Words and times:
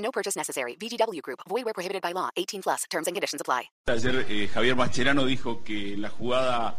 No 0.00 0.10
purchase 0.10 0.36
necessary. 0.38 0.76
VGW 0.76 1.20
Group. 1.22 1.40
Void 1.48 1.64
where 1.64 1.74
prohibited 1.74 2.00
by 2.02 2.12
law. 2.12 2.30
18 2.36 2.62
plus. 2.62 2.84
Terms 2.90 3.06
and 3.06 3.14
conditions 3.14 3.40
apply. 3.40 3.70
Ayer 3.86 4.24
eh, 4.28 4.48
Javier 4.48 4.74
Mascherano 4.76 5.24
dijo 5.26 5.62
que 5.62 5.94
en 5.94 6.02
la 6.02 6.08
jugada 6.08 6.76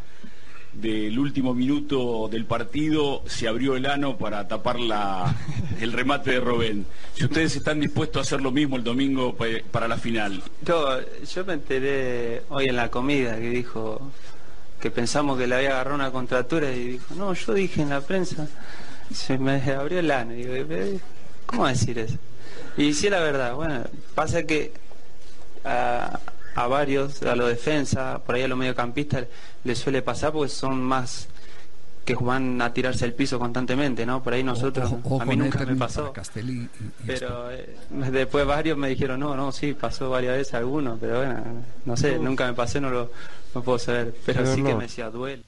del 0.73 1.20
último 1.20 1.53
minuto 1.53 2.29
del 2.31 2.45
partido 2.45 3.23
se 3.27 3.48
abrió 3.48 3.76
el 3.76 3.85
ano 3.85 4.17
para 4.17 4.48
tapar 4.48 4.79
la, 4.79 5.35
el 5.81 5.91
remate 5.91 6.31
de 6.31 6.39
Robén. 6.39 6.85
Si 7.13 7.26
ustedes 7.26 7.55
están 7.57 7.79
dispuestos 7.79 8.20
a 8.20 8.21
hacer 8.21 8.41
lo 8.41 8.52
mismo 8.52 8.77
el 8.77 8.84
domingo 8.84 9.35
pa- 9.35 9.45
para 9.70 9.88
la 9.88 9.98
final. 9.98 10.41
Yo, 10.65 10.98
yo 11.26 11.45
me 11.45 11.53
enteré 11.53 12.43
hoy 12.49 12.70
en 12.70 12.76
la 12.77 12.90
comida 12.90 13.35
que 13.35 13.49
dijo 13.49 14.12
que 14.79 14.90
pensamos 14.91 15.38
que 15.38 15.45
le 15.45 15.55
había 15.55 15.71
agarrado 15.71 15.95
una 15.95 16.12
contractura 16.12 16.71
y 16.71 16.93
dijo, 16.93 17.13
no, 17.15 17.34
yo 17.34 17.53
dije 17.53 17.81
en 17.81 17.90
la 17.90 18.01
prensa, 18.01 18.48
se 19.13 19.38
me 19.38 19.62
abrió 19.73 19.99
el 19.99 20.09
ano. 20.09 20.34
Y 20.34 20.38
digo, 20.45 20.53
"Eh, 20.55 20.99
¿cómo 21.45 21.67
decir 21.67 21.99
eso? 21.99 22.15
Y 22.77 22.93
sí, 22.93 23.09
la 23.09 23.20
verdad, 23.20 23.53
bueno, 23.55 23.84
pasa 24.16 24.43
que 24.43 24.71
a, 25.66 26.20
a 26.55 26.67
varios, 26.67 27.21
a 27.23 27.35
los 27.35 27.49
defensas, 27.49 28.20
por 28.21 28.35
ahí 28.35 28.43
a 28.43 28.48
los 28.48 28.57
mediocampistas, 28.57 29.26
les 29.63 29.77
suele 29.77 30.01
pasar 30.01 30.32
porque 30.32 30.49
son 30.49 30.82
más 30.82 31.27
que 32.05 32.15
van 32.15 32.60
a 32.62 32.73
tirarse 32.73 33.05
al 33.05 33.13
piso 33.13 33.37
constantemente, 33.37 34.05
¿no? 34.07 34.23
Por 34.23 34.34
ahí 34.34 34.43
nosotros, 34.43 34.91
a 35.20 35.26
mí 35.26 35.34
el 35.34 35.40
nunca 35.40 35.60
me 35.60 35.65
término 35.65 35.85
pasó. 35.85 36.12
y- 36.35 36.49
y 36.49 36.70
Pero 37.05 37.51
eh, 37.51 37.76
después 38.12 38.45
varios 38.48 38.76
me 38.77 38.90
dijeron, 38.90 39.20
no, 39.20 39.35
no, 39.35 39.51
sí, 39.51 39.73
pasó 39.73 40.10
varias 40.10 40.35
veces 40.38 40.54
algunos, 40.55 40.98
pero 40.99 41.17
bueno, 41.17 41.35
no 41.85 41.95
sé, 41.98 42.17
nunca 42.17 42.48
me 42.48 42.54
pasé, 42.54 42.82
no 42.82 42.90
lo 42.90 43.12
no 43.54 43.62
puedo 43.62 43.77
saber. 43.77 44.15
Pero 44.26 44.45
sí 44.55 44.63
que 44.63 44.73
me 44.76 44.84
decía, 44.85 45.10
duele. 45.12 45.43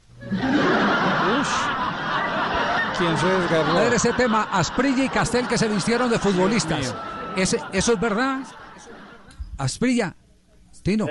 ¿Quién 2.98 3.18
se 3.18 3.26
desgarró? 3.26 3.72
A 3.78 3.82
ver 3.82 3.94
ese 3.94 4.14
tema, 4.14 4.44
Asprilla 4.52 5.04
y 5.04 5.10
Castel 5.10 5.48
que 5.48 5.58
se 5.58 5.68
vistieron 5.68 6.10
de 6.12 6.20
futbolistas. 6.20 6.94
Ese, 7.36 7.60
¿Eso 7.74 7.94
es 7.94 8.00
verdad? 8.00 8.42
Asprilla, 9.58 10.16
Tino. 10.84 11.08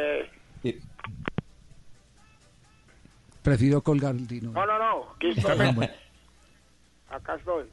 Prefirió 3.43 3.83
colgar 3.83 4.15
el 4.15 4.27
Tino. 4.29 4.53
No, 4.53 4.65
no, 4.67 4.79
no. 4.79 5.13
Aquí 5.17 5.31
estoy. 5.31 5.57
Ah, 5.59 5.73
bueno. 5.75 5.93
Acá 7.11 7.35
estoy. 7.35 7.65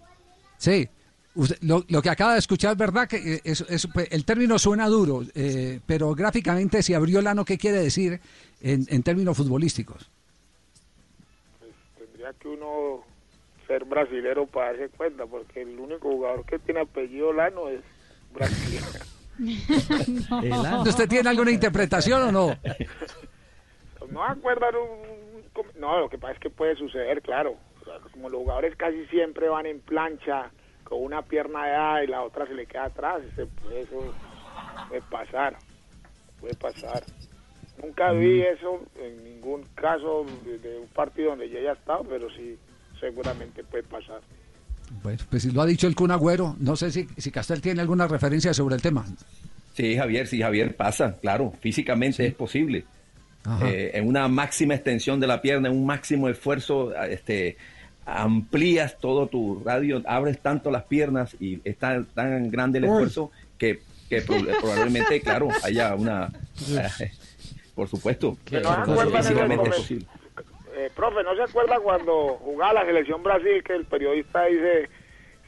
Sí, 0.58 0.89
usted- 1.36 1.58
lo, 1.61 1.83
lo 1.88 2.02
que 2.02 2.09
acaba 2.09 2.33
de 2.33 2.39
escuchar 2.39 2.72
es 2.72 2.78
verdad 2.78 3.08
que 3.08 3.36
eh, 3.36 3.41
es- 3.44 3.61
es- 3.69 3.88
pues, 3.94 4.08
el 4.11 4.25
término 4.25 4.58
suena 4.58 4.88
duro, 4.88 5.22
eh, 5.36 5.80
pero 5.86 6.13
gráficamente 6.16 6.81
si 6.81 6.94
abrió 6.95 7.19
el 7.19 7.28
ano, 7.28 7.45
¿qué 7.45 7.58
quiere 7.58 7.78
decir 7.78 8.19
en, 8.61 8.86
en 8.89 9.03
términos 9.03 9.38
futbolísticos? 9.38 10.09
Tendría 12.00 12.34
que 12.34 12.47
uno 12.47 13.03
ser 13.67 13.86
brasilero 13.86 14.47
para 14.47 14.73
darse 14.73 14.89
cuenta, 14.89 15.25
porque 15.28 15.61
el 15.61 15.80
único 15.80 16.09
jugador 16.09 16.45
que 16.45 16.58
tiene 16.59 16.81
apellido 16.81 17.31
Lano 17.31 17.69
es 17.69 17.81
¿Usted 20.85 21.07
tiene 21.07 21.29
alguna 21.29 21.51
interpretación 21.51 22.23
o 22.23 22.31
no? 22.31 22.57
no 24.09 24.23
acuerdan 24.23 24.75
un... 24.75 25.19
No, 25.79 25.99
lo 25.99 26.09
que 26.09 26.17
pasa 26.17 26.33
es 26.33 26.39
que 26.39 26.49
puede 26.49 26.75
suceder, 26.75 27.22
claro. 27.22 27.55
O 27.81 27.85
sea, 27.85 27.99
como 28.11 28.29
los 28.29 28.41
jugadores 28.41 28.75
casi 28.75 29.05
siempre 29.07 29.49
van 29.49 29.66
en 29.66 29.79
plancha, 29.81 30.51
con 30.83 31.03
una 31.03 31.22
pierna 31.22 31.63
allá 31.63 32.03
y 32.03 32.07
la 32.07 32.23
otra 32.23 32.47
se 32.47 32.53
le 32.53 32.66
queda 32.66 32.85
atrás, 32.85 33.22
pues, 33.35 33.47
eso 33.88 34.13
puede 34.88 35.01
pasar. 35.03 35.57
Puede 36.39 36.55
pasar. 36.55 37.03
Nunca 37.81 38.11
vi 38.11 38.41
eso 38.41 38.81
en 38.95 39.23
ningún 39.23 39.63
caso 39.75 40.25
de, 40.44 40.59
de 40.59 40.79
un 40.79 40.88
partido 40.88 41.29
donde 41.29 41.49
yo 41.49 41.59
haya 41.59 41.73
estado, 41.73 42.03
pero 42.03 42.29
sí, 42.29 42.57
seguramente 42.99 43.63
puede 43.63 43.83
pasar. 43.83 44.22
Bueno, 45.03 45.19
pues 45.29 45.44
si 45.44 45.51
lo 45.51 45.61
ha 45.61 45.66
dicho 45.66 45.88
el 45.88 45.95
Kun 45.95 46.11
Agüero, 46.11 46.55
no 46.59 46.75
sé 46.75 46.91
si, 46.91 47.07
si 47.17 47.31
Castel 47.31 47.61
tiene 47.61 47.81
alguna 47.81 48.07
referencia 48.07 48.53
sobre 48.53 48.75
el 48.75 48.81
tema. 48.81 49.05
Sí, 49.73 49.95
Javier, 49.95 50.27
sí, 50.27 50.41
Javier, 50.41 50.75
pasa, 50.75 51.16
claro, 51.22 51.53
físicamente 51.61 52.25
es 52.25 52.33
posible. 52.33 52.85
Eh, 53.61 53.91
en 53.94 54.07
una 54.07 54.28
máxima 54.28 54.75
extensión 54.75 55.19
de 55.19 55.28
la 55.28 55.41
pierna, 55.41 55.69
en 55.69 55.75
un 55.75 55.85
máximo 55.85 56.28
esfuerzo, 56.28 56.94
este, 57.03 57.55
amplías 58.05 58.97
todo 58.99 59.28
tu 59.28 59.61
radio, 59.63 60.01
abres 60.05 60.39
tanto 60.41 60.69
las 60.72 60.83
piernas 60.83 61.35
y 61.39 61.59
es 61.63 61.78
tan, 61.78 62.05
tan 62.05 62.49
grande 62.49 62.79
el 62.79 62.85
Uy. 62.85 62.91
esfuerzo 62.91 63.31
que, 63.57 63.79
que 64.09 64.22
pro- 64.22 64.38
probablemente, 64.61 65.22
claro, 65.22 65.47
haya 65.63 65.95
una... 65.95 66.29
eh, 66.99 67.11
por 67.75 67.88
supuesto, 67.88 68.38
Que 68.44 68.59
no 68.59 69.05
de 69.05 69.17
físicamente 69.17 69.69
es 69.69 69.75
posible. 69.75 70.05
Eh, 70.79 70.90
profe, 70.95 71.23
¿no 71.23 71.35
se 71.35 71.44
acuerda 71.44 71.78
cuando 71.81 72.40
jugaba 72.41 72.72
la 72.72 72.85
selección 72.85 73.22
Brasil 73.22 73.62
que 73.66 73.75
el 73.75 73.84
periodista 73.84 74.45
dice, 74.45 74.88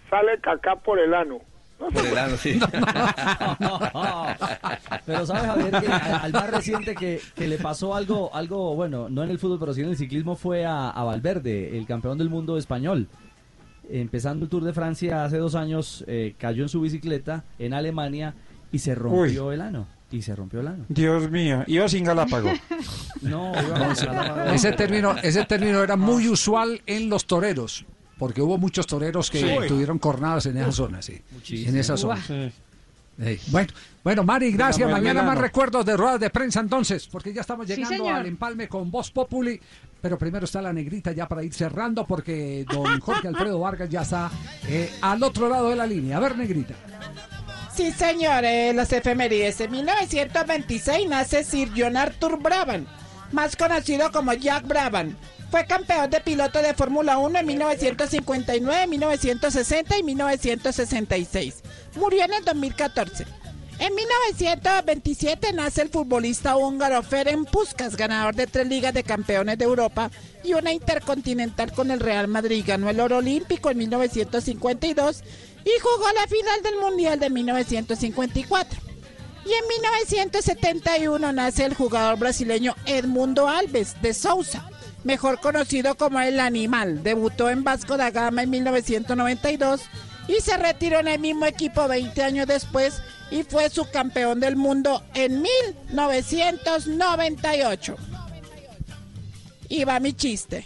sale 0.09 0.37
cacá 0.41 0.75
por 0.75 0.99
el 0.99 1.13
ano? 1.13 1.39
No 1.79 1.87
Por 1.87 2.05
el 2.05 2.17
ano, 2.17 2.35
sí. 2.35 2.59
Pero 5.05 5.25
sabes, 5.25 5.43
Javier, 5.43 5.71
que 5.71 5.87
al 5.87 6.33
más 6.33 6.51
reciente 6.51 6.95
que, 6.95 7.21
que 7.33 7.47
le 7.47 7.57
pasó 7.59 7.95
algo, 7.95 8.35
algo, 8.35 8.75
bueno, 8.75 9.07
no 9.07 9.23
en 9.23 9.29
el 9.29 9.39
fútbol, 9.39 9.57
pero 9.57 9.73
sí 9.73 9.79
en 9.81 9.87
el 9.87 9.95
ciclismo, 9.95 10.35
fue 10.35 10.65
a, 10.65 10.89
a 10.89 11.03
Valverde, 11.05 11.77
el 11.77 11.87
campeón 11.87 12.17
del 12.17 12.29
mundo 12.29 12.57
español. 12.57 13.07
Empezando 13.89 14.43
el 14.43 14.49
Tour 14.49 14.65
de 14.65 14.73
Francia 14.73 15.23
hace 15.23 15.37
dos 15.37 15.55
años, 15.55 16.03
eh, 16.07 16.35
cayó 16.37 16.63
en 16.63 16.69
su 16.69 16.81
bicicleta 16.81 17.45
en 17.57 17.73
Alemania 17.73 18.33
y 18.71 18.79
se 18.79 18.95
rompió 18.95 19.53
el 19.53 19.61
ano. 19.61 19.87
Y 20.11 20.21
se 20.21 20.35
rompió 20.35 20.59
el 20.59 20.67
ano. 20.67 20.85
Dios 20.89 21.29
mío, 21.31 21.63
iba 21.67 21.87
sin 21.89 22.03
Galápago. 22.03 22.51
No, 23.21 23.51
iba 23.51 23.61
No, 23.61 23.73
con 23.79 23.91
ese, 23.91 24.05
Galápagos. 24.07 24.53
ese 24.53 24.71
término, 24.73 25.15
ese 25.21 25.45
término 25.45 25.83
era 25.83 25.95
muy 25.95 26.27
usual 26.27 26.81
en 26.85 27.09
los 27.09 27.25
toreros, 27.25 27.85
porque 28.17 28.41
hubo 28.41 28.57
muchos 28.57 28.87
toreros 28.87 29.29
que 29.29 29.39
Sí. 29.39 29.67
tuvieron 29.67 29.99
cornadas 29.99 30.45
en 30.47 30.57
esa 30.57 30.71
zona, 30.71 31.01
sí. 31.01 31.21
Muchísimo. 31.31 31.69
En 31.69 31.77
esa 31.77 31.97
zona. 31.97 32.21
Sí. 32.21 32.51
Bueno, 33.51 33.69
bueno, 34.03 34.23
Mari, 34.23 34.51
gracias. 34.51 34.89
Mañana 34.89 35.21
más 35.21 35.37
recuerdos 35.37 35.85
de 35.85 35.95
ruedas 35.95 36.19
de 36.19 36.29
prensa 36.31 36.59
entonces, 36.59 37.07
porque 37.07 37.31
ya 37.31 37.41
estamos 37.41 37.67
llegando 37.67 38.09
al 38.09 38.25
empalme 38.25 38.67
con 38.67 38.89
Voz 38.89 39.11
Populi. 39.11 39.59
Pero 40.01 40.17
primero 40.17 40.45
está 40.45 40.59
la 40.63 40.73
negrita 40.73 41.11
ya 41.11 41.27
para 41.27 41.43
ir 41.43 41.53
cerrando, 41.53 42.07
porque 42.07 42.65
don 42.67 42.99
Jorge 43.01 43.27
Alfredo 43.27 43.59
Vargas 43.59 43.87
ya 43.87 44.01
está 44.01 44.31
eh, 44.67 44.89
al 45.01 45.21
otro 45.21 45.47
lado 45.47 45.69
de 45.69 45.75
la 45.75 45.85
línea. 45.85 46.17
A 46.17 46.19
ver, 46.19 46.35
negrita. 46.35 46.73
Sí, 47.75 47.91
señores, 47.93 48.75
las 48.75 48.91
efemérides. 48.91 49.61
En 49.61 49.71
1926 49.71 51.07
nace 51.07 51.43
Sir 51.43 51.69
John 51.75 51.95
Arthur 51.95 52.37
Brabham, 52.37 52.85
más 53.31 53.55
conocido 53.55 54.11
como 54.11 54.33
Jack 54.33 54.67
Brabham. 54.67 55.15
Fue 55.49 55.65
campeón 55.65 56.09
de 56.09 56.21
piloto 56.21 56.61
de 56.61 56.73
Fórmula 56.73 57.17
1 57.17 57.39
en 57.39 57.45
1959, 57.45 58.87
1960 58.87 59.97
y 59.97 60.03
1966. 60.03 61.61
Murió 61.95 62.25
en 62.25 62.33
el 62.33 62.43
2014. 62.43 63.25
En 63.79 63.95
1927 63.95 65.53
nace 65.53 65.81
el 65.81 65.89
futbolista 65.89 66.55
húngaro 66.55 67.01
Ferenc 67.01 67.49
Puskas, 67.49 67.97
ganador 67.97 68.35
de 68.35 68.45
tres 68.45 68.67
ligas 68.67 68.93
de 68.93 69.03
campeones 69.03 69.57
de 69.57 69.65
Europa 69.65 70.11
y 70.43 70.53
una 70.53 70.71
intercontinental 70.71 71.71
con 71.71 71.89
el 71.89 71.99
Real 71.99 72.27
Madrid. 72.27 72.63
Ganó 72.67 72.89
el 72.89 72.99
oro 72.99 73.17
olímpico 73.17 73.71
en 73.71 73.79
1952 73.79 75.23
y 75.65 75.71
jugó 75.81 76.05
la 76.13 76.27
final 76.27 76.63
del 76.63 76.77
Mundial 76.77 77.19
de 77.19 77.29
1954. 77.29 78.79
Y 79.45 79.53
en 79.53 79.67
1971 79.67 81.33
nace 81.33 81.65
el 81.65 81.73
jugador 81.73 82.19
brasileño 82.19 82.75
Edmundo 82.85 83.47
Alves 83.47 83.99
de 84.01 84.13
Sousa, 84.13 84.69
mejor 85.03 85.39
conocido 85.39 85.95
como 85.95 86.19
el 86.19 86.39
Animal. 86.39 87.01
Debutó 87.03 87.49
en 87.49 87.63
Vasco 87.63 87.97
da 87.97 88.11
Gama 88.11 88.43
en 88.43 88.51
1992 88.51 89.81
y 90.27 90.41
se 90.41 90.57
retiró 90.57 90.99
en 90.99 91.07
el 91.07 91.19
mismo 91.19 91.47
equipo 91.47 91.87
20 91.87 92.21
años 92.23 92.45
después 92.45 93.01
y 93.31 93.41
fue 93.43 93.69
subcampeón 93.69 94.39
del 94.39 94.55
mundo 94.55 95.01
en 95.15 95.41
1998. 95.41 97.95
Y 99.69 99.85
va 99.85 99.99
mi 99.99 100.13
chiste. 100.13 100.63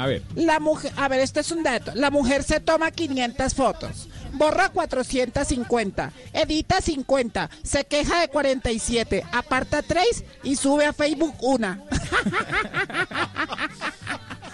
A 0.00 0.06
ver. 0.06 0.22
La 0.34 0.60
mujer, 0.60 0.92
a 0.96 1.08
ver, 1.08 1.20
este 1.20 1.40
es 1.40 1.50
un 1.50 1.62
dato. 1.62 1.92
La 1.94 2.10
mujer 2.10 2.42
se 2.42 2.58
toma 2.58 2.90
500 2.90 3.54
fotos, 3.54 4.08
borra 4.32 4.70
450, 4.70 6.10
edita 6.32 6.80
50, 6.80 7.50
se 7.62 7.84
queja 7.84 8.22
de 8.22 8.28
47, 8.28 9.26
aparta 9.30 9.82
3 9.82 10.24
y 10.42 10.56
sube 10.56 10.86
a 10.86 10.94
Facebook 10.94 11.34
una. 11.42 11.84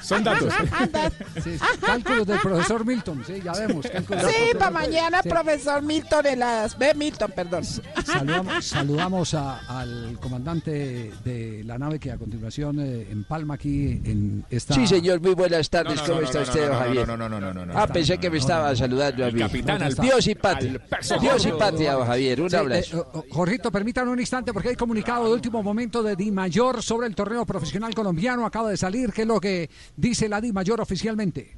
Son 0.07 0.23
datos. 0.25 0.53
Sí, 1.43 1.57
Cálculos 1.81 2.27
del 2.27 2.39
profesor 2.41 2.85
Milton, 2.85 3.23
sí, 3.27 3.41
ya 3.45 3.53
vemos. 3.53 3.85
Sí, 3.85 4.55
para 4.59 4.71
mañana, 4.71 5.21
Sí. 5.23 5.29
profesor 5.29 5.83
Milton 5.83 6.27
Heladas. 6.27 6.79
Ve, 6.79 6.95
Milton, 6.95 7.31
perdón. 7.35 7.65
Saludamos, 7.65 8.65
saludamos 8.65 9.35
a- 9.35 9.81
al 9.81 10.19
comandante 10.21 11.13
de 11.25 11.63
la 11.65 11.79
nave 11.79 11.99
que 11.99 12.11
a 12.11 12.17
continuación 12.17 12.79
eh, 12.81 13.07
empalma 13.11 13.55
aquí 13.55 14.01
en 14.05 14.45
esta. 14.51 14.75
Sí, 14.75 14.87
señor, 14.87 15.21
muy 15.21 15.35
buenas 15.35 15.69
tardes. 15.69 15.97
No, 15.97 16.03
no, 16.03 16.07
¿Cómo 16.09 16.21
no, 16.21 16.27
está 16.27 16.41
usted, 16.41 16.71
Javier? 16.73 17.07
no, 17.09 17.17
no, 17.17 17.29
no, 17.29 17.41
no, 17.41 17.53
no, 17.55 17.67
no, 17.67 17.79
Ah, 17.79 17.87
pensé 17.87 18.19
que 18.19 18.31
me 18.31 18.39
estaba 18.39 18.75
saludando 18.77 19.25
a 19.27 19.31
mí. 19.31 19.41
capitán 19.41 19.83
al- 19.83 19.95
Dios 19.95 20.27
y 20.27 20.35
patria. 20.35 20.81
al 21.11 21.21
Dios 21.21 21.47
y 21.47 21.53
patria, 21.53 21.93
don 21.95 22.07
Javier. 22.07 22.41
Un 22.41 22.55
abrazo. 22.55 23.01
eh, 23.01 23.11
oh, 23.13 23.25
Jorgito, 23.31 23.71
permítanme 23.71 24.11
un 24.11 24.21
instante 24.21 24.53
porque 24.53 24.71
hay 24.71 24.77
comunicado 24.77 25.27
de 25.27 25.33
último 25.33 25.63
momento 25.63 26.03
de 26.03 26.17
Di 26.17 26.31
Mayor 26.31 26.83
sobre 26.83 27.07
el 27.07 27.15
torneo 27.15 27.45
profesional 27.45 27.95
colombiano. 27.95 28.47
Acaba 28.47 28.71
de 28.71 28.77
salir. 28.77 29.13
¿Qué 29.13 29.23
es 29.23 29.29
lo 29.29 29.41
que 29.41 29.69
dice 29.97 30.29
la 30.29 30.41
Di 30.41 30.53
Mayor 30.53 30.81
oficialmente? 30.81 31.57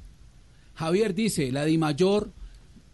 Javier 0.78 1.12
dice, 1.12 1.50
la 1.50 1.64
DIMAYOR, 1.64 2.30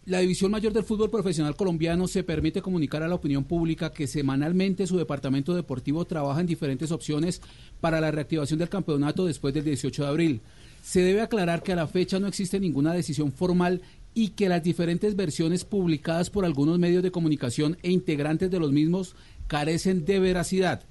la 0.06 0.20
División 0.20 0.50
Mayor 0.50 0.72
del 0.72 0.84
Fútbol 0.84 1.10
Profesional 1.10 1.54
Colombiano 1.54 2.08
se 2.08 2.22
permite 2.22 2.62
comunicar 2.62 3.02
a 3.02 3.08
la 3.08 3.14
opinión 3.14 3.44
pública 3.44 3.92
que 3.92 4.06
semanalmente 4.06 4.86
su 4.86 4.96
departamento 4.96 5.54
deportivo 5.54 6.06
trabaja 6.06 6.40
en 6.40 6.46
diferentes 6.46 6.92
opciones 6.92 7.42
para 7.82 8.00
la 8.00 8.10
reactivación 8.10 8.58
del 8.58 8.70
campeonato 8.70 9.26
después 9.26 9.52
del 9.52 9.64
18 9.64 10.02
de 10.02 10.08
abril. 10.08 10.40
Se 10.82 11.00
debe 11.00 11.20
aclarar 11.20 11.62
que 11.62 11.72
a 11.72 11.76
la 11.76 11.86
fecha 11.86 12.18
no 12.18 12.26
existe 12.26 12.58
ninguna 12.58 12.94
decisión 12.94 13.32
formal 13.32 13.82
y 14.14 14.28
que 14.28 14.48
las 14.48 14.62
diferentes 14.62 15.14
versiones 15.14 15.64
publicadas 15.64 16.30
por 16.30 16.46
algunos 16.46 16.78
medios 16.78 17.02
de 17.02 17.10
comunicación 17.10 17.76
e 17.82 17.90
integrantes 17.90 18.50
de 18.50 18.60
los 18.60 18.72
mismos 18.72 19.14
carecen 19.46 20.06
de 20.06 20.20
veracidad. 20.20 20.84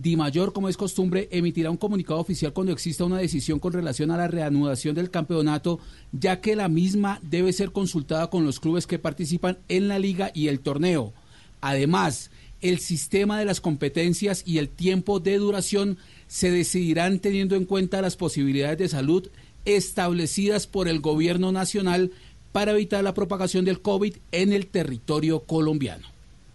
Di 0.00 0.14
Mayor, 0.14 0.52
como 0.52 0.68
es 0.68 0.76
costumbre, 0.76 1.28
emitirá 1.32 1.72
un 1.72 1.76
comunicado 1.76 2.20
oficial 2.20 2.52
cuando 2.52 2.72
exista 2.72 3.04
una 3.04 3.18
decisión 3.18 3.58
con 3.58 3.72
relación 3.72 4.12
a 4.12 4.16
la 4.16 4.28
reanudación 4.28 4.94
del 4.94 5.10
campeonato, 5.10 5.80
ya 6.12 6.40
que 6.40 6.54
la 6.54 6.68
misma 6.68 7.18
debe 7.22 7.52
ser 7.52 7.72
consultada 7.72 8.30
con 8.30 8.44
los 8.44 8.60
clubes 8.60 8.86
que 8.86 9.00
participan 9.00 9.58
en 9.68 9.88
la 9.88 9.98
liga 9.98 10.30
y 10.32 10.46
el 10.46 10.60
torneo. 10.60 11.12
Además, 11.60 12.30
el 12.60 12.78
sistema 12.78 13.40
de 13.40 13.44
las 13.44 13.60
competencias 13.60 14.44
y 14.46 14.58
el 14.58 14.68
tiempo 14.68 15.18
de 15.18 15.36
duración 15.36 15.98
se 16.28 16.52
decidirán 16.52 17.18
teniendo 17.18 17.56
en 17.56 17.64
cuenta 17.64 18.00
las 18.00 18.14
posibilidades 18.14 18.78
de 18.78 18.88
salud 18.88 19.28
establecidas 19.64 20.68
por 20.68 20.86
el 20.86 21.00
gobierno 21.00 21.50
nacional 21.50 22.12
para 22.52 22.70
evitar 22.70 23.02
la 23.02 23.14
propagación 23.14 23.64
del 23.64 23.82
COVID 23.82 24.14
en 24.30 24.52
el 24.52 24.68
territorio 24.68 25.40
colombiano. 25.40 26.06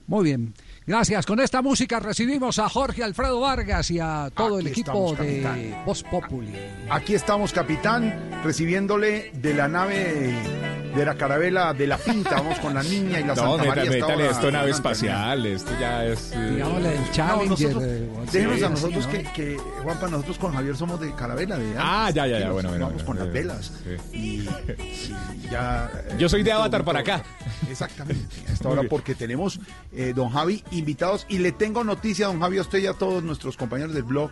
Muy 0.08 0.24
bien. 0.24 0.54
Gracias. 0.86 1.26
Con 1.26 1.40
esta 1.40 1.62
música 1.62 2.00
recibimos 2.00 2.60
a 2.60 2.68
Jorge 2.68 3.04
Alfredo 3.04 3.40
Vargas 3.40 3.90
y 3.92 4.00
a 4.00 4.30
todo 4.36 4.60
el 4.60 4.68
equipo 4.68 5.14
estamos, 5.14 5.20
de. 5.20 5.76
Voz 5.86 6.04
Populi. 6.04 6.54
Aquí 6.90 7.16
estamos, 7.16 7.54
capitán, 7.54 8.42
recibiéndole 8.44 9.32
de 9.34 9.54
la 9.54 9.68
nave 9.68 10.83
de 10.96 11.06
la 11.06 11.16
carabela 11.16 11.74
de 11.74 11.88
la 11.88 11.98
Pinta. 11.98 12.36
Vamos 12.36 12.60
con 12.60 12.74
la 12.74 12.84
niña 12.84 13.20
y 13.20 13.24
la 13.24 13.36
No, 13.36 13.58
Santa 13.58 13.64
María. 13.66 14.04
ahora, 14.04 14.30
esto 14.30 14.52
nave 14.52 14.72
espacial, 14.72 15.46
esto 15.46 15.72
ya 15.80 16.06
es... 16.06 16.32
eh, 16.34 16.50
Digámosle 16.52 16.94
el 16.96 17.02
No, 17.02 17.12
Challenger. 17.12 17.50
nosotros, 17.50 17.84
eh, 17.84 18.10
déjenos 18.32 18.64
a 18.64 18.70
nosotros 18.70 19.06
¿no? 19.06 19.12
que, 19.12 19.24
que, 19.34 19.58
Juanpa, 19.84 20.08
nosotros 20.08 20.38
con 20.38 20.54
Javier 20.54 20.76
somos 20.76 21.00
de 21.00 21.14
carabela. 21.16 21.58
De 21.58 21.74
Ah, 21.78 22.10
ya, 22.14 22.28
ya, 22.28 22.40
ya, 22.40 22.52
bueno, 22.52 22.70
bueno, 22.70 22.86
Vamos 22.86 23.04
bueno, 23.04 23.20
con 23.20 23.20
las 23.20 23.34
velas. 23.34 23.72
Y, 24.12 24.18
y 24.18 24.50
ya. 25.52 25.90
eh, 26.10 26.16
Yo 26.18 26.30
soy 26.30 26.44
de 26.44 26.52
Avatar 26.52 26.84
para 26.84 27.00
acá. 27.00 27.24
Exactamente. 27.70 28.24
Hasta 28.52 28.68
ahora, 28.70 28.84
porque 28.90 29.16
tenemos, 29.16 29.60
eh, 29.94 30.14
don 30.16 30.30
Javi, 30.30 30.64
invitados. 30.72 31.26
Y 31.30 31.40
le 31.40 31.52
tengo 31.52 31.84
noticia, 31.84 32.28
don 32.28 32.40
Javi, 32.40 32.58
a 32.58 32.62
usted 32.62 32.80
y 32.80 32.88
a 32.88 32.94
todos 32.94 33.24
nuestros 33.24 33.58
compañeros 33.58 33.94
del 33.94 34.04
blog 34.04 34.30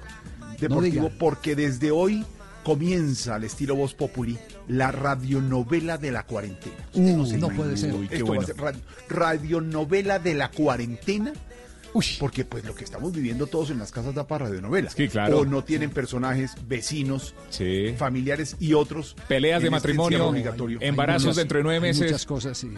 deportivo, 0.60 1.12
porque 1.18 1.56
desde 1.56 1.90
hoy 1.92 2.24
comienza 2.64 3.36
al 3.36 3.44
estilo 3.44 3.76
Voz 3.76 3.94
Populi 3.94 4.38
la 4.68 4.92
radionovela 4.92 5.98
de 5.98 6.12
la 6.12 6.24
cuarentena. 6.26 6.76
Uh, 6.94 7.26
se 7.26 7.38
no 7.38 7.50
puede 7.50 7.78
ser. 7.78 7.94
Uy, 7.94 8.08
qué 8.08 8.16
Esto 8.18 8.28
va 8.28 8.34
a 8.34 8.36
bueno. 8.38 8.48
ser 8.48 8.58
radio- 8.58 8.82
radionovela 9.10 10.20
de 10.20 10.34
la 10.34 10.52
cuarentena. 10.52 11.34
Porque 12.22 12.46
pues 12.46 12.64
lo 12.64 12.74
que 12.74 12.86
estamos 12.86 13.12
viviendo 13.12 13.48
todos 13.48 13.70
en 13.70 13.78
las 13.78 13.92
casas 13.92 14.16
da 14.16 14.26
para 14.26 14.46
radionovela. 14.46 14.90
Sí, 14.90 15.10
claro. 15.10 15.40
O 15.40 15.46
no 15.46 15.64
tienen 15.66 15.90
personajes, 15.90 16.52
vecinos, 16.66 17.36
Sí. 17.50 17.94
familiares 17.98 18.56
y 18.62 18.74
otros. 18.76 19.16
Peleas 19.28 19.62
de 19.62 19.68
este 19.68 19.72
matrimonio, 19.72 20.26
obligatorio. 20.28 20.78
embarazos 20.82 21.24
muchas- 21.26 21.36
dentro 21.38 21.58
de 21.58 21.64
nueve 21.66 21.88
hay 21.88 21.94
meses. 21.94 22.04
muchas 22.04 22.26
cosas, 22.26 22.58
sí. 22.58 22.70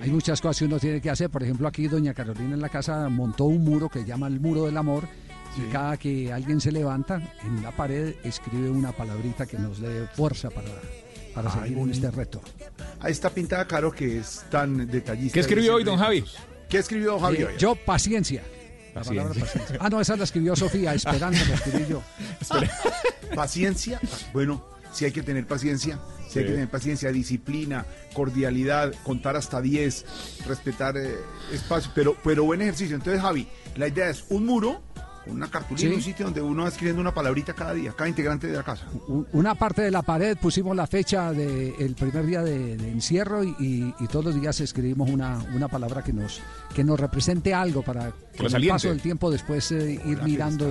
Hay 0.00 0.10
muchas 0.10 0.40
cosas 0.40 0.58
que 0.58 0.64
uno 0.64 0.78
tiene 0.78 1.00
que 1.02 1.10
hacer. 1.10 1.28
Por 1.28 1.42
ejemplo, 1.42 1.68
aquí 1.68 1.86
doña 1.86 2.14
Carolina 2.14 2.54
en 2.54 2.60
la 2.62 2.68
casa 2.70 3.08
montó 3.10 3.44
un 3.44 3.62
muro 3.62 3.88
que 3.90 4.04
llama 4.06 4.26
el 4.26 4.40
muro 4.40 4.64
del 4.64 4.76
amor. 4.78 5.04
Y 5.56 5.70
cada 5.72 5.96
que 5.96 6.32
alguien 6.32 6.60
se 6.60 6.70
levanta 6.72 7.20
en 7.44 7.62
la 7.62 7.70
pared 7.72 8.14
escribe 8.24 8.68
una 8.70 8.92
palabrita 8.92 9.46
que 9.46 9.58
nos 9.58 9.80
dé 9.80 10.06
fuerza 10.14 10.50
para, 10.50 10.68
para 11.34 11.52
Ay, 11.52 11.60
seguir 11.62 11.78
en 11.78 11.90
este 11.90 12.10
reto. 12.10 12.40
Ahí 13.00 13.12
está 13.12 13.30
pintada 13.30 13.66
Caro 13.66 13.90
que 13.90 14.18
es 14.18 14.44
tan 14.50 14.86
detallista. 14.90 15.34
¿Qué 15.34 15.40
escribió 15.40 15.76
hoy, 15.76 15.84
don 15.84 15.98
Javi? 15.98 16.24
¿Qué 16.68 16.78
escribió 16.78 17.12
don 17.12 17.20
Javi 17.20 17.36
Eh, 17.38 17.44
hoy? 17.46 17.54
yo, 17.58 17.74
paciencia. 17.74 18.42
La 18.94 19.00
Paciencia. 19.02 19.22
palabra 19.24 19.40
paciencia. 19.46 19.78
Ah, 19.80 19.88
no, 19.90 20.00
esa 20.00 20.16
la 20.16 20.24
escribió 20.24 20.56
Sofía, 20.56 20.94
esperanza 20.94 21.44
la 21.48 21.54
escribí 21.54 21.86
yo. 21.88 22.02
Paciencia. 23.34 24.00
Bueno, 24.32 24.64
sí 24.92 25.04
hay 25.04 25.12
que 25.12 25.22
tener 25.22 25.46
paciencia. 25.46 25.98
Sí, 26.28 26.38
hay 26.40 26.44
Sí. 26.44 26.48
que 26.48 26.52
tener 26.54 26.68
paciencia, 26.68 27.12
disciplina, 27.12 27.86
cordialidad, 28.14 28.92
contar 29.04 29.36
hasta 29.36 29.60
10, 29.60 30.04
respetar 30.46 30.96
eh, 30.96 31.14
espacio. 31.52 31.90
Pero, 31.94 32.16
pero 32.24 32.44
buen 32.44 32.60
ejercicio. 32.62 32.96
Entonces, 32.96 33.22
Javi, 33.22 33.46
la 33.76 33.88
idea 33.88 34.10
es 34.10 34.24
un 34.28 34.44
muro, 34.46 34.82
una 35.26 35.48
cartulina, 35.50 35.90
Sí. 35.90 35.94
un 35.96 36.02
sitio 36.02 36.24
donde 36.26 36.40
uno 36.42 36.62
va 36.62 36.68
escribiendo 36.68 37.00
una 37.00 37.12
palabrita 37.12 37.52
cada 37.52 37.72
día, 37.74 37.92
cada 37.96 38.08
integrante 38.08 38.46
de 38.46 38.56
la 38.56 38.62
casa. 38.62 38.86
Un- 39.08 39.26
Una 39.32 39.54
parte 39.54 39.82
de 39.82 39.90
la 39.90 40.02
pared 40.02 40.36
pusimos 40.36 40.74
la 40.76 40.86
fecha 40.86 41.32
del 41.32 41.94
primer 41.98 42.26
día 42.26 42.42
de, 42.42 42.76
de 42.76 42.90
encierro 42.90 43.42
y, 43.44 43.48
y- 43.58 43.94
y 44.00 44.06
todos 44.08 44.24
los 44.26 44.40
días 44.40 44.60
escribimos 44.60 45.10
una, 45.10 45.38
una 45.54 45.68
palabra 45.68 46.02
que 46.02 46.12
nos, 46.12 46.40
que 46.74 46.84
nos 46.84 46.98
represente 47.00 47.52
algo 47.54 47.82
para 47.82 48.10
con 48.36 48.44
nos 48.44 48.54
el 48.54 48.68
paso 48.68 48.88
del 48.88 49.00
tiempo 49.00 49.30
después 49.30 49.70
eh, 49.72 50.00
ir 50.04 50.22
mirando 50.22 50.70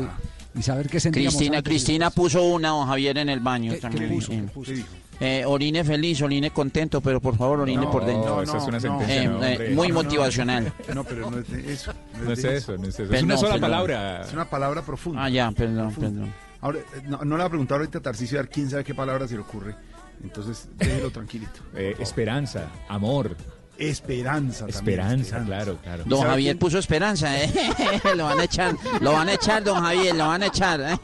y, 0.55 0.59
y 0.59 0.63
saber 0.63 0.87
qué 0.89 0.99
sentíamos. 0.99 1.35
Cristina, 1.35 1.61
Cristina 1.61 2.09
puso 2.09 2.43
una, 2.43 2.69
don 2.69 2.87
Javier, 2.87 3.17
en 3.17 3.29
el 3.29 3.39
baño 3.41 3.71
¿Qué- 3.73 3.77
qué 3.77 3.81
también. 3.81 4.09
puso? 4.09 4.31
sí. 4.31 4.37
¿Qué 4.39 4.47
puso? 4.53 4.71
Eh, 5.19 5.43
orine 5.45 5.83
feliz, 5.83 6.21
orine 6.21 6.51
contento, 6.51 6.99
pero 7.01 7.21
por 7.21 7.37
favor, 7.37 7.61
orine 7.61 7.83
No, 7.83 7.91
por 7.91 8.05
dentro. 8.05 8.35
No, 8.35 8.41
esa 8.41 8.57
es 8.57 8.63
una 8.63 8.73
no, 8.73 8.81
sentencia, 8.81 9.23
Eh, 9.23 9.27
no, 9.27 9.43
eh, 9.43 9.71
muy 9.73 9.91
motivacional. 9.91 10.73
No, 10.93 11.03
pero 11.03 11.31
no 11.31 11.39
es 11.39 11.49
de 11.49 11.73
eso. 11.73 11.93
No 12.21 12.31
es 12.31 12.41
de 12.41 12.57
eso, 12.57 12.77
no 12.77 12.87
es 12.87 12.99
eso. 12.99 13.13
Es 13.13 13.23
una 13.23 13.37
sola 13.37 13.53
perdón. 13.53 13.61
palabra. 13.71 14.21
Es 14.21 14.33
una 14.33 14.45
palabra 14.49 14.81
profunda. 14.81 15.23
Ah, 15.23 15.29
ya, 15.29 15.51
perdón, 15.51 15.93
perdón. 15.93 16.33
Ahora, 16.61 16.79
eh, 16.79 17.01
no, 17.07 17.19
no 17.23 17.37
le 17.37 17.43
va 17.43 17.47
a 17.47 17.49
preguntar 17.49 17.77
ahorita 17.79 17.99
a 17.99 18.01
Tarcisio 18.01 18.39
a 18.39 18.41
ver 18.41 18.49
quién 18.51 18.69
sabe 18.69 18.83
qué 18.83 18.93
palabra 18.93 19.27
se 19.27 19.35
le 19.35 19.41
ocurre. 19.41 19.75
Entonces, 20.23 20.67
déjelo 20.77 21.11
tranquilito. 21.11 21.59
Eh, 21.75 21.95
esperanza, 21.99 22.67
amor, 22.89 23.35
Esperanza 23.77 24.65
también. 24.67 24.99
esperanza, 24.99 25.43
claro, 25.45 25.77
claro. 25.83 26.03
Don 26.05 26.21
Javier 26.21 26.53
quién? 26.53 26.59
puso 26.59 26.77
esperanza, 26.79 27.41
¿eh? 27.43 27.51
lo 28.15 28.25
van 28.25 28.39
a 28.39 28.43
echar, 28.45 28.75
lo 29.01 29.11
van 29.13 29.27
a 29.29 29.33
echar, 29.33 29.63
don 29.63 29.81
Javier, 29.83 30.15
lo 30.15 30.27
van 30.27 30.43
a 30.43 30.45
echar. 30.47 30.79
¿eh? 30.81 30.97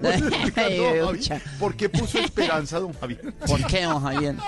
No, 0.00 1.10
ucha. 1.10 1.38
Javi, 1.40 1.56
¿Por 1.58 1.74
qué 1.74 1.88
puso 1.88 2.18
esperanza, 2.18 2.78
don 2.78 2.92
Javier? 2.92 3.32
¿Por 3.46 3.66
qué, 3.66 3.82
don 3.84 4.02
Javier? 4.02 4.34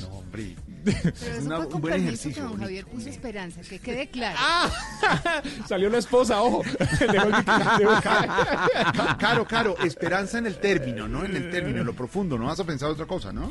No, 0.00 0.08
hombre. 0.18 0.56
Pero 0.84 0.98
Es 1.08 1.22
eso 1.22 1.46
una- 1.46 1.56
fue 1.62 1.66
un 1.74 1.80
buen 1.80 1.94
ejercicio. 1.94 2.42
que 2.42 2.48
don. 2.50 2.60
Javier 2.60 2.84
puso 2.86 3.08
esperanza, 3.08 3.60
que 3.62 3.78
quede 3.78 4.06
claro. 4.12 4.38
Salió 5.66 5.88
la 5.88 5.98
esposa, 5.98 6.42
ojo. 6.42 6.62
Caro, 9.18 9.46
caro, 9.46 9.76
esperanza 9.84 10.38
en 10.38 10.46
el 10.46 10.56
término, 10.58 11.08
¿no? 11.08 11.24
En 11.24 11.36
el 11.36 11.50
término, 11.50 11.80
en 11.80 11.86
lo 11.86 11.94
profundo. 11.94 12.36
No 12.38 12.46
vas 12.46 12.60
a 12.60 12.64
pensar 12.64 12.90
otra 12.90 13.06
cosa, 13.06 13.32
¿no? 13.32 13.50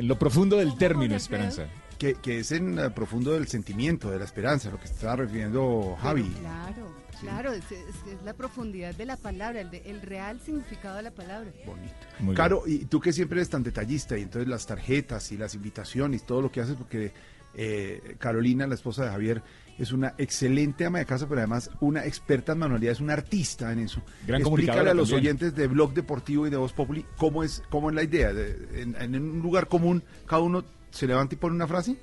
En 0.00 0.08
lo 0.08 0.18
profundo 0.18 0.56
del 0.56 0.76
término, 0.76 1.14
esperanza. 1.14 1.66
Que, 1.98 2.14
que 2.14 2.38
es 2.38 2.50
en 2.52 2.76
lo 2.76 2.94
profundo 2.94 3.32
del 3.32 3.46
sentimiento, 3.48 4.10
de 4.10 4.18
la 4.18 4.24
esperanza, 4.24 4.70
lo 4.70 4.78
que 4.80 4.86
estaba 4.86 5.16
refiriendo 5.16 5.96
Javi. 6.00 6.24
Claro, 6.40 6.94
claro, 7.20 7.52
es, 7.52 7.64
es- 7.70 7.82
es 8.10 8.22
la 8.24 8.32
profundidad 8.32 8.94
de 8.94 9.04
la 9.04 9.18
palabra, 9.18 9.60
el, 9.60 9.70
de- 9.70 9.82
el 9.84 10.00
real 10.00 10.40
significado 10.40 10.96
de 10.96 11.02
la 11.02 11.10
palabra. 11.10 11.50
Bonito. 11.66 11.94
Muy 12.20 12.34
Caro, 12.34 12.62
y 12.66 12.86
tú 12.86 12.98
que 13.00 13.12
siempre 13.12 13.38
eres 13.40 13.50
tan 13.50 13.62
detallista, 13.62 14.16
y 14.16 14.22
entonces 14.22 14.48
las 14.48 14.64
tarjetas 14.66 15.30
y 15.32 15.36
las 15.36 15.54
invitaciones, 15.54 16.24
todo 16.24 16.40
lo 16.40 16.50
que 16.50 16.62
haces, 16.62 16.76
porque 16.76 17.12
eh, 17.54 18.16
Carolina, 18.18 18.66
la 18.66 18.76
esposa 18.76 19.04
de 19.04 19.10
Javier, 19.10 19.42
es 19.80 19.92
una 19.92 20.14
excelente 20.18 20.84
ama 20.84 20.98
de 20.98 21.06
casa, 21.06 21.26
pero 21.28 21.40
además 21.40 21.70
una 21.80 22.04
experta 22.04 22.52
en 22.52 22.58
manualidades, 22.58 23.00
una 23.00 23.14
artista 23.14 23.72
en 23.72 23.80
eso. 23.80 24.02
Gran 24.26 24.42
Explícale 24.42 24.90
a 24.90 24.94
los 24.94 25.08
también. 25.08 25.28
oyentes 25.32 25.54
de 25.54 25.66
Blog 25.66 25.94
Deportivo 25.94 26.46
y 26.46 26.50
de 26.50 26.56
Voz 26.56 26.72
Populi 26.72 27.04
cómo 27.16 27.42
es, 27.42 27.62
cómo 27.70 27.88
es 27.90 27.96
la 27.96 28.02
idea. 28.02 28.32
De- 28.32 28.82
en, 28.82 28.94
en 29.00 29.14
un 29.16 29.40
lugar 29.40 29.68
común, 29.68 30.02
cada 30.26 30.42
uno 30.42 30.64
se 30.90 31.06
levanta 31.06 31.34
y 31.34 31.38
pone 31.38 31.54
una 31.56 31.66
frase. 31.66 31.96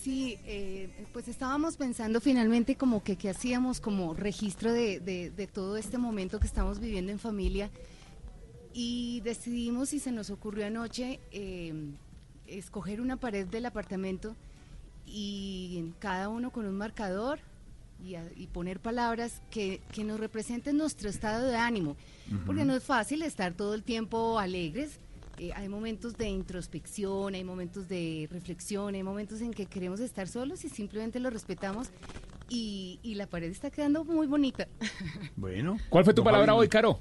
Sí, 0.00 0.36
eh, 0.44 1.06
pues 1.12 1.28
estábamos 1.28 1.76
pensando 1.76 2.20
finalmente 2.20 2.74
como 2.74 3.04
que 3.04 3.14
qué 3.16 3.30
hacíamos 3.30 3.78
como 3.80 4.14
registro 4.14 4.72
de, 4.72 4.98
de- 4.98 5.30
de 5.30 5.46
todo 5.46 5.76
este 5.76 5.96
momento 5.98 6.40
que 6.40 6.48
estamos 6.48 6.80
viviendo 6.80 7.12
en 7.12 7.20
familia 7.20 7.70
y 8.74 9.20
decidimos 9.20 9.92
y 9.92 10.00
se 10.00 10.10
nos 10.10 10.30
ocurrió 10.30 10.66
anoche 10.66 11.20
eh, 11.30 11.72
escoger 12.46 13.00
una 13.00 13.16
pared 13.18 13.46
del 13.46 13.66
apartamento 13.66 14.34
y 15.12 15.92
cada 15.98 16.28
uno 16.28 16.50
con 16.50 16.64
un 16.66 16.74
marcador, 16.76 17.38
y, 18.02 18.16
a- 18.16 18.28
y 18.34 18.46
poner 18.48 18.80
palabras 18.80 19.42
que, 19.50 19.80
que 19.92 20.02
nos 20.02 20.18
representen 20.18 20.76
nuestro 20.76 21.08
estado 21.08 21.46
de 21.46 21.56
ánimo. 21.56 21.96
Porque 22.46 22.62
Ujú. 22.62 22.70
no 22.70 22.76
es 22.76 22.82
fácil 22.82 23.22
estar 23.22 23.52
todo 23.54 23.74
el 23.74 23.82
tiempo 23.84 24.38
alegres. 24.38 24.98
Eh, 25.38 25.52
hay 25.54 25.68
momentos 25.68 26.16
de 26.16 26.28
introspección, 26.28 27.34
hay 27.34 27.44
momentos 27.44 27.88
de 27.88 28.28
reflexión, 28.30 28.94
hay 28.94 29.02
momentos 29.02 29.40
en 29.40 29.52
que 29.52 29.66
queremos 29.66 30.00
estar 30.00 30.26
solos 30.28 30.64
y 30.64 30.68
simplemente 30.68 31.20
lo 31.20 31.30
respetamos. 31.30 31.88
Y, 32.48 32.98
y 33.02 33.14
la 33.14 33.26
pared 33.26 33.50
está 33.50 33.70
quedando 33.70 34.04
muy 34.04 34.26
bonita. 34.26 34.66
Bueno. 35.36 35.78
¿Cuál 35.88 36.04
fue 36.04 36.12
tu 36.12 36.22
palabra 36.24 36.54
hoy, 36.54 36.68
Caro? 36.68 37.00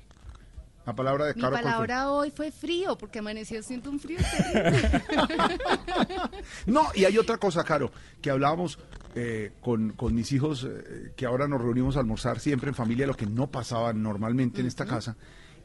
La 0.85 0.95
palabra 0.95 1.25
de 1.25 1.35
Mi 1.35 1.41
palabra 1.41 2.09
hoy 2.09 2.31
fue 2.31 2.51
frío, 2.51 2.97
porque 2.97 3.19
amaneció 3.19 3.61
siento 3.61 3.89
un 3.91 3.99
frío 3.99 4.19
terrible. 4.19 4.89
No, 6.65 6.87
y 6.95 7.05
hay 7.05 7.17
otra 7.17 7.37
cosa, 7.37 7.63
Caro, 7.63 7.91
que 8.21 8.31
hablábamos 8.31 8.79
eh, 9.15 9.51
con, 9.61 9.91
con 9.91 10.15
mis 10.15 10.31
hijos, 10.31 10.67
eh, 10.67 11.13
que 11.15 11.25
ahora 11.25 11.47
nos 11.47 11.61
reunimos 11.61 11.97
a 11.97 11.99
almorzar 11.99 12.39
siempre 12.39 12.69
en 12.69 12.75
familia, 12.75 13.05
lo 13.05 13.15
que 13.15 13.27
no 13.27 13.51
pasaba 13.51 13.93
normalmente 13.93 14.61
en 14.61 14.67
esta 14.67 14.85
casa, 14.85 15.17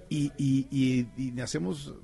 y, 0.09 0.33
y, 0.37 0.69
y, 0.71 1.09
y 1.17 1.41
hacemos, 1.41 1.95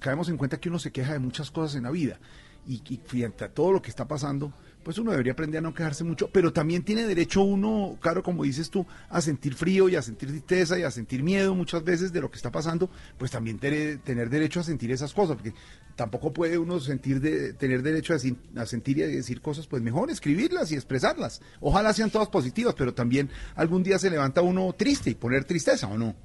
caemos 0.00 0.28
en 0.28 0.36
cuenta 0.36 0.60
que 0.60 0.68
uno 0.68 0.78
se 0.78 0.92
queja 0.92 1.14
de 1.14 1.18
muchas 1.20 1.50
cosas 1.50 1.76
en 1.76 1.84
la 1.84 1.90
vida, 1.90 2.20
y, 2.66 2.82
y 2.88 2.98
frente 2.98 3.44
a 3.44 3.52
todo 3.52 3.72
lo 3.72 3.80
que 3.80 3.88
está 3.90 4.06
pasando, 4.06 4.52
pues 4.88 4.96
uno 4.96 5.10
debería 5.10 5.34
aprender 5.34 5.58
a 5.58 5.60
no 5.60 5.74
quejarse 5.74 6.02
mucho, 6.02 6.30
pero 6.30 6.50
también 6.50 6.82
tiene 6.82 7.06
derecho 7.06 7.42
uno, 7.42 7.98
Caro, 8.00 8.22
como 8.22 8.44
dices 8.44 8.70
tú, 8.70 8.86
a 9.10 9.20
sentir 9.20 9.54
frío 9.54 9.86
y 9.90 9.96
a 9.96 10.00
sentir 10.00 10.30
tristeza 10.30 10.78
y 10.78 10.82
a 10.82 10.90
sentir 10.90 11.22
miedo 11.22 11.54
muchas 11.54 11.84
veces 11.84 12.10
de 12.10 12.22
lo 12.22 12.30
que 12.30 12.36
está 12.36 12.50
pasando, 12.50 12.88
pues 13.18 13.30
también 13.30 13.58
tener, 13.58 14.00
derecho 14.30 14.60
a 14.60 14.62
sentir 14.62 14.90
esas 14.90 15.12
cosas, 15.12 15.36
porque 15.36 15.52
tampoco 15.94 16.32
puede 16.32 16.56
uno 16.56 16.80
sentir 16.80 17.20
de, 17.20 17.52
tener 17.52 17.82
derecho 17.82 18.14
a, 18.14 18.18
sentir 18.64 18.96
y 18.96 19.02
a 19.02 19.08
decir 19.08 19.42
cosas, 19.42 19.66
pues 19.66 19.82
mejor 19.82 20.10
escribirlas 20.10 20.72
y 20.72 20.76
expresarlas. 20.76 21.42
Ojalá 21.60 21.92
sean 21.92 22.08
todas 22.08 22.28
positivas, 22.28 22.74
pero 22.74 22.94
también 22.94 23.28
algún 23.56 23.82
día 23.82 23.98
se 23.98 24.08
levanta 24.08 24.40
uno 24.40 24.72
triste 24.72 25.10
y 25.10 25.14
poner 25.16 25.44
tristeza, 25.44 25.86
¿o 25.86 25.98
no? 25.98 26.16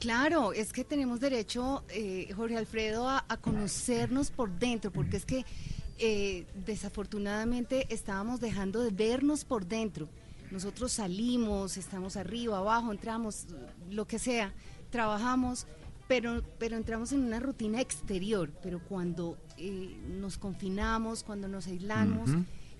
Claro, 0.00 0.54
es 0.54 0.72
que 0.72 0.82
tenemos 0.82 1.20
derecho, 1.20 1.84
eh, 1.90 2.32
Jorge 2.34 2.56
Alfredo, 2.56 3.06
a 3.06 3.36
conocernos 3.38 4.30
por 4.30 4.48
dentro, 4.58 4.90
porque 4.90 5.18
es 5.18 5.26
que 5.26 5.44
eh, 5.98 6.46
desafortunadamente 6.66 7.86
estábamos 7.92 8.40
dejando 8.40 8.82
de 8.82 8.90
vernos 8.90 9.44
por 9.44 9.66
dentro. 9.66 10.08
Nosotros 10.50 10.92
salimos, 10.92 11.76
estamos 11.76 12.16
arriba, 12.16 12.58
abajo, 12.58 12.92
entramos, 12.92 13.46
lo 13.90 14.06
que 14.06 14.18
sea, 14.18 14.52
trabajamos, 14.90 15.66
pero, 16.06 16.42
pero 16.58 16.76
entramos 16.76 17.12
en 17.12 17.20
una 17.20 17.38
rutina 17.38 17.80
exterior. 17.80 18.50
Pero 18.62 18.80
cuando 18.80 19.36
eh, 19.58 19.96
nos 20.08 20.38
confinamos, 20.38 21.22
cuando 21.22 21.48
nos 21.48 21.66
aislamos, 21.66 22.30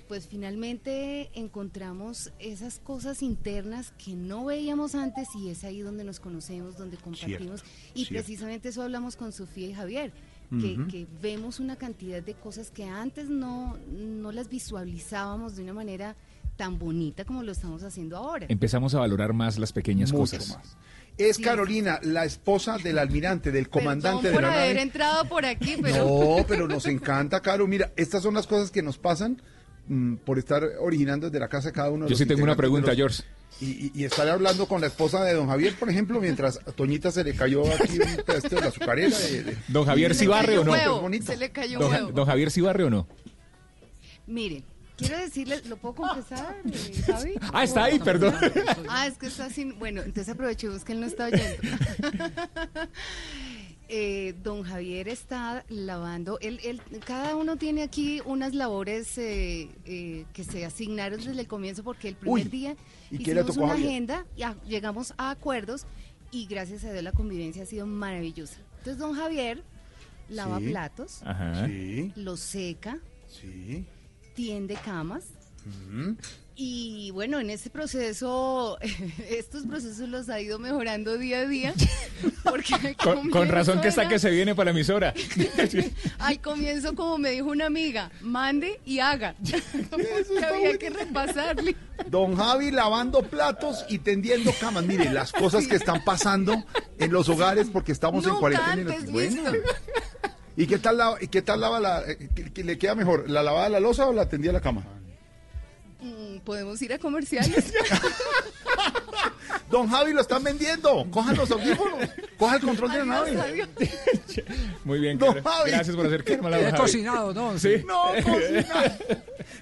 pues 0.09 0.27
finalmente 0.27 1.29
encontramos 1.35 2.33
esas 2.39 2.79
cosas 2.79 3.23
internas 3.23 3.93
que 4.03 4.15
no 4.15 4.47
veíamos 4.47 4.95
antes 4.95 5.29
y 5.35 5.51
es 5.51 5.65
ahí 5.65 5.81
donde 5.81 6.05
nos 6.05 6.19
conocemos, 6.19 6.79
donde 6.79 6.97
compartimos. 6.97 7.63
y 7.95 8.07
cierto. 8.07 8.15
precisamente 8.15 8.71
eso 8.71 8.83
hablamos 8.83 9.17
con 9.17 9.33
Sofía 9.33 9.69
y 9.69 9.75
Javier, 9.75 10.13
que, 10.51 10.75
Ujú. 10.79 10.89
que 10.89 11.07
vemos 11.21 11.61
una 11.61 11.77
cantidad 11.77 12.23
de 12.23 12.35
cosas 12.35 12.71
que 12.71 12.85
antes 12.85 13.29
no, 13.29 13.77
no 13.91 14.33
las 14.33 14.49
visualizábamos 14.49 15.57
de 15.57 15.63
una 15.63 15.75
manera 15.75 16.17
tan 16.57 16.79
bonita 16.79 17.25
como 17.25 17.43
lo 17.43 17.53
estamos 17.53 17.83
haciendo 17.85 18.17
ahora. 18.17 18.47
Empezamos 18.49 18.95
a 18.95 19.01
valorar 19.01 19.33
más 19.33 19.59
las 19.59 19.73
pequeñas 19.73 20.11
Mucho 20.13 20.37
cosas. 20.39 20.49
más. 20.57 20.77
Es 21.19 21.39
Carolina, 21.39 21.99
la 22.03 22.25
esposa 22.25 22.79
del 22.79 22.99
almirante, 22.99 23.51
del 23.51 23.69
comandante 23.69 24.23
Perdón 24.23 24.33
de 24.33 24.33
por 24.35 24.43
la 24.43 24.53
haber 24.63 24.69
nave. 24.77 24.83
entrado 24.83 25.25
por 25.29 25.45
aquí, 25.45 25.77
pero... 25.83 26.05
No, 26.39 26.47
pero 26.47 26.69
nos 26.69 26.87
encanta, 26.87 27.41
Caro. 27.41 27.67
Mira, 27.67 27.93
estas 27.97 28.23
son 28.23 28.35
las 28.35 28.47
cosas 28.47 28.71
que 28.71 28.83
nos 28.83 28.99
pasan 28.99 29.43
por 30.25 30.39
estar 30.39 30.63
originando 30.81 31.27
desde 31.29 31.41
la 31.41 31.49
casa 31.49 31.69
de 31.69 31.73
cada 31.75 31.91
uno 31.91 32.05
de 32.05 32.09
Yo 32.09 32.13
los 32.13 32.19
sí 32.19 32.27
tengo 32.27 32.43
una 32.43 32.57
pregunta, 32.57 32.89
los- 32.89 32.97
George. 32.97 33.23
Y, 33.61 33.91
y, 33.95 34.05
estar 34.05 34.29
hablando 34.29 34.69
con 34.69 34.81
la 34.81 34.87
esposa 34.87 35.25
de 35.25 35.35
don 35.35 35.49
Javier, 35.49 35.75
por 35.75 35.91
ejemplo, 35.91 36.21
mientras 36.21 36.59
a 36.59 36.71
Toñita 36.73 37.11
se 37.11 37.25
le 37.25 37.35
cayó 37.35 37.63
aquí 37.67 37.99
un 37.99 38.23
pedacito 38.27 38.55
de 38.57 38.61
la 38.61 38.69
azucarera. 38.69 39.19
de- 39.19 39.43
de- 39.43 39.57
Don 39.69 39.85
Javier, 39.85 40.13
Se 40.15 40.21
¿sí 40.21 40.25
le 40.27 40.31
barre 40.31 40.47
cayó 40.49 40.61
o 40.61 40.65
no? 40.65 40.73
huevo. 40.73 41.11
Se 41.25 41.37
le 41.37 41.51
cayó 41.51 41.79
Don, 41.81 41.91
huevo. 41.91 42.13
don 42.13 42.27
Javier, 42.27 42.51
¿sí 42.53 42.61
barre 42.61 42.85
o 42.85 42.91
no? 42.91 43.09
Miren, 44.29 44.63
quiero 44.97 45.19
decirles, 45.19 45.67
¿lo 45.67 45.77
puedo 45.79 45.95
confesar, 45.97 46.57
eh, 46.67 47.03
Javi? 47.07 47.35
Ah, 47.53 47.65
está 47.65 47.85
ahí, 47.85 47.99
perdón. 47.99 48.35
Ah, 48.89 49.07
es 49.09 49.17
que 49.19 49.27
está 49.27 49.49
sin... 49.51 49.77
Bueno, 49.79 50.03
entonces 50.03 50.33
aprovechemos 50.33 50.85
que 50.85 50.93
él 50.93 51.01
no 51.01 51.07
está 51.07 51.25
oyendo. 51.27 51.57
Eh, 53.91 54.35
don 54.43 54.65
Javier 54.65 55.09
está 55.09 55.65
lavando, 55.71 56.39
él, 56.41 56.61
él- 56.63 56.83
cada 57.07 57.35
uno 57.37 57.57
tiene 57.57 57.83
aquí 57.83 58.21
unas 58.27 58.55
labores 58.55 59.17
eh, 59.17 59.71
eh, 59.87 60.27
que 60.35 60.45
se 60.45 60.67
asignaron 60.67 61.19
desde 61.25 61.41
el 61.41 61.47
comienzo 61.49 61.83
porque 61.83 62.09
el 62.09 62.17
primer 62.17 62.45
Uy, 62.45 62.51
día 62.51 62.77
¿y 63.11 63.17
qué 63.23 63.33
le 63.33 63.41
hicimos 63.41 63.57
una 63.57 63.69
Javier? 63.69 63.89
agenda, 63.89 64.27
y 64.37 64.43
a- 64.43 64.61
llegamos 64.65 65.15
a 65.17 65.31
acuerdos 65.31 65.87
y 66.31 66.45
gracias 66.47 66.85
a 66.85 66.93
Dios 66.93 67.03
la 67.03 67.13
convivencia 67.13 67.63
ha 67.63 67.67
sido 67.67 67.87
maravillosa. 67.87 68.59
Entonces 68.77 68.99
don 68.99 69.15
Javier 69.15 69.63
lava 70.29 70.59
Sí. 70.59 70.69
platos, 70.69 71.23
Ajá. 71.25 71.67
Sí, 71.67 72.13
los 72.15 72.41
seca, 72.41 72.99
sí. 73.27 73.87
tiende 74.35 74.75
camas. 74.85 75.29
Y 76.61 77.13
bueno, 77.13 77.39
en 77.39 77.51
ese 77.51 77.71
proceso, 77.71 78.79
estos 79.31 79.65
procesos 79.65 80.09
los 80.09 80.29
ha 80.29 80.41
ido 80.41 80.59
mejorando 80.59 81.17
día 81.17 81.39
a 81.39 81.47
día. 81.47 81.73
Porque 82.43 82.97
Con, 82.97 83.31
con 83.31 83.49
razón 83.49 83.75
que 83.81 83.83
comienzo 83.83 83.89
está 83.89 84.03
que 84.09 84.15
era- 84.15 84.19
se 84.19 84.31
viene 84.31 84.57
para 84.57 84.73
la 84.73 84.77
emisora. 84.77 85.15
Al 86.19 86.41
comienzo, 86.41 86.97
como 86.97 87.17
me 87.17 87.31
dijo 87.31 87.47
una 87.47 87.67
amiga, 87.67 88.11
mande 88.23 88.81
y 88.85 88.99
haga. 88.99 89.37
Porque 89.89 90.09
había 90.45 90.77
que 90.79 90.91
repasarle. 90.91 91.77
Don 92.09 92.35
Javi 92.37 92.73
lavando 92.73 93.23
platos 93.23 93.85
y 93.89 93.99
tendiendo 94.01 94.53
camas. 94.61 94.83
Mire, 94.85 95.13
las 95.13 95.31
cosas 95.31 95.69
que 95.69 95.77
están 95.77 96.03
pasando 96.03 96.65
en 96.99 97.13
los 97.13 97.29
hogares 97.29 97.69
porque 97.73 97.93
estamos 97.93 98.27
en 98.27 98.35
cuarentena. 98.35 98.73
antes 98.95 99.13
Bueno. 99.13 99.53
visto. 99.53 99.59
¿Y 100.57 100.67
qué 100.67 100.79
tal, 100.79 100.97
la, 100.99 101.15
y 101.21 101.29
qué 101.29 101.41
tal 101.41 101.61
lava 101.61 101.79
la, 101.79 102.03
eh, 102.05 102.31
qué- 102.35 102.53
qué 102.53 102.65
le 102.65 102.79
queda 102.79 102.97
mejor, 102.97 103.31
la 103.31 103.45
lavada 103.45 103.67
de 103.67 103.71
la 103.71 103.81
losa 103.81 104.09
o 104.09 104.13
la 104.13 104.29
tendida 104.29 104.51
de 104.51 104.59
la 104.59 104.63
cama? 104.63 104.85
Mm, 106.01 106.39
Podemos 106.45 106.81
ir 106.83 106.93
a 106.93 106.99
comerciales. 106.99 107.73
Don 109.71 109.89
Javi 109.89 110.13
lo 110.13 110.21
están 110.21 110.43
vendiendo. 110.45 111.07
Cojan 111.11 111.37
los 111.37 111.51
audífonos. 111.51 112.09
Coja 112.39 112.57
el 112.57 112.63
control 112.63 112.93
de 112.93 112.99
la 112.99 113.05
nave. 113.05 113.37
Muy 114.85 115.01
bien, 115.01 115.19
Don. 115.19 115.43
Javi. 115.43 115.71
Gracias 115.71 115.95
por 115.95 116.07
acercarme 116.07 116.47
a 116.49 116.51
la 116.51 116.77
cocinado, 116.77 117.35
¿no? 117.35 117.59
Sí. 117.59 117.85
No. 117.87 118.13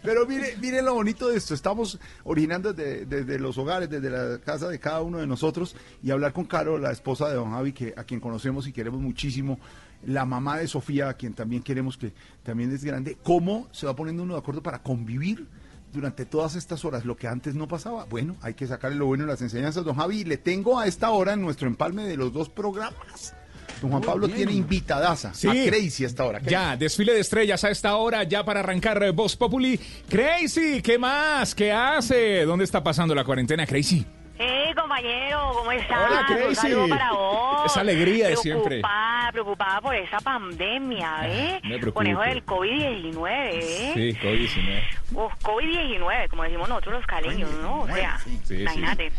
Pero 0.03 0.27
mire, 0.27 0.57
mire 0.61 0.83
lo 0.83 0.95
bonito 0.95 1.29
de 1.29 1.39
esto. 1.39 1.55
Estamos 1.55 1.99
originando 2.25 2.73
desde, 2.73 3.07
desde 3.07 3.39
los 3.39 3.59
hogares, 3.59 3.89
desde 3.91 4.11
la 4.11 4.39
casa 4.39 4.69
de 4.69 4.79
cada 4.79 5.01
uno 5.01 5.19
de 5.19 5.27
nosotros 5.27 5.75
y 6.03 6.11
hablar 6.11 6.33
con 6.33 6.45
Caro, 6.45 6.79
la 6.79 6.93
esposa 6.93 7.29
de 7.29 7.35
don 7.35 7.51
Javi, 7.53 7.73
que, 7.73 7.95
a 7.97 8.05
quien 8.05 8.21
conocemos 8.21 8.67
y 8.67 8.73
queremos 8.73 9.01
muchísimo. 9.01 9.59
La 10.05 10.25
mamá 10.25 10.59
de 10.59 10.69
Sofía, 10.69 11.09
a 11.09 11.15
quien 11.15 11.33
también 11.33 11.63
queremos 11.63 11.97
que 11.97 12.13
también 12.45 12.73
es 12.73 12.85
grande. 12.85 13.17
¿Cómo 13.23 13.69
se 13.73 13.87
va 13.87 13.97
poniendo 13.97 14.23
uno 14.23 14.35
de 14.35 14.41
acuerdo 14.41 14.63
para 14.63 14.83
convivir 14.83 15.47
durante 15.93 16.25
todas 16.27 16.55
estas 16.57 16.85
horas? 16.85 17.05
Lo 17.05 17.17
que 17.17 17.29
antes 17.29 17.55
no 17.55 17.69
pasaba. 17.69 18.05
Bueno, 18.05 18.37
hay 18.43 18.55
que 18.55 18.67
sacarle 18.67 18.97
lo 18.99 19.07
bueno 19.07 19.25
de 19.25 19.31
las 19.33 19.43
enseñanzas, 19.43 19.85
don 19.85 19.97
Javi. 19.97 20.25
Le 20.25 20.37
tengo 20.37 20.79
a 20.79 20.87
esta 20.87 21.11
hora 21.11 21.33
en 21.35 21.43
nuestro 21.43 21.67
empalme 21.69 22.05
de 22.05 22.17
los 22.17 22.33
dos 22.33 22.49
programas. 22.49 23.35
Don 23.81 23.91
Juan 23.91 24.01
Muy 24.01 24.07
Pablo 24.07 24.27
bien. 24.27 24.39
tiene 24.39 24.53
invitadaza 24.53 25.35
Sí. 25.35 25.49
a 25.49 25.67
Crazy 25.67 26.05
a 26.05 26.07
esta 26.07 26.25
hora. 26.25 26.41
Ya, 26.43 26.77
desfile 26.77 27.13
de 27.13 27.21
estrellas 27.21 27.63
a 27.65 27.71
esta 27.71 27.97
hora, 27.97 28.23
ya 28.25 28.43
para 28.45 28.61
arrancar 28.61 29.03
eh, 29.03 29.11
Voz 29.11 29.37
Populi. 29.37 29.79
Crazy, 30.09 30.81
¿qué 30.83 30.99
más? 30.99 31.55
¿Qué 31.55 31.73
hace? 31.73 32.45
¿Dónde 32.47 32.65
está 32.65 32.83
pasando 32.83 33.15
la 33.15 33.25
cuarentena, 33.25 33.67
Crazy? 33.67 34.07
Hey, 34.39 34.75
compañero, 34.75 35.51
¿cómo 35.55 35.73
estás? 35.73 36.11
Hola, 36.11 36.27
Un 36.29 36.37
Crazy. 36.37 36.55
saludo 36.57 36.89
para 36.89 37.13
vos. 37.13 37.67
Esa 37.67 37.81
alegría 37.81 38.29
de 38.29 38.37
siempre. 38.37 38.81
Preocupada, 38.81 39.33
preocupada 39.33 39.81
por 39.81 39.95
esa 39.95 40.19
pandemia, 40.21 41.21
¿eh? 41.25 41.61
me 41.65 41.79
preocupo. 41.79 41.95
Con 42.01 42.07
eso 42.07 42.21
del 42.21 42.45
COVID-19, 42.45 43.29
¿eh? 43.31 43.93
Sí, 43.95 44.13
COVID-19. 44.23 44.83
Uf, 45.13 45.33
COVID-19, 45.43 46.29
como 46.29 46.43
decimos 46.43 46.69
nosotros 46.69 46.95
los 46.97 47.07
caleños, 47.07 47.51
¿no? 47.63 47.81
O 47.81 47.87
sea, 47.87 48.19
Sí, 48.19 48.39
sí. 48.45 48.61
imagínate. 48.61 49.11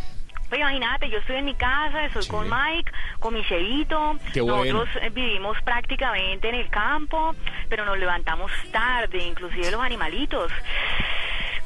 Pues 0.49 0.61
imagínate, 0.61 1.09
yo 1.09 1.17
estoy 1.17 1.37
en 1.37 1.45
mi 1.45 1.55
casa, 1.55 2.05
estoy 2.05 2.23
Sí. 2.23 2.29
con 2.29 2.47
Mike, 2.49 2.89
con 3.19 3.33
mi 3.33 3.43
bueno. 4.39 4.73
Nosotros 4.73 5.03
eh, 5.03 5.09
vivimos 5.09 5.57
prácticamente 5.63 6.47
en 6.47 6.55
el 6.55 6.69
campo, 6.69 7.35
pero 7.69 7.83
nos 7.85 7.97
levantamos 7.97 8.49
tarde, 8.71 9.17
inclusive 9.25 9.71
los 9.71 9.81
animalitos. 9.81 10.51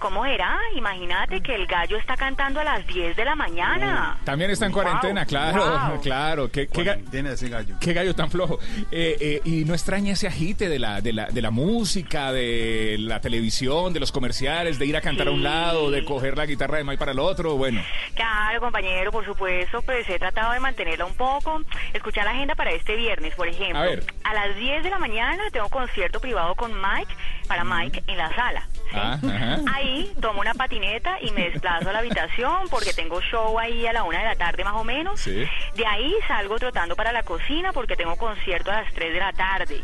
¿Cómo 0.01 0.25
era? 0.25 0.57
Imagínate 0.75 1.41
que 1.41 1.53
el 1.53 1.67
gallo 1.67 1.95
está 1.95 2.17
cantando 2.17 2.59
a 2.59 2.63
las 2.63 2.87
10 2.87 3.15
de 3.15 3.23
la 3.23 3.35
mañana. 3.35 4.17
También 4.23 4.49
está 4.49 4.65
en 4.65 4.71
Wow, 4.71 4.81
cuarentena, 4.81 5.25
claro, 5.27 5.63
wow. 5.89 6.01
claro. 6.01 6.51
¿Qué, 6.51 6.65
qué, 6.65 6.83
Cuarentena 6.83 7.33
ese 7.33 7.49
gallo. 7.49 7.75
qué 7.79 7.93
gallo 7.93 8.15
tan 8.15 8.31
flojo. 8.31 8.57
Eh, 8.91 9.15
eh, 9.21 9.41
y 9.45 9.63
no 9.63 9.73
extraña 9.75 10.13
ese 10.13 10.25
agite 10.27 10.69
de 10.69 10.79
la, 10.79 11.01
de, 11.01 11.13
la, 11.13 11.27
de 11.27 11.39
la 11.43 11.51
música, 11.51 12.31
de 12.31 12.95
la 12.99 13.21
televisión, 13.21 13.93
de 13.93 13.99
los 13.99 14.11
comerciales, 14.11 14.79
de 14.79 14.87
ir 14.87 14.97
a 14.97 15.01
cantar 15.01 15.27
a 15.27 15.31
un 15.31 15.43
lado, 15.43 15.91
de 15.91 16.03
coger 16.03 16.35
la 16.35 16.47
guitarra 16.47 16.77
de 16.79 16.83
Mike 16.83 16.97
para 16.97 17.11
el 17.11 17.19
otro. 17.19 17.55
Bueno, 17.57 17.83
Claro, 18.15 18.59
compañero, 18.59 19.11
por 19.11 19.23
supuesto, 19.23 19.83
pues 19.83 20.09
he 20.09 20.17
tratado 20.17 20.53
de 20.53 20.59
mantenerla 20.59 21.05
un 21.05 21.13
poco. 21.13 21.61
Escuchar 21.93 22.25
la 22.25 22.31
agenda 22.31 22.55
para 22.55 22.71
este 22.71 22.95
viernes, 22.95 23.35
por 23.35 23.47
ejemplo. 23.47 23.77
A 23.77 23.83
ver. 23.83 24.03
A 24.23 24.33
las 24.33 24.55
10 24.55 24.83
de 24.83 24.89
la 24.89 24.97
mañana 24.97 25.43
tengo 25.51 25.69
concierto 25.69 26.19
privado 26.19 26.55
con 26.55 26.71
Mike, 26.73 27.13
para 27.47 27.63
Mike, 27.63 28.03
en 28.07 28.17
la 28.17 28.33
sala. 28.35 28.67
Ah, 28.93 29.17
ajá. 29.23 29.59
Ahí 29.73 30.13
tomo 30.19 30.41
una 30.41 30.53
patineta 30.53 31.17
y 31.21 31.31
me 31.31 31.49
desplazo 31.49 31.89
a 31.89 31.93
la 31.93 31.99
habitación 31.99 32.67
porque 32.69 32.93
tengo 32.93 33.21
show 33.21 33.57
ahí 33.59 33.85
a 33.87 33.93
la 33.93 34.03
una 34.03 34.19
de 34.19 34.25
la 34.25 34.35
tarde 34.35 34.63
más 34.63 34.75
o 34.75 34.83
menos. 34.83 35.19
Sí. 35.19 35.45
De 35.75 35.85
ahí 35.85 36.13
salgo 36.27 36.57
trotando 36.59 36.95
para 36.95 37.11
la 37.11 37.23
cocina 37.23 37.71
porque 37.73 37.95
tengo 37.95 38.15
concierto 38.15 38.71
a 38.71 38.81
las 38.81 38.93
3 38.93 39.13
de 39.13 39.19
la 39.19 39.33
tarde. 39.33 39.81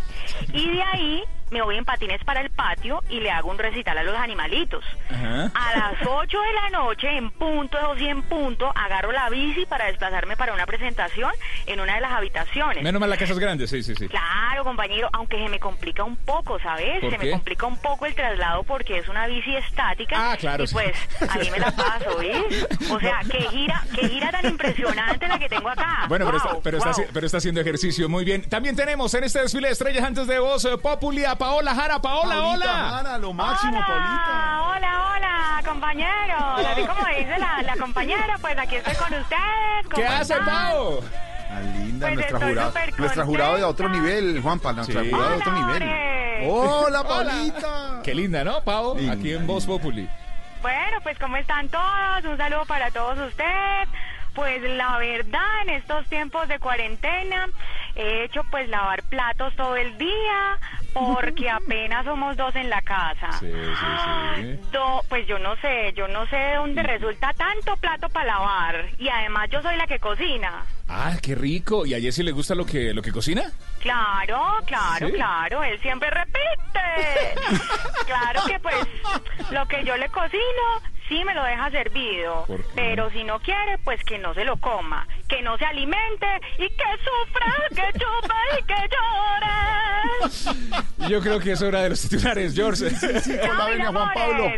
Y 0.53 0.71
de 0.71 0.81
ahí 0.81 1.23
me 1.51 1.62
voy 1.62 1.77
en 1.77 1.86
patines 1.86 2.24
para 2.24 2.42
el 2.42 2.50
patio 2.50 3.04
y 3.10 3.20
le 3.20 3.32
hago 3.32 3.50
un 3.50 3.58
recital 3.58 3.98
a 3.98 4.04
los 4.04 4.16
animalitos. 4.16 4.84
Ajá. 5.10 5.51
A 5.54 5.77
las 5.77 6.08
8 6.08 6.38
de 6.42 6.54
la 6.54 6.70
noche, 6.70 7.10
en 7.18 7.32
punto, 7.32 7.77
o 7.89 7.96
en 7.98 8.22
punto, 8.24 8.72
agarro 8.75 9.12
la 9.12 9.30
bici 9.30 9.66
para 9.66 9.86
desplazarme 9.86 10.36
para 10.38 10.54
una 10.54 10.66
presentación 10.66 11.32
en 11.66 11.80
una 11.80 11.96
de 11.96 12.01
las 12.01 12.12
habitaciones. 12.12 12.84
Menos 12.84 13.00
mal 13.00 13.10
la 13.10 13.18
casa 13.18 13.34
es 13.34 13.39
grande, 13.39 13.68
sí, 13.68 13.82
sí, 13.84 13.96
sí. 13.96 14.08
Claro, 14.08 14.63
compañero, 14.63 15.10
aunque 15.13 15.38
se 15.38 15.50
me 15.50 15.60
complica 15.60 16.04
un 16.04 16.16
poco, 16.18 16.60
¿sabes? 16.60 17.00
¿Por 17.01 17.12
Se 17.12 17.18
qué? 17.18 17.25
me 17.25 17.32
complica 17.32 17.66
un 17.66 17.77
poco 17.77 18.06
el 18.06 18.16
traslado 18.16 18.63
porque 18.63 18.98
es 19.00 19.08
una 19.08 19.27
bici 19.27 19.56
estática. 19.56 20.32
Ah, 20.32 20.38
claro, 20.38 20.63
Y 20.63 20.68
sí. 20.68 20.74
pues 20.74 20.96
ahí 21.30 21.50
me 21.51 21.60
la 21.60 21.72
paso, 21.72 22.18
¿ves? 22.18 22.68
O 22.92 23.00
sea, 23.00 23.22
qué 23.30 23.42
gira, 23.50 23.84
qué 23.96 24.08
gira 24.10 24.32
tan 24.32 24.46
impresionante 24.46 25.27
la 25.27 25.39
que 25.39 25.50
tengo 25.50 25.70
acá. 25.70 26.06
Bueno, 26.08 26.25
pero, 26.25 26.38
está, 26.38 26.50
pero, 26.63 26.77
está, 26.77 26.92
wow. 26.92 27.00
haci- 27.06 27.10
pero 27.13 27.25
está 27.25 27.38
haciendo 27.38 27.62
ejercicio 27.62 28.10
muy 28.10 28.24
bien. 28.25 28.44
También 28.50 28.75
tenemos 28.75 29.13
en 29.13 29.24
este 29.24 29.42
desfile 29.42 29.68
de 29.68 29.74
estrellas 29.74 30.04
antes 30.04 30.27
de 30.27 30.39
voz 30.39 30.66
eh, 30.66 30.77
Populi 30.77 31.25
a 31.25 31.36
Paola 31.38 31.74
Jara. 31.75 32.00
Paola, 32.00 32.36
Paulita 32.36 32.70
hola. 32.70 32.89
Jara, 32.89 33.17
lo 33.17 33.34
máximo, 33.34 33.79
Paulita. 33.86 34.62
Hola, 34.67 35.13
hola, 35.15 35.62
compañero. 35.65 36.38
Así 36.58 36.82
como 36.86 37.08
dice 37.08 37.38
la, 37.39 37.62
la 37.63 37.75
compañera, 37.77 38.38
pues 38.41 38.58
aquí 38.58 38.75
estoy 38.75 38.96
con 38.96 39.13
ustedes. 39.13 39.84
¿cómo 39.84 39.96
¿Qué 39.96 40.08
hace? 40.08 40.36
Pao? 40.38 41.00
Tan 41.50 41.74
linda, 41.86 42.08
Pues 42.08 42.15
nuestra 42.15 42.39
jurada. 42.48 42.74
Nuestra 42.98 43.25
jurada 43.25 43.56
de 43.58 43.63
otro 43.63 43.89
nivel, 43.89 44.41
Juanpa, 44.41 44.74
nuestra 44.74 45.01
Sí. 45.01 45.10
jurada 45.12 45.29
de 45.32 45.36
otro 45.38 45.51
nivel. 45.53 45.84
Hola, 46.50 47.01
Hola. 47.01 47.03
Paulita. 47.03 48.01
Qué 48.03 48.13
linda, 48.15 48.44
¿no, 48.44 48.62
Pao? 48.63 48.96
Linda, 48.96 49.13
Aquí 49.13 49.34
en 49.34 49.48
Voz 49.48 49.65
Populi. 49.65 50.08
Bueno, 50.62 50.98
pues 51.03 51.17
¿cómo 51.20 51.38
están 51.38 51.70
todos? 51.70 52.25
Un 52.25 52.38
saludo 52.38 52.65
para 52.65 52.91
todos 52.91 53.17
ustedes. 53.20 53.88
Pues 54.36 54.62
la 54.62 54.98
verdad, 54.98 55.62
en 55.63 55.70
estos 55.70 56.06
tiempos 56.08 56.48
de 56.48 56.60
cuarentena, 56.60 57.48
he 57.98 58.24
hecho 58.25 58.42
pues 58.51 58.70
lavar 58.70 59.04
platos 59.04 59.56
todo 59.56 59.75
el 59.75 59.98
día 59.98 60.58
porque 60.94 61.50
apenas 61.51 62.06
somos 62.06 62.38
dos 62.38 62.56
en 62.56 62.70
la 62.70 62.82
casa. 62.82 63.32
Sí, 63.39 63.51
sí, 63.51 63.86
sí. 64.36 64.60
Do- 64.72 65.04
pues 65.10 65.25
yo 65.27 65.39
no 65.39 65.56
sé, 65.58 65.94
yo 65.94 66.08
no 66.08 66.25
sé 66.27 66.36
de 66.36 66.56
dónde 66.56 66.84
resulta 66.84 67.34
tanto 67.34 67.75
plato 67.77 68.10
para 68.10 68.25
lavar. 68.27 68.86
Y 68.98 69.10
además 69.10 69.50
yo 69.51 69.62
soy 69.62 69.75
la 69.77 69.88
que 69.88 70.00
cocina. 70.00 70.66
Ah, 70.89 71.13
qué 71.22 71.36
rico. 71.36 71.86
¿Y 71.86 71.94
a 71.94 72.00
Jessy 72.00 72.24
le 72.24 72.32
gusta 72.32 72.56
lo 72.56 72.66
que, 72.66 72.94
lo 72.94 73.01
que 73.01 73.12
cocina? 73.12 73.44
Claro, 73.82 74.42
claro, 74.66 75.08
¿Sí? 75.08 75.13
claro, 75.13 75.63
él 75.63 75.80
siempre 75.82 76.10
repite. 76.10 77.36
claro 78.06 78.42
que 78.48 78.60
pues 78.60 78.75
lo 79.51 79.66
que 79.68 79.84
yo 79.84 79.98
le 79.98 80.08
cocino 80.10 80.82
sí 81.08 81.24
me 81.25 81.34
lo 81.34 81.44
deja 81.44 81.70
servido, 81.72 82.46
pero 82.75 83.10
si 83.12 83.24
no 83.24 83.39
quiere 83.39 83.77
pues 83.84 84.04
que 84.04 84.18
no 84.18 84.34
se 84.34 84.44
lo 84.44 84.58
coma, 84.58 85.08
que 85.27 85.41
no 85.41 85.57
se 85.57 85.65
alimente 85.65 86.25
y 86.57 86.67
que 86.69 86.84
sufra, 87.03 87.53
que 87.69 88.00
chupe 88.00 88.36
y 88.60 88.63
que 88.63 88.75
llore. 88.93 90.77
Yo 91.10 91.22
creo 91.22 91.39
que 91.39 91.51
es 91.53 91.62
hora 91.62 91.81
de 91.84 91.89
los 91.89 92.01
titulares, 92.01 92.53
George. 92.55 92.89
Sí, 92.89 93.38
con 93.38 93.57
la 93.57 93.57
Chao, 93.57 93.67
venia 93.69 93.91
Juan 93.91 94.10
Pablo. 94.13 94.51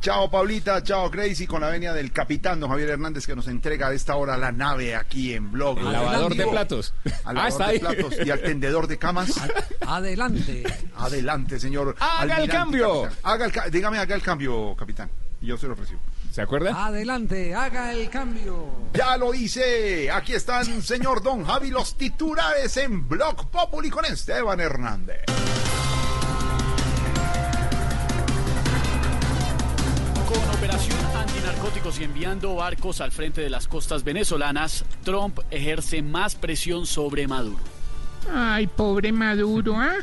Chao, 0.00 0.30
Paulita. 0.30 0.82
Chao, 0.82 1.10
Crazy. 1.10 1.46
Con 1.46 1.60
la 1.62 1.68
venia 1.70 1.92
del 1.92 2.12
capitán, 2.12 2.60
don 2.60 2.70
Javier 2.70 2.90
Hernández, 2.90 3.26
que 3.26 3.34
nos 3.36 3.48
entrega 3.48 3.88
a 3.88 3.92
esta 3.92 4.16
hora 4.16 4.36
la 4.36 4.52
nave 4.52 4.94
aquí 4.96 5.34
en 5.34 5.50
Blog. 5.52 5.78
El 5.78 5.92
lavador 5.92 6.34
de 6.34 6.46
platos. 6.46 6.94
Al 7.24 7.38
Ah, 7.38 7.48
lavador 7.48 7.48
está 7.48 7.64
de 7.66 7.70
ahí. 7.72 7.78
platos 7.78 8.14
y 8.26 8.30
al 8.30 8.40
tendedor 8.42 8.86
de 8.86 8.98
camas. 8.98 9.32
Adelante. 9.86 10.62
Adelante, 10.96 11.58
señor. 11.60 11.96
Haga 12.00 12.38
el 12.42 12.48
cambio. 12.48 13.02
capitán. 13.02 13.18
Haga 13.24 13.44
el 13.46 13.52
ca- 13.52 13.68
dígame, 13.68 13.98
haga 13.98 14.14
el 14.14 14.22
cambio, 14.22 14.74
capitán. 14.76 15.10
Y 15.40 15.46
yo 15.46 15.56
se 15.56 15.66
lo 15.66 15.74
recibo. 15.74 16.00
¿Se 16.30 16.42
acuerda? 16.42 16.86
Adelante, 16.86 17.54
haga 17.54 17.92
el 17.92 18.08
cambio. 18.08 18.68
Ya 18.94 19.16
lo 19.16 19.34
hice. 19.34 20.10
Aquí 20.12 20.34
están, 20.34 20.80
señor 20.80 21.22
Don 21.22 21.44
Javi, 21.44 21.70
los 21.70 21.96
titulares 21.96 22.76
en 22.76 23.08
Blog 23.08 23.50
Populi 23.50 23.90
con 23.90 24.04
Esteban 24.04 24.60
Hernández. 24.60 25.24
Con 30.28 30.56
operación 30.56 30.98
antinarcóticos 31.16 31.98
y 31.98 32.04
enviando 32.04 32.54
barcos 32.54 33.00
al 33.00 33.10
frente 33.10 33.40
de 33.40 33.50
las 33.50 33.66
costas 33.66 34.04
venezolanas, 34.04 34.84
Trump 35.02 35.40
ejerce 35.50 36.00
más 36.00 36.36
presión 36.36 36.86
sobre 36.86 37.26
Maduro. 37.26 37.64
Ay, 38.32 38.68
pobre 38.68 39.10
Maduro, 39.10 39.74
¿ah? 39.76 39.96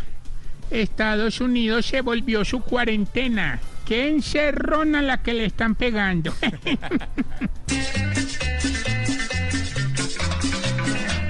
Estados 0.71 1.39
Unidos 1.39 1.85
se 1.85 2.01
volvió 2.01 2.43
su 2.43 2.59
cuarentena. 2.59 3.61
Qué 3.87 4.09
encerrona 4.09 5.01
la 5.01 5.23
que 5.23 5.33
le 5.33 5.45
están 5.45 5.73
pegando. 5.73 6.33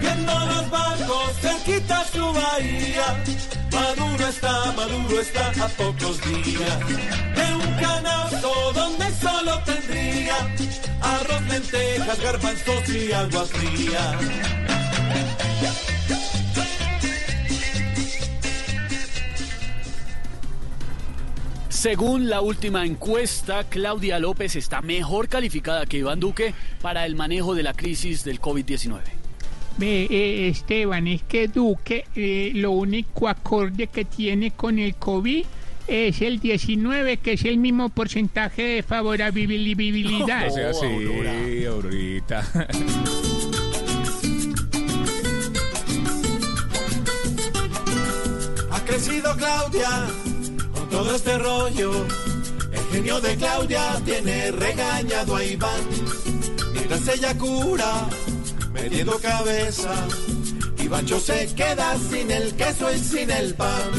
Viendo 0.02 0.40
los 0.40 0.70
barcos 0.72 1.34
cerquita 1.40 2.04
su 2.06 2.34
bahía, 2.34 3.24
Maduro 3.72 4.28
está, 4.28 4.72
Maduro 4.72 5.22
está 5.22 5.50
a 5.64 5.68
pocos 5.68 6.20
días 6.24 6.80
de 7.36 7.54
un 7.54 7.74
canasto 7.80 8.74
donde 8.74 9.06
solo 9.22 9.60
tendría 9.64 10.38
arroz, 11.02 11.44
lentejas, 11.50 12.20
garbanzos 12.20 12.90
y 12.90 13.12
agua 13.12 13.46
fría. 13.46 14.18
Según 21.78 22.28
la 22.28 22.42
última 22.42 22.88
encuesta, 22.88 23.64
Claudia 23.70 24.18
López 24.18 24.56
está 24.56 24.82
mejor 24.82 25.30
calificada 25.30 25.86
que 25.86 25.98
Iván 25.98 26.20
Duque 26.20 26.56
para 26.82 27.06
el 27.06 27.16
manejo 27.16 27.54
de 27.54 27.62
la 27.62 27.74
crisis 27.74 28.24
del 28.24 28.42
COVID-19. 28.42 29.00
Ve, 29.78 30.08
eh, 30.10 30.48
Esteban, 30.48 31.06
es 31.06 31.22
que 31.22 31.48
Duque 31.48 32.06
eh, 32.16 32.50
lo 32.56 32.72
único 32.72 33.28
acorde 33.28 33.86
que 33.86 34.06
tiene 34.06 34.50
con 34.50 34.80
el 34.80 34.96
COVID 34.96 35.46
es 35.88 36.22
el 36.24 36.40
19, 36.40 37.18
que 37.18 37.34
es 37.34 37.46
el 37.46 37.60
mismo 37.60 37.90
porcentaje 37.90 38.64
de 38.64 38.82
favorabilidad. 38.82 40.48
O 40.48 40.52
sea, 40.52 40.74
sí, 40.74 41.64
Aurorita. 41.64 42.44
Ha 48.72 48.84
crecido 48.84 49.36
Claudia 49.38 50.08
todo 50.98 51.16
este 51.16 51.38
rollo. 51.38 51.92
El 52.72 52.84
genio 52.92 53.22
de 53.22 53.36
Claudia 53.36 54.02
tiene 54.04 54.50
regañado 54.50 55.36
a 55.36 55.44
Iván. 55.44 55.82
Mientras 56.74 57.08
ella 57.10 57.38
cura, 57.38 58.10
metiendo 58.74 59.20
cabeza. 59.20 59.94
Ivancho 60.80 61.20
se 61.20 61.54
queda 61.54 61.96
sin 62.00 62.32
el 62.32 62.56
queso 62.56 62.92
y 62.92 62.98
sin 62.98 63.30
el 63.30 63.54
pan. 63.54 63.92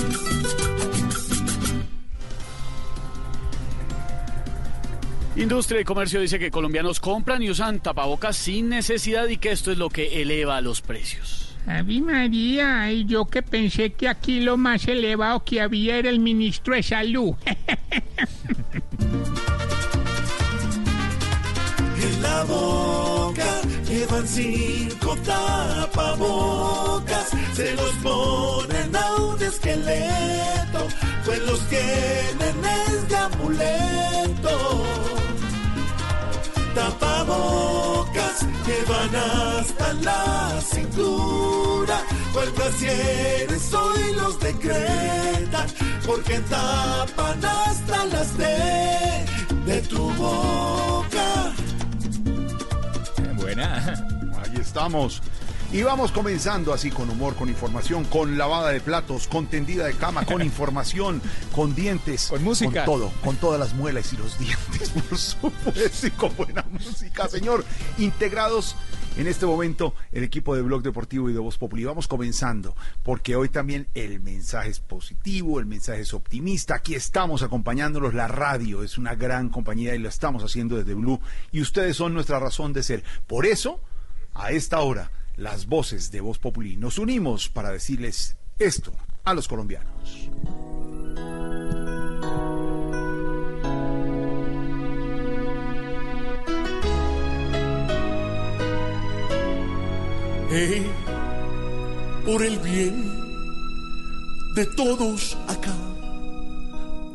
Industria 5.37 5.81
y 5.81 5.85
Comercio 5.85 6.21
dice 6.21 6.41
que 6.41 6.51
colombianos 6.51 6.99
compran 6.99 7.41
y 7.45 7.51
usan 7.51 7.79
tapabocas 7.79 8.37
sin 8.37 8.69
necesidad 8.69 9.29
y 9.29 9.37
que 9.37 9.53
esto 9.53 9.71
es 9.71 9.79
lo 9.79 9.89
que 9.89 10.21
eleva 10.21 10.61
los 10.61 10.81
precios. 10.81 11.48
Ave 11.69 12.01
María, 12.01 12.91
y 12.91 13.05
yo 13.05 13.27
que 13.27 13.43
pensé 13.43 13.93
que 13.93 14.09
aquí 14.09 14.41
lo 14.41 14.57
más 14.57 14.89
elevado 14.89 15.45
que 15.45 15.61
había 15.61 15.99
era 15.99 16.09
el 16.09 16.19
ministro 16.19 16.75
de 16.75 16.83
Salud. 16.83 17.35
En 22.01 22.23
la 22.23 22.45
boca 22.45 23.61
llevan 23.89 24.25
cinco 24.27 25.17
tapabocas, 25.27 27.29
se 27.55 27.75
los 27.75 27.91
ponen 27.97 28.95
a 28.95 29.17
un 29.17 29.43
esqueleto, 29.43 30.87
pues 31.25 31.45
los 31.45 31.61
tienen 31.69 32.65
es 32.87 33.09
de 33.09 33.17
amuleto. 33.17 34.85
Tapabocas 36.75 37.98
llevan 38.69 39.17
hasta 39.17 39.93
la 39.95 40.61
cintura, 40.61 42.03
pues 42.33 42.55
brasieres 42.55 43.73
hoy 43.73 44.13
los 44.15 44.39
decretan, 44.41 45.67
porque 46.07 46.39
tapan 46.51 47.45
hasta 47.45 48.05
las 48.07 48.37
de, 48.37 49.25
de 49.67 49.81
tu 49.83 50.11
boca. 50.13 51.53
Buena. 53.37 53.95
Ahí 54.43 54.61
estamos. 54.61 55.23
Y 55.71 55.83
vamos 55.83 56.13
comenzando 56.13 56.73
así 56.73 56.91
con 56.91 57.11
humor, 57.11 57.35
con 57.35 57.51
información, 57.51 58.05
con 58.05 58.39
lavada 58.39 58.71
de 58.71 58.81
platos, 58.81 59.29
con 59.29 59.49
tendida 59.49 59.85
de 59.85 59.93
cama, 59.93 60.25
con 60.25 60.41
información, 60.43 61.21
con 61.55 61.75
dientes. 61.75 62.29
Con 62.29 62.43
música. 62.43 62.87
Con 62.87 62.95
todo, 62.95 63.13
con 63.23 63.37
todas 63.37 63.61
las 63.61 63.75
muelas 63.75 64.11
y 64.15 64.17
los 64.17 64.39
dientes, 64.39 64.89
por 65.09 65.19
supuesto, 65.19 66.07
y 66.07 66.11
con 66.13 66.35
buena 66.37 66.65
música, 66.71 67.29
señor. 67.29 67.67
Integrados 67.99 68.77
En 69.19 69.27
este 69.27 69.45
momento, 69.45 69.95
el 70.13 70.25
equipo 70.25 70.57
de 70.57 70.63
Blog 70.63 70.83
Deportivo 70.83 71.29
y 71.29 71.35
de 71.35 71.39
Voz 71.39 71.59
Populi 71.59 71.85
vamos 71.85 72.09
comenzando, 72.09 72.75
porque 73.03 73.37
hoy 73.37 73.51
también 73.51 73.89
el 73.93 74.21
mensaje 74.21 74.71
es 74.71 74.81
positivo, 74.81 75.61
el 75.61 75.67
mensaje 75.67 76.01
es 76.01 76.15
optimista. 76.15 76.77
Aquí 76.77 76.95
estamos 76.95 77.43
acompañándolos. 77.43 78.15
La 78.15 78.29
radio 78.29 78.83
es 78.83 78.97
una 78.97 79.17
gran 79.17 79.51
compañía 79.51 79.95
y 79.95 79.99
lo 79.99 80.09
estamos 80.09 80.43
haciendo 80.45 80.77
desde 80.77 80.95
Blue 80.95 81.21
y 81.53 81.61
ustedes 81.61 81.95
son 81.97 82.15
nuestra 82.15 82.39
razón 82.39 82.73
de 82.73 82.83
ser. 82.83 83.05
Por 83.27 83.45
eso, 83.45 83.81
a 84.35 84.53
esta 84.53 84.81
hora, 84.81 85.11
las 85.38 85.66
voces 85.66 86.11
de 86.11 86.20
Voz 86.20 86.38
Populi 86.38 86.77
nos 86.77 86.98
unimos 86.98 87.48
para 87.48 87.70
decirles 87.70 88.37
esto 88.59 88.92
a 89.24 89.33
los 89.35 89.46
colombianos. 89.46 90.29
Hey, 100.51 100.90
por 102.27 102.42
el 102.42 102.59
bien 102.59 103.05
de 104.57 104.66
todos 104.77 105.38
acá, 105.46 105.77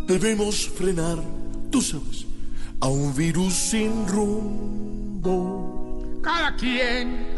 debemos 0.07 0.69
frenar, 0.69 1.17
tú 1.71 1.81
sabes, 1.81 2.25
a 2.79 2.87
un 2.87 3.13
virus 3.15 3.53
sin 3.53 4.07
rumbo. 4.07 5.19
Cada 6.21 6.55
quien 6.55 7.33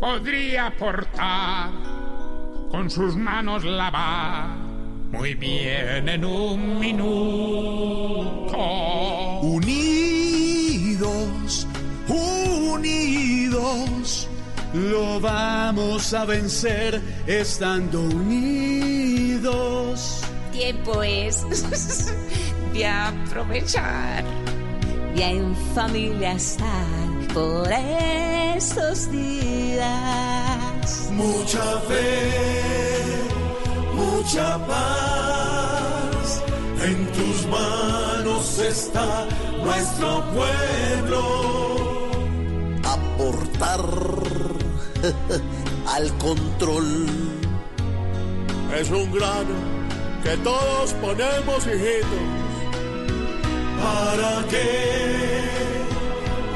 podría 0.00 0.66
aportar 0.66 1.70
con 2.70 2.90
sus 2.90 3.16
manos 3.16 3.64
lavar 3.64 4.68
muy 5.10 5.34
bien 5.34 6.08
en 6.08 6.24
un 6.24 6.78
minuto. 6.78 8.58
Unidos, 9.40 10.96
unidos, 12.08 13.08
lo 14.74 15.20
vamos 15.20 16.12
a 16.12 16.24
vencer 16.24 17.02
estando 17.26 18.00
unidos. 18.02 19.50
Tiempo 20.52 21.02
es 21.02 21.42
de 22.74 22.86
aprovechar, 22.86 24.24
de 25.14 25.24
en 25.24 25.56
familia 25.74 26.32
estar 26.32 27.17
por 27.38 27.70
estos 28.56 29.10
días. 29.12 30.90
Mucha 31.12 31.66
fe, 31.88 33.22
mucha 33.94 34.58
paz, 34.66 36.42
en 36.88 36.98
tus 37.16 37.46
manos 37.46 38.58
está 38.58 39.26
nuestro 39.64 40.10
pueblo. 40.36 41.20
Aportar 42.96 43.84
al 45.94 46.06
control. 46.18 47.06
Es 48.78 48.90
un 48.90 49.12
grano 49.12 49.56
que 50.24 50.36
todos 50.38 50.92
ponemos, 50.94 51.66
hijitos, 51.66 52.26
para 53.82 54.32
que 54.48 55.77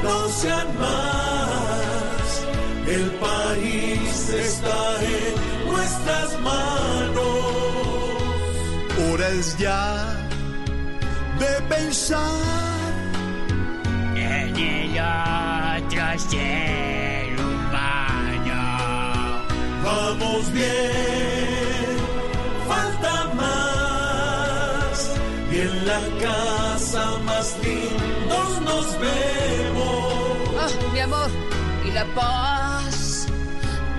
no 0.03 0.29
sean 0.29 0.67
más. 0.79 2.27
El 2.87 3.05
país 3.27 4.29
está 4.29 4.79
en 5.01 5.33
nuestras 5.71 6.39
manos. 6.41 7.33
Hora 9.03 9.29
es 9.29 9.57
ya 9.57 10.23
de 11.39 11.53
pensar 11.73 12.93
En 14.15 14.55
el 14.55 14.99
otro 14.99 16.19
ser 16.29 17.39
humano. 17.39 18.63
Vamos 19.83 20.51
bien, 20.53 21.97
falta 22.67 23.15
más. 23.41 24.97
Y 25.51 25.55
en 25.67 25.85
la 25.85 26.01
casa 26.25 27.03
más 27.25 27.47
lindos 27.63 28.51
nos 28.67 28.99
vemos. 28.99 29.72
Mi 30.91 30.99
amor, 30.99 31.29
y 31.85 31.91
la 31.91 32.05
paz. 32.15 33.27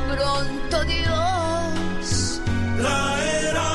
Pronto 0.09 0.85
Dios 0.85 2.41
traerá 2.79 3.74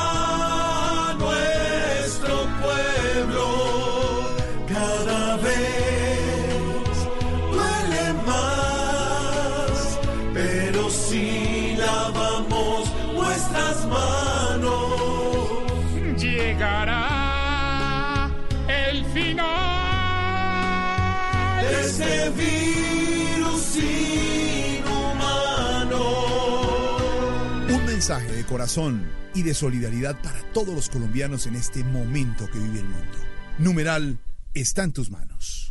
mensaje 28.10 28.32
de 28.34 28.44
corazón 28.44 29.06
y 29.36 29.44
de 29.44 29.54
solidaridad 29.54 30.20
para 30.20 30.42
todos 30.52 30.74
los 30.74 30.88
colombianos 30.88 31.46
en 31.46 31.54
este 31.54 31.84
momento 31.84 32.50
que 32.50 32.58
vive 32.58 32.80
el 32.80 32.88
mundo. 32.88 33.18
Numeral 33.58 34.18
está 34.52 34.82
en 34.82 34.92
tus 34.92 35.12
manos. 35.12 35.70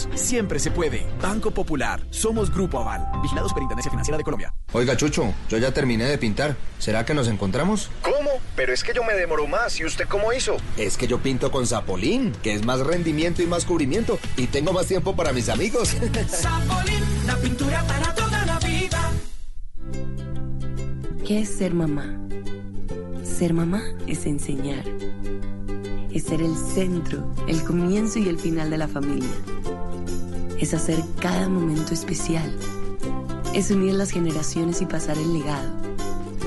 Siempre 0.15 0.59
se 0.59 0.71
puede. 0.71 1.05
Banco 1.21 1.51
Popular. 1.51 2.01
Somos 2.09 2.53
Grupo 2.53 2.79
Aval. 2.79 3.05
Vigilados 3.21 3.49
Superintendencia 3.49 3.89
Financiera 3.89 4.17
de 4.17 4.23
Colombia. 4.23 4.53
Oiga, 4.73 4.95
Chucho, 4.97 5.33
yo 5.49 5.57
ya 5.57 5.73
terminé 5.73 6.05
de 6.05 6.17
pintar. 6.17 6.55
¿Será 6.79 7.05
que 7.05 7.13
nos 7.13 7.27
encontramos? 7.27 7.89
¿Cómo? 8.01 8.31
Pero 8.55 8.73
es 8.73 8.83
que 8.83 8.93
yo 8.93 9.03
me 9.03 9.13
demoro 9.13 9.47
más. 9.47 9.79
¿Y 9.79 9.85
usted 9.85 10.07
cómo 10.07 10.33
hizo? 10.33 10.57
Es 10.77 10.97
que 10.97 11.07
yo 11.07 11.19
pinto 11.19 11.51
con 11.51 11.67
Zapolín, 11.67 12.31
que 12.43 12.53
es 12.53 12.65
más 12.65 12.79
rendimiento 12.79 13.41
y 13.41 13.47
más 13.47 13.65
cubrimiento. 13.65 14.19
Y 14.37 14.47
tengo 14.47 14.73
más 14.73 14.87
tiempo 14.87 15.15
para 15.15 15.33
mis 15.33 15.49
amigos. 15.49 15.89
Zapolín, 16.29 17.03
la 17.25 17.35
pintura 17.37 17.83
para 17.83 18.13
toda 18.15 18.45
la 18.45 18.59
vida. 18.59 19.11
¿Qué 21.25 21.41
es 21.41 21.49
ser 21.49 21.73
mamá? 21.73 22.17
Ser 23.23 23.53
mamá 23.53 23.81
es 24.07 24.25
enseñar. 24.25 24.83
Es 26.13 26.23
ser 26.23 26.41
el 26.41 26.55
centro, 26.57 27.33
el 27.47 27.63
comienzo 27.63 28.19
y 28.19 28.27
el 28.27 28.37
final 28.37 28.69
de 28.69 28.77
la 28.77 28.87
familia. 28.87 29.29
Es 30.61 30.75
hacer 30.75 31.03
cada 31.19 31.49
momento 31.49 31.91
especial. 31.91 32.55
Es 33.51 33.71
unir 33.71 33.95
las 33.95 34.11
generaciones 34.11 34.79
y 34.83 34.85
pasar 34.85 35.17
el 35.17 35.33
legado. 35.33 35.71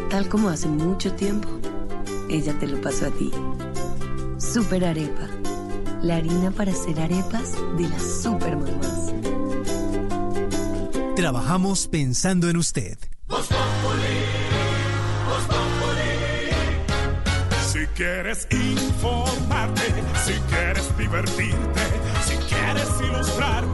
Tal 0.08 0.28
como 0.28 0.50
hace 0.50 0.68
mucho 0.68 1.12
tiempo, 1.14 1.48
ella 2.30 2.56
te 2.60 2.68
lo 2.68 2.80
pasó 2.80 3.06
a 3.06 3.10
ti. 3.10 3.32
Super 4.38 4.84
Arepa. 4.84 5.28
La 6.00 6.16
harina 6.16 6.52
para 6.52 6.70
hacer 6.70 7.00
arepas 7.00 7.54
de 7.76 7.88
las 7.88 8.22
super 8.22 8.56
mamás. 8.56 9.12
Trabajamos 11.16 11.88
pensando 11.88 12.48
en 12.48 12.56
usted. 12.56 12.96
Si 17.72 17.86
quieres 17.96 18.46
informarte, 18.52 19.82
si 20.24 20.32
quieres 20.48 20.96
divertirte, 20.96 21.80
si 22.24 22.36
quieres 22.46 22.88
ilustrarte 23.00 23.73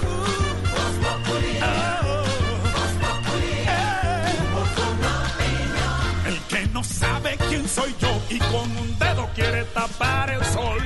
Y 8.29 8.37
con 8.37 8.69
un 8.77 8.99
dedo 8.99 9.29
quiere 9.33 9.63
tapar 9.65 10.29
el 10.29 10.43
sol. 10.43 10.81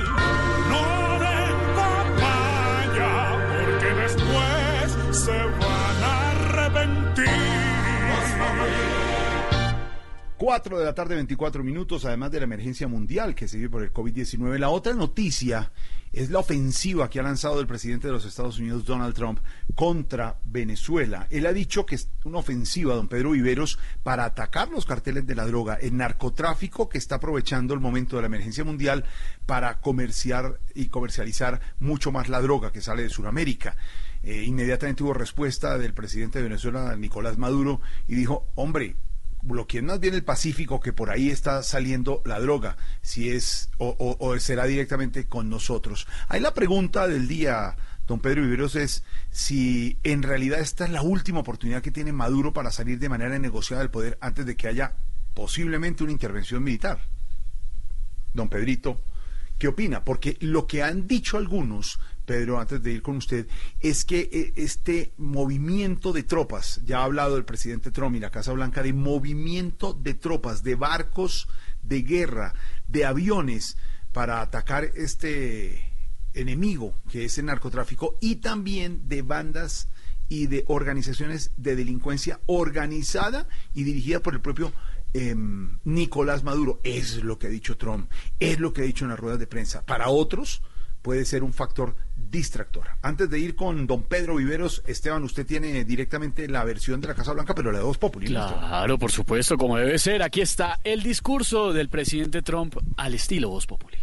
No 0.70 1.18
den 1.18 1.56
papaya 1.74 3.10
porque 3.50 3.94
después 4.02 5.16
se 5.24 5.32
van 5.32 5.75
4 10.36 10.78
de 10.78 10.84
la 10.84 10.94
tarde, 10.94 11.14
24 11.14 11.64
minutos, 11.64 12.04
además 12.04 12.30
de 12.30 12.40
la 12.40 12.44
emergencia 12.44 12.86
mundial 12.86 13.34
que 13.34 13.48
se 13.48 13.56
vive 13.56 13.70
por 13.70 13.82
el 13.82 13.92
COVID-19. 13.92 14.58
La 14.58 14.68
otra 14.68 14.92
noticia 14.92 15.72
es 16.12 16.30
la 16.30 16.40
ofensiva 16.40 17.08
que 17.08 17.20
ha 17.20 17.22
lanzado 17.22 17.58
el 17.58 17.66
presidente 17.66 18.06
de 18.06 18.12
los 18.12 18.26
Estados 18.26 18.58
Unidos, 18.58 18.84
Donald 18.84 19.14
Trump, 19.14 19.40
contra 19.74 20.38
Venezuela. 20.44 21.26
Él 21.30 21.46
ha 21.46 21.52
dicho 21.54 21.86
que 21.86 21.94
es 21.94 22.10
una 22.24 22.38
ofensiva, 22.38 22.94
don 22.94 23.08
Pedro 23.08 23.30
Viveros, 23.30 23.78
para 24.02 24.26
atacar 24.26 24.68
los 24.68 24.84
carteles 24.84 25.26
de 25.26 25.34
la 25.34 25.46
droga, 25.46 25.74
el 25.74 25.96
narcotráfico 25.96 26.88
que 26.88 26.98
está 26.98 27.14
aprovechando 27.16 27.72
el 27.72 27.80
momento 27.80 28.16
de 28.16 28.22
la 28.22 28.26
emergencia 28.26 28.64
mundial 28.64 29.04
para 29.46 29.80
comerciar 29.80 30.60
y 30.74 30.88
comercializar 30.88 31.60
mucho 31.80 32.12
más 32.12 32.28
la 32.28 32.42
droga 32.42 32.72
que 32.72 32.82
sale 32.82 33.02
de 33.02 33.10
Sudamérica. 33.10 33.76
Eh, 34.22 34.42
inmediatamente 34.42 35.02
hubo 35.02 35.14
respuesta 35.14 35.78
del 35.78 35.94
presidente 35.94 36.38
de 36.38 36.44
Venezuela, 36.44 36.94
Nicolás 36.96 37.38
Maduro, 37.38 37.80
y 38.08 38.14
dijo, 38.14 38.48
hombre, 38.54 38.96
bloqueen 39.46 39.86
más 39.86 40.00
bien 40.00 40.14
el 40.14 40.24
Pacífico, 40.24 40.80
que 40.80 40.92
por 40.92 41.10
ahí 41.10 41.30
está 41.30 41.62
saliendo 41.62 42.20
la 42.24 42.40
droga, 42.40 42.76
si 43.02 43.30
es 43.30 43.70
o, 43.78 43.96
o- 44.18 44.38
será 44.38 44.64
directamente 44.66 45.26
con 45.26 45.48
nosotros. 45.48 46.06
Ahí 46.28 46.40
la 46.40 46.52
pregunta 46.54 47.06
del 47.06 47.28
día, 47.28 47.76
don 48.06 48.20
Pedro 48.20 48.42
Viveros, 48.42 48.74
es 48.76 49.04
si 49.30 49.98
en 50.02 50.22
realidad 50.22 50.60
esta 50.60 50.84
es 50.84 50.90
la 50.90 51.02
última 51.02 51.40
oportunidad 51.40 51.82
que 51.82 51.90
tiene 51.90 52.12
Maduro 52.12 52.52
para 52.52 52.70
salir 52.70 52.98
de 52.98 53.08
manera 53.08 53.38
negociada 53.38 53.82
del 53.82 53.90
poder 53.90 54.18
antes 54.20 54.44
de 54.46 54.56
que 54.56 54.68
haya 54.68 54.92
posiblemente 55.34 56.02
una 56.02 56.12
intervención 56.12 56.62
militar. 56.62 56.98
Don 58.34 58.48
Pedrito, 58.48 59.00
¿qué 59.58 59.68
opina? 59.68 60.04
Porque 60.04 60.36
lo 60.40 60.66
que 60.66 60.82
han 60.82 61.06
dicho 61.06 61.36
algunos, 61.38 61.98
Pedro, 62.26 62.60
antes 62.60 62.82
de 62.82 62.92
ir 62.92 63.02
con 63.02 63.16
usted, 63.16 63.46
es 63.80 64.04
que 64.04 64.28
eh, 64.30 64.52
este 64.56 65.12
movimiento 65.16 66.12
de 66.12 66.24
tropas, 66.24 66.80
ya 66.84 66.98
ha 66.98 67.04
hablado 67.04 67.36
el 67.36 67.44
presidente 67.44 67.90
Trump 67.90 68.16
y 68.16 68.20
la 68.20 68.30
Casa 68.30 68.52
Blanca 68.52 68.82
de 68.82 68.92
movimiento 68.92 69.94
de 69.94 70.14
tropas, 70.14 70.62
de 70.62 70.74
barcos 70.74 71.48
de 71.82 72.02
guerra, 72.02 72.52
de 72.88 73.04
aviones 73.04 73.76
para 74.12 74.40
atacar 74.40 74.90
este 74.96 75.84
enemigo 76.34 76.94
que 77.10 77.24
es 77.24 77.38
el 77.38 77.46
narcotráfico 77.46 78.16
y 78.20 78.36
también 78.36 79.08
de 79.08 79.22
bandas 79.22 79.88
y 80.28 80.46
de 80.46 80.64
organizaciones 80.68 81.50
de 81.56 81.76
delincuencia 81.76 82.40
organizada 82.46 83.48
y 83.74 83.84
dirigida 83.84 84.20
por 84.20 84.34
el 84.34 84.40
propio 84.40 84.72
em, 85.12 85.78
Nicolás 85.84 86.42
Maduro. 86.42 86.80
Es 86.82 87.22
lo 87.22 87.38
que 87.38 87.46
ha 87.46 87.50
dicho 87.50 87.76
Trump, 87.76 88.10
es 88.40 88.58
lo 88.58 88.72
que 88.72 88.82
ha 88.82 88.84
dicho 88.84 89.04
en 89.04 89.10
las 89.10 89.20
ruedas 89.20 89.38
de 89.38 89.46
prensa. 89.46 89.84
Para 89.86 90.08
otros 90.08 90.62
puede 91.02 91.24
ser 91.24 91.42
un 91.44 91.52
factor 91.52 91.94
distractor. 92.36 92.88
Antes 93.02 93.28
de 93.30 93.38
ir 93.38 93.56
con 93.56 93.86
don 93.86 94.02
Pedro 94.04 94.36
Viveros, 94.36 94.82
Esteban, 94.86 95.22
usted 95.24 95.46
tiene 95.46 95.84
directamente 95.84 96.48
la 96.48 96.64
versión 96.64 97.00
de 97.00 97.08
la 97.08 97.14
Casa 97.14 97.32
Blanca, 97.32 97.54
pero 97.54 97.72
la 97.72 97.78
de 97.78 97.84
Voz 97.84 97.98
Populi. 97.98 98.26
Claro, 98.26 98.98
por 98.98 99.10
supuesto, 99.10 99.56
como 99.56 99.76
debe 99.76 99.98
ser. 99.98 100.22
Aquí 100.22 100.40
está 100.40 100.78
el 100.84 101.02
discurso 101.02 101.72
del 101.72 101.88
presidente 101.88 102.42
Trump 102.42 102.76
al 102.96 103.14
estilo 103.14 103.48
Voz 103.50 103.66
Populi. 103.66 103.98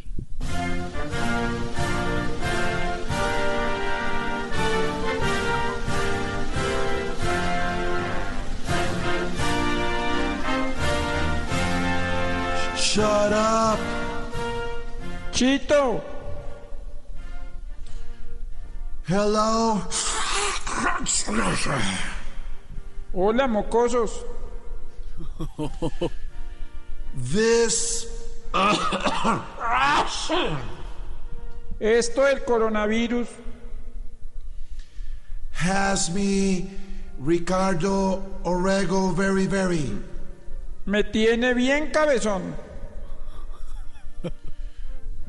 Shut 12.76 13.32
up. 13.32 13.80
Chito. 15.32 16.23
Hello. 19.06 19.82
Hola, 23.13 23.48
mocosos. 23.48 24.26
This. 27.16 28.08
Esto 31.80 32.22
del 32.24 32.46
coronavirus 32.46 33.28
has 35.54 36.10
me, 36.13 36.70
Ricardo 37.20 38.22
Orego, 38.44 39.13
very, 39.13 39.48
very. 39.48 39.92
me 40.86 41.04
tiene 41.04 41.54
bien 41.54 41.92
cabezón. 41.92 42.56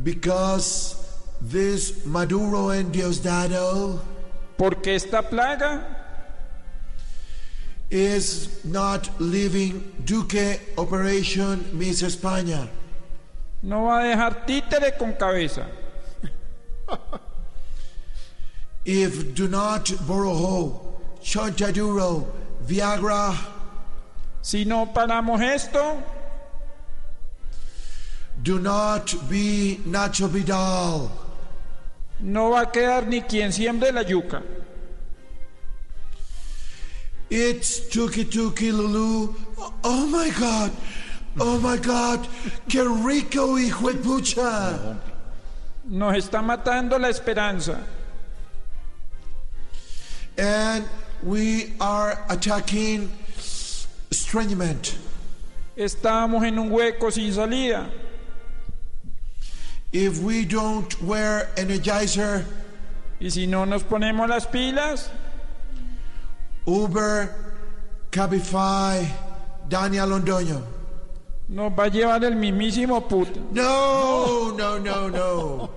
Because 0.03 1.04
this 1.51 2.05
Maduro 2.07 2.71
and 2.71 2.93
Diosdado 2.93 4.01
Porque 4.57 4.89
esta 4.95 5.23
plaga 5.23 5.83
is 7.91 8.65
not 8.65 9.09
leaving 9.21 9.93
Duque 10.05 10.61
Operation 10.79 11.65
Miss 11.73 12.03
España. 12.03 12.69
no 13.63 13.85
va 13.85 14.01
a 14.01 14.05
dejar 14.05 14.47
títere 14.47 14.97
con 14.99 15.13
cabeza. 15.15 15.67
If 18.85 19.35
do 19.35 19.49
not 19.49 19.87
Borojo, 20.07 20.95
Chontaduro, 21.23 22.27
Viagra, 22.67 23.35
Si 24.43 24.65
no 24.67 24.93
paramos 24.93 25.41
esto, 25.41 26.03
do 28.43 28.59
not 28.59 29.15
be 29.31 29.81
Nacho 29.87 30.29
Vidal. 30.29 31.11
No 32.21 32.51
va 32.51 32.63
a 32.63 32.67
quedar 32.67 33.07
ni 33.07 33.21
quien 33.23 33.53
siembre 33.53 33.93
la 33.93 34.03
yuca. 34.03 34.43
It's 37.31 37.89
Tuki 37.89 38.25
Tuki 38.25 38.71
Lulu. 38.71 39.35
Oh 39.83 40.07
my 40.07 40.31
God. 40.39 40.71
Oh 41.41 41.59
my 41.59 41.77
God. 41.77 42.29
Qué 42.69 42.85
rico, 42.85 43.57
hijo 43.59 43.93
de 43.93 43.99
pucha. 43.99 44.99
Nos 45.87 46.17
está 46.17 46.43
matando 46.43 46.99
la 46.99 47.09
esperanza. 47.09 47.81
And 50.39 50.85
we 51.23 51.73
are 51.81 52.25
attacking 52.29 53.11
estrangement. 54.11 54.97
Estamos 55.77 56.45
en 56.45 56.59
un 56.59 56.71
hueco 56.71 57.11
sin 57.11 57.33
salida. 57.33 57.91
If 59.97 60.19
we 60.25 60.45
don't 60.45 60.91
wear 61.03 61.49
energizer, 61.57 62.45
Y 63.21 63.31
si 63.31 63.47
no 63.47 63.65
nos 63.65 63.85
ponemos 63.85 64.29
las 64.29 64.45
pilas, 64.45 65.09
Uber, 66.67 67.31
Cabify, 68.11 69.07
Daniel 69.69 70.09
Londoño. 70.11 70.61
nos 71.49 71.71
va 71.79 71.85
a 71.85 71.89
llevar 71.89 72.25
el 72.25 72.35
mismísimo 72.35 73.07
puto. 73.07 73.39
No, 73.53 74.51
no, 74.57 74.81
no, 74.81 75.09
no. 75.09 75.71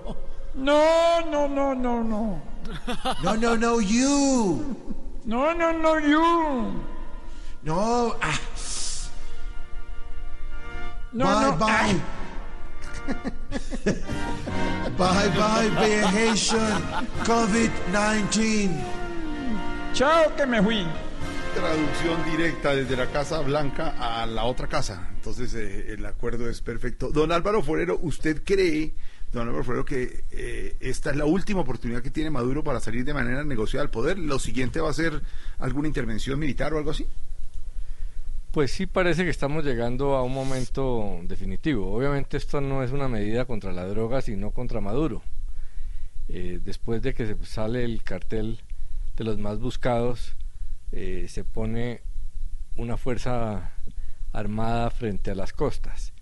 No, 0.54 1.20
no, 1.30 1.46
no, 1.48 1.74
no, 1.74 2.02
no. 2.02 2.42
No, 3.22 3.36
no, 3.36 3.56
no, 3.56 3.80
you. 3.80 4.74
No, 5.26 5.54
no, 5.54 5.72
no, 5.72 5.98
you. 6.00 6.82
No. 7.62 8.16
ah. 8.20 8.38
No, 11.12 11.24
bye, 11.24 11.42
no, 11.42 11.56
bye. 11.56 13.32
bye, 14.98 15.28
bye, 15.36 15.70
vacation 15.70 16.82
COVID-19. 17.24 18.70
Chao 19.92 20.34
que 20.36 20.46
me 20.46 20.62
fui. 20.62 20.86
Traducción 21.54 22.24
directa 22.30 22.74
desde 22.74 22.96
la 22.96 23.06
Casa 23.06 23.40
Blanca 23.40 23.94
a 23.98 24.26
la 24.26 24.44
otra 24.44 24.68
casa. 24.68 25.08
Entonces 25.14 25.54
eh, 25.54 25.94
el 25.94 26.06
acuerdo 26.06 26.48
es 26.48 26.60
perfecto. 26.60 27.10
Don 27.10 27.32
Álvaro 27.32 27.62
Forero, 27.62 27.98
¿usted 28.02 28.42
cree, 28.44 28.94
don 29.32 29.48
Álvaro 29.48 29.64
Forero, 29.64 29.84
que 29.84 30.24
eh, 30.30 30.76
esta 30.80 31.10
es 31.10 31.16
la 31.16 31.24
última 31.24 31.62
oportunidad 31.62 32.02
que 32.02 32.10
tiene 32.10 32.30
Maduro 32.30 32.62
para 32.62 32.80
salir 32.80 33.04
de 33.04 33.14
manera 33.14 33.42
negociada 33.44 33.82
al 33.82 33.90
poder? 33.90 34.18
¿Lo 34.18 34.38
siguiente 34.38 34.80
va 34.80 34.90
a 34.90 34.94
ser 34.94 35.20
alguna 35.58 35.88
intervención 35.88 36.38
militar 36.38 36.74
o 36.74 36.78
algo 36.78 36.90
así? 36.90 37.06
Pues 38.52 38.70
sí 38.70 38.86
parece 38.86 39.24
que 39.24 39.30
estamos 39.30 39.62
llegando 39.62 40.16
a 40.16 40.22
un 40.22 40.32
momento 40.32 41.20
definitivo. 41.24 41.92
Obviamente 41.92 42.38
esto 42.38 42.62
no 42.62 42.82
es 42.82 42.92
una 42.92 43.06
medida 43.06 43.44
contra 43.44 43.72
la 43.72 43.86
droga, 43.86 44.22
sino 44.22 44.52
contra 44.52 44.80
Maduro. 44.80 45.22
Eh, 46.28 46.58
después 46.64 47.02
de 47.02 47.12
que 47.12 47.26
se 47.26 47.36
sale 47.44 47.84
el 47.84 48.02
cartel 48.02 48.58
de 49.18 49.24
los 49.24 49.38
más 49.38 49.58
buscados, 49.58 50.32
eh, 50.92 51.26
se 51.28 51.44
pone 51.44 52.00
una 52.76 52.96
fuerza 52.96 53.72
armada 54.32 54.90
frente 54.90 55.30
a 55.30 55.34
las 55.34 55.52
costas. 55.52 56.14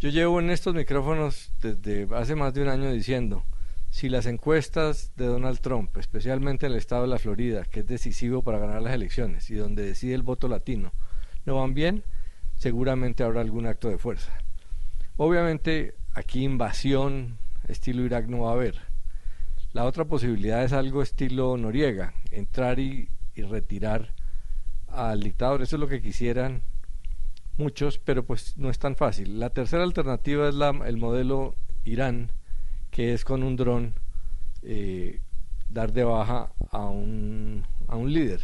Yo 0.00 0.08
llevo 0.08 0.40
en 0.40 0.50
estos 0.50 0.74
micrófonos 0.74 1.52
desde 1.60 2.08
hace 2.16 2.34
más 2.34 2.54
de 2.54 2.62
un 2.62 2.68
año 2.68 2.90
diciendo, 2.90 3.44
si 3.92 4.08
las 4.08 4.26
encuestas 4.26 5.12
de 5.16 5.26
Donald 5.26 5.60
Trump, 5.60 5.96
especialmente 5.96 6.66
en 6.66 6.72
el 6.72 6.78
estado 6.78 7.02
de 7.02 7.08
la 7.08 7.20
Florida, 7.20 7.64
que 7.64 7.80
es 7.80 7.86
decisivo 7.86 8.42
para 8.42 8.58
ganar 8.58 8.82
las 8.82 8.94
elecciones 8.94 9.48
y 9.48 9.54
donde 9.54 9.86
decide 9.86 10.14
el 10.14 10.22
voto 10.22 10.48
latino, 10.48 10.92
no 11.44 11.56
van 11.56 11.74
bien, 11.74 12.04
seguramente 12.58 13.24
habrá 13.24 13.40
algún 13.40 13.66
acto 13.66 13.88
de 13.88 13.98
fuerza. 13.98 14.32
Obviamente 15.16 15.94
aquí 16.14 16.44
invasión 16.44 17.38
estilo 17.68 18.04
Irak 18.04 18.26
no 18.26 18.40
va 18.40 18.50
a 18.50 18.54
haber. 18.54 18.80
La 19.72 19.84
otra 19.84 20.04
posibilidad 20.04 20.62
es 20.64 20.72
algo 20.72 21.02
estilo 21.02 21.56
Noriega, 21.56 22.14
entrar 22.30 22.78
y, 22.78 23.08
y 23.34 23.42
retirar 23.42 24.10
al 24.88 25.22
dictador. 25.22 25.62
Eso 25.62 25.76
es 25.76 25.80
lo 25.80 25.88
que 25.88 26.02
quisieran 26.02 26.62
muchos, 27.56 27.98
pero 27.98 28.24
pues 28.24 28.56
no 28.58 28.70
es 28.70 28.78
tan 28.78 28.96
fácil. 28.96 29.38
La 29.38 29.50
tercera 29.50 29.82
alternativa 29.82 30.48
es 30.48 30.54
el 30.86 30.96
modelo 30.96 31.54
Irán, 31.84 32.30
que 32.90 33.14
es 33.14 33.24
con 33.24 33.42
un 33.42 33.56
dron 33.56 33.94
eh, 34.62 35.20
dar 35.70 35.92
de 35.92 36.04
baja 36.04 36.52
a 36.70 36.86
un, 36.86 37.64
a 37.88 37.96
un 37.96 38.12
líder. 38.12 38.40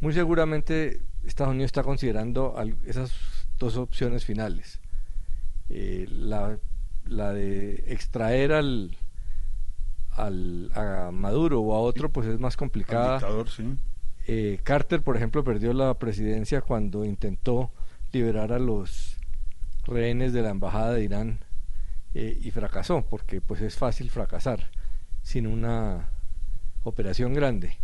Muy 0.00 0.12
seguramente 0.12 1.00
Estados 1.24 1.52
Unidos 1.52 1.68
está 1.68 1.82
considerando 1.82 2.54
esas 2.84 3.12
dos 3.58 3.76
opciones 3.76 4.24
finales. 4.24 4.80
Eh, 5.68 6.06
la, 6.10 6.58
la 7.06 7.32
de 7.32 7.84
extraer 7.86 8.52
al, 8.52 8.96
al 10.10 10.70
a 10.74 11.10
Maduro 11.12 11.60
o 11.60 11.74
a 11.74 11.80
otro 11.80 12.10
pues 12.10 12.26
es 12.26 12.38
más 12.38 12.56
complicada. 12.56 13.14
dictador, 13.18 13.48
sí. 13.48 13.64
Eh, 14.26 14.60
Carter, 14.62 15.02
por 15.02 15.16
ejemplo, 15.16 15.42
perdió 15.42 15.72
la 15.72 15.94
presidencia 15.94 16.60
cuando 16.60 17.04
intentó 17.04 17.70
liberar 18.12 18.52
a 18.52 18.58
los 18.58 19.16
rehenes 19.84 20.32
de 20.32 20.42
la 20.42 20.50
embajada 20.50 20.92
de 20.92 21.04
Irán 21.04 21.38
eh, 22.14 22.38
y 22.40 22.50
fracasó, 22.50 23.04
porque 23.08 23.40
pues 23.40 23.60
es 23.62 23.76
fácil 23.76 24.10
fracasar 24.10 24.68
sin 25.22 25.46
una 25.46 26.08
operación 26.84 27.34
grande. 27.34 27.78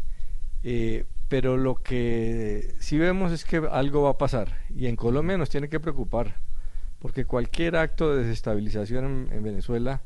Eh, 0.63 1.07
pero 1.29 1.57
lo 1.57 1.75
que 1.77 2.75
sí 2.81 2.99
vemos 2.99 3.33
es 3.33 3.45
que 3.45 3.59
algo 3.71 4.03
va 4.03 4.11
a 4.11 4.19
pasar 4.19 4.59
y 4.75 4.87
en 4.87 4.97
Colombia 4.97 5.37
nos 5.37 5.51
tiene 5.51 5.69
que 5.69 5.79
preocupar, 5.81 6.37
porque 7.01 7.25
cualquier 7.25 7.77
acto 7.77 8.15
de 8.15 8.25
desestabilización 8.25 9.05
en, 9.05 9.33
en 9.33 9.43
Venezuela 9.43 10.01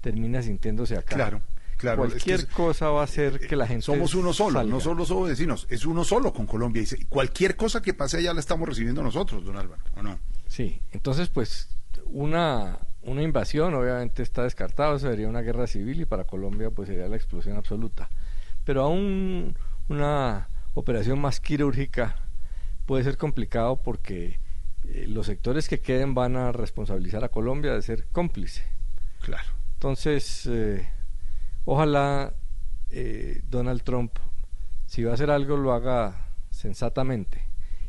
termina 0.00 0.42
sintiéndose 0.42 0.96
acá. 0.96 1.16
Claro, 1.16 1.42
claro. 1.76 2.04
es 2.04 2.14
que 2.14 2.18
Cualquier 2.20 2.46
cosa 2.48 2.88
va 2.90 3.00
a 3.00 3.04
hacer 3.04 3.40
que 3.40 3.56
la 3.56 3.66
gente 3.66 3.82
Somos 3.82 4.14
uno 4.14 4.32
solo, 4.32 4.60
salga. 4.60 4.72
no 4.72 4.80
solo 4.80 5.04
somos 5.04 5.28
vecinos, 5.28 5.66
es 5.70 5.84
uno 5.84 6.04
solo 6.04 6.32
con 6.32 6.46
Colombia. 6.46 6.82
Y 6.82 7.04
cualquier 7.04 7.56
cosa 7.56 7.82
que 7.82 7.92
pase 7.92 8.18
allá 8.18 8.32
la 8.32 8.40
estamos 8.40 8.68
recibiendo 8.68 9.02
nosotros, 9.02 9.44
don 9.44 9.56
Álvaro, 9.56 9.82
¿o 9.96 10.02
no? 10.02 10.18
Sí, 10.46 10.80
entonces 10.92 11.28
pues 11.28 11.68
una, 12.06 12.78
una 13.02 13.22
invasión 13.22 13.74
obviamente 13.74 14.22
está 14.22 14.44
descartado, 14.44 14.98
sería 14.98 15.28
una 15.28 15.42
guerra 15.42 15.66
civil 15.66 16.00
y 16.00 16.04
para 16.06 16.24
Colombia 16.24 16.70
pues 16.70 16.88
sería 16.88 17.08
la 17.08 17.16
explosión 17.16 17.56
absoluta. 17.56 18.08
Pero 18.64 18.82
aún 18.82 19.54
una 19.88 20.48
operación 20.74 21.20
más 21.20 21.40
quirúrgica 21.40 22.16
puede 22.86 23.04
ser 23.04 23.16
complicado 23.16 23.76
porque 23.76 24.38
eh, 24.84 25.06
los 25.08 25.26
sectores 25.26 25.68
que 25.68 25.80
queden 25.80 26.14
van 26.14 26.36
a 26.36 26.52
responsabilizar 26.52 27.24
a 27.24 27.28
Colombia 27.28 27.72
de 27.72 27.82
ser 27.82 28.06
cómplice. 28.12 28.64
Claro. 29.22 29.48
Entonces, 29.74 30.46
eh, 30.46 30.88
ojalá 31.64 32.34
eh, 32.90 33.42
Donald 33.48 33.82
Trump, 33.82 34.12
si 34.86 35.04
va 35.04 35.12
a 35.12 35.14
hacer 35.14 35.30
algo, 35.30 35.56
lo 35.56 35.72
haga 35.72 36.26
sensatamente. 36.50 37.42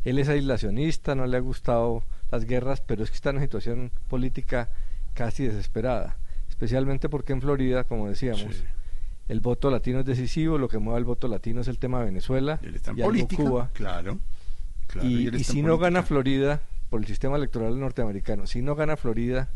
Él 0.04 0.20
es 0.20 0.30
aislacionista, 0.30 1.16
no 1.16 1.26
le 1.28 1.38
ha 1.38 1.42
gustado 1.42 2.04
las 2.32 2.46
guerras, 2.46 2.82
pero 2.82 3.04
es 3.04 3.10
que 3.10 3.16
está 3.16 3.30
en 3.30 3.38
una 3.38 3.46
situación 3.46 3.92
política 4.08 4.70
casi 5.14 5.46
desesperada, 5.46 6.18
especialmente 6.50 7.10
porque 7.10 7.34
en 7.34 7.42
Florida, 7.42 7.84
como 7.84 8.08
decíamos, 8.08 8.64
el 9.28 9.40
voto 9.40 9.70
latino 9.70 10.00
es 10.00 10.06
decisivo, 10.06 10.58
lo 10.58 10.68
que 10.68 10.78
mueve 10.78 11.00
el 11.00 11.06
voto 11.06 11.28
latino 11.28 11.62
es 11.62 11.68
el 11.68 11.80
tema 11.80 12.00
de 12.00 12.06
Venezuela 12.06 12.60
Está 12.62 12.92
en 12.92 13.00
y 13.00 13.02
algo 13.02 13.28
Cuba. 13.28 13.70
claro. 13.74 14.20
claro, 14.88 15.08
y 15.08 15.44
si 15.44 15.62
no 15.62 15.70
política. 15.70 15.86
gana 15.86 16.04
Florida, 16.04 16.62
por 16.90 17.00
el 17.00 17.08
sistema 17.08 17.38
electoral 17.38 17.80
norteamericano, 17.80 18.48
si 18.48 18.62
no 18.62 18.76
gana 18.76 18.98
Florida, 18.98 19.50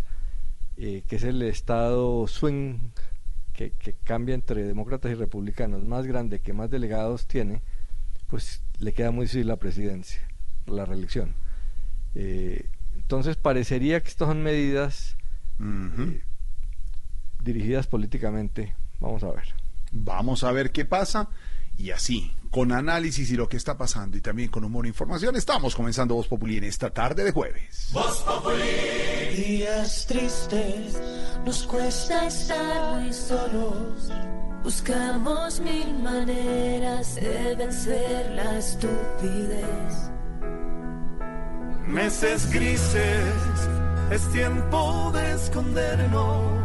eh, 0.78 1.04
que 1.08 1.18
es 1.18 1.24
el 1.24 1.42
estado 1.42 2.28
swing 2.28 2.80
que, 3.54 3.72
que 3.72 3.94
cambia 4.04 4.36
entre 4.36 4.64
demócratas 4.64 5.12
y 5.12 5.16
republicanos, 5.16 5.86
más 5.86 6.06
grande, 6.06 6.40
que 6.40 6.54
más 6.54 6.70
delegados 6.70 7.28
tiene, 7.28 7.62
pues 8.28 8.62
le 8.80 8.94
queda 8.94 9.12
muy 9.12 9.26
difícil 9.26 9.48
la 9.48 9.56
presidencia, 9.58 10.22
la 10.68 10.86
reelección. 10.86 11.34
Eh, 12.16 12.66
entonces 12.96 13.36
parecería 13.36 14.02
que 14.02 14.10
estas 14.10 14.28
son 14.28 14.42
medidas 14.42 15.16
eh, 15.60 16.22
dirigidas 17.44 17.88
políticamente. 17.88 18.74
Vamos 19.00 19.24
a 19.24 19.32
ver. 19.32 19.54
Vamos 19.92 20.44
a 20.44 20.52
ver 20.52 20.72
qué 20.72 20.86
pasa. 20.86 21.30
Y 21.78 21.92
así, 21.92 22.32
con 22.52 22.72
análisis 22.72 23.30
y 23.32 23.36
lo 23.36 23.50
que 23.50 23.58
está 23.58 23.78
pasando 23.78 24.18
y 24.18 24.22
también 24.22 24.50
con 24.50 24.64
humor 24.64 24.86
e 24.86 24.90
información, 24.90 25.36
estamos 25.36 25.76
comenzando 25.76 26.16
Voz 26.16 26.28
Populi 26.28 26.58
en 26.58 26.64
esta 26.64 26.90
tarde 26.90 27.24
de 27.24 27.32
jueves. 27.32 27.92
Días 29.36 30.06
tristes, 30.08 31.02
nos 31.46 31.64
cuesta 31.64 32.28
estar 32.28 33.02
muy 33.02 33.12
solos. 33.12 34.10
Buscamos 34.64 35.60
mil 35.60 35.94
maneras 36.00 37.16
de 37.16 37.56
vencer 37.56 38.32
la 38.32 38.58
estupidez. 38.58 40.12
Meses 41.88 42.50
grises, 42.52 43.70
es 44.12 44.32
tiempo 44.32 45.12
de 45.14 45.34
escondernos. 45.34 46.65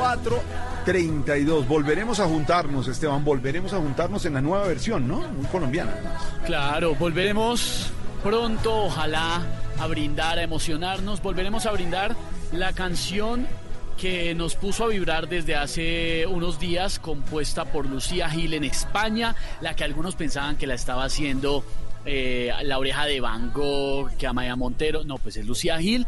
4.32. 0.00 1.66
Volveremos 1.66 2.20
a 2.20 2.26
juntarnos, 2.26 2.88
Esteban. 2.88 3.22
Volveremos 3.22 3.72
a 3.74 3.78
juntarnos 3.78 4.24
en 4.24 4.34
la 4.34 4.40
nueva 4.40 4.66
versión, 4.66 5.06
¿no? 5.06 5.20
Muy 5.20 5.46
colombiana. 5.46 5.94
Claro, 6.46 6.94
volveremos 6.94 7.92
pronto, 8.22 8.84
ojalá, 8.84 9.42
a 9.78 9.86
brindar, 9.86 10.38
a 10.38 10.42
emocionarnos. 10.42 11.20
Volveremos 11.22 11.66
a 11.66 11.72
brindar 11.72 12.16
la 12.52 12.72
canción 12.72 13.46
que 13.98 14.34
nos 14.34 14.54
puso 14.54 14.84
a 14.84 14.88
vibrar 14.88 15.28
desde 15.28 15.54
hace 15.54 16.26
unos 16.26 16.58
días, 16.58 16.98
compuesta 16.98 17.66
por 17.66 17.84
Lucía 17.84 18.30
Gil 18.30 18.54
en 18.54 18.64
España, 18.64 19.36
la 19.60 19.76
que 19.76 19.84
algunos 19.84 20.14
pensaban 20.14 20.56
que 20.56 20.66
la 20.66 20.72
estaba 20.72 21.04
haciendo 21.04 21.62
eh, 22.06 22.50
la 22.62 22.78
oreja 22.78 23.04
de 23.04 23.20
Van 23.20 23.52
Gogh, 23.52 24.16
que 24.16 24.26
Amaya 24.26 24.56
Montero, 24.56 25.04
no, 25.04 25.18
pues 25.18 25.36
es 25.36 25.44
Lucía 25.44 25.78
Gil, 25.78 26.06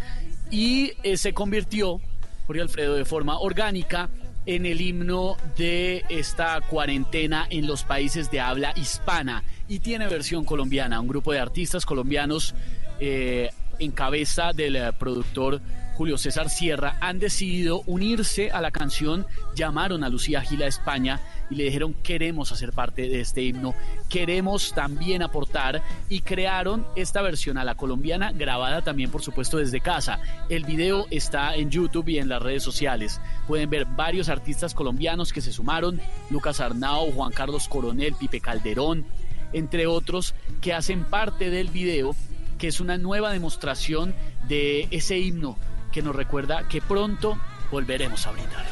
y 0.50 0.92
eh, 1.02 1.18
se 1.18 1.34
convirtió, 1.34 2.00
Jorge 2.46 2.62
Alfredo, 2.62 2.94
de 2.94 3.04
forma 3.04 3.38
orgánica 3.38 4.08
en 4.46 4.66
el 4.66 4.80
himno 4.80 5.36
de 5.56 6.04
esta 6.08 6.60
cuarentena 6.62 7.46
en 7.48 7.66
los 7.66 7.84
países 7.84 8.30
de 8.30 8.40
habla 8.40 8.72
hispana 8.76 9.44
y 9.68 9.78
tiene 9.78 10.08
versión 10.08 10.44
colombiana. 10.44 11.00
Un 11.00 11.08
grupo 11.08 11.32
de 11.32 11.38
artistas 11.38 11.86
colombianos 11.86 12.54
eh, 12.98 13.50
en 13.78 13.92
cabeza 13.92 14.52
del 14.52 14.76
eh, 14.76 14.92
productor 14.98 15.60
Julio 15.94 16.16
César 16.16 16.48
Sierra 16.48 16.96
han 17.00 17.18
decidido 17.18 17.82
unirse 17.86 18.50
a 18.50 18.60
la 18.60 18.70
canción, 18.70 19.26
llamaron 19.54 20.04
a 20.04 20.08
Lucía 20.08 20.40
Gil 20.40 20.62
a 20.62 20.66
España 20.66 21.20
y 21.50 21.56
le 21.56 21.64
dijeron 21.64 21.94
queremos 21.94 22.50
hacer 22.50 22.72
parte 22.72 23.08
de 23.08 23.20
este 23.20 23.42
himno, 23.42 23.74
queremos 24.08 24.72
también 24.72 25.22
aportar 25.22 25.82
y 26.08 26.20
crearon 26.20 26.86
esta 26.96 27.20
versión 27.20 27.58
a 27.58 27.64
la 27.64 27.74
colombiana 27.74 28.32
grabada 28.32 28.82
también 28.82 29.10
por 29.10 29.22
supuesto 29.22 29.58
desde 29.58 29.80
casa. 29.80 30.18
El 30.48 30.64
video 30.64 31.06
está 31.10 31.54
en 31.54 31.70
YouTube 31.70 32.08
y 32.08 32.18
en 32.18 32.28
las 32.28 32.42
redes 32.42 32.62
sociales. 32.62 33.20
Pueden 33.46 33.68
ver 33.68 33.84
varios 33.84 34.28
artistas 34.28 34.74
colombianos 34.74 35.32
que 35.32 35.40
se 35.40 35.52
sumaron, 35.52 36.00
Lucas 36.30 36.60
Arnao, 36.60 37.12
Juan 37.12 37.32
Carlos 37.32 37.68
Coronel, 37.68 38.14
Pipe 38.14 38.40
Calderón, 38.40 39.04
entre 39.52 39.86
otros 39.86 40.34
que 40.60 40.72
hacen 40.72 41.04
parte 41.04 41.50
del 41.50 41.68
video 41.68 42.16
que 42.58 42.68
es 42.68 42.80
una 42.80 42.96
nueva 42.96 43.32
demostración 43.32 44.14
de 44.48 44.86
ese 44.92 45.18
himno 45.18 45.58
que 45.92 46.02
nos 46.02 46.16
recuerda 46.16 46.66
que 46.66 46.80
pronto 46.80 47.38
volveremos 47.70 48.26
a 48.26 48.32
brindar. 48.32 48.64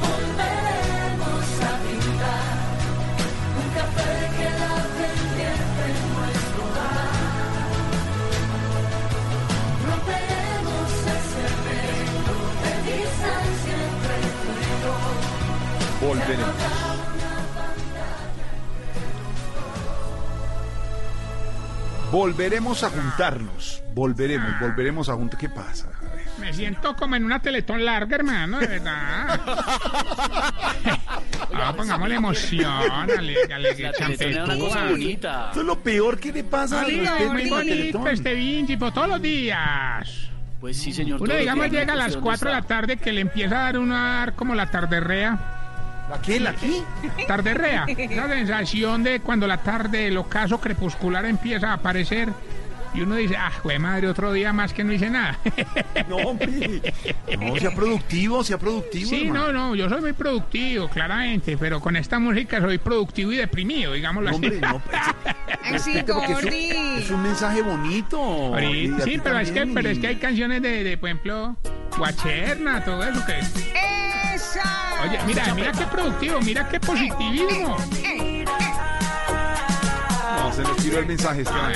Volveremos 0.00 1.46
a 1.62 1.78
brindar 1.82 2.78
un 3.58 3.68
café 3.74 4.12
que 4.36 4.48
la 4.60 4.74
pendiente 4.98 5.82
en 5.86 5.98
nuestro 6.14 6.62
bar. 6.74 7.14
Romperemos 9.86 10.90
ese 11.16 11.46
velo 11.64 12.38
de 12.62 12.72
distancia 12.92 13.76
entre 13.88 14.16
tú 14.42 14.92
y. 16.00 16.06
Volveremos. 16.06 16.81
Volveremos 22.12 22.84
a 22.84 22.90
juntarnos. 22.90 23.82
Volveremos, 23.94 24.60
volveremos 24.60 25.08
a 25.08 25.14
juntar. 25.14 25.40
¿Qué 25.40 25.48
pasa? 25.48 25.88
Me 26.38 26.52
siento 26.52 26.94
como 26.94 27.16
en 27.16 27.24
una 27.24 27.40
teletón 27.40 27.82
larga, 27.84 28.16
hermano, 28.16 28.60
de 28.60 28.66
verdad. 28.66 29.40
Ah, 31.54 31.74
pongámosle 31.76 32.14
emoción, 32.14 33.06
champetúa. 33.92 34.90
Eso 35.50 35.60
es 35.60 35.66
lo 35.66 35.78
peor 35.78 36.18
que 36.18 36.32
le 36.32 36.42
pasa 36.42 36.80
Amigo, 36.80 37.02
respeto 37.02 37.32
muy 37.32 37.50
bonito 37.50 38.08
este 38.08 38.34
Vinci, 38.34 38.76
todos 38.78 39.06
los 39.06 39.22
días. 39.22 40.30
Pues 40.60 40.78
sí, 40.78 40.92
señor. 40.92 41.20
Uno, 41.20 41.34
digamos, 41.34 41.70
llega 41.70 41.92
a 41.92 41.96
las 41.96 42.12
dónde 42.14 42.24
4 42.24 42.48
de 42.48 42.56
la 42.56 42.62
tarde 42.62 42.96
que 42.96 43.12
le 43.12 43.20
empieza 43.20 43.60
a 43.60 43.64
dar 43.64 43.76
a 43.76 44.16
dar 44.16 44.34
como 44.34 44.54
la 44.54 44.70
tarderrea. 44.70 45.51
¿La 46.12 46.20
qué? 46.20 46.40
¿La 46.40 46.54
qué? 46.54 46.82
Tarderrea. 47.26 47.86
La 48.14 48.28
sensación 48.28 49.02
de 49.02 49.20
cuando 49.20 49.46
la 49.46 49.62
tarde, 49.62 50.08
el 50.08 50.18
ocaso 50.18 50.60
crepuscular 50.60 51.24
empieza 51.24 51.70
a 51.70 51.74
aparecer. 51.74 52.28
Y 52.94 53.00
uno 53.00 53.14
dice, 53.16 53.36
ah, 53.36 53.52
güey, 53.64 53.78
madre, 53.78 54.06
otro 54.08 54.32
día 54.32 54.52
más 54.52 54.72
que 54.74 54.84
no 54.84 54.92
hice 54.92 55.08
nada. 55.10 55.38
No, 56.08 56.16
hombre. 56.16 56.82
No, 57.38 57.56
sea 57.56 57.70
productivo, 57.74 58.42
sea 58.44 58.58
productivo. 58.58 59.08
Sí, 59.08 59.26
hermano. 59.26 59.52
no, 59.52 59.68
no, 59.68 59.74
yo 59.74 59.88
soy 59.88 60.00
muy 60.00 60.12
productivo, 60.12 60.88
claramente, 60.88 61.56
pero 61.56 61.80
con 61.80 61.96
esta 61.96 62.18
música 62.18 62.60
soy 62.60 62.78
productivo 62.78 63.32
y 63.32 63.36
deprimido, 63.36 63.92
digámoslo 63.92 64.30
No, 64.30 64.36
así. 64.36 64.46
hombre, 64.46 64.60
no, 64.60 64.82
porque 66.14 66.32
es 66.32 66.44
un, 66.44 66.52
es 66.98 67.10
un 67.10 67.22
mensaje 67.22 67.62
bonito. 67.62 68.18
Ahorita- 68.20 69.04
sí, 69.04 69.18
pero 69.22 69.38
es, 69.38 69.50
que, 69.50 69.66
pero 69.66 69.88
es 69.88 69.98
que 69.98 70.06
hay 70.08 70.16
canciones 70.16 70.60
de, 70.62 70.84
de, 70.84 70.98
por 70.98 71.08
ejemplo, 71.08 71.56
Guacherna, 71.96 72.84
todo 72.84 73.02
eso 73.04 73.24
que... 73.24 73.38
¡Esa! 74.34 74.94
Oye, 75.02 75.18
mira, 75.26 75.54
mira 75.54 75.72
qué 75.72 75.84
productivo, 75.86 76.40
mira 76.40 76.68
qué 76.68 76.80
positivismo. 76.80 77.76
No, 77.78 78.31
se 80.54 80.62
nos 80.62 80.76
tiró 80.76 80.98
el 80.98 81.06
mensaje, 81.06 81.42
Esteban. 81.42 81.72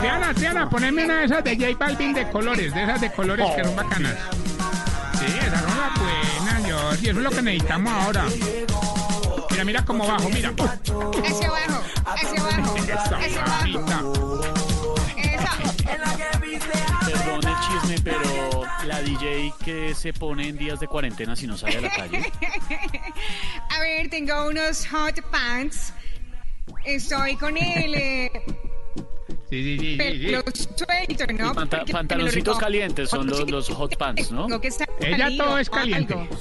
Triana, 0.00 0.34
Triana, 0.34 0.70
poneme 0.70 1.04
una 1.04 1.18
de 1.18 1.24
esas 1.26 1.44
de 1.44 1.56
J 1.56 1.76
Balvin 1.78 2.14
de 2.14 2.28
colores, 2.30 2.74
de 2.74 2.82
esas 2.82 3.00
de 3.00 3.12
colores 3.12 3.46
que 3.54 3.64
son 3.64 3.76
bacanas. 3.76 4.16
Sí, 5.18 5.26
esas 5.26 5.60
son 5.60 5.78
las 5.78 5.98
buenas, 5.98 6.64
George, 6.64 7.06
y 7.06 7.08
eso 7.10 7.18
es 7.18 7.24
lo 7.24 7.30
que 7.30 7.42
necesitamos 7.42 7.92
ahora. 7.92 8.24
Mira, 9.50 9.64
mira 9.64 9.84
cómo 9.84 10.06
bajo, 10.06 10.28
mira. 10.30 10.50
Hacia 10.50 11.48
abajo, 11.48 11.82
hacia 12.06 12.40
abajo, 12.40 12.74
hacia 13.16 13.42
abajo. 13.42 14.42
Perdón 17.06 17.40
el 17.46 17.54
chisme, 17.60 18.00
pero 18.02 18.62
la 18.86 19.02
DJ 19.02 19.52
que 19.64 19.94
se 19.94 20.12
pone 20.12 20.48
en 20.48 20.56
días 20.56 20.80
de 20.80 20.88
cuarentena 20.88 21.36
si 21.36 21.46
no 21.46 21.56
sale 21.58 21.78
a 21.78 21.80
la 21.82 21.90
calle. 21.90 22.32
A 23.70 23.80
ver, 23.80 24.08
tengo 24.08 24.48
unos 24.48 24.86
hot 24.88 25.20
pants. 25.30 25.92
Estoy 26.84 27.36
con 27.36 27.56
el 27.56 27.94
eh, 27.94 28.44
Sí, 29.52 29.62
sí, 29.62 29.78
sí, 29.78 29.90
sí, 29.90 29.96
pelo 29.98 30.42
suelto, 30.54 31.26
¿no? 31.34 31.54
Panta- 31.54 31.84
pantaloncitos 31.84 32.58
calientes 32.58 33.10
son 33.10 33.26
los, 33.26 33.50
los 33.50 33.68
hot 33.68 33.98
pants, 33.98 34.32
¿no? 34.32 34.48
Que 34.58 34.68
Ella 35.00 35.24
salido 35.24 35.44
todo 35.44 35.58
es 35.58 35.68
caliente. 35.68 36.14
algo. 36.14 36.36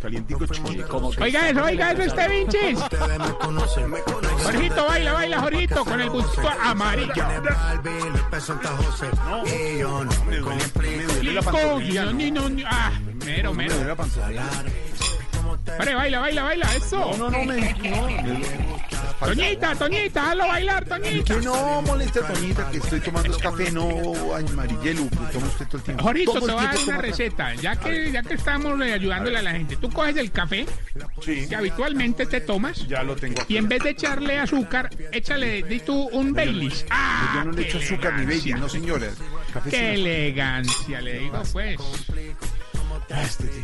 Calientico, 0.00 0.44
Como 0.88 1.10
que 1.10 1.24
Oiga 1.24 1.50
eso, 1.50 1.64
oiga 1.64 1.90
eso, 1.90 2.02
este 2.02 2.28
Vinchis. 2.28 2.78
Jorgito, 4.44 4.86
baila, 4.86 5.12
baila, 5.14 5.40
Jorgito, 5.40 5.84
con 5.84 6.00
el 6.00 6.10
gusto 6.10 6.48
amarillo. 6.48 7.12
No, 12.32 12.48
ah. 12.68 12.92
Vale, 15.78 15.94
baila, 15.94 16.20
baila, 16.20 16.42
baila, 16.42 16.76
eso. 16.76 16.98
No, 16.98 17.16
no, 17.16 17.30
no, 17.30 17.44
me, 17.44 17.60
no, 17.60 18.06
Toñita, 19.20 19.74
Toñita, 19.74 20.30
hazlo 20.30 20.46
bailar, 20.48 20.84
Toñita. 20.84 21.34
Que 21.34 21.40
no 21.40 21.82
moleste 21.82 22.20
a 22.20 22.26
Toñita, 22.26 22.70
que 22.70 22.78
estoy 22.78 23.00
tomando 23.00 23.30
es 23.30 23.42
café, 23.42 23.70
no 23.70 23.88
amarillelo, 24.34 25.08
que 25.08 25.16
toma 25.32 25.46
usted 25.46 25.66
todo 25.66 25.78
el 25.78 25.82
tiempo. 25.84 26.02
Jorito, 26.02 26.32
te 26.34 26.40
voy 26.40 26.50
a 26.50 26.54
dar 26.68 26.78
una 26.86 26.98
receta. 26.98 27.54
Ya 27.54 27.76
que, 27.76 28.12
ya 28.12 28.22
que 28.22 28.34
estamos 28.34 28.80
eh, 28.82 28.92
ayudándole 28.92 29.38
a 29.38 29.42
la 29.42 29.52
gente, 29.52 29.76
tú 29.76 29.90
coges 29.90 30.16
el 30.16 30.30
café 30.30 30.66
que 31.24 31.56
habitualmente 31.56 32.26
te 32.26 32.40
tomas 32.40 32.86
Ya 32.86 33.02
lo 33.02 33.16
tengo 33.16 33.40
aquí. 33.40 33.54
y 33.54 33.56
en 33.56 33.68
vez 33.68 33.82
de 33.82 33.90
echarle 33.90 34.38
azúcar, 34.38 34.90
échale 35.12 35.62
di 35.62 35.80
tú 35.80 36.08
un 36.12 36.32
Baileys. 36.32 36.84
¡Ah! 36.90 37.32
Yo 37.36 37.44
no 37.44 37.52
le 37.52 37.62
echo 37.62 37.78
azúcar 37.78 38.14
ni 38.14 38.24
elegancia. 38.24 38.56
no 38.56 38.68
señora. 38.68 39.06
Café 39.52 39.70
¡Qué 39.70 39.94
elegancia! 39.94 41.00
Le 41.00 41.18
digo, 41.20 41.42
pues. 41.52 41.76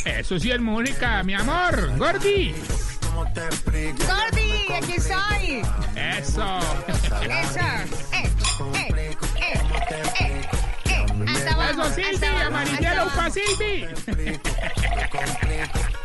Eso 0.04 0.38
sí 0.38 0.50
es 0.50 0.60
música, 0.60 1.22
mi 1.22 1.34
amor. 1.34 1.96
Gordi. 1.98 2.54
Gordy, 3.14 4.72
aquí 4.72 4.92
estoy. 4.92 5.62
Eso. 5.96 6.58
Eso. 6.58 7.60
Eh, 8.12 8.12
eh, 8.12 8.30
eh, 8.74 9.14
eh, 9.40 9.60
eh. 10.20 10.40
Eso, 11.26 11.94
Silvi, 11.94 12.14
hasta 12.14 12.30
abajo, 12.30 12.46
amarillelo 12.46 13.10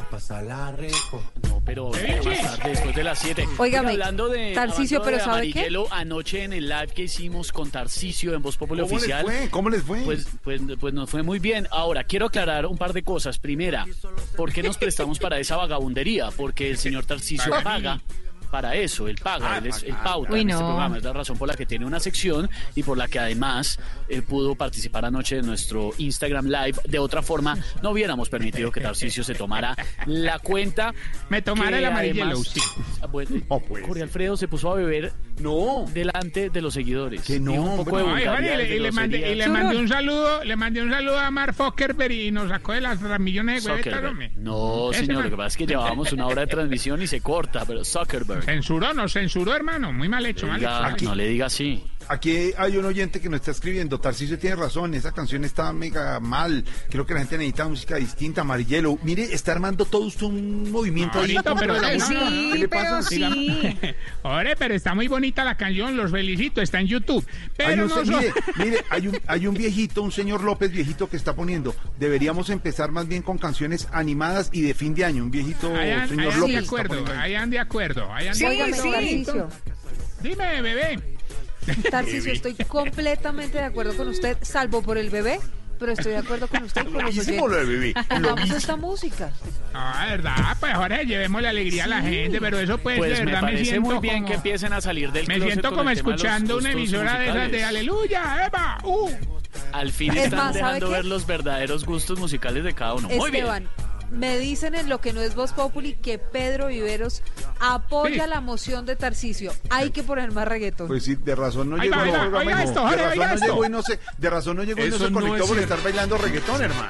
No, 1.50 1.62
pero 1.66 1.92
después 1.92 2.96
de 2.96 3.04
las 3.04 3.20
7. 3.20 3.48
Óigame, 3.58 3.92
hablando 3.92 4.30
de, 4.30 4.54
Tarcisio, 4.54 5.00
hablando 5.00 5.24
pero 5.24 5.34
¿sabe 5.34 5.52
qué? 5.52 5.70
Anoche 5.92 6.44
en 6.44 6.54
el 6.54 6.70
live 6.70 6.88
que 6.88 7.04
hicimos 7.04 7.52
con 7.52 7.70
Tarcisio 7.72 8.34
en 8.34 8.42
Voz 8.42 8.58
Popular 8.58 8.86
¿Cómo 8.86 8.96
les 8.96 9.04
Oficial. 9.04 9.26
fue? 9.26 9.50
¿Cómo 9.50 9.70
les 9.70 9.84
fue? 9.84 10.02
Pues, 10.02 10.28
pues, 10.44 10.62
pues 10.80 10.94
nos 10.94 11.10
fue 11.10 11.24
muy 11.24 11.40
bien. 11.40 11.68
Ahora, 11.72 12.04
quiero 12.04 12.28
aclarar 12.28 12.66
un 12.66 12.78
par 12.78 12.94
de 12.94 13.04
cosas. 13.04 13.40
Primera, 13.40 13.86
¿por 14.36 14.52
qué 14.52 14.64
nos 14.64 14.78
prestamos 14.78 15.20
para 15.20 15.40
esa 15.40 15.58
vagabundería? 15.58 16.30
Porque 16.36 16.70
el 16.70 16.78
señor 16.78 17.06
Tarcisio 17.06 17.50
Para 17.50 17.64
paga. 17.64 18.02
Para 18.52 18.76
eso, 18.76 19.08
él 19.08 19.18
paga, 19.22 19.58
él, 19.58 19.68
es, 19.68 19.84
él 19.84 19.96
pauta 20.04 20.32
Uy, 20.34 20.42
en 20.42 20.50
este 20.52 20.64
programa. 20.64 20.98
Es 20.98 21.04
la 21.04 21.14
razón 21.14 21.38
por 21.38 21.48
la 21.48 21.56
que 21.56 21.66
tiene 21.66 21.86
una 21.86 22.00
sección 22.00 22.50
y 22.76 22.84
por 22.84 22.98
la 22.98 23.08
que 23.08 23.20
además 23.20 23.80
él 24.08 24.24
pudo 24.24 24.56
participar 24.56 25.04
anoche 25.06 25.38
en 25.40 25.46
nuestro 25.46 25.92
Instagram 25.98 26.46
Live. 26.48 26.80
De 26.86 27.00
otra 27.00 27.22
forma, 27.22 27.58
no 27.84 27.92
hubiéramos 27.92 28.30
permitido 28.30 28.72
que 28.72 28.80
Tarcisio 28.82 29.24
se 29.24 29.36
tomara 29.36 29.76
la 30.06 30.40
cuenta. 30.40 30.94
Me 31.30 31.42
tomara 31.42 31.78
el 31.80 31.86
amarillelo, 31.86 32.26
además- 32.38 32.48
sí. 32.48 32.62
Ah, 33.02 33.08
Bueno, 33.08 33.42
No, 33.50 33.60
pues. 33.60 33.86
Jorge 33.86 34.04
Alfredo 34.04 34.38
se 34.38 34.48
puso 34.48 34.72
a 34.72 34.76
beber 34.76 35.12
No. 35.40 35.86
delante 35.94 36.50
de 36.50 36.62
los 36.62 36.74
seguidores. 36.74 37.22
Que 37.22 37.40
no, 37.40 37.54
un 37.54 37.78
poco 37.78 37.98
de 37.98 38.04
hombre. 38.04 38.22
Ay, 38.22 38.28
Jorge, 38.28 38.54
y 38.54 38.58
le, 38.58 38.68
de 38.68 38.76
y 38.76 38.80
le 38.80 38.92
mandé, 38.92 39.18
y 39.18 39.22
le 39.22 39.26
groserías. 39.46 39.50
mandé 39.50 39.78
un 39.78 39.88
saludo, 39.88 40.44
le 40.44 40.56
mandé 40.56 40.82
un 40.82 40.90
saludo 40.92 41.20
a 41.20 41.30
Mark 41.32 41.54
Zuckerberg 41.54 42.12
y 42.14 42.32
nos 42.32 42.50
sacó 42.50 42.74
de 42.74 42.82
las 42.82 43.00
millones 43.20 43.64
de 43.66 43.72
huevetas. 43.72 44.04
No, 44.38 44.90
señor, 44.94 45.16
man. 45.16 45.24
lo 45.26 45.30
que 45.32 45.36
pasa 45.38 45.48
es 45.48 45.58
que 45.58 45.66
llevábamos 45.68 46.12
una 46.14 46.28
hora 46.28 46.42
de 46.42 46.48
transmisión 46.48 47.02
y 47.02 47.08
se 47.08 47.22
corta, 47.22 47.64
pero 47.66 47.84
Zuckerberg. 47.84 48.37
Censuró, 48.42 48.94
nos 48.94 49.14
censuró, 49.14 49.56
hermano. 49.56 49.92
Muy 49.94 50.10
mal 50.10 50.26
hecho, 50.26 50.48
mal 50.48 50.58
hecho. 50.58 50.68
Oiga, 50.70 50.82
mal 50.82 50.94
hecho. 50.94 51.06
no 51.06 51.16
le 51.16 51.28
diga 51.28 51.46
así. 51.48 51.84
Aquí 52.10 52.52
hay 52.58 52.78
un 52.78 52.86
oyente 52.86 53.20
que 53.20 53.28
nos 53.30 53.42
está 53.42 53.52
escribiendo. 53.52 54.00
Tarcisio 54.00 54.40
tiene 54.40 54.56
razón, 54.56 54.94
esa 54.94 55.12
canción 55.12 55.44
está 55.44 55.74
mega 55.74 56.20
mal. 56.20 56.64
Creo 56.90 57.06
que 57.06 57.14
la 57.14 57.20
gente 57.20 57.38
necesita 57.38 57.68
música 57.68 57.96
distinta, 57.98 58.42
amarillelo. 58.42 58.98
Mire, 59.04 59.24
está 59.34 59.52
armando 59.52 59.84
todo 59.86 60.04
usted 60.06 60.26
un 60.26 60.72
movimiento 60.72 61.20
ahí. 61.20 61.36
Ahorita, 61.36 61.56
pero 61.56 61.74
no, 61.74 61.82
no, 61.82 62.00
sí, 62.00 62.50
¿Qué 62.54 62.58
le 62.60 62.68
pero 62.70 62.82
pasa? 62.84 63.02
sí. 63.04 63.24
Ore, 64.24 64.56
pero 64.58 64.74
está 64.74 64.96
muy 64.96 65.08
bonita 65.08 65.44
la 65.44 65.56
canción, 65.58 65.98
los 65.98 66.12
felicito, 66.12 66.62
está 66.62 66.80
en 66.80 66.88
YouTube. 66.88 67.26
Hay 67.28 67.54
Pero 67.58 67.84
un, 67.84 67.90
no 67.90 67.96
se- 68.00 68.06
son- 68.06 68.20
mire, 68.20 68.34
mire, 68.58 68.86
hay 68.90 69.08
un, 69.08 69.20
hay 69.28 69.48
un 69.48 69.54
viejito, 69.56 70.02
un 70.02 70.12
señor 70.12 70.44
López 70.44 70.72
viejito 70.72 71.10
que 71.10 71.18
está 71.18 71.36
poniendo. 71.36 71.76
Deberíamos 72.00 72.50
empezar 72.50 72.92
más 72.92 73.08
bien 73.08 73.22
con 73.22 73.38
canciones 73.38 73.88
animadas 73.92 74.50
y 74.54 74.62
de 74.62 74.74
fin 74.74 74.94
de 74.96 75.04
año. 75.06 75.24
Un 75.24 75.32
viejito 75.32 75.76
Hayan, 75.76 76.08
señor 76.08 76.28
hayan 76.28 76.40
López. 76.40 76.56
de 76.56 76.66
acuerdo, 76.66 77.06
ahí. 77.12 77.18
hayan 77.20 77.50
de 77.50 77.60
acuerdo, 77.60 78.14
hayan 78.14 78.34
de 78.34 78.40
Sí, 78.40 78.46
Óigame, 78.46 78.74
sí. 78.74 78.92
Tarcisio, 78.92 79.50
Dime, 80.22 80.62
bebé. 80.62 81.17
Tarcisio, 81.92 82.32
estoy 82.34 82.56
completamente 82.56 83.58
de 83.58 83.64
acuerdo 83.66 83.96
con 83.96 84.08
usted, 84.08 84.38
salvo 84.42 84.82
por 84.82 84.98
el 84.98 85.10
bebé, 85.10 85.40
pero 85.80 85.92
estoy 85.92 86.14
de 86.14 86.18
acuerdo 86.20 86.48
con 86.48 86.64
usted 86.64 86.82
y 86.88 86.92
con 86.92 87.04
los 87.06 87.16
Hicimos 87.16 87.50
lo 87.52 87.58
de 87.58 87.64
oyentes. 87.66 87.94
bebé. 87.94 87.94
Lo 87.94 88.16
Hagamos 88.16 88.42
mismo. 88.42 88.58
esta 88.58 88.76
música. 88.78 89.32
Ah, 89.74 90.08
verdad, 90.10 90.58
pues 90.60 90.74
ahora 90.74 91.04
llevemos 91.04 91.42
la 91.42 91.50
alegría 91.50 91.84
a 91.84 91.88
la 91.88 92.02
gente, 92.02 92.40
pero 92.40 92.58
eso 92.60 92.78
pues, 92.78 92.98
Pues 92.98 93.12
de 93.12 93.20
me 93.20 93.26
verdad 93.26 93.42
me, 93.42 93.48
parece 93.48 93.66
siento 93.66 93.90
muy 93.92 94.00
bien 94.00 94.16
como... 94.16 94.28
que 94.28 94.34
empiecen 94.36 94.74
a 94.74 94.82
salir 94.82 95.12
del 95.12 95.28
Me 95.28 95.36
closet 95.36 95.52
siento 95.54 95.70
con 95.70 95.78
como 95.78 95.90
el 95.92 95.98
tema 95.98 96.10
de 96.10 96.14
los 96.14 96.20
escuchando 96.24 96.58
una 96.58 96.70
gustos 96.74 96.82
emisora 96.82 97.20
de 97.20 97.26
esas 97.26 97.36
de 97.36 97.42
musicales. 97.42 97.68
Aleluya, 97.68 98.46
Eva, 98.48 98.78
uh. 98.84 99.10
Al 99.72 99.92
fin 99.92 100.12
Es 100.18 100.26
están 100.26 100.40
más, 100.40 100.56
¿sabe 100.56 100.66
dejando 100.66 100.86
qué? 100.88 100.92
ver 100.94 101.06
los 101.06 101.28
verdaderos 101.28 101.86
gustos 101.86 102.20
musicales 102.20 102.64
de 102.64 102.74
cada 102.74 102.94
uno. 102.96 103.08
Muy 103.10 103.32
bien. 103.32 103.44
Esteban, 103.46 103.70
me 104.12 104.38
dicen 104.38 104.74
en 104.76 104.90
lo 104.90 105.00
que 105.02 105.12
no 105.14 105.22
es 105.22 105.36
Voz 105.36 105.52
Populi 105.54 105.94
que 105.96 106.18
Pedro 106.18 106.68
Viveros 106.68 107.22
apoya 107.60 108.24
Sí. 108.24 108.30
la 108.30 108.42
moción 108.42 108.86
de 108.86 108.96
Tarcisio. 108.96 109.54
Hay 109.70 109.92
que 109.92 110.04
poner 110.04 110.32
más 110.32 110.48
reggaetón. 110.48 110.88
Pues 110.88 111.04
sí, 111.04 111.16
de 111.16 111.36
razón 111.36 111.70
no 111.70 111.78
llegó. 111.78 111.96
no, 111.96 112.02
oiga 112.04 112.56
no, 112.56 112.60
esto, 112.62 112.86
de 112.90 112.96
razón 112.96 113.12
oiga 113.12 113.28
no 113.28 113.34
esto. 113.34 113.46
llegó 113.46 113.66
y 113.66 113.70
no 113.70 113.82
se, 113.82 114.00
de 114.18 114.30
razón 114.30 114.58
no 114.58 114.64
llegó 114.64 114.86
y 114.86 114.90
no 114.90 114.98
se 114.98 115.10
no 115.10 115.14
conectó 115.14 115.36
es 115.36 115.42
por 115.50 115.58
cierto. 115.58 115.74
estar 115.74 115.84
bailando 115.84 116.18
reggaetón, 116.18 116.62
hermano. 116.64 116.90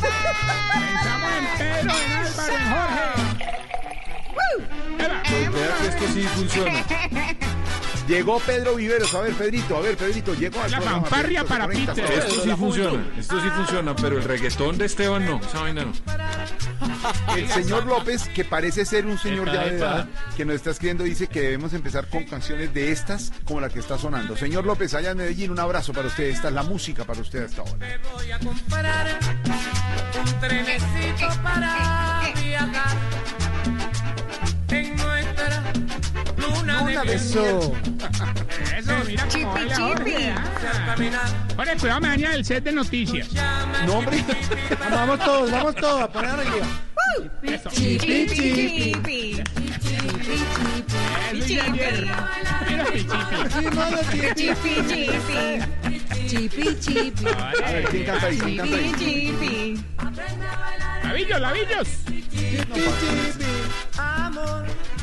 Pensamos 0.00 1.30
en 1.32 1.58
Pedro, 1.58 1.94
en 1.96 2.12
Álvaro, 2.12 2.52
en 2.56 2.66
Jorge. 2.70 3.02
Eva. 5.02 5.22
Pues 5.28 5.52
vea 5.52 5.76
que 5.80 5.86
esto 5.88 6.04
sí 6.14 6.22
funciona. 6.34 6.84
Llegó 8.06 8.38
Pedro 8.40 8.76
Viveros. 8.76 9.14
A 9.14 9.20
ver, 9.20 9.34
Pedrito, 9.34 9.76
a 9.76 9.80
ver, 9.80 9.96
Pedrito, 9.96 10.34
llegó 10.34 10.60
al 10.62 10.70
La 10.70 10.78
programa, 10.78 11.00
fanfarria 11.02 11.44
Pedrito, 11.44 11.48
para 11.48 11.68
Peter. 11.68 12.12
Esto 12.12 12.42
sí 12.42 12.50
funciona, 12.56 13.06
esto 13.18 13.40
sí 13.40 13.48
funciona, 13.50 13.96
pero 13.96 14.18
el 14.18 14.24
reggaetón 14.24 14.78
de 14.78 14.86
Esteban 14.86 15.24
no, 15.26 15.40
esa 15.40 15.60
vaina 15.60 15.84
no. 15.84 15.92
El 17.36 17.48
señor 17.48 17.86
López, 17.86 18.28
que 18.28 18.44
parece 18.44 18.84
ser 18.84 19.06
un 19.06 19.18
señor 19.18 19.48
Epa, 19.48 19.54
ya 19.54 19.64
de 19.64 19.76
epa. 19.76 19.86
edad, 19.86 20.08
que 20.36 20.44
nos 20.44 20.56
está 20.56 20.70
escribiendo, 20.70 21.04
dice 21.04 21.26
que 21.28 21.40
debemos 21.40 21.72
empezar 21.72 22.08
con 22.08 22.24
canciones 22.24 22.72
de 22.74 22.92
estas, 22.92 23.32
como 23.44 23.60
la 23.60 23.68
que 23.68 23.78
está 23.78 23.98
sonando. 23.98 24.36
Señor 24.36 24.64
López, 24.64 24.94
allá 24.94 25.10
en 25.10 25.18
Medellín, 25.18 25.50
un 25.50 25.60
abrazo 25.60 25.92
para 25.92 26.08
usted. 26.08 26.24
Esta 26.24 26.48
es 26.48 26.54
la 26.54 26.62
música 26.62 27.04
para 27.04 27.20
usted 27.20 27.44
hasta 27.44 27.62
ahora. 27.62 28.00
voy 28.12 28.30
a 28.30 28.38
comprar 28.38 29.18
un 30.24 30.40
trenecito 30.40 31.42
para 31.42 32.32
viajar 32.42 33.45
de 36.86 36.98
de 37.00 37.14
Eso. 37.14 37.72
Eso, 38.76 38.92
mira 39.06 39.28
cómo 39.32 39.52
baila 39.52 39.76
Jorge. 39.76 40.34
Jorge, 41.56 41.76
cuidado, 41.78 42.00
me 42.00 42.08
daña 42.08 42.34
el 42.34 42.44
set 42.44 42.64
de 42.64 42.72
noticias. 42.72 43.28
No, 43.86 43.98
hombre. 43.98 44.24
Vamos 44.90 45.18
todos, 45.20 45.50
vamos 45.50 45.74
todos 45.76 46.02
a 46.02 46.08
poner 46.08 46.30
arriba. 46.30 46.66
Eso. 47.42 47.70
Chipi, 47.70 48.26
chipi. 48.26 49.42
Eso 51.32 51.48
ya 51.48 51.64
ayer. 51.64 52.08
Mira, 52.68 52.84
pichipi. 52.86 53.36
Chipi, 54.34 54.72
chipi. 54.88 56.28
Chipi, 56.28 56.80
chipi. 56.80 57.26
A 57.26 57.72
ver, 57.72 57.84
¿quién 57.84 58.04
canta 58.04 58.26
ahí? 58.26 58.38
¿Quién 58.38 58.56
canta 58.56 58.76
ahí? 58.76 58.92
Chipi. 58.98 59.84
Lavillos, 61.04 61.40
lavillos. 61.40 61.88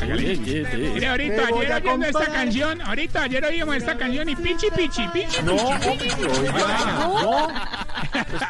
Mire, 0.05 1.07
ahorita, 1.07 1.47
ayer 1.47 1.73
oyendo 1.73 2.05
esta 2.05 2.25
canción, 2.25 2.81
ahorita, 2.81 3.23
ayer 3.23 3.45
oímos 3.45 3.75
esta 3.77 3.97
canción 3.97 4.29
y 4.29 4.35
pichi, 4.35 4.67
pichi, 4.75 5.07
pichi, 5.07 5.41
No, 5.43 5.55
pichi. 5.79 6.23
oiga, 6.23 6.95
no. 6.99 7.47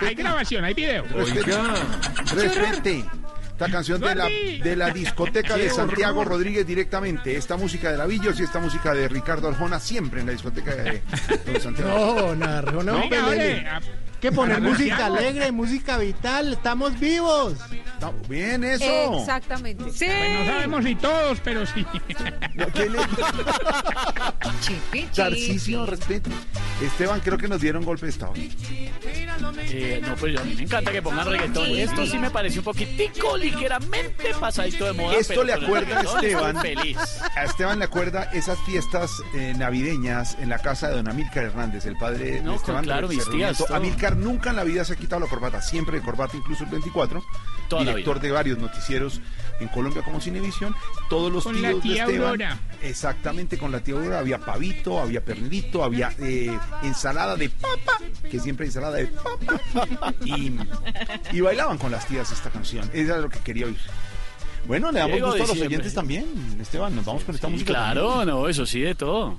Hay 0.01 0.15
grabación, 0.15 0.65
hay 0.65 0.73
video. 0.73 1.05
Oiga, 1.13 1.73
Respete. 2.35 3.05
Esta 3.51 3.69
canción 3.69 4.01
de 4.01 4.15
la, 4.15 4.25
de 4.25 4.75
la 4.75 4.89
discoteca 4.89 5.55
de 5.55 5.69
Santiago. 5.69 6.23
Rodríguez 6.25 6.65
directamente. 6.65 7.37
Esta 7.37 7.55
música 7.55 7.91
de 7.91 7.97
Lavillos 7.97 8.39
y 8.39 8.43
esta 8.43 8.59
música 8.59 8.93
de 8.93 9.07
Ricardo 9.07 9.47
Arjona 9.47 9.79
siempre 9.79 10.21
en 10.21 10.25
la 10.25 10.31
discoteca 10.33 10.73
de 10.75 11.01
Santiago. 11.61 12.15
No, 12.15 12.35
Narro, 12.35 12.81
no 12.81 12.99
Que 14.23 14.31
poner 14.31 14.61
música 14.61 15.07
alegre, 15.07 15.51
música 15.51 15.97
vital, 15.97 16.53
estamos 16.53 16.97
vivos. 16.97 17.55
Está 17.93 18.09
bien 18.29 18.63
eso. 18.63 19.19
Exactamente. 19.19 19.83
Sí. 19.91 20.05
Pues 20.05 20.39
no 20.39 20.45
sabemos 20.45 20.85
si 20.85 20.95
todos, 20.95 21.39
pero 21.41 21.65
sí. 21.65 21.85
Tarcisio, 25.13 25.85
respete. 25.85 26.29
Esteban, 26.81 27.19
creo 27.19 27.37
que 27.37 27.49
nos 27.49 27.59
dieron 27.59 27.83
golpe 27.83 28.05
de 28.05 28.11
estado. 28.11 28.33
Eh, 28.35 30.01
no, 30.01 30.15
pues 30.15 30.39
a 30.39 30.43
mí 30.43 30.55
me 30.55 30.63
encanta 30.63 30.91
que 30.91 31.01
pongan 31.01 31.27
reggaetón. 31.27 31.67
Esto 31.71 32.05
sí 32.05 32.17
me 32.17 32.29
parece 32.31 32.59
un 32.59 32.65
poquitico 32.65 33.37
ligeramente 33.37 34.33
pasadito 34.39 34.85
de 34.85 34.93
moda. 34.93 35.17
Esto 35.17 35.33
pero 35.33 35.43
le 35.43 35.53
acuerda 35.53 35.99
a 35.99 36.01
Esteban. 36.01 36.61
feliz. 36.61 36.97
A 37.35 37.43
Esteban 37.43 37.79
le 37.79 37.85
acuerda 37.85 38.23
esas 38.33 38.57
fiestas 38.59 39.11
eh, 39.35 39.53
navideñas 39.57 40.37
en 40.39 40.49
la 40.49 40.59
casa 40.59 40.89
de 40.89 40.95
don 40.95 41.09
Amílcar 41.09 41.45
Hernández, 41.45 41.85
el 41.85 41.97
padre 41.97 42.41
No, 42.41 42.51
de 42.51 42.57
Esteban. 42.57 42.83
claro, 42.83 43.07
mis 43.07 43.29
tías, 43.29 43.57
todo. 43.57 43.75
Nunca 44.15 44.49
en 44.51 44.55
la 44.55 44.63
vida 44.63 44.83
se 44.85 44.93
ha 44.93 44.95
quitado 44.95 45.21
la 45.21 45.27
corbata, 45.27 45.61
siempre 45.61 45.99
de 45.99 46.05
corbata, 46.05 46.37
incluso 46.37 46.63
el 46.63 46.69
24. 46.69 47.23
Toda 47.69 47.83
la 47.85 47.91
director 47.91 48.19
de 48.19 48.31
varios 48.31 48.57
noticieros 48.59 49.21
en 49.59 49.67
Colombia 49.69 50.03
como 50.03 50.19
Cinevisión. 50.21 50.75
Todos 51.09 51.31
los 51.31 51.43
Con 51.43 51.61
la 51.61 51.69
tíos 51.69 51.83
de 51.83 51.99
Esteban. 51.99 52.21
Aurora. 52.29 52.59
Exactamente, 52.81 53.57
con 53.57 53.71
la 53.71 53.79
tía 53.79 53.95
Aurora. 53.95 54.19
Había 54.19 54.39
pavito, 54.39 54.99
había 54.99 55.23
pernilito, 55.23 55.83
había 55.83 56.13
eh, 56.19 56.55
ensalada 56.83 57.35
de 57.35 57.49
papa, 57.49 57.99
que 58.29 58.39
siempre 58.39 58.65
hay 58.65 58.67
ensalada 58.69 58.97
de 58.97 59.07
papa. 59.07 60.13
Y, 60.25 60.51
y 61.31 61.41
bailaban 61.41 61.77
con 61.77 61.91
las 61.91 62.05
tías 62.07 62.31
esta 62.31 62.49
canción. 62.49 62.89
Era 62.93 63.17
lo 63.17 63.29
que 63.29 63.39
quería 63.39 63.65
oír. 63.65 63.77
Bueno, 64.67 64.91
le 64.91 64.99
damos 64.99 65.13
Diego 65.15 65.27
gusto 65.29 65.43
a 65.43 65.47
los 65.47 65.59
oyentes 65.65 65.93
también, 65.93 66.25
Esteban. 66.59 66.95
Nos 66.95 67.05
vamos 67.05 67.23
con 67.23 67.33
esta 67.35 67.47
Sí, 67.47 67.53
música. 67.53 67.73
claro, 67.73 68.09
también. 68.09 68.27
no, 68.29 68.47
eso 68.47 68.65
sí, 68.65 68.81
de 68.81 68.95
todo. 68.95 69.37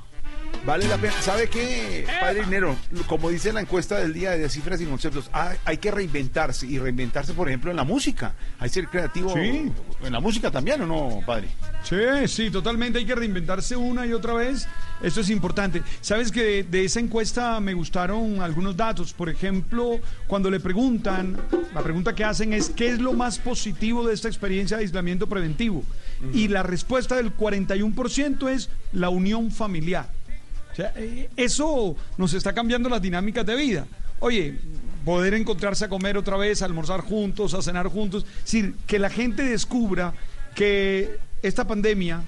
Vale 0.67 0.89
la 0.89 0.97
pena. 0.97 1.13
¿Sabe 1.21 1.49
qué, 1.49 2.07
padre 2.21 2.43
Dinero? 2.45 2.75
Como 3.07 3.29
dice 3.29 3.53
la 3.53 3.61
encuesta 3.61 3.99
del 3.99 4.15
día 4.15 4.31
de 4.31 4.49
cifras 4.49 4.81
y 4.81 4.87
conceptos, 4.87 5.29
hay, 5.33 5.59
hay 5.67 5.77
que 5.77 5.91
reinventarse. 5.91 6.67
Y 6.67 6.79
reinventarse, 6.79 7.35
por 7.35 7.49
ejemplo, 7.49 7.71
en 7.71 7.77
la 7.77 7.85
música. 7.85 8.35
Hay 8.59 8.71
que 8.71 8.75
ser 8.75 8.89
creativo 8.89 9.35
Sí. 9.35 9.71
en 10.03 10.13
la 10.13 10.21
música 10.21 10.51
también, 10.51 10.81
¿o 10.83 10.87
no, 10.87 11.21
padre? 11.27 11.49
Sí, 11.83 11.97
sí, 12.29 12.51
totalmente. 12.51 12.99
Hay 12.99 13.05
que 13.05 13.15
reinventarse 13.15 13.77
una 13.77 14.07
y 14.07 14.15
otra 14.15 14.33
vez. 14.33 14.67
Esto 15.03 15.21
es 15.21 15.29
importante. 15.29 15.83
Sabes 16.01 16.33
que 16.33 16.43
de, 16.43 16.63
de 16.65 16.85
esa 16.87 16.99
encuesta 17.01 17.61
me 17.61 17.75
gustaron 17.75 18.41
algunos 18.41 18.75
datos. 18.75 19.13
Por 19.13 19.29
ejemplo, 19.29 20.01
cuando 20.27 20.51
le 20.51 20.61
preguntan, 20.61 21.37
la 21.75 21.83
pregunta 21.83 22.15
que 22.15 22.25
hacen 22.25 22.55
es: 22.55 22.71
¿qué 22.71 22.89
es 22.89 23.01
lo 23.01 23.13
más 23.13 23.39
positivo 23.39 24.07
de 24.07 24.15
esta 24.15 24.29
experiencia 24.29 24.79
de 24.79 24.85
aislamiento 24.85 25.27
preventivo? 25.29 25.85
Y 26.33 26.49
la 26.49 26.63
respuesta 26.63 27.17
del 27.17 27.37
41% 27.37 28.49
es 28.49 28.71
la 28.93 29.11
unión 29.11 29.51
familiar. 29.51 30.09
O 30.75 30.77
sea, 30.77 30.93
eh, 30.97 31.31
eso 31.37 31.95
nos 32.19 32.35
está 32.35 32.53
cambiando 32.53 32.89
las 32.89 33.01
dinámicas 33.01 33.47
de 33.47 33.55
vida. 33.55 33.87
Oye, 34.19 34.59
poder 35.05 35.35
encontrarse 35.35 35.85
a 35.85 35.89
comer 35.89 36.19
otra 36.19 36.37
vez, 36.37 36.63
a 36.63 36.65
almorzar 36.65 37.01
juntos, 37.01 37.55
a 37.55 37.63
cenar 37.63 37.87
juntos. 37.87 38.27
Es 38.39 38.45
decir, 38.45 38.75
que 38.85 38.99
la 38.99 39.09
gente 39.09 39.45
descubra 39.45 40.15
que 40.57 41.19
esta 41.43 41.65
pandemia, 41.65 42.25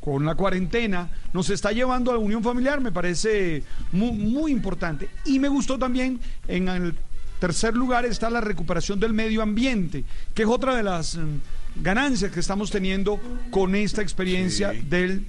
con 0.00 0.26
la 0.26 0.34
cuarentena, 0.34 1.08
nos 1.32 1.48
está 1.48 1.72
llevando 1.72 2.10
a 2.10 2.14
la 2.14 2.20
unión 2.20 2.42
familiar, 2.42 2.78
me 2.82 2.92
parece 2.92 3.62
muy, 3.90 4.12
muy 4.12 4.52
importante. 4.52 5.08
Y 5.24 5.38
me 5.38 5.48
gustó 5.48 5.78
también, 5.78 6.20
en 6.46 6.68
el 6.68 6.94
tercer 7.40 7.74
lugar 7.74 8.04
está 8.04 8.28
la 8.28 8.42
recuperación 8.42 9.00
del 9.00 9.14
medio 9.14 9.40
ambiente, 9.40 10.04
que 10.34 10.42
es 10.42 10.48
otra 10.48 10.76
de 10.76 10.82
las 10.82 11.16
mm, 11.16 11.82
ganancias 11.82 12.32
que 12.32 12.40
estamos 12.40 12.70
teniendo 12.70 13.18
con 13.50 13.74
esta 13.74 14.02
experiencia 14.02 14.72
del 14.72 15.24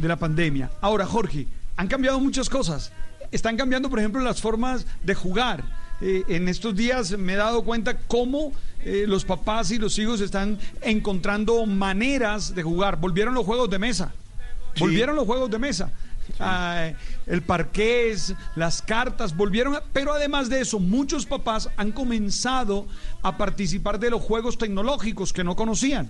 de 0.00 0.08
la 0.08 0.16
pandemia. 0.16 0.70
Ahora, 0.80 1.06
Jorge, 1.06 1.46
han 1.76 1.88
cambiado 1.88 2.18
muchas 2.20 2.48
cosas. 2.48 2.92
Están 3.30 3.56
cambiando, 3.56 3.88
por 3.90 3.98
ejemplo, 3.98 4.20
las 4.22 4.40
formas 4.40 4.86
de 5.04 5.14
jugar. 5.14 5.62
Eh, 6.00 6.24
en 6.28 6.48
estos 6.48 6.74
días 6.74 7.10
me 7.18 7.34
he 7.34 7.36
dado 7.36 7.62
cuenta 7.62 7.98
cómo 7.98 8.52
eh, 8.82 9.04
los 9.06 9.24
papás 9.24 9.70
y 9.70 9.78
los 9.78 9.98
hijos 9.98 10.20
están 10.20 10.58
encontrando 10.80 11.66
maneras 11.66 12.54
de 12.54 12.62
jugar. 12.62 12.96
Volvieron 12.96 13.34
los 13.34 13.44
juegos 13.44 13.68
de 13.70 13.78
mesa. 13.78 14.12
Volvieron 14.78 15.14
los 15.16 15.26
juegos 15.26 15.50
de 15.50 15.58
mesa. 15.58 15.92
Ah, 16.38 16.90
el 17.26 17.42
parqués, 17.42 18.34
las 18.54 18.82
cartas, 18.82 19.36
volvieron, 19.36 19.74
a- 19.74 19.82
pero 19.92 20.12
además 20.12 20.48
de 20.48 20.60
eso, 20.60 20.78
muchos 20.78 21.26
papás 21.26 21.68
han 21.76 21.90
comenzado 21.92 22.86
a 23.22 23.36
participar 23.36 23.98
de 23.98 24.10
los 24.10 24.22
juegos 24.22 24.56
tecnológicos 24.56 25.32
que 25.32 25.42
no 25.44 25.56
conocían 25.56 26.08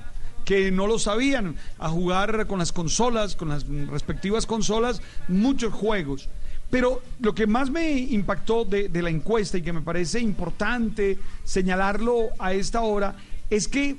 que 0.50 0.72
no 0.72 0.88
lo 0.88 0.98
sabían, 0.98 1.54
a 1.78 1.88
jugar 1.90 2.48
con 2.48 2.58
las 2.58 2.72
consolas, 2.72 3.36
con 3.36 3.50
las 3.50 3.64
respectivas 3.88 4.46
consolas, 4.46 5.00
muchos 5.28 5.72
juegos. 5.72 6.28
Pero 6.70 7.00
lo 7.20 7.36
que 7.36 7.46
más 7.46 7.70
me 7.70 7.92
impactó 8.00 8.64
de, 8.64 8.88
de 8.88 9.00
la 9.00 9.10
encuesta 9.10 9.58
y 9.58 9.62
que 9.62 9.72
me 9.72 9.80
parece 9.80 10.18
importante 10.18 11.18
señalarlo 11.44 12.30
a 12.40 12.52
esta 12.52 12.80
hora 12.80 13.14
es 13.48 13.68
que 13.68 13.96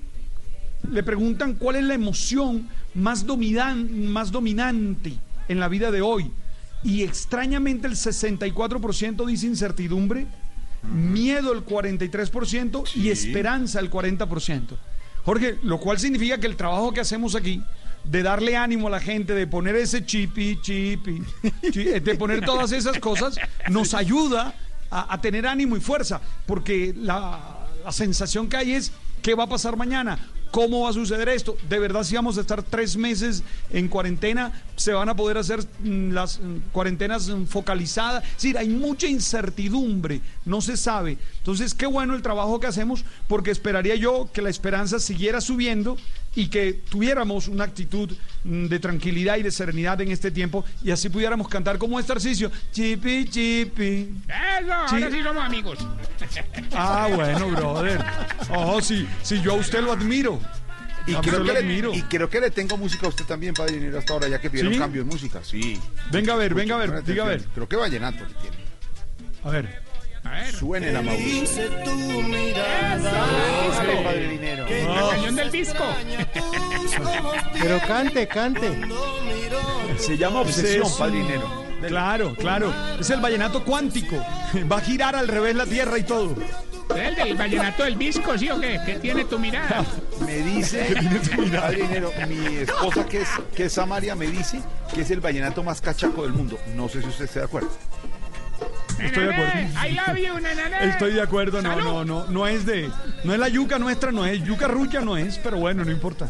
le 0.92 1.04
preguntan 1.04 1.54
cuál 1.54 1.78
es 1.78 1.86
la 1.86 1.94
emoción 1.94 2.68
más, 2.96 3.26
dominan- 3.26 3.90
más 4.08 4.30
dominante 4.30 5.14
en 5.48 5.58
la 5.62 5.70
vida 5.70 5.90
de 5.90 6.02
hoy. 6.02 6.32
Y 6.84 7.04
extrañamente 7.04 7.88
el 7.88 7.94
64% 7.94 9.26
dice 9.26 9.48
incertidumbre, 9.48 10.28
miedo 10.84 11.54
el 11.54 11.66
43% 11.66 12.94
y 12.96 13.08
esperanza 13.10 13.80
el 13.80 13.90
40%. 13.90 14.62
Jorge, 15.24 15.60
lo 15.64 15.78
cual 15.80 16.00
significa 16.00 16.38
que 16.40 16.48
el 16.48 16.56
trabajo 16.56 16.92
que 16.94 17.02
hacemos 17.02 17.36
aquí 17.36 17.62
de 18.04 18.24
darle 18.24 18.58
ánimo 18.58 18.88
a 18.88 18.92
la 18.92 19.00
gente, 19.00 19.34
de 19.36 19.46
poner 19.46 19.76
ese 19.76 20.04
chipi, 20.06 20.60
chipi, 20.62 21.22
chi- 21.72 21.90
eh, 21.90 22.00
de 22.00 22.16
poner 22.16 22.44
todas 22.44 22.72
esas 22.72 22.98
cosas, 23.00 23.36
nos 23.70 23.94
ayuda 23.94 24.56
a, 24.90 25.22
tener 25.22 25.46
ánimo 25.48 25.78
y 25.78 25.80
fuerza, 25.80 26.20
porque 26.46 26.94
la 26.98 27.40
sensación 27.92 28.50
que 28.50 28.58
hay 28.58 28.72
es, 28.74 28.92
¿qué 29.22 29.36
va 29.36 29.44
a 29.44 29.48
pasar 29.48 29.78
mañana? 29.78 30.18
¿Cómo 30.52 30.82
va 30.82 30.90
a 30.90 30.94
suceder 30.94 31.30
esto? 31.30 31.58
¿De 31.70 31.80
verdad 31.80 32.04
si 32.04 32.16
vamos 32.16 32.38
a 32.38 32.42
estar 32.42 32.62
tres 32.62 32.98
meses 32.98 33.42
en 33.70 33.88
cuarentena? 33.88 34.52
¿Se 34.76 34.92
van 34.92 35.08
a 35.08 35.16
poder 35.16 35.38
hacer 35.38 35.66
mm, 35.80 36.12
las 36.12 36.40
mm, 36.40 36.58
cuarentenas 36.74 37.30
mm, 37.30 37.46
focalizadas? 37.46 38.24
Es 38.26 38.34
decir, 38.36 38.58
hay 38.58 38.68
mucha 38.68 39.08
incertidumbre, 39.08 40.20
no 40.44 40.60
se 40.60 40.76
sabe. 40.76 41.18
Entonces, 41.38 41.74
qué 41.74 41.86
bueno 41.86 42.16
el 42.16 42.22
trabajo 42.22 42.60
que 42.60 42.68
hacemos, 42.68 43.06
porque 43.30 43.52
esperaría 43.52 43.96
yo 43.96 44.30
que 44.34 44.42
la 44.42 44.50
esperanza 44.50 45.00
siguiera 45.00 45.40
subiendo 45.40 45.96
y 46.36 46.48
que 46.48 46.74
tuviéramos 46.90 47.48
una 47.48 47.66
actitud 47.66 48.12
mm, 48.44 48.66
de 48.68 48.80
tranquilidad 48.80 49.38
y 49.38 49.44
de 49.44 49.52
serenidad 49.52 50.00
en 50.02 50.12
este 50.12 50.32
tiempo 50.32 50.64
y 50.84 50.92
así 50.92 51.10
pudiéramos 51.10 51.48
cantar 51.48 51.78
como 51.78 52.00
este 52.00 52.14
ejercicio. 52.14 52.52
Chipi, 52.72 53.26
chipi. 53.30 54.10
Eso, 54.62 54.74
ahora 54.74 55.12
sí 55.12 55.24
somos 55.24 55.44
amigos. 55.44 55.80
Ah, 56.74 57.10
bueno, 57.14 57.50
brother. 57.50 58.04
Oh, 58.50 58.82
sí, 58.82 59.08
sí, 59.24 59.42
yo 59.42 59.54
a 59.54 59.56
usted 59.56 59.82
lo 59.82 59.92
admiro. 59.92 60.40
Y 61.08 61.14
No, 61.14 61.22
creo, 61.22 61.44
que 61.44 61.52
le, 61.52 61.60
admiro. 61.60 61.94
y 61.96 62.04
creo 62.04 62.30
que 62.30 62.40
le 62.40 62.52
tengo 62.52 62.78
música 62.78 63.08
a 63.08 63.10
usted 63.10 63.26
también, 63.26 63.56
padre 63.56 63.74
dinero, 63.74 63.98
hasta 63.98 64.14
ahora, 64.14 64.28
ya 64.28 64.40
que 64.40 64.52
pidieron 64.52 64.74
¿Sí? 64.74 64.80
cambio 64.80 65.04
de 65.04 65.10
música. 65.10 65.40
Sí. 65.44 65.80
Venga 66.12 66.34
a 66.34 66.36
ver, 66.36 66.54
venga 66.54 66.76
a 66.76 66.78
ver, 66.78 67.04
diga 67.04 67.24
a 67.24 67.28
ver. 67.28 67.44
Creo 67.56 67.68
que 67.68 67.76
vallenato 67.76 68.24
le 68.24 68.34
tiene. 68.36 68.58
A 69.44 69.50
ver. 69.50 69.81
A 70.24 70.30
ver. 70.32 70.54
Suene 70.54 70.92
la 70.92 71.02
Mauricio. 71.02 71.42
Dice 71.42 71.70
tu 71.84 71.92
mirada. 72.24 73.26
Hágale, 73.72 74.04
padre 74.04 74.28
dinero. 74.30 74.66
La 74.70 75.10
cañón 75.10 75.36
del 75.36 75.52
disco. 75.52 75.84
Pero 77.60 77.80
cante, 77.88 78.28
cante. 78.28 78.72
Se 79.98 80.18
llama 80.18 80.42
Obsesión, 80.42 80.84
Obsesión. 80.84 81.00
padre 81.00 81.18
dinero. 81.24 81.64
Claro, 81.88 82.36
claro. 82.36 82.74
Es 83.00 83.10
el 83.10 83.20
vallenato 83.22 83.64
cuántico. 83.64 84.16
Va 84.72 84.78
a 84.78 84.82
girar 84.82 85.16
al 85.16 85.28
revés 85.28 85.56
la 85.56 85.66
tierra 85.66 85.98
y 85.98 86.04
todo. 86.04 86.36
El 86.96 87.16
del 87.16 87.36
vallenato 87.36 87.84
del 87.86 87.98
disco, 87.98 88.38
¿sí 88.38 88.50
o 88.50 88.60
qué? 88.60 88.80
¿Qué 88.86 88.96
tiene 89.00 89.24
tu 89.24 89.40
mirada? 89.40 89.86
Me 90.26 90.38
dice, 90.40 90.94
padre 91.52 91.84
dinero, 91.84 92.12
mi 92.28 92.58
esposa 92.58 93.06
que 93.06 93.22
es, 93.22 93.30
que 93.56 93.66
es 93.66 93.74
Samaria 93.74 94.14
me 94.14 94.28
dice 94.28 94.62
que 94.94 95.02
es 95.02 95.12
el 95.12 95.22
vallenato 95.22 95.64
más 95.64 95.80
cachaco 95.82 96.24
del 96.24 96.34
mundo. 96.34 96.60
No 96.76 96.90
sé 96.90 97.02
si 97.02 97.08
usted 97.08 97.26
está 97.26 97.40
de 97.40 97.46
acuerdo. 97.46 97.70
Estoy 99.04 99.24
de 99.26 99.34
acuerdo. 99.34 99.54
I 99.86 99.92
love 99.94 100.18
you, 100.18 100.40
nenané. 100.40 100.90
Estoy 100.90 101.14
de 101.14 101.22
acuerdo, 101.22 101.62
no, 101.62 101.76
no, 101.82 102.06
no, 102.06 102.26
no 102.28 102.48
es 102.48 102.66
de, 102.66 102.90
no 103.24 103.34
es 103.34 103.40
la 103.40 103.48
yuca 103.50 103.80
nuestra, 103.80 104.12
no 104.12 104.26
es 104.26 104.44
yuca 104.44 104.68
rucha, 104.68 105.02
no 105.02 105.18
es, 105.18 105.38
pero 105.40 105.58
bueno, 105.58 105.84
no 105.86 105.92
importa. 105.92 106.28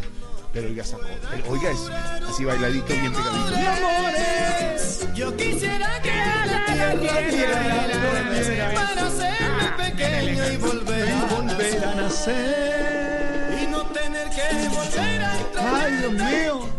Pero 0.54 0.68
oiga, 0.68 0.84
sacó. 0.84 1.04
pero 1.30 1.50
Oiga, 1.50 1.72
es 1.72 1.90
así 2.30 2.44
bailadito, 2.44 2.88
bien 2.88 3.14
pegadito. 3.14 3.58
Mi 3.58 3.66
amores, 3.66 5.08
yo 5.16 5.36
quisiera 5.38 6.02
que 6.02 6.10
la 6.12 7.30
tierra 7.30 8.74
para 8.76 9.10
ser 9.10 9.76
pequeño 9.78 10.44
y 10.52 10.58
volver 10.58 11.10
a 11.10 11.26
Volver 11.26 11.86
a 11.86 11.96
nacer. 11.96 13.60
y 13.64 13.68
no 13.68 13.82
tener 13.88 14.28
que 14.30 14.68
volver 14.68 15.22
a 15.24 15.40
entrar. 15.40 15.76
Ay, 15.86 15.94
Dios 15.96 16.14
mío. 16.14 16.70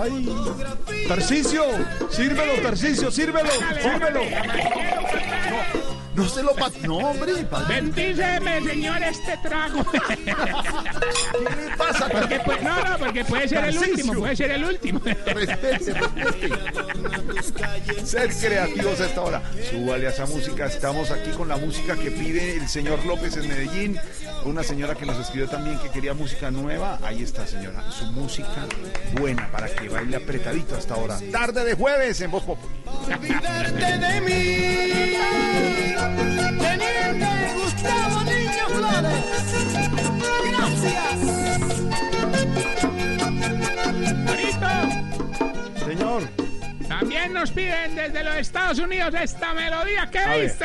Ay. 0.00 1.06
Tarcicio, 1.08 1.64
sírvelo, 2.10 2.62
Tarcicio, 2.62 3.10
sírvelo, 3.10 3.50
sírvelo. 3.82 4.20
No 6.14 6.28
se 6.28 6.42
lo 6.42 6.54
pa... 6.54 6.70
No, 6.82 6.96
hombre. 6.98 7.32
Bendíceme, 7.68 8.62
señor, 8.62 9.02
este 9.02 9.36
trago. 9.38 9.84
¿Qué 9.90 10.34
le 11.38 11.76
pasa? 11.76 12.08
Porque, 12.08 12.40
pues, 12.40 12.62
no, 12.62 12.84
no, 12.84 12.98
porque 12.98 13.24
puede 13.24 13.48
ser 13.48 13.64
el 13.64 13.78
último, 13.78 14.12
puede 14.14 14.36
ser 14.36 14.50
el 14.50 14.64
último. 14.64 15.00
Respete, 15.04 15.94
respete. 15.94 16.50
Ser 18.04 18.28
creativos 18.34 19.00
a 19.00 19.06
esta 19.06 19.20
hora. 19.20 19.42
Súbale 19.70 20.06
a 20.08 20.10
esa 20.10 20.26
música. 20.26 20.66
Estamos 20.66 21.10
aquí 21.10 21.30
con 21.30 21.48
la 21.48 21.56
música 21.56 21.96
que 21.96 22.10
pide 22.10 22.56
el 22.56 22.68
señor 22.68 23.04
López 23.06 23.36
en 23.36 23.48
Medellín. 23.48 23.98
Una 24.44 24.62
señora 24.62 24.94
que 24.94 25.04
nos 25.04 25.18
escribió 25.18 25.48
también 25.48 25.78
que 25.78 25.90
quería 25.90 26.14
música 26.14 26.50
nueva. 26.50 26.98
Ahí 27.02 27.22
está, 27.22 27.46
señora. 27.46 27.90
Su 27.90 28.06
música 28.06 28.66
buena 29.20 29.50
para 29.52 29.68
que 29.68 29.88
baile 29.88 30.16
apretadito 30.16 30.76
hasta 30.76 30.94
ahora. 30.94 31.18
Tarde 31.30 31.64
de 31.64 31.74
jueves 31.74 32.20
en 32.20 32.30
Voz 32.30 32.44
Populi. 32.44 32.74
olvidarte 32.86 33.98
de 33.98 34.20
mí. 34.22 35.16
Teniente 36.58 37.54
Gustavo 37.54 38.24
Niño 38.24 38.68
Flores. 38.68 39.24
Gracias. 40.50 41.40
Señor. 45.84 46.22
También 46.88 47.32
nos 47.32 47.50
piden 47.50 47.94
desde 47.94 48.24
los 48.24 48.36
Estados 48.36 48.78
Unidos 48.78 49.14
esta 49.14 49.54
melodía 49.54 50.10
que 50.10 50.42
dice. 50.42 50.64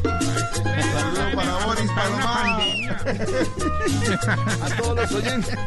Saludos 0.00 1.34
para 1.34 1.56
Boris 1.66 1.90
Paloma. 1.92 2.58
A 4.62 4.76
todos 4.76 4.96
los 4.96 5.12
oyentes. 5.12 5.58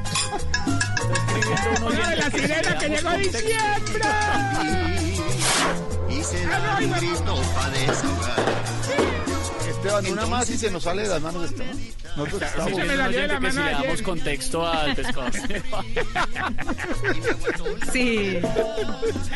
Una 1.85 2.09
de 2.09 2.15
la 2.15 2.31
sirena 2.31 2.77
que 2.77 2.89
llegó 2.89 3.11
diciembre. 3.11 4.09
Y 6.09 6.21
Ah, 6.51 6.59
no, 6.59 6.81
iba- 6.81 6.99
Esteban, 9.83 10.05
una 10.11 10.25
más 10.27 10.49
y 10.49 10.57
se 10.57 10.71
nos 10.71 10.83
sale 10.83 11.01
de 11.03 11.07
las 11.09 11.21
manos 11.21 11.41
de 11.41 11.47
Esteban. 11.47 11.77
Nosotros 12.15 12.41
estamos... 12.43 12.75
se 12.75 12.83
me 12.83 12.95
salió 12.97 13.21
de 13.21 13.27
la 13.27 13.39
que 13.39 13.51
si 13.51 13.57
mano 13.57 13.65
le 13.65 13.71
damos 13.71 13.87
ayer. 13.93 14.03
contexto 14.03 14.67
al 14.67 14.95
pescado. 14.95 15.31
Sí. 17.91 18.17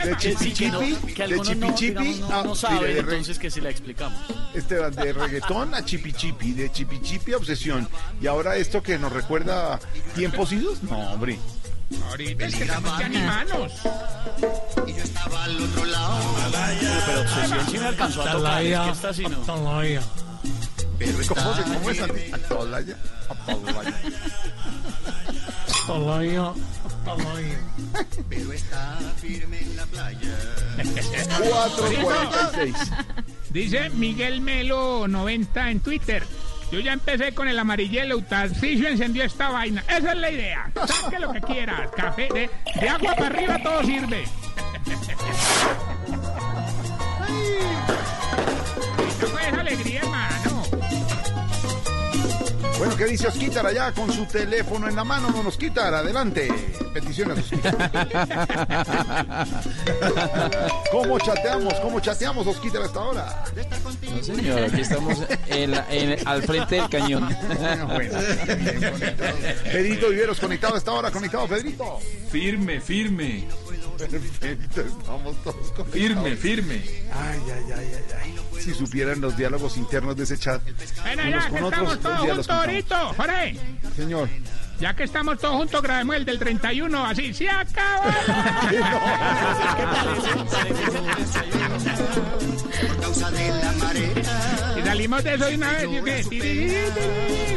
De 0.03 0.15
que, 0.19 0.35
sí, 0.37 0.53
que, 0.53 0.69
no- 0.69 0.79
chipi 0.79 1.13
que 1.13 1.27
de 1.27 1.33
algunos 1.33 1.55
no, 1.57 2.29
no, 2.29 2.43
no 2.43 2.55
saben, 2.55 2.79
mire, 2.79 2.93
de 2.95 3.01
re- 3.01 3.11
entonces 3.11 3.39
que 3.39 3.51
si 3.51 3.61
la 3.61 3.69
explicamos. 3.69 4.19
Esteban, 4.53 4.93
de 4.95 5.13
reggaetón 5.13 5.73
a 5.73 5.83
chipi 5.83 6.13
chipi, 6.13 6.53
de 6.53 6.71
chipi 6.71 7.01
chipi 7.01 7.33
a 7.33 7.37
obsesión. 7.37 7.87
Y 8.21 8.27
ahora 8.27 8.55
esto 8.55 8.81
que 8.81 8.97
nos 8.97 9.11
recuerda 9.11 9.79
tiempos 10.15 10.51
idos. 10.51 10.81
No, 10.83 10.97
hombre. 11.13 11.37
Ahorita 12.09 12.45
es 12.45 12.55
que 12.55 12.63
estamos 12.63 12.99
ya 12.99 13.09
ni 13.09 13.17
manos. 13.17 13.71
Pero 17.05 17.21
obsesión 17.21 17.65
sí 17.71 17.77
me 17.79 17.85
alcanzó 17.87 18.21
a 18.23 18.31
tocar. 18.31 18.63
Es 18.63 18.79
que 18.79 18.89
esta 18.91 19.13
sí 19.13 19.23
no. 19.23 19.37
¿Cómo, 21.27 21.53
se, 21.53 21.63
cómo 21.63 21.89
es 21.91 21.97
Santi? 21.97 22.21
Atalaya, 22.31 22.95
Atalaya. 23.29 23.93
Pero 28.29 28.51
está 28.53 28.97
firme 29.21 29.61
en 29.61 29.77
la 29.77 29.85
playa. 29.85 30.37
446. 30.77 32.75
Dice 33.51 33.89
Miguel 33.91 34.41
Melo 34.41 35.07
90 35.07 35.71
en 35.71 35.79
Twitter. 35.79 36.23
Yo 36.71 36.79
ya 36.79 36.91
empecé 36.93 37.33
con 37.33 37.47
el 37.47 37.57
amarillelo, 37.57 38.21
Tarcisio 38.23 38.89
encendió 38.89 39.23
esta 39.23 39.49
vaina. 39.49 39.83
Esa 39.87 40.11
es 40.11 40.17
la 40.17 40.31
idea. 40.31 40.69
Saque 40.85 41.19
lo 41.19 41.31
que 41.31 41.39
quieras. 41.41 41.89
Café, 41.95 42.27
de, 42.33 42.49
de 42.81 42.89
agua 42.89 43.13
para 43.15 43.27
arriba 43.27 43.57
todo 43.63 43.83
sirve. 43.83 44.25
Alegría, 49.59 49.99
hermano. 50.01 50.36
Bueno, 52.77 52.95
¿qué 52.95 53.05
dice 53.05 53.27
Osquitar 53.27 53.65
allá 53.65 53.91
con 53.91 54.11
su 54.13 54.25
teléfono 54.25 54.87
en 54.87 54.95
la 54.95 55.03
mano? 55.03 55.29
No 55.31 55.41
nos 55.41 55.57
quitar, 55.57 55.93
adelante. 55.95 56.47
Peticiones, 56.93 57.39
Osquitar. 57.39 57.75
¿Cómo 60.91 61.17
chateamos? 61.19 61.73
¿Cómo 61.75 61.99
chateamos, 61.99 62.45
Osquitar, 62.45 62.83
hasta 62.83 62.99
ahora? 62.99 63.43
No, 64.15 64.23
señor, 64.23 64.59
aquí 64.63 64.81
estamos 64.81 65.17
en 65.47 65.71
la- 65.71 65.87
en- 65.89 66.27
al 66.27 66.43
frente 66.43 66.75
del 66.75 66.89
cañón. 66.89 67.35
Bueno, 67.87 68.19
bien 68.45 68.91
conectado. 68.91 69.37
Pedrito 69.63 70.09
Viveros 70.09 70.39
conectado 70.39 70.75
a 70.75 70.77
esta 70.77 70.91
hora, 70.91 71.09
conectado, 71.11 71.47
Pedrito. 71.47 71.99
Firme, 72.31 72.79
firme, 72.79 73.47
Perfecto, 73.97 74.81
estamos 74.81 75.35
todos 75.43 75.55
conectados. 75.71 75.91
firme, 75.91 76.35
firme. 76.35 76.81
Ay, 77.13 77.39
ay, 77.45 77.63
ay, 77.75 77.91
ay, 77.95 78.03
ay. 78.23 78.61
Si 78.61 78.73
supieran 78.73 79.21
los 79.21 79.35
diálogos 79.37 79.77
internos 79.77 80.15
de 80.15 80.23
ese 80.23 80.37
chat. 80.37 80.61
Bueno, 81.01 81.23
unos 81.27 81.43
ya 81.43 81.49
con 81.49 81.57
que 81.57 81.63
otros, 81.63 81.93
estamos 81.93 81.99
todos 82.01 82.19
juntos 82.19 82.49
ahorita. 82.49 83.05
Jorge, 83.15 83.59
Señor. 83.95 84.29
ya 84.79 84.93
que 84.95 85.03
estamos 85.03 85.37
todos 85.39 85.55
juntos, 85.55 85.81
grabemos 85.81 86.15
el 86.17 86.25
del 86.25 86.39
31. 86.39 87.05
Así, 87.05 87.33
se 87.33 87.49
acaba. 87.49 88.13
Por 92.81 92.97
causa 93.01 93.31
de 93.31 93.49
la 93.49 93.71
marea. 93.73 94.75
Y 94.77 94.81
salimos 94.83 95.23
de 95.23 95.33
eso 95.33 95.45
de 95.45 95.55
una 95.55 95.71
vez. 95.71 96.25
¿y 96.25 96.29
tiri, 96.29 96.73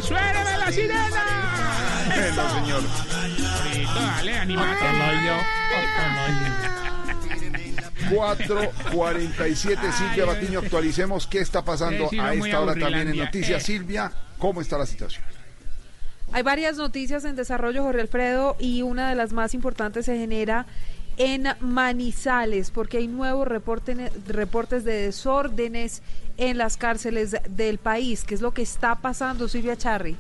¡Suéreme 0.03 0.59
la 0.59 0.73
sirena! 0.73 1.90
Bueno, 2.21 2.51
señor. 2.55 2.83
Ahorita, 2.85 3.95
dale, 3.95 4.39
animate. 4.39 4.77
447, 8.11 9.93
Silvia 9.93 10.25
Batiño, 10.27 10.59
actualicemos 10.61 11.27
qué 11.27 11.39
está 11.41 11.65
pasando 11.65 12.05
Sí, 12.09 12.17
sí, 12.17 12.19
a 12.19 12.35
esta 12.35 12.61
hora 12.61 12.75
también 12.75 13.09
en. 13.09 13.17
Noticias. 13.19 13.63
Eh. 13.63 13.65
Silvia, 13.67 14.13
¿cómo 14.39 14.61
está 14.61 14.77
la 14.79 14.87
situación? 14.87 15.23
Hay 16.33 16.43
varias 16.43 16.77
noticias 16.77 17.25
en 17.25 17.37
desarrollo, 17.37 17.83
Jorge 17.83 18.01
Alfredo, 18.03 18.57
y 18.59 18.83
una 18.83 19.09
de 19.09 19.15
las 19.17 19.33
más 19.33 19.55
importantes 19.55 20.07
se 20.07 20.17
genera 20.17 20.67
en 21.17 21.49
Manizales, 21.61 22.71
porque 22.71 22.99
hay 22.99 23.09
nuevos 23.09 23.47
reporte- 23.49 24.11
reportes 24.27 24.85
de 24.85 24.93
desórdenes 25.03 26.03
en 26.37 26.57
las 26.59 26.77
cárceles 26.77 27.37
del 27.49 27.79
país. 27.79 28.25
¿Qué 28.25 28.35
es 28.35 28.41
lo 28.41 28.53
que 28.55 28.63
está 28.63 28.95
pasando, 28.97 29.49
Silvia 29.49 29.77
Charri? 29.77 30.17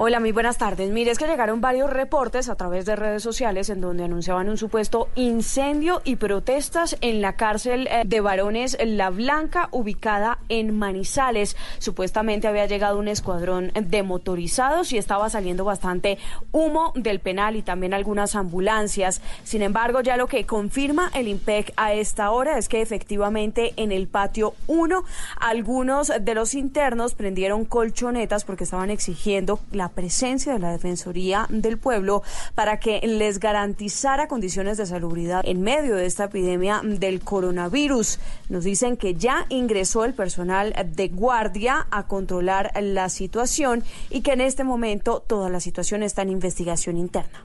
Hola, 0.00 0.20
muy 0.20 0.30
buenas 0.30 0.58
tardes. 0.58 0.92
Mire, 0.92 1.10
es 1.10 1.18
que 1.18 1.26
llegaron 1.26 1.60
varios 1.60 1.90
reportes 1.90 2.48
a 2.48 2.54
través 2.54 2.86
de 2.86 2.94
redes 2.94 3.20
sociales 3.20 3.68
en 3.68 3.80
donde 3.80 4.04
anunciaban 4.04 4.48
un 4.48 4.56
supuesto 4.56 5.08
incendio 5.16 6.02
y 6.04 6.14
protestas 6.14 6.96
en 7.00 7.20
la 7.20 7.32
cárcel 7.34 7.88
eh, 7.88 8.04
de 8.06 8.20
varones 8.20 8.78
La 8.80 9.10
Blanca, 9.10 9.68
ubicada 9.72 10.38
en 10.48 10.78
Manizales. 10.78 11.56
Supuestamente 11.80 12.46
había 12.46 12.66
llegado 12.66 13.00
un 13.00 13.08
escuadrón 13.08 13.72
de 13.74 14.04
motorizados 14.04 14.92
y 14.92 14.98
estaba 14.98 15.30
saliendo 15.30 15.64
bastante 15.64 16.18
humo 16.52 16.92
del 16.94 17.18
penal 17.18 17.56
y 17.56 17.62
también 17.62 17.92
algunas 17.92 18.36
ambulancias. 18.36 19.20
Sin 19.42 19.62
embargo, 19.62 20.00
ya 20.00 20.16
lo 20.16 20.28
que 20.28 20.46
confirma 20.46 21.10
el 21.12 21.26
IMPEC 21.26 21.72
a 21.76 21.92
esta 21.92 22.30
hora 22.30 22.56
es 22.56 22.68
que 22.68 22.82
efectivamente 22.82 23.72
en 23.74 23.90
el 23.90 24.06
patio 24.06 24.54
1 24.68 25.02
algunos 25.40 26.12
de 26.20 26.34
los 26.36 26.54
internos 26.54 27.14
prendieron 27.14 27.64
colchonetas 27.64 28.44
porque 28.44 28.62
estaban 28.62 28.90
exigiendo 28.90 29.58
la 29.72 29.87
presencia 29.88 30.52
de 30.52 30.58
la 30.58 30.70
Defensoría 30.70 31.46
del 31.48 31.78
Pueblo 31.78 32.22
para 32.54 32.80
que 32.80 33.00
les 33.06 33.40
garantizara 33.40 34.28
condiciones 34.28 34.76
de 34.76 34.86
salubridad 34.86 35.42
en 35.44 35.62
medio 35.62 35.96
de 35.96 36.06
esta 36.06 36.24
epidemia 36.24 36.80
del 36.84 37.20
coronavirus. 37.20 38.18
Nos 38.48 38.64
dicen 38.64 38.96
que 38.96 39.14
ya 39.14 39.46
ingresó 39.48 40.04
el 40.04 40.14
personal 40.14 40.74
de 40.94 41.08
guardia 41.08 41.86
a 41.90 42.06
controlar 42.06 42.72
la 42.80 43.08
situación 43.08 43.84
y 44.10 44.22
que 44.22 44.32
en 44.32 44.40
este 44.40 44.64
momento 44.64 45.24
toda 45.26 45.48
la 45.50 45.60
situación 45.60 46.02
está 46.02 46.22
en 46.22 46.30
investigación 46.30 46.96
interna. 46.96 47.44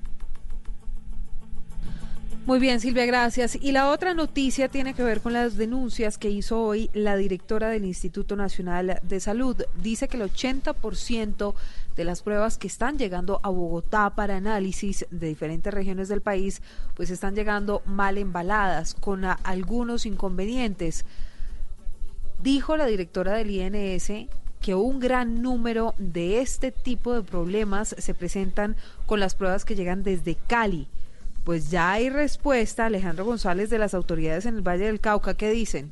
Muy 2.46 2.60
bien, 2.60 2.82
Silvia, 2.82 3.06
gracias. 3.06 3.58
Y 3.62 3.72
la 3.72 3.90
otra 3.90 4.14
noticia 4.14 4.68
tiene 4.68 4.94
que 4.94 5.02
ver 5.02 5.22
con 5.22 5.32
las 5.32 5.56
denuncias 5.56 6.18
que 6.18 6.30
hizo 6.30 6.62
hoy 6.62 6.90
la 6.94 7.16
directora 7.16 7.70
del 7.70 7.86
Instituto 7.86 8.36
Nacional 8.36 9.00
de 9.02 9.20
Salud. 9.22 9.56
Dice 9.82 10.10
que 10.10 10.18
el 10.18 10.24
80% 10.24 11.54
de 11.96 12.04
las 12.04 12.22
pruebas 12.22 12.58
que 12.58 12.68
están 12.68 12.98
llegando 12.98 13.40
a 13.44 13.50
Bogotá 13.50 14.12
para 14.16 14.38
análisis 14.38 15.06
de 15.12 15.28
diferentes 15.28 15.74
regiones 15.74 16.10
del 16.10 16.22
país, 16.22 16.62
pues 16.96 17.10
están 17.10 17.36
llegando 17.36 17.82
mal 17.86 18.18
embaladas, 18.18 18.94
con 18.94 19.26
algunos 19.26 20.06
inconvenientes. 20.06 21.06
Dijo 22.42 22.76
la 22.78 22.86
directora 22.86 23.34
del 23.34 23.52
INS 23.52 24.28
que 24.62 24.76
un 24.76 25.00
gran 25.00 25.42
número 25.42 25.94
de 25.98 26.40
este 26.40 26.72
tipo 26.72 27.14
de 27.14 27.22
problemas 27.22 27.96
se 27.98 28.14
presentan 28.14 28.78
con 29.06 29.20
las 29.20 29.36
pruebas 29.36 29.66
que 29.66 29.76
llegan 29.76 30.04
desde 30.04 30.36
Cali. 30.36 30.88
Pues 31.44 31.70
ya 31.70 31.92
hay 31.92 32.10
respuesta, 32.10 32.86
Alejandro 32.86 33.26
González, 33.26 33.70
de 33.70 33.78
las 33.78 33.94
autoridades 33.94 34.46
en 34.46 34.56
el 34.56 34.62
Valle 34.62 34.86
del 34.86 35.02
Cauca, 35.02 35.34
¿qué 35.34 35.52
dicen? 35.52 35.92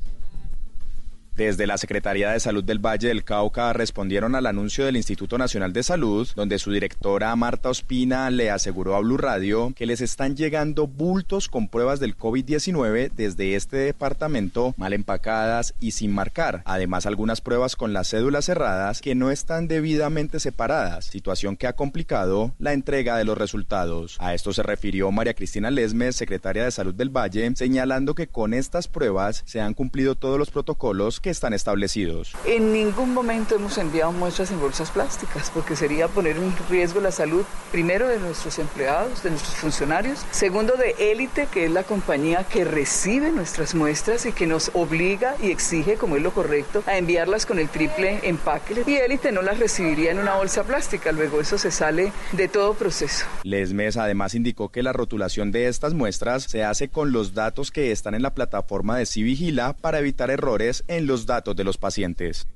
Desde 1.34 1.66
la 1.66 1.78
Secretaría 1.78 2.30
de 2.30 2.40
Salud 2.40 2.62
del 2.62 2.78
Valle 2.78 3.08
del 3.08 3.24
Cauca 3.24 3.72
respondieron 3.72 4.34
al 4.34 4.44
anuncio 4.44 4.84
del 4.84 4.98
Instituto 4.98 5.38
Nacional 5.38 5.72
de 5.72 5.82
Salud, 5.82 6.28
donde 6.36 6.58
su 6.58 6.70
directora 6.70 7.34
Marta 7.36 7.70
Ospina 7.70 8.28
le 8.28 8.50
aseguró 8.50 8.94
a 8.94 9.00
Blue 9.00 9.16
Radio 9.16 9.72
que 9.74 9.86
les 9.86 10.02
están 10.02 10.36
llegando 10.36 10.86
bultos 10.86 11.48
con 11.48 11.68
pruebas 11.68 12.00
del 12.00 12.18
COVID-19 12.18 13.12
desde 13.16 13.54
este 13.54 13.78
departamento 13.78 14.74
mal 14.76 14.92
empacadas 14.92 15.72
y 15.80 15.92
sin 15.92 16.12
marcar. 16.12 16.60
Además, 16.66 17.06
algunas 17.06 17.40
pruebas 17.40 17.76
con 17.76 17.94
las 17.94 18.10
cédulas 18.10 18.44
cerradas 18.44 19.00
que 19.00 19.14
no 19.14 19.30
están 19.30 19.68
debidamente 19.68 20.38
separadas, 20.38 21.06
situación 21.06 21.56
que 21.56 21.66
ha 21.66 21.72
complicado 21.72 22.52
la 22.58 22.74
entrega 22.74 23.16
de 23.16 23.24
los 23.24 23.38
resultados. 23.38 24.18
A 24.20 24.34
esto 24.34 24.52
se 24.52 24.62
refirió 24.62 25.10
María 25.10 25.32
Cristina 25.32 25.70
Lesmes, 25.70 26.14
secretaria 26.14 26.64
de 26.64 26.70
Salud 26.70 26.94
del 26.94 27.08
Valle, 27.08 27.50
señalando 27.56 28.14
que 28.14 28.26
con 28.26 28.52
estas 28.52 28.86
pruebas 28.86 29.42
se 29.46 29.62
han 29.62 29.72
cumplido 29.72 30.14
todos 30.14 30.38
los 30.38 30.50
protocolos 30.50 31.21
que 31.22 31.30
están 31.30 31.54
establecidos. 31.54 32.32
En 32.44 32.72
ningún 32.72 33.14
momento 33.14 33.54
hemos 33.54 33.78
enviado 33.78 34.12
muestras 34.12 34.50
en 34.50 34.60
bolsas 34.60 34.90
plásticas 34.90 35.50
porque 35.50 35.76
sería 35.76 36.08
poner 36.08 36.36
en 36.36 36.52
riesgo 36.68 37.00
la 37.00 37.12
salud 37.12 37.44
primero 37.70 38.08
de 38.08 38.18
nuestros 38.18 38.58
empleados, 38.58 39.22
de 39.22 39.30
nuestros 39.30 39.54
funcionarios, 39.54 40.26
segundo 40.32 40.74
de 40.74 40.94
élite, 40.98 41.48
que 41.50 41.66
es 41.66 41.70
la 41.70 41.84
compañía 41.84 42.44
que 42.44 42.64
recibe 42.64 43.30
nuestras 43.30 43.74
muestras 43.74 44.26
y 44.26 44.32
que 44.32 44.46
nos 44.46 44.70
obliga 44.74 45.36
y 45.40 45.50
exige, 45.50 45.96
como 45.96 46.16
es 46.16 46.22
lo 46.22 46.32
correcto, 46.32 46.82
a 46.86 46.98
enviarlas 46.98 47.46
con 47.46 47.58
el 47.58 47.68
triple 47.68 48.20
empaque. 48.24 48.82
Y 48.86 48.96
élite 48.96 49.32
no 49.32 49.42
las 49.42 49.58
recibiría 49.58 50.10
en 50.10 50.18
una 50.18 50.34
bolsa 50.34 50.64
plástica, 50.64 51.12
luego 51.12 51.40
eso 51.40 51.56
se 51.56 51.70
sale 51.70 52.12
de 52.32 52.48
todo 52.48 52.74
proceso. 52.74 53.24
Lesmes 53.44 53.96
además 53.96 54.34
indicó 54.34 54.70
que 54.70 54.82
la 54.82 54.92
rotulación 54.92 55.52
de 55.52 55.68
estas 55.68 55.94
muestras 55.94 56.44
se 56.44 56.64
hace 56.64 56.88
con 56.88 57.12
los 57.12 57.34
datos 57.34 57.70
que 57.70 57.92
están 57.92 58.14
en 58.14 58.22
la 58.22 58.34
plataforma 58.34 58.98
de 58.98 59.06
Civigila 59.06 59.74
para 59.74 60.00
evitar 60.00 60.30
errores 60.30 60.82
en 60.88 61.06
los 61.06 61.11
datos 61.26 61.54
de 61.54 61.64
los 61.64 61.78
pacientes. 61.78 62.46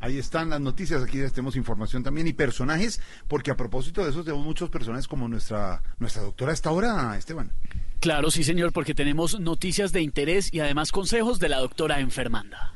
Ahí 0.00 0.18
están 0.18 0.50
las 0.50 0.60
noticias, 0.60 1.02
aquí 1.02 1.16
les 1.16 1.32
tenemos 1.32 1.56
información 1.56 2.02
también 2.02 2.26
y 2.26 2.34
personajes, 2.34 3.00
porque 3.26 3.50
a 3.50 3.56
propósito 3.56 4.04
de 4.04 4.10
eso 4.10 4.22
tenemos 4.22 4.44
muchos 4.44 4.68
personajes 4.68 5.08
como 5.08 5.28
nuestra, 5.28 5.82
nuestra 5.98 6.22
doctora 6.22 6.50
a 6.50 6.54
esta 6.54 6.70
hora, 6.70 7.16
Esteban. 7.16 7.52
Claro, 8.00 8.30
sí, 8.30 8.44
señor, 8.44 8.74
porque 8.74 8.94
tenemos 8.94 9.40
noticias 9.40 9.92
de 9.92 10.02
interés 10.02 10.52
y 10.52 10.60
además 10.60 10.92
consejos 10.92 11.38
de 11.38 11.48
la 11.48 11.58
doctora 11.58 12.00
enfermanda. 12.00 12.74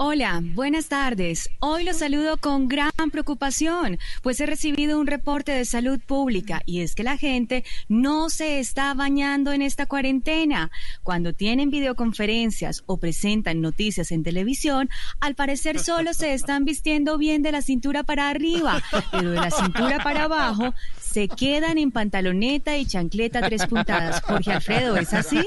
Hola, 0.00 0.40
buenas 0.54 0.86
tardes. 0.86 1.50
Hoy 1.58 1.82
los 1.82 1.96
saludo 1.96 2.36
con 2.36 2.68
gran 2.68 2.92
preocupación, 3.10 3.98
pues 4.22 4.40
he 4.40 4.46
recibido 4.46 5.00
un 5.00 5.08
reporte 5.08 5.50
de 5.50 5.64
salud 5.64 5.98
pública 5.98 6.62
y 6.66 6.82
es 6.82 6.94
que 6.94 7.02
la 7.02 7.16
gente 7.16 7.64
no 7.88 8.30
se 8.30 8.60
está 8.60 8.94
bañando 8.94 9.50
en 9.50 9.60
esta 9.60 9.86
cuarentena. 9.86 10.70
Cuando 11.02 11.32
tienen 11.32 11.70
videoconferencias 11.70 12.84
o 12.86 12.98
presentan 12.98 13.60
noticias 13.60 14.12
en 14.12 14.22
televisión, 14.22 14.88
al 15.18 15.34
parecer 15.34 15.80
solo 15.80 16.14
se 16.14 16.32
están 16.32 16.64
vistiendo 16.64 17.18
bien 17.18 17.42
de 17.42 17.50
la 17.50 17.60
cintura 17.60 18.04
para 18.04 18.28
arriba, 18.28 18.80
pero 19.10 19.32
de 19.32 19.40
la 19.40 19.50
cintura 19.50 19.98
para 20.04 20.22
abajo 20.26 20.74
se 21.10 21.28
quedan 21.28 21.78
en 21.78 21.90
pantaloneta 21.90 22.76
y 22.76 22.86
chancleta 22.86 23.40
tres 23.42 23.66
puntadas. 23.66 24.20
Jorge 24.22 24.52
Alfredo, 24.52 24.96
¿es 24.96 25.12
así? 25.14 25.42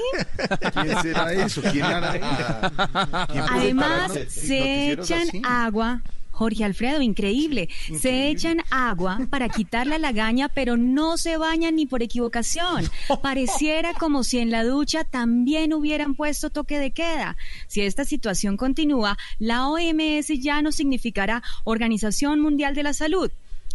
¿Quién 0.74 1.02
será 1.02 1.32
eso? 1.32 1.62
¿Quién 1.70 1.84
hará 1.84 2.16
eso? 2.16 3.26
¿Quién 3.30 3.44
puede 3.44 3.60
Además, 3.60 4.12
se 4.28 4.92
echan 4.92 5.28
así? 5.28 5.42
agua. 5.44 6.02
Jorge 6.32 6.64
Alfredo, 6.64 7.02
increíble. 7.02 7.68
Se 8.00 8.28
echan 8.28 8.62
agua 8.70 9.20
para 9.30 9.50
quitar 9.50 9.86
la 9.86 9.98
lagaña, 9.98 10.48
pero 10.48 10.76
no 10.78 11.18
se 11.18 11.36
bañan 11.36 11.76
ni 11.76 11.86
por 11.86 12.02
equivocación. 12.02 12.90
Pareciera 13.22 13.92
como 13.92 14.24
si 14.24 14.38
en 14.38 14.50
la 14.50 14.64
ducha 14.64 15.04
también 15.04 15.74
hubieran 15.74 16.14
puesto 16.14 16.48
toque 16.50 16.78
de 16.78 16.90
queda. 16.90 17.36
Si 17.68 17.82
esta 17.82 18.04
situación 18.04 18.56
continúa, 18.56 19.18
la 19.38 19.68
OMS 19.68 20.28
ya 20.40 20.62
no 20.62 20.72
significará 20.72 21.42
Organización 21.64 22.40
Mundial 22.40 22.74
de 22.74 22.82
la 22.82 22.94
Salud, 22.94 23.30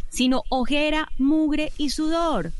sino 0.09 0.43
ojera, 0.49 1.09
mugre 1.17 1.71
y 1.77 1.89
sudor. 1.89 2.51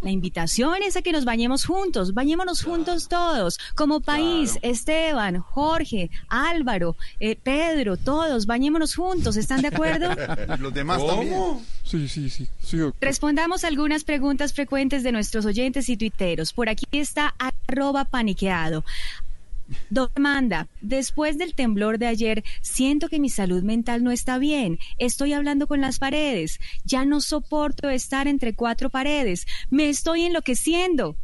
La 0.00 0.10
invitación 0.10 0.82
es 0.84 0.96
a 0.96 1.02
que 1.02 1.12
nos 1.12 1.24
bañemos 1.24 1.64
juntos, 1.64 2.12
bañémonos 2.12 2.62
juntos 2.62 3.08
todos, 3.08 3.58
como 3.76 4.00
país, 4.00 4.58
Esteban, 4.62 5.38
Jorge, 5.38 6.10
Álvaro, 6.28 6.96
eh, 7.20 7.36
Pedro, 7.36 7.96
todos, 7.96 8.46
bañémonos 8.46 8.96
juntos, 8.96 9.36
¿están 9.36 9.62
de 9.62 9.68
acuerdo? 9.68 10.10
Los 10.58 10.74
demás 10.74 11.04
también. 11.06 11.60
Sí, 11.84 12.08
sí, 12.08 12.28
sí. 12.28 12.48
sí. 12.60 12.78
Respondamos 13.00 13.64
algunas 13.64 14.04
preguntas 14.04 14.52
frecuentes 14.52 15.02
de 15.02 15.12
nuestros 15.12 15.46
oyentes 15.46 15.88
y 15.88 15.96
tuiteros. 15.96 16.52
Por 16.52 16.68
aquí 16.68 16.86
está 16.92 17.34
arroba 17.38 18.04
paniqueado. 18.04 18.84
Doctor 19.90 20.68
después 20.80 21.38
del 21.38 21.54
temblor 21.54 21.98
de 21.98 22.06
ayer, 22.06 22.44
siento 22.60 23.08
que 23.08 23.20
mi 23.20 23.28
salud 23.28 23.62
mental 23.62 24.02
no 24.02 24.10
está 24.10 24.38
bien. 24.38 24.78
Estoy 24.98 25.32
hablando 25.32 25.66
con 25.66 25.80
las 25.80 25.98
paredes. 25.98 26.60
Ya 26.84 27.04
no 27.04 27.20
soporto 27.20 27.88
estar 27.88 28.28
entre 28.28 28.54
cuatro 28.54 28.90
paredes. 28.90 29.46
Me 29.70 29.88
estoy 29.88 30.22
enloqueciendo. 30.22 31.16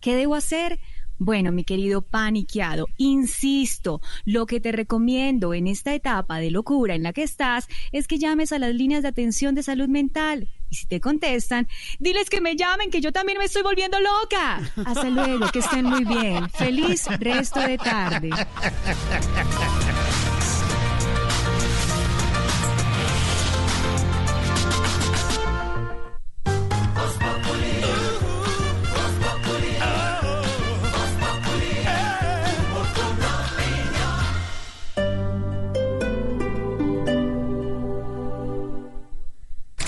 ¿Qué 0.00 0.14
debo 0.14 0.34
hacer? 0.34 0.78
Bueno, 1.18 1.50
mi 1.50 1.64
querido 1.64 2.02
paniqueado, 2.02 2.88
insisto, 2.98 4.02
lo 4.26 4.44
que 4.44 4.60
te 4.60 4.70
recomiendo 4.70 5.54
en 5.54 5.66
esta 5.66 5.94
etapa 5.94 6.38
de 6.38 6.50
locura 6.50 6.94
en 6.94 7.02
la 7.02 7.14
que 7.14 7.22
estás 7.22 7.68
es 7.90 8.06
que 8.06 8.18
llames 8.18 8.52
a 8.52 8.58
las 8.58 8.74
líneas 8.74 9.02
de 9.02 9.08
atención 9.08 9.54
de 9.54 9.62
salud 9.62 9.88
mental. 9.88 10.48
Y 10.70 10.74
si 10.76 10.86
te 10.86 11.00
contestan, 11.00 11.68
diles 11.98 12.28
que 12.28 12.40
me 12.40 12.56
llamen, 12.56 12.90
que 12.90 13.00
yo 13.00 13.12
también 13.12 13.38
me 13.38 13.44
estoy 13.44 13.62
volviendo 13.62 13.98
loca. 14.00 14.60
Hasta 14.84 15.08
luego, 15.08 15.50
que 15.52 15.60
estén 15.60 15.84
muy 15.84 16.04
bien. 16.04 16.48
Feliz 16.50 17.06
resto 17.18 17.60
de 17.60 17.78
tarde. 17.78 18.30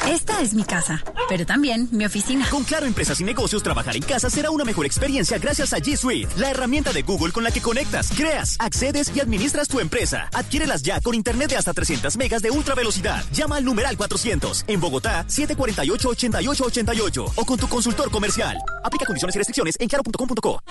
Esta 0.09 0.41
es 0.41 0.55
mi 0.55 0.65
casa. 0.65 1.03
pero 1.29 1.45
también 1.45 1.89
mi 1.93 2.07
oficina. 2.07 2.47
Con 2.51 2.65
Claro 2.65 2.87
Empresas 2.87 3.21
y 3.21 3.25
Negocios, 3.25 3.63
trabajar 3.63 3.95
en 3.95 4.03
casa 4.03 4.31
será 4.31 4.51
una 4.51 4.65
mejor 4.65 4.87
experiencia 4.87 5.37
gracias 5.39 5.73
a 5.75 5.79
G 5.79 5.97
Suite, 5.97 6.29
la 6.39 6.51
herramienta 6.51 6.93
de 6.93 7.03
Google 7.03 7.33
con 7.33 7.45
la 7.45 7.51
que 7.51 7.61
conectas, 7.61 8.11
creas, 8.17 8.57
accedes 8.59 9.13
y 9.15 9.21
administras 9.21 9.69
tu 9.69 9.81
empresa. 9.81 10.29
Adquiérelas 10.33 10.83
ya 10.83 11.01
con 11.03 11.15
internet 11.15 11.51
de 11.51 11.57
hasta 11.57 11.75
300 11.75 12.17
megas 12.17 12.41
de 12.41 12.51
ultra 12.51 12.75
velocidad. 12.75 13.23
Llama 13.33 13.57
al 13.57 13.65
numeral 13.65 13.97
400 13.99 14.65
en 14.67 14.81
Bogotá 14.81 15.27
748-8888 15.29 17.33
o 17.37 17.45
con 17.45 17.59
tu 17.59 17.69
consultor 17.69 18.11
comercial. 18.11 18.57
Aplica 18.83 19.05
condiciones 19.05 19.35
y 19.37 19.39
restricciones 19.39 19.77
en 19.79 19.89
claro.com.co. 19.89 20.63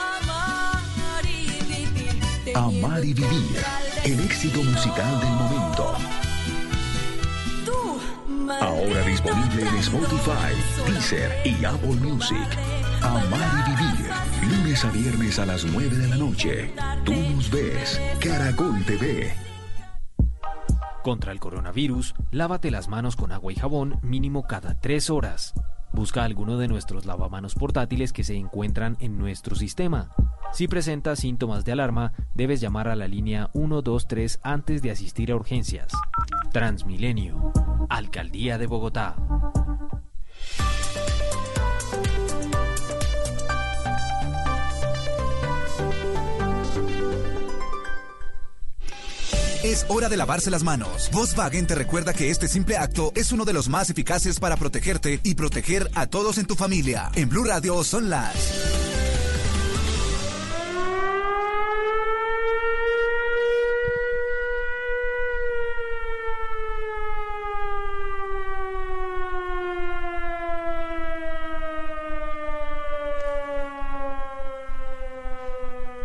Amar 2.55 3.05
y 3.05 3.13
vivir. 3.13 3.63
El 4.03 4.19
éxito 4.21 4.63
musical 4.63 5.19
del 5.19 5.29
momento. 5.29 5.56
Ahora 8.49 9.01
disponible 9.01 9.67
en 9.67 9.75
Spotify, 9.75 10.53
Deezer 10.87 11.31
y 11.45 11.65
Apple 11.65 11.95
Music. 11.95 12.47
Amar 13.01 13.67
y 13.67 13.71
vivir. 13.71 14.11
Lunes 14.49 14.85
a 14.85 14.91
viernes 14.91 15.39
a 15.39 15.45
las 15.45 15.65
9 15.65 15.89
de 15.97 16.07
la 16.07 16.15
noche. 16.15 16.73
Tú 17.03 17.13
nos 17.13 17.51
ves. 17.51 18.01
Caracol 18.21 18.83
TV. 18.85 19.33
Contra 21.03 21.33
el 21.33 21.39
coronavirus, 21.39 22.15
lávate 22.31 22.71
las 22.71 22.87
manos 22.87 23.17
con 23.17 23.33
agua 23.33 23.51
y 23.51 23.55
jabón 23.55 23.99
mínimo 24.01 24.47
cada 24.47 24.79
tres 24.79 25.09
horas. 25.09 25.53
Busca 25.93 26.23
alguno 26.23 26.57
de 26.57 26.67
nuestros 26.67 27.05
lavamanos 27.05 27.55
portátiles 27.55 28.13
que 28.13 28.23
se 28.23 28.35
encuentran 28.35 28.97
en 28.99 29.17
nuestro 29.17 29.55
sistema. 29.55 30.11
Si 30.53 30.67
presentas 30.67 31.19
síntomas 31.19 31.65
de 31.65 31.71
alarma, 31.71 32.13
debes 32.33 32.61
llamar 32.61 32.87
a 32.87 32.95
la 32.95 33.07
línea 33.07 33.49
123 33.53 34.39
antes 34.43 34.81
de 34.81 34.91
asistir 34.91 35.31
a 35.31 35.35
urgencias. 35.35 35.91
Transmilenio. 36.51 37.51
Alcaldía 37.89 38.57
de 38.57 38.67
Bogotá. 38.67 39.15
Es 49.67 49.85
hora 49.89 50.07
de 50.07 50.15
lavarse 50.15 50.49
las 50.49 50.63
manos. 50.63 51.09
Volkswagen 51.11 51.67
te 51.67 51.75
recuerda 51.75 52.13
que 52.13 52.29
este 52.29 52.47
simple 52.47 52.77
acto 52.77 53.11
es 53.15 53.33
uno 53.33 53.43
de 53.43 53.51
los 53.51 53.67
más 53.67 53.89
eficaces 53.89 54.39
para 54.39 54.55
protegerte 54.55 55.19
y 55.23 55.35
proteger 55.35 55.91
a 55.93 56.07
todos 56.07 56.37
en 56.37 56.45
tu 56.45 56.55
familia. 56.55 57.11
En 57.15 57.27
Blue 57.27 57.43
Radio 57.43 57.83
son 57.83 58.09
las... 58.09 58.33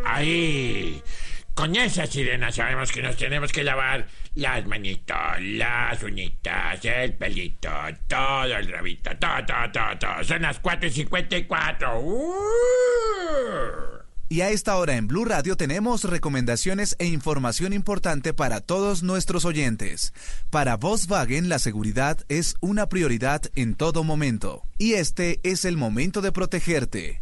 Ahí. 0.04 0.81
Con 1.54 1.76
esa 1.76 2.06
sirena 2.06 2.50
sabemos 2.50 2.90
que 2.90 3.02
nos 3.02 3.16
tenemos 3.16 3.52
que 3.52 3.62
lavar 3.62 4.06
las 4.34 4.66
manitos, 4.66 5.16
las 5.40 6.02
uñitas, 6.02 6.82
el 6.84 7.12
pelito, 7.14 7.70
todo 8.08 8.44
el 8.44 8.70
rabito, 8.70 9.10
todo, 9.18 9.44
todo, 9.70 9.98
todo. 9.98 10.24
Son 10.24 10.40
las 10.42 10.58
4 10.60 10.88
y 10.88 10.92
54. 10.92 12.00
¡Uh! 12.00 12.22
Y 14.30 14.40
a 14.40 14.48
esta 14.48 14.76
hora 14.78 14.96
en 14.96 15.08
Blue 15.08 15.26
Radio 15.26 15.58
tenemos 15.58 16.04
recomendaciones 16.04 16.96
e 16.98 17.04
información 17.04 17.74
importante 17.74 18.32
para 18.32 18.62
todos 18.62 19.02
nuestros 19.02 19.44
oyentes. 19.44 20.14
Para 20.48 20.78
Volkswagen 20.78 21.50
la 21.50 21.58
seguridad 21.58 22.18
es 22.30 22.56
una 22.60 22.88
prioridad 22.88 23.42
en 23.56 23.74
todo 23.74 24.04
momento. 24.04 24.62
Y 24.78 24.94
este 24.94 25.38
es 25.42 25.66
el 25.66 25.76
momento 25.76 26.22
de 26.22 26.32
protegerte 26.32 27.21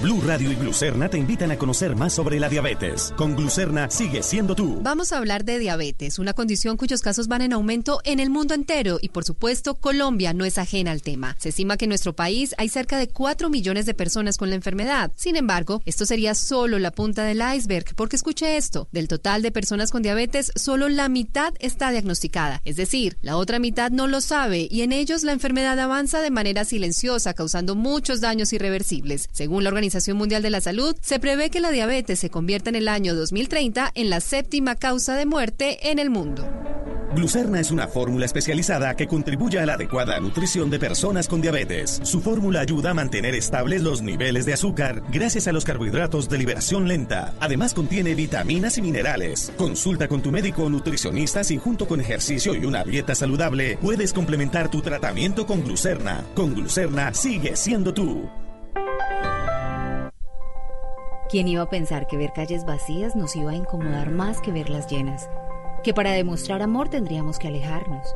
Blue 0.00 0.20
Radio 0.26 0.50
y 0.50 0.56
Glucerna 0.56 1.08
te 1.08 1.18
invitan 1.18 1.52
a 1.52 1.58
conocer 1.58 1.94
más 1.94 2.12
sobre 2.12 2.40
la 2.40 2.48
diabetes. 2.48 3.12
Con 3.16 3.36
Glucerna 3.36 3.88
sigue 3.90 4.22
siendo 4.22 4.56
tú. 4.56 4.80
Vamos 4.82 5.12
a 5.12 5.18
hablar 5.18 5.44
de 5.44 5.58
diabetes, 5.58 6.18
una 6.18 6.32
condición 6.32 6.76
cuyos 6.76 7.02
casos 7.02 7.28
van 7.28 7.42
en 7.42 7.52
aumento 7.52 8.00
en 8.04 8.18
el 8.18 8.30
mundo 8.30 8.54
entero 8.54 8.98
y 9.00 9.10
por 9.10 9.24
supuesto 9.24 9.76
Colombia 9.76 10.32
no 10.32 10.44
es 10.44 10.58
ajena 10.58 10.90
al 10.90 11.02
tema. 11.02 11.36
Se 11.38 11.50
estima 11.50 11.76
que 11.76 11.84
en 11.84 11.90
nuestro 11.90 12.14
país 12.14 12.54
hay 12.58 12.68
cerca 12.68 12.98
de 12.98 13.08
4 13.08 13.48
millones 13.50 13.86
de 13.86 13.94
personas 13.94 14.38
con 14.38 14.50
la 14.50 14.56
enfermedad. 14.56 15.12
Sin 15.14 15.36
embargo, 15.36 15.82
esto 15.84 16.04
sería 16.04 16.34
solo 16.34 16.78
la 16.80 16.90
punta 16.90 17.22
del 17.22 17.42
iceberg 17.54 17.94
porque 17.94 18.16
escuche 18.16 18.56
esto, 18.56 18.88
del 18.90 19.06
total 19.06 19.42
de 19.42 19.52
personas 19.52 19.92
con 19.92 20.02
diabetes, 20.02 20.50
solo 20.56 20.88
la 20.88 21.08
mitad 21.08 21.54
está 21.60 21.90
diagnosticada. 21.90 22.60
Es 22.64 22.74
decir, 22.74 23.18
la 23.22 23.36
otra 23.36 23.60
mitad 23.60 23.92
no 23.92 24.08
lo 24.08 24.20
sabe 24.20 24.66
y 24.68 24.82
en 24.82 24.92
ellos 24.92 25.22
la 25.22 25.32
enfermedad 25.32 25.78
avanza 25.78 26.20
de 26.20 26.30
manera 26.30 26.64
silenciosa 26.64 27.34
causando 27.34 27.76
muchos 27.76 28.20
daños 28.20 28.52
irreversibles. 28.52 29.28
Según 29.32 29.62
la 29.62 29.68
Organización 29.68 29.81
Mundial 30.14 30.42
de 30.42 30.50
la 30.50 30.60
Salud, 30.60 30.96
se 31.00 31.18
prevé 31.18 31.50
que 31.50 31.60
la 31.60 31.70
diabetes 31.70 32.18
se 32.20 32.30
convierta 32.30 32.70
en 32.70 32.76
el 32.76 32.88
año 32.88 33.14
2030 33.14 33.90
en 33.94 34.10
la 34.10 34.20
séptima 34.20 34.76
causa 34.76 35.16
de 35.16 35.26
muerte 35.26 35.90
en 35.90 35.98
el 35.98 36.08
mundo. 36.08 36.46
Glucerna 37.14 37.60
es 37.60 37.70
una 37.70 37.88
fórmula 37.88 38.24
especializada 38.24 38.94
que 38.96 39.06
contribuye 39.06 39.58
a 39.58 39.66
la 39.66 39.74
adecuada 39.74 40.18
nutrición 40.18 40.70
de 40.70 40.78
personas 40.78 41.28
con 41.28 41.42
diabetes. 41.42 42.00
Su 42.04 42.22
fórmula 42.22 42.60
ayuda 42.60 42.90
a 42.90 42.94
mantener 42.94 43.34
estables 43.34 43.82
los 43.82 44.00
niveles 44.00 44.46
de 44.46 44.54
azúcar 44.54 45.02
gracias 45.10 45.46
a 45.46 45.52
los 45.52 45.64
carbohidratos 45.64 46.28
de 46.30 46.38
liberación 46.38 46.88
lenta. 46.88 47.34
Además 47.40 47.74
contiene 47.74 48.14
vitaminas 48.14 48.78
y 48.78 48.82
minerales. 48.82 49.52
Consulta 49.58 50.08
con 50.08 50.22
tu 50.22 50.32
médico 50.32 50.64
o 50.64 50.70
nutricionista 50.70 51.44
si 51.44 51.58
junto 51.58 51.86
con 51.86 52.00
ejercicio 52.00 52.54
y 52.54 52.64
una 52.64 52.82
dieta 52.82 53.14
saludable 53.14 53.76
puedes 53.82 54.12
complementar 54.14 54.70
tu 54.70 54.80
tratamiento 54.80 55.46
con 55.46 55.62
Glucerna. 55.64 56.24
Con 56.34 56.54
Glucerna 56.54 57.12
sigue 57.12 57.56
siendo 57.56 57.92
tú. 57.92 58.41
¿Quién 61.32 61.48
iba 61.48 61.62
a 61.62 61.70
pensar 61.70 62.06
que 62.06 62.18
ver 62.18 62.34
calles 62.34 62.66
vacías 62.66 63.16
nos 63.16 63.34
iba 63.36 63.52
a 63.52 63.54
incomodar 63.54 64.10
más 64.10 64.42
que 64.42 64.52
verlas 64.52 64.86
llenas? 64.86 65.30
Que 65.82 65.94
para 65.94 66.12
demostrar 66.12 66.60
amor 66.60 66.90
tendríamos 66.90 67.38
que 67.38 67.48
alejarnos. 67.48 68.14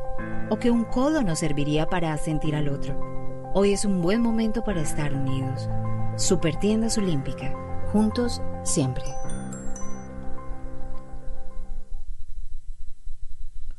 O 0.51 0.57
que 0.57 0.69
un 0.69 0.83
codo 0.83 1.23
nos 1.23 1.39
serviría 1.39 1.87
para 1.87 2.15
sentir 2.17 2.55
al 2.55 2.69
otro. 2.69 2.95
Hoy 3.55 3.73
es 3.73 3.85
un 3.85 4.03
buen 4.03 4.21
momento 4.21 4.63
para 4.63 4.81
estar 4.81 5.15
unidos. 5.15 5.67
Supertiendas 6.15 6.99
Olímpica. 6.99 7.51
Juntos 7.91 8.39
siempre. 8.61 9.05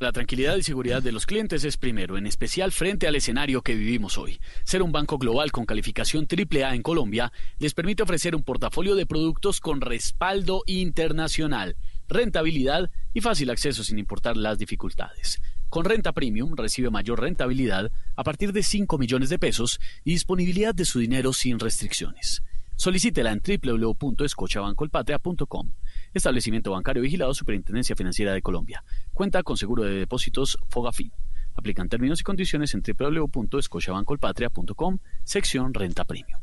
La 0.01 0.13
tranquilidad 0.13 0.57
y 0.57 0.63
seguridad 0.63 1.03
de 1.03 1.11
los 1.11 1.27
clientes 1.27 1.65
es 1.65 1.77
primero, 1.77 2.17
en 2.17 2.29
especial 2.29 2.71
frente 2.71 3.09
al 3.09 3.17
escenario 3.17 3.63
que 3.63 3.75
vivimos 3.75 4.17
hoy. 4.17 4.39
Ser 4.63 4.81
un 4.81 4.93
banco 4.93 5.19
global 5.19 5.51
con 5.51 5.67
calificación 5.67 6.29
AAA 6.31 6.77
en 6.77 6.83
Colombia 6.83 7.33
les 7.59 7.75
permite 7.75 8.05
ofrecer 8.05 8.37
un 8.37 8.45
portafolio 8.45 8.95
de 8.95 9.07
productos 9.07 9.59
con 9.59 9.81
respaldo 9.81 10.63
internacional, 10.67 11.75
rentabilidad 12.09 12.93
y 13.13 13.23
fácil 13.23 13.51
acceso 13.51 13.83
sin 13.83 13.99
importar 13.99 14.37
las 14.37 14.59
dificultades. 14.59 15.43
Con 15.69 15.85
renta 15.85 16.13
premium 16.13 16.55
recibe 16.55 16.91
mayor 16.91 17.21
rentabilidad 17.21 17.91
a 18.15 18.23
partir 18.23 18.53
de 18.53 18.63
5 18.63 18.99
millones 18.99 19.31
de 19.31 19.41
pesos 19.41 19.81
y 20.05 20.13
disponibilidad 20.13 20.77
de 20.77 20.85
su 20.85 21.01
dinero 21.01 21.33
sin 21.33 21.59
restricciones. 21.59 22.45
Solicítela 22.77 23.33
en 23.33 23.43
www.escochabancolpatria.com. 23.43 25.73
Establecimiento 26.19 26.73
bancario 26.73 27.03
vigilado 27.03 27.35
Superintendencia 27.35 27.97
Financiera 27.97 28.33
de 28.33 28.43
Colombia. 28.43 28.85
Cuenta 29.15 29.43
con 29.43 29.57
seguro 29.57 29.85
de 29.85 29.93
depósitos 29.93 30.59
Fogafin. 30.69 31.13
Aplican 31.55 31.89
términos 31.89 32.21
y 32.21 32.25
condiciones 32.25 32.75
en 32.75 32.83
www.escochabancolpatria.com, 32.83 34.99
sección 35.25 35.73
Renta 35.75 36.05
Premium. 36.05 36.41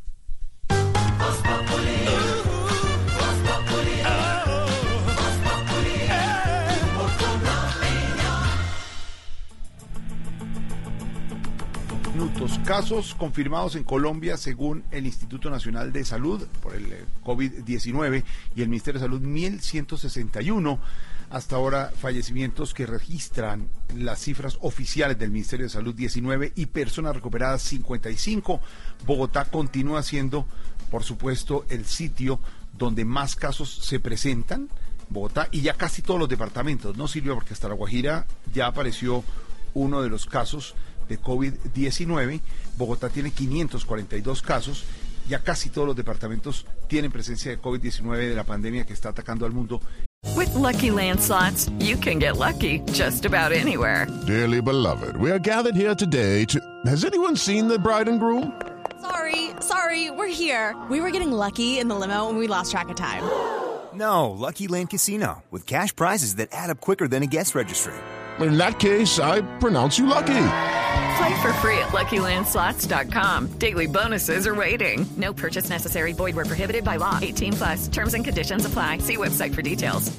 Casos 12.63 13.13
confirmados 13.13 13.75
en 13.75 13.83
Colombia 13.83 14.37
según 14.37 14.83
el 14.91 15.05
Instituto 15.05 15.49
Nacional 15.49 15.91
de 15.91 16.05
Salud 16.05 16.47
por 16.61 16.73
el 16.73 16.91
eh, 16.93 17.05
COVID-19 17.23 18.23
y 18.55 18.61
el 18.61 18.69
Ministerio 18.69 18.99
de 18.99 19.05
Salud 19.05 19.19
1161. 19.21 20.79
Hasta 21.29 21.57
ahora 21.57 21.91
fallecimientos 21.99 22.73
que 22.73 22.85
registran 22.85 23.67
las 23.95 24.19
cifras 24.19 24.57
oficiales 24.61 25.19
del 25.19 25.31
Ministerio 25.31 25.65
de 25.65 25.69
Salud 25.69 25.93
19 25.93 26.53
y 26.55 26.67
personas 26.67 27.15
recuperadas 27.15 27.61
55. 27.63 28.61
Bogotá 29.05 29.45
continúa 29.45 30.01
siendo, 30.01 30.45
por 30.89 31.03
supuesto, 31.03 31.65
el 31.69 31.85
sitio 31.85 32.39
donde 32.77 33.03
más 33.03 33.35
casos 33.35 33.69
se 33.83 33.99
presentan. 33.99 34.69
Bogotá 35.09 35.49
y 35.51 35.61
ya 35.61 35.73
casi 35.73 36.01
todos 36.01 36.19
los 36.19 36.29
departamentos, 36.29 36.95
¿no, 36.95 37.07
Silvia? 37.07 37.33
Porque 37.33 37.53
hasta 37.53 37.67
La 37.67 37.75
Guajira 37.75 38.25
ya 38.53 38.67
apareció 38.67 39.23
uno 39.73 40.01
de 40.01 40.09
los 40.09 40.25
casos 40.25 40.75
de 41.07 41.19
COVID-19. 41.19 42.41
Bogotá 42.77 43.09
tiene 43.09 43.31
542 43.31 44.41
casos. 44.41 44.85
Ya 45.27 45.39
casi 45.39 45.69
todos 45.69 45.87
los 45.87 45.95
departamentos 45.95 46.65
tienen 46.87 47.11
presencia 47.11 47.51
de 47.51 47.59
COVID-19 47.59 48.29
de 48.29 48.35
la 48.35 48.43
pandemia 48.43 48.85
que 48.85 48.93
está 48.93 49.09
atacando 49.09 49.45
al 49.45 49.51
mundo. 49.53 49.81
With 50.35 50.53
lucky 50.55 50.89
landslots, 50.89 51.69
you 51.79 51.97
can 51.97 52.19
get 52.19 52.37
lucky 52.37 52.79
just 52.91 53.25
about 53.25 53.51
anywhere. 53.51 54.07
Dearly 54.25 54.61
beloved, 54.61 55.17
we 55.17 55.31
are 55.31 55.39
gathered 55.39 55.75
here 55.75 55.95
today 55.95 56.45
to. 56.45 56.59
Has 56.85 57.05
anyone 57.05 57.35
seen 57.35 57.67
the 57.67 57.79
bride 57.79 58.09
and 58.09 58.19
groom? 58.19 58.51
Sorry, 59.01 59.51
sorry, 59.59 60.09
we're 60.11 60.27
here. 60.27 60.75
We 60.89 60.99
were 60.99 61.11
getting 61.11 61.31
lucky 61.31 61.79
in 61.79 61.87
the 61.87 61.95
limo 61.95 62.27
and 62.27 62.37
we 62.37 62.47
lost 62.47 62.71
track 62.71 62.89
of 62.89 62.95
time. 62.95 63.23
No, 63.93 64.31
Lucky 64.31 64.67
Land 64.67 64.89
Casino, 64.89 65.43
with 65.51 65.65
cash 65.65 65.95
prizes 65.95 66.35
that 66.35 66.49
add 66.51 66.69
up 66.69 66.81
quicker 66.81 67.07
than 67.07 67.23
a 67.23 67.27
guest 67.27 67.55
registry. 67.55 67.93
In 68.39 68.57
that 68.57 68.79
case, 68.79 69.19
I 69.19 69.41
pronounce 69.59 69.97
you 69.97 70.05
lucky. 70.05 70.33
Play 71.17 71.41
for 71.41 71.53
free 71.61 71.77
at 71.77 71.93
LuckyLandSlots.com. 71.93 73.57
Daily 73.57 73.87
bonuses 73.87 74.47
are 74.47 74.55
waiting. 74.55 75.05
No 75.15 75.33
purchase 75.33 75.69
necessary. 75.69 76.13
Void 76.13 76.35
where 76.35 76.45
prohibited 76.45 76.83
by 76.83 76.97
law. 76.97 77.19
18 77.21 77.53
plus. 77.53 77.87
Terms 77.87 78.13
and 78.13 78.25
conditions 78.25 78.65
apply. 78.65 78.99
See 78.99 79.17
website 79.17 79.53
for 79.53 79.61
details. 79.61 80.11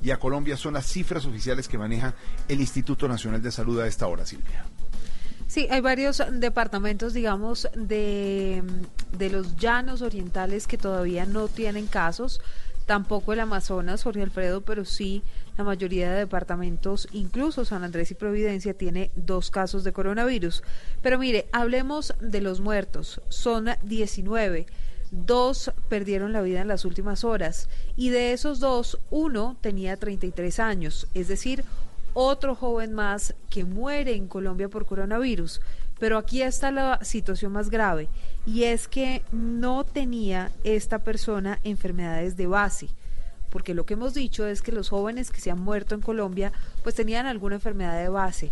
Y 0.00 0.10
a 0.12 0.16
Colombia 0.16 0.56
son 0.56 0.74
las 0.74 0.86
cifras 0.86 1.26
oficiales 1.26 1.68
que 1.68 1.76
maneja 1.76 2.14
el 2.48 2.60
Instituto 2.60 3.08
Nacional 3.08 3.42
de 3.42 3.50
Salud 3.50 3.80
a 3.80 3.86
esta 3.86 4.06
hora, 4.06 4.24
Silvia. 4.24 4.64
Sí, 5.48 5.66
hay 5.70 5.80
varios 5.80 6.22
departamentos, 6.30 7.14
digamos, 7.14 7.68
de, 7.74 8.62
de 9.16 9.30
los 9.30 9.56
llanos 9.56 10.02
orientales 10.02 10.66
que 10.66 10.78
todavía 10.78 11.26
no 11.26 11.48
tienen 11.48 11.86
casos 11.86 12.40
tampoco 12.88 13.34
el 13.34 13.40
Amazonas, 13.40 14.02
Jorge 14.02 14.22
Alfredo, 14.22 14.62
pero 14.62 14.86
sí 14.86 15.22
la 15.58 15.62
mayoría 15.62 16.10
de 16.10 16.20
departamentos, 16.20 17.06
incluso 17.12 17.66
San 17.66 17.84
Andrés 17.84 18.10
y 18.10 18.14
Providencia, 18.14 18.72
tiene 18.72 19.10
dos 19.14 19.50
casos 19.50 19.84
de 19.84 19.92
coronavirus. 19.92 20.62
Pero 21.02 21.18
mire, 21.18 21.48
hablemos 21.52 22.14
de 22.18 22.40
los 22.40 22.60
muertos. 22.60 23.20
Son 23.28 23.68
19. 23.82 24.66
Dos 25.10 25.70
perdieron 25.90 26.32
la 26.32 26.40
vida 26.40 26.62
en 26.62 26.68
las 26.68 26.86
últimas 26.86 27.24
horas 27.24 27.68
y 27.94 28.08
de 28.08 28.32
esos 28.32 28.58
dos, 28.58 28.98
uno 29.10 29.58
tenía 29.60 29.98
33 29.98 30.58
años, 30.58 31.08
es 31.12 31.28
decir, 31.28 31.64
otro 32.14 32.54
joven 32.54 32.94
más 32.94 33.34
que 33.50 33.64
muere 33.64 34.14
en 34.14 34.28
Colombia 34.28 34.68
por 34.68 34.86
coronavirus. 34.86 35.60
Pero 35.98 36.18
aquí 36.18 36.42
está 36.42 36.70
la 36.70 37.04
situación 37.04 37.52
más 37.52 37.70
grave 37.70 38.08
y 38.46 38.64
es 38.64 38.88
que 38.88 39.22
no 39.32 39.84
tenía 39.84 40.50
esta 40.64 41.00
persona 41.00 41.58
enfermedades 41.64 42.36
de 42.36 42.46
base. 42.46 42.88
Porque 43.50 43.74
lo 43.74 43.84
que 43.84 43.94
hemos 43.94 44.14
dicho 44.14 44.46
es 44.46 44.62
que 44.62 44.72
los 44.72 44.90
jóvenes 44.90 45.30
que 45.30 45.40
se 45.40 45.50
han 45.50 45.60
muerto 45.60 45.94
en 45.94 46.00
Colombia 46.00 46.52
pues 46.82 46.94
tenían 46.94 47.26
alguna 47.26 47.56
enfermedad 47.56 48.00
de 48.00 48.08
base. 48.08 48.50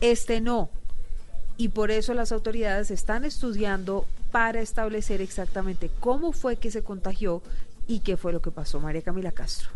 Este 0.00 0.40
no. 0.40 0.70
Y 1.56 1.70
por 1.70 1.90
eso 1.90 2.14
las 2.14 2.30
autoridades 2.30 2.90
están 2.90 3.24
estudiando 3.24 4.06
para 4.30 4.60
establecer 4.60 5.20
exactamente 5.20 5.90
cómo 5.98 6.32
fue 6.32 6.56
que 6.56 6.70
se 6.70 6.84
contagió 6.84 7.42
y 7.88 8.00
qué 8.00 8.16
fue 8.16 8.32
lo 8.32 8.40
que 8.40 8.50
pasó. 8.50 8.78
María 8.78 9.02
Camila 9.02 9.32
Castro. 9.32 9.70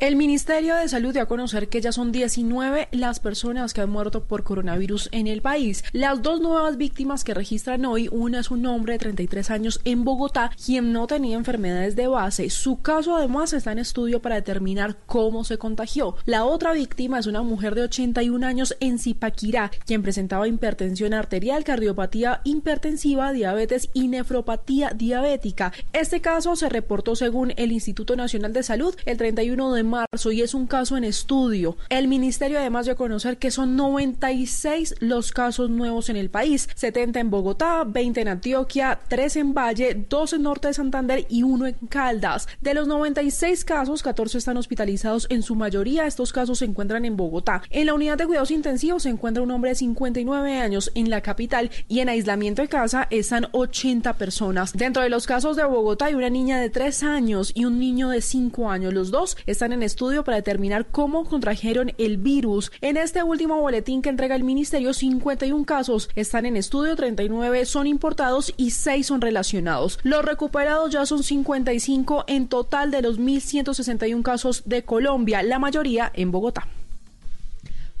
El 0.00 0.16
Ministerio 0.16 0.76
de 0.76 0.88
Salud 0.88 1.12
dio 1.12 1.20
a 1.20 1.26
conocer 1.26 1.68
que 1.68 1.82
ya 1.82 1.92
son 1.92 2.10
19 2.10 2.88
las 2.90 3.20
personas 3.20 3.74
que 3.74 3.82
han 3.82 3.90
muerto 3.90 4.24
por 4.24 4.44
coronavirus 4.44 5.10
en 5.12 5.26
el 5.26 5.42
país. 5.42 5.84
Las 5.92 6.22
dos 6.22 6.40
nuevas 6.40 6.78
víctimas 6.78 7.22
que 7.22 7.34
registran 7.34 7.84
hoy, 7.84 8.08
una 8.10 8.40
es 8.40 8.50
un 8.50 8.64
hombre 8.64 8.94
de 8.94 9.00
33 9.00 9.50
años 9.50 9.78
en 9.84 10.04
Bogotá, 10.04 10.52
quien 10.64 10.94
no 10.94 11.06
tenía 11.06 11.36
enfermedades 11.36 11.96
de 11.96 12.06
base. 12.06 12.48
Su 12.48 12.80
caso 12.80 13.14
además 13.14 13.52
está 13.52 13.72
en 13.72 13.78
estudio 13.78 14.22
para 14.22 14.36
determinar 14.36 14.96
cómo 15.04 15.44
se 15.44 15.58
contagió. 15.58 16.16
La 16.24 16.46
otra 16.46 16.72
víctima 16.72 17.18
es 17.18 17.26
una 17.26 17.42
mujer 17.42 17.74
de 17.74 17.82
81 17.82 18.46
años 18.46 18.74
en 18.80 18.98
Zipaquirá, 18.98 19.70
quien 19.84 20.00
presentaba 20.02 20.48
hipertensión 20.48 21.12
arterial, 21.12 21.62
cardiopatía 21.62 22.40
hipertensiva, 22.44 23.34
diabetes 23.34 23.90
y 23.92 24.08
nefropatía 24.08 24.92
diabética. 24.94 25.74
Este 25.92 26.22
caso 26.22 26.56
se 26.56 26.70
reportó 26.70 27.16
según 27.16 27.52
el 27.58 27.70
Instituto 27.70 28.16
Nacional 28.16 28.54
de 28.54 28.62
Salud 28.62 28.96
el 29.04 29.18
31 29.18 29.74
de 29.74 29.89
marzo 29.90 30.32
y 30.32 30.40
es 30.40 30.54
un 30.54 30.66
caso 30.66 30.96
en 30.96 31.04
estudio. 31.04 31.76
El 31.88 32.08
ministerio 32.08 32.58
además 32.58 32.86
dio 32.86 32.94
a 32.94 32.96
conocer 32.96 33.36
que 33.36 33.50
son 33.50 33.76
96 33.76 34.94
los 35.00 35.32
casos 35.32 35.68
nuevos 35.70 36.08
en 36.08 36.16
el 36.16 36.30
país, 36.30 36.68
70 36.74 37.20
en 37.20 37.30
Bogotá, 37.30 37.84
20 37.84 38.20
en 38.20 38.28
Antioquia, 38.28 39.00
3 39.08 39.36
en 39.36 39.54
Valle, 39.54 40.06
2 40.08 40.32
en 40.32 40.42
Norte 40.42 40.68
de 40.68 40.74
Santander 40.74 41.26
y 41.28 41.42
1 41.42 41.66
en 41.66 41.74
Caldas. 41.88 42.48
De 42.60 42.74
los 42.74 42.86
96 42.86 43.64
casos, 43.64 44.02
14 44.02 44.38
están 44.38 44.56
hospitalizados, 44.56 45.26
en 45.30 45.42
su 45.42 45.54
mayoría 45.54 46.06
estos 46.06 46.32
casos 46.32 46.58
se 46.58 46.64
encuentran 46.64 47.04
en 47.04 47.16
Bogotá. 47.16 47.62
En 47.70 47.86
la 47.86 47.94
unidad 47.94 48.16
de 48.16 48.26
cuidados 48.26 48.50
intensivos 48.50 49.02
se 49.02 49.08
encuentra 49.08 49.42
un 49.42 49.50
hombre 49.50 49.70
de 49.70 49.76
59 49.76 50.58
años 50.58 50.90
en 50.94 51.10
la 51.10 51.20
capital 51.20 51.70
y 51.88 52.00
en 52.00 52.08
aislamiento 52.08 52.62
de 52.62 52.68
casa 52.68 53.06
están 53.10 53.48
80 53.52 54.14
personas. 54.14 54.72
Dentro 54.72 55.02
de 55.02 55.08
los 55.08 55.26
casos 55.26 55.56
de 55.56 55.64
Bogotá 55.64 56.06
hay 56.06 56.14
una 56.14 56.30
niña 56.30 56.58
de 56.58 56.70
3 56.70 57.02
años 57.02 57.52
y 57.54 57.64
un 57.64 57.78
niño 57.78 58.08
de 58.08 58.20
5 58.20 58.70
años. 58.70 58.94
Los 58.94 59.10
dos 59.10 59.36
están 59.46 59.72
en 59.72 59.79
estudio 59.82 60.24
para 60.24 60.36
determinar 60.36 60.86
cómo 60.86 61.24
contrajeron 61.24 61.92
el 61.98 62.16
virus. 62.16 62.72
En 62.80 62.96
este 62.96 63.22
último 63.22 63.60
boletín 63.60 64.02
que 64.02 64.08
entrega 64.08 64.34
el 64.34 64.44
ministerio, 64.44 64.92
51 64.92 65.64
casos 65.64 66.10
están 66.14 66.46
en 66.46 66.56
estudio, 66.56 66.96
39 66.96 67.64
son 67.66 67.86
importados 67.86 68.52
y 68.56 68.70
6 68.70 69.06
son 69.06 69.20
relacionados. 69.20 69.98
Los 70.02 70.24
recuperados 70.24 70.90
ya 70.90 71.06
son 71.06 71.22
55 71.22 72.24
en 72.26 72.48
total 72.48 72.90
de 72.90 73.02
los 73.02 73.18
1.161 73.18 74.22
casos 74.22 74.62
de 74.66 74.82
Colombia, 74.84 75.42
la 75.42 75.58
mayoría 75.58 76.10
en 76.14 76.30
Bogotá. 76.30 76.66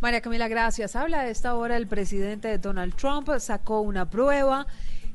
María 0.00 0.22
Camila, 0.22 0.48
gracias. 0.48 0.96
Habla 0.96 1.24
de 1.24 1.30
esta 1.30 1.54
hora 1.54 1.76
el 1.76 1.86
presidente 1.86 2.56
Donald 2.56 2.94
Trump, 2.94 3.28
sacó 3.38 3.82
una 3.82 4.08
prueba 4.08 4.66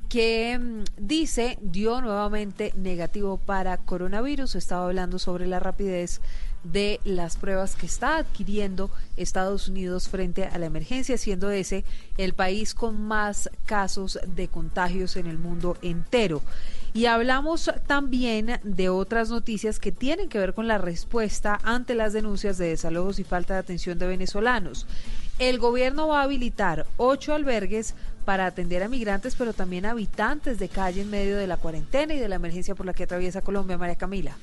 que 0.10 0.58
mm, 0.60 0.84
dice 0.98 1.58
dio 1.62 2.02
nuevamente 2.02 2.72
negativo 2.76 3.38
para 3.38 3.78
coronavirus. 3.78 4.56
Estaba 4.56 4.86
hablando 4.86 5.18
sobre 5.18 5.48
la 5.48 5.60
rapidez 5.60 6.22
de 6.72 7.00
las 7.04 7.38
pruebas 7.38 7.76
que 7.76 7.86
está 7.86 8.18
adquiriendo 8.18 8.90
Estados 9.18 9.68
Unidos 9.68 10.10
frente 10.10 10.46
a 10.46 10.58
la 10.58 10.66
emergencia, 10.66 11.18
siendo 11.18 11.52
ese 11.52 11.86
el 12.18 12.34
país 12.34 12.74
con 12.74 13.02
más 13.02 13.50
casos 13.66 14.20
de 14.36 14.48
contagios 14.48 15.16
en 15.16 15.28
el 15.28 15.38
mundo 15.38 15.78
entero. 15.82 16.42
Y 16.94 17.08
hablamos 17.08 17.70
también 17.88 18.60
de 18.64 18.88
otras 18.88 19.30
noticias 19.30 19.80
que 19.80 19.92
tienen 19.92 20.30
que 20.30 20.40
ver 20.40 20.54
con 20.54 20.68
la 20.68 20.78
respuesta 20.78 21.60
ante 21.64 21.94
las 21.94 22.14
denuncias 22.14 22.58
de 22.58 22.70
desalojos 22.70 23.20
y 23.20 23.26
falta 23.26 23.56
de 23.56 23.60
atención 23.60 24.00
de 24.00 24.08
venezolanos. 24.08 24.88
El 25.38 25.60
gobierno 25.60 26.08
va 26.08 26.22
a 26.22 26.24
habilitar 26.24 26.86
ocho 26.96 27.34
albergues 27.34 27.96
para 28.24 28.46
atender 28.46 28.82
a 28.82 28.88
migrantes, 28.88 29.36
pero 29.36 29.52
también 29.52 29.86
habitantes 29.86 30.58
de 30.58 30.70
calle 30.70 31.02
en 31.02 31.10
medio 31.10 31.38
de 31.38 31.48
la 31.48 31.58
cuarentena 31.58 32.14
y 32.14 32.20
de 32.20 32.30
la 32.30 32.36
emergencia 32.36 32.76
por 32.76 32.86
la 32.86 32.94
que 32.94 33.04
atraviesa 33.04 33.42
Colombia. 33.42 33.78
María 33.78 33.96
Camila. 33.96 34.38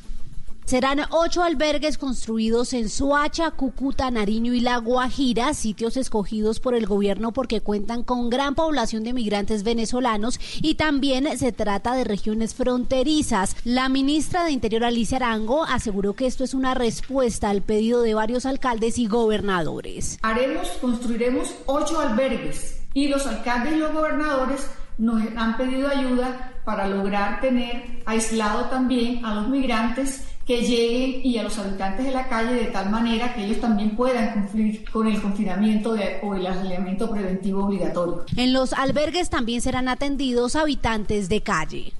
Serán 0.64 1.00
ocho 1.10 1.42
albergues 1.42 1.98
construidos 1.98 2.72
en 2.72 2.88
Soacha, 2.88 3.50
Cúcuta, 3.50 4.10
Nariño 4.10 4.54
y 4.54 4.60
La 4.60 4.78
Guajira, 4.78 5.54
sitios 5.54 5.96
escogidos 5.96 6.60
por 6.60 6.74
el 6.74 6.86
gobierno 6.86 7.32
porque 7.32 7.60
cuentan 7.60 8.04
con 8.04 8.30
gran 8.30 8.54
población 8.54 9.02
de 9.02 9.12
migrantes 9.12 9.64
venezolanos 9.64 10.38
y 10.62 10.76
también 10.76 11.36
se 11.36 11.52
trata 11.52 11.94
de 11.94 12.04
regiones 12.04 12.54
fronterizas. 12.54 13.56
La 13.64 13.88
ministra 13.88 14.44
de 14.44 14.52
Interior 14.52 14.84
Alicia 14.84 15.16
Arango 15.16 15.64
aseguró 15.64 16.14
que 16.14 16.26
esto 16.26 16.44
es 16.44 16.54
una 16.54 16.74
respuesta 16.74 17.50
al 17.50 17.62
pedido 17.62 18.02
de 18.02 18.14
varios 18.14 18.46
alcaldes 18.46 18.98
y 18.98 19.08
gobernadores. 19.08 20.18
Haremos, 20.22 20.68
construiremos 20.80 21.54
ocho 21.66 22.00
albergues 22.00 22.80
y 22.94 23.08
los 23.08 23.26
alcaldes 23.26 23.74
y 23.74 23.78
los 23.78 23.92
gobernadores 23.92 24.66
nos 24.96 25.22
han 25.36 25.56
pedido 25.56 25.88
ayuda 25.88 26.52
para 26.64 26.86
lograr 26.86 27.40
tener 27.40 28.02
aislado 28.06 28.66
también 28.66 29.24
a 29.24 29.34
los 29.34 29.48
migrantes 29.48 30.22
que 30.46 30.62
lleguen 30.62 31.24
y 31.24 31.38
a 31.38 31.44
los 31.44 31.56
habitantes 31.58 32.06
de 32.06 32.12
la 32.12 32.28
calle 32.28 32.54
de 32.54 32.64
tal 32.66 32.90
manera 32.90 33.34
que 33.34 33.44
ellos 33.44 33.60
también 33.60 33.94
puedan 33.94 34.32
cumplir 34.32 34.84
con 34.90 35.06
el 35.06 35.20
confinamiento 35.20 35.94
o 36.22 36.34
el 36.34 36.46
aislamiento 36.46 37.10
preventivo 37.10 37.66
obligatorio. 37.66 38.24
En 38.36 38.52
los 38.52 38.72
albergues 38.72 39.30
también 39.30 39.60
serán 39.60 39.88
atendidos 39.88 40.56
habitantes 40.56 41.28
de 41.28 41.42
calle. 41.42 41.92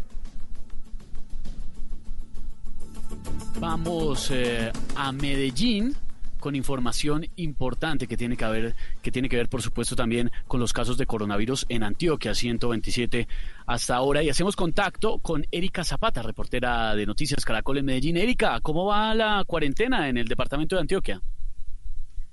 Vamos 3.60 4.28
eh, 4.32 4.72
a 4.96 5.12
Medellín 5.12 5.94
con 6.42 6.56
información 6.56 7.28
importante 7.36 8.08
que 8.08 8.16
tiene 8.16 8.36
que 8.36 8.44
ver, 8.44 8.74
que 9.00 9.12
tiene 9.12 9.28
que 9.28 9.36
ver, 9.36 9.48
por 9.48 9.62
supuesto, 9.62 9.94
también 9.94 10.32
con 10.48 10.58
los 10.58 10.72
casos 10.72 10.98
de 10.98 11.06
coronavirus 11.06 11.66
en 11.68 11.84
Antioquia, 11.84 12.34
127 12.34 13.28
hasta 13.64 13.94
ahora. 13.94 14.24
Y 14.24 14.28
hacemos 14.28 14.56
contacto 14.56 15.20
con 15.20 15.46
Erika 15.52 15.84
Zapata, 15.84 16.20
reportera 16.20 16.96
de 16.96 17.06
Noticias 17.06 17.44
Caracol 17.44 17.78
en 17.78 17.84
Medellín. 17.84 18.16
Erika, 18.16 18.60
¿cómo 18.60 18.86
va 18.86 19.14
la 19.14 19.44
cuarentena 19.46 20.08
en 20.08 20.18
el 20.18 20.26
departamento 20.26 20.74
de 20.74 20.80
Antioquia? 20.80 21.22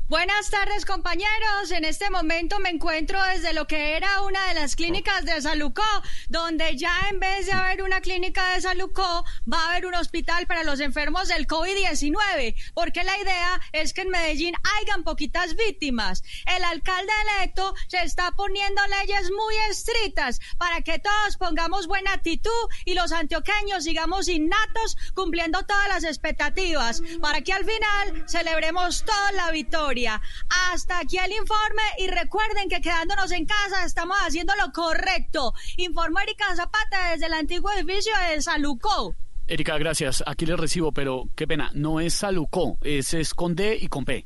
Buenas 0.10 0.50
tardes 0.50 0.86
compañeros, 0.86 1.70
en 1.70 1.86
este 1.86 2.10
momento 2.10 2.58
me 2.58 2.70
encuentro 2.70 3.24
desde 3.26 3.54
lo 3.54 3.68
que 3.68 3.96
era 3.96 4.24
una 4.24 4.44
de 4.48 4.56
las 4.56 4.76
clínicas 4.76 5.24
de 5.24 5.40
Salucó, 5.40 5.84
donde 6.30 6.76
ya 6.78 6.92
en 7.12 7.20
vez 7.20 7.46
de 7.46 7.52
haber 7.52 7.84
una 7.84 8.02
clínica 8.02 8.56
de 8.56 8.62
Salucó, 8.62 9.24
va 9.46 9.60
a 9.60 9.70
haber 9.70 9.86
un 9.86 9.94
hospital 9.94 10.48
para 10.48 10.64
los 10.64 10.80
enfermos 10.80 11.28
del 11.28 11.46
COVID-19, 11.46 12.56
porque 12.74 13.04
la 13.04 13.20
idea 13.20 13.62
es 13.72 13.94
que 13.94 14.02
en 14.02 14.10
Medellín 14.10 14.56
hayan 14.80 15.04
poquitas 15.04 15.56
víctimas. 15.56 16.24
El 16.48 16.64
alcalde 16.64 17.14
electo 17.38 17.76
se 17.88 18.02
está 18.02 18.32
poniendo 18.32 18.82
leyes 18.88 19.30
muy 19.30 19.54
estrictas 19.70 20.40
para 20.58 20.82
que 20.82 20.98
todos 20.98 21.38
pongamos 21.38 21.86
buena 21.86 22.14
actitud 22.14 22.50
y 22.84 22.96
los 22.96 23.12
antioqueños 23.12 23.84
sigamos 23.84 24.28
innatos 24.28 24.98
cumpliendo 25.14 25.62
todas 25.68 25.88
las 25.88 26.04
expectativas, 26.04 27.04
para 27.22 27.42
que 27.42 27.54
al 27.54 27.64
final 27.64 28.28
celebremos 28.28 29.06
toda 29.06 29.34
la 29.34 29.52
victoria. 29.52 29.99
Hasta 30.08 31.00
aquí 31.00 31.18
el 31.18 31.32
informe 31.32 31.82
y 31.98 32.08
recuerden 32.08 32.70
que 32.70 32.82
quedándonos 32.82 33.32
en 33.32 33.46
casa 33.46 33.86
estamos 33.86 34.18
haciendo 34.26 34.54
lo 34.56 34.72
correcto. 34.72 35.54
Informó 35.78 36.20
Erika 36.20 36.56
Zapata 36.56 37.12
desde 37.12 37.26
el 37.28 37.34
antiguo 37.34 37.72
edificio 37.72 38.14
de 38.30 38.42
Salucó. 38.42 39.16
Erika, 39.48 39.78
gracias. 39.78 40.24
Aquí 40.26 40.46
le 40.46 40.56
recibo, 40.56 40.92
pero 40.92 41.26
qué 41.36 41.48
pena, 41.48 41.72
no 41.74 42.00
es 42.00 42.14
Salucó, 42.14 42.78
es, 42.82 43.14
es 43.14 43.34
con 43.34 43.56
D 43.56 43.78
y 43.82 43.88
con 43.88 44.06
P. 44.06 44.26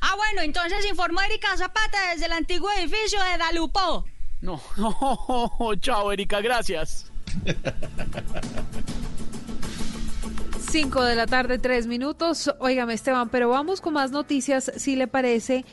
Ah, 0.00 0.14
bueno, 0.16 0.42
entonces 0.42 0.86
informó 0.86 1.20
Erika 1.22 1.56
Zapata 1.56 2.10
desde 2.12 2.26
el 2.26 2.32
antiguo 2.32 2.70
edificio 2.72 3.22
de 3.22 3.38
Dalupó. 3.38 4.04
No, 4.40 4.60
chao 5.80 6.12
Erika, 6.12 6.40
gracias. 6.40 7.10
5 10.70 11.04
de 11.04 11.14
la 11.14 11.26
tarde, 11.26 11.58
tres 11.58 11.86
minutos. 11.86 12.50
Óigame, 12.58 12.94
Esteban, 12.94 13.28
pero 13.28 13.48
vamos 13.48 13.80
con 13.80 13.94
más 13.94 14.10
noticias, 14.10 14.72
si 14.76 14.96
le 14.96 15.06
parece, 15.06 15.64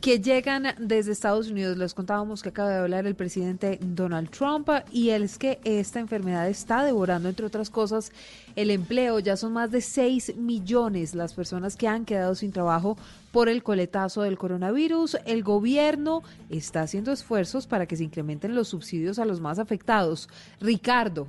que 0.00 0.20
llegan 0.20 0.74
desde 0.78 1.12
Estados 1.12 1.50
Unidos. 1.50 1.76
Les 1.76 1.94
contábamos 1.94 2.42
que 2.42 2.48
acaba 2.48 2.70
de 2.70 2.78
hablar 2.78 3.06
el 3.06 3.14
presidente 3.14 3.78
Donald 3.80 4.30
Trump 4.30 4.68
y 4.90 5.10
es 5.10 5.38
que 5.38 5.60
esta 5.64 6.00
enfermedad 6.00 6.48
está 6.48 6.84
devorando, 6.84 7.28
entre 7.28 7.46
otras 7.46 7.70
cosas, 7.70 8.12
el 8.56 8.70
empleo. 8.70 9.18
Ya 9.18 9.36
son 9.36 9.52
más 9.52 9.70
de 9.70 9.80
6 9.80 10.36
millones 10.36 11.14
las 11.14 11.34
personas 11.34 11.76
que 11.76 11.86
han 11.86 12.04
quedado 12.04 12.34
sin 12.34 12.50
trabajo 12.50 12.96
por 13.32 13.48
el 13.48 13.62
coletazo 13.62 14.22
del 14.22 14.38
coronavirus. 14.38 15.18
El 15.26 15.42
gobierno 15.42 16.22
está 16.48 16.82
haciendo 16.82 17.12
esfuerzos 17.12 17.66
para 17.66 17.86
que 17.86 17.96
se 17.96 18.04
incrementen 18.04 18.54
los 18.54 18.68
subsidios 18.68 19.18
a 19.18 19.24
los 19.24 19.40
más 19.40 19.58
afectados. 19.58 20.28
Ricardo, 20.60 21.28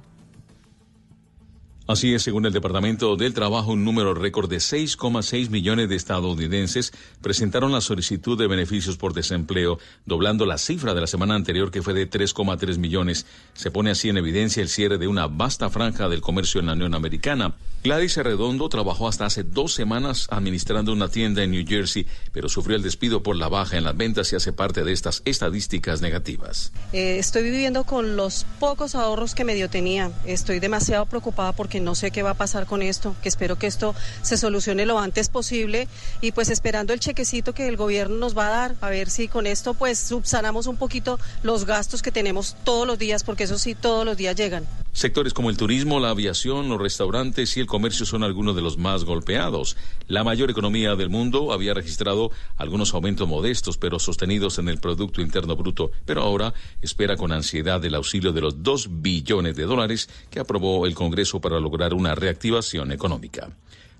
Así 1.92 2.14
es, 2.14 2.24
según 2.24 2.46
el 2.46 2.54
Departamento 2.54 3.18
del 3.18 3.34
Trabajo, 3.34 3.74
un 3.74 3.84
número 3.84 4.14
récord 4.14 4.50
de 4.50 4.58
6,6 4.60 5.50
millones 5.50 5.90
de 5.90 5.98
estadounidenses 5.98 6.94
presentaron 7.22 7.74
la 7.74 7.82
solicitud 7.82 8.38
de 8.38 8.48
beneficios 8.48 8.96
por 8.96 9.14
desempleo, 9.14 9.78
doblando 10.06 10.46
la 10.46 10.58
cifra 10.58 10.94
de 10.94 11.02
la 11.02 11.08
semana 11.08 11.36
anterior 11.36 11.70
que 11.70 11.82
fue 11.82 11.94
de 11.94 12.10
3,3 12.10 12.78
millones. 12.78 13.26
Se 13.56 13.72
pone 13.72 13.92
así 13.92 14.08
en 14.08 14.18
evidencia 14.18 14.64
el 14.64 14.70
cierre 14.70 15.00
de 15.00 15.10
una 15.10 15.28
vasta 15.28 15.70
franja 15.70 16.08
del 16.08 16.22
comercio 16.22 16.62
en 16.62 16.68
la 16.68 16.74
Unión 16.74 16.94
Americana. 16.94 17.56
Gladys 17.84 18.16
Redondo 18.16 18.70
trabajó 18.70 19.10
hasta 19.10 19.26
hace 19.26 19.44
dos 19.44 19.74
semanas 19.74 20.28
administrando 20.30 20.94
una 20.94 21.10
tienda 21.10 21.44
en 21.44 21.52
New 21.52 21.66
Jersey, 21.68 22.06
pero 22.32 22.48
sufrió 22.48 22.78
el 22.78 22.84
despido 22.84 23.22
por 23.22 23.36
la 23.36 23.50
baja 23.50 23.78
en 23.78 23.84
las 23.84 23.98
ventas 23.98 24.32
y 24.32 24.38
hace 24.38 24.54
parte 24.54 24.86
de 24.86 24.94
estas 24.94 25.24
estadísticas 25.26 26.00
negativas. 26.02 26.72
Eh, 26.94 27.18
estoy 27.18 27.44
viviendo 27.44 27.84
con 27.84 28.16
los 28.16 28.46
pocos 28.62 28.96
ahorros 28.96 29.36
que 29.36 29.44
medio 29.44 29.70
tenía. 29.70 30.12
Estoy 30.26 30.60
demasiado 30.60 31.06
preocupada 31.08 31.52
porque 31.52 31.81
no 31.82 31.96
sé 31.96 32.12
qué 32.12 32.24
va 32.24 32.32
a 32.32 32.36
pasar 32.36 32.66
con 32.66 32.82
esto, 32.82 33.16
que 33.22 33.30
espero 33.30 33.58
que 33.58 33.68
esto 33.68 33.96
se 34.22 34.38
solucione 34.38 34.86
lo 34.86 35.00
antes 35.00 35.30
posible 35.30 35.88
y 36.22 36.32
pues 36.32 36.50
esperando 36.50 36.94
el 36.94 37.00
chequecito 37.00 37.54
que 37.54 37.68
el 37.68 37.78
gobierno 37.78 38.18
nos 38.18 38.38
va 38.38 38.48
a 38.48 38.52
dar, 38.52 38.76
a 38.82 38.90
ver 38.90 39.10
si 39.10 39.28
con 39.28 39.48
esto 39.48 39.74
pues 39.74 40.00
subsanamos 40.00 40.68
un 40.68 40.78
poquito 40.78 41.20
los 41.44 41.66
gastos 41.66 42.02
que 42.02 42.12
tenemos 42.12 42.56
todos 42.64 42.88
los 42.88 42.98
días, 43.00 43.24
porque 43.24 43.44
eso 43.44 43.58
sí 43.58 43.76
todos 43.76 44.06
los 44.06 44.18
días 44.18 44.36
llegan. 44.36 44.66
Sectores 44.94 45.34
como 45.34 45.50
el 45.50 45.56
turismo, 45.56 46.02
la 46.02 46.10
aviación, 46.10 46.68
los 46.68 46.82
restaurantes 46.82 47.56
y 47.56 47.62
el 47.62 47.66
comercio 47.66 48.06
son 48.06 48.24
algunos 48.24 48.58
de 48.58 48.62
los 48.62 48.78
más 48.78 49.06
golpeados. 49.06 49.78
La 50.08 50.26
mayor 50.26 50.52
economía 50.52 50.98
del 50.98 51.10
mundo 51.10 51.54
había 51.54 51.74
registrado 51.74 52.30
algunos 52.58 52.94
aumentos 52.94 53.26
modestos, 53.26 53.78
pero 53.78 54.00
sostenidos 54.00 54.60
en 54.60 54.68
el 54.68 54.80
Producto 54.80 55.22
Interno 55.22 55.56
Bruto, 55.56 55.92
pero 56.06 56.24
ahora 56.24 56.54
espera 56.82 57.16
con 57.16 57.32
ansiedad 57.32 57.84
el 57.86 57.96
auxilio 57.96 58.34
de 58.34 58.42
los 58.42 58.64
2 58.64 59.02
billones 59.02 59.56
de 59.56 59.64
dólares 59.64 60.10
que 60.30 60.42
aprobó 60.42 60.86
el 60.86 60.94
Congreso 60.94 61.40
para 61.40 61.61
lograr 61.62 61.94
una 61.94 62.16
reactivación 62.16 62.92
económica. 62.92 63.50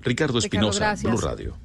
Ricardo 0.02 0.40
Espinosa, 0.40 0.96
Blue 1.04 1.18
Radio. 1.18 1.56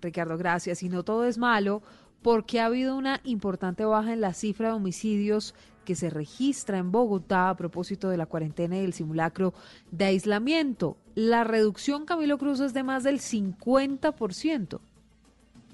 Ricardo, 0.00 0.36
gracias. 0.38 0.82
Y 0.82 0.88
no 0.88 1.02
todo 1.02 1.24
es 1.24 1.38
malo 1.38 1.82
porque 2.22 2.60
ha 2.60 2.66
habido 2.66 2.96
una 2.96 3.20
importante 3.24 3.84
baja 3.84 4.12
en 4.12 4.20
la 4.20 4.34
cifra 4.34 4.68
de 4.68 4.74
homicidios 4.74 5.54
que 5.84 5.94
se 5.94 6.10
registra 6.10 6.78
en 6.78 6.92
Bogotá 6.92 7.48
a 7.48 7.56
propósito 7.56 8.10
de 8.10 8.16
la 8.16 8.26
cuarentena 8.26 8.76
y 8.76 8.84
el 8.84 8.92
simulacro 8.92 9.54
de 9.90 10.04
aislamiento. 10.04 10.96
La 11.14 11.44
reducción, 11.44 12.04
Camilo 12.04 12.38
Cruz, 12.38 12.60
es 12.60 12.74
de 12.74 12.82
más 12.82 13.02
del 13.02 13.20
50%. 13.20 14.80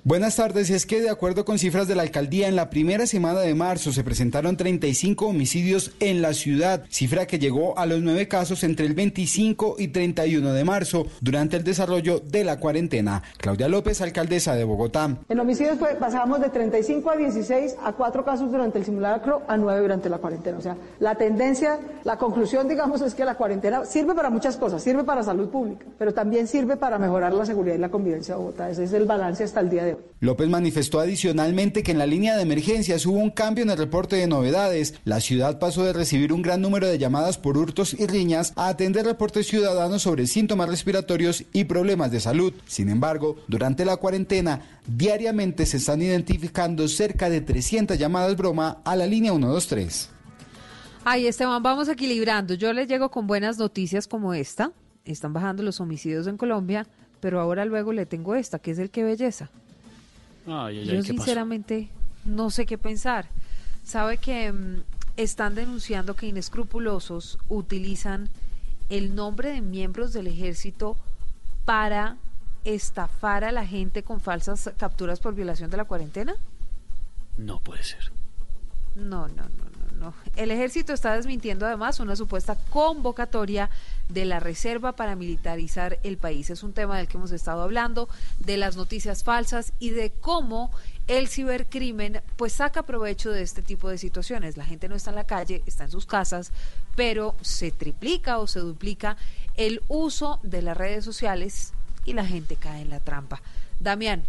Buenas 0.06 0.36
tardes, 0.36 0.70
es 0.70 0.86
que 0.86 1.00
de 1.00 1.10
acuerdo 1.10 1.44
con 1.44 1.58
cifras 1.58 1.88
de 1.88 1.96
la 1.96 2.02
alcaldía, 2.02 2.46
en 2.46 2.54
la 2.54 2.70
primera 2.70 3.08
semana 3.08 3.40
de 3.40 3.56
marzo 3.56 3.90
se 3.90 4.04
presentaron 4.04 4.56
35 4.56 5.26
homicidios 5.26 5.96
en 5.98 6.22
la 6.22 6.32
ciudad, 6.32 6.84
cifra 6.90 7.26
que 7.26 7.40
llegó 7.40 7.76
a 7.76 7.86
los 7.86 8.00
nueve 8.02 8.28
casos 8.28 8.62
entre 8.62 8.86
el 8.86 8.94
25 8.94 9.74
y 9.80 9.88
31 9.88 10.52
de 10.52 10.62
marzo 10.62 11.08
durante 11.20 11.56
el 11.56 11.64
desarrollo 11.64 12.20
de 12.20 12.44
la 12.44 12.60
cuarentena. 12.60 13.20
Claudia 13.38 13.66
López, 13.66 14.00
alcaldesa 14.00 14.54
de 14.54 14.62
Bogotá. 14.62 15.16
En 15.28 15.40
homicidios 15.40 15.76
pues, 15.76 15.96
pasamos 15.96 16.40
de 16.40 16.50
35 16.50 17.10
a 17.10 17.16
16 17.16 17.74
a 17.82 17.92
cuatro 17.94 18.24
casos 18.24 18.52
durante 18.52 18.78
el 18.78 18.84
simulacro 18.84 19.42
a 19.48 19.56
nueve 19.56 19.80
durante 19.80 20.08
la 20.08 20.18
cuarentena. 20.18 20.58
O 20.58 20.62
sea, 20.62 20.76
la 21.00 21.16
tendencia, 21.16 21.80
la 22.04 22.16
conclusión, 22.16 22.68
digamos, 22.68 23.00
es 23.00 23.12
que 23.12 23.24
la 23.24 23.34
cuarentena 23.34 23.84
sirve 23.84 24.14
para 24.14 24.30
muchas 24.30 24.56
cosas, 24.56 24.84
sirve 24.84 25.02
para 25.02 25.24
salud 25.24 25.48
pública, 25.48 25.84
pero 25.98 26.14
también 26.14 26.46
sirve 26.46 26.76
para 26.76 26.96
mejorar 26.96 27.32
la 27.32 27.44
seguridad 27.44 27.74
y 27.74 27.78
la 27.78 27.88
convivencia 27.88 28.36
de 28.36 28.40
Bogotá. 28.40 28.70
Ese 28.70 28.84
es 28.84 28.92
el 28.92 29.04
balance 29.04 29.42
hasta 29.42 29.58
el 29.58 29.68
día 29.68 29.82
de 29.82 29.94
hoy. 29.94 29.95
López 30.20 30.48
manifestó 30.48 30.98
adicionalmente 30.98 31.82
que 31.82 31.92
en 31.92 31.98
la 31.98 32.06
línea 32.06 32.36
de 32.36 32.42
emergencias 32.42 33.04
hubo 33.04 33.18
un 33.18 33.30
cambio 33.30 33.64
en 33.64 33.70
el 33.70 33.76
reporte 33.76 34.16
de 34.16 34.26
novedades. 34.26 34.94
La 35.04 35.20
ciudad 35.20 35.58
pasó 35.58 35.84
de 35.84 35.92
recibir 35.92 36.32
un 36.32 36.42
gran 36.42 36.62
número 36.62 36.86
de 36.86 36.98
llamadas 36.98 37.36
por 37.36 37.58
hurtos 37.58 37.94
y 37.94 38.06
riñas 38.06 38.52
a 38.56 38.68
atender 38.68 39.04
reportes 39.04 39.46
ciudadanos 39.46 40.02
sobre 40.02 40.26
síntomas 40.26 40.68
respiratorios 40.68 41.44
y 41.52 41.64
problemas 41.64 42.10
de 42.10 42.20
salud. 42.20 42.54
Sin 42.66 42.88
embargo, 42.88 43.36
durante 43.46 43.84
la 43.84 43.98
cuarentena, 43.98 44.80
diariamente 44.86 45.66
se 45.66 45.76
están 45.76 46.00
identificando 46.00 46.88
cerca 46.88 47.28
de 47.28 47.42
300 47.42 47.98
llamadas 47.98 48.36
broma 48.36 48.78
a 48.84 48.96
la 48.96 49.06
línea 49.06 49.32
123. 49.32 50.10
Ay, 51.04 51.26
Esteban, 51.26 51.62
vamos 51.62 51.88
equilibrando. 51.88 52.54
Yo 52.54 52.72
les 52.72 52.88
llego 52.88 53.10
con 53.10 53.26
buenas 53.26 53.58
noticias 53.58 54.08
como 54.08 54.34
esta. 54.34 54.72
Están 55.04 55.32
bajando 55.32 55.62
los 55.62 55.80
homicidios 55.80 56.26
en 56.26 56.36
Colombia, 56.36 56.86
pero 57.20 57.40
ahora 57.40 57.64
luego 57.64 57.92
le 57.92 58.06
tengo 58.06 58.34
esta, 58.34 58.58
que 58.58 58.72
es 58.72 58.78
el 58.78 58.90
que 58.90 59.04
belleza. 59.04 59.50
Yo 60.46 61.02
sinceramente 61.02 61.88
no 62.24 62.50
sé 62.50 62.66
qué 62.66 62.78
pensar. 62.78 63.26
Sabe 63.84 64.18
que 64.18 64.52
mm, 64.52 64.82
están 65.16 65.54
denunciando 65.54 66.14
que 66.14 66.26
inescrupulosos 66.26 67.38
utilizan 67.48 68.28
el 68.88 69.14
nombre 69.14 69.50
de 69.50 69.60
miembros 69.60 70.12
del 70.12 70.28
ejército 70.28 70.96
para 71.64 72.16
estafar 72.64 73.44
a 73.44 73.52
la 73.52 73.66
gente 73.66 74.02
con 74.02 74.20
falsas 74.20 74.70
capturas 74.76 75.20
por 75.20 75.34
violación 75.34 75.70
de 75.70 75.76
la 75.76 75.84
cuarentena? 75.84 76.34
No 77.36 77.58
puede 77.60 77.84
ser. 77.84 78.12
No, 78.94 79.28
no, 79.28 79.48
no, 79.48 79.65
El 80.36 80.50
ejército 80.50 80.92
está 80.92 81.14
desmintiendo 81.14 81.66
además 81.66 82.00
una 82.00 82.16
supuesta 82.16 82.56
convocatoria 82.70 83.70
de 84.08 84.24
la 84.24 84.40
reserva 84.40 84.92
para 84.92 85.16
militarizar 85.16 85.98
el 86.02 86.16
país. 86.16 86.50
Es 86.50 86.62
un 86.62 86.72
tema 86.72 86.96
del 86.96 87.08
que 87.08 87.16
hemos 87.16 87.32
estado 87.32 87.62
hablando, 87.62 88.08
de 88.40 88.56
las 88.56 88.76
noticias 88.76 89.24
falsas 89.24 89.72
y 89.78 89.90
de 89.90 90.10
cómo 90.10 90.70
el 91.08 91.28
cibercrimen 91.28 92.20
pues 92.36 92.54
saca 92.54 92.82
provecho 92.82 93.30
de 93.30 93.42
este 93.42 93.62
tipo 93.62 93.88
de 93.88 93.98
situaciones. 93.98 94.56
La 94.56 94.64
gente 94.64 94.88
no 94.88 94.94
está 94.96 95.10
en 95.10 95.16
la 95.16 95.24
calle, 95.24 95.62
está 95.66 95.84
en 95.84 95.90
sus 95.90 96.06
casas, 96.06 96.52
pero 96.96 97.34
se 97.40 97.70
triplica 97.70 98.38
o 98.38 98.46
se 98.46 98.60
duplica 98.60 99.16
el 99.56 99.82
uso 99.88 100.40
de 100.42 100.62
las 100.62 100.76
redes 100.76 101.04
sociales 101.04 101.72
y 102.04 102.12
la 102.12 102.26
gente 102.26 102.56
cae 102.56 102.82
en 102.82 102.90
la 102.90 103.00
trampa. 103.00 103.40
Damián. 103.80 104.24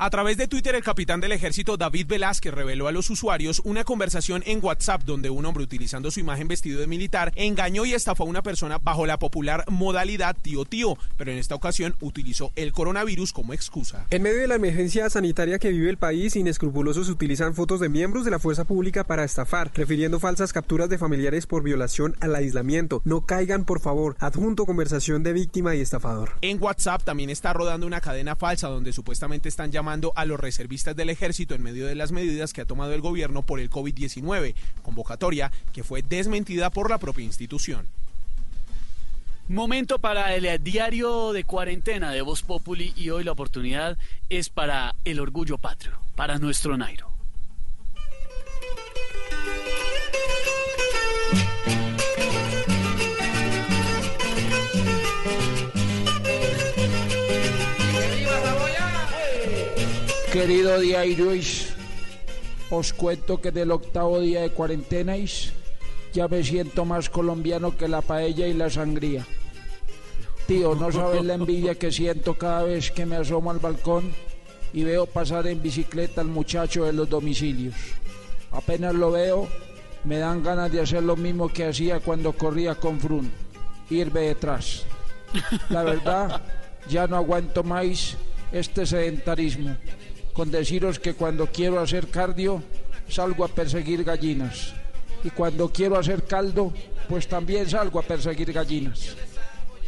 A 0.00 0.10
través 0.10 0.36
de 0.36 0.46
Twitter, 0.46 0.76
el 0.76 0.84
capitán 0.84 1.20
del 1.20 1.32
ejército 1.32 1.76
David 1.76 2.06
Velázquez 2.06 2.54
reveló 2.54 2.86
a 2.86 2.92
los 2.92 3.10
usuarios 3.10 3.60
una 3.64 3.82
conversación 3.82 4.44
en 4.46 4.64
WhatsApp 4.64 5.02
donde 5.02 5.28
un 5.28 5.44
hombre 5.44 5.64
utilizando 5.64 6.12
su 6.12 6.20
imagen 6.20 6.46
vestido 6.46 6.78
de 6.78 6.86
militar 6.86 7.32
engañó 7.34 7.84
y 7.84 7.94
estafó 7.94 8.22
a 8.22 8.26
una 8.28 8.40
persona 8.40 8.78
bajo 8.78 9.06
la 9.06 9.18
popular 9.18 9.64
modalidad 9.68 10.36
tío 10.40 10.64
tío, 10.64 10.96
pero 11.16 11.32
en 11.32 11.38
esta 11.38 11.56
ocasión 11.56 11.96
utilizó 12.00 12.52
el 12.54 12.72
coronavirus 12.72 13.32
como 13.32 13.54
excusa. 13.54 14.06
En 14.10 14.22
medio 14.22 14.38
de 14.38 14.46
la 14.46 14.54
emergencia 14.54 15.10
sanitaria 15.10 15.58
que 15.58 15.70
vive 15.70 15.90
el 15.90 15.96
país, 15.96 16.36
inescrupulosos 16.36 17.08
utilizan 17.08 17.56
fotos 17.56 17.80
de 17.80 17.88
miembros 17.88 18.24
de 18.24 18.30
la 18.30 18.38
fuerza 18.38 18.62
pública 18.62 19.02
para 19.02 19.24
estafar, 19.24 19.72
refiriendo 19.74 20.20
falsas 20.20 20.52
capturas 20.52 20.88
de 20.88 20.98
familiares 20.98 21.48
por 21.48 21.64
violación 21.64 22.14
al 22.20 22.36
aislamiento. 22.36 23.02
No 23.04 23.22
caigan, 23.22 23.64
por 23.64 23.80
favor. 23.80 24.14
Adjunto 24.20 24.64
conversación 24.64 25.24
de 25.24 25.32
víctima 25.32 25.74
y 25.74 25.80
estafador. 25.80 26.34
En 26.40 26.62
WhatsApp 26.62 27.02
también 27.02 27.30
está 27.30 27.52
rodando 27.52 27.84
una 27.84 28.00
cadena 28.00 28.36
falsa 28.36 28.68
donde 28.68 28.92
supuestamente 28.92 29.48
están 29.48 29.72
llamando 29.72 29.87
a 29.88 30.24
los 30.24 30.38
reservistas 30.38 30.94
del 30.96 31.10
ejército 31.10 31.54
en 31.54 31.62
medio 31.62 31.86
de 31.86 31.94
las 31.94 32.12
medidas 32.12 32.52
que 32.52 32.60
ha 32.60 32.66
tomado 32.66 32.92
el 32.92 33.00
gobierno 33.00 33.42
por 33.42 33.60
el 33.60 33.70
COVID-19, 33.70 34.54
convocatoria 34.82 35.50
que 35.72 35.84
fue 35.84 36.02
desmentida 36.02 36.70
por 36.70 36.90
la 36.90 36.98
propia 36.98 37.24
institución. 37.24 37.86
Momento 39.48 39.98
para 39.98 40.34
el 40.34 40.62
diario 40.62 41.32
de 41.32 41.44
cuarentena 41.44 42.10
de 42.12 42.20
Voz 42.20 42.42
Populi 42.42 42.92
y 42.96 43.08
hoy 43.08 43.24
la 43.24 43.32
oportunidad 43.32 43.96
es 44.28 44.50
para 44.50 44.94
el 45.06 45.20
orgullo 45.20 45.56
patrio, 45.56 45.92
para 46.16 46.38
nuestro 46.38 46.76
Nairo. 46.76 47.17
Querido 60.38 60.78
diario, 60.78 61.32
os 62.70 62.92
cuento 62.92 63.40
que 63.42 63.50
del 63.50 63.72
octavo 63.72 64.20
día 64.20 64.42
de 64.42 64.50
cuarentena 64.50 65.16
ya 66.14 66.28
me 66.28 66.44
siento 66.44 66.84
más 66.84 67.10
colombiano 67.10 67.76
que 67.76 67.88
la 67.88 68.02
paella 68.02 68.46
y 68.46 68.54
la 68.54 68.70
sangría. 68.70 69.26
Tío, 70.46 70.76
no 70.76 70.92
sabes 70.92 71.24
la 71.24 71.34
envidia 71.34 71.74
que 71.74 71.90
siento 71.90 72.34
cada 72.34 72.62
vez 72.62 72.92
que 72.92 73.04
me 73.04 73.16
asomo 73.16 73.50
al 73.50 73.58
balcón 73.58 74.12
y 74.72 74.84
veo 74.84 75.06
pasar 75.06 75.48
en 75.48 75.60
bicicleta 75.60 76.20
al 76.20 76.28
muchacho 76.28 76.84
de 76.84 76.92
los 76.92 77.10
domicilios. 77.10 77.74
Apenas 78.52 78.94
lo 78.94 79.10
veo, 79.10 79.48
me 80.04 80.18
dan 80.18 80.44
ganas 80.44 80.70
de 80.70 80.82
hacer 80.82 81.02
lo 81.02 81.16
mismo 81.16 81.48
que 81.48 81.66
hacía 81.66 81.98
cuando 81.98 82.32
corría 82.32 82.76
con 82.76 83.00
Frun, 83.00 83.28
irme 83.90 84.20
detrás. 84.20 84.84
La 85.68 85.82
verdad, 85.82 86.42
ya 86.88 87.08
no 87.08 87.16
aguanto 87.16 87.64
más 87.64 88.16
este 88.52 88.86
sedentarismo 88.86 89.76
con 90.38 90.52
deciros 90.52 91.00
que 91.00 91.14
cuando 91.14 91.48
quiero 91.48 91.80
hacer 91.80 92.06
cardio 92.06 92.62
salgo 93.08 93.44
a 93.44 93.48
perseguir 93.48 94.04
gallinas 94.04 94.72
y 95.24 95.30
cuando 95.30 95.68
quiero 95.72 95.98
hacer 95.98 96.22
caldo 96.26 96.72
pues 97.08 97.26
también 97.26 97.68
salgo 97.68 97.98
a 97.98 98.04
perseguir 98.04 98.52
gallinas. 98.52 99.16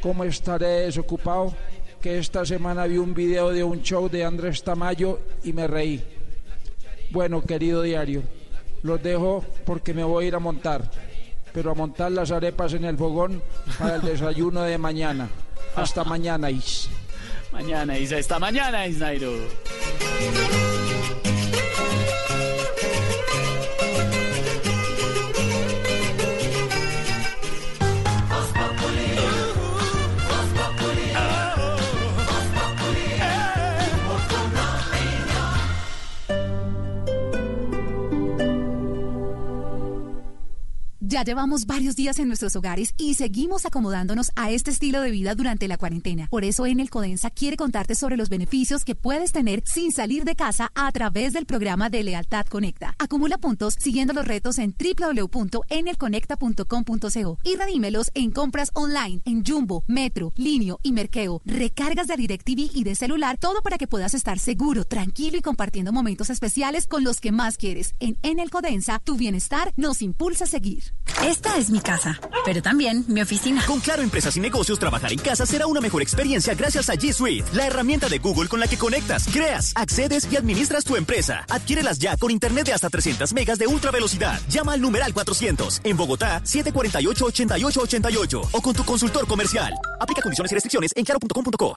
¿Cómo 0.03 0.25
estaré 0.25 0.87
desocupado? 0.87 1.55
Que 2.03 2.19
esta 2.19 2.45
semana 2.45 2.87
vi 2.87 2.99
un 2.99 3.15
video 3.15 3.51
de 3.51 3.63
un 3.63 3.81
show 3.83 4.09
de 4.09 4.25
Andrés 4.25 4.65
Tamayo 4.65 5.21
y 5.45 5.53
me 5.53 5.69
reí. 5.69 6.03
Bueno, 7.13 7.43
querido 7.43 7.83
diario, 7.83 8.25
los 8.83 9.01
dejo 9.01 9.45
porque 9.65 9.95
me 9.95 10.03
voy 10.03 10.25
a 10.25 10.29
ir 10.29 10.35
a 10.35 10.41
montar, 10.41 10.91
pero 11.53 11.71
a 11.71 11.75
montar 11.75 12.11
las 12.11 12.33
arepas 12.33 12.73
en 12.73 12.87
el 12.87 12.97
fogón 12.97 13.41
para 13.79 13.95
el 13.95 14.03
desayuno 14.03 14.63
de 14.63 14.79
mañana. 14.79 15.29
Hasta 15.77 16.03
mañana, 16.03 16.51
Is. 16.51 16.91
Mañana, 17.53 17.99
Isa. 17.99 18.19
Esta 18.19 18.39
mañana, 18.39 18.87
Isnairo. 18.87 19.33
Ya 41.11 41.25
llevamos 41.25 41.67
varios 41.67 41.97
días 41.97 42.21
en 42.21 42.29
nuestros 42.29 42.55
hogares 42.55 42.95
y 42.97 43.15
seguimos 43.15 43.67
acomodándonos 43.67 44.31
a 44.37 44.53
este 44.53 44.71
estilo 44.71 45.01
de 45.01 45.11
vida 45.11 45.35
durante 45.35 45.67
la 45.67 45.77
cuarentena. 45.77 46.29
Por 46.31 46.45
eso 46.45 46.67
en 46.67 46.79
el 46.79 46.89
Codensa 46.89 47.31
quiere 47.31 47.57
contarte 47.57 47.97
sobre 47.97 48.17
los 48.17 48.29
beneficios 48.29 48.85
que 48.85 48.95
puedes 48.95 49.33
tener 49.33 49.65
sin 49.67 49.91
salir 49.91 50.23
de 50.23 50.37
casa 50.37 50.71
a 50.77 50.93
través 50.93 51.33
del 51.33 51.47
programa 51.47 51.91
de 51.91 52.05
Lealtad 52.05 52.47
Conecta. 52.47 52.95
Acumula 52.97 53.39
puntos 53.39 53.75
siguiendo 53.77 54.13
los 54.13 54.25
retos 54.25 54.59
en 54.59 54.73
www.enelconecta.com.co 54.73 57.39
y 57.43 57.57
redímelos 57.57 58.13
en 58.15 58.31
compras 58.31 58.71
online 58.75 59.21
en 59.25 59.45
Jumbo, 59.45 59.83
Metro, 59.89 60.33
Linio 60.37 60.79
y 60.85 60.93
Merkeo. 60.93 61.43
Recargas 61.45 62.07
de 62.07 62.19
DirecTV 62.19 62.71
y 62.73 62.85
de 62.85 62.95
celular, 62.95 63.37
todo 63.37 63.63
para 63.63 63.79
que 63.79 63.89
puedas 63.89 64.15
estar 64.15 64.39
seguro, 64.39 64.85
tranquilo 64.85 65.39
y 65.39 65.43
compartiendo 65.43 65.93
momentos 65.93 66.31
especiales 66.31 66.87
con 66.87 67.03
los 67.03 67.19
que 67.19 67.33
más 67.33 67.57
quieres. 67.57 67.97
En 67.99 68.17
Enel 68.23 68.51
Codensa, 68.51 69.01
tu 69.01 69.17
bienestar 69.17 69.73
nos 69.77 70.03
impulsa 70.03 70.45
a 70.45 70.47
seguir. 70.47 70.85
Esta 71.25 71.59
es 71.59 71.71
mi 71.71 71.81
casa, 71.81 72.19
pero 72.45 72.63
también 72.63 73.05
mi 73.09 73.21
oficina. 73.21 73.65
Con 73.67 73.81
Claro 73.81 74.03
Empresas 74.03 74.37
y 74.37 74.41
Negocios, 74.41 74.79
trabajar 74.79 75.13
en 75.13 75.19
casa 75.19 75.47
será 75.47 75.67
una 75.67 75.81
mejor 75.81 76.03
experiencia 76.03 76.55
gracias 76.55 76.89
a 76.89 76.95
G 76.95 77.13
Suite, 77.13 77.45
la 77.53 77.67
herramienta 77.67 78.09
de 78.09 78.19
Google 78.19 78.49
con 78.49 78.61
la 78.61 78.69
que 78.69 78.79
conectas, 78.79 79.27
creas, 79.33 79.73
accedes 79.77 80.31
y 80.33 80.37
administras 80.37 80.85
tu 80.85 80.97
empresa. 80.97 81.45
Adquiérelas 81.49 81.99
ya 81.99 82.17
con 82.17 82.31
internet 82.31 82.67
de 82.67 82.73
hasta 82.73 82.89
300 82.89 83.33
megas 83.33 83.59
de 83.59 83.67
ultra 83.67 83.91
velocidad. 83.91 84.41
Llama 84.49 84.73
al 84.73 84.81
numeral 84.81 85.13
400 85.13 85.81
en 85.85 85.97
Bogotá 85.97 86.43
748-8888 86.45 88.49
o 88.53 88.63
con 88.63 88.75
tu 88.75 88.85
consultor 88.85 89.27
comercial. 89.27 89.75
Aplica 90.01 90.23
condiciones 90.23 90.53
y 90.53 90.55
restricciones 90.55 90.93
en 90.97 91.05
claro.com.co. 91.05 91.77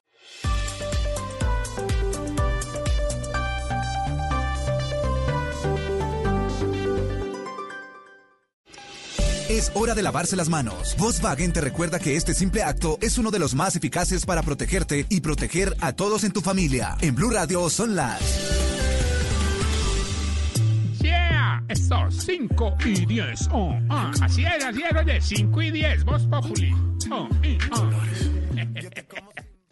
Es 9.53 9.71
hora 9.75 9.93
de 9.93 10.01
lavarse 10.01 10.35
las 10.35 10.49
manos. 10.49 10.95
Volkswagen 10.97 11.53
te 11.53 11.61
recuerda 11.61 11.99
que 11.99 12.15
este 12.15 12.33
simple 12.33 12.63
acto 12.63 12.97
es 13.01 13.19
uno 13.19 13.29
de 13.29 13.37
los 13.37 13.53
más 13.53 13.75
eficaces 13.75 14.25
para 14.25 14.41
protegerte 14.41 15.05
y 15.09 15.21
proteger 15.21 15.75
a 15.79 15.93
todos 15.93 16.23
en 16.23 16.31
tu 16.31 16.41
familia. 16.41 16.97
En 17.01 17.13
Blue 17.13 17.29
Radio 17.29 17.69
son 17.69 17.95
las. 17.95 18.19
Yeah, 20.99 21.63
esto, 21.69 22.09
5 22.09 22.77
y 22.83 23.05
10. 23.05 23.49
Oh, 23.51 23.77
ah, 23.91 24.11
así 24.23 24.43
es, 24.43 24.65
así 24.65 24.81
es, 24.81 24.97
oye, 24.99 25.21
5 25.21 25.61
y 25.61 25.69
10, 25.69 26.03
Voz 26.03 26.25
Populi. 26.25 26.73
Oh, 27.11 27.29
y, 27.43 27.59
oh. 27.73 27.91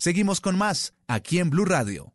Seguimos 0.00 0.40
con 0.40 0.56
más 0.56 0.94
aquí 1.08 1.40
en 1.40 1.50
Blue 1.50 1.64
Radio. 1.64 2.14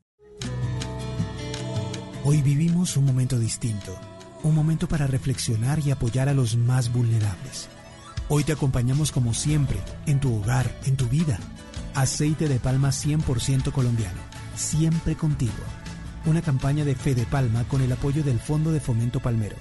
Hoy 2.23 2.41
vivimos 2.41 2.95
un 2.95 3.03
momento 3.03 3.37
distinto, 3.37 3.93
un 4.41 4.55
momento 4.55 4.87
para 4.87 5.05
reflexionar 5.05 5.79
y 5.85 5.91
apoyar 5.91 6.29
a 6.29 6.33
los 6.33 6.55
más 6.55 6.93
vulnerables. 6.93 7.67
Hoy 8.29 8.45
te 8.45 8.53
acompañamos 8.53 9.11
como 9.11 9.33
siempre, 9.33 9.81
en 10.05 10.21
tu 10.21 10.33
hogar, 10.33 10.73
en 10.85 10.95
tu 10.95 11.09
vida. 11.09 11.37
Aceite 11.93 12.47
de 12.47 12.57
palma 12.57 12.87
100% 12.87 13.73
colombiano, 13.73 14.21
siempre 14.55 15.17
contigo. 15.17 15.51
Una 16.25 16.41
campaña 16.41 16.85
de 16.85 16.95
Fede 16.95 17.25
Palma 17.29 17.65
con 17.65 17.81
el 17.81 17.91
apoyo 17.91 18.23
del 18.23 18.39
Fondo 18.39 18.71
de 18.71 18.79
Fomento 18.79 19.19
Palmero. 19.19 19.57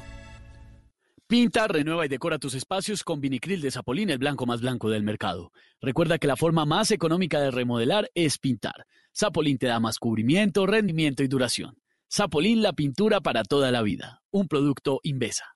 Pinta, 1.33 1.67
renueva 1.67 2.05
y 2.05 2.11
decora 2.11 2.39
tus 2.39 2.53
espacios 2.53 3.03
con 3.03 3.23
vinicril 3.23 3.63
de 3.63 3.71
Zapolín, 3.71 4.11
el 4.11 4.19
blanco 4.19 4.45
más 4.45 4.61
blanco 4.61 4.91
del 4.91 5.03
mercado. 5.03 5.51
Recuerda 5.81 6.19
que 6.19 6.27
la 6.27 6.37
forma 6.37 6.67
más 6.67 6.91
económica 6.91 7.41
de 7.41 7.51
remodelar 7.51 8.11
es 8.15 8.37
pintar. 8.37 8.85
Zapolín 9.17 9.57
te 9.57 9.67
da 9.67 9.81
más 9.81 9.99
cubrimiento, 9.99 10.67
rendimiento 10.67 11.23
y 11.23 11.29
duración. 11.29 11.79
Zapolín, 12.13 12.61
la 12.61 12.75
pintura 12.75 13.23
para 13.23 13.45
toda 13.45 13.71
la 13.71 13.81
vida. 13.81 14.21
Un 14.31 14.47
producto 14.47 15.01
Invesa. 15.05 15.47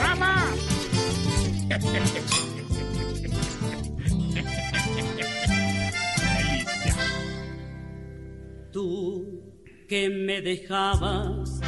¡Rama! 0.00 0.46
Tú 8.72 9.42
que 9.88 10.08
me 10.08 10.40
dejabas, 10.40 11.60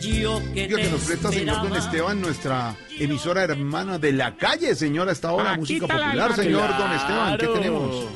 yo 0.00 0.42
que 0.52 0.66
te 0.68 0.74
que 0.74 0.90
nos 0.90 1.02
presta, 1.02 1.32
señor 1.32 1.62
Don 1.62 1.76
Esteban, 1.76 2.20
nuestra 2.20 2.76
emisora 2.98 3.44
hermana 3.44 3.98
de 3.98 4.12
la 4.12 4.36
calle, 4.36 4.74
señor, 4.74 5.08
hasta 5.08 5.28
ahora, 5.28 5.56
música 5.56 5.86
popular, 5.86 6.34
señor 6.34 6.76
Don 6.76 6.92
Esteban, 6.92 7.38
¿qué 7.38 7.46
tenemos? 7.46 8.06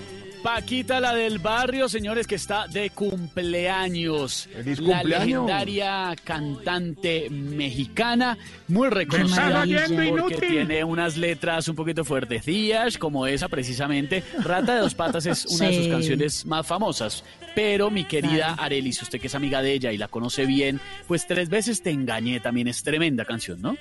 Paquita, 0.49 0.99
la 0.99 1.15
del 1.15 1.41
barrio, 1.41 1.91
señores, 1.91 2.27
que 2.27 2.37
está 2.37 2.67
de 2.67 2.89
cumpleaños. 2.89 4.49
¡Feliz 4.51 4.81
La 4.81 5.01
cumpleaños! 5.01 5.45
legendaria 5.45 6.17
cantante 6.25 7.29
mexicana, 7.29 8.39
muy 8.67 8.89
¿Estás 8.89 8.97
reconocida 8.99 9.65
porque 10.09 10.37
tiene 10.37 10.85
unas 10.85 11.19
letras 11.19 11.69
un 11.69 11.77
poquito 11.77 12.03
fuertecillas, 12.03 12.97
como 12.97 13.27
esa 13.27 13.49
precisamente. 13.49 14.25
Rata 14.43 14.77
de 14.77 14.81
dos 14.81 14.95
patas 14.95 15.27
es 15.27 15.45
una 15.45 15.67
de 15.69 15.77
sus 15.77 15.89
canciones 15.89 16.47
más 16.47 16.67
famosas. 16.67 17.25
Pero 17.55 17.91
mi 17.91 18.05
querida 18.05 18.55
Arelis, 18.55 19.03
usted 19.03 19.21
que 19.21 19.27
es 19.27 19.35
amiga 19.35 19.61
de 19.61 19.75
ella 19.75 19.93
y 19.93 19.99
la 19.99 20.09
conoce 20.09 20.47
bien, 20.47 20.81
pues 21.07 21.27
tres 21.27 21.51
veces 21.51 21.83
te 21.83 21.91
engañé 21.91 22.41
también 22.41 22.69
es 22.69 22.83
tremenda 22.83 23.27
canción, 23.27 23.61
¿no? 23.61 23.77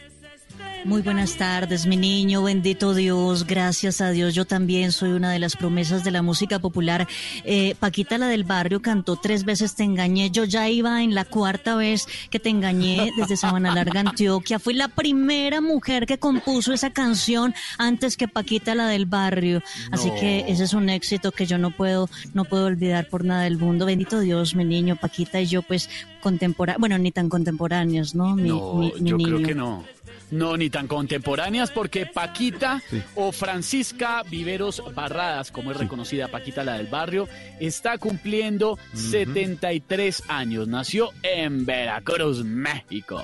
Muy 0.85 1.01
buenas 1.01 1.35
tardes, 1.35 1.85
mi 1.85 1.97
niño, 1.97 2.43
bendito 2.43 2.93
Dios, 2.93 3.45
gracias 3.45 3.99
a 3.99 4.11
Dios, 4.11 4.33
yo 4.33 4.45
también 4.45 4.93
soy 4.93 5.09
una 5.11 5.31
de 5.31 5.39
las 5.39 5.57
promesas 5.57 6.05
de 6.05 6.11
la 6.11 6.21
música 6.21 6.59
popular. 6.59 7.05
Eh, 7.43 7.75
Paquita, 7.77 8.17
la 8.17 8.27
del 8.27 8.45
barrio, 8.45 8.81
cantó 8.81 9.17
tres 9.17 9.43
veces 9.43 9.75
Te 9.75 9.83
engañé, 9.83 10.29
yo 10.31 10.45
ya 10.45 10.69
iba 10.69 11.03
en 11.03 11.13
la 11.13 11.25
cuarta 11.25 11.75
vez 11.75 12.07
que 12.29 12.39
Te 12.39 12.49
engañé 12.49 13.11
desde 13.17 13.35
Sabana 13.35 13.75
Larga, 13.75 13.99
Antioquia. 13.99 14.59
Fui 14.59 14.73
la 14.75 14.87
primera 14.87 15.59
mujer 15.59 16.05
que 16.05 16.19
compuso 16.19 16.71
esa 16.71 16.91
canción 16.91 17.53
antes 17.77 18.15
que 18.15 18.29
Paquita, 18.29 18.73
la 18.73 18.87
del 18.87 19.07
barrio. 19.07 19.61
Así 19.91 20.07
No. 20.07 20.15
que 20.15 20.45
ese 20.47 20.63
es 20.63 20.73
un 20.73 20.89
éxito 20.89 21.33
que 21.33 21.45
yo 21.45 21.57
no 21.57 21.71
puedo, 21.71 22.09
no 22.33 22.45
puedo 22.45 22.65
olvidar 22.65 23.09
por 23.09 23.25
nada 23.25 23.43
del 23.43 23.57
mundo. 23.57 23.85
Bendito 23.87 24.21
Dios, 24.21 24.55
mi 24.55 24.63
niño, 24.63 24.95
Paquita 24.95 25.41
y 25.41 25.47
yo, 25.47 25.63
pues, 25.63 25.89
contemporáneos, 26.21 26.79
bueno, 26.79 26.97
ni 26.97 27.11
tan 27.11 27.27
contemporáneos, 27.27 28.15
¿no? 28.15 28.35
Mi, 28.35 28.47
No, 28.49 28.73
mi- 28.75 28.93
mi 29.01 29.09
yo 29.09 29.17
niño. 29.17 29.35
creo 29.35 29.47
que 29.47 29.55
no. 29.55 29.83
No, 30.31 30.57
ni 30.57 30.69
tan 30.69 30.87
contemporáneas, 30.87 31.71
porque 31.71 32.05
Paquita 32.05 32.81
o 33.15 33.31
Francisca 33.31 34.23
Viveros 34.23 34.83
Barradas, 34.93 35.51
como 35.51 35.71
es 35.71 35.77
reconocida 35.77 36.27
Paquita 36.27 36.63
la 36.63 36.73
del 36.73 36.87
barrio, 36.87 37.29
está 37.59 37.97
cumpliendo 37.97 38.77
73 38.93 40.23
años. 40.27 40.67
Nació 40.67 41.11
en 41.23 41.65
Veracruz, 41.65 42.43
México. 42.43 43.23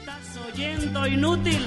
Estás 0.00 0.38
oyendo 0.46 1.06
inútil. 1.06 1.66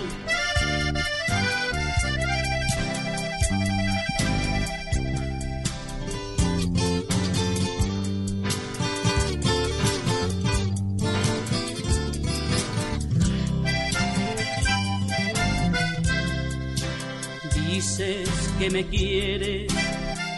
Dices 17.71 18.29
que 18.59 18.69
me 18.69 18.85
quieres 18.85 19.73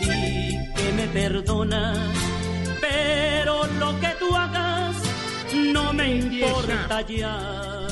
y 0.01 0.07
que 0.75 0.93
me 0.95 1.07
perdonas, 1.07 1.97
pero 2.79 3.65
lo 3.79 3.99
que 3.99 4.09
tú 4.19 4.35
hagas 4.35 4.95
no 5.73 5.93
me 5.93 6.17
importa 6.17 7.01
ya. 7.01 7.87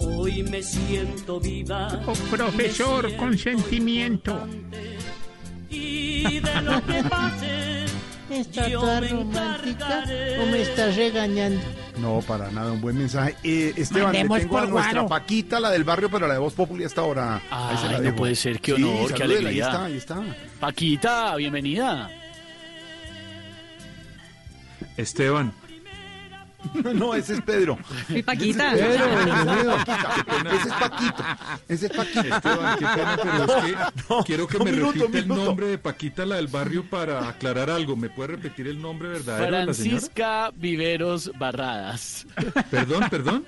Hoy 0.00 0.42
me 0.42 0.60
siento 0.60 1.38
viva. 1.38 2.02
Oh, 2.04 2.14
profesor, 2.34 3.14
con 3.14 3.38
sentimiento. 3.38 4.44
Y 5.70 6.40
de 6.40 6.62
lo 6.62 6.84
que 6.84 7.04
pase, 7.08 7.84
¿Está 8.30 8.68
yo 8.68 8.80
toda 8.80 9.00
me 9.00 9.08
romántica 9.08 10.04
o 10.42 10.46
me 10.46 10.60
estás 10.62 10.96
regañando? 10.96 11.60
No, 11.98 12.20
para 12.26 12.50
nada, 12.50 12.72
un 12.72 12.80
buen 12.80 12.98
mensaje. 12.98 13.36
Eh, 13.44 13.72
Esteban, 13.76 14.12
le 14.12 14.18
tengo 14.20 14.34
a 14.34 14.40
por 14.40 14.68
nuestra 14.68 14.92
Guaro. 15.02 15.08
Paquita, 15.08 15.60
la 15.60 15.70
del 15.70 15.84
barrio, 15.84 16.10
pero 16.10 16.26
la 16.26 16.34
de 16.34 16.40
Voz 16.40 16.52
Populi 16.54 16.84
hasta 16.84 17.00
ahora. 17.02 17.40
Ahí 17.50 17.76
se 17.78 17.84
la 17.84 17.90
Ay, 17.90 17.96
no 17.98 18.02
dejo. 18.02 18.16
puede 18.16 18.34
ser, 18.34 18.60
qué 18.60 18.74
Sí, 18.74 18.82
honor, 18.82 19.12
qué 19.12 19.18
salúdela, 19.18 19.48
alegría. 19.48 19.66
Ahí 19.84 19.96
está, 19.96 20.16
ahí 20.18 20.26
está. 20.26 20.36
Paquita, 20.60 21.36
bienvenida. 21.36 22.10
Esteban. 24.96 25.52
No, 26.94 27.14
ese 27.14 27.34
es 27.34 27.40
Pedro. 27.42 27.78
Mi 28.08 28.22
Paquita. 28.22 28.72
Ese 28.74 28.84
es 28.94 29.00
Pedro, 29.00 29.76
Paquito. 29.76 30.06
bienvenido. 30.26 30.54
Ese 30.56 30.66
es 30.68 30.74
Paquito. 30.74 31.24
Ese 31.68 31.86
es 31.86 31.92
Paquito. 31.92 32.20
Esteban, 32.36 32.78
qué 32.78 32.86
pena, 32.86 33.18
pero 33.22 33.44
es 33.44 33.64
que 33.64 34.02
No, 34.08 34.24
quiero 34.24 34.46
que 34.46 34.58
me 34.58 34.72
minuto, 34.72 34.92
repita 34.92 35.18
el 35.18 35.28
nombre 35.28 35.66
de 35.68 35.78
Paquita, 35.78 36.26
la 36.26 36.36
del 36.36 36.48
barrio, 36.48 36.84
para 36.88 37.28
aclarar 37.28 37.70
algo. 37.70 37.96
¿Me 37.96 38.10
puede 38.10 38.28
repetir 38.28 38.66
el 38.68 38.80
nombre 38.80 39.08
verdadero 39.08 39.44
de 39.56 39.66
la 39.66 39.74
señora? 39.74 39.90
Francisca 40.00 40.50
Viveros 40.56 41.30
Barradas. 41.38 42.26
Perdón, 42.70 43.08
perdón. 43.10 43.46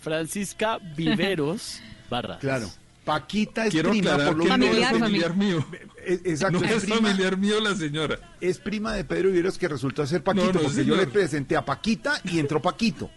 Francisca 0.00 0.78
Viveros 0.96 1.80
Barradas. 2.10 2.40
Claro. 2.40 2.68
Paquita 3.04 3.64
es 3.66 3.70
Quiero 3.72 3.88
prima 3.90 4.10
aclarar 4.12 4.28
por 4.34 4.36
lo 4.38 4.44
que 4.44 4.50
no 4.50 4.58
menos- 4.58 4.76
es 4.92 4.98
familiar 4.98 5.34
mío. 5.34 5.66
Eh, 6.10 6.20
Exacto, 6.24 6.58
No 6.60 6.64
es 6.66 6.72
es 6.72 6.82
prima- 6.84 6.96
familiar 6.96 7.36
mío 7.36 7.60
la 7.60 7.74
señora. 7.74 8.18
Es 8.40 8.58
prima 8.58 8.94
de 8.94 9.04
Pedro 9.04 9.28
Viveros 9.28 9.58
que 9.58 9.68
resultó 9.68 10.06
ser 10.06 10.22
Paquito, 10.24 10.46
No, 10.46 10.52
no, 10.54 10.60
porque 10.62 10.84
yo 10.84 10.96
le 10.96 11.06
presenté 11.06 11.56
a 11.56 11.64
Paquita 11.64 12.20
y 12.24 12.38
entró 12.38 12.62
Paquito. 12.62 13.10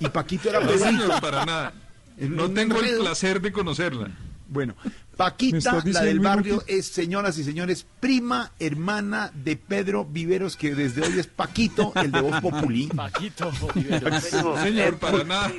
Y 0.00 0.08
Paquito 0.08 0.48
era 0.48 0.60
No, 0.60 0.72
señor, 0.78 1.20
para 1.20 1.44
nada. 1.44 1.72
No 2.16 2.50
tengo 2.50 2.80
el 2.80 2.98
placer 2.98 3.40
de 3.40 3.52
conocerla. 3.52 4.10
Bueno, 4.48 4.74
¿Me 4.84 4.90
Paquita, 5.18 5.82
la 5.84 6.02
del 6.02 6.20
barrio, 6.20 6.62
es, 6.68 6.86
señoras 6.86 7.36
y 7.38 7.42
señores, 7.42 7.84
prima 7.98 8.52
hermana 8.60 9.32
de 9.34 9.56
Pedro 9.56 10.04
Viveros, 10.04 10.56
que 10.56 10.76
desde 10.76 11.02
hoy 11.02 11.18
es 11.18 11.26
Paquito, 11.26 11.92
el 11.96 12.12
de 12.12 12.20
Voz 12.20 12.40
Populi. 12.40 12.86
Paquito 12.96 13.50
Viveros. 13.74 14.22
Señor, 14.22 14.96
para 14.98 15.24
nada. 15.24 15.50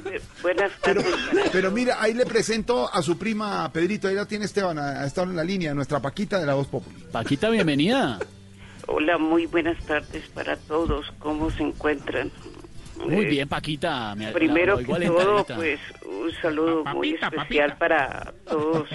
Buenas 0.42 0.72
Pero, 0.82 1.04
tardes. 1.04 1.50
pero 1.52 1.72
mira, 1.72 2.02
ahí 2.02 2.14
le 2.14 2.26
presento 2.26 2.90
a 2.92 3.02
su 3.02 3.18
prima 3.18 3.70
Pedrito, 3.74 4.08
ahí 4.08 4.16
la 4.16 4.26
tiene 4.26 4.46
Esteban, 4.46 4.80
ha 4.80 5.06
estado 5.06 5.30
en 5.30 5.36
la 5.36 5.44
línea, 5.44 5.74
nuestra 5.74 6.00
Paquita 6.00 6.40
de 6.40 6.46
la 6.46 6.54
Voz 6.54 6.68
Populi. 6.68 6.96
Paquita, 7.12 7.50
bienvenida. 7.50 8.18
Hola, 8.88 9.18
muy 9.18 9.46
buenas 9.46 9.78
tardes 9.86 10.24
para 10.34 10.56
todos. 10.56 11.14
¿Cómo 11.20 11.52
se 11.52 11.64
encuentran? 11.64 12.32
Muy 13.06 13.26
Eh, 13.26 13.30
bien, 13.30 13.48
Paquita. 13.48 14.14
Me 14.16 14.32
Primero 14.32 14.78
que 14.78 14.86
todo, 14.86 15.46
pues 15.56 15.80
un 16.06 16.32
saludo 16.42 16.84
muy 16.86 17.14
Papita, 17.14 17.28
especial 17.28 17.78
para 17.78 18.34
todos 18.48 18.88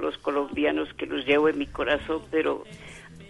los 0.00 0.16
colombianos 0.18 0.88
que 0.94 1.06
los 1.06 1.24
llevo 1.26 1.48
en 1.48 1.58
mi 1.58 1.66
corazón, 1.66 2.22
pero 2.30 2.64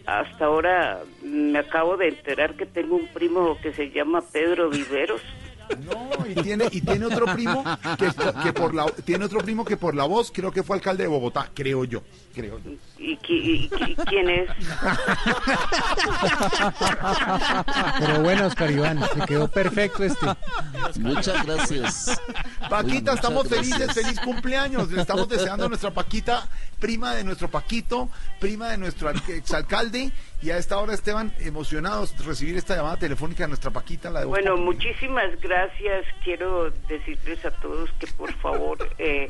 hasta 0.07 0.45
ahora 0.45 1.01
me 1.23 1.59
acabo 1.59 1.97
de 1.97 2.09
enterar 2.09 2.55
que 2.55 2.67
tengo 2.67 2.97
un 2.97 3.09
primo 3.09 3.59
que 3.63 3.73
se 3.73 3.91
llama 3.91 4.23
Pedro 4.33 4.71
Viveros. 4.71 5.23
No, 5.85 6.27
y 6.27 6.35
tiene, 6.43 6.67
y 6.71 6.81
tiene 6.81 7.07
otro 7.07 7.27
primo 7.35 7.65
que, 7.99 8.11
que 8.43 8.53
por 8.53 8.75
la 8.75 8.87
tiene 9.05 9.25
otro 9.25 9.41
primo 9.41 9.65
que 9.65 9.77
por 9.77 9.95
la 9.95 10.05
voz 10.05 10.31
creo 10.33 10.51
que 10.53 10.63
fue 10.63 10.77
alcalde 10.77 11.05
de 11.05 11.09
Bogotá, 11.09 11.51
creo 11.55 11.85
yo, 11.85 12.03
creo 12.35 12.59
yo. 12.65 12.71
¿Y, 12.99 13.17
qui- 13.19 13.29
y- 13.29 13.71
y 13.93 13.97
quién 14.07 14.29
es? 14.31 14.51
Pero 17.99 18.21
bueno, 18.23 18.47
Oscar 18.47 18.71
Iván, 18.71 19.01
te 19.15 19.21
quedó 19.27 19.49
perfecto 19.49 20.05
este. 20.05 20.27
Muchas 21.01 21.45
gracias. 21.47 22.21
Paquita, 22.69 23.13
Uy, 23.13 23.17
estamos 23.17 23.45
muchas 23.45 23.59
felices, 23.59 23.79
gracias. 23.79 24.05
feliz 24.07 24.21
cumpleaños. 24.21 24.91
Le 24.91 25.01
estamos 25.01 25.29
deseando 25.29 25.67
a 25.67 25.69
nuestra 25.69 25.91
Paquita, 25.93 26.47
prima 26.79 27.15
de 27.15 27.25
nuestro 27.25 27.49
Paquito, 27.51 28.09
prima 28.41 28.69
de 28.69 28.79
nuestro 28.79 29.09
al- 29.09 29.23
exalcalde. 29.29 30.13
Y 30.47 30.53
a 30.53 30.59
esta 30.59 30.79
hora, 30.79 30.95
Esteban, 30.95 31.33
emocionados 31.41 32.17
de 32.17 32.23
recibir 32.23 32.57
esta 32.57 32.77
llamada 32.77 32.97
telefónica 32.97 33.43
de 33.43 33.49
nuestra 33.49 33.73
Paquita, 33.73 34.11
la 34.11 34.21
de 34.21 34.27
Bueno, 34.27 34.57
muchísimas 34.57 35.41
gracias. 35.41 36.07
Quiero 36.23 36.71
decirles 36.87 37.45
a 37.45 37.51
todos 37.51 37.91
que 37.99 38.07
por 38.07 38.33
favor 38.35 38.79
eh, 38.99 39.27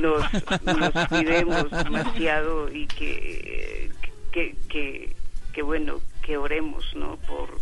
nos, 0.00 0.22
nos 0.62 1.08
cuidemos 1.08 1.68
demasiado 1.68 2.72
y 2.72 2.86
que, 2.86 3.90
que, 4.30 4.54
que, 4.68 5.16
que, 5.52 5.62
bueno, 5.62 5.98
que 6.22 6.36
oremos, 6.36 6.94
¿no? 6.94 7.16
Por, 7.16 7.58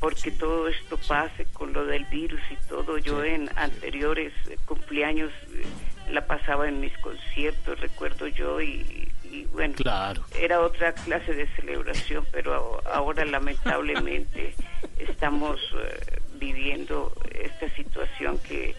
porque 0.00 0.32
todo 0.32 0.66
esto 0.66 0.98
pase 1.06 1.44
con 1.52 1.72
lo 1.72 1.86
del 1.86 2.06
virus 2.06 2.40
y 2.50 2.56
todo. 2.68 2.98
Yo 2.98 3.22
en 3.22 3.48
anteriores 3.54 4.32
eh, 4.50 4.56
cumpleaños 4.64 5.30
eh, 5.52 5.64
la 6.10 6.26
pasaba 6.26 6.66
en 6.66 6.80
mis 6.80 6.98
conciertos, 6.98 7.78
recuerdo 7.78 8.26
yo, 8.26 8.60
y, 8.60 9.12
y 9.36 9.44
bueno, 9.52 9.74
Claro. 9.76 10.24
era 10.40 10.60
otra 10.60 10.92
clase 10.92 11.34
de 11.34 11.46
celebración, 11.56 12.24
pero 12.32 12.80
ahora 12.90 13.24
lamentablemente 13.24 14.54
estamos 14.98 15.60
eh, 15.82 16.20
viviendo 16.34 17.12
esta 17.32 17.68
situación 17.76 18.38
que, 18.38 18.74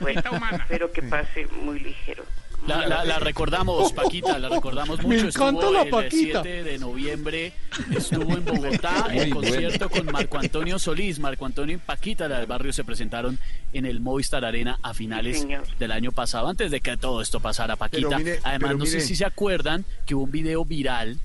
bueno, 0.00 0.56
espero 0.56 0.92
que 0.92 1.02
pase 1.02 1.46
muy 1.46 1.78
ligero. 1.80 2.24
La, 2.66 2.86
la- 2.88 3.04
la 3.04 3.18
recordamos, 3.18 3.92
Paquita, 3.92 4.38
la 4.38 4.48
recordamos 4.48 4.98
Me 5.04 5.16
mucho. 5.16 5.26
encanta 5.28 5.60
Estuvo 5.60 5.72
la 5.72 5.82
el 5.82 5.90
Paquita. 5.90 6.42
7 6.42 6.62
de 6.64 6.78
noviembre, 6.78 7.52
estuvo 7.94 8.36
en 8.36 8.44
Bogotá 8.44 9.08
Muy 9.10 9.18
en 9.18 9.30
bueno. 9.30 9.34
concierto 9.50 9.90
con 9.90 10.06
Marco 10.06 10.38
Antonio 10.38 10.78
Solís. 10.78 11.18
Marco 11.18 11.44
Antonio 11.44 11.76
y 11.76 11.78
Paquita, 11.78 12.26
la 12.26 12.38
del 12.38 12.46
barrio, 12.46 12.72
se 12.72 12.82
presentaron 12.82 13.38
en 13.74 13.84
el 13.84 14.00
Movistar 14.00 14.46
Arena 14.46 14.78
a 14.82 14.94
finales 14.94 15.46
del 15.78 15.92
año 15.92 16.10
pasado, 16.10 16.48
antes 16.48 16.70
de 16.70 16.80
que 16.80 16.96
todo 16.96 17.20
esto 17.20 17.38
pasara, 17.40 17.76
Paquita. 17.76 18.16
Mire, 18.16 18.40
Además, 18.44 18.76
no 18.76 18.86
sé 18.86 19.00
si 19.00 19.14
se 19.14 19.26
acuerdan 19.26 19.84
que 20.06 20.14
hubo 20.14 20.24
un 20.24 20.30
video 20.30 20.64
viral 20.64 21.18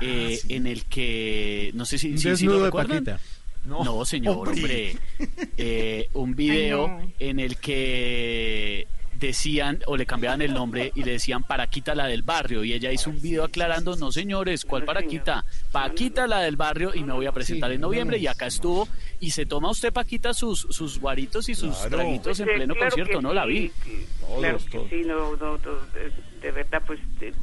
eh, 0.00 0.40
en 0.48 0.66
el 0.66 0.86
que, 0.86 1.72
no 1.74 1.84
sé 1.84 1.98
si, 1.98 2.12
Un 2.12 2.18
si- 2.18 2.36
si 2.36 2.46
lo 2.46 2.58
de 2.58 2.64
recuerdan. 2.66 3.04
Paquita. 3.04 3.20
No, 3.66 4.02
señor, 4.06 4.48
hombre. 4.48 4.96
Eh, 5.62 6.08
un 6.14 6.34
video 6.34 6.86
Ay, 6.86 7.06
no. 7.06 7.12
en 7.18 7.38
el 7.40 7.58
que 7.58 8.86
decían 9.20 9.80
o 9.86 9.96
le 9.96 10.06
cambiaban 10.06 10.42
el 10.42 10.52
nombre 10.54 10.90
y 10.94 11.04
le 11.04 11.12
decían 11.12 11.42
Paraquita 11.44 11.94
la 11.94 12.06
del 12.06 12.22
barrio 12.22 12.64
y 12.64 12.72
ella 12.72 12.90
hizo 12.90 13.10
un 13.10 13.20
video 13.20 13.44
aclarando, 13.44 13.94
no 13.96 14.10
señores, 14.10 14.64
¿cuál 14.64 14.84
Paraquita? 14.84 15.44
Paquita 15.70 16.26
la 16.26 16.40
del 16.40 16.56
barrio 16.56 16.92
y 16.94 17.04
me 17.04 17.12
voy 17.12 17.26
a 17.26 17.32
presentar 17.32 17.70
en 17.70 17.80
noviembre 17.82 18.18
y 18.18 18.26
acá 18.26 18.46
estuvo 18.46 18.88
y 19.20 19.30
se 19.30 19.46
toma 19.46 19.70
usted 19.70 19.92
Paquita 19.92 20.32
sus 20.34 20.60
sus 20.70 20.98
guaritos 20.98 21.48
y 21.48 21.54
sus 21.54 21.76
Claro. 21.76 21.96
traguitos 21.98 22.40
en 22.40 22.46
Pues, 22.46 22.54
eh, 22.54 22.58
pleno 22.58 22.74
claro 22.74 22.90
concierto, 22.90 23.18
que 23.18 23.22
¿no? 23.22 23.34
La 23.34 23.44
vi. 23.46 23.70
que- 23.84 24.06
claro 24.38 24.58
que 24.70 24.88
sí, 24.88 25.02
no, 25.06 25.36
no, 25.36 25.58
no, 25.58 25.58
de, 25.58 26.12
de 26.40 26.50
verdad, 26.52 26.82
pues 26.86 26.98
de- 27.20 27.34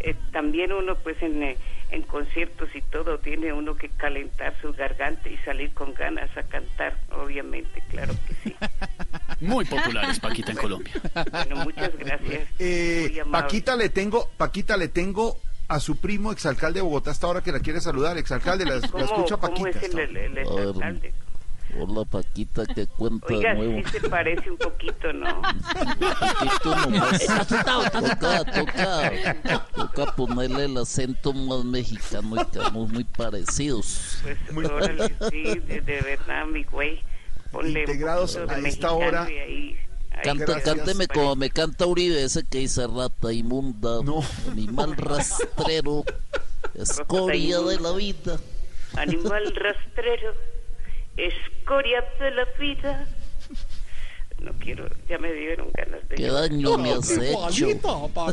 eh, 0.00 0.14
también 0.32 0.72
uno, 0.72 0.96
pues 0.96 1.20
en, 1.22 1.42
eh, 1.42 1.56
en 1.90 2.02
conciertos 2.02 2.68
y 2.74 2.82
todo, 2.82 3.18
tiene 3.18 3.52
uno 3.52 3.76
que 3.76 3.88
calentar 3.90 4.54
su 4.60 4.72
garganta 4.72 5.28
y 5.28 5.36
salir 5.38 5.72
con 5.72 5.94
ganas 5.94 6.34
a 6.36 6.42
cantar, 6.42 6.96
obviamente, 7.12 7.82
claro 7.90 8.14
que 8.26 8.34
sí. 8.34 8.56
Muy 9.40 9.64
populares 9.64 10.18
Paquita 10.18 10.52
en 10.52 10.56
Colombia. 10.58 10.94
Bueno, 11.30 11.56
muchas 11.64 11.96
gracias. 11.98 12.48
Eh. 12.58 13.22
Paquita 13.30 13.76
le 13.76 13.90
tengo, 13.90 14.28
Paquita 14.36 14.76
le 14.76 14.88
tengo 14.88 15.38
a 15.68 15.80
su 15.80 16.00
primo 16.00 16.32
exalcalde 16.32 16.78
de 16.78 16.82
Bogotá 16.82 17.10
hasta 17.10 17.26
ahora 17.26 17.42
que 17.42 17.52
la 17.52 17.60
quiere 17.60 17.80
saludar. 17.80 18.16
Exalcalde, 18.16 18.64
la, 18.64 18.76
la 18.76 18.88
¿Cómo, 18.88 19.04
escucha 19.04 19.36
cómo 19.36 19.48
Paquita. 19.54 19.70
es 19.70 19.84
hasta 19.84 20.02
el, 20.02 20.16
el, 20.16 20.38
el 20.38 20.38
exalcalde? 20.38 21.12
Hola 21.78 22.04
Paquita, 22.04 22.64
¿qué 22.66 22.86
cuenta 22.86 23.26
Oiga, 23.28 23.54
de 23.54 23.56
nuevo? 23.66 23.88
sí 23.88 23.98
se 24.00 24.08
parece 24.08 24.50
un 24.50 24.56
poquito, 24.56 25.12
¿no? 25.12 25.42
Poquito 25.42 26.76
nomás. 26.90 27.26
Toca, 27.92 28.44
toca, 28.44 29.66
toca 29.74 30.06
ponerle 30.16 30.64
el 30.66 30.76
acento 30.78 31.32
más 31.32 31.64
mexicano 31.64 32.36
y 32.40 32.44
quedamos 32.46 32.90
muy 32.90 33.04
parecidos. 33.04 34.18
Pues, 34.54 34.70
órale, 34.70 35.14
sí, 35.30 35.42
de, 35.60 35.80
de 35.80 36.00
verdad, 36.00 36.46
mi 36.46 36.62
güey. 36.64 37.00
Ponle 37.50 37.80
Integrados 37.80 38.36
a 38.36 38.58
esta 38.58 38.92
hora. 38.92 39.28
y 39.30 39.34
ahí- 39.38 39.76
ahí 40.12 40.22
Canta, 40.22 40.60
cánteme 40.62 41.06
parecido. 41.06 41.08
como 41.14 41.36
me 41.36 41.50
canta 41.50 41.86
Uribe, 41.86 42.22
ese 42.24 42.44
que 42.44 42.58
dice 42.58 42.86
rata 42.86 43.32
inmunda, 43.32 44.00
animal 44.50 44.96
rastrero, 44.96 46.04
escoria 46.74 47.60
de 47.60 47.80
la 47.80 47.92
vida. 47.92 48.38
Animal 48.96 49.54
rastrero, 49.54 50.32
escoria 51.16 52.04
de 52.20 52.30
la 52.30 52.44
vida. 52.58 53.06
No 54.42 54.52
quiero, 54.58 54.86
ya 55.08 55.16
me 55.18 55.32
dieron 55.32 55.68
ganas 55.72 56.06
de 56.08 56.14
¿Qué 56.16 56.28
daño 56.28 56.76
me 56.76 56.92
has 56.92 57.10
hecho? 57.10 57.68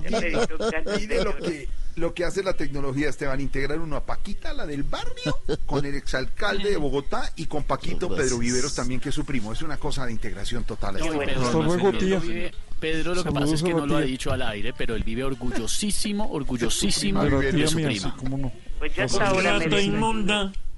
Ya 0.01 0.19
me 0.19 0.29
dieron 0.29 0.57
ganas 0.59 0.85
de 0.85 0.97
Mire 0.99 1.23
lo 1.23 1.37
que, 1.37 1.67
lo 1.95 2.13
que 2.13 2.25
hace 2.25 2.43
la 2.43 2.53
tecnología, 2.55 3.07
Esteban, 3.09 3.39
integrar 3.39 3.79
uno 3.79 3.95
a 3.95 4.05
Paquita, 4.05 4.51
la 4.53 4.65
del 4.65 4.83
barrio, 4.83 5.39
con 5.65 5.85
el 5.85 5.95
exalcalde 5.95 6.71
de 6.71 6.77
Bogotá 6.77 7.31
y 7.37 7.45
con 7.45 7.63
Paquito. 7.63 8.13
Pedro 8.13 8.37
Viveros 8.39 8.75
también, 8.75 8.99
que 8.99 9.09
es 9.09 9.15
su 9.15 9.23
primo. 9.25 9.53
Es 9.53 9.61
una 9.61 9.77
cosa 9.77 10.05
de 10.05 10.11
integración 10.11 10.65
total. 10.65 10.97
Esteban. 10.97 11.19
Pedro, 11.19 11.41
además, 11.47 11.77
Pedro 11.97 12.19
vive- 12.21 12.51
Pedro 12.81 13.15
lo 13.15 13.23
que 13.23 13.31
pasa 13.31 13.53
es 13.55 13.63
que 13.63 13.73
no 13.73 13.85
lo 13.85 13.95
ha 13.95 14.01
Tía. 14.01 14.07
dicho 14.07 14.31
al 14.33 14.41
aire, 14.41 14.73
pero 14.77 14.95
él 14.95 15.03
vive 15.03 15.23
orgullosísimo, 15.23 16.29
orgullosísimo 16.29 17.23
de 17.23 17.53
tía 17.53 17.67
su 17.67 17.75
prima. 17.75 17.91
sí, 17.93 18.11
cómo 18.17 18.37
no. 18.37 18.51
Pues 18.77 18.93
ya 18.93 19.05
hasta 19.05 19.29
ahora 19.29 19.57
inmunda, 19.81 20.51
¿Qué 20.51 20.57
música 20.57 20.72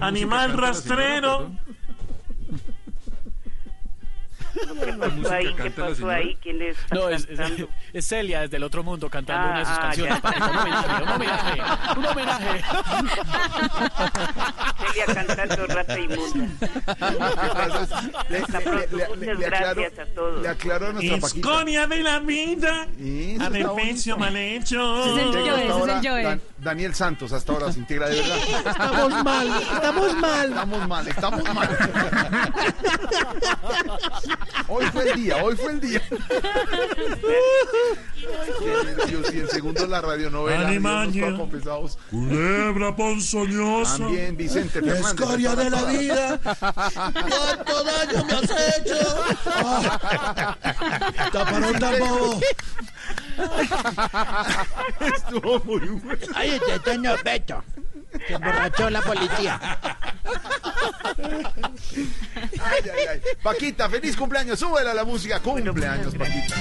animal 0.00 0.52
rastrero. 0.56 1.50
¿Qué 4.52 4.92
pasó 4.92 5.32
ahí? 5.32 5.54
¿Qué 5.54 5.70
pasó 5.70 6.10
ahí? 6.10 6.36
¿Quién 6.42 6.58
le 6.58 6.70
está 6.70 6.94
No, 6.94 7.08
es, 7.08 7.26
cantando? 7.26 7.68
es 7.92 8.06
Celia 8.08 8.40
desde 8.42 8.56
el 8.56 8.62
otro 8.64 8.82
mundo 8.82 9.08
cantando 9.10 9.46
Ah, 9.46 9.50
una 9.50 9.58
de 9.60 9.64
sus 9.66 9.74
ah, 9.76 9.80
canciones. 9.80 10.20
Paquita, 10.20 11.02
un 11.02 11.08
homenaje, 11.08 11.08
un 11.08 11.08
homenaje, 11.08 11.98
un 11.98 12.06
homenaje. 12.06 12.64
Celia 14.92 15.06
cantando 15.14 15.66
Rata 15.66 15.98
Inmunda. 16.00 16.46
Le, 18.28 18.38
Hasta 18.38 18.58
le- 18.58 18.64
pronto, 18.64 18.96
le- 18.96 19.08
muchas 19.08 19.38
le- 19.38 19.46
aclaro- 19.46 19.80
gracias 19.80 19.98
a 19.98 20.06
todos. 20.14 20.42
le 20.42 20.48
aclaro 20.48 20.86
a 20.88 20.92
nuestra 20.92 21.18
Paquita. 21.18 21.48
Escoria 21.50 21.86
de 21.86 22.02
la 22.02 22.18
vida, 22.20 22.86
adefesio 23.40 24.16
mal 24.18 24.36
hecho. 24.36 25.04
Sí, 25.04 25.20
hasta 25.48 25.72
ahora, 25.72 26.00
Dan- 26.02 26.40
Daniel 26.58 26.94
Santos 26.94 27.32
hasta 27.32 27.52
ahora 27.52 27.72
se 27.72 27.78
integra 27.78 28.08
de 28.08 28.20
verdad. 28.20 28.38
Estamos 28.70 29.24
mal, 29.24 29.48
estamos 29.72 30.14
mal. 30.16 30.48
Estamos 30.50 30.88
mal, 30.88 31.08
estamos 31.08 31.54
mal. 31.54 31.68
Hoy 34.68 34.84
fue 34.92 35.10
el 35.10 35.22
día, 35.22 35.42
hoy 35.42 35.56
fue 35.56 35.72
el 35.72 35.80
día. 35.80 36.00
Ay, 36.10 36.18
qué 38.58 38.84
nervios. 38.84 39.34
Y 39.34 39.40
en 39.40 39.48
segundo 39.48 39.86
la 39.86 40.00
radionovela. 40.00 40.68
Animaña. 40.68 41.36
Culebra 42.10 42.94
ponzoñosa. 42.94 43.98
También 43.98 44.36
Vicente 44.36 44.80
Fernández. 44.80 45.06
Escoria 45.06 45.56
de 45.56 45.70
la 45.70 45.82
vida. 45.84 46.38
¿Cuánto 46.42 47.84
daño 47.84 48.24
me 48.24 48.32
has 48.32 48.50
hecho? 48.78 49.24
Taparón 51.32 51.78
tan 51.78 51.98
bobo. 51.98 52.40
Estuvo 55.00 55.60
muy 55.64 55.88
bueno. 55.88 56.20
Ay, 56.34 56.50
este 56.50 56.78
Toño 56.80 57.14
Beto. 57.24 57.64
Se 58.26 58.34
emborrachó 58.34 58.90
la 58.90 59.00
policía. 59.02 59.78
Ay, 62.60 62.82
ay, 62.84 63.06
ay. 63.10 63.20
Paquita, 63.42 63.88
feliz 63.88 64.16
cumpleaños. 64.16 64.58
Súbela 64.58 64.94
la 64.94 65.04
música. 65.04 65.40
Cumpleaños, 65.40 66.14
Paquita. 66.14 66.56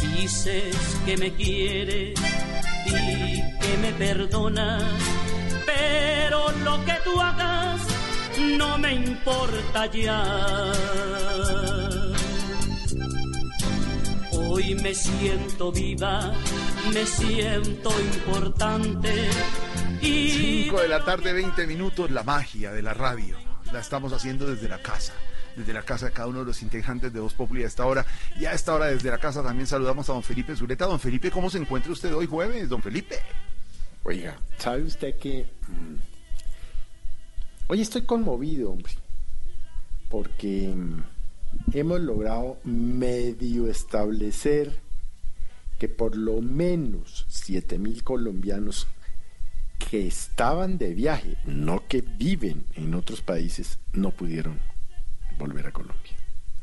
Dices 0.00 0.76
que 1.04 1.16
me 1.16 1.34
quieres 1.34 2.20
y 2.86 3.42
que 3.58 3.76
me 3.80 3.92
perdonas, 3.92 4.82
pero 5.66 6.50
lo 6.64 6.84
que 6.84 6.94
tú 7.04 7.20
hagas 7.20 7.80
no 8.56 8.78
me 8.78 8.94
importa 8.94 9.86
ya. 9.86 10.70
Hoy 14.52 14.74
me 14.74 14.92
siento 14.92 15.70
viva, 15.70 16.34
me 16.92 17.06
siento 17.06 17.88
importante 18.00 19.28
y 20.02 20.64
5 20.64 20.80
de 20.80 20.88
la 20.88 21.04
tarde, 21.04 21.32
20 21.32 21.68
minutos. 21.68 22.10
La 22.10 22.24
magia 22.24 22.72
de 22.72 22.82
la 22.82 22.92
radio. 22.92 23.36
La 23.72 23.78
estamos 23.78 24.12
haciendo 24.12 24.46
desde 24.46 24.68
la 24.68 24.82
casa. 24.82 25.12
Desde 25.54 25.72
la 25.72 25.82
casa 25.82 26.06
de 26.06 26.12
cada 26.12 26.26
uno 26.26 26.40
de 26.40 26.46
los 26.46 26.62
integrantes 26.62 27.12
de 27.12 27.20
Voz 27.20 27.32
Populi 27.32 27.62
a 27.62 27.68
esta 27.68 27.86
hora. 27.86 28.04
Y 28.40 28.46
a 28.46 28.52
esta 28.52 28.74
hora 28.74 28.86
desde 28.86 29.08
la 29.08 29.18
casa 29.18 29.40
también 29.40 29.68
saludamos 29.68 30.10
a 30.10 30.14
don 30.14 30.24
Felipe 30.24 30.56
Zuleta. 30.56 30.86
Don 30.86 30.98
Felipe, 30.98 31.30
¿cómo 31.30 31.48
se 31.48 31.58
encuentra 31.58 31.92
usted 31.92 32.12
hoy 32.12 32.26
jueves, 32.26 32.68
don 32.68 32.82
Felipe? 32.82 33.20
Oiga, 34.02 34.36
¿sabe 34.58 34.82
usted 34.82 35.16
que 35.16 35.46
mm, 35.68 35.94
hoy 37.68 37.82
estoy 37.82 38.02
conmovido, 38.02 38.72
hombre? 38.72 38.94
Porque 40.08 40.72
mm, 40.74 41.19
hemos 41.72 42.00
logrado 42.00 42.58
medio 42.64 43.68
establecer 43.68 44.78
que 45.78 45.88
por 45.88 46.16
lo 46.16 46.40
menos 46.42 47.26
7 47.28 47.78
mil 47.78 48.02
colombianos 48.04 48.86
que 49.78 50.06
estaban 50.06 50.76
de 50.78 50.94
viaje, 50.94 51.36
no 51.46 51.86
que 51.88 52.02
viven 52.02 52.64
en 52.74 52.94
otros 52.94 53.22
países, 53.22 53.78
no 53.94 54.10
pudieron 54.10 54.58
volver 55.38 55.66
a 55.66 55.72
Colombia. 55.72 56.12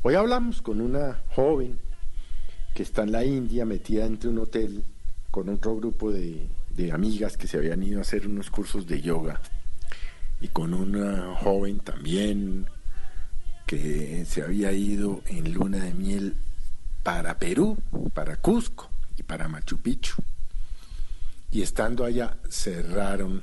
Hoy 0.02 0.14
hablamos 0.14 0.62
con 0.62 0.80
una 0.80 1.20
joven 1.34 1.78
que 2.74 2.84
está 2.84 3.02
en 3.02 3.12
la 3.12 3.24
India 3.24 3.64
metida 3.64 4.06
entre 4.06 4.30
un 4.30 4.38
hotel 4.38 4.84
con 5.32 5.48
otro 5.48 5.76
grupo 5.76 6.12
de, 6.12 6.46
de 6.76 6.92
amigas 6.92 7.36
que 7.36 7.48
se 7.48 7.58
habían 7.58 7.82
ido 7.82 7.98
a 7.98 8.02
hacer 8.02 8.26
unos 8.26 8.50
cursos 8.50 8.86
de 8.86 9.00
yoga 9.00 9.40
y 10.40 10.48
con 10.48 10.72
una 10.74 11.34
joven 11.36 11.80
también 11.80 12.66
que 13.68 14.24
se 14.26 14.40
había 14.40 14.72
ido 14.72 15.22
en 15.26 15.52
luna 15.52 15.84
de 15.84 15.92
miel 15.92 16.34
para 17.02 17.38
Perú, 17.38 17.76
para 18.14 18.36
Cusco 18.36 18.88
y 19.18 19.22
para 19.22 19.46
Machu 19.46 19.76
Picchu. 19.76 20.14
Y 21.52 21.60
estando 21.60 22.06
allá 22.06 22.38
cerraron 22.48 23.42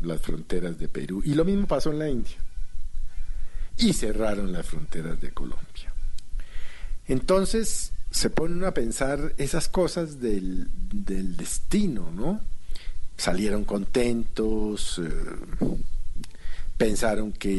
las 0.00 0.20
fronteras 0.20 0.78
de 0.78 0.88
Perú. 0.88 1.22
Y 1.24 1.34
lo 1.34 1.44
mismo 1.44 1.66
pasó 1.66 1.90
en 1.90 1.98
la 1.98 2.08
India. 2.08 2.36
Y 3.76 3.94
cerraron 3.94 4.52
las 4.52 4.64
fronteras 4.64 5.20
de 5.20 5.32
Colombia. 5.32 5.92
Entonces 7.08 7.92
se 8.12 8.30
ponen 8.30 8.62
a 8.62 8.72
pensar 8.72 9.34
esas 9.38 9.68
cosas 9.68 10.20
del, 10.20 10.68
destino, 11.36 12.12
¿no? 12.14 12.40
Salieron 13.16 13.64
contentos, 13.64 15.00
eh, 15.04 15.78
pensaron 16.76 17.32
que 17.32 17.54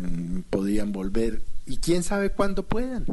mm, 0.00 0.40
podían 0.50 0.92
volver 0.92 1.42
y 1.66 1.78
quién 1.78 2.02
sabe 2.02 2.30
cuándo 2.30 2.62
puedan. 2.64 3.04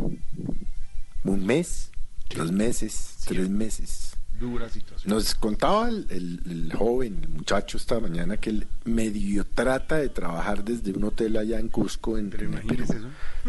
Un 1.24 1.46
mes, 1.46 1.92
dos 2.36 2.52
meses, 2.52 3.18
tres 3.26 3.50
meses. 3.50 4.12
Dura 4.40 4.70
situación. 4.70 5.14
Nos 5.14 5.34
contaba 5.36 5.88
el, 5.88 6.08
el- 6.10 6.42
el 6.52 6.74
joven, 6.74 7.20
el 7.24 7.30
muchacho 7.30 7.78
esta 7.78 8.00
mañana 8.00 8.38
que 8.38 8.50
él 8.50 8.68
medio 8.84 9.46
trata 9.46 9.96
de 9.98 10.10
trabajar 10.10 10.64
desde 10.64 10.92
un 10.92 11.06
hotel 11.06 11.38
allá 11.38 11.58
en 11.60 11.70
Cusco, 11.70 12.18
en, 12.18 12.32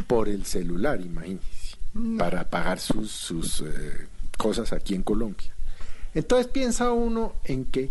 por 0.06 0.28
el 0.28 0.44
celular, 0.46 1.00
imagínese, 1.00 1.76
para 2.18 2.48
pagar 2.48 2.78
sus, 2.78 3.10
sus 3.10 3.62
eh, 3.62 4.06
cosas 4.38 4.72
aquí 4.72 4.94
en 4.94 5.02
Colombia. 5.02 5.52
Entonces 6.14 6.46
piensa 6.46 6.92
uno 6.92 7.34
en 7.44 7.64
que 7.64 7.88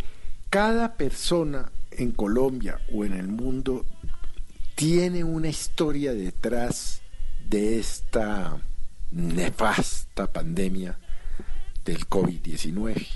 cada 0.50 0.96
persona 0.96 1.70
en 1.92 2.12
Colombia 2.12 2.80
o 2.94 3.04
en 3.04 3.14
el 3.14 3.28
mundo 3.28 3.86
tiene 4.76 5.24
una 5.24 5.48
historia 5.48 6.14
detrás 6.14 7.02
de 7.50 7.80
esta 7.80 8.58
nefasta 9.12 10.28
pandemia 10.28 10.98
del 11.86 12.08
COVID-19. 12.10 13.08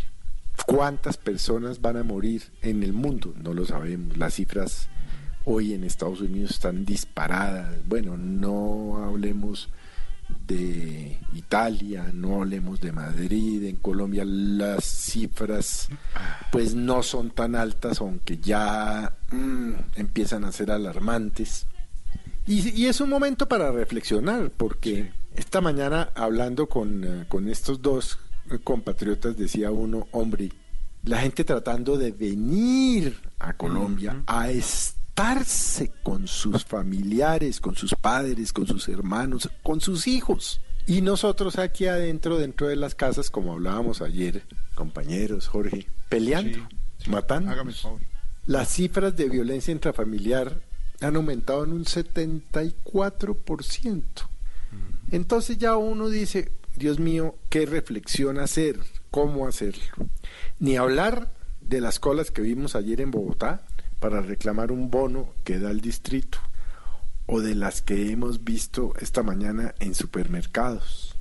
¿Cuántas 0.65 1.17
personas 1.17 1.81
van 1.81 1.97
a 1.97 2.03
morir 2.03 2.43
en 2.61 2.83
el 2.83 2.93
mundo? 2.93 3.33
No 3.43 3.53
lo 3.53 3.65
sabemos. 3.65 4.17
Las 4.17 4.35
cifras 4.35 4.87
hoy 5.43 5.73
en 5.73 5.83
Estados 5.83 6.21
Unidos 6.21 6.51
están 6.51 6.85
disparadas. 6.85 7.75
Bueno, 7.85 8.17
no 8.17 9.03
hablemos 9.03 9.69
de 10.49 11.17
Italia, 11.33 12.09
no 12.13 12.41
hablemos 12.41 12.81
de 12.81 12.91
Madrid, 12.91 13.63
en 13.65 13.75
Colombia 13.77 14.23
las 14.25 14.83
cifras 14.83 15.87
pues 16.51 16.73
no 16.75 17.03
son 17.03 17.29
tan 17.29 17.55
altas, 17.55 18.01
aunque 18.01 18.39
ya 18.39 19.13
mm, 19.31 19.73
empiezan 19.95 20.43
a 20.43 20.51
ser 20.51 20.71
alarmantes. 20.71 21.67
Y, 22.47 22.67
y, 22.81 22.87
es 22.87 22.99
un 22.99 23.09
momento 23.09 23.47
para 23.47 23.71
reflexionar, 23.71 24.49
porque 24.49 25.11
esta 25.35 25.61
mañana 25.61 26.09
hablando 26.15 26.67
con, 26.67 27.03
uh, 27.03 27.27
con 27.27 27.47
estos 27.47 27.81
dos 27.81 28.17
compatriotas 28.63 29.37
decía 29.37 29.69
uno, 29.69 30.07
hombre, 30.11 30.49
la 31.03 31.19
gente 31.19 31.43
tratando 31.43 31.97
de 31.97 32.11
venir 32.11 33.19
a 33.37 33.53
Colombia 33.53 34.13
uh 34.13 34.17
-huh. 34.17 34.23
a 34.25 34.49
con 36.03 36.27
sus 36.27 36.63
familiares, 36.63 37.59
con 37.59 37.75
sus 37.75 37.93
padres, 37.93 38.53
con 38.53 38.67
sus 38.67 38.87
hermanos, 38.87 39.49
con 39.63 39.81
sus 39.81 40.07
hijos. 40.07 40.61
Y 40.87 41.01
nosotros 41.01 41.59
aquí 41.59 41.87
adentro, 41.87 42.37
dentro 42.37 42.69
de 42.69 42.77
las 42.77 42.95
casas, 42.95 43.29
como 43.29 43.51
hablábamos 43.51 44.01
ayer, 44.01 44.43
compañeros, 44.75 45.49
Jorge, 45.49 45.87
peleando, 46.07 46.59
sí, 46.59 46.63
sí. 46.99 47.09
matando. 47.09 47.51
Hágame 47.51 47.71
el 47.71 47.77
favor. 47.77 47.99
Las 48.45 48.69
cifras 48.69 49.17
de 49.17 49.27
violencia 49.27 49.73
intrafamiliar 49.73 50.61
han 51.01 51.17
aumentado 51.17 51.65
en 51.65 51.73
un 51.73 51.83
74%. 51.83 54.03
Entonces 55.11 55.57
ya 55.57 55.75
uno 55.75 56.07
dice, 56.07 56.53
Dios 56.77 56.99
mío, 56.99 57.35
¿qué 57.49 57.65
reflexión 57.65 58.39
hacer? 58.39 58.79
¿Cómo 59.11 59.47
hacerlo? 59.47 59.83
Ni 60.59 60.77
hablar 60.77 61.29
de 61.59 61.81
las 61.81 61.99
colas 61.99 62.31
que 62.31 62.41
vimos 62.41 62.75
ayer 62.75 63.01
en 63.01 63.11
Bogotá 63.11 63.65
para 63.99 64.21
reclamar 64.21 64.71
un 64.71 64.89
bono 64.89 65.29
que 65.43 65.59
da 65.59 65.71
el 65.71 65.81
distrito 65.81 66.39
o 67.25 67.41
de 67.41 67.55
las 67.55 67.81
que 67.81 68.11
hemos 68.11 68.43
visto 68.43 68.93
esta 68.99 69.21
mañana 69.23 69.75
en 69.79 69.93
supermercados. 69.93 71.15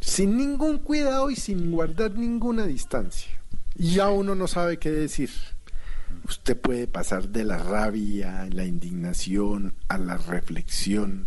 Sin 0.00 0.36
ningún 0.36 0.78
cuidado 0.78 1.30
y 1.30 1.36
sin 1.36 1.70
guardar 1.70 2.12
ninguna 2.12 2.66
distancia. 2.66 3.30
Y 3.76 3.94
ya 3.94 4.08
uno 4.08 4.34
no 4.34 4.48
sabe 4.48 4.78
qué 4.78 4.90
decir. 4.90 5.30
Usted 6.28 6.60
puede 6.60 6.88
pasar 6.88 7.28
de 7.28 7.44
la 7.44 7.58
rabia, 7.58 8.48
la 8.50 8.64
indignación, 8.64 9.74
a 9.88 9.98
la 9.98 10.16
reflexión. 10.16 11.26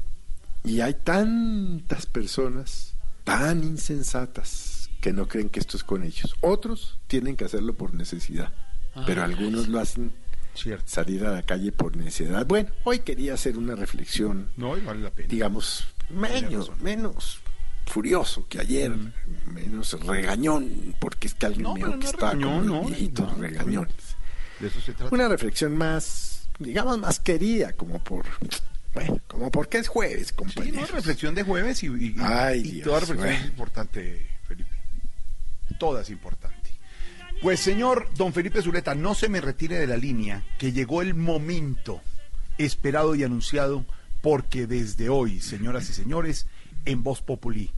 Y 0.66 0.82
hay 0.82 0.96
tantas 0.96 2.06
personas 2.06 2.96
tan 3.24 3.64
insensatas 3.64 4.90
que 5.02 5.14
no 5.14 5.28
creen 5.28 5.50
que 5.50 5.60
esto 5.60 5.78
es 5.78 5.84
con 5.84 6.04
ellos. 6.04 6.36
Otros 6.42 6.98
tienen 7.08 7.36
que 7.36 7.46
hacerlo 7.46 7.76
por 7.76 7.94
necesidad, 7.94 8.52
ah, 8.96 9.04
pero 9.06 9.24
algunos 9.24 9.68
lo 9.68 9.80
hacen 9.80 10.12
Cierto. 10.56 10.84
salir 10.88 11.26
a 11.26 11.32
la 11.32 11.44
calle 11.44 11.72
por 11.72 11.96
necesidad. 11.96 12.46
Bueno, 12.46 12.70
hoy 12.84 13.00
quería 13.00 13.34
hacer 13.34 13.58
una 13.58 13.76
reflexión, 13.76 14.50
no, 14.58 14.72
vale 14.82 15.02
la 15.02 15.12
pena. 15.12 15.28
digamos, 15.30 15.88
menos, 16.10 16.72
menos 16.82 17.40
furioso 17.86 18.48
que 18.48 18.60
ayer, 18.60 18.92
mm. 18.92 19.12
menos 19.54 19.94
regañón, 20.06 20.96
porque 21.00 21.28
es 21.28 21.34
que 21.34 21.46
alguien 21.46 21.64
no, 21.64 21.74
que 22.00 22.06
estaba 22.06 22.34
regañón, 22.34 22.68
con 22.68 22.86
viejitos 22.88 23.38
no, 23.38 23.42
regañones. 23.42 23.96
De 24.60 24.68
eso 24.68 24.82
se 24.82 24.94
trata. 24.94 25.14
Una 25.14 25.28
reflexión 25.28 25.78
más, 25.78 26.50
digamos, 26.60 26.98
más 27.00 27.20
querida, 27.20 27.74
como 27.74 28.04
por 28.04 28.26
bueno, 28.96 29.20
como 29.28 29.52
porque 29.52 29.80
es 29.80 29.90
jueves, 29.90 30.32
compañeros. 30.32 30.86
Sí, 30.86 30.92
no, 30.92 30.98
reflexión 30.98 31.36
de 31.36 31.44
jueves 31.44 31.84
y, 31.84 31.88
y, 31.88 32.16
Ay, 32.20 32.60
y 32.60 32.72
Dios, 32.72 32.86
toda 32.86 33.00
reflexión 33.02 33.28
bueno. 33.28 33.44
es 33.44 33.50
importante, 33.50 34.28
Felipe. 34.48 34.70
Toda 35.78 36.02
es 36.02 36.10
importante. 36.10 36.55
Pues 37.46 37.60
señor 37.60 38.10
don 38.18 38.34
Felipe 38.34 38.60
Zuleta, 38.64 38.96
no 38.96 39.14
se 39.14 39.30
me 39.30 39.40
retire 39.40 39.78
de 39.78 39.86
la 39.86 39.98
línea, 39.98 40.44
que 40.58 40.72
llegó 40.72 41.04
el 41.04 41.14
momento 41.14 42.02
esperado 42.58 43.14
y 43.14 43.24
anunciado, 43.24 43.86
porque 44.24 44.66
desde 44.66 45.10
hoy, 45.10 45.40
señoras 45.42 45.88
y 45.92 45.94
señores, 45.94 46.48
en 46.86 47.04
Voz 47.04 47.22
Populi, 47.22 47.70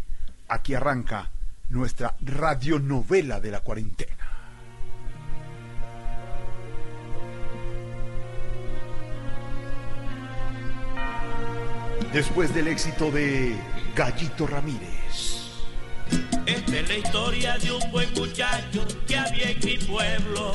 aquí 0.48 0.74
arranca 0.74 1.32
nuestra 1.70 2.16
radionovela 2.22 3.42
de 3.42 3.52
la 3.52 3.60
cuarentena. 3.60 4.16
Después 12.14 12.56
del 12.56 12.70
éxito 12.70 13.12
de 13.12 13.54
Gallito 13.98 14.48
Ramírez. 14.48 15.47
Esta 16.48 16.80
es 16.80 16.88
la 16.88 16.98
historia 16.98 17.58
de 17.58 17.72
un 17.74 17.92
buen 17.92 18.14
muchacho 18.14 18.88
que 19.06 19.18
había 19.18 19.52
en 19.52 19.60
mi 19.66 19.78
pueblo. 19.80 20.54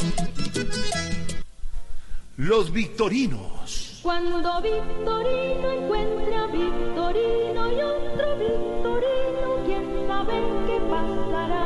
Los 2.38 2.72
Victorinos. 2.72 4.00
Cuando 4.02 4.62
Victorino 4.62 5.70
encuentre 5.70 6.34
a 6.34 6.46
Victorino 6.46 7.72
y 7.72 7.80
otro 7.82 8.36
Victorino, 8.38 9.64
quién 9.66 10.06
sabe 10.08 10.32
qué 10.66 10.80
pasará. 10.90 11.62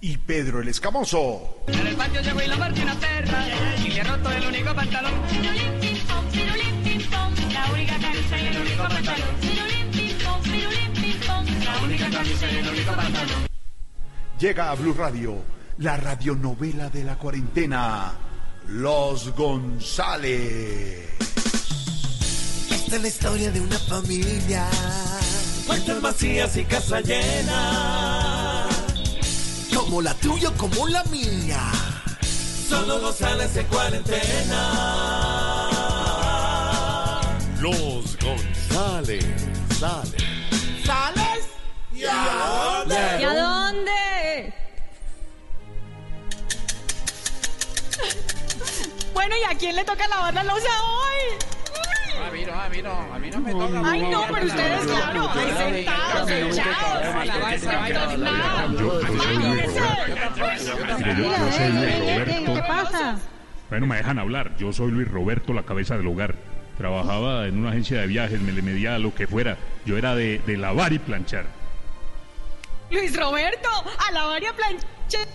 Y 0.00 0.16
Pedro 0.18 0.62
el 0.62 0.68
Escamoso. 0.68 1.62
En 1.66 1.86
el 1.86 1.96
patio 1.96 2.20
llegó 2.22 2.42
y 2.42 2.46
la 2.46 2.56
Martín 2.56 2.84
una 2.84 2.94
perra 2.94 3.44
y 3.84 3.88
le 3.90 4.00
ha 4.00 4.04
roto 4.04 4.30
el 4.30 4.46
único 4.46 4.72
pantalón. 4.74 5.12
Pirulín, 5.28 5.80
pim, 5.80 5.98
pom, 6.06 6.24
pirulín, 6.30 6.82
pim, 6.84 7.02
pom, 7.10 7.52
la 7.52 7.72
única 7.72 7.98
camisa 7.98 8.40
y 8.40 8.46
el 8.46 8.56
único 8.56 8.82
pantalón. 8.84 9.28
Pirulín, 9.40 9.79
la 11.64 11.82
única 11.82 12.10
camisa 12.10 12.50
y 12.50 12.56
el 12.56 12.68
único 12.68 12.92
pantalón. 12.92 13.46
Llega 14.38 14.70
a 14.70 14.74
Blue 14.74 14.94
Radio, 14.94 15.42
la 15.78 15.96
radionovela 15.96 16.88
de 16.88 17.04
la 17.04 17.16
cuarentena. 17.16 18.12
Los 18.68 19.34
González. 19.34 21.10
Esta 22.70 22.96
es 22.96 23.02
la 23.02 23.08
historia 23.08 23.50
de 23.50 23.60
una 23.60 23.78
familia. 23.78 24.68
Puertas 25.66 26.00
vacías 26.00 26.56
y 26.56 26.64
casa 26.64 27.00
llena. 27.00 28.66
Como 29.74 30.00
la 30.02 30.14
tuya, 30.14 30.50
como 30.56 30.88
la 30.88 31.04
mía. 31.04 31.70
Solo 32.68 33.00
González 33.00 33.56
en 33.56 33.66
cuarentena. 33.66 34.70
Los 37.60 38.16
González. 38.18 39.26
Sale. 39.78 40.39
¿Sales? 40.90 41.48
¿Y 41.92 42.04
a 42.04 42.14
dónde? 42.82 42.96
¿Y 43.20 43.22
a 43.22 43.34
dónde? 43.34 44.52
Bueno, 49.14 49.36
¿y 49.36 49.44
a 49.44 49.56
quién 49.56 49.76
le 49.76 49.84
toca 49.84 50.08
lavar 50.08 50.34
la 50.34 50.42
losa 50.42 50.68
hoy? 50.82 51.38
A 52.26 52.30
mí 52.32 52.44
no, 52.44 52.60
a 52.60 52.68
mí 52.68 52.82
no, 52.82 53.14
a 53.14 53.18
mí 53.20 53.30
no 53.30 53.38
me 53.38 53.52
toca. 53.52 53.82
Ay, 53.84 54.02
no, 54.02 54.24
pero 54.32 54.46
ustedes, 54.46 54.82
claro, 54.82 55.30
ahí 55.30 55.52
sentados, 55.52 56.30
echados, 56.30 57.06
a 57.06 57.24
lavarse 57.24 57.66
la 57.66 57.76
vaina 57.76 58.16
nada. 58.16 58.68
Mire, 60.98 61.16
yo, 61.16 61.22
yo 61.22 61.52
soy 61.52 61.68
Luis 61.70 61.98
Roberto. 62.00 62.54
¿Qué 62.54 62.62
pasa? 62.66 63.18
Bueno, 63.68 63.86
me 63.86 63.96
dejan 63.96 64.18
hablar. 64.18 64.56
Yo 64.56 64.72
soy 64.72 64.90
Luis 64.90 65.08
Roberto, 65.08 65.52
la 65.52 65.62
cabeza 65.62 65.96
del 65.96 66.08
hogar. 66.08 66.34
Trabajaba 66.80 67.46
en 67.46 67.58
una 67.58 67.68
agencia 67.72 68.00
de 68.00 68.06
viajes, 68.06 68.40
me 68.40 68.52
le 68.52 68.62
medía 68.62 68.98
lo 68.98 69.14
que 69.14 69.26
fuera. 69.26 69.58
Yo 69.84 69.98
era 69.98 70.14
de, 70.14 70.40
lavar 70.46 70.94
y 70.94 70.98
planchar. 70.98 71.44
Luis 72.90 73.14
Roberto, 73.14 73.68
a 73.98 74.10
lavar 74.12 74.42
y 74.42 74.46
a 74.46 74.56
planchar. 74.56 75.28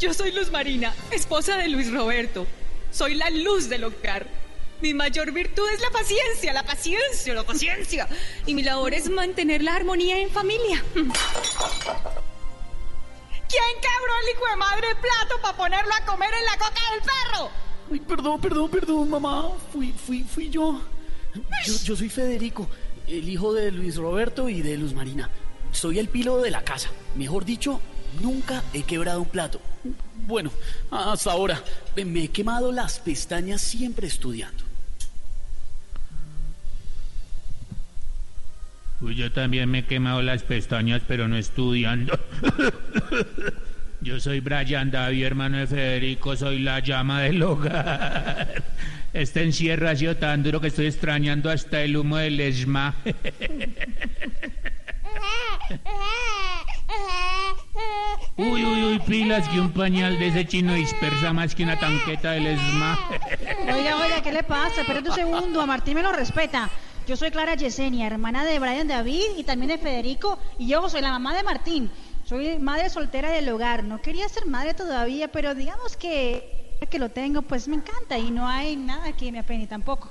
Yo 0.00 0.12
soy 0.12 0.32
Luz 0.32 0.50
Marina, 0.50 0.92
esposa 1.12 1.56
de 1.56 1.68
Luis 1.68 1.92
Roberto. 1.92 2.48
Soy 2.90 3.14
la 3.14 3.30
luz 3.30 3.68
del 3.68 3.84
hogar. 3.84 4.26
Mi 4.80 4.92
mayor 4.92 5.30
virtud 5.30 5.70
es 5.72 5.80
la 5.80 5.90
paciencia, 5.90 6.52
la 6.52 6.64
paciencia, 6.64 7.32
la 7.32 7.44
paciencia. 7.44 8.08
Y 8.44 8.54
mi 8.54 8.64
labor 8.64 8.92
es 8.92 9.08
mantener 9.08 9.62
la 9.62 9.76
armonía 9.76 10.18
en 10.18 10.30
familia. 10.30 10.82
¿Quién 10.92 11.06
quebró 13.48 14.18
el 14.20 14.30
hijo 14.34 14.46
de 14.50 14.56
madre 14.56 14.88
plato 15.00 15.40
para 15.40 15.56
ponerlo 15.56 15.94
a 15.94 16.04
comer 16.04 16.34
en 16.34 16.44
la 16.44 16.58
coca 16.58 16.80
del 16.90 17.02
perro? 17.02 17.65
Ay, 17.90 18.00
perdón, 18.00 18.40
perdón, 18.40 18.70
perdón, 18.70 19.10
mamá. 19.10 19.50
Fui, 19.72 19.92
fui, 19.92 20.24
fui 20.24 20.50
yo. 20.50 20.80
yo. 21.84 21.96
Soy 21.96 22.08
Federico, 22.08 22.68
el 23.06 23.28
hijo 23.28 23.52
de 23.52 23.70
Luis 23.70 23.96
Roberto 23.96 24.48
y 24.48 24.62
de 24.62 24.76
Luz 24.76 24.92
Marina. 24.92 25.30
Soy 25.72 25.98
el 25.98 26.08
pilo 26.08 26.40
de 26.40 26.50
la 26.50 26.62
casa. 26.62 26.90
Mejor 27.16 27.44
dicho, 27.44 27.80
nunca 28.22 28.62
he 28.72 28.82
quebrado 28.82 29.20
un 29.20 29.28
plato. 29.28 29.60
Bueno, 30.26 30.50
hasta 30.90 31.30
ahora 31.30 31.62
me 31.96 32.24
he 32.24 32.28
quemado 32.28 32.72
las 32.72 32.98
pestañas 32.98 33.60
siempre 33.60 34.06
estudiando. 34.06 34.64
Uy, 39.00 39.14
yo 39.14 39.30
también 39.30 39.70
me 39.70 39.80
he 39.80 39.84
quemado 39.84 40.22
las 40.22 40.42
pestañas, 40.42 41.02
pero 41.06 41.28
no 41.28 41.36
estudiando. 41.36 42.18
Yo 44.06 44.20
soy 44.20 44.38
Brian 44.38 44.88
David, 44.88 45.24
hermano 45.24 45.58
de 45.58 45.66
Federico, 45.66 46.36
soy 46.36 46.60
la 46.60 46.78
llama 46.78 47.22
del 47.22 47.42
hogar. 47.42 48.62
Este 49.12 49.42
encierro 49.42 49.88
ha 49.88 49.96
sido 49.96 50.16
tan 50.16 50.44
duro 50.44 50.60
que 50.60 50.68
estoy 50.68 50.86
extrañando 50.86 51.50
hasta 51.50 51.82
el 51.82 51.96
humo 51.96 52.16
del 52.16 52.38
ESMA. 52.38 52.94
Uy, 58.36 58.64
uy, 58.64 58.84
uy, 58.84 58.98
pilas 59.00 59.48
que 59.48 59.60
un 59.60 59.72
pañal 59.72 60.16
de 60.20 60.28
ese 60.28 60.46
chino 60.46 60.74
dispersa 60.74 61.32
más 61.32 61.56
que 61.56 61.64
una 61.64 61.76
tanqueta 61.76 62.30
del 62.30 62.46
ESMA. 62.46 62.96
Oiga, 63.74 63.96
oiga, 63.96 64.22
¿qué 64.22 64.30
le 64.30 64.44
pasa? 64.44 64.82
Espérate 64.82 65.08
un 65.08 65.16
segundo, 65.16 65.60
a 65.60 65.66
Martín 65.66 65.94
me 65.94 66.02
lo 66.02 66.12
respeta. 66.12 66.70
Yo 67.08 67.16
soy 67.16 67.30
Clara 67.30 67.54
Yesenia, 67.54 68.06
hermana 68.06 68.44
de 68.44 68.58
Brian 68.58 68.88
David 68.88 69.36
y 69.36 69.44
también 69.44 69.68
de 69.68 69.78
Federico, 69.78 70.40
y 70.58 70.68
yo 70.68 70.88
soy 70.88 71.00
la 71.00 71.10
mamá 71.10 71.36
de 71.36 71.42
Martín. 71.42 71.90
Soy 72.28 72.58
madre 72.58 72.90
soltera 72.90 73.30
del 73.30 73.48
hogar. 73.48 73.84
No 73.84 74.02
quería 74.02 74.28
ser 74.28 74.46
madre 74.46 74.74
todavía, 74.74 75.28
pero 75.28 75.54
digamos 75.54 75.96
que 75.96 76.56
que 76.90 76.98
lo 76.98 77.08
tengo, 77.08 77.42
pues 77.42 77.68
me 77.68 77.76
encanta 77.76 78.18
y 78.18 78.30
no 78.30 78.46
hay 78.46 78.76
nada 78.76 79.12
que 79.12 79.32
me 79.32 79.38
apene 79.38 79.66
tampoco. 79.66 80.10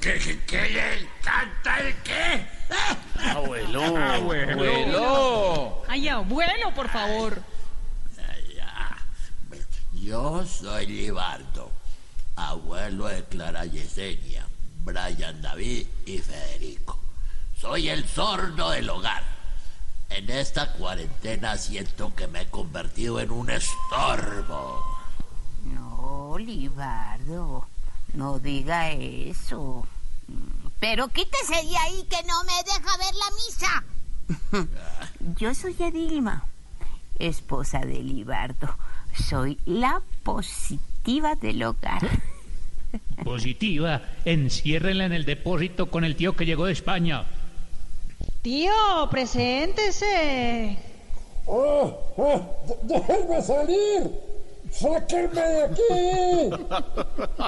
¿Qué, 0.00 0.18
qué, 0.18 0.40
qué 0.46 0.70
le 0.70 1.00
encanta 1.00 1.80
el 1.80 1.94
qué? 2.02 2.46
Abuelo. 3.30 3.96
Abuelo. 3.96 5.82
Ay, 5.88 6.08
abuelo, 6.08 6.72
por 6.74 6.88
favor. 6.88 7.42
Yo 9.92 10.46
soy 10.46 10.86
Libardo, 10.86 11.70
abuelo 12.34 13.08
de 13.08 13.22
Clara 13.24 13.66
Yesenia, 13.66 14.46
Brian 14.82 15.42
David 15.42 15.86
y 16.06 16.18
Federico. 16.18 16.98
Soy 17.60 17.90
el 17.90 18.08
sordo 18.08 18.70
del 18.70 18.88
hogar. 18.88 19.39
En 20.10 20.28
esta 20.28 20.72
cuarentena 20.72 21.56
siento 21.56 22.14
que 22.14 22.26
me 22.26 22.42
he 22.42 22.46
convertido 22.46 23.20
en 23.20 23.30
un 23.30 23.48
estorbo. 23.50 24.84
No, 25.64 26.36
Libardo, 26.38 27.66
no 28.14 28.38
diga 28.38 28.90
eso. 28.90 29.86
Pero 30.80 31.08
quítese 31.08 31.54
de 31.66 31.76
ahí 31.76 32.06
que 32.08 32.22
no 32.26 32.42
me 32.44 32.52
deja 32.64 32.96
ver 32.98 33.14
la 33.14 33.30
misa. 33.36 34.68
Yo 35.38 35.54
soy 35.54 35.76
Edilma, 35.78 36.44
esposa 37.18 37.80
de 37.80 38.02
Libardo. 38.02 38.76
Soy 39.14 39.58
la 39.64 40.02
positiva 40.22 41.34
del 41.36 41.62
hogar. 41.62 42.02
Positiva, 43.24 44.02
enciérrenla 44.24 45.04
en 45.04 45.12
el 45.12 45.24
depósito 45.24 45.90
con 45.90 46.04
el 46.04 46.16
tío 46.16 46.34
que 46.34 46.46
llegó 46.46 46.66
de 46.66 46.72
España. 46.72 47.24
Tío, 48.42 48.72
preséntese. 49.10 50.78
¡Oh, 51.44 51.92
oh! 52.16 52.40
¡Déjenme 52.84 53.42
salir! 53.42 54.10
¡Sáquenme 54.70 55.42
de 55.42 55.64
aquí! 55.64 56.50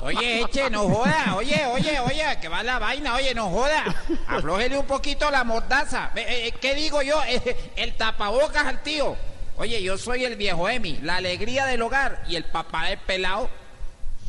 Oye, 0.02 0.42
eche, 0.42 0.68
no 0.68 0.88
joda. 0.90 1.36
Oye, 1.36 1.64
oye, 1.66 1.98
oye, 2.00 2.24
que 2.42 2.48
va 2.48 2.62
la 2.62 2.78
vaina. 2.78 3.14
Oye, 3.14 3.34
no 3.34 3.48
joda. 3.48 3.84
Aflójele 4.28 4.76
un 4.76 4.86
poquito 4.86 5.30
la 5.30 5.44
mordaza. 5.44 6.10
Eh, 6.14 6.48
eh, 6.48 6.54
¿Qué 6.60 6.74
digo 6.74 7.00
yo? 7.00 7.22
Eh, 7.26 7.56
el 7.76 7.96
tapabocas 7.96 8.66
al 8.66 8.82
tío. 8.82 9.16
Oye, 9.56 9.82
yo 9.82 9.96
soy 9.96 10.24
el 10.24 10.36
viejo 10.36 10.68
Emi, 10.68 10.98
la 11.02 11.16
alegría 11.16 11.64
del 11.64 11.80
hogar 11.80 12.22
y 12.28 12.36
el 12.36 12.44
papá 12.44 12.88
del 12.88 12.98
pelado. 12.98 13.48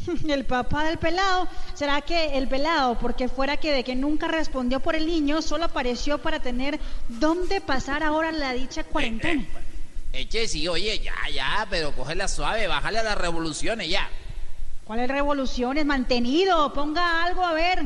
El 0.28 0.46
papá 0.46 0.86
del 0.86 0.98
pelado. 0.98 1.48
¿Será 1.74 2.02
que 2.02 2.38
el 2.38 2.48
pelado, 2.48 2.98
porque 3.00 3.28
fuera 3.28 3.58
que 3.58 3.72
de 3.72 3.84
que 3.84 3.96
nunca 3.96 4.28
respondió 4.28 4.80
por 4.80 4.96
el 4.96 5.06
niño, 5.06 5.42
solo 5.42 5.66
apareció 5.66 6.18
para 6.18 6.40
tener 6.40 6.80
dónde 7.08 7.62
pasar 7.62 8.04
ahora 8.04 8.32
la 8.32 8.54
dicha 8.54 8.84
cuarentena? 8.84 9.46
Eche, 10.12 10.48
sí, 10.48 10.68
oye, 10.68 11.00
ya, 11.00 11.14
ya, 11.34 11.68
pero 11.70 11.92
cógela 11.94 12.28
suave, 12.28 12.68
bájale 12.68 13.00
a 13.00 13.04
las 13.04 13.18
revoluciones 13.18 13.90
ya. 13.90 14.10
¿Cuáles 14.86 15.08
revoluciones? 15.10 15.86
Mantenido, 15.86 16.72
ponga 16.74 17.24
algo 17.24 17.44
a 17.44 17.54
ver. 17.54 17.82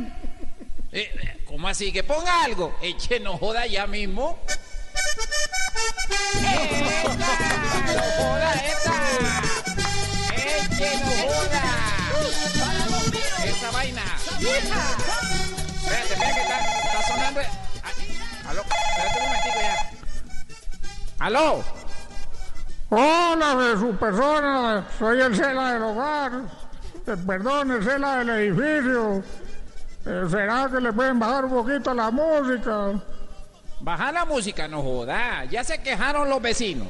Eh, 0.92 1.38
¿Cómo 1.46 1.68
así? 1.68 1.92
Que 1.92 2.04
ponga 2.04 2.44
algo. 2.44 2.76
Eche, 2.82 3.20
no 3.20 3.38
joda 3.38 3.66
ya 3.68 3.88
mismo. 3.88 4.40
¡Esta! 6.40 7.32
¡No 7.86 8.02
joda 8.18 8.54
esta! 8.54 9.44
¡Eche, 10.36 10.98
no 11.04 11.12
joda! 11.30 11.97
¡Esa 13.46 13.72
vaina! 13.72 14.02
Espérate, 15.88 16.14
espérate, 16.14 16.34
que 16.36 16.42
está, 16.42 16.60
está 16.60 17.02
sonando. 17.08 17.40
Ah, 17.84 18.50
Aló, 18.50 18.62
espérate 18.62 19.20
un 19.20 19.26
momentico 19.26 19.60
ya. 19.62 19.76
¡Aló! 21.20 21.64
Hola, 22.90 23.56
de 23.56 23.78
su 23.78 23.96
persona, 23.98 24.88
soy 24.98 25.22
el 25.22 25.36
Cela 25.36 25.74
del 25.74 25.84
hogar. 25.84 26.32
Eh, 27.06 27.16
perdón, 27.26 27.72
el 27.72 27.84
Cela 27.84 28.18
del 28.18 28.30
edificio. 28.30 29.24
Eh, 30.06 30.26
¿Será 30.30 30.70
que 30.72 30.80
le 30.80 30.94
pueden 30.94 31.20
bajar 31.20 31.46
un 31.46 31.52
poquito 31.52 31.94
la 31.94 32.12
música? 32.12 32.94
Baja 33.82 34.12
la 34.12 34.26
música, 34.26 34.68
no 34.68 34.82
joda. 34.82 35.46
Ya 35.46 35.64
se 35.64 35.82
quejaron 35.82 36.30
los 36.30 36.42
vecinos. 36.42 36.88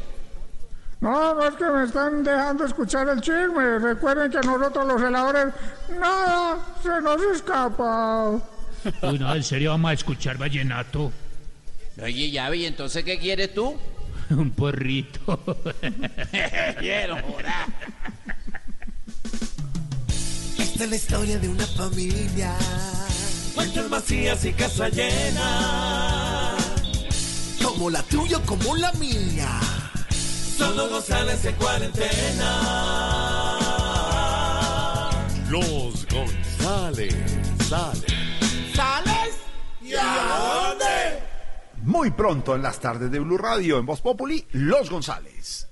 No, 1.00 1.36
no 1.36 1.48
es 1.48 1.56
que 1.56 1.66
me 1.66 1.84
están 1.86 2.24
dejando 2.24 2.66
escuchar 2.66 3.08
el 3.10 3.22
chisme. 3.22 3.80
Recuerden 3.80 4.32
que 4.32 4.40
nosotros 4.40 4.88
los 4.88 5.02
celadores, 5.02 5.54
nada 6.00 6.58
se 6.82 7.02
nos 7.02 7.22
escapa. 7.36 8.32
Uy, 9.04 9.20
no, 9.20 9.36
en 9.36 9.44
serio 9.44 9.72
vamos 9.72 9.92
a 9.92 9.94
escuchar 9.94 10.38
vallenato. 10.38 11.12
Oye, 12.02 12.32
ya 12.32 12.50
vi, 12.50 12.66
entonces, 12.66 13.04
¿qué 13.04 13.20
quieres 13.20 13.54
tú? 13.54 13.76
Un 14.30 14.52
porrito. 14.52 15.40
Quiero 16.80 17.16
joda. 17.16 17.68
Esta 20.58 20.84
es 20.84 20.90
la 20.90 20.96
historia 20.96 21.40
de 21.40 21.50
una 21.50 21.66
familia. 21.66 22.56
Cuentas 23.56 23.90
vacías 23.90 24.46
y 24.46 24.54
casa 24.54 24.90
llena. 24.90 26.56
Como 27.64 27.90
la 27.90 28.04
tuya, 28.04 28.40
como 28.46 28.76
la 28.76 28.92
mía. 28.94 29.60
Solo 30.58 30.90
González 30.90 31.46
en 31.46 31.56
cuarentena. 31.56 32.60
Los 35.50 36.08
González 36.08 37.16
salen. 37.70 38.74
¿Sales? 38.74 39.38
¿Y 39.82 39.94
a 39.94 40.70
dónde? 40.70 41.24
Muy 41.84 42.12
pronto 42.12 42.56
en 42.56 42.64
las 42.64 42.80
tardes 42.80 43.12
de 43.12 43.20
Blue 43.20 43.38
Radio 43.38 43.78
en 43.78 43.86
Voz 43.86 44.02
Populi, 44.02 44.48
Los 44.52 44.90
González. 44.90 45.68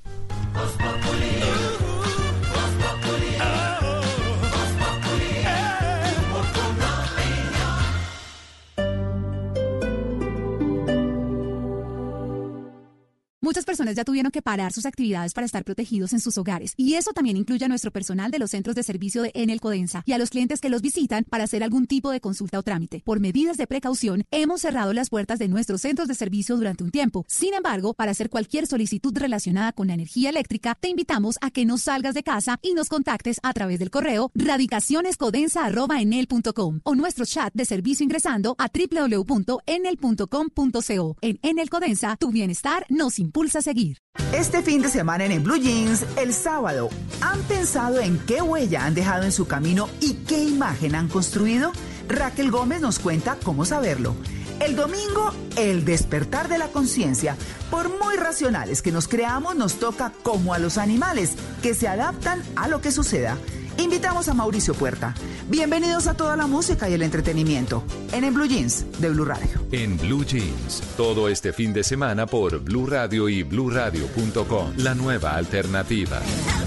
Muchas 13.45 13.63
personas 13.63 13.95
ya 13.95 14.03
tuvieron 14.03 14.31
que 14.31 14.41
parar 14.41 14.73
sus 14.73 14.87
actividades 14.87 15.35
para 15.35 15.45
estar 15.45 15.63
protegidos 15.63 16.13
en 16.13 16.19
sus 16.19 16.35
hogares. 16.39 16.73
Y 16.77 16.95
eso 16.95 17.13
también 17.13 17.37
incluye 17.37 17.63
a 17.63 17.67
nuestro 17.67 17.91
personal 17.91 18.31
de 18.31 18.39
los 18.39 18.49
centros 18.49 18.75
de 18.75 18.81
servicio 18.81 19.21
de 19.21 19.29
Enel 19.35 19.61
Codensa 19.61 20.01
y 20.07 20.13
a 20.13 20.17
los 20.17 20.31
clientes 20.31 20.59
que 20.59 20.71
los 20.71 20.81
visitan 20.81 21.25
para 21.25 21.43
hacer 21.43 21.63
algún 21.63 21.85
tipo 21.85 22.09
de 22.09 22.19
consulta 22.19 22.57
o 22.57 22.63
trámite. 22.63 23.03
Por 23.05 23.19
medidas 23.19 23.57
de 23.57 23.67
precaución, 23.67 24.23
hemos 24.31 24.61
cerrado 24.61 24.93
las 24.93 25.11
puertas 25.11 25.37
de 25.37 25.47
nuestros 25.47 25.81
centros 25.81 26.07
de 26.07 26.15
servicio 26.15 26.57
durante 26.57 26.83
un 26.83 26.89
tiempo. 26.89 27.23
Sin 27.27 27.53
embargo, 27.53 27.93
para 27.93 28.09
hacer 28.09 28.31
cualquier 28.31 28.65
solicitud 28.65 29.15
relacionada 29.15 29.73
con 29.73 29.85
la 29.85 29.93
energía 29.93 30.31
eléctrica, 30.31 30.73
te 30.73 30.89
invitamos 30.89 31.37
a 31.39 31.51
que 31.51 31.65
no 31.65 31.77
salgas 31.77 32.15
de 32.15 32.23
casa 32.23 32.57
y 32.63 32.73
nos 32.73 32.89
contactes 32.89 33.39
a 33.43 33.53
través 33.53 33.77
del 33.77 33.91
correo 33.91 34.31
radicacionescodensa.enel.com 34.33 36.79
o 36.81 36.95
nuestro 36.95 37.27
chat 37.27 37.53
de 37.53 37.65
servicio 37.65 38.05
ingresando 38.05 38.55
a 38.57 38.71
www.enel.com.co. 38.73 41.17
En 41.21 41.37
Enel 41.43 41.69
Codensa, 41.69 42.17
tu 42.19 42.31
bienestar 42.31 42.87
nos 42.89 43.19
impulsa 43.35 43.59
a 43.59 43.61
seguir. 43.61 43.97
Este 44.33 44.61
fin 44.61 44.81
de 44.81 44.87
semana 44.87 45.25
en, 45.25 45.33
en 45.33 45.43
Blue 45.43 45.57
Jeans, 45.57 46.05
el 46.17 46.33
sábado, 46.33 46.89
¿han 47.19 47.41
pensado 47.41 47.99
en 47.99 48.17
qué 48.19 48.41
huella 48.41 48.85
han 48.85 48.93
dejado 48.93 49.23
en 49.23 49.33
su 49.33 49.45
camino 49.45 49.89
y 49.99 50.13
qué 50.25 50.41
imagen 50.41 50.95
han 50.95 51.09
construido? 51.09 51.73
Raquel 52.07 52.49
Gómez 52.49 52.79
nos 52.79 52.97
cuenta 52.97 53.37
cómo 53.43 53.65
saberlo. 53.65 54.15
El 54.61 54.77
domingo, 54.77 55.33
el 55.57 55.83
despertar 55.83 56.47
de 56.47 56.57
la 56.57 56.69
conciencia. 56.69 57.35
Por 57.69 57.89
muy 57.99 58.15
racionales 58.15 58.81
que 58.81 58.93
nos 58.93 59.09
creamos, 59.09 59.57
nos 59.57 59.79
toca 59.79 60.13
como 60.23 60.53
a 60.53 60.59
los 60.59 60.77
animales, 60.77 61.33
que 61.61 61.73
se 61.73 61.89
adaptan 61.89 62.41
a 62.55 62.69
lo 62.69 62.79
que 62.79 62.93
suceda. 62.93 63.37
Invitamos 63.77 64.29
a 64.29 64.33
Mauricio 64.33 64.73
Puerta. 64.73 65.13
Bienvenidos 65.49 66.07
a 66.07 66.13
toda 66.13 66.35
la 66.35 66.47
música 66.47 66.89
y 66.89 66.93
el 66.93 67.01
entretenimiento 67.01 67.83
en 68.13 68.23
En 68.23 68.33
Blue 68.33 68.45
Jeans 68.45 68.85
de 68.99 69.09
Blue 69.09 69.25
Radio. 69.25 69.49
En 69.71 69.97
Blue 69.97 70.23
Jeans, 70.23 70.81
todo 70.95 71.27
este 71.29 71.51
fin 71.53 71.73
de 71.73 71.83
semana 71.83 72.25
por 72.25 72.59
Blue 72.59 72.87
Radio 72.87 73.27
y 73.29 73.43
bluradio.com, 73.43 74.73
la 74.77 74.95
nueva 74.95 75.35
alternativa. 75.35 76.21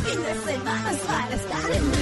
Es 0.07 1.98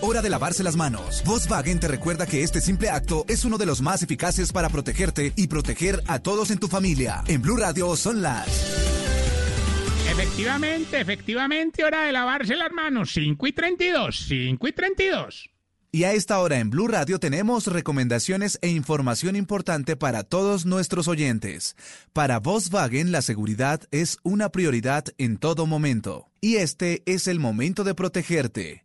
hora 0.00 0.22
de 0.22 0.30
lavarse 0.30 0.62
las 0.62 0.76
manos. 0.76 1.22
Volkswagen 1.24 1.80
te 1.80 1.88
recuerda 1.88 2.26
que 2.26 2.42
este 2.42 2.60
simple 2.60 2.90
acto 2.90 3.24
es 3.28 3.44
uno 3.44 3.58
de 3.58 3.66
los 3.66 3.80
más 3.80 4.02
eficaces 4.02 4.52
para 4.52 4.68
protegerte 4.68 5.32
y 5.36 5.46
proteger 5.46 6.02
a 6.06 6.18
todos 6.18 6.50
en 6.50 6.58
tu 6.58 6.68
familia. 6.68 7.22
En 7.26 7.42
Blue 7.42 7.56
Radio 7.56 7.96
son 7.96 8.22
las... 8.22 8.46
Efectivamente, 10.10 11.00
efectivamente, 11.00 11.84
hora 11.84 12.02
de 12.02 12.12
lavarse 12.12 12.56
las 12.56 12.72
manos. 12.72 13.12
5 13.14 13.46
y 13.46 13.52
32, 13.52 14.24
5 14.28 14.68
y 14.68 14.72
32. 14.72 15.50
Y 15.92 16.04
a 16.04 16.12
esta 16.12 16.38
hora 16.38 16.58
en 16.58 16.70
Blue 16.70 16.86
Radio 16.86 17.18
tenemos 17.18 17.66
recomendaciones 17.66 18.58
e 18.62 18.68
información 18.68 19.34
importante 19.34 19.96
para 19.96 20.22
todos 20.22 20.64
nuestros 20.64 21.08
oyentes. 21.08 21.74
Para 22.12 22.38
Volkswagen 22.38 23.10
la 23.10 23.22
seguridad 23.22 23.80
es 23.90 24.18
una 24.22 24.50
prioridad 24.50 25.04
en 25.18 25.36
todo 25.36 25.66
momento. 25.66 26.28
Y 26.40 26.56
este 26.56 27.02
es 27.06 27.26
el 27.26 27.40
momento 27.40 27.82
de 27.82 27.94
protegerte, 27.94 28.84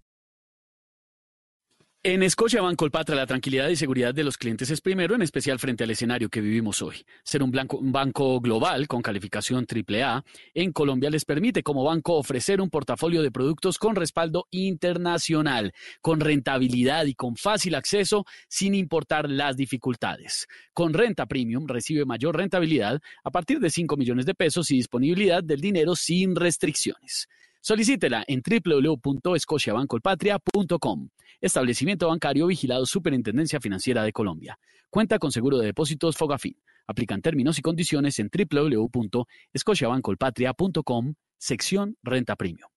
En 2.03 2.23
Escocia 2.23 2.63
Banco 2.63 2.77
Colpatra, 2.77 3.15
la 3.15 3.27
tranquilidad 3.27 3.69
y 3.69 3.75
seguridad 3.75 4.11
de 4.11 4.23
los 4.23 4.35
clientes 4.35 4.71
es 4.71 4.81
primero, 4.81 5.13
en 5.13 5.21
especial 5.21 5.59
frente 5.59 5.83
al 5.83 5.91
escenario 5.91 6.29
que 6.29 6.41
vivimos 6.41 6.81
hoy. 6.81 7.05
Ser 7.23 7.43
un, 7.43 7.55
un 7.73 7.91
banco 7.91 8.41
global 8.41 8.87
con 8.87 9.03
calificación 9.03 9.67
AAA 9.69 10.25
en 10.55 10.71
Colombia 10.71 11.11
les 11.11 11.25
permite 11.25 11.61
como 11.61 11.83
banco 11.83 12.15
ofrecer 12.15 12.59
un 12.59 12.71
portafolio 12.71 13.21
de 13.21 13.29
productos 13.29 13.77
con 13.77 13.95
respaldo 13.95 14.47
internacional, 14.49 15.73
con 16.01 16.21
rentabilidad 16.21 17.05
y 17.05 17.13
con 17.13 17.35
fácil 17.35 17.75
acceso 17.75 18.25
sin 18.47 18.73
importar 18.73 19.29
las 19.29 19.55
dificultades. 19.55 20.47
Con 20.73 20.95
renta 20.95 21.27
premium 21.27 21.67
recibe 21.67 22.05
mayor 22.05 22.35
rentabilidad 22.35 22.99
a 23.23 23.29
partir 23.29 23.59
de 23.59 23.69
5 23.69 23.95
millones 23.95 24.25
de 24.25 24.33
pesos 24.33 24.71
y 24.71 24.77
disponibilidad 24.77 25.43
del 25.43 25.61
dinero 25.61 25.95
sin 25.95 26.35
restricciones. 26.35 27.27
Solicítela 27.61 28.25
en 28.27 28.41
www.escociabancolpatria.com. 28.41 31.09
Establecimiento 31.41 32.07
bancario 32.07 32.45
vigilado 32.45 32.85
Superintendencia 32.85 33.59
Financiera 33.59 34.03
de 34.03 34.13
Colombia. 34.13 34.59
Cuenta 34.91 35.17
con 35.17 35.31
seguro 35.31 35.57
de 35.57 35.65
depósitos 35.65 36.15
Fogafín. 36.15 36.61
Aplican 36.85 37.21
términos 37.21 37.57
y 37.57 37.63
condiciones 37.63 38.19
en 38.19 38.29
www.escociabancolpatria.com, 38.29 41.15
sección 41.39 41.97
Renta 42.03 42.35
Premium. 42.35 42.69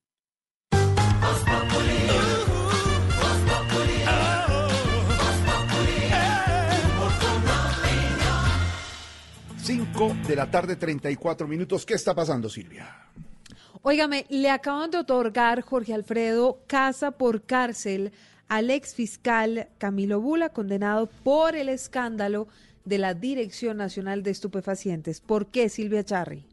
5 9.58 10.16
de 10.26 10.36
la 10.36 10.50
tarde, 10.50 10.76
34 10.76 11.46
minutos. 11.46 11.84
¿Qué 11.84 11.92
está 11.94 12.14
pasando, 12.14 12.48
Silvia? 12.48 13.10
Óigame, 13.82 14.24
le 14.30 14.48
acaban 14.48 14.90
de 14.90 14.96
otorgar 14.98 15.60
Jorge 15.60 15.92
Alfredo 15.92 16.62
casa 16.66 17.10
por 17.10 17.44
cárcel 17.44 18.12
al 18.48 18.70
ex 18.70 18.94
fiscal 18.94 19.68
Camilo 19.78 20.20
Bula, 20.20 20.50
condenado 20.50 21.08
por 21.22 21.56
el 21.56 21.68
escándalo 21.68 22.48
de 22.84 22.98
la 22.98 23.14
Dirección 23.14 23.76
Nacional 23.76 24.22
de 24.22 24.30
Estupefacientes. 24.30 25.20
¿Por 25.20 25.46
qué, 25.46 25.68
Silvia 25.68 26.04
Charri? 26.04 26.44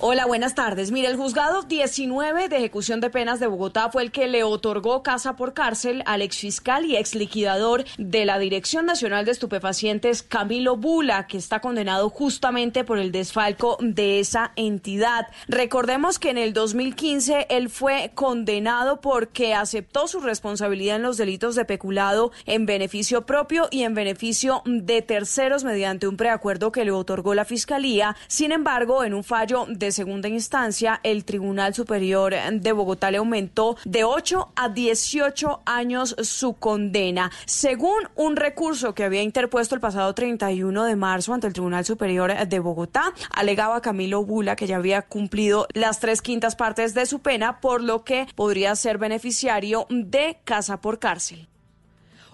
Hola, 0.00 0.26
buenas 0.26 0.54
tardes. 0.54 0.92
Mire, 0.92 1.08
el 1.08 1.16
juzgado 1.16 1.62
19 1.62 2.48
de 2.48 2.56
ejecución 2.58 3.00
de 3.00 3.10
penas 3.10 3.40
de 3.40 3.48
Bogotá 3.48 3.90
fue 3.90 4.04
el 4.04 4.12
que 4.12 4.28
le 4.28 4.44
otorgó 4.44 5.02
casa 5.02 5.34
por 5.34 5.54
cárcel 5.54 6.04
al 6.06 6.22
exfiscal 6.22 6.84
y 6.84 6.94
exliquidador 6.94 7.84
de 7.98 8.24
la 8.24 8.38
Dirección 8.38 8.86
Nacional 8.86 9.24
de 9.24 9.32
Estupefacientes, 9.32 10.22
Camilo 10.22 10.76
Bula, 10.76 11.26
que 11.26 11.36
está 11.36 11.58
condenado 11.58 12.10
justamente 12.10 12.84
por 12.84 13.00
el 13.00 13.10
desfalco 13.10 13.76
de 13.80 14.20
esa 14.20 14.52
entidad. 14.54 15.26
Recordemos 15.48 16.20
que 16.20 16.30
en 16.30 16.38
el 16.38 16.52
2015 16.52 17.48
él 17.50 17.68
fue 17.68 18.12
condenado 18.14 19.00
porque 19.00 19.52
aceptó 19.52 20.06
su 20.06 20.20
responsabilidad 20.20 20.94
en 20.94 21.02
los 21.02 21.16
delitos 21.16 21.56
de 21.56 21.64
peculado 21.64 22.30
en 22.46 22.66
beneficio 22.66 23.26
propio 23.26 23.66
y 23.72 23.82
en 23.82 23.94
beneficio 23.94 24.62
de 24.64 25.02
terceros 25.02 25.64
mediante 25.64 26.06
un 26.06 26.16
preacuerdo 26.16 26.70
que 26.70 26.84
le 26.84 26.92
otorgó 26.92 27.34
la 27.34 27.44
Fiscalía. 27.44 28.14
Sin 28.28 28.52
embargo, 28.52 29.02
en 29.02 29.12
un 29.12 29.24
fallo 29.24 29.66
de 29.68 29.87
segunda 29.92 30.28
instancia, 30.28 31.00
el 31.02 31.24
Tribunal 31.24 31.74
Superior 31.74 32.34
de 32.52 32.72
Bogotá 32.72 33.10
le 33.10 33.18
aumentó 33.18 33.76
de 33.84 34.04
8 34.04 34.52
a 34.56 34.68
18 34.68 35.62
años 35.66 36.16
su 36.22 36.54
condena. 36.54 37.30
Según 37.46 38.08
un 38.14 38.36
recurso 38.36 38.94
que 38.94 39.04
había 39.04 39.22
interpuesto 39.22 39.74
el 39.74 39.80
pasado 39.80 40.14
31 40.14 40.84
de 40.84 40.96
marzo 40.96 41.34
ante 41.34 41.46
el 41.46 41.52
Tribunal 41.52 41.84
Superior 41.84 42.34
de 42.46 42.58
Bogotá, 42.58 43.12
alegaba 43.30 43.82
Camilo 43.82 44.24
Bula 44.24 44.56
que 44.56 44.66
ya 44.66 44.76
había 44.76 45.02
cumplido 45.02 45.66
las 45.74 46.00
tres 46.00 46.22
quintas 46.22 46.56
partes 46.56 46.94
de 46.94 47.06
su 47.06 47.20
pena, 47.20 47.60
por 47.60 47.82
lo 47.82 48.04
que 48.04 48.26
podría 48.34 48.74
ser 48.76 48.98
beneficiario 48.98 49.86
de 49.90 50.38
casa 50.44 50.80
por 50.80 50.98
cárcel. 50.98 51.48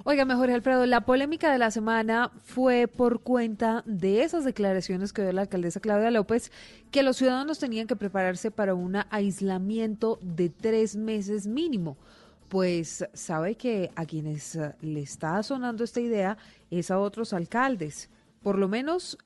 Oiga, 0.07 0.27
mejor 0.27 0.51
Alfredo, 0.51 0.85
la 0.85 1.07
polémica 1.07 1.51
de 1.51 1.57
la 1.57 1.71
semana 1.71 2.31
fue 2.45 2.89
por 2.89 3.23
cuenta 3.23 3.83
de 3.87 4.23
esas 4.23 4.45
declaraciones 4.45 5.15
que 5.15 5.23
dio 5.23 5.33
la 5.33 5.41
alcaldesa 5.41 5.81
Claudia 5.81 6.11
López, 6.11 6.53
que 6.91 7.03
los 7.03 7.17
ciudadanos 7.17 7.59
tenían 7.59 7.87
que 7.87 7.97
prepararse 7.97 8.51
para 8.51 8.75
un 8.75 8.99
aislamiento 9.09 10.19
de 10.21 10.51
tres 10.51 10.95
meses 10.95 11.47
mínimo. 11.47 11.97
Pues 12.51 13.07
sabe 13.15 13.55
que 13.55 13.93
a 13.97 14.05
quienes 14.05 14.57
eh, 14.57 14.75
le 14.83 15.01
está 15.01 15.43
sonando 15.43 15.83
esta 15.83 16.03
idea 16.03 16.37
es 16.71 16.91
a 16.91 16.99
otros 16.99 17.33
alcaldes. 17.33 18.11
Por 18.43 18.59
lo 18.59 18.69
menos 18.69 19.17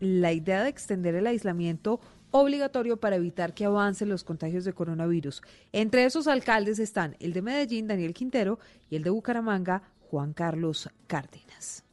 la 0.00 0.34
idea 0.34 0.62
de 0.62 0.68
extender 0.68 1.14
el 1.14 1.28
aislamiento 1.28 1.98
obligatorio 2.30 2.98
para 2.98 3.16
evitar 3.16 3.54
que 3.54 3.64
avancen 3.64 4.10
los 4.10 4.24
contagios 4.24 4.64
de 4.64 4.72
coronavirus. 4.72 5.42
Entre 5.72 6.04
esos 6.04 6.26
alcaldes 6.26 6.78
están 6.78 7.16
el 7.20 7.32
de 7.32 7.40
Medellín, 7.40 7.86
Daniel 7.86 8.12
Quintero, 8.12 8.58
y 8.90 8.96
el 8.96 9.02
de 9.02 9.10
Bucaramanga, 9.10 9.82
Juan 10.16 10.32
Carlos 10.32 10.88
Cárdenas. 11.06 11.84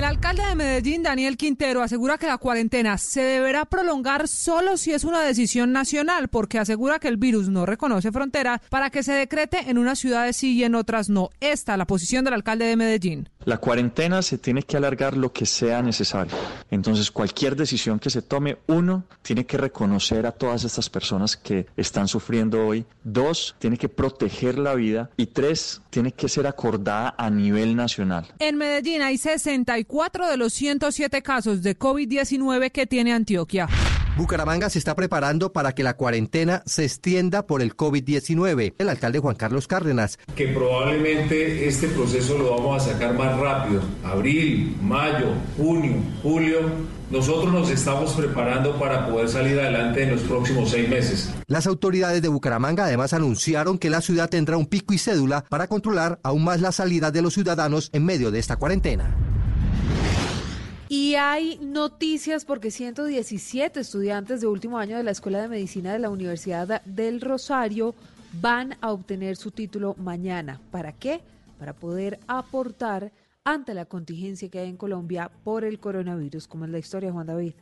El 0.00 0.06
alcalde 0.06 0.42
de 0.46 0.54
Medellín, 0.54 1.02
Daniel 1.02 1.36
Quintero, 1.36 1.82
asegura 1.82 2.16
que 2.16 2.26
la 2.26 2.38
cuarentena 2.38 2.96
se 2.96 3.20
deberá 3.20 3.66
prolongar 3.66 4.28
solo 4.28 4.78
si 4.78 4.94
es 4.94 5.04
una 5.04 5.20
decisión 5.20 5.72
nacional, 5.72 6.28
porque 6.28 6.58
asegura 6.58 6.98
que 6.98 7.08
el 7.08 7.18
virus 7.18 7.50
no 7.50 7.66
reconoce 7.66 8.10
fronteras 8.10 8.62
para 8.70 8.88
que 8.88 9.02
se 9.02 9.12
decrete 9.12 9.68
en 9.68 9.76
unas 9.76 9.98
ciudades 9.98 10.38
sí 10.38 10.54
y 10.54 10.64
en 10.64 10.74
otras 10.74 11.10
no. 11.10 11.28
Esta 11.40 11.76
la 11.76 11.84
posición 11.84 12.24
del 12.24 12.32
alcalde 12.32 12.64
de 12.64 12.76
Medellín. 12.76 13.28
La 13.44 13.58
cuarentena 13.58 14.22
se 14.22 14.38
tiene 14.38 14.62
que 14.62 14.76
alargar 14.76 15.16
lo 15.16 15.32
que 15.32 15.44
sea 15.44 15.82
necesario. 15.82 16.34
Entonces, 16.70 17.10
cualquier 17.10 17.56
decisión 17.56 17.98
que 17.98 18.10
se 18.10 18.22
tome, 18.22 18.58
uno, 18.68 19.04
tiene 19.22 19.44
que 19.44 19.56
reconocer 19.56 20.26
a 20.26 20.32
todas 20.32 20.64
estas 20.64 20.90
personas 20.90 21.36
que 21.36 21.66
están 21.76 22.06
sufriendo 22.06 22.66
hoy. 22.66 22.84
Dos, 23.02 23.54
tiene 23.58 23.78
que 23.78 23.88
proteger 23.88 24.58
la 24.58 24.74
vida. 24.74 25.10
Y 25.16 25.26
tres, 25.26 25.80
tiene 25.88 26.12
que 26.12 26.28
ser 26.28 26.46
acordada 26.46 27.14
a 27.16 27.30
nivel 27.30 27.76
nacional. 27.76 28.26
En 28.38 28.56
Medellín 28.56 29.00
hay 29.00 29.16
64 29.16 29.89
de 30.30 30.36
los 30.36 30.52
107 30.52 31.22
casos 31.22 31.62
de 31.62 31.78
COVID-19 31.78 32.70
que 32.70 32.86
tiene 32.86 33.12
Antioquia. 33.12 33.68
Bucaramanga 34.16 34.68
se 34.68 34.78
está 34.78 34.94
preparando 34.94 35.52
para 35.52 35.72
que 35.72 35.82
la 35.82 35.96
cuarentena 35.96 36.62
se 36.66 36.84
extienda 36.84 37.46
por 37.46 37.62
el 37.62 37.76
COVID-19. 37.76 38.74
El 38.78 38.88
alcalde 38.88 39.18
Juan 39.18 39.36
Carlos 39.36 39.66
Cárdenas. 39.66 40.18
Que 40.36 40.48
probablemente 40.48 41.66
este 41.66 41.88
proceso 41.88 42.36
lo 42.36 42.50
vamos 42.50 42.82
a 42.82 42.92
sacar 42.92 43.14
más 43.14 43.38
rápido. 43.38 43.82
Abril, 44.04 44.76
mayo, 44.82 45.34
junio, 45.56 45.96
julio. 46.22 46.58
Nosotros 47.10 47.52
nos 47.52 47.70
estamos 47.70 48.12
preparando 48.12 48.78
para 48.78 49.06
poder 49.08 49.28
salir 49.28 49.58
adelante 49.58 50.02
en 50.02 50.12
los 50.12 50.22
próximos 50.22 50.70
seis 50.70 50.88
meses. 50.88 51.30
Las 51.46 51.66
autoridades 51.66 52.20
de 52.20 52.28
Bucaramanga 52.28 52.84
además 52.84 53.12
anunciaron 53.12 53.78
que 53.78 53.90
la 53.90 54.00
ciudad 54.00 54.28
tendrá 54.28 54.56
un 54.56 54.66
pico 54.66 54.92
y 54.92 54.98
cédula 54.98 55.44
para 55.48 55.66
controlar 55.66 56.20
aún 56.22 56.44
más 56.44 56.60
la 56.60 56.72
salida 56.72 57.10
de 57.10 57.22
los 57.22 57.34
ciudadanos 57.34 57.90
en 57.92 58.04
medio 58.04 58.30
de 58.30 58.38
esta 58.38 58.56
cuarentena. 58.56 59.16
Y 60.92 61.14
hay 61.14 61.56
noticias 61.62 62.44
porque 62.44 62.72
117 62.72 63.78
estudiantes 63.78 64.40
de 64.40 64.48
último 64.48 64.76
año 64.76 64.96
de 64.96 65.04
la 65.04 65.12
Escuela 65.12 65.40
de 65.40 65.46
Medicina 65.46 65.92
de 65.92 66.00
la 66.00 66.10
Universidad 66.10 66.82
del 66.84 67.20
Rosario 67.20 67.94
van 68.32 68.76
a 68.80 68.90
obtener 68.90 69.36
su 69.36 69.52
título 69.52 69.94
mañana. 69.98 70.60
¿Para 70.72 70.90
qué? 70.90 71.20
Para 71.60 71.74
poder 71.74 72.18
aportar 72.26 73.12
ante 73.44 73.72
la 73.72 73.84
contingencia 73.84 74.48
que 74.48 74.58
hay 74.58 74.68
en 74.68 74.76
Colombia 74.76 75.30
por 75.44 75.62
el 75.62 75.78
coronavirus. 75.78 76.48
como 76.48 76.64
es 76.64 76.72
la 76.72 76.80
historia, 76.80 77.12
Juan 77.12 77.28
David? 77.28 77.52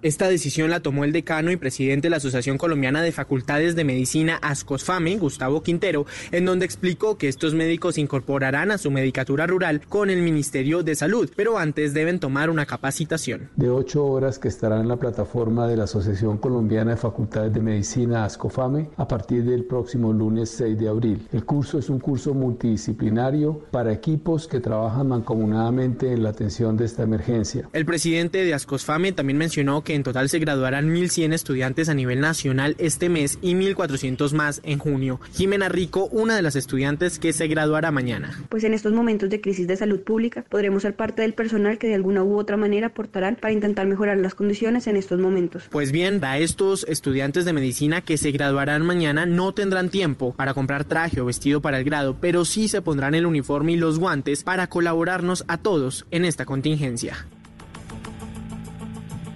Esta 0.00 0.28
decisión 0.28 0.70
la 0.70 0.78
tomó 0.78 1.02
el 1.02 1.10
decano 1.10 1.50
y 1.50 1.56
presidente 1.56 2.06
de 2.06 2.10
la 2.10 2.18
Asociación 2.18 2.56
Colombiana 2.56 3.02
de 3.02 3.10
Facultades 3.10 3.74
de 3.74 3.82
Medicina 3.82 4.38
Ascosfame, 4.42 5.16
Gustavo 5.16 5.64
Quintero, 5.64 6.06
en 6.30 6.44
donde 6.44 6.66
explicó 6.66 7.18
que 7.18 7.26
estos 7.26 7.52
médicos 7.54 7.98
incorporarán 7.98 8.70
a 8.70 8.78
su 8.78 8.92
medicatura 8.92 9.48
rural 9.48 9.80
con 9.88 10.08
el 10.08 10.22
Ministerio 10.22 10.84
de 10.84 10.94
Salud, 10.94 11.28
pero 11.34 11.58
antes 11.58 11.94
deben 11.94 12.20
tomar 12.20 12.48
una 12.48 12.64
capacitación. 12.64 13.50
De 13.56 13.70
ocho 13.70 14.06
horas 14.06 14.38
que 14.38 14.46
estarán 14.46 14.82
en 14.82 14.88
la 14.88 14.98
plataforma 14.98 15.66
de 15.66 15.76
la 15.76 15.84
Asociación 15.84 16.38
Colombiana 16.38 16.92
de 16.92 16.96
Facultades 16.96 17.52
de 17.52 17.60
Medicina 17.60 18.24
Ascofame 18.24 18.90
a 18.98 19.08
partir 19.08 19.42
del 19.42 19.64
próximo 19.64 20.12
lunes 20.12 20.50
6 20.50 20.78
de 20.78 20.88
abril. 20.88 21.26
El 21.32 21.44
curso 21.44 21.76
es 21.76 21.88
un 21.88 21.98
curso 21.98 22.34
multidisciplinario 22.34 23.64
para 23.72 23.92
equipos 23.92 24.46
que 24.46 24.60
trabajan 24.60 25.08
mancomunadamente 25.08 26.12
en 26.12 26.22
la 26.22 26.28
atención 26.28 26.76
de 26.76 26.84
esta 26.84 27.02
emergencia. 27.02 27.68
El 27.72 27.84
presidente 27.84 28.44
de 28.44 28.54
Ascosfame 28.54 29.10
también 29.10 29.38
mencionó 29.38 29.82
que 29.82 29.87
en 29.94 30.02
total 30.02 30.28
se 30.28 30.38
graduarán 30.38 30.94
1.100 30.94 31.32
estudiantes 31.32 31.88
a 31.88 31.94
nivel 31.94 32.20
nacional 32.20 32.74
este 32.78 33.08
mes 33.08 33.38
y 33.42 33.54
1.400 33.54 34.32
más 34.32 34.60
en 34.64 34.78
junio. 34.78 35.20
Jimena 35.34 35.68
Rico, 35.68 36.06
una 36.12 36.36
de 36.36 36.42
las 36.42 36.56
estudiantes 36.56 37.18
que 37.18 37.32
se 37.32 37.48
graduará 37.48 37.90
mañana. 37.90 38.42
Pues 38.48 38.64
en 38.64 38.74
estos 38.74 38.92
momentos 38.92 39.30
de 39.30 39.40
crisis 39.40 39.66
de 39.66 39.76
salud 39.76 40.00
pública 40.00 40.44
podremos 40.48 40.82
ser 40.82 40.94
parte 40.94 41.22
del 41.22 41.34
personal 41.34 41.78
que 41.78 41.88
de 41.88 41.94
alguna 41.94 42.22
u 42.22 42.38
otra 42.38 42.56
manera 42.56 42.88
aportarán 42.88 43.36
para 43.36 43.52
intentar 43.52 43.86
mejorar 43.86 44.18
las 44.18 44.34
condiciones 44.34 44.86
en 44.86 44.96
estos 44.96 45.18
momentos. 45.18 45.64
Pues 45.70 45.92
bien, 45.92 46.24
a 46.24 46.38
estos 46.38 46.84
estudiantes 46.88 47.44
de 47.44 47.52
medicina 47.52 48.00
que 48.00 48.18
se 48.18 48.30
graduarán 48.30 48.84
mañana 48.84 49.26
no 49.26 49.52
tendrán 49.52 49.88
tiempo 49.88 50.34
para 50.34 50.54
comprar 50.54 50.84
traje 50.84 51.20
o 51.20 51.26
vestido 51.26 51.60
para 51.60 51.78
el 51.78 51.84
grado, 51.84 52.16
pero 52.20 52.44
sí 52.44 52.68
se 52.68 52.82
pondrán 52.82 53.14
el 53.14 53.26
uniforme 53.26 53.72
y 53.72 53.76
los 53.76 53.98
guantes 53.98 54.42
para 54.42 54.68
colaborarnos 54.68 55.44
a 55.48 55.58
todos 55.58 56.06
en 56.10 56.24
esta 56.24 56.44
contingencia. 56.44 57.26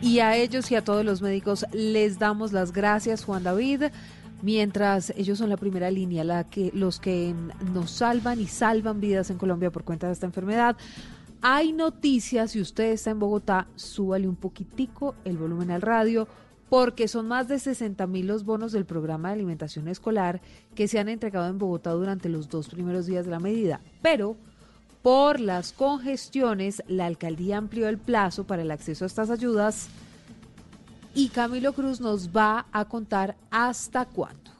Y 0.03 0.19
a 0.19 0.37
ellos 0.37 0.69
y 0.73 0.75
a 0.75 0.83
todos 0.83 1.05
los 1.05 1.23
médicos 1.23 1.65
les 1.73 2.19
damos 2.19 2.53
las 2.53 2.73
gracias, 2.73 3.25
Juan 3.25 3.45
David. 3.45 3.85
Mientras 4.43 5.11
ellos 5.17 5.39
son 5.39 5.49
la 5.49 5.57
primera 5.57 5.93
línea, 5.93 6.25
la 6.25 6.43
que, 6.43 6.73
los 6.75 6.99
que 6.99 7.33
nos 7.73 7.93
salvan 7.93 8.41
y 8.41 8.49
salvan 8.49 9.01
vidas 9.01 9.31
en 9.31 9.39
Colombia 9.39 9.71
por 9.71 9.85
cuenta 9.85 10.09
de 10.09 10.15
esta 10.15 10.27
enfermedad. 10.27 10.77
Hay 11.41 11.73
noticias, 11.73 12.51
si 12.51 12.61
usted 12.61 12.91
está 12.91 13.11
en 13.11 13.21
Bogotá, 13.21 13.69
súbale 13.77 14.27
un 14.27 14.35
poquitico 14.35 15.15
el 15.25 15.39
volumen 15.39 15.71
al 15.71 15.83
radio, 15.83 16.27
porque 16.69 17.07
son 17.07 17.29
más 17.29 17.47
de 17.47 17.61
60 17.61 18.05
mil 18.09 18.27
los 18.27 18.45
bonos 18.45 18.73
del 18.73 18.87
programa 18.87 19.29
de 19.29 19.35
alimentación 19.35 19.87
escolar 19.87 20.41
que 20.75 20.89
se 20.89 20.99
han 20.99 21.09
entregado 21.09 21.49
en 21.49 21.59
Bogotá 21.59 21.93
durante 21.93 22.29
los 22.29 22.49
dos 22.49 22.69
primeros 22.69 23.07
días 23.07 23.25
de 23.25 23.31
la 23.31 23.39
medida. 23.39 23.81
Pero 24.03 24.37
por 25.03 25.41
las 25.41 25.73
congestiones, 25.73 26.83
la 26.87 27.07
alcaldía 27.07 27.59
amplió 27.59 27.89
el 27.89 27.99
plazo 27.99 28.45
para 28.45 28.63
el 28.63 28.71
acceso 28.71 29.05
a 29.05 29.09
estas 29.09 29.31
ayudas 29.31 29.89
y 31.15 31.29
Camilo 31.29 31.73
Cruz 31.73 32.01
nos 32.01 32.31
va 32.31 32.67
a 32.73 32.85
contar 32.87 33.37
hasta 33.51 34.05
cuándo. 34.07 34.52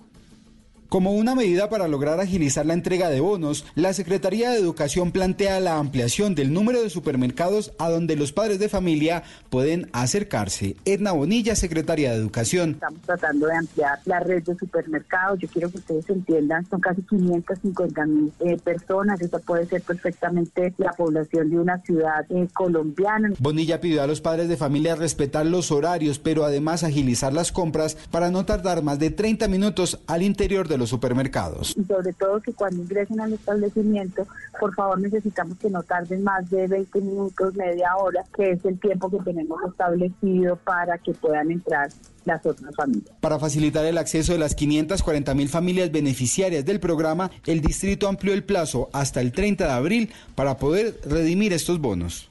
Como 0.93 1.13
una 1.13 1.35
medida 1.35 1.71
para 1.71 1.89
lograr 1.89 2.21
agilizar 2.21 2.67
la 2.67 2.75
entrega 2.75 3.09
de 3.09 3.21
bonos, 3.21 3.65
la 3.75 3.95
Secretaría 3.95 4.51
de 4.51 4.59
Educación 4.59 5.11
plantea 5.11 5.59
la 5.59 5.79
ampliación 5.79 6.35
del 6.35 6.53
número 6.53 6.83
de 6.83 6.91
supermercados 6.91 7.73
a 7.79 7.89
donde 7.89 8.15
los 8.15 8.33
padres 8.33 8.59
de 8.59 8.69
familia 8.69 9.23
pueden 9.49 9.89
acercarse. 9.95 10.77
Edna 10.85 11.13
Bonilla, 11.13 11.57
Secretaria 11.57 12.11
de 12.11 12.19
Educación. 12.19 12.73
Estamos 12.73 13.01
tratando 13.07 13.47
de 13.47 13.57
ampliar 13.57 14.01
la 14.05 14.21
red 14.21 14.43
de 14.43 14.55
supermercados. 14.55 15.39
Yo 15.39 15.49
quiero 15.49 15.71
que 15.71 15.79
ustedes 15.79 16.11
entiendan, 16.11 16.69
son 16.69 16.83
casi 16.83 17.01
550 17.01 18.05
mil 18.05 18.31
eh, 18.41 18.59
personas. 18.63 19.19
Esa 19.23 19.39
puede 19.39 19.65
ser 19.65 19.81
perfectamente 19.81 20.75
la 20.77 20.93
población 20.93 21.49
de 21.49 21.59
una 21.59 21.81
ciudad 21.81 22.27
eh, 22.29 22.49
colombiana. 22.53 23.31
Bonilla 23.39 23.81
pidió 23.81 24.03
a 24.03 24.07
los 24.07 24.21
padres 24.21 24.51
de 24.51 24.59
familia 24.59 24.95
respetar 24.95 25.47
los 25.47 25.73
horarios, 25.73 26.19
pero 26.19 26.45
además 26.45 26.85
agilizar 26.85 27.33
las 27.33 27.51
compras 27.51 27.97
para 28.11 28.31
no 28.31 28.45
tardar 28.45 28.83
más 28.83 28.99
de 28.99 29.09
30 29.09 29.49
minutos 29.49 29.99
al 30.07 30.21
interior 30.21 30.69
de 30.69 30.82
los 30.82 30.82
supermercados. 30.89 31.75
Y 31.77 31.85
sobre 31.85 32.13
todo 32.13 32.41
que 32.41 32.53
cuando 32.53 32.83
ingresen 32.83 33.21
al 33.21 33.33
establecimiento, 33.33 34.27
por 34.59 34.75
favor 34.75 35.01
necesitamos 35.01 35.59
que 35.59 35.71
no 35.71 35.83
tarden 35.83 36.23
más 36.23 36.49
de 36.51 36.67
20 36.67 37.01
minutos, 37.01 37.55
media 37.55 37.97
hora, 37.97 38.25
que 38.35 38.53
es 38.53 38.65
el 38.65 38.79
tiempo 38.79 39.11
que 39.11 39.19
tenemos 39.19 39.59
establecido 39.69 40.57
para 40.57 40.99
que 40.99 41.13
puedan 41.13 41.51
entrar 41.51 41.91
las 42.25 42.45
otras 42.47 42.75
familias. 42.77 43.15
Para 43.21 43.39
facilitar 43.39 43.85
el 43.85 43.99
acceso 43.99 44.33
de 44.33 44.39
las 44.39 44.55
540 44.55 45.35
mil 45.35 45.49
familias 45.49 45.91
beneficiarias 45.91 46.65
del 46.65 46.81
programa, 46.81 47.31
el 47.47 47.61
distrito 47.61 48.09
amplió 48.09 48.33
el 48.33 48.45
plazo 48.45 48.89
hasta 48.93 49.21
el 49.21 49.33
30 49.33 49.67
de 49.67 49.73
abril 49.73 50.13
para 50.35 50.57
poder 50.57 51.01
redimir 51.05 51.53
estos 51.53 51.81
bonos. 51.81 52.29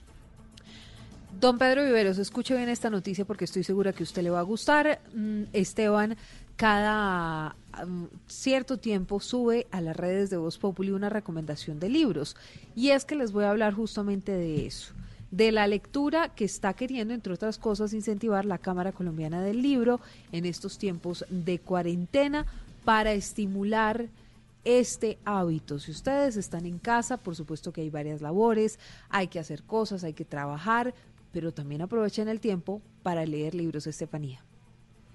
Don 1.42 1.58
Pedro 1.58 1.84
Viveros, 1.84 2.20
escuche 2.20 2.56
bien 2.56 2.70
esta 2.70 2.92
noticia 2.92 3.26
porque 3.26 3.46
estoy 3.46 3.64
segura 3.64 3.94
que 3.94 4.04
a 4.04 4.06
usted 4.06 4.22
le 4.22 4.30
va 4.30 4.40
a 4.40 4.44
gustar. 4.44 5.02
Mm, 5.16 5.46
Esteban, 5.54 6.16
cada 6.62 7.56
um, 7.84 8.08
cierto 8.28 8.78
tiempo 8.78 9.20
sube 9.20 9.66
a 9.72 9.82
las 9.82 9.98
redes 9.98 10.30
de 10.30 10.38
Voz 10.38 10.60
Populi 10.60 10.92
una 10.92 11.10
recomendación 11.10 11.80
de 11.80 11.90
libros. 11.90 12.36
Y 12.76 12.90
es 12.90 13.04
que 13.04 13.16
les 13.16 13.32
voy 13.32 13.46
a 13.46 13.50
hablar 13.50 13.74
justamente 13.74 14.32
de 14.32 14.68
eso, 14.68 14.94
de 15.32 15.52
la 15.52 15.66
lectura 15.66 16.30
que 16.30 16.46
está 16.46 16.76
queriendo, 16.76 17.16
entre 17.16 17.34
otras 17.34 17.58
cosas, 17.58 17.94
incentivar 17.94 18.46
la 18.46 18.60
Cámara 18.60 18.92
Colombiana 18.92 19.42
del 19.42 19.64
Libro 19.64 20.02
en 20.32 20.46
estos 20.46 20.78
tiempos 20.78 21.26
de 21.32 21.58
cuarentena 21.58 22.46
para 22.86 23.12
estimular 23.14 24.06
este 24.64 25.18
hábito. 25.26 25.80
Si 25.80 25.90
ustedes 25.90 26.38
están 26.38 26.68
en 26.68 26.78
casa, 26.78 27.18
por 27.18 27.36
supuesto 27.36 27.74
que 27.74 27.82
hay 27.82 27.90
varias 27.90 28.22
labores, 28.22 28.78
hay 29.10 29.30
que 29.30 29.40
hacer 29.40 29.64
cosas, 29.64 30.04
hay 30.04 30.14
que 30.14 30.26
trabajar, 30.26 30.94
pero 31.34 31.52
también 31.52 31.82
aprovechen 31.82 32.28
el 32.28 32.40
tiempo 32.40 32.84
para 33.02 33.26
leer 33.26 33.56
libros, 33.56 33.88
Estefanía. 33.88 34.44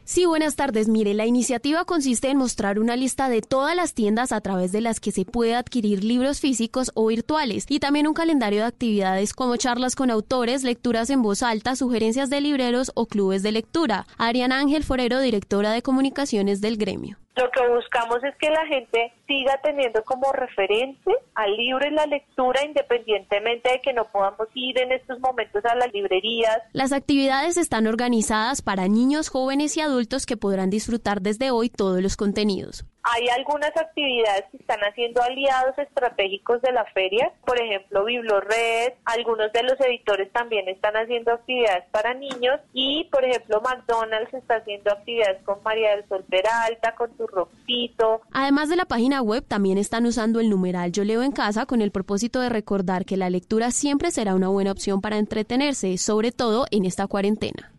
Sí, 0.09 0.25
buenas 0.25 0.55
tardes. 0.55 0.87
Mire, 0.87 1.15
la 1.15 1.27
iniciativa 1.27 1.85
consiste 1.85 2.31
en 2.31 2.37
mostrar 2.37 2.79
una 2.79 2.95
lista 2.95 3.29
de 3.29 3.43
todas 3.43 3.75
las 3.75 3.93
tiendas 3.93 4.31
a 4.31 4.41
través 4.41 4.71
de 4.71 4.81
las 4.81 5.01
que 5.01 5.11
se 5.11 5.25
puede 5.25 5.57
adquirir 5.57 6.05
libros 6.05 6.39
físicos 6.39 6.93
o 6.95 7.07
virtuales 7.09 7.67
y 7.69 7.81
también 7.81 8.07
un 8.07 8.15
calendario 8.15 8.61
de 8.61 8.67
actividades 8.67 9.35
como 9.35 9.57
charlas 9.57 9.97
con 9.97 10.13
autores, 10.13 10.63
lecturas 10.63 11.11
en 11.11 11.23
voz 11.23 11.43
alta, 11.43 11.75
sugerencias 11.75 12.31
de 12.31 12.41
libreros 12.41 12.93
o 12.95 13.07
clubes 13.07 13.43
de 13.43 13.51
lectura. 13.51 14.07
Ariana 14.17 14.61
Ángel 14.61 14.85
Forero, 14.85 15.19
directora 15.19 15.73
de 15.73 15.83
comunicaciones 15.83 16.61
del 16.61 16.77
gremio. 16.77 17.19
Lo 17.37 17.51
que 17.51 17.69
buscamos 17.69 18.25
es 18.25 18.35
que 18.37 18.49
la 18.49 18.67
gente 18.67 19.13
siga 19.27 19.61
teniendo 19.63 20.03
como 20.05 20.33
referente 20.33 21.13
al 21.35 21.55
libro 21.55 21.87
y 21.87 21.91
la 21.91 22.07
lectura 22.07 22.65
independientemente 22.65 23.73
de 23.73 23.81
que 23.83 23.93
no 23.93 24.05
podamos 24.05 24.49
ir 24.55 24.81
en 24.81 24.93
estos 24.93 25.21
momentos 25.21 25.63
a 25.67 25.75
las 25.75 25.93
librerías. 25.93 26.59
Las 26.73 26.93
actividades 26.93 27.59
están 27.59 27.87
organizadas 27.87 28.63
para 28.63 28.89
niños, 28.89 29.29
jóvenes 29.29 29.77
y 29.77 29.83
adultos 29.83 30.25
que 30.25 30.39
podrán 30.39 30.71
disfrutar 30.71 31.21
desde 31.21 31.51
hoy 31.51 31.69
todos 31.69 32.01
los 32.01 32.17
contenidos. 32.17 32.87
Hay 33.09 33.29
algunas 33.29 33.71
actividades 33.77 34.47
que 34.51 34.57
están 34.57 34.81
haciendo 34.81 35.23
aliados 35.23 35.79
estratégicos 35.79 36.61
de 36.63 36.73
la 36.73 36.85
feria, 36.87 37.33
por 37.45 37.61
ejemplo, 37.61 38.05
Biblored, 38.05 38.95
algunos 39.05 39.53
de 39.53 39.63
los 39.63 39.81
editores 39.81 40.33
también 40.33 40.69
están 40.69 40.97
haciendo 40.97 41.33
actividades 41.33 41.85
para 41.93 42.15
niños 42.15 42.59
y, 42.73 43.05
por 43.13 43.25
ejemplo, 43.25 43.61
McDonald's 43.61 44.35
está 44.35 44.57
haciendo 44.57 44.91
actividades 44.91 45.41
con 45.45 45.63
María 45.63 45.95
del 45.95 46.09
Sol 46.09 46.25
Peralta, 46.29 46.97
con 46.97 47.17
su 47.17 47.29
Roxito. 47.29 48.23
Además 48.33 48.69
de 48.71 48.77
la 48.77 48.87
página 48.87 49.23
web, 49.23 49.45
también 49.47 49.79
están 49.79 50.05
usando 50.05 50.41
el 50.41 50.51
numeral 50.51 50.91
Yo 50.91 51.05
leo 51.05 51.23
en 51.23 51.31
casa 51.31 51.65
con 51.65 51.83
el 51.83 51.93
propósito 51.93 52.41
de 52.41 52.49
recordar 52.49 53.05
que 53.05 53.17
la 53.17 53.31
lectura 53.31 53.71
siempre 53.71 54.11
será 54.11 54.35
una 54.35 54.49
buena 54.49 54.73
opción 54.73 55.01
para 55.01 55.19
entretenerse, 55.19 55.97
sobre 55.99 56.33
todo 56.33 56.67
en 56.73 56.85
esta 56.85 57.07
cuarentena. 57.07 57.76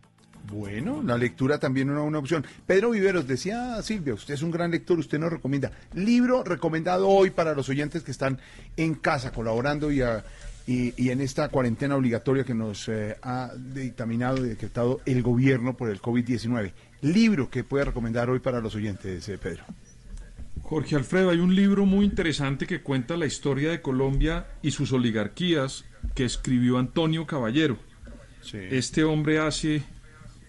Bueno, 0.51 1.03
la 1.03 1.17
lectura 1.17 1.59
también 1.59 1.89
es 1.89 1.93
una, 1.93 2.03
una 2.03 2.19
opción. 2.19 2.45
Pedro 2.65 2.91
Viveros 2.91 3.27
decía, 3.27 3.81
Silvia, 3.81 4.13
usted 4.13 4.33
es 4.35 4.41
un 4.41 4.51
gran 4.51 4.71
lector, 4.71 4.97
usted 4.97 5.19
nos 5.19 5.31
recomienda. 5.31 5.71
Libro 5.93 6.43
recomendado 6.43 7.07
hoy 7.09 7.31
para 7.31 7.53
los 7.53 7.67
oyentes 7.69 8.03
que 8.03 8.11
están 8.11 8.39
en 8.77 8.95
casa 8.95 9.31
colaborando 9.33 9.91
y, 9.91 10.01
a- 10.01 10.23
y, 10.65 10.93
y 11.01 11.09
en 11.09 11.19
esta 11.21 11.49
cuarentena 11.49 11.95
obligatoria 11.97 12.43
que 12.45 12.53
nos 12.53 12.87
eh, 12.87 13.17
ha 13.23 13.51
dictaminado 13.57 14.45
y 14.45 14.49
decretado 14.49 15.01
el 15.05 15.21
gobierno 15.21 15.75
por 15.75 15.89
el 15.89 16.01
COVID-19. 16.01 16.71
Libro 17.01 17.49
que 17.49 17.63
puede 17.65 17.85
recomendar 17.85 18.29
hoy 18.29 18.39
para 18.39 18.61
los 18.61 18.73
oyentes, 18.75 19.27
eh, 19.27 19.37
Pedro. 19.37 19.63
Jorge 20.61 20.95
Alfredo, 20.95 21.29
hay 21.29 21.39
un 21.39 21.55
libro 21.55 21.85
muy 21.85 22.05
interesante 22.05 22.65
que 22.67 22.81
cuenta 22.81 23.15
la 23.17 23.25
historia 23.25 23.69
de 23.69 23.81
Colombia 23.81 24.47
y 24.61 24.71
sus 24.71 24.91
oligarquías 24.91 25.85
que 26.15 26.25
escribió 26.25 26.77
Antonio 26.77 27.25
Caballero. 27.27 27.77
Este 28.71 29.03
hombre 29.03 29.39
hace 29.39 29.83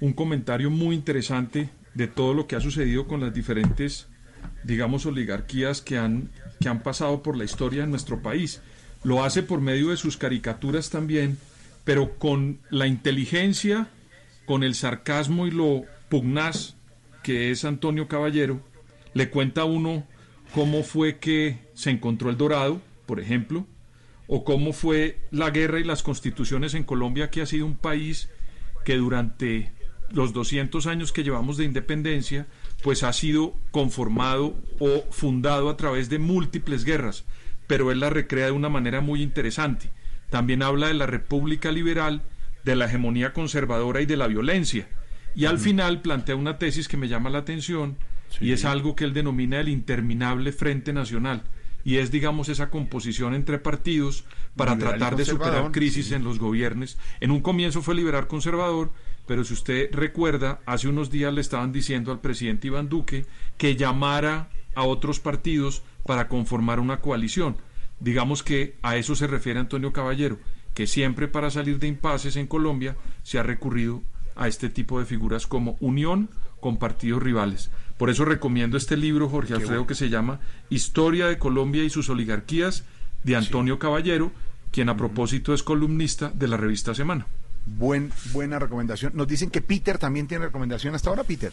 un 0.00 0.12
comentario 0.12 0.70
muy 0.70 0.94
interesante 0.94 1.70
de 1.94 2.06
todo 2.06 2.34
lo 2.34 2.46
que 2.46 2.56
ha 2.56 2.60
sucedido 2.60 3.06
con 3.06 3.20
las 3.20 3.34
diferentes, 3.34 4.06
digamos, 4.64 5.06
oligarquías 5.06 5.80
que 5.80 5.98
han, 5.98 6.30
que 6.60 6.68
han 6.68 6.82
pasado 6.82 7.22
por 7.22 7.36
la 7.36 7.44
historia 7.44 7.82
de 7.82 7.88
nuestro 7.88 8.22
país. 8.22 8.60
Lo 9.02 9.24
hace 9.24 9.42
por 9.42 9.60
medio 9.60 9.90
de 9.90 9.96
sus 9.96 10.16
caricaturas 10.16 10.90
también, 10.90 11.38
pero 11.84 12.18
con 12.18 12.60
la 12.70 12.86
inteligencia, 12.86 13.88
con 14.46 14.62
el 14.62 14.74
sarcasmo 14.74 15.46
y 15.46 15.50
lo 15.50 15.84
pugnaz 16.08 16.74
que 17.22 17.50
es 17.50 17.64
Antonio 17.64 18.08
Caballero, 18.08 18.60
le 19.14 19.30
cuenta 19.30 19.64
uno 19.64 20.06
cómo 20.54 20.82
fue 20.82 21.18
que 21.18 21.58
se 21.74 21.90
encontró 21.90 22.30
el 22.30 22.36
dorado, 22.36 22.80
por 23.06 23.20
ejemplo, 23.20 23.66
o 24.26 24.44
cómo 24.44 24.72
fue 24.72 25.18
la 25.30 25.50
guerra 25.50 25.80
y 25.80 25.84
las 25.84 26.02
constituciones 26.02 26.74
en 26.74 26.84
Colombia, 26.84 27.30
que 27.30 27.42
ha 27.42 27.46
sido 27.46 27.66
un 27.66 27.76
país 27.76 28.28
que 28.84 28.96
durante 28.96 29.72
los 30.10 30.32
200 30.32 30.86
años 30.86 31.12
que 31.12 31.22
llevamos 31.22 31.56
de 31.56 31.64
independencia, 31.64 32.46
pues 32.82 33.02
ha 33.02 33.12
sido 33.12 33.54
conformado 33.70 34.56
o 34.78 35.04
fundado 35.10 35.68
a 35.68 35.76
través 35.76 36.08
de 36.08 36.18
múltiples 36.18 36.84
guerras, 36.84 37.24
pero 37.66 37.90
él 37.90 38.00
la 38.00 38.10
recrea 38.10 38.46
de 38.46 38.52
una 38.52 38.68
manera 38.68 39.00
muy 39.00 39.22
interesante. 39.22 39.90
También 40.30 40.62
habla 40.62 40.88
de 40.88 40.94
la 40.94 41.06
República 41.06 41.72
Liberal, 41.72 42.22
de 42.64 42.76
la 42.76 42.86
hegemonía 42.86 43.32
conservadora 43.32 44.00
y 44.00 44.06
de 44.06 44.16
la 44.16 44.26
violencia. 44.26 44.88
Y 45.34 45.44
al 45.44 45.58
final 45.58 46.00
plantea 46.00 46.36
una 46.36 46.58
tesis 46.58 46.88
que 46.88 46.96
me 46.96 47.08
llama 47.08 47.30
la 47.30 47.38
atención 47.38 47.96
y 48.40 48.52
es 48.52 48.64
algo 48.64 48.94
que 48.94 49.04
él 49.04 49.12
denomina 49.12 49.60
el 49.60 49.68
interminable 49.68 50.52
Frente 50.52 50.92
Nacional. 50.92 51.44
Y 51.84 51.96
es, 51.96 52.10
digamos, 52.10 52.48
esa 52.48 52.70
composición 52.70 53.34
entre 53.34 53.58
partidos 53.58 54.24
para 54.56 54.74
Liberal 54.74 54.98
tratar 54.98 55.16
de 55.16 55.24
superar 55.24 55.70
crisis 55.70 56.08
sí. 56.08 56.14
en 56.14 56.24
los 56.24 56.38
gobiernos. 56.38 56.98
En 57.20 57.30
un 57.30 57.40
comienzo 57.40 57.82
fue 57.82 57.94
liberal 57.94 58.26
conservador, 58.26 58.92
pero 59.28 59.44
si 59.44 59.52
usted 59.52 59.90
recuerda, 59.92 60.60
hace 60.64 60.88
unos 60.88 61.10
días 61.10 61.32
le 61.34 61.42
estaban 61.42 61.70
diciendo 61.70 62.10
al 62.10 62.20
presidente 62.20 62.68
Iván 62.68 62.88
Duque 62.88 63.26
que 63.58 63.76
llamara 63.76 64.48
a 64.74 64.84
otros 64.84 65.20
partidos 65.20 65.82
para 66.06 66.28
conformar 66.28 66.80
una 66.80 67.00
coalición. 67.00 67.58
Digamos 68.00 68.42
que 68.42 68.76
a 68.80 68.96
eso 68.96 69.14
se 69.14 69.26
refiere 69.26 69.60
Antonio 69.60 69.92
Caballero, 69.92 70.38
que 70.72 70.86
siempre 70.86 71.28
para 71.28 71.50
salir 71.50 71.78
de 71.78 71.88
impases 71.88 72.36
en 72.36 72.46
Colombia 72.46 72.96
se 73.22 73.38
ha 73.38 73.42
recurrido 73.42 74.02
a 74.34 74.48
este 74.48 74.70
tipo 74.70 74.98
de 74.98 75.04
figuras 75.04 75.46
como 75.46 75.76
unión 75.80 76.30
con 76.60 76.78
partidos 76.78 77.22
rivales. 77.22 77.70
Por 77.98 78.08
eso 78.08 78.24
recomiendo 78.24 78.78
este 78.78 78.96
libro, 78.96 79.28
Jorge 79.28 79.52
Alfredo, 79.52 79.86
que 79.86 79.94
se 79.94 80.08
llama 80.08 80.40
Historia 80.70 81.26
de 81.26 81.38
Colombia 81.38 81.84
y 81.84 81.90
sus 81.90 82.08
oligarquías, 82.08 82.86
de 83.24 83.36
Antonio 83.36 83.78
Caballero, 83.78 84.32
quien 84.70 84.88
a 84.88 84.96
propósito 84.96 85.52
es 85.52 85.62
columnista 85.62 86.30
de 86.32 86.48
la 86.48 86.56
revista 86.56 86.94
Semana. 86.94 87.26
Buen, 87.76 88.12
buena 88.32 88.58
recomendación. 88.58 89.12
Nos 89.14 89.28
dicen 89.28 89.50
que 89.50 89.60
Peter 89.60 89.98
también 89.98 90.26
tiene 90.26 90.46
recomendación 90.46 90.94
hasta 90.94 91.10
ahora, 91.10 91.24
Peter. 91.24 91.52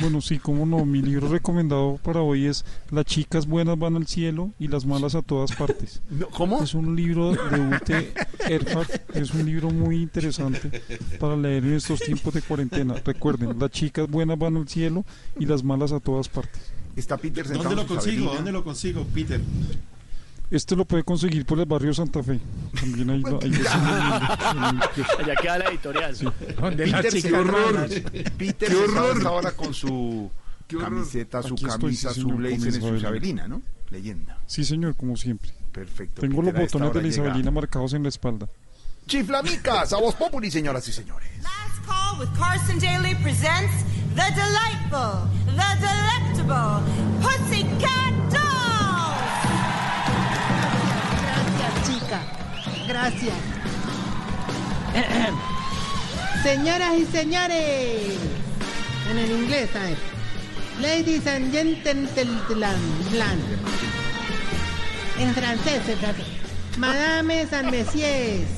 Bueno, 0.00 0.20
sí, 0.20 0.38
cómo 0.38 0.66
no. 0.66 0.84
Mi 0.84 1.02
libro 1.02 1.28
recomendado 1.28 1.98
para 2.02 2.20
hoy 2.20 2.46
es 2.46 2.64
Las 2.90 3.06
chicas 3.06 3.46
buenas 3.46 3.76
van 3.78 3.96
al 3.96 4.06
cielo 4.06 4.52
y 4.58 4.68
las 4.68 4.86
malas 4.86 5.14
a 5.14 5.22
todas 5.22 5.52
partes. 5.52 6.00
¿Cómo? 6.32 6.62
Es 6.62 6.74
un 6.74 6.94
libro 6.94 7.32
de 7.32 7.60
Ute 7.60 8.12
Erhard. 8.48 8.88
Es 9.14 9.32
un 9.34 9.44
libro 9.44 9.70
muy 9.70 9.96
interesante 10.02 10.82
para 11.18 11.36
leer 11.36 11.64
en 11.64 11.74
estos 11.74 12.00
tiempos 12.00 12.34
de 12.34 12.42
cuarentena. 12.42 12.94
Recuerden, 13.04 13.58
las 13.58 13.70
chicas 13.70 14.08
buenas 14.08 14.38
van 14.38 14.56
al 14.56 14.68
cielo 14.68 15.04
y 15.38 15.46
las 15.46 15.64
malas 15.64 15.92
a 15.92 16.00
todas 16.00 16.28
partes. 16.28 16.72
Está 16.96 17.16
Peter 17.16 17.46
sentado 17.46 17.70
¿Dónde 17.70 17.76
lo 17.76 17.82
en 17.82 17.88
su 17.88 17.94
consigo? 17.94 18.12
Isabelina. 18.12 18.34
¿Dónde 18.36 18.52
lo 18.52 18.64
consigo, 18.64 19.06
Peter? 19.12 19.40
Este 20.50 20.74
lo 20.74 20.84
puede 20.84 21.04
conseguir 21.04 21.46
por 21.46 21.60
el 21.60 21.66
barrio 21.66 21.94
Santa 21.94 22.22
Fe. 22.24 22.40
También 22.78 23.08
hay, 23.10 23.22
hay 23.42 23.52
Allá 25.20 25.34
queda 25.40 25.58
la 25.58 25.64
editorial. 25.70 26.16
Donde 26.60 26.84
Peter, 26.84 27.12
chicas 27.12 27.24
está- 27.24 27.42
malas. 27.44 27.90
Peter 28.36 28.68
Qué 28.68 28.74
horror. 28.76 29.26
ahora 29.26 29.52
con 29.52 29.72
su 29.72 30.28
Qué 30.66 30.76
horror. 30.76 30.88
camiseta, 30.88 31.42
su 31.42 31.54
Aquí 31.54 31.64
estoy, 31.66 31.80
camisa, 31.80 32.12
sí, 32.14 32.20
su 32.22 32.28
blazer 32.30 32.74
en 32.74 32.80
su 32.82 32.96
Isabelina. 32.96 33.46
¿no? 33.46 33.62
Leyenda. 33.90 34.38
Sí, 34.46 34.64
señor, 34.64 34.96
como 34.96 35.16
siempre. 35.16 35.52
Perfecto. 35.72 36.20
Tengo 36.20 36.42
los 36.42 36.50
Peter 36.52 36.64
esta 36.66 36.78
botones 36.78 36.94
de 36.94 37.02
la 37.02 37.08
llega. 37.08 37.22
Isabelina 37.28 37.50
marcados 37.52 37.92
en 37.94 38.02
la 38.02 38.08
espalda. 38.08 38.48
Chiflamicas, 39.06 39.92
a 39.92 39.98
vos 39.98 40.14
populi, 40.16 40.50
señoras 40.50 40.86
y 40.88 40.92
señores. 40.92 41.28
Last 41.42 41.86
Call 41.86 42.18
with 42.20 42.28
Carson 42.36 42.78
Daly 42.80 43.14
presents 43.22 43.84
the 44.16 44.22
delightful, 44.34 45.28
the 45.46 45.70
delectable 45.80 46.82
Pussycat 47.20 48.14
Dolls. 48.32 48.49
Gracias. 52.90 53.34
Señoras 56.42 56.98
y 56.98 57.06
señores. 57.06 58.18
En 59.08 59.16
el 59.16 59.30
inglés, 59.30 59.70
ver. 59.72 59.96
Ladies 60.80 61.24
and 61.28 61.52
gentlemen. 61.52 62.08
En 65.20 65.34
francés, 65.34 65.88
en 65.88 65.98
francés. 65.98 66.26
Madames 66.78 67.52
and 67.52 67.70
messieurs. 67.70 68.48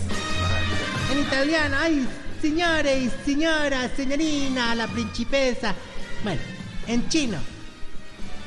En 1.10 1.18
italiano, 1.18 1.76
ay, 1.78 2.08
señores, 2.40 3.12
señoras, 3.26 3.90
señorina, 3.94 4.74
la 4.74 4.86
principesa. 4.86 5.74
Bueno, 6.24 6.40
en 6.86 7.06
chino. 7.10 7.36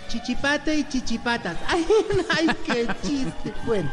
Chichipato 0.07 0.73
y 0.73 0.83
chichipatas. 0.87 1.57
Ay, 1.67 1.85
ay, 2.29 2.47
qué 2.65 2.87
chiste, 3.03 3.53
bueno. 3.65 3.91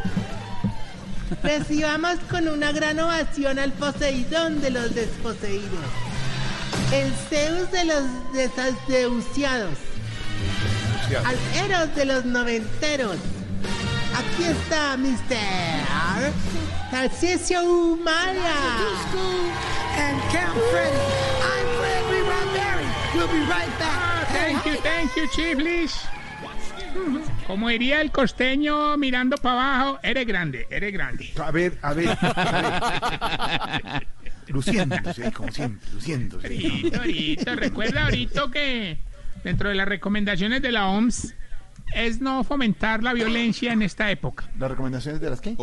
Recibamos 1.42 2.18
con 2.30 2.48
una 2.48 2.72
gran 2.72 2.98
ovación 3.00 3.58
al 3.58 3.72
Poseidón 3.72 4.60
de 4.60 4.70
los 4.70 4.94
desposeídos. 4.94 5.86
El 6.92 7.12
Zeus 7.28 7.70
de 7.70 7.84
los 7.84 8.04
desaseuciados. 8.32 9.78
Al 11.24 11.36
Eros 11.64 11.94
de 11.94 12.04
los 12.04 12.24
noventeros. 12.24 13.16
Aquí 14.14 14.44
está 14.44 14.96
Mr. 14.96 16.32
Tarcisio 16.90 17.62
Humala. 17.62 18.82
and 19.96 20.20
Camp 20.30 20.56
Freddy. 20.70 20.96
I'm 20.96 21.66
Fred 21.78 22.04
Lee 22.10 22.22
Berry. 22.56 22.86
We'll 23.14 23.28
be 23.28 23.40
right 23.46 23.72
back. 23.78 24.28
Thank 24.28 24.64
you, 24.66 24.76
thank 24.76 25.14
you, 25.16 25.26
Chiflis. 25.28 25.92
Como 27.46 27.68
diría 27.68 28.00
el 28.00 28.10
costeño 28.10 28.96
mirando 28.96 29.36
para 29.36 29.76
abajo, 29.76 29.98
eres 30.02 30.26
grande, 30.26 30.66
eres 30.70 30.92
grande. 30.92 31.32
A 31.42 31.50
ver, 31.50 31.78
a 31.82 31.92
ver. 31.92 32.18
a 32.20 33.80
ver. 33.82 34.06
Luciéndose, 34.48 35.32
como 35.32 35.52
siempre, 35.52 35.88
luciéndose. 35.92 36.46
Ahorita, 36.46 36.98
ahorita, 36.98 37.54
recuerda 37.56 38.04
ahorita 38.04 38.50
que 38.52 38.98
dentro 39.44 39.68
de 39.68 39.74
las 39.74 39.88
recomendaciones 39.88 40.62
de 40.62 40.72
la 40.72 40.88
OMS 40.88 41.34
es 41.94 42.20
no 42.20 42.44
fomentar 42.44 43.02
la 43.02 43.12
violencia 43.12 43.72
en 43.72 43.82
esta 43.82 44.10
época. 44.10 44.48
¿Las 44.58 44.70
recomendaciones 44.70 45.20
de 45.20 45.30
las 45.30 45.40
qué? 45.40 45.56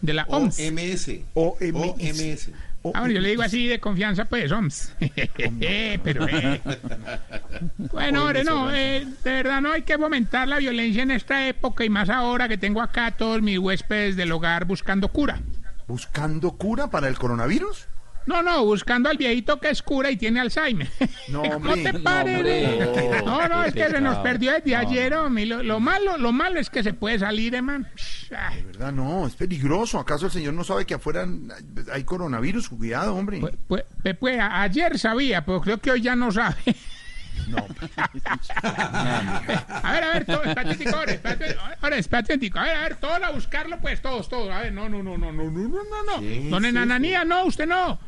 De 0.00 0.12
la 0.12 0.24
OMS. 0.24 0.58
OMS. 0.60 1.10
OMS. 1.34 2.50
Ah, 2.92 3.00
bueno, 3.00 3.14
yo 3.14 3.20
le 3.20 3.30
digo 3.30 3.42
así 3.42 3.66
de 3.66 3.80
confianza, 3.80 4.26
pues, 4.26 4.52
OMS. 4.52 4.94
Pero, 6.02 6.28
eh. 6.28 6.60
Bueno, 7.92 8.24
hombre, 8.24 8.44
no, 8.44 8.70
eh, 8.74 9.06
de 9.24 9.32
verdad 9.32 9.62
no 9.62 9.72
hay 9.72 9.82
que 9.82 9.96
fomentar 9.96 10.48
la 10.48 10.58
violencia 10.58 11.02
en 11.02 11.10
esta 11.10 11.48
época 11.48 11.84
y 11.84 11.88
más 11.88 12.10
ahora 12.10 12.46
que 12.46 12.58
tengo 12.58 12.82
acá 12.82 13.06
a 13.06 13.10
todos 13.12 13.40
mis 13.40 13.58
huéspedes 13.58 14.16
del 14.16 14.32
hogar 14.32 14.66
buscando 14.66 15.08
cura. 15.08 15.40
¿Buscando 15.86 16.52
cura 16.52 16.90
para 16.90 17.08
el 17.08 17.18
coronavirus? 17.18 17.86
No, 18.26 18.42
no, 18.42 18.64
buscando 18.64 19.10
al 19.10 19.16
viejito 19.18 19.60
que 19.60 19.68
es 19.70 19.82
cura 19.82 20.10
y 20.10 20.16
tiene 20.16 20.40
Alzheimer. 20.40 20.88
No, 21.28 21.42
no 21.44 21.56
hombre. 21.56 21.82
te 21.82 21.92
No, 21.92 22.02
pares. 22.02 22.36
hombre. 22.36 22.52
de- 22.52 23.22
No, 23.24 23.48
no, 23.48 23.64
es 23.64 23.74
que 23.74 23.88
se 23.88 24.00
nos 24.00 24.16
perdió 24.18 24.52
desde 24.52 24.76
ayer, 24.76 25.14
hombre. 25.14 25.46
Lo, 25.46 25.62
lo 25.62 25.80
malo, 25.80 26.16
lo 26.18 26.32
malo 26.32 26.58
es 26.60 26.70
que 26.70 26.82
se 26.82 26.92
puede 26.94 27.18
salir, 27.18 27.54
hermano. 27.54 27.86
De 28.30 28.62
verdad, 28.64 28.92
no, 28.92 29.26
es 29.26 29.34
peligroso. 29.34 29.98
¿Acaso 29.98 30.26
el 30.26 30.32
señor 30.32 30.54
no 30.54 30.64
sabe 30.64 30.84
que 30.86 30.94
afuera 30.94 31.26
hay 31.92 32.04
coronavirus? 32.04 32.68
Cuidado, 32.68 33.14
hombre. 33.14 33.40
Pues, 33.40 33.84
pues, 34.02 34.16
pues, 34.18 34.38
ayer 34.40 34.98
sabía, 34.98 35.44
pero 35.44 35.60
creo 35.60 35.78
que 35.78 35.90
hoy 35.90 36.00
ya 36.02 36.16
no 36.16 36.30
sabe. 36.32 36.56
No. 37.48 37.66
a 39.82 39.92
ver, 39.92 40.04
a 40.04 40.12
ver, 40.12 40.24
todo, 40.24 40.42
espérate, 40.44 40.70
espérate, 41.14 41.56
ahora, 41.80 41.96
espérate, 41.96 42.32
a 42.54 42.62
ver, 42.62 42.76
a 42.76 42.82
ver, 42.82 42.96
todos 42.96 43.22
a 43.22 43.30
buscarlo, 43.30 43.78
pues, 43.80 44.00
todos, 44.00 44.28
todos, 44.28 44.50
a 44.50 44.60
ver, 44.60 44.72
no, 44.72 44.88
no, 44.88 45.02
no, 45.02 45.18
no, 45.18 45.32
no, 45.32 45.50
no, 45.50 45.68
no, 45.68 45.82
no, 45.82 46.20
no, 46.20 46.50
don 46.50 46.64
Enananía, 46.64 47.24
no, 47.24 47.44
usted 47.44 47.66
no, 47.66 47.98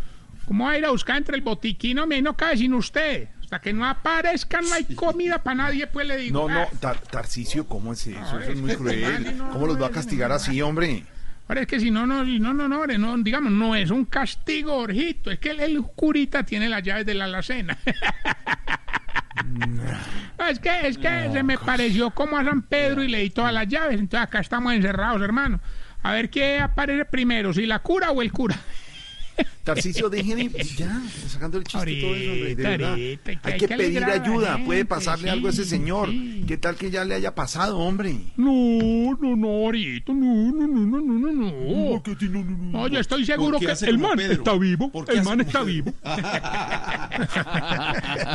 ¿cómo 0.46 0.64
va 0.64 0.72
a 0.72 0.78
ir 0.78 0.84
a 0.86 0.90
buscar 0.90 1.16
entre 1.18 1.36
el 1.36 1.42
botiquín, 1.42 1.98
hombre, 1.98 2.22
no 2.22 2.36
cabe 2.36 2.56
sin 2.56 2.72
usted, 2.74 3.28
hasta 3.42 3.60
que 3.60 3.72
no 3.72 3.86
aparezcan, 3.86 4.64
no 4.68 4.74
hay 4.74 4.84
comida 4.94 5.42
para 5.42 5.56
nadie, 5.56 5.86
pues, 5.86 6.06
le 6.06 6.16
digo, 6.16 6.48
No, 6.48 6.54
no, 6.54 6.60
ah, 6.62 6.68
Tar- 6.80 6.98
Tarcisio, 7.00 7.66
¿cómo 7.66 7.92
es 7.92 8.06
eso? 8.06 8.18
Eso 8.20 8.40
es 8.52 8.56
muy 8.60 8.74
cruel. 8.74 9.36
no, 9.36 9.50
¿Cómo 9.50 9.66
los 9.66 9.80
va 9.80 9.86
a 9.88 9.90
castigar 9.90 10.32
así, 10.32 10.60
hombre? 10.62 11.04
Ahora 11.48 11.60
es 11.60 11.66
que 11.68 11.78
si 11.78 11.92
no, 11.92 12.06
no, 12.08 12.24
no, 12.24 12.52
no, 12.54 12.66
no, 12.68 12.76
hombre, 12.80 12.98
no, 12.98 13.16
digamos, 13.18 13.52
no 13.52 13.76
es 13.76 13.90
un 13.90 14.04
castigo, 14.04 14.74
Orjito, 14.76 15.30
es 15.30 15.38
que 15.38 15.50
el, 15.50 15.60
el 15.60 15.80
curita 15.82 16.42
tiene 16.42 16.68
las 16.68 16.82
llaves 16.82 17.06
de 17.06 17.14
la 17.14 17.26
alacena. 17.26 17.78
No, 19.44 20.46
es 20.48 20.58
que, 20.58 20.88
es 20.88 20.98
que 20.98 21.30
se 21.32 21.42
me 21.42 21.56
pareció 21.58 22.10
como 22.10 22.36
a 22.36 22.44
San 22.44 22.62
Pedro 22.62 23.02
y 23.04 23.08
le 23.08 23.18
di 23.20 23.30
todas 23.30 23.52
las 23.52 23.68
llaves, 23.68 23.98
entonces 24.00 24.26
acá 24.26 24.40
estamos 24.40 24.72
encerrados, 24.72 25.22
hermano. 25.22 25.60
A 26.02 26.12
ver 26.12 26.30
qué 26.30 26.58
aparece 26.58 27.04
primero, 27.04 27.52
si 27.52 27.66
la 27.66 27.78
cura 27.80 28.10
o 28.10 28.22
el 28.22 28.32
cura. 28.32 28.56
Tarcisio, 29.64 30.08
déjenme 30.08 30.48
ya, 30.76 31.02
está 31.06 31.28
sacando 31.28 31.58
el 31.58 31.64
chiste 31.64 31.90
y 31.90 32.00
todo 32.00 32.14
eso, 32.14 32.30
hombre, 32.32 32.54
de 32.54 32.66
Ahorita, 32.66 32.68
verdad. 32.68 32.90
ahorita, 32.90 33.24
que 33.34 33.38
Hay 33.52 33.58
que 33.58 33.66
que 33.68 33.76
pedir 33.76 34.04
ayuda, 34.04 34.58
puede 34.64 34.78
gente, 34.80 34.84
pasarle 34.88 35.28
algo 35.30 35.48
a 35.48 35.50
ese 35.50 35.64
sí, 35.64 35.70
señor. 35.70 36.08
¿Qué 36.46 36.56
tal 36.56 36.76
que 36.76 36.90
ya 36.90 37.04
le 37.04 37.14
haya 37.16 37.34
pasado, 37.34 37.76
hombre? 37.78 38.16
No, 38.36 39.18
no, 39.20 39.34
no, 39.36 39.48
Orito, 39.64 40.14
no, 40.14 40.52
no, 40.52 40.66
no, 40.66 40.86
no, 40.86 41.00
no, 41.00 41.18
no, 41.18 41.32
no. 41.32 42.02
no, 42.30 42.44
no, 42.72 42.88
yo 42.88 43.00
estoy 43.00 43.24
seguro 43.26 43.58
¿Por 43.58 43.66
qué 43.68 43.74
que 43.76 43.90
el 43.90 43.98
man 43.98 44.16
Pedro? 44.16 44.32
está 44.34 44.54
vivo. 44.56 44.90
¿Por 44.92 45.04
qué 45.04 45.12
El 45.18 45.24
man 45.24 45.40
está 45.40 45.64
Pedro? 45.64 45.64
vivo. 45.66 45.94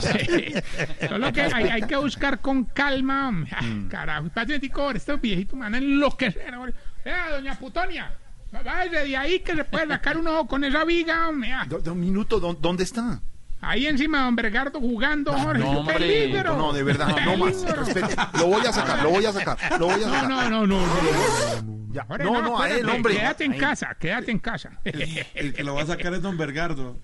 Sí. 0.01 0.53
Solo 1.07 1.31
que 1.33 1.41
hay, 1.41 1.63
hay 1.69 1.81
que 1.83 1.95
buscar 1.95 2.41
con 2.41 2.65
calma. 2.65 3.29
hombre. 3.29 3.51
Ah, 3.55 3.61
Mm. 3.61 3.87
Carajo, 3.89 4.29
patético, 4.29 4.91
estos 4.91 5.21
viejitos 5.21 5.53
me 5.55 5.61
van 5.65 5.75
a 5.75 5.77
enloquecer. 5.77 6.53
hombre. 6.55 6.73
Vea, 7.05 7.29
doña 7.31 7.57
Putonia, 7.57 8.11
váyase 8.51 9.07
de 9.07 9.17
ahí 9.17 9.39
que 9.39 9.55
se 9.55 9.63
puede 9.63 9.87
sacar 9.87 10.17
un 10.17 10.27
ojo 10.27 10.47
con 10.47 10.63
esa 10.63 10.83
viga. 10.83 11.27
hombre. 11.29 11.51
Ah, 11.51 11.65
Do- 11.67 11.79
do- 11.79 11.93
Un 11.93 11.99
minuto, 11.99 12.39
¿dó- 12.39 12.53
¿dónde 12.53 12.83
está? 12.83 13.21
Ahí 13.63 13.85
encima 13.85 14.17
de 14.19 14.23
Don 14.25 14.35
Bergardo 14.35 14.79
jugando, 14.79 15.31
Jorge. 15.33 15.59
No, 15.63 15.71
¡Qué 15.71 15.77
hombre. 15.77 15.93
peligro! 15.99 16.57
No, 16.57 16.73
de 16.73 16.81
verdad, 16.83 17.15
no 17.23 17.37
más. 17.37 17.53
Peligro. 17.57 17.83
Respete. 17.83 18.15
Lo 18.39 18.47
voy 18.47 18.65
a 18.65 18.73
sacar, 18.73 19.03
lo 19.03 19.09
voy 19.11 19.25
a 19.25 19.31
sacar, 19.31 19.57
lo 19.79 19.85
voy 19.85 20.03
a 20.03 20.07
No, 20.07 20.13
sacar. 20.13 20.29
no, 20.29 20.49
no, 20.49 20.67
no, 20.67 20.77
no. 20.81 21.81
Ya, 21.93 22.05
Jorge, 22.05 22.23
no, 22.23 22.41
no, 22.41 22.59
a 22.59 22.67
él, 22.69 22.71
espérate, 22.77 22.95
hombre. 22.97 23.15
Quédate 23.17 23.43
en 23.45 23.51
Ahí. 23.51 23.59
casa, 23.59 23.95
quédate 23.99 24.31
en 24.31 24.39
casa. 24.39 24.71
El 24.83 25.53
que 25.53 25.63
lo 25.63 25.75
va 25.75 25.83
a 25.83 25.85
sacar 25.85 26.13
es 26.13 26.21
Don 26.23 26.37
Bergardo. 26.37 26.97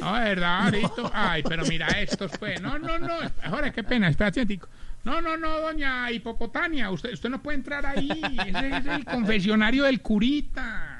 No, 0.00 0.12
verdad, 0.12 0.66
Arito. 0.66 1.10
Ay, 1.14 1.42
pero 1.48 1.64
mira 1.64 1.86
estos, 1.88 2.30
pues. 2.38 2.60
No, 2.60 2.78
no, 2.78 2.98
no. 2.98 3.14
Jorge, 3.48 3.72
qué 3.72 3.82
pena, 3.82 4.08
espérate 4.08 4.42
un 4.42 4.48
tico. 4.48 4.68
No, 5.04 5.20
no, 5.22 5.36
no, 5.36 5.60
doña 5.60 6.10
Hipopotania. 6.10 6.90
Usted, 6.90 7.12
usted 7.14 7.28
no 7.30 7.40
puede 7.42 7.56
entrar 7.56 7.86
ahí. 7.86 8.10
Ese 8.46 8.76
es 8.76 8.86
el 8.86 9.04
confesionario 9.04 9.84
del 9.84 10.00
curita. 10.02 10.91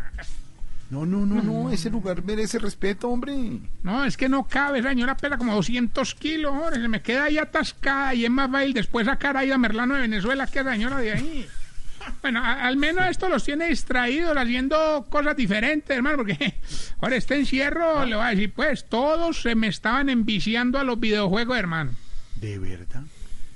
No, 0.93 1.07
no, 1.07 1.25
no, 1.25 1.41
no, 1.43 1.71
ese 1.71 1.89
lugar 1.89 2.23
merece 2.23 2.59
respeto, 2.59 3.09
hombre. 3.09 3.33
No, 3.83 4.05
es 4.05 4.19
que 4.19 4.29
no 4.29 4.47
cabe, 4.47 4.83
señora 4.83 5.17
pesa 5.17 5.39
como 5.39 5.55
200 5.55 6.15
kilos, 6.17 6.53
Jorge. 6.53 6.83
Se 6.83 6.89
me 6.89 7.01
queda 7.01 7.25
ahí 7.25 7.39
atascada 7.39 8.15
y 8.15 8.27
es 8.27 8.31
más 8.31 8.51
fácil 8.51 8.75
después 8.75 9.07
sacar 9.07 9.39
ahí 9.39 9.51
a 9.51 9.57
Merlano 9.57 9.95
de 9.95 10.03
Venezuela 10.03 10.47
que 10.47 10.59
a 10.59 10.65
la 10.65 10.73
señora 10.73 10.99
de 10.99 11.13
ahí. 11.13 11.47
Bueno, 12.21 12.41
a- 12.45 12.67
al 12.67 12.77
menos 12.77 13.07
esto 13.09 13.31
los 13.31 13.43
tiene 13.43 13.69
distraídos 13.69 14.37
haciendo 14.37 15.07
cosas 15.09 15.35
diferentes, 15.35 15.97
hermano, 15.97 16.19
porque 16.19 16.57
ahora 17.01 17.17
este 17.17 17.37
encierro, 17.37 18.05
le 18.05 18.15
voy 18.17 18.27
a 18.27 18.29
decir, 18.29 18.53
pues, 18.53 18.87
todos 18.87 19.41
se 19.41 19.55
me 19.55 19.69
estaban 19.69 20.11
enviciando 20.11 20.79
a 20.79 20.85
los 20.85 21.01
videojuegos, 21.01 21.57
hermano. 21.57 21.93
¿De 22.37 22.59
verdad? 22.59 23.05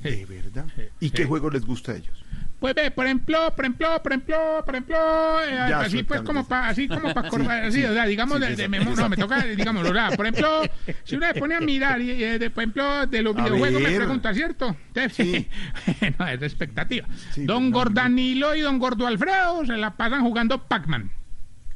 ¿De 0.02 0.24
verdad? 0.24 0.66
¿Y 1.00 1.10
qué 1.10 1.26
juego 1.26 1.50
les 1.50 1.66
gusta 1.66 1.92
a 1.92 1.96
ellos? 1.96 2.24
Pues 2.58 2.74
ve, 2.74 2.90
por 2.90 3.04
ejemplo, 3.04 3.52
por 3.54 3.64
ejemplo, 3.66 4.02
por 4.02 4.12
ejemplo, 4.12 4.62
por 4.64 4.74
ejemplo, 4.74 4.96
eh, 5.42 5.58
así 5.74 6.02
pues 6.02 6.22
como 6.22 6.46
para, 6.48 6.68
así 6.68 6.88
como 6.88 7.12
para 7.12 7.22
Sí, 7.30 7.36
acordar, 7.36 7.64
así, 7.64 7.80
sí, 7.80 7.84
o 7.84 7.92
sea, 7.92 8.06
digamos, 8.06 8.38
sí, 8.38 8.54
de, 8.54 8.56
de 8.56 8.68
no, 8.68 9.08
me 9.10 9.16
toca, 9.16 9.44
digamos, 9.44 9.86
o 9.86 9.92
sea, 9.92 10.10
por 10.10 10.26
ejemplo, 10.26 10.62
si 11.04 11.16
uno 11.16 11.26
se 11.26 11.34
pone 11.34 11.54
a 11.54 11.60
mirar, 11.60 12.00
y, 12.00 12.10
eh, 12.22 12.38
de, 12.38 12.48
por 12.48 12.62
ejemplo, 12.62 13.06
de 13.06 13.22
los 13.22 13.36
A 13.36 13.44
videojuegos 13.44 13.82
me 13.82 13.96
pregunta, 13.96 14.32
¿cierto? 14.32 14.74
Entonces, 14.94 15.46
no, 16.18 16.28
es 16.28 16.40
de 16.40 16.46
expectativa. 16.46 17.06
Sí, 17.32 17.44
don 17.44 17.70
no, 17.70 17.78
Gordanilo 17.78 18.54
y 18.54 18.62
don 18.62 18.78
Gordo 18.78 19.06
Alfredo 19.06 19.66
se 19.66 19.76
la 19.76 19.94
pasan 19.94 20.22
jugando 20.22 20.66
Pac-Man. 20.66 21.10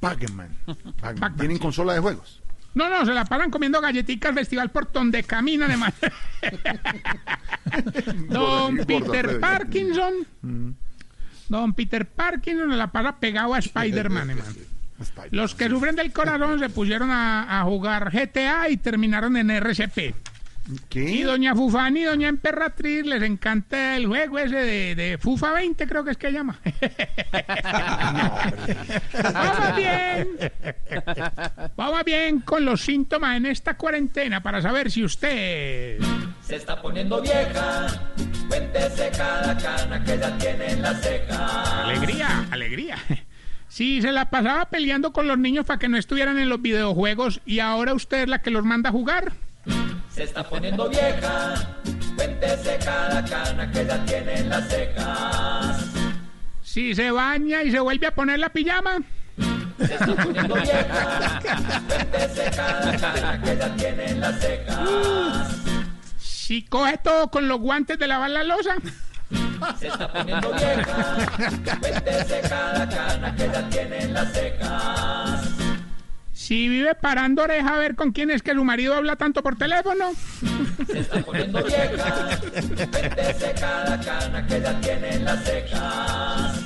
Pac-Man. 0.00 0.56
Pac-Man. 1.02 1.36
¿Tienen 1.36 1.58
consola 1.58 1.92
de 1.92 2.00
juegos? 2.00 2.39
No, 2.74 2.88
no, 2.88 3.04
se 3.04 3.12
la 3.12 3.24
pasan 3.24 3.50
comiendo 3.50 3.80
galletitas 3.80 4.30
al 4.30 4.34
festival 4.36 4.70
por 4.70 4.90
donde 4.92 5.22
caminan, 5.24 5.68
además. 5.70 5.94
Don 8.28 8.76
Gordo, 8.76 8.86
Peter. 8.86 9.40
Parkinson. 9.40 10.14
Mm. 10.42 10.70
Don 11.48 11.72
Peter 11.72 12.06
Parkinson 12.06 12.70
se 12.70 12.76
la 12.76 12.92
pasa 12.92 13.16
pegado 13.16 13.54
a 13.54 13.58
Spider-Man, 13.58 14.30
hermano. 14.30 14.54
Los 15.30 15.54
que 15.54 15.68
sufren 15.68 15.96
del 15.96 16.12
corazón 16.12 16.58
se 16.58 16.68
pusieron 16.68 17.10
a, 17.10 17.60
a 17.60 17.64
jugar 17.64 18.10
GTA 18.12 18.68
y 18.68 18.76
terminaron 18.76 19.36
en 19.36 19.50
RCP. 19.50 20.14
Y 20.92 21.22
doña 21.22 21.54
Fufani 21.54 22.00
y 22.00 22.04
doña 22.04 22.28
Emperatriz 22.28 23.04
les 23.04 23.22
encanta 23.22 23.96
el 23.96 24.06
juego 24.06 24.38
ese 24.38 24.56
de, 24.56 24.94
de 24.94 25.18
Fufa 25.18 25.52
20, 25.52 25.86
creo 25.86 26.04
que 26.04 26.12
es 26.12 26.16
que 26.16 26.32
llama. 26.32 26.58
Vamos 29.22 29.76
bien. 29.76 30.28
Vamos 31.76 32.04
bien 32.04 32.40
con 32.40 32.64
los 32.64 32.80
síntomas 32.80 33.36
en 33.36 33.46
esta 33.46 33.76
cuarentena 33.76 34.42
para 34.42 34.62
saber 34.62 34.90
si 34.90 35.04
usted... 35.04 35.98
Se 36.42 36.56
está 36.56 36.80
poniendo 36.80 37.20
vieja, 37.20 37.86
cuéntese 38.48 39.10
cada 39.16 39.56
cana 39.56 40.02
que 40.04 40.18
ya 40.18 40.36
tiene 40.38 40.72
en 40.72 40.82
la 40.82 40.94
ceja. 40.94 41.84
Alegría, 41.84 42.46
alegría. 42.50 42.96
Si 43.68 44.02
se 44.02 44.10
la 44.10 44.30
pasaba 44.30 44.64
peleando 44.66 45.12
con 45.12 45.28
los 45.28 45.38
niños 45.38 45.64
para 45.64 45.78
que 45.78 45.88
no 45.88 45.96
estuvieran 45.96 46.38
en 46.38 46.48
los 46.48 46.60
videojuegos 46.60 47.40
y 47.46 47.60
ahora 47.60 47.94
usted 47.94 48.22
es 48.22 48.28
la 48.28 48.42
que 48.42 48.50
los 48.50 48.64
manda 48.64 48.90
a 48.90 48.92
jugar. 48.92 49.32
Se 50.14 50.24
está 50.24 50.42
poniendo 50.42 50.88
vieja, 50.88 51.54
cuéntese 52.16 52.78
cada 52.84 53.24
cana 53.24 53.70
que 53.70 53.86
ya 53.86 54.04
tiene 54.04 54.38
en 54.40 54.48
las 54.48 54.68
cejas. 54.68 55.84
Si 56.62 56.94
se 56.94 57.10
baña 57.10 57.62
y 57.62 57.70
se 57.70 57.80
vuelve 57.80 58.08
a 58.08 58.14
poner 58.14 58.38
la 58.38 58.48
pijama. 58.48 58.98
Se 59.78 59.94
está 59.94 60.14
poniendo 60.14 60.54
vieja, 60.56 61.40
cuéntese 61.88 62.50
cada 62.54 62.96
cana 62.96 63.40
que 63.42 63.56
ya 63.56 63.76
tiene 63.76 64.10
en 64.10 64.20
las 64.20 64.40
cejas. 64.40 65.48
Si 66.18 66.64
coge 66.64 66.98
todo 66.98 67.30
con 67.30 67.46
los 67.48 67.60
guantes 67.60 67.98
de 67.98 68.08
lavar 68.08 68.30
la 68.30 68.42
losa. 68.42 68.74
Se 69.78 69.86
está 69.86 70.12
poniendo 70.12 70.52
vieja, 70.52 71.16
cuéntese 71.80 72.40
cada 72.48 72.88
cana 72.88 73.36
que 73.36 73.46
ya 73.46 73.68
tiene 73.70 74.02
en 74.02 74.14
las 74.14 74.32
cejas. 74.32 75.59
Si 76.50 76.68
vive 76.68 76.96
parando 76.96 77.44
oreja 77.44 77.76
a 77.76 77.78
ver 77.78 77.94
con 77.94 78.10
quién 78.10 78.28
es 78.32 78.42
que 78.42 78.52
su 78.52 78.64
marido 78.64 78.96
habla 78.96 79.14
tanto 79.14 79.40
por 79.40 79.56
teléfono. 79.56 80.10
Se 80.84 80.98
está 80.98 81.20
poniendo 81.22 81.62
vieja, 81.62 82.40
cuéntese 82.90 83.54
cada 83.60 84.00
cana 84.00 84.44
que 84.48 84.60
ya 84.60 84.80
tiene 84.80 85.14
en 85.14 85.24
las 85.26 85.44
cejas. 85.44 86.60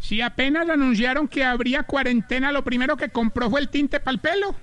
Si 0.00 0.22
apenas 0.22 0.70
anunciaron 0.70 1.28
que 1.28 1.44
habría 1.44 1.82
cuarentena, 1.82 2.50
lo 2.50 2.64
primero 2.64 2.96
que 2.96 3.10
compró 3.10 3.50
fue 3.50 3.60
el 3.60 3.68
tinte 3.68 4.00
para 4.00 4.14
el 4.14 4.20
pelo. 4.20 4.54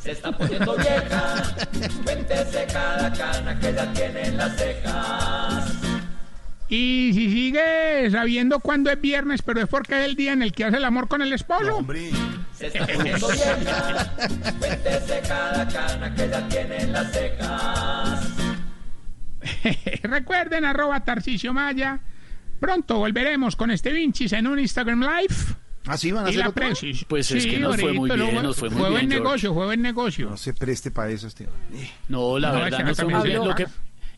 Se 0.00 0.12
está 0.12 0.30
poniendo 0.30 0.76
vieja, 0.76 1.56
cuéntese 2.04 2.64
cada 2.72 3.12
cana 3.12 3.58
que 3.58 3.74
ya 3.74 3.92
tiene 3.92 4.22
en 4.22 4.36
las 4.36 4.56
cejas. 4.56 5.87
Y 6.70 7.12
si 7.14 7.30
sigue 7.30 8.10
sabiendo 8.10 8.60
cuándo 8.60 8.90
es 8.90 9.00
viernes, 9.00 9.40
pero 9.42 9.60
es 9.62 9.68
porque 9.68 10.00
es 10.00 10.04
el 10.06 10.16
día 10.16 10.32
en 10.32 10.42
el 10.42 10.52
que 10.52 10.64
hace 10.64 10.76
el 10.76 10.84
amor 10.84 11.08
con 11.08 11.22
el 11.22 11.32
esposo. 11.32 11.84
Se 12.54 12.66
está 12.66 12.86
poniendo 12.86 13.28
vieja, 13.32 14.12
cuéntese 14.58 15.22
cada 15.26 15.66
cana 15.68 16.14
que 16.14 16.28
ya 16.28 16.48
tiene 16.48 16.76
en 16.82 16.92
las 16.92 17.12
cejas. 17.12 18.28
Recuerden, 20.02 20.64
arroba 20.64 21.00
Tarcicio 21.04 21.54
Maya. 21.54 22.00
Pronto 22.60 22.98
volveremos 22.98 23.54
con 23.56 23.70
este 23.70 23.92
Vinchis 23.92 24.32
en 24.32 24.46
un 24.46 24.58
Instagram 24.58 25.00
Live. 25.00 25.34
¿Así 25.86 26.10
van 26.12 26.26
a 26.26 26.28
hacer 26.28 26.46
otro? 26.46 26.66
Pues 27.08 27.30
es 27.30 27.46
que 27.46 27.58
nos 27.58 27.80
fue 27.80 27.92
muy 27.94 28.10
bien, 28.10 28.34
lo- 28.34 28.42
nos 28.42 28.56
fue 28.58 28.68
muy 28.68 28.78
fue 28.78 28.88
bien, 28.90 28.92
buen 29.00 29.10
George. 29.10 29.24
negocio, 29.24 29.54
fue 29.54 29.64
buen 29.66 29.80
negocio. 29.80 30.30
No 30.30 30.36
se 30.36 30.52
preste 30.52 30.90
para 30.90 31.10
eso, 31.10 31.28
este. 31.28 31.48
No, 32.08 32.38
la 32.38 32.48
No, 32.52 32.54
verdad 32.60 32.78
no 32.80 33.08
muy 33.08 33.22
bien. 33.28 33.40
se 33.42 33.48
Lo 33.48 33.54
que. 33.54 33.66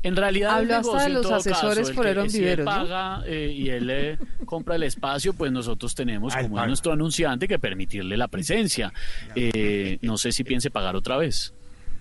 En 0.03 0.17
realidad 0.17 0.51
el 0.61 0.71
Habló 0.71 0.75
hasta 0.77 0.89
negocio 0.93 1.01
de 1.01 1.07
en 1.07 1.13
los 1.23 1.33
asesores 1.33 1.79
caso, 1.79 1.91
el 1.91 1.95
fueron 1.97 2.25
que, 2.25 2.31
si 2.31 2.39
viveros, 2.39 2.59
él 2.59 2.65
¿no? 2.65 2.71
paga 2.71 3.23
eh, 3.27 3.53
y 3.57 3.69
él 3.69 3.91
eh, 3.91 4.19
compra 4.47 4.77
el 4.77 4.83
espacio, 4.85 5.33
pues 5.35 5.53
nosotros 5.53 5.95
tenemos 5.95 6.35
Ah, 6.35 6.43
como 6.43 6.55
paga. 6.57 6.67
es 6.67 6.69
nuestro 6.69 6.93
anunciante 6.93 7.47
que 7.49 7.59
permitirle 7.59 8.17
la 8.17 8.29
presencia. 8.29 8.93
Eh, 9.35 9.99
no 10.03 10.17
sé 10.19 10.33
si 10.33 10.43
piense 10.45 10.71
pagar 10.71 10.97
otra 10.97 11.17
vez. 11.17 11.53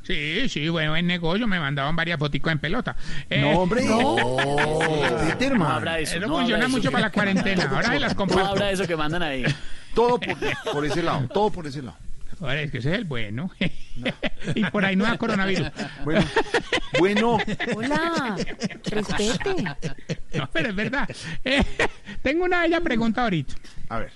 Sí, 0.01 0.47
sí, 0.49 0.69
bueno, 0.69 0.91
buen 0.91 1.05
negocio. 1.05 1.45
Me 1.45 1.59
mandaban 1.59 1.95
varias 1.95 2.17
foticos 2.17 2.51
en 2.51 2.59
pelota. 2.59 2.95
Eh, 3.30 3.41
No, 3.41 3.59
hombre. 3.59 3.84
No, 3.85 4.15
no 4.15 5.67
habrá 5.69 5.99
eso. 5.99 6.19
No 6.19 6.27
funciona 6.30 6.55
habrá 6.55 6.67
eso 6.67 6.69
mucho 6.69 6.89
que- 6.89 6.93
para 6.93 7.05
la 7.05 7.11
cuarentena. 7.11 7.63
Ahora 7.69 7.89
se 7.89 7.99
las 7.99 8.11
No 8.13 8.17
comparto. 8.17 8.45
habrá 8.45 8.71
eso 8.71 8.88
que 8.88 8.95
mandan 8.95 9.21
ahí. 9.23 9.43
Todo 9.93 10.19
por, 10.19 10.38
por 10.73 10.85
ese 10.85 11.03
lado, 11.03 11.27
todo 11.27 11.51
por 11.51 11.67
ese 11.67 11.81
lado. 11.81 11.97
Ahora 12.41 12.61
es 12.61 12.72
que 12.72 12.78
ese 12.78 12.94
es 12.94 12.99
el 12.99 13.06
bueno. 13.06 13.52
y 14.56 14.64
por 14.66 14.86
ahí 14.86 14.95
no 14.95 15.03
da 15.06 15.18
coronavirus. 15.18 15.68
Bueno, 16.03 16.26
bueno, 16.99 17.38
Hola, 17.76 18.38
respete. 18.86 19.64
No, 20.34 20.49
pero 20.52 20.70
es 20.70 20.76
verdad. 20.76 21.10
Eh, 21.44 21.64
tengo 22.22 22.45
una 22.45 22.61
bella 22.61 22.80
pregunta 22.82 23.24
ahorita. 23.24 23.53
a 23.90 23.99
ver. 23.99 24.11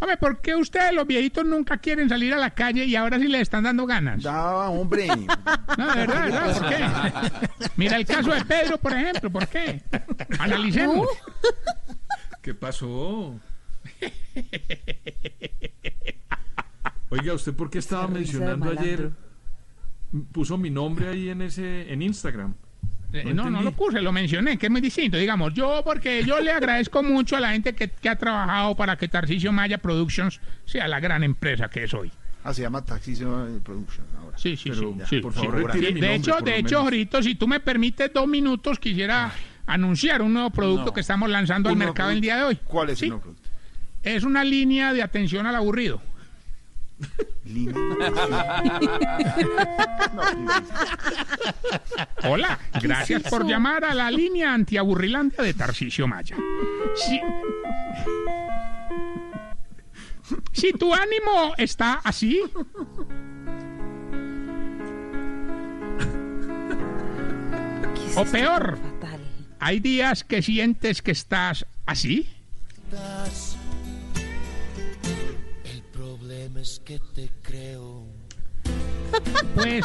Hombre, 0.00 0.16
¿por 0.16 0.40
qué 0.40 0.54
ustedes 0.54 0.92
los 0.92 1.06
viejitos 1.06 1.44
nunca 1.44 1.78
quieren 1.78 2.08
salir 2.08 2.32
a 2.32 2.36
la 2.38 2.50
calle 2.50 2.84
y 2.84 2.94
ahora 2.94 3.18
sí 3.18 3.26
les 3.26 3.42
están 3.42 3.64
dando 3.64 3.84
ganas? 3.86 4.22
Da, 4.22 4.68
hombre. 4.68 5.08
No, 5.78 5.94
de 5.94 6.06
verdad, 6.06 6.24
de 6.24 6.30
verdad, 6.30 6.58
¿por 6.58 6.68
qué? 6.68 7.68
Mira 7.76 7.96
el 7.96 8.06
caso 8.06 8.32
de 8.32 8.44
Pedro, 8.44 8.78
por 8.78 8.92
ejemplo, 8.92 9.30
¿por 9.30 9.46
qué? 9.48 9.80
Analicemos. 10.38 11.08
¿Qué 12.42 12.54
pasó? 12.54 13.38
Oiga, 17.10 17.32
¿usted 17.34 17.54
por 17.54 17.70
qué 17.70 17.78
estaba 17.78 18.06
mencionando 18.08 18.70
ayer? 18.70 19.10
Puso 20.32 20.56
mi 20.58 20.70
nombre 20.70 21.08
ahí 21.08 21.28
en 21.28 21.42
ese 21.42 21.92
en 21.92 22.02
Instagram. 22.02 22.54
Eh, 23.12 23.32
No 23.32 23.48
No, 23.50 23.62
lo 23.62 23.72
puse, 23.72 24.00
lo 24.02 24.12
mencioné, 24.12 24.58
que 24.58 24.66
es 24.66 24.72
muy 24.72 24.80
distinto. 24.80 25.16
Digamos, 25.16 25.54
yo, 25.54 25.82
porque 25.84 26.22
yo 26.24 26.40
le 26.40 26.50
agradezco 26.52 27.02
mucho 27.02 27.36
a 27.36 27.40
la 27.40 27.52
gente 27.52 27.74
que, 27.74 27.88
que 27.88 28.08
ha 28.08 28.16
trabajado 28.16 28.74
para 28.76 28.96
que 28.96 29.08
Tarcisio 29.08 29.50
Maya 29.52 29.78
Productions 29.78 30.40
sea 30.66 30.86
la 30.88 31.00
gran 31.00 31.22
empresa 31.24 31.68
que 31.68 31.84
es 31.84 31.94
hoy. 31.94 32.10
Ah, 32.44 32.54
se 32.54 32.62
llama 32.62 32.84
Taxisio 32.84 33.28
Production 33.64 34.06
ahora. 34.18 34.38
Sí, 34.38 34.56
sí, 34.56 34.70
Pero, 34.70 34.94
sí, 35.00 35.04
sí, 35.08 35.20
por 35.20 35.32
sí. 35.34 35.40
favor, 35.40 35.72
Sí, 35.72 35.80
de 35.80 35.90
nombre, 35.92 36.14
hecho, 36.14 36.32
por 36.34 36.44
de 36.44 36.58
hecho, 36.58 36.78
ahorita, 36.78 37.22
si 37.22 37.34
tú 37.34 37.48
me 37.48 37.60
permites 37.60 38.10
dos 38.12 38.28
minutos, 38.28 38.78
quisiera 38.78 39.32
anunciar 39.66 40.22
un 40.22 40.32
nuevo 40.34 40.50
producto 40.50 40.86
No. 40.86 40.92
que 40.92 41.00
estamos 41.00 41.28
lanzando 41.28 41.68
al 41.68 41.76
mercado 41.76 42.10
el 42.10 42.20
día 42.20 42.36
de 42.36 42.42
hoy. 42.44 42.56
¿Cuál 42.64 42.90
es 42.90 42.98
Sí. 43.00 43.06
el 43.06 43.10
nuevo 43.10 43.22
producto? 43.22 43.48
es 44.02 44.22
una 44.22 44.44
línea 44.44 44.92
de 44.94 45.02
atención 45.02 45.46
al 45.46 45.56
aburrido. 45.56 46.00
Hola, 52.24 52.58
gracias 52.80 53.22
por 53.22 53.46
llamar 53.46 53.84
a 53.84 53.94
la 53.94 54.10
línea 54.10 54.52
antiaburrilandia 54.52 55.44
de 55.44 55.54
Tarcisio 55.54 56.08
Maya. 56.08 56.36
Si, 56.94 57.20
si 60.52 60.72
tu 60.72 60.92
ánimo 60.92 61.54
está 61.56 62.00
así, 62.04 62.42
o 68.16 68.24
peor, 68.24 68.78
hay 69.60 69.78
días 69.80 70.24
que 70.24 70.42
sientes 70.42 71.02
que 71.02 71.12
estás 71.12 71.64
así. 71.86 72.28
Problema 76.58 76.62
es 76.62 76.80
que 76.84 76.98
te 77.14 77.30
creo. 77.42 78.06
Pues 79.54 79.84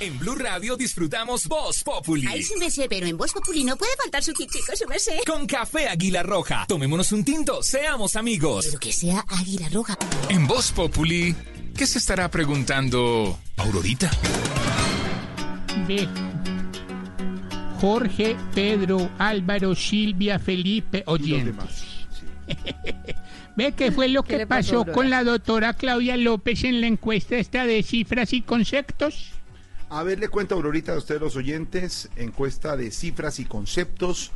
En 0.04 0.20
Blue 0.20 0.36
Radio 0.36 0.76
disfrutamos 0.76 1.48
Voz 1.48 1.82
Populi. 1.82 2.28
Ay, 2.28 2.44
sí 2.44 2.56
me 2.60 2.70
sé, 2.70 2.90
pero 2.90 3.08
en 3.08 3.16
Voz 3.16 3.32
Populi 3.32 3.64
no 3.64 3.78
puede 3.78 3.96
faltar 3.96 4.22
su 4.22 4.34
chico, 4.34 4.52
su 4.76 4.86
merced. 4.86 5.20
Con 5.26 5.48
café 5.48 5.88
Águila 5.88 6.22
Roja. 6.24 6.66
Tomémonos 6.68 7.14
un 7.14 7.24
tinto, 7.24 7.64
seamos 7.64 8.18
amigos. 8.18 8.66
Pero 8.66 8.80
que 8.82 8.92
sea 8.92 9.24
Águila 9.30 9.70
Roja. 9.70 9.98
En 10.28 10.46
Voz 10.46 10.74
Populi, 10.74 11.34
¿qué 11.74 11.88
se 11.88 12.00
estará 12.00 12.30
preguntando 12.30 13.40
Aurorita? 13.56 14.12
Ve. 15.88 16.06
Jorge, 17.80 18.36
Pedro, 18.54 19.10
Álvaro, 19.20 19.74
Silvia, 19.74 20.38
Felipe, 20.38 21.04
oyentes. 21.06 21.86
Ve 23.56 23.72
qué 23.72 23.94
fue 23.94 24.10
lo 24.10 24.24
¿Qué 24.24 24.40
que 24.40 24.48
pasó, 24.48 24.84
pasó 24.84 24.92
con 24.92 25.10
la 25.10 25.24
doctora 25.24 25.76
Claudia 25.76 26.18
López 26.18 26.66
en 26.66 26.82
la 26.82 26.88
encuesta 26.88 27.38
esta 27.38 27.66
de 27.66 27.82
cifras 27.84 28.34
y 28.34 28.42
conceptos. 28.42 29.30
A 29.90 30.04
ver, 30.04 30.20
le 30.20 30.30
cuento 30.30 30.56
Aurorita 30.56 30.94
a 30.94 30.98
ustedes 30.98 31.22
los 31.22 31.36
oyentes, 31.36 32.10
encuesta 32.16 32.76
de 32.76 32.92
cifras 32.92 33.40
y 33.40 33.46
conceptos, 33.46 34.32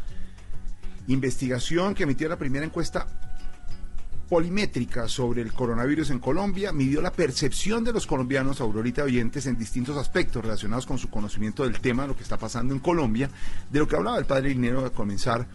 investigación 1.07 1.95
que 1.95 2.03
emitió 2.03 2.29
la 2.29 2.37
primera 2.37 2.65
encuesta 2.65 3.07
polimétrica 4.27 5.07
sobre 5.07 5.41
el 5.41 5.53
coronavirus 5.53 6.09
en 6.11 6.19
Colombia, 6.19 6.71
midió 6.73 7.01
la 7.01 7.11
percepción 7.11 7.83
de 7.83 7.93
los 7.93 8.05
colombianos, 8.05 8.59
Aurorita 8.59 9.03
oyentes, 9.03 9.45
en 9.45 9.57
distintos 9.57 9.95
aspectos 9.97 10.43
relacionados 10.43 10.85
con 10.85 10.97
su 10.97 11.09
conocimiento 11.09 11.63
del 11.63 11.79
tema, 11.79 12.05
lo 12.05 12.15
que 12.15 12.23
está 12.23 12.37
pasando 12.37 12.73
en 12.73 12.79
Colombia, 12.79 13.29
de 13.71 13.79
lo 13.79 13.87
que 13.87 13.95
hablaba 13.95 14.19
el 14.19 14.25
padre 14.25 14.49
Linero 14.49 14.83
al 14.83 14.91
comenzar 14.91 15.47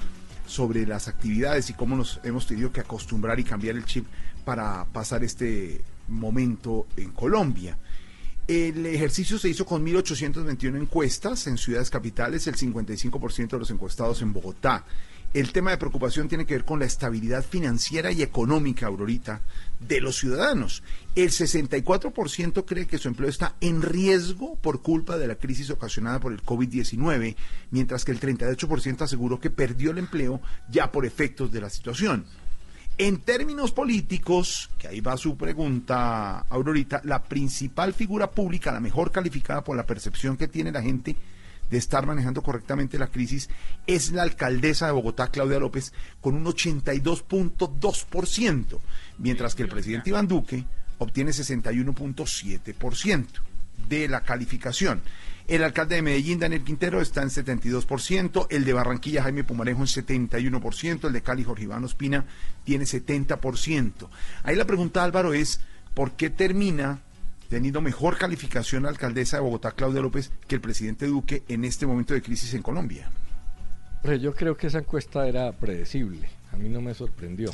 sobre 0.46 0.86
las 0.86 1.06
actividades 1.06 1.70
y 1.70 1.74
cómo 1.74 1.96
nos 1.96 2.20
hemos 2.24 2.46
tenido 2.46 2.72
que 2.72 2.80
acostumbrar 2.80 3.38
y 3.38 3.44
cambiar 3.44 3.76
el 3.76 3.84
chip 3.84 4.06
para 4.44 4.84
pasar 4.86 5.22
este 5.22 5.82
momento 6.08 6.86
en 6.96 7.12
Colombia. 7.12 7.78
El 8.48 8.84
ejercicio 8.86 9.38
se 9.38 9.48
hizo 9.48 9.64
con 9.64 9.86
1.821 9.86 10.80
encuestas 10.80 11.46
en 11.46 11.56
ciudades 11.56 11.90
capitales, 11.90 12.46
el 12.48 12.56
55% 12.56 13.50
de 13.50 13.58
los 13.58 13.70
encuestados 13.70 14.20
en 14.20 14.32
Bogotá. 14.32 14.84
El 15.32 15.52
tema 15.52 15.70
de 15.70 15.78
preocupación 15.78 16.28
tiene 16.28 16.44
que 16.44 16.54
ver 16.54 16.64
con 16.64 16.80
la 16.80 16.84
estabilidad 16.84 17.42
financiera 17.42 18.10
y 18.10 18.20
económica, 18.20 18.86
Aurorita, 18.86 19.40
de 19.80 20.00
los 20.00 20.18
ciudadanos. 20.18 20.82
El 21.14 21.30
64% 21.30 22.64
cree 22.66 22.86
que 22.86 22.98
su 22.98 23.08
empleo 23.08 23.30
está 23.30 23.54
en 23.60 23.80
riesgo 23.80 24.56
por 24.56 24.82
culpa 24.82 25.16
de 25.16 25.28
la 25.28 25.36
crisis 25.36 25.70
ocasionada 25.70 26.18
por 26.18 26.32
el 26.32 26.42
COVID-19, 26.42 27.36
mientras 27.70 28.04
que 28.04 28.12
el 28.12 28.20
38% 28.20 29.02
aseguró 29.02 29.40
que 29.40 29.50
perdió 29.50 29.92
el 29.92 29.98
empleo 29.98 30.42
ya 30.68 30.92
por 30.92 31.06
efectos 31.06 31.50
de 31.52 31.60
la 31.62 31.70
situación. 31.70 32.26
En 32.98 33.18
términos 33.18 33.72
políticos, 33.72 34.68
que 34.78 34.88
ahí 34.88 35.00
va 35.00 35.16
su 35.16 35.34
pregunta, 35.36 36.40
Aurorita, 36.50 37.00
la 37.04 37.22
principal 37.22 37.94
figura 37.94 38.30
pública, 38.30 38.70
la 38.70 38.80
mejor 38.80 39.10
calificada 39.10 39.64
por 39.64 39.74
la 39.76 39.86
percepción 39.86 40.36
que 40.36 40.46
tiene 40.46 40.72
la 40.72 40.82
gente 40.82 41.16
de 41.70 41.78
estar 41.78 42.04
manejando 42.04 42.42
correctamente 42.42 42.98
la 42.98 43.06
crisis, 43.06 43.48
es 43.86 44.12
la 44.12 44.20
alcaldesa 44.22 44.84
de 44.86 44.92
Bogotá, 44.92 45.28
Claudia 45.28 45.58
López, 45.58 45.94
con 46.20 46.34
un 46.34 46.44
82.2%, 46.44 48.78
mientras 49.18 49.54
que 49.54 49.62
el 49.62 49.70
presidente 49.70 50.10
Iván 50.10 50.28
Duque 50.28 50.66
obtiene 50.98 51.30
61.7% 51.30 53.26
de 53.88 54.06
la 54.06 54.20
calificación. 54.20 55.00
El 55.48 55.64
alcalde 55.64 55.96
de 55.96 56.02
Medellín, 56.02 56.38
Daniel 56.38 56.62
Quintero, 56.62 57.00
está 57.00 57.22
en 57.22 57.28
72%, 57.28 58.46
el 58.50 58.64
de 58.64 58.72
Barranquilla, 58.72 59.22
Jaime 59.22 59.44
Pumarejo, 59.44 59.80
en 59.80 59.86
71%, 59.86 61.06
el 61.06 61.12
de 61.12 61.22
Cali, 61.22 61.44
Jorge 61.44 61.64
Iván 61.64 61.84
Ospina, 61.84 62.24
tiene 62.64 62.84
70%. 62.84 64.08
Ahí 64.44 64.56
la 64.56 64.64
pregunta, 64.64 65.02
Álvaro, 65.02 65.34
es, 65.34 65.60
¿por 65.94 66.12
qué 66.12 66.30
termina 66.30 67.00
teniendo 67.48 67.80
mejor 67.80 68.16
calificación 68.16 68.84
la 68.84 68.88
alcaldesa 68.88 69.36
de 69.36 69.42
Bogotá, 69.42 69.72
Claudia 69.72 70.00
López, 70.00 70.30
que 70.46 70.54
el 70.54 70.60
presidente 70.60 71.06
Duque 71.06 71.42
en 71.48 71.64
este 71.64 71.86
momento 71.86 72.14
de 72.14 72.22
crisis 72.22 72.54
en 72.54 72.62
Colombia? 72.62 73.10
Pero 74.02 74.16
yo 74.16 74.34
creo 74.34 74.56
que 74.56 74.68
esa 74.68 74.78
encuesta 74.78 75.28
era 75.28 75.52
predecible, 75.52 76.28
a 76.52 76.56
mí 76.56 76.68
no 76.68 76.80
me 76.80 76.94
sorprendió. 76.94 77.52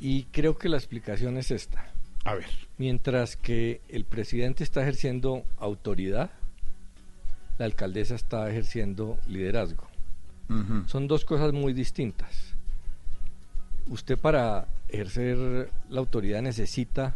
Y 0.00 0.24
creo 0.24 0.58
que 0.58 0.68
la 0.68 0.76
explicación 0.76 1.38
es 1.38 1.50
esta. 1.50 1.92
A 2.24 2.34
ver. 2.34 2.46
Mientras 2.78 3.36
que 3.36 3.80
el 3.88 4.04
presidente 4.04 4.64
está 4.64 4.82
ejerciendo 4.82 5.44
autoridad, 5.58 6.30
la 7.58 7.64
alcaldesa 7.64 8.14
está 8.14 8.50
ejerciendo 8.50 9.18
liderazgo. 9.26 9.86
Son 10.86 11.08
dos 11.08 11.24
cosas 11.24 11.54
muy 11.54 11.72
distintas. 11.72 12.54
Usted 13.88 14.18
para 14.18 14.68
ejercer 14.88 15.70
la 15.88 16.00
autoridad 16.00 16.42
necesita 16.42 17.14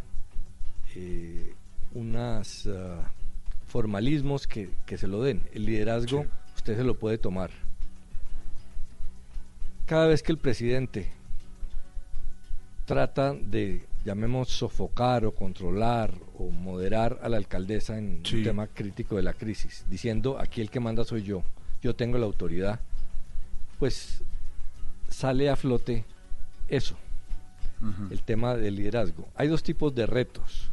eh, 0.95 1.53
unos 1.93 2.67
formalismos 3.67 4.47
que, 4.47 4.71
que 4.87 4.97
se 4.97 5.07
lo 5.07 5.21
den. 5.21 5.43
El 5.53 5.65
liderazgo 5.65 6.25
usted 6.55 6.77
se 6.77 6.83
lo 6.83 6.95
puede 6.95 7.17
tomar. 7.17 7.51
Cada 9.85 10.07
vez 10.07 10.23
que 10.23 10.31
el 10.31 10.37
presidente 10.37 11.11
trata 12.85 13.33
de, 13.33 13.85
llamemos, 14.07 14.47
sofocar 14.47 15.25
o 15.25 15.33
controlar 15.33 16.13
o 16.39 16.49
moderar 16.49 17.19
a 17.21 17.27
la 17.27 17.35
alcaldesa 17.35 17.97
en 17.97 18.23
un 18.23 18.43
tema 18.43 18.67
crítico 18.67 19.17
de 19.17 19.23
la 19.23 19.33
crisis, 19.33 19.83
diciendo 19.89 20.39
aquí 20.39 20.61
el 20.61 20.69
que 20.69 20.79
manda 20.79 21.03
soy 21.03 21.23
yo, 21.23 21.43
yo 21.81 21.93
tengo 21.93 22.17
la 22.17 22.25
autoridad, 22.25 22.79
pues 23.79 24.23
sale 25.09 25.49
a 25.49 25.57
flote 25.57 26.05
eso, 26.69 26.95
el 28.09 28.21
tema 28.21 28.55
del 28.55 28.77
liderazgo. 28.77 29.27
Hay 29.35 29.49
dos 29.49 29.61
tipos 29.61 29.93
de 29.93 30.05
retos, 30.05 30.71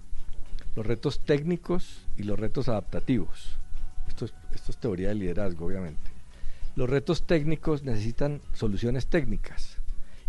los 0.76 0.86
retos 0.86 1.18
técnicos 1.18 2.02
y 2.16 2.22
los 2.22 2.38
retos 2.38 2.68
adaptativos. 2.68 3.56
Esto 4.06 4.26
es, 4.26 4.34
esto 4.54 4.70
es 4.70 4.76
teoría 4.76 5.08
del 5.08 5.18
liderazgo, 5.18 5.66
obviamente. 5.66 6.12
Los 6.76 6.88
retos 6.88 7.24
técnicos 7.24 7.82
necesitan 7.82 8.40
soluciones 8.52 9.08
técnicas. 9.08 9.78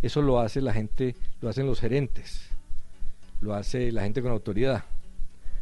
Eso 0.01 0.23
lo 0.23 0.39
hace 0.39 0.59
la 0.59 0.73
gente, 0.73 1.15
lo 1.41 1.49
hacen 1.49 1.67
los 1.67 1.79
gerentes, 1.79 2.49
lo 3.45 3.53
hace 3.53 3.91
la 3.91 4.01
gente 4.03 4.21
con 4.21 4.31
autoridad. 4.31 4.83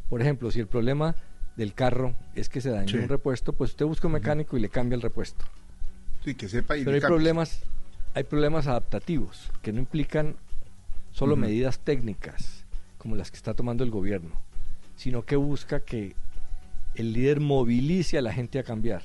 Por 0.10 0.22
ejemplo, 0.22 0.49
si 0.51 0.60
el 0.60 0.68
problema 0.68 1.15
del 1.55 1.73
carro 1.73 2.15
es 2.34 2.49
que 2.49 2.61
se 2.61 2.69
dañó 2.72 2.88
Sí. 2.89 2.97
un 2.97 3.10
repuesto, 3.10 3.53
pues 3.53 3.72
usted 3.72 3.85
busca 3.85 4.07
un 4.07 4.14
mecánico 4.14 4.57
y 4.57 4.61
le 4.61 4.69
cambia 4.69 4.95
el 4.95 5.01
repuesto. 5.01 5.45
Sí, 6.23 6.34
que 6.35 6.47
sepa 6.49 6.77
y 6.77 6.84
Pero 6.85 6.95
hay 6.95 7.01
problemas, 7.01 7.61
hay 8.15 8.23
problemas 8.23 8.65
adaptativos 8.68 9.51
que 9.61 9.72
no 9.73 9.80
implican 9.80 10.35
solo 11.11 11.35
medidas 11.35 11.80
técnicas 11.80 12.64
como 12.97 13.15
las 13.15 13.30
que 13.30 13.38
está 13.38 13.53
tomando 13.53 13.84
el 13.84 13.91
gobierno, 13.91 14.31
sino 14.95 15.26
que 15.26 15.35
busca 15.35 15.81
que 15.81 16.15
el 16.95 17.11
líder 17.14 17.39
movilice 17.41 18.18
a 18.18 18.22
la 18.22 18.31
gente 18.34 18.57
a 18.60 18.64
cambiar. 18.64 19.03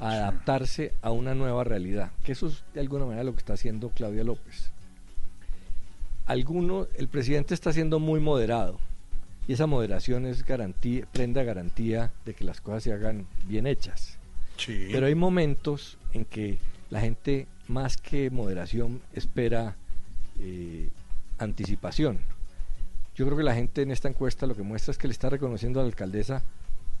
a 0.00 0.10
adaptarse 0.10 0.92
a 1.02 1.12
una 1.12 1.34
nueva 1.36 1.62
realidad, 1.62 2.10
que 2.24 2.32
eso 2.32 2.48
es 2.48 2.64
de 2.74 2.80
alguna 2.80 3.04
manera 3.06 3.22
lo 3.22 3.32
que 3.32 3.38
está 3.38 3.52
haciendo 3.52 3.90
Claudia 3.90 4.24
López. 4.24 4.72
Alguno, 6.26 6.86
el 6.96 7.08
presidente 7.08 7.54
está 7.54 7.72
siendo 7.72 7.98
muy 7.98 8.20
moderado 8.20 8.78
y 9.46 9.52
esa 9.52 9.66
moderación 9.66 10.26
es 10.26 10.44
garantía, 10.44 11.06
prenda 11.12 11.42
garantía 11.42 12.12
de 12.24 12.34
que 12.34 12.44
las 12.44 12.60
cosas 12.60 12.82
se 12.82 12.92
hagan 12.92 13.26
bien 13.46 13.66
hechas. 13.66 14.18
Pero 14.66 15.06
hay 15.06 15.14
momentos 15.14 15.98
en 16.12 16.24
que 16.24 16.58
la 16.90 17.00
gente 17.00 17.46
más 17.68 17.96
que 17.96 18.30
moderación 18.30 19.02
espera 19.12 19.76
eh, 20.40 20.88
anticipación. 21.38 22.18
Yo 23.16 23.26
creo 23.26 23.36
que 23.36 23.44
la 23.44 23.54
gente 23.54 23.82
en 23.82 23.90
esta 23.90 24.08
encuesta 24.08 24.46
lo 24.46 24.56
que 24.56 24.62
muestra 24.62 24.92
es 24.92 24.98
que 24.98 25.08
le 25.08 25.12
está 25.12 25.28
reconociendo 25.28 25.80
a 25.80 25.82
la 25.82 25.88
alcaldesa 25.88 26.42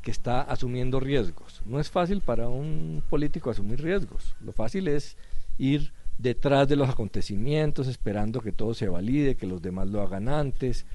que 0.02 0.10
está 0.10 0.42
asumiendo 0.42 1.00
riesgos. 1.00 1.62
No 1.64 1.80
es 1.80 1.90
fácil 1.90 2.20
para 2.20 2.48
un 2.48 3.02
político 3.08 3.50
asumir 3.50 3.82
riesgos. 3.82 4.34
Lo 4.44 4.52
fácil 4.52 4.86
es 4.88 5.16
ir 5.58 5.92
detrás 6.18 6.68
de 6.68 6.76
los 6.76 6.88
acontecimientos, 6.88 7.88
esperando 7.88 8.40
que 8.40 8.52
todo 8.52 8.74
se 8.74 8.88
valide, 8.88 9.36
que 9.36 9.46
los 9.46 9.62
demás 9.62 9.88
lo 9.88 10.02
hagan 10.02 10.28
antes, 10.28 10.86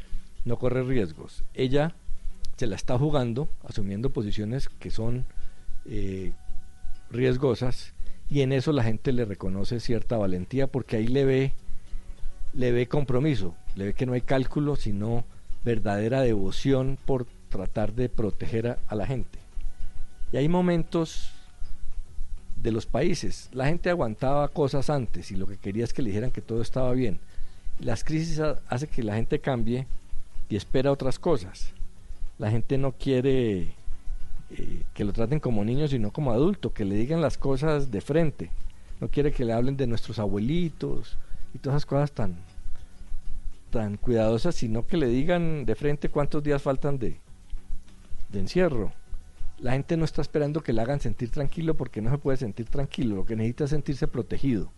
no 0.45 0.57
correr 0.57 0.85
riesgos. 0.85 1.43
Ella 1.53 1.95
se 2.57 2.67
la 2.67 2.75
está 2.75 2.97
jugando, 2.97 3.49
asumiendo 3.67 4.09
posiciones 4.09 4.67
que 4.67 4.91
son 4.91 5.25
eh, 5.85 6.33
riesgosas, 7.09 7.93
y 8.29 8.41
en 8.41 8.53
eso 8.53 8.71
la 8.71 8.83
gente 8.83 9.11
le 9.11 9.25
reconoce 9.25 9.79
cierta 9.79 10.17
valentía, 10.17 10.67
porque 10.67 10.97
ahí 10.97 11.07
le 11.07 11.25
ve, 11.25 11.53
le 12.53 12.71
ve 12.71 12.87
compromiso, 12.87 13.55
le 13.75 13.85
ve 13.85 13.93
que 13.93 14.05
no 14.05 14.13
hay 14.13 14.21
cálculo, 14.21 14.75
sino 14.75 15.25
verdadera 15.63 16.21
devoción 16.21 16.97
por 17.05 17.25
tratar 17.49 17.93
de 17.93 18.09
proteger 18.09 18.77
a, 18.87 18.95
la 18.95 19.07
gente. 19.07 19.39
Y 20.31 20.37
hay 20.37 20.47
momentos 20.47 21.31
de 22.61 22.71
los 22.71 22.85
países. 22.85 23.49
La 23.53 23.67
gente 23.67 23.89
aguantaba 23.89 24.47
cosas 24.49 24.89
antes 24.89 25.31
y 25.31 25.35
lo 25.35 25.47
que 25.47 25.57
quería 25.57 25.83
es 25.83 25.93
que 25.93 26.01
le 26.01 26.09
dijeran 26.09 26.31
que 26.31 26.41
todo 26.41 26.61
estaba 26.61 26.91
bien. 26.93 27.19
Las 27.79 28.03
crisis 28.03 28.41
hace 28.67 28.87
que 28.87 29.03
la 29.03 29.15
gente 29.15 29.39
cambie 29.39 29.87
y 30.49 30.55
espera 30.55 30.91
otras 30.91 31.19
cosas. 31.19 31.73
La 32.37 32.51
gente 32.51 32.77
no 32.77 32.91
quiere 32.93 33.73
eh, 34.51 34.83
que 34.93 35.03
lo 35.03 35.13
traten 35.13 35.39
como 35.39 35.63
niño, 35.63 35.87
sino 35.87 36.11
como 36.11 36.31
adulto, 36.31 36.73
que 36.73 36.85
le 36.85 36.95
digan 36.95 37.21
las 37.21 37.37
cosas 37.37 37.91
de 37.91 38.01
frente. 38.01 38.49
No 38.99 39.07
quiere 39.07 39.31
que 39.31 39.45
le 39.45 39.53
hablen 39.53 39.77
de 39.77 39.87
nuestros 39.87 40.19
abuelitos 40.19 41.17
y 41.53 41.59
todas 41.59 41.77
esas 41.77 41.85
cosas 41.85 42.11
tan, 42.11 42.35
tan 43.71 43.97
cuidadosas, 43.97 44.55
sino 44.55 44.85
que 44.85 44.97
le 44.97 45.07
digan 45.07 45.65
de 45.65 45.75
frente 45.75 46.09
cuántos 46.09 46.43
días 46.43 46.61
faltan 46.61 46.97
de, 46.99 47.17
de 48.29 48.39
encierro. 48.39 48.91
La 49.61 49.73
gente 49.73 49.97
no 49.97 50.05
está 50.05 50.21
esperando 50.21 50.61
que 50.61 50.73
le 50.73 50.81
hagan 50.81 50.99
sentir 50.99 51.31
tranquilo 51.31 51.75
porque 51.75 52.01
no 52.01 52.09
se 52.11 52.17
puede 52.17 52.37
sentir 52.37 52.67
tranquilo, 52.67 53.15
lo 53.15 53.25
que 53.25 53.35
necesita 53.35 53.65
es 53.65 53.69
sentirse 53.71 54.07
protegido. 54.07 54.71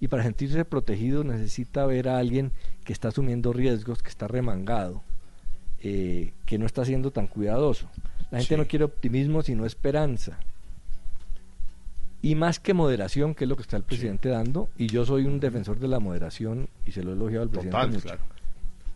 Y 0.00 0.08
para 0.08 0.22
sentirse 0.22 0.64
protegido 0.64 1.24
necesita 1.24 1.86
ver 1.86 2.08
a 2.08 2.18
alguien 2.18 2.52
que 2.84 2.92
está 2.92 3.08
asumiendo 3.08 3.52
riesgos, 3.52 4.02
que 4.02 4.08
está 4.08 4.28
remangado, 4.28 5.02
eh, 5.80 6.32
que 6.44 6.58
no 6.58 6.66
está 6.66 6.84
siendo 6.84 7.10
tan 7.10 7.26
cuidadoso. 7.26 7.88
La 8.30 8.38
gente 8.38 8.56
no 8.56 8.66
quiere 8.66 8.84
optimismo, 8.84 9.42
sino 9.42 9.64
esperanza. 9.64 10.38
Y 12.22 12.34
más 12.34 12.58
que 12.58 12.74
moderación, 12.74 13.34
que 13.34 13.44
es 13.44 13.48
lo 13.48 13.56
que 13.56 13.62
está 13.62 13.76
el 13.76 13.84
presidente 13.84 14.28
dando, 14.28 14.68
y 14.76 14.88
yo 14.88 15.06
soy 15.06 15.26
un 15.26 15.40
defensor 15.40 15.78
de 15.78 15.88
la 15.88 16.00
moderación 16.00 16.68
y 16.84 16.92
se 16.92 17.02
lo 17.02 17.12
he 17.12 17.14
elogiado 17.14 17.44
al 17.44 17.50
presidente 17.50 17.86
mucho. 17.86 18.08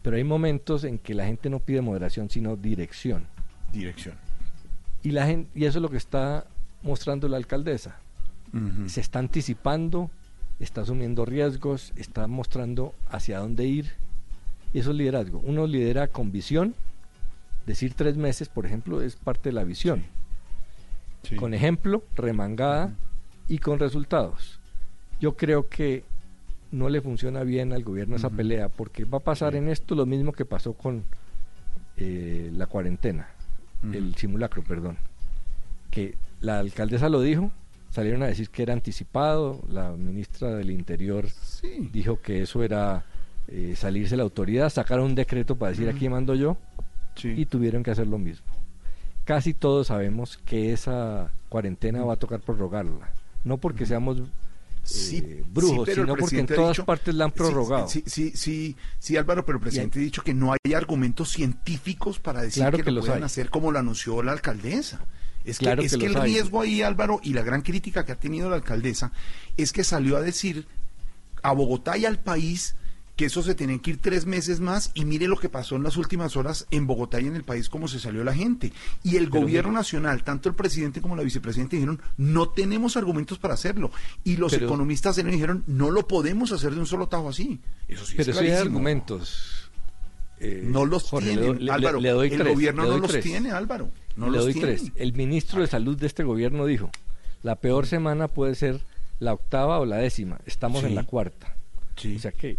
Pero 0.02 0.16
hay 0.16 0.24
momentos 0.24 0.84
en 0.84 0.98
que 0.98 1.14
la 1.14 1.26
gente 1.26 1.48
no 1.48 1.60
pide 1.60 1.80
moderación, 1.80 2.28
sino 2.30 2.56
dirección 2.56 3.26
dirección. 3.72 4.14
Y, 5.02 5.12
la 5.12 5.26
gente, 5.26 5.50
y 5.54 5.64
eso 5.64 5.78
es 5.78 5.82
lo 5.82 5.90
que 5.90 5.96
está 5.96 6.46
mostrando 6.82 7.28
la 7.28 7.36
alcaldesa. 7.36 7.96
Se 8.86 9.00
está 9.00 9.20
anticipando, 9.20 10.10
está 10.58 10.80
asumiendo 10.80 11.24
riesgos, 11.24 11.92
está 11.94 12.26
mostrando 12.26 12.94
hacia 13.08 13.38
dónde 13.38 13.64
ir. 13.64 13.92
Y 14.72 14.80
eso 14.80 14.90
es 14.90 14.96
liderazgo. 14.96 15.40
Uno 15.44 15.68
lidera 15.68 16.08
con 16.08 16.32
visión. 16.32 16.74
Decir 17.64 17.94
tres 17.94 18.16
meses, 18.16 18.48
por 18.48 18.66
ejemplo, 18.66 19.02
es 19.02 19.14
parte 19.14 19.50
de 19.50 19.52
la 19.52 19.62
visión. 19.62 20.02
Con 21.36 21.54
ejemplo, 21.54 22.02
remangada 22.16 22.92
y 23.46 23.58
con 23.58 23.78
resultados. 23.78 24.58
Yo 25.20 25.36
creo 25.36 25.68
que 25.68 26.02
no 26.72 26.88
le 26.88 27.00
funciona 27.00 27.44
bien 27.44 27.72
al 27.72 27.84
gobierno 27.84 28.16
esa 28.16 28.30
pelea 28.30 28.68
porque 28.68 29.04
va 29.04 29.18
a 29.18 29.22
pasar 29.22 29.54
en 29.54 29.68
esto 29.68 29.94
lo 29.94 30.06
mismo 30.06 30.32
que 30.32 30.44
pasó 30.44 30.72
con 30.72 31.04
eh, 31.96 32.50
la 32.54 32.66
cuarentena 32.66 33.28
el 33.92 34.14
simulacro, 34.14 34.62
perdón, 34.62 34.98
que 35.90 36.16
la 36.40 36.58
alcaldesa 36.58 37.08
lo 37.08 37.20
dijo, 37.20 37.50
salieron 37.90 38.22
a 38.22 38.26
decir 38.26 38.50
que 38.50 38.62
era 38.62 38.72
anticipado, 38.72 39.60
la 39.68 39.92
ministra 39.92 40.54
del 40.54 40.70
Interior 40.70 41.26
dijo 41.92 42.20
que 42.20 42.42
eso 42.42 42.62
era 42.62 43.04
eh, 43.48 43.74
salirse 43.76 44.16
la 44.16 44.22
autoridad, 44.22 44.70
sacaron 44.70 45.06
un 45.06 45.14
decreto 45.14 45.56
para 45.56 45.70
decir 45.70 45.88
aquí 45.88 46.08
mando 46.08 46.34
yo 46.34 46.56
y 47.22 47.46
tuvieron 47.46 47.82
que 47.82 47.90
hacer 47.90 48.06
lo 48.06 48.18
mismo. 48.18 48.46
Casi 49.24 49.54
todos 49.54 49.88
sabemos 49.88 50.38
que 50.38 50.72
esa 50.72 51.30
cuarentena 51.48 52.04
va 52.04 52.14
a 52.14 52.18
tocar 52.18 52.40
prorrogarla, 52.40 53.12
no 53.44 53.58
porque 53.58 53.86
seamos 53.86 54.22
eh, 54.84 55.44
brujos, 55.46 55.88
sino 55.88 56.16
porque 56.16 56.40
en 56.40 56.46
todas 56.46 56.80
partes 56.80 57.14
la 57.14 57.26
han 57.26 57.32
prorrogado. 57.32 57.88
Sí, 57.88 58.02
sí, 58.06 58.32
sí, 58.34 58.76
sí, 58.98 59.16
Álvaro, 59.16 59.44
pero 59.44 59.58
el 59.58 59.62
presidente 59.62 59.98
ha 59.98 60.02
dicho 60.02 60.22
que 60.22 60.34
no 60.34 60.52
hay 60.52 60.74
argumentos 60.74 61.30
científicos 61.30 62.18
para 62.18 62.42
decir 62.42 62.64
que, 62.70 62.90
lo 62.90 63.00
puedan 63.00 63.24
hacer 63.24 63.50
como 63.50 63.70
lo 63.70 63.78
anunció 63.78 64.22
la 64.22 64.32
alcaldesa. 64.32 65.04
Es 65.44 65.58
que, 65.58 65.70
es 65.70 65.96
que, 65.96 66.06
el 66.06 66.14
riesgo 66.14 66.60
ahí, 66.60 66.82
Álvaro, 66.82 67.20
y 67.22 67.32
la 67.32 67.42
gran 67.42 67.62
crítica 67.62 68.04
que 68.04 68.12
ha 68.12 68.16
tenido 68.16 68.50
la 68.50 68.56
alcaldesa, 68.56 69.12
es 69.56 69.72
que 69.72 69.84
salió 69.84 70.16
a 70.16 70.20
decir 70.20 70.66
a 71.42 71.52
Bogotá 71.52 71.96
y 71.96 72.04
al 72.04 72.18
país 72.18 72.74
que 73.16 73.26
eso 73.26 73.42
se 73.42 73.54
tienen 73.54 73.80
que 73.80 73.90
ir 73.90 73.98
tres 74.00 74.26
meses 74.26 74.60
más 74.60 74.90
y 74.94 75.04
mire 75.04 75.28
lo 75.28 75.38
que 75.38 75.48
pasó 75.48 75.76
en 75.76 75.82
las 75.82 75.96
últimas 75.96 76.36
horas 76.36 76.66
en 76.70 76.86
Bogotá 76.86 77.20
y 77.20 77.26
en 77.26 77.36
el 77.36 77.44
país, 77.44 77.68
cómo 77.68 77.88
se 77.88 77.98
salió 77.98 78.24
la 78.24 78.34
gente. 78.34 78.72
Y 79.02 79.16
el 79.16 79.28
gobierno 79.28 79.72
nacional, 79.72 80.24
tanto 80.24 80.48
el 80.48 80.54
presidente 80.54 81.00
como 81.00 81.16
la 81.16 81.22
vicepresidenta 81.22 81.76
dijeron, 81.76 82.00
no 82.16 82.48
tenemos 82.48 82.96
argumentos 82.96 83.38
para 83.38 83.54
hacerlo. 83.54 83.90
Y 84.24 84.36
los 84.36 84.52
economistas 84.54 85.16
de 85.16 85.24
dijeron, 85.24 85.64
no 85.66 85.90
lo 85.90 86.08
podemos 86.08 86.52
hacer 86.52 86.72
de 86.72 86.80
un 86.80 86.86
solo 86.86 87.08
tajo 87.08 87.28
así. 87.28 87.60
Eso 87.88 88.04
sí 88.04 88.14
pero 88.16 88.32
es 88.32 88.38
hay 88.38 88.50
argumentos. 88.50 89.70
Eh, 90.40 90.62
no 90.64 90.86
los 90.86 91.10
tiene, 91.10 91.70
Álvaro. 91.70 91.98
el 91.98 92.48
gobierno 92.48 92.86
no 92.86 92.98
los 92.98 93.20
tiene, 93.20 93.50
Álvaro. 93.50 93.90
No 94.16 94.30
le 94.30 94.38
doy 94.38 94.54
tres. 94.54 94.92
El 94.96 95.12
ministro 95.12 95.60
de 95.60 95.66
Salud 95.66 95.98
de 95.98 96.06
este 96.06 96.24
gobierno 96.24 96.64
dijo, 96.64 96.90
la 97.42 97.56
peor 97.56 97.86
semana 97.86 98.28
puede 98.28 98.54
ser 98.54 98.80
la 99.18 99.34
octava 99.34 99.78
o 99.78 99.84
la 99.84 99.96
décima. 99.96 100.38
Estamos 100.46 100.84
en 100.84 100.94
la 100.94 101.04
cuarta. 101.04 101.56
O 101.96 102.18
sea 102.18 102.32
que 102.32 102.56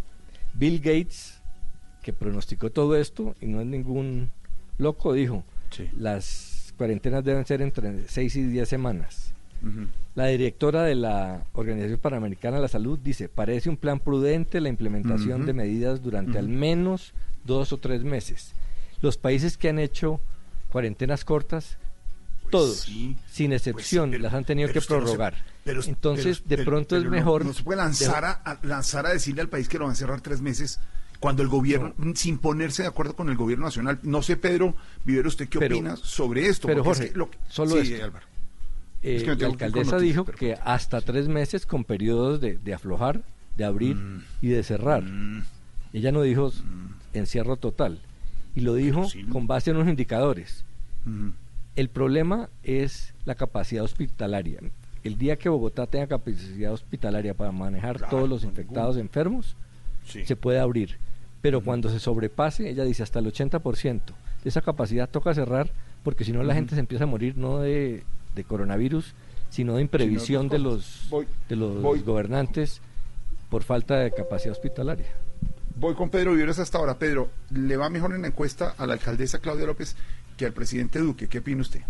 Bill 0.54 0.80
Gates, 0.80 1.42
que 2.02 2.14
pronosticó 2.14 2.72
todo 2.72 2.96
esto 2.96 3.36
y 3.42 3.48
no 3.48 3.62
es 3.62 3.68
ningún 3.68 4.32
loco, 4.78 5.14
dijo, 5.14 5.44
las 5.98 6.74
cuarentenas 6.78 7.24
deben 7.24 7.46
ser 7.46 7.62
entre 7.62 8.08
6 8.08 8.36
y 8.36 8.44
10 8.44 8.68
semanas. 8.68 9.34
La 10.16 10.26
directora 10.26 10.84
de 10.84 10.96
la 10.96 11.46
Organización 11.54 12.00
Panamericana 12.00 12.58
de 12.58 12.64
la 12.64 12.68
Salud 12.68 12.98
dice, 12.98 13.30
parece 13.30 13.70
un 13.70 13.78
plan 13.78 14.00
prudente 14.00 14.60
la 14.60 14.70
implementación 14.70 15.46
de 15.46 15.54
medidas 15.54 16.02
durante 16.02 16.40
al 16.40 16.50
menos 16.50 17.14
dos 17.46 17.72
o 17.72 17.78
tres 17.78 18.04
meses. 18.04 18.54
Los 19.02 19.18
países 19.18 19.58
que 19.58 19.70
han 19.70 19.80
hecho 19.80 20.20
cuarentenas 20.72 21.26
cortas, 21.26 21.78
pues 22.52 22.64
todos, 22.64 22.80
sin 22.82 23.18
pues 23.50 23.52
excepción, 23.52 24.22
las 24.22 24.34
han 24.34 24.46
tenido 24.46 24.72
que 24.72 24.82
prorrogar. 24.82 25.36
Pero, 25.64 25.84
Entonces, 25.84 26.48
de 26.48 26.60
pronto 26.60 26.98
es 26.98 27.06
mejor. 27.06 27.46
No, 27.46 27.54
se 27.54 27.64
puede 27.64 27.78
lanzar 27.78 28.26
a, 28.26 28.60
lanzar 28.64 29.06
a 29.06 29.10
decirle 29.10 29.42
al 29.42 29.50
país 29.50 29.68
que 29.68 29.78
lo 29.78 29.86
van 29.86 29.94
a 29.94 29.96
cerrar 29.96 30.22
tres 30.22 30.42
meses 30.42 30.80
cuando 31.20 31.44
el 31.44 31.50
gobierno, 31.50 31.94
sin 32.16 32.40
ponerse 32.40 32.82
de 32.82 32.88
acuerdo 32.88 33.16
con 33.16 33.30
el 33.30 33.38
gobierno 33.38 33.66
nacional. 33.66 34.00
No 34.02 34.24
sé, 34.24 34.38
Pedro 34.38 34.76
Vivero, 35.06 35.30
¿usted 35.30 35.48
qué 35.48 35.60
opina 35.60 35.96
sobre 35.96 36.48
esto? 36.48 36.68
Pero 36.68 36.84
Jorge, 36.84 37.14
solo 37.48 37.76
Álvaro. 37.76 38.26
Eh, 39.04 39.24
la 39.26 39.48
alcaldesa 39.48 39.98
dijo 39.98 40.26
que 40.26 40.54
hasta 40.54 41.02
tres 41.02 41.28
meses 41.28 41.66
con 41.66 41.86
periodos 41.86 42.40
de, 42.40 42.74
aflojar, 42.74 43.22
de 43.56 43.66
abrir 43.66 43.96
mm. 43.96 44.24
y 44.42 44.48
de 44.50 44.64
cerrar. 44.64 45.04
Mm. 45.04 45.44
Ella 45.94 46.12
no 46.12 46.22
dijo 46.22 46.50
mm. 46.50 47.18
encierro 47.18 47.58
total. 47.58 48.00
Y 48.56 48.62
lo 48.62 48.74
dijo 48.74 49.08
con 49.32 49.48
base 49.48 49.72
en 49.72 49.78
unos 49.78 49.90
indicadores. 49.90 50.66
El 51.76 51.90
problema 51.90 52.50
es 52.64 53.14
la 53.26 53.36
capacidad 53.36 53.84
hospitalaria 53.84 54.60
el 55.04 55.18
día 55.18 55.38
que 55.38 55.50
Bogotá 55.50 55.88
tenga 55.88 56.08
capacidad 56.08 56.74
hospitalaria 56.74 57.34
para 57.34 57.52
manejar 57.52 58.10
todos 58.10 58.30
los 58.30 58.44
infectados 58.44 58.98
enfermos, 58.98 59.56
se 60.06 60.36
puede 60.36 60.60
abrir. 60.60 60.98
Pero 61.42 61.62
cuando 61.62 61.90
se 61.90 62.00
sobrepase, 62.00 62.70
ella 62.70 62.84
dice 62.84 63.04
hasta 63.04 63.20
el 63.20 63.26
80% 63.26 64.02
de 64.44 64.50
esa 64.50 64.62
capacidad 64.62 65.10
toca 65.10 65.34
cerrar, 65.34 65.72
porque 66.04 66.24
si 66.24 66.32
no 66.32 66.44
la 66.44 66.54
gente 66.54 66.76
se 66.76 66.82
empieza 66.82 67.06
a 67.06 67.08
morir 67.08 67.36
no 67.36 67.60
de, 67.60 68.04
coronavirus, 68.48 69.14
sino 69.50 69.76
de 69.76 69.82
imprevisión 69.82 70.50
de 70.50 70.60
los, 70.60 71.10
de 71.50 71.56
los 71.56 72.04
gobernantes 72.04 72.82
por 73.50 73.64
falta 73.64 74.00
de 74.00 74.12
capacidad 74.12 74.52
hospitalaria. 74.52 75.08
Voy 75.76 75.96
con 75.96 76.10
Pedro 76.10 76.34
Viveros 76.34 76.60
hasta 76.60 76.78
ahora. 76.78 77.00
Pedro, 77.00 77.30
¿le 77.50 77.76
va 77.76 77.90
mejor 77.90 78.14
en 78.14 78.22
la 78.22 78.28
encuesta 78.28 78.76
a 78.78 78.86
la 78.86 78.94
alcaldesa 78.94 79.40
Claudia 79.40 79.66
López 79.66 79.96
que 80.42 80.48
al 80.48 80.54
presidente 80.54 80.98
Duque? 80.98 81.28
¿Qué 81.28 81.38
opina 81.38 81.62
usted? 81.62 81.82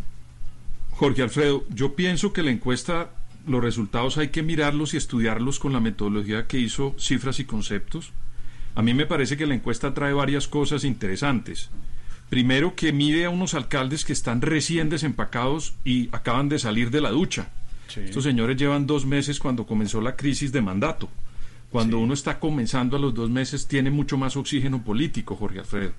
Jorge 0.90 1.22
Alfredo, 1.22 1.64
yo 1.70 1.96
pienso 1.96 2.34
que 2.34 2.44
la 2.44 2.52
encuesta, 2.52 3.12
los 3.48 3.64
resultados 3.64 4.18
hay 4.18 4.28
que 4.28 4.44
mirarlos 4.44 4.94
y 4.94 4.98
estudiarlos 4.98 5.58
con 5.58 5.72
la 5.72 5.80
metodología 5.80 6.48
que 6.48 6.60
hizo 6.60 6.94
cifras 7.00 7.40
y 7.40 7.46
conceptos. 7.46 8.12
A 8.76 8.82
mí 8.82 8.94
me 8.94 9.06
parece 9.06 9.38
que 9.38 9.46
la 9.46 9.56
encuesta 9.56 9.94
trae 9.94 10.12
varias 10.12 10.50
cosas 10.50 10.84
interesantes. 10.84 11.70
Primero, 12.30 12.76
que 12.76 12.92
mide 12.92 13.24
a 13.24 13.30
unos 13.30 13.54
alcaldes 13.54 14.04
que 14.04 14.12
están 14.12 14.42
recién 14.42 14.90
desempacados 14.90 15.76
y 15.86 16.10
acaban 16.12 16.50
de 16.50 16.60
salir 16.60 16.92
de 16.92 17.00
la 17.00 17.12
ducha. 17.12 17.48
Estos 17.96 18.26
señores 18.26 18.58
llevan 18.58 18.86
dos 18.86 19.06
meses 19.06 19.40
cuando 19.40 19.66
comenzó 19.66 20.02
la 20.02 20.18
crisis 20.18 20.52
de 20.52 20.62
mandato. 20.62 21.08
Cuando 21.70 22.00
uno 22.00 22.14
está 22.14 22.38
comenzando 22.38 22.98
a 22.98 23.00
los 23.00 23.14
dos 23.14 23.30
meses 23.30 23.66
tiene 23.66 23.92
mucho 23.92 24.18
más 24.18 24.36
oxígeno 24.36 24.84
político, 24.84 25.38
Jorge 25.38 25.60
Alfredo, 25.60 25.94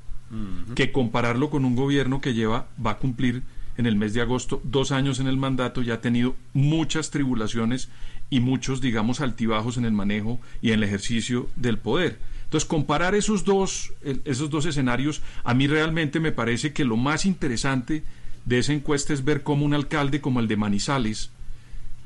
que 0.75 0.93
compararlo 0.93 1.51
con 1.51 1.65
un 1.65 1.77
gobierno 1.77 2.21
que 2.21 2.35
lleva, 2.35 2.67
va 2.85 2.93
a 2.93 2.99
cumplir 2.99 3.43
en 3.77 3.87
el 3.87 3.97
mes 3.97 4.15
de 4.15 4.21
agosto 4.21 4.61
dos 4.65 4.93
años 4.93 5.21
en 5.21 5.27
el 5.27 5.37
mandato 5.37 5.83
y 5.83 5.91
ha 5.91 6.01
tenido 6.01 6.37
muchas 6.53 7.11
tribulaciones 7.11 7.89
y 8.31 8.41
muchos, 8.41 8.81
digamos, 8.81 9.21
altibajos 9.21 9.77
en 9.77 9.85
el 9.85 9.93
manejo 9.93 10.41
y 10.61 10.69
en 10.69 10.75
el 10.75 10.85
ejercicio 10.85 11.49
del 11.57 11.79
poder. 11.79 12.19
Entonces, 12.45 12.69
comparar 12.69 13.15
esos 13.15 13.45
dos, 13.45 13.93
esos 14.25 14.51
dos 14.51 14.67
escenarios, 14.67 15.23
a 15.45 15.55
mí 15.55 15.67
realmente 15.67 16.21
me 16.21 16.33
parece 16.33 16.73
que 16.73 16.85
lo 16.85 16.97
más 16.97 17.25
interesante 17.25 18.05
de 18.45 18.59
esa 18.59 18.73
encuesta 18.73 19.13
es 19.13 19.25
ver 19.25 19.43
cómo 19.43 19.65
un 19.65 19.75
alcalde 19.75 20.21
como 20.21 20.41
el 20.41 20.49
de 20.49 20.57
Manizales, 20.57 21.31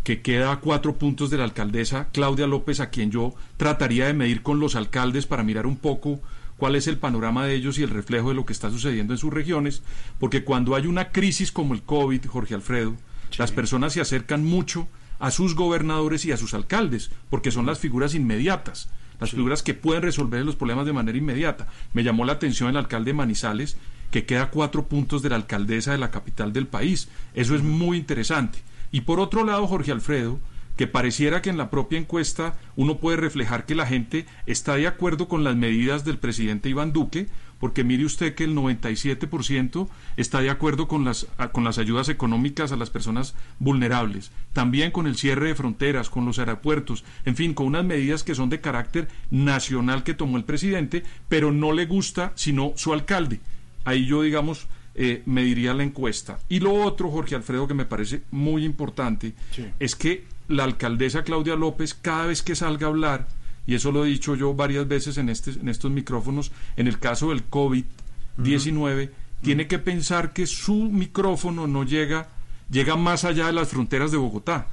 que 0.05 0.21
queda 0.21 0.53
a 0.53 0.61
cuatro 0.61 0.97
puntos 0.97 1.31
de 1.31 1.39
la 1.39 1.45
alcaldesa 1.45 2.09
Claudia 2.13 2.47
López, 2.47 2.79
a 2.79 2.91
quien 2.91 3.11
yo 3.11 3.35
trataría 3.57 4.07
de 4.07 4.15
medir 4.15 4.43
con 4.43 4.61
los 4.61 4.77
alcaldes 4.77 5.27
para 5.27 5.43
mirar 5.43 5.67
un 5.67 5.77
poco 5.77 6.21
cuál 6.57 6.77
es 6.77 6.87
el 6.87 6.99
panorama 6.99 7.45
de 7.45 7.55
ellos 7.55 7.79
y 7.79 7.83
el 7.83 7.91
reflejo 7.91 8.31
de 8.31 8.35
lo 8.35 8.47
que 8.47 8.53
está 8.53 8.71
sucediendo 8.71 9.13
en 9.13 9.19
sus 9.19 9.33
regiones, 9.33 9.83
porque 10.19 10.45
cuando 10.45 10.75
hay 10.75 10.87
una 10.87 11.11
crisis 11.11 11.53
como 11.53 11.75
el 11.75 11.83
COVID, 11.83 12.27
Jorge 12.27 12.55
Alfredo, 12.55 12.95
las 13.39 13.53
personas 13.53 13.93
se 13.93 14.01
acercan 14.01 14.45
mucho 14.45 14.89
a 15.19 15.31
sus 15.31 15.55
gobernadores 15.55 16.25
y 16.25 16.33
a 16.33 16.37
sus 16.37 16.55
alcaldes, 16.55 17.11
porque 17.31 17.51
son 17.51 17.67
las 17.67 17.79
figuras 17.79 18.15
inmediatas, 18.15 18.91
las 19.21 19.31
figuras 19.31 19.63
que 19.63 19.75
pueden 19.75 20.03
resolver 20.03 20.45
los 20.45 20.57
problemas 20.57 20.87
de 20.87 20.93
manera 20.93 21.19
inmediata. 21.19 21.69
Me 21.95 22.03
llamó 22.03 22.25
la 22.25 22.35
atención 22.35 22.71
el 22.71 22.77
alcalde 22.77 23.11
de 23.11 23.15
Manizales, 23.15 23.77
que 24.11 24.25
queda 24.25 24.45
a 24.45 24.51
cuatro 24.51 24.87
puntos 24.87 25.23
de 25.23 25.31
la 25.31 25.37
alcaldesa 25.37 25.93
de 25.93 25.99
la 25.99 26.11
capital 26.11 26.53
del 26.53 26.67
país. 26.67 27.09
Eso 27.35 27.55
es 27.55 27.63
muy 27.63 27.97
interesante. 27.97 28.59
Y 28.93 29.03
por 29.03 29.21
otro 29.21 29.45
lado, 29.45 29.67
Jorge 29.67 29.93
Alfredo, 29.93 30.39
que 30.77 30.87
pareciera 30.87 31.43
que 31.43 31.51
en 31.51 31.57
la 31.57 31.71
propia 31.71 31.99
encuesta 31.99 32.59
uno 32.77 32.99
puede 32.99 33.17
reflejar 33.17 33.65
que 33.65 33.75
la 33.75 33.87
gente 33.87 34.27
está 34.47 34.77
de 34.77 34.87
acuerdo 34.87 35.29
con 35.29 35.43
las 35.43 35.57
medidas 35.57 36.05
del 36.05 36.19
presidente 36.19 36.69
Iván 36.69 36.93
Duque, 36.93 37.29
porque 37.59 37.85
mire 37.85 38.05
usted 38.05 38.35
que 38.35 38.45
el 38.45 38.55
97% 38.55 39.89
está 40.17 40.41
de 40.41 40.51
acuerdo 40.51 40.89
con 40.89 41.05
las, 41.05 41.27
con 41.53 41.65
las 41.65 41.79
ayudas 41.79 42.09
económicas 42.11 42.71
a 42.71 42.77
las 42.77 42.91
personas 42.91 43.35
vulnerables, 43.59 44.31
también 44.53 44.91
con 44.91 45.07
el 45.07 45.17
cierre 45.17 45.49
de 45.49 45.55
fronteras, 45.55 46.11
con 46.11 46.27
los 46.27 46.39
aeropuertos, 46.39 47.05
en 47.25 47.37
fin, 47.37 47.55
con 47.55 47.67
unas 47.67 47.85
medidas 47.85 48.25
que 48.25 48.35
son 48.35 48.51
de 48.51 48.61
carácter 48.61 49.09
nacional 49.31 50.05
que 50.05 50.15
tomó 50.15 50.37
el 50.37 50.45
presidente, 50.45 51.03
pero 51.29 51.51
no 51.53 51.73
le 51.73 51.87
gusta 51.87 52.33
sino 52.35 52.75
su 52.77 52.93
alcalde. 52.93 53.41
Ahí 53.85 54.05
yo, 54.05 54.23
digamos, 54.23 54.67
eh, 54.95 55.23
me 55.27 55.43
diría 55.43 55.75
la 55.75 55.83
encuesta. 55.83 56.39
Y 56.49 56.61
lo 56.61 56.75
otro, 56.75 57.11
Jorge 57.11 57.35
Alfredo, 57.35 57.69
que 57.69 57.75
me 57.75 57.85
parece 57.85 58.23
muy 58.31 58.65
importante, 58.65 59.35
es 59.79 59.95
que 59.95 60.25
la 60.49 60.65
alcaldesa 60.65 61.25
Claudia 61.25 61.57
López, 61.57 61.95
cada 61.95 62.27
vez 62.27 62.43
que 62.43 62.55
salga 62.55 62.87
a 62.87 62.91
hablar, 62.91 63.29
y 63.67 63.75
eso 63.75 63.91
lo 63.93 64.05
he 64.05 64.09
dicho 64.09 64.35
yo 64.35 64.55
varias 64.55 64.87
veces 64.87 65.19
en, 65.19 65.29
este, 65.29 65.51
en 65.53 65.69
estos 65.69 65.91
micrófonos, 65.91 66.53
en 66.77 66.87
el 66.87 66.99
caso 66.99 67.31
del 67.31 67.49
COVID-19, 67.51 69.11
tiene 69.43 69.67
que 69.67 69.79
pensar 69.79 70.33
que 70.33 70.47
su 70.47 70.91
micrófono 70.91 71.67
no 71.67 71.85
llega, 71.85 72.29
llega 72.71 72.97
más 72.97 73.25
allá 73.25 73.47
de 73.47 73.53
las 73.53 73.69
fronteras 73.69 74.11
de 74.11 74.17
Bogotá. 74.19 74.69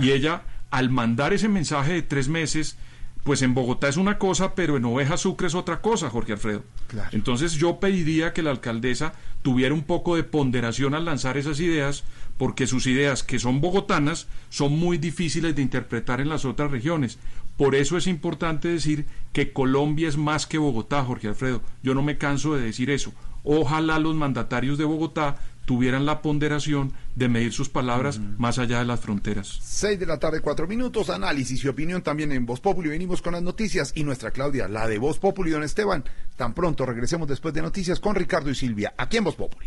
Y 0.00 0.10
ella, 0.10 0.42
al 0.70 0.90
mandar 0.90 1.32
ese 1.32 1.48
mensaje 1.48 1.92
de 1.92 2.02
tres 2.02 2.28
meses, 2.28 2.76
pues 3.26 3.42
en 3.42 3.54
Bogotá 3.54 3.88
es 3.88 3.96
una 3.96 4.18
cosa, 4.18 4.54
pero 4.54 4.76
en 4.76 4.84
Oveja 4.84 5.16
Sucre 5.16 5.48
es 5.48 5.56
otra 5.56 5.80
cosa, 5.80 6.08
Jorge 6.08 6.34
Alfredo. 6.34 6.62
Entonces 7.10 7.54
yo 7.54 7.80
pediría 7.80 8.32
que 8.32 8.40
la 8.40 8.52
alcaldesa 8.52 9.14
tuviera 9.42 9.74
un 9.74 9.82
poco 9.82 10.14
de 10.14 10.22
ponderación 10.22 10.94
al 10.94 11.06
lanzar 11.06 11.36
esas 11.36 11.58
ideas, 11.58 12.04
porque 12.38 12.68
sus 12.68 12.86
ideas, 12.86 13.24
que 13.24 13.40
son 13.40 13.60
bogotanas, 13.60 14.28
son 14.48 14.78
muy 14.78 14.96
difíciles 14.96 15.56
de 15.56 15.62
interpretar 15.62 16.20
en 16.20 16.28
las 16.28 16.44
otras 16.44 16.70
regiones. 16.70 17.18
Por 17.56 17.74
eso 17.74 17.96
es 17.96 18.06
importante 18.06 18.68
decir 18.68 19.06
que 19.32 19.52
Colombia 19.52 20.08
es 20.08 20.16
más 20.16 20.46
que 20.46 20.58
Bogotá, 20.58 21.02
Jorge 21.02 21.26
Alfredo. 21.26 21.62
Yo 21.82 21.94
no 21.94 22.02
me 22.02 22.18
canso 22.18 22.54
de 22.54 22.62
decir 22.62 22.90
eso. 22.90 23.12
Ojalá 23.42 23.98
los 23.98 24.14
mandatarios 24.14 24.78
de 24.78 24.84
Bogotá 24.84 25.40
tuvieran 25.66 26.06
la 26.06 26.22
ponderación 26.22 26.94
de 27.14 27.28
medir 27.28 27.52
sus 27.52 27.68
palabras 27.68 28.18
más 28.38 28.58
allá 28.58 28.78
de 28.78 28.86
las 28.86 29.00
fronteras. 29.00 29.58
6 29.62 29.98
de 29.98 30.06
la 30.06 30.18
tarde, 30.18 30.40
cuatro 30.40 30.66
minutos, 30.66 31.10
análisis 31.10 31.62
y 31.62 31.68
opinión 31.68 32.02
también 32.02 32.32
en 32.32 32.46
Voz 32.46 32.60
Populi. 32.60 32.88
Venimos 32.88 33.20
con 33.20 33.34
las 33.34 33.42
noticias 33.42 33.92
y 33.94 34.04
nuestra 34.04 34.30
Claudia, 34.30 34.68
la 34.68 34.86
de 34.86 34.96
Voz 34.98 35.18
Populi, 35.18 35.50
don 35.50 35.64
Esteban. 35.64 36.04
Tan 36.36 36.54
pronto 36.54 36.86
regresemos 36.86 37.28
después 37.28 37.52
de 37.52 37.62
noticias 37.62 38.00
con 38.00 38.14
Ricardo 38.14 38.48
y 38.48 38.54
Silvia, 38.54 38.94
aquí 38.96 39.18
en 39.18 39.24
Voz 39.24 39.34
Populi. 39.34 39.66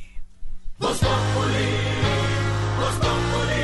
Voz 0.80 0.98
Populi, 0.98 1.68
Voz 2.80 2.96
Populi. 2.96 3.60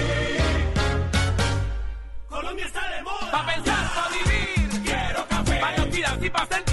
Colombia 2.28 2.66
está 2.66 2.82
de 2.95 3.03
moda. 3.03 3.32
Pa' 3.32 3.45
pensar, 3.45 3.91
pa' 3.95 4.10
vivir. 4.10 4.82
Quiero 4.84 5.28
café. 5.30 5.60
Para 5.62 5.86
y 6.26 6.65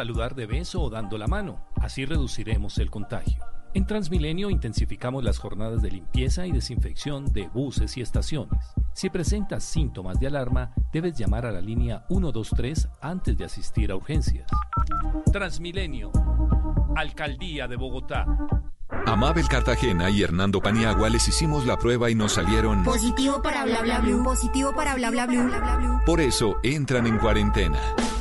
saludar 0.00 0.34
de 0.34 0.46
beso 0.46 0.80
o 0.80 0.88
dando 0.88 1.18
la 1.18 1.26
mano, 1.26 1.62
así 1.78 2.06
reduciremos 2.06 2.78
el 2.78 2.90
contagio. 2.90 3.44
En 3.74 3.86
Transmilenio 3.86 4.48
intensificamos 4.48 5.22
las 5.22 5.36
jornadas 5.36 5.82
de 5.82 5.90
limpieza 5.90 6.46
y 6.46 6.52
desinfección 6.52 7.26
de 7.26 7.48
buses 7.48 7.98
y 7.98 8.00
estaciones. 8.00 8.58
Si 8.94 9.10
presentas 9.10 9.62
síntomas 9.62 10.18
de 10.18 10.28
alarma, 10.28 10.72
debes 10.90 11.18
llamar 11.18 11.44
a 11.44 11.52
la 11.52 11.60
línea 11.60 12.06
123 12.08 12.88
antes 13.02 13.36
de 13.36 13.44
asistir 13.44 13.92
a 13.92 13.96
urgencias. 13.96 14.50
Transmilenio, 15.30 16.10
Alcaldía 16.96 17.68
de 17.68 17.76
Bogotá. 17.76 18.24
A 19.06 19.16
Mabel 19.16 19.48
Cartagena 19.48 20.08
y 20.08 20.22
Hernando 20.22 20.62
Paniagua 20.62 21.10
les 21.10 21.28
hicimos 21.28 21.66
la 21.66 21.78
prueba 21.78 22.10
y 22.10 22.14
nos 22.14 22.32
salieron. 22.32 22.84
Positivo 22.84 23.42
para 23.42 23.66
bla 23.66 23.82
bla 23.82 24.00
blue. 24.00 24.24
Positivo 24.24 24.72
para 24.74 24.94
bla 24.94 25.10
bla 25.10 25.26
blue. 25.26 25.50
Por 26.06 26.22
eso 26.22 26.56
entran 26.62 27.06
en 27.06 27.18
cuarentena. 27.18 27.78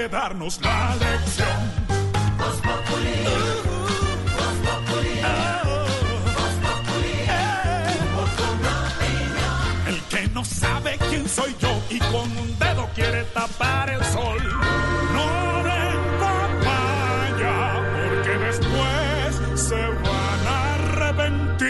Que 0.00 0.08
darnos 0.08 0.60
la 0.62 0.96
lección. 0.96 1.58
Voz 2.38 2.56
Populi. 2.66 3.16
Voz 4.36 4.56
Populi. 4.66 5.14
Voz 6.44 6.54
Populi. 6.66 7.16
El 9.88 9.98
que 10.04 10.22
no 10.32 10.44
sabe 10.44 10.98
quién 11.10 11.28
soy 11.28 11.54
yo 11.60 11.82
y 11.90 11.98
con 11.98 12.28
un 12.38 12.58
dedo 12.58 12.88
quiere 12.94 13.24
tapar 13.24 13.90
el 13.90 14.02
sol. 14.04 14.38
No 15.16 15.28
den 15.68 16.00
papaya, 16.24 17.56
porque 17.94 18.38
después 18.46 19.60
se 19.60 19.82
van 20.04 20.46
a 20.46 20.74
arrepentir. 20.76 21.68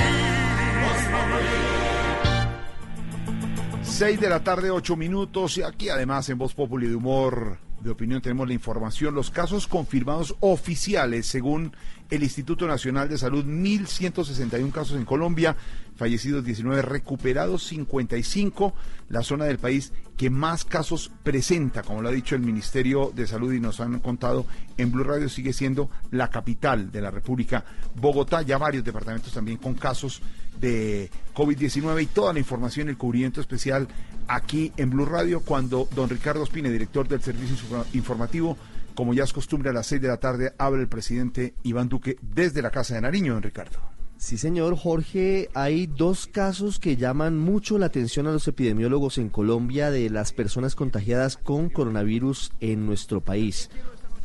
6 3.83 4.21
de 4.21 4.29
la 4.29 4.41
tarde, 4.45 4.71
8 4.71 4.97
minutos. 4.97 5.59
Y 5.59 5.63
aquí 5.63 5.89
además 5.89 6.29
en 6.29 6.39
Voz 6.39 6.55
Populi 6.55 6.87
de 6.87 6.95
Humor 6.95 7.70
de 7.81 7.91
Opinión 7.91 8.21
tenemos 8.21 8.47
la 8.47 8.55
información. 8.55 9.15
Los 9.15 9.31
casos 9.31 9.67
confirmados 9.67 10.37
oficiales 10.41 11.27
según 11.27 11.73
el 12.11 12.23
Instituto 12.23 12.67
Nacional 12.67 13.09
de 13.09 13.19
Salud, 13.19 13.45
1.161 13.45 14.73
casos 14.73 14.97
en 14.97 15.05
Colombia, 15.05 15.57
fallecidos 15.97 16.45
19, 16.45 16.83
recuperados 16.83 17.63
55. 17.65 18.75
La 19.09 19.23
zona 19.23 19.45
del 19.45 19.59
país 19.59 19.93
que 20.17 20.29
más 20.29 20.65
casos 20.65 21.11
presenta, 21.23 21.83
como 21.83 22.03
lo 22.03 22.09
ha 22.09 22.13
dicho 22.13 22.35
el 22.35 22.43
Ministerio 22.43 23.13
de 23.15 23.27
Salud 23.27 23.53
y 23.53 23.61
nos 23.61 23.81
han 23.81 24.01
contado 24.01 24.45
en 24.77 24.91
Blue 24.91 25.05
Radio, 25.05 25.29
sigue 25.29 25.53
siendo 25.53 25.89
la 26.11 26.29
capital 26.29 26.91
de 26.91 27.01
la 27.01 27.11
República, 27.11 27.65
Bogotá. 27.95 28.43
Ya 28.43 28.59
varios 28.59 28.85
departamentos 28.85 29.33
también 29.33 29.59
con 29.59 29.75
casos 29.75 30.21
de 30.61 31.11
COVID-19 31.35 32.03
y 32.03 32.07
toda 32.07 32.33
la 32.33 32.39
información, 32.39 32.89
el 32.89 32.97
cubrimiento 32.97 33.41
especial 33.41 33.89
aquí 34.29 34.73
en 34.77 34.91
Blue 34.91 35.07
Radio 35.07 35.41
cuando 35.41 35.89
don 35.95 36.09
Ricardo 36.09 36.43
Espine, 36.45 36.71
director 36.71 37.09
del 37.09 37.21
Servicio 37.23 37.57
Infor- 37.57 37.87
Informativo, 37.95 38.57
como 38.95 39.15
ya 39.15 39.25
es 39.25 39.33
costumbre 39.33 39.71
a 39.71 39.73
las 39.73 39.87
6 39.87 40.03
de 40.03 40.09
la 40.09 40.19
tarde, 40.19 40.53
habla 40.59 40.83
el 40.83 40.89
presidente 40.89 41.55
Iván 41.63 41.89
Duque 41.89 42.17
desde 42.21 42.61
la 42.63 42.71
Casa 42.71 42.95
de 42.95 43.01
Nariño, 43.01 43.35
don 43.35 43.43
Ricardo. 43.43 43.79
Sí, 44.19 44.37
señor 44.37 44.77
Jorge, 44.77 45.49
hay 45.55 45.87
dos 45.87 46.27
casos 46.27 46.79
que 46.79 46.97
llaman 46.97 47.39
mucho 47.39 47.79
la 47.79 47.87
atención 47.87 48.27
a 48.27 48.33
los 48.33 48.47
epidemiólogos 48.47 49.17
en 49.17 49.31
Colombia 49.31 49.91
de 49.91 50.11
las 50.11 50.33
personas 50.35 50.75
contagiadas 50.75 51.39
con 51.39 51.71
coronavirus 51.71 52.53
en 52.61 52.85
nuestro 52.85 53.23
país. 53.23 53.71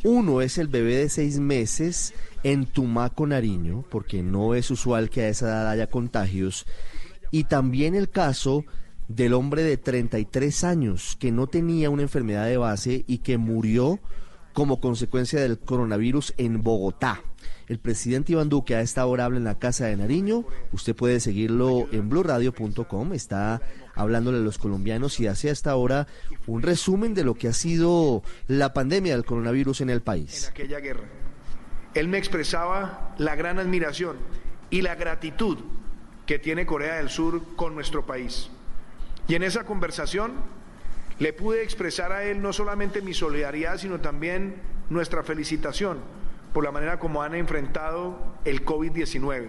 Uno 0.04 0.42
es 0.42 0.58
el 0.58 0.68
bebé 0.68 0.96
de 0.96 1.08
seis 1.08 1.38
meses 1.40 2.12
en 2.46 2.64
Tumaco, 2.64 3.26
Nariño, 3.26 3.84
porque 3.90 4.22
no 4.22 4.54
es 4.54 4.70
usual 4.70 5.10
que 5.10 5.22
a 5.22 5.28
esa 5.28 5.46
edad 5.46 5.68
haya 5.68 5.88
contagios. 5.88 6.64
Y 7.32 7.42
también 7.44 7.96
el 7.96 8.08
caso 8.08 8.64
del 9.08 9.34
hombre 9.34 9.64
de 9.64 9.76
33 9.76 10.62
años 10.62 11.16
que 11.18 11.32
no 11.32 11.48
tenía 11.48 11.90
una 11.90 12.02
enfermedad 12.02 12.46
de 12.46 12.56
base 12.56 13.04
y 13.08 13.18
que 13.18 13.36
murió 13.36 13.98
como 14.52 14.80
consecuencia 14.80 15.40
del 15.40 15.58
coronavirus 15.58 16.34
en 16.36 16.62
Bogotá. 16.62 17.20
El 17.66 17.80
presidente 17.80 18.30
Iván 18.30 18.48
Duque 18.48 18.76
a 18.76 18.80
esta 18.80 19.04
hora 19.06 19.24
habla 19.24 19.38
en 19.38 19.44
la 19.44 19.58
Casa 19.58 19.86
de 19.86 19.96
Nariño. 19.96 20.44
Usted 20.70 20.94
puede 20.94 21.18
seguirlo 21.18 21.88
en 21.90 22.08
blurradio.com. 22.08 23.12
Está 23.12 23.60
hablándole 23.96 24.38
a 24.38 24.42
los 24.42 24.58
colombianos 24.58 25.18
y 25.18 25.26
hace 25.26 25.48
a 25.48 25.52
esta 25.52 25.74
hora 25.74 26.06
un 26.46 26.62
resumen 26.62 27.12
de 27.12 27.24
lo 27.24 27.34
que 27.34 27.48
ha 27.48 27.52
sido 27.52 28.22
la 28.46 28.72
pandemia 28.72 29.14
del 29.14 29.24
coronavirus 29.24 29.80
en 29.80 29.90
el 29.90 30.00
país. 30.00 30.48
aquella 30.48 30.78
guerra. 30.78 31.25
Él 31.96 32.08
me 32.08 32.18
expresaba 32.18 33.14
la 33.16 33.36
gran 33.36 33.58
admiración 33.58 34.18
y 34.68 34.82
la 34.82 34.96
gratitud 34.96 35.56
que 36.26 36.38
tiene 36.38 36.66
Corea 36.66 36.96
del 36.96 37.08
Sur 37.08 37.40
con 37.56 37.74
nuestro 37.74 38.04
país. 38.04 38.50
Y 39.28 39.34
en 39.34 39.42
esa 39.42 39.64
conversación 39.64 40.32
le 41.18 41.32
pude 41.32 41.62
expresar 41.62 42.12
a 42.12 42.24
él 42.24 42.42
no 42.42 42.52
solamente 42.52 43.00
mi 43.00 43.14
solidaridad, 43.14 43.78
sino 43.78 43.98
también 43.98 44.56
nuestra 44.90 45.22
felicitación 45.22 46.00
por 46.52 46.64
la 46.64 46.70
manera 46.70 46.98
como 46.98 47.22
han 47.22 47.34
enfrentado 47.34 48.18
el 48.44 48.62
COVID-19. 48.62 49.46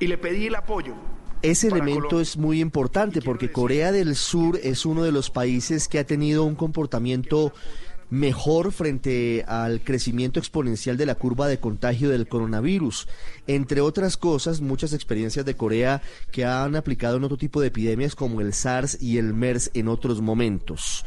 Y 0.00 0.06
le 0.06 0.16
pedí 0.16 0.46
el 0.46 0.54
apoyo 0.54 0.94
Ese 1.42 1.68
elemento 1.68 2.18
es 2.18 2.38
muy 2.38 2.60
importante 2.60 3.20
porque 3.20 3.52
Corea 3.52 3.92
del 3.92 4.16
Sur 4.16 4.58
es 4.62 4.86
uno 4.86 5.02
de 5.02 5.12
los 5.12 5.28
países 5.28 5.86
que 5.86 5.98
ha 5.98 6.04
tenido 6.04 6.44
un 6.44 6.54
comportamiento 6.54 7.52
mejor 8.10 8.72
frente 8.72 9.44
al 9.46 9.82
crecimiento 9.82 10.38
exponencial 10.38 10.96
de 10.96 11.06
la 11.06 11.14
curva 11.14 11.48
de 11.48 11.58
contagio 11.58 12.08
del 12.10 12.28
coronavirus. 12.28 13.08
Entre 13.46 13.80
otras 13.80 14.16
cosas, 14.16 14.60
muchas 14.60 14.92
experiencias 14.92 15.44
de 15.44 15.56
Corea 15.56 16.02
que 16.30 16.44
han 16.44 16.76
aplicado 16.76 17.16
en 17.16 17.24
otro 17.24 17.36
tipo 17.36 17.60
de 17.60 17.68
epidemias 17.68 18.14
como 18.14 18.40
el 18.40 18.54
SARS 18.54 19.00
y 19.00 19.18
el 19.18 19.34
MERS 19.34 19.70
en 19.74 19.88
otros 19.88 20.20
momentos. 20.20 21.04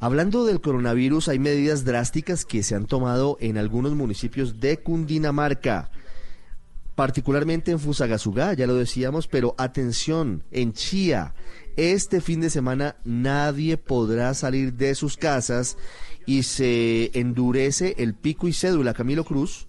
Hablando 0.00 0.44
del 0.44 0.60
coronavirus, 0.60 1.28
hay 1.28 1.38
medidas 1.38 1.84
drásticas 1.84 2.44
que 2.44 2.62
se 2.62 2.74
han 2.74 2.86
tomado 2.86 3.36
en 3.40 3.56
algunos 3.56 3.94
municipios 3.94 4.58
de 4.60 4.78
Cundinamarca 4.78 5.90
particularmente 6.94 7.70
en 7.70 7.78
Fusagasugá, 7.78 8.52
ya 8.54 8.66
lo 8.66 8.74
decíamos, 8.74 9.26
pero 9.26 9.54
atención, 9.58 10.44
en 10.50 10.72
Chía, 10.72 11.34
este 11.76 12.20
fin 12.20 12.40
de 12.40 12.50
semana 12.50 12.96
nadie 13.04 13.78
podrá 13.78 14.34
salir 14.34 14.74
de 14.74 14.94
sus 14.94 15.16
casas 15.16 15.78
y 16.26 16.42
se 16.42 17.10
endurece 17.18 17.94
el 17.98 18.14
pico 18.14 18.48
y 18.48 18.52
cédula. 18.52 18.94
Camilo 18.94 19.24
Cruz. 19.24 19.66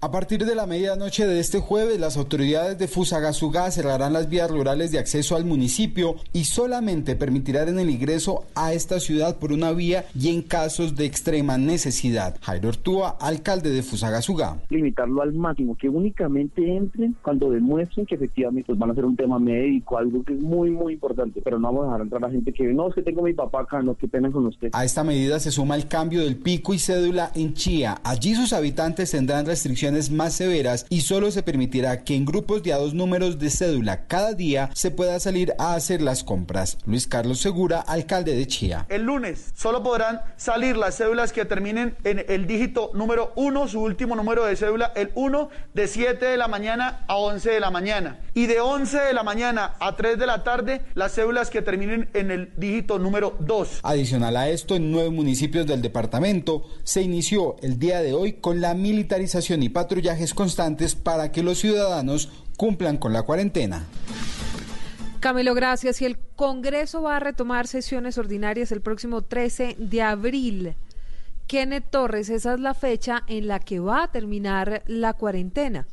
A 0.00 0.12
partir 0.12 0.44
de 0.44 0.54
la 0.54 0.68
medianoche 0.68 1.26
de 1.26 1.40
este 1.40 1.58
jueves, 1.58 1.98
las 1.98 2.16
autoridades 2.16 2.78
de 2.78 2.86
Fusagasugá 2.86 3.68
cerrarán 3.72 4.12
las 4.12 4.28
vías 4.28 4.48
rurales 4.48 4.92
de 4.92 5.00
acceso 5.00 5.34
al 5.34 5.44
municipio 5.44 6.14
y 6.32 6.44
solamente 6.44 7.16
permitirán 7.16 7.76
el 7.80 7.90
ingreso 7.90 8.44
a 8.54 8.72
esta 8.72 9.00
ciudad 9.00 9.38
por 9.38 9.50
una 9.50 9.72
vía 9.72 10.04
y 10.14 10.28
en 10.28 10.42
casos 10.42 10.94
de 10.94 11.04
extrema 11.04 11.58
necesidad. 11.58 12.36
Jairo 12.42 12.68
Ortúa, 12.68 13.16
alcalde 13.20 13.70
de 13.70 13.82
Fusagasugá. 13.82 14.58
limitarlo 14.70 15.20
al 15.20 15.32
máximo, 15.32 15.76
que 15.76 15.88
únicamente 15.88 16.76
entren 16.76 17.16
cuando 17.20 17.50
demuestren 17.50 18.06
que 18.06 18.14
efectivamente 18.14 18.68
pues, 18.68 18.78
van 18.78 18.90
a 18.90 18.92
hacer 18.92 19.04
un 19.04 19.16
tema 19.16 19.40
médico, 19.40 19.98
algo 19.98 20.22
que 20.22 20.34
es 20.34 20.40
muy, 20.40 20.70
muy 20.70 20.92
importante, 20.92 21.40
pero 21.42 21.58
no 21.58 21.72
vamos 21.72 21.82
a 21.82 21.86
dejar 21.86 22.00
entrar 22.02 22.24
a 22.24 22.30
gente 22.30 22.52
que 22.52 22.72
no, 22.72 22.88
es 22.88 22.94
que 22.94 23.02
tengo 23.02 23.22
a 23.22 23.24
mi 23.24 23.34
papá 23.34 23.62
acá, 23.62 23.82
no, 23.82 23.96
qué 23.96 24.06
pena 24.06 24.30
con 24.30 24.46
usted. 24.46 24.70
A 24.74 24.84
esta 24.84 25.02
medida 25.02 25.40
se 25.40 25.50
suma 25.50 25.74
el 25.74 25.88
cambio 25.88 26.20
del 26.20 26.36
pico 26.36 26.72
y 26.72 26.78
cédula 26.78 27.32
en 27.34 27.54
Chía. 27.54 28.00
Allí 28.04 28.36
sus 28.36 28.52
habitantes 28.52 29.10
tendrán 29.10 29.44
restricciones 29.44 29.87
restricciones 29.88 30.10
más 30.10 30.34
severas 30.34 30.86
y 30.88 31.02
solo 31.02 31.30
se 31.30 31.42
permitirá 31.42 32.04
que 32.04 32.14
en 32.14 32.24
grupos 32.24 32.62
de 32.62 32.72
a 32.72 32.78
dos 32.78 32.94
números 32.94 33.38
de 33.38 33.50
cédula 33.50 34.06
cada 34.06 34.34
día 34.34 34.70
se 34.74 34.90
pueda 34.90 35.18
salir 35.20 35.54
a 35.58 35.74
hacer 35.74 36.02
las 36.02 36.24
compras. 36.24 36.78
Luis 36.86 37.06
Carlos 37.06 37.40
Segura, 37.40 37.80
alcalde 37.80 38.34
de 38.34 38.46
Chía. 38.46 38.86
El 38.88 39.02
lunes 39.02 39.52
solo 39.54 39.82
podrán 39.82 40.20
salir 40.36 40.76
las 40.76 40.96
cédulas 40.96 41.32
que 41.32 41.44
terminen 41.44 41.96
en 42.04 42.24
el 42.28 42.46
dígito 42.46 42.90
número 42.94 43.32
1, 43.36 43.68
su 43.68 43.80
último 43.80 44.16
número 44.16 44.44
de 44.44 44.56
cédula, 44.56 44.92
el 44.94 45.10
1, 45.14 45.48
de 45.74 45.88
7 45.88 46.26
de 46.26 46.36
la 46.36 46.48
mañana 46.48 47.04
a 47.08 47.16
11 47.16 47.50
de 47.50 47.60
la 47.60 47.70
mañana. 47.70 48.20
Y 48.34 48.46
de 48.46 48.60
11 48.60 48.98
de 48.98 49.12
la 49.12 49.22
mañana 49.22 49.74
a 49.80 49.96
3 49.96 50.18
de 50.18 50.26
la 50.26 50.44
tarde, 50.44 50.82
las 50.94 51.14
cédulas 51.14 51.50
que 51.50 51.62
terminen 51.62 52.08
en 52.14 52.30
el 52.30 52.52
dígito 52.56 52.98
número 52.98 53.36
2. 53.40 53.80
Adicional 53.82 54.36
a 54.36 54.48
esto, 54.48 54.76
en 54.76 54.90
nueve 54.90 55.10
municipios 55.10 55.66
del 55.66 55.82
departamento 55.82 56.64
se 56.84 57.02
inició 57.02 57.56
el 57.62 57.78
día 57.78 58.02
de 58.02 58.14
hoy 58.14 58.34
con 58.34 58.60
la 58.60 58.74
militarización 58.74 59.62
y 59.62 59.68
patrullajes 59.78 60.34
constantes 60.34 60.96
para 60.96 61.30
que 61.30 61.44
los 61.44 61.60
ciudadanos 61.60 62.30
cumplan 62.56 62.96
con 62.96 63.12
la 63.12 63.22
cuarentena. 63.22 63.86
Camilo, 65.20 65.54
gracias. 65.54 66.02
Y 66.02 66.04
el 66.04 66.18
Congreso 66.34 67.00
va 67.00 67.18
a 67.18 67.20
retomar 67.20 67.68
sesiones 67.68 68.18
ordinarias 68.18 68.72
el 68.72 68.80
próximo 68.80 69.22
13 69.22 69.76
de 69.78 70.02
abril. 70.02 70.74
Kenneth 71.46 71.90
Torres, 71.90 72.28
esa 72.28 72.54
es 72.54 72.60
la 72.60 72.74
fecha 72.74 73.22
en 73.28 73.46
la 73.46 73.60
que 73.60 73.78
va 73.78 74.02
a 74.02 74.10
terminar 74.10 74.82
la 74.86 75.12
cuarentena. 75.12 75.86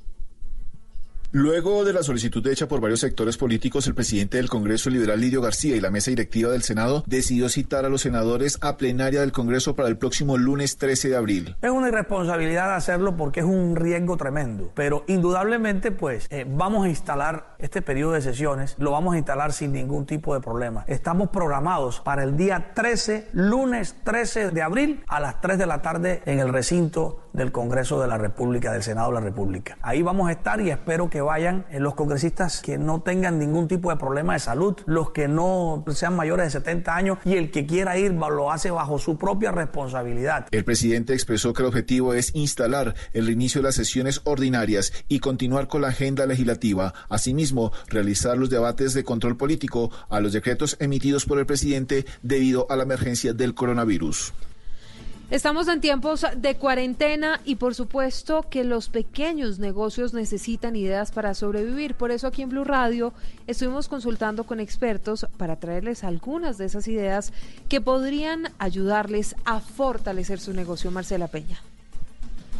Luego 1.37 1.83
de 1.83 1.91
la 1.91 2.01
solicitud 2.01 2.47
hecha 2.47 2.69
por 2.69 2.79
varios 2.79 3.01
sectores 3.01 3.35
políticos, 3.35 3.87
el 3.87 3.93
presidente 3.93 4.37
del 4.37 4.47
Congreso 4.47 4.89
liberal 4.89 5.19
Lidio 5.19 5.41
García 5.41 5.75
y 5.75 5.81
la 5.81 5.91
mesa 5.91 6.09
directiva 6.09 6.49
del 6.49 6.63
Senado 6.63 7.03
decidió 7.07 7.49
citar 7.49 7.83
a 7.83 7.89
los 7.89 8.03
senadores 8.03 8.57
a 8.61 8.77
plenaria 8.77 9.19
del 9.19 9.33
Congreso 9.33 9.75
para 9.75 9.89
el 9.89 9.97
próximo 9.97 10.37
lunes 10.37 10.77
13 10.77 11.09
de 11.09 11.17
abril. 11.17 11.57
Es 11.61 11.71
una 11.71 11.89
irresponsabilidad 11.89 12.73
hacerlo 12.73 13.17
porque 13.17 13.41
es 13.41 13.45
un 13.45 13.75
riesgo 13.75 14.15
tremendo, 14.15 14.71
pero 14.75 15.03
indudablemente 15.07 15.91
pues 15.91 16.27
eh, 16.29 16.45
vamos 16.47 16.85
a 16.85 16.87
instalar 16.87 17.57
este 17.59 17.81
periodo 17.81 18.13
de 18.13 18.21
sesiones, 18.21 18.77
lo 18.79 18.91
vamos 18.91 19.15
a 19.15 19.17
instalar 19.17 19.51
sin 19.51 19.73
ningún 19.73 20.05
tipo 20.05 20.33
de 20.33 20.39
problema. 20.39 20.85
Estamos 20.87 21.31
programados 21.31 21.99
para 21.99 22.23
el 22.23 22.37
día 22.37 22.71
13, 22.73 23.31
lunes 23.33 23.97
13 24.05 24.51
de 24.51 24.61
abril 24.61 25.03
a 25.09 25.19
las 25.19 25.41
3 25.41 25.57
de 25.57 25.65
la 25.65 25.81
tarde 25.81 26.21
en 26.25 26.39
el 26.39 26.47
recinto 26.47 27.25
del 27.33 27.51
Congreso 27.51 27.99
de 27.99 28.07
la 28.07 28.17
República, 28.17 28.71
del 28.71 28.83
Senado 28.83 29.09
de 29.09 29.15
la 29.15 29.19
República. 29.19 29.77
Ahí 29.81 30.01
vamos 30.01 30.29
a 30.29 30.31
estar 30.31 30.61
y 30.61 30.69
espero 30.69 31.09
que 31.09 31.24
vayan 31.25 31.65
eh, 31.71 31.79
los 31.79 31.95
congresistas 31.95 32.61
que 32.61 32.77
no 32.77 33.01
tengan 33.01 33.39
ningún 33.39 33.67
tipo 33.67 33.89
de 33.89 33.97
problema 33.97 34.33
de 34.33 34.39
salud, 34.39 34.75
los 34.85 35.11
que 35.11 35.27
no 35.27 35.83
sean 35.89 36.15
mayores 36.15 36.45
de 36.45 36.51
70 36.51 36.95
años 36.95 37.17
y 37.25 37.33
el 37.35 37.51
que 37.51 37.65
quiera 37.65 37.97
ir 37.97 38.13
lo 38.13 38.51
hace 38.51 38.71
bajo 38.71 38.99
su 38.99 39.17
propia 39.17 39.51
responsabilidad. 39.51 40.47
El 40.51 40.63
presidente 40.63 41.13
expresó 41.13 41.53
que 41.53 41.61
el 41.61 41.67
objetivo 41.67 42.13
es 42.13 42.33
instalar 42.35 42.95
el 43.13 43.29
inicio 43.29 43.61
de 43.61 43.67
las 43.67 43.75
sesiones 43.75 44.21
ordinarias 44.23 44.93
y 45.07 45.19
continuar 45.19 45.67
con 45.67 45.81
la 45.81 45.89
agenda 45.89 46.25
legislativa. 46.25 46.93
Asimismo, 47.09 47.71
realizar 47.87 48.37
los 48.37 48.49
debates 48.49 48.93
de 48.93 49.03
control 49.03 49.37
político 49.37 49.91
a 50.09 50.19
los 50.19 50.33
decretos 50.33 50.77
emitidos 50.79 51.25
por 51.25 51.39
el 51.39 51.45
presidente 51.45 52.05
debido 52.21 52.67
a 52.69 52.75
la 52.75 52.83
emergencia 52.83 53.33
del 53.33 53.53
coronavirus. 53.53 54.33
Estamos 55.31 55.67
en 55.67 55.81
tiempos 55.81 56.23
de 56.37 56.55
cuarentena 56.55 57.41
y 57.45 57.55
por 57.55 57.73
supuesto 57.73 58.45
que 58.47 58.63
los 58.63 58.89
pequeños 58.89 59.57
negocios 59.57 60.13
necesitan 60.13 60.75
ideas 60.75 61.11
para 61.11 61.33
sobrevivir. 61.33 61.95
Por 61.95 62.11
eso 62.11 62.27
aquí 62.27 62.43
en 62.43 62.49
Blue 62.49 62.63
Radio 62.63 63.11
estuvimos 63.47 63.87
consultando 63.87 64.43
con 64.43 64.59
expertos 64.59 65.25
para 65.37 65.55
traerles 65.55 66.03
algunas 66.03 66.59
de 66.59 66.65
esas 66.65 66.87
ideas 66.87 67.33
que 67.69 67.81
podrían 67.81 68.49
ayudarles 68.59 69.35
a 69.45 69.61
fortalecer 69.61 70.39
su 70.39 70.53
negocio. 70.53 70.91
Marcela 70.91 71.27
Peña. 71.27 71.59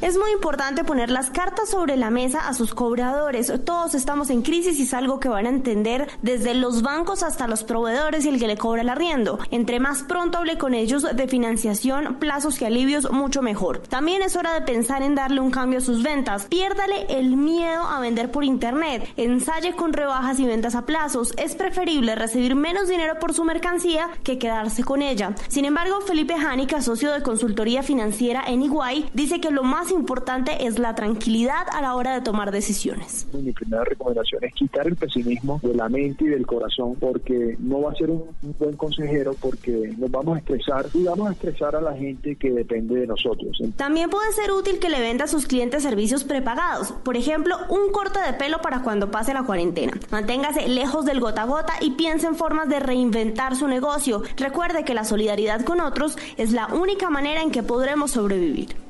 Es 0.02 0.18
muy 0.18 0.32
importante 0.32 0.84
poner 0.84 1.10
las 1.10 1.30
cartas 1.30 1.70
sobre 1.70 1.96
la 1.96 2.10
mesa 2.10 2.50
a 2.50 2.54
sus 2.54 2.74
cobradores. 2.74 3.52
Todos 3.64 3.96
estamos 3.96 4.30
en 4.30 4.42
crisis 4.42 4.78
y 4.78 4.84
es 4.84 4.94
algo 4.94 5.22
que 5.22 5.30
van 5.30 5.46
a 5.46 5.50
entender 5.50 6.10
desde 6.22 6.54
los 6.54 6.82
bancos 6.82 7.24
hasta 7.24 7.48
los 7.48 7.64
proveedores 7.64 8.26
y 8.26 8.30
el 8.30 8.38
que 8.38 8.48
le 8.48 8.58
cobra 8.58 8.82
el 8.82 8.90
arriendo. 8.90 9.40
Entre 9.52 9.80
más 9.80 10.04
pronto 10.04 10.38
hable 10.38 10.58
con 10.58 10.74
ellos 10.74 11.08
de 11.16 11.28
financiación, 11.30 12.16
plazos 12.16 12.62
y 12.62 12.66
alivios, 12.66 13.10
mucho 13.10 13.42
mejor. 13.42 13.80
También 13.80 14.22
es 14.22 14.36
hora 14.36 14.54
de 14.54 14.62
pensar 14.62 15.02
en 15.02 15.16
darle 15.16 15.40
un 15.40 15.50
cambio 15.50 15.80
a 15.80 15.82
sus 15.82 16.04
ventas. 16.04 16.46
Piérdale 16.48 17.06
el 17.10 17.38
miedo 17.38 17.84
a 17.84 18.02
vender 18.02 18.32
por 18.32 18.44
internet. 18.44 19.08
Ensaye 19.16 19.76
con 19.76 19.94
rebajas 19.94 20.40
y 20.40 20.46
ventas 20.46 20.76
a 20.76 20.86
plazos. 20.86 21.34
Es 21.38 21.56
preferible 21.56 22.16
recibir 22.16 22.56
menos 22.56 22.90
dinero 22.90 23.18
por 23.20 23.34
su 23.34 23.46
mercancía 23.46 24.10
que 24.24 24.38
quedarse 24.38 24.84
con 24.84 25.02
ella. 25.02 25.36
Sin 25.48 25.64
embargo, 25.64 26.02
Felipe 26.02 26.38
Jánica, 26.38 26.82
socio 26.82 27.14
de 27.14 27.24
consultoría 27.24 27.82
financiera 27.82 28.44
en 28.46 28.62
Iguay, 28.62 29.10
dice 29.14 29.40
que 29.40 29.52
lo 29.52 29.64
más 29.64 29.85
importante 29.92 30.66
es 30.66 30.80
la 30.80 30.96
tranquilidad 30.96 31.68
a 31.72 31.82
la 31.82 31.96
hora 31.96 32.14
de 32.14 32.22
tomar 32.22 32.52
decisiones. 32.52 33.28
Mi 33.34 33.52
primera 33.52 33.84
recomendación 33.84 34.44
es 34.44 34.54
quitar 34.54 34.88
el 34.88 34.96
pesimismo 34.96 35.60
de 35.64 35.74
la 35.74 35.90
mente 35.90 36.26
y 36.26 36.28
del 36.28 36.46
corazón 36.46 36.96
porque 36.96 37.56
no 37.60 37.82
va 37.82 37.92
a 37.92 37.96
ser 37.96 38.10
un, 38.10 38.24
un 38.42 38.56
buen 38.58 38.76
consejero 38.76 39.34
porque 39.40 39.94
nos 39.98 40.12
vamos 40.12 40.36
a 40.36 40.40
estresar 40.40 40.86
y 40.94 41.04
vamos 41.04 41.30
a 41.30 41.32
estresar 41.34 41.76
a 41.76 41.82
la 41.82 41.94
gente 41.94 42.36
que 42.36 42.52
depende 42.52 42.96
de 42.96 43.08
nosotros. 43.08 43.58
También 43.76 44.10
puede 44.10 44.32
ser 44.32 44.52
útil 44.52 44.80
que 44.80 44.90
le 44.90 45.00
venda 45.00 45.26
a 45.26 45.28
sus 45.28 45.46
clientes 45.46 45.84
servicios 45.84 46.24
prepagados, 46.24 46.92
por 46.92 47.18
ejemplo, 47.18 47.56
un 47.70 47.92
corte 47.92 48.20
de 48.20 48.34
pelo 48.34 48.62
para 48.62 48.82
cuando 48.82 49.12
pase 49.12 49.34
la 49.34 49.44
cuarentena. 49.44 49.94
Manténgase 50.12 50.68
lejos 50.68 51.06
del 51.06 51.20
gota 51.20 51.44
a 51.44 51.46
gota 51.46 51.74
y 51.82 51.92
piense 51.92 52.28
en 52.28 52.36
formas 52.36 52.70
de 52.70 52.80
reinventar 52.80 53.56
su 53.56 53.68
negocio. 53.68 54.24
Recuerde 54.38 54.84
que 54.84 54.94
la 54.94 55.04
solidaridad 55.04 55.64
con 55.64 55.82
otros 55.82 56.18
es 56.38 56.52
la 56.52 56.68
única 56.68 57.10
manera 57.10 57.42
en 57.42 57.52
que 57.52 57.64
podremos 57.64 58.12
sobrevivir. 58.12 58.85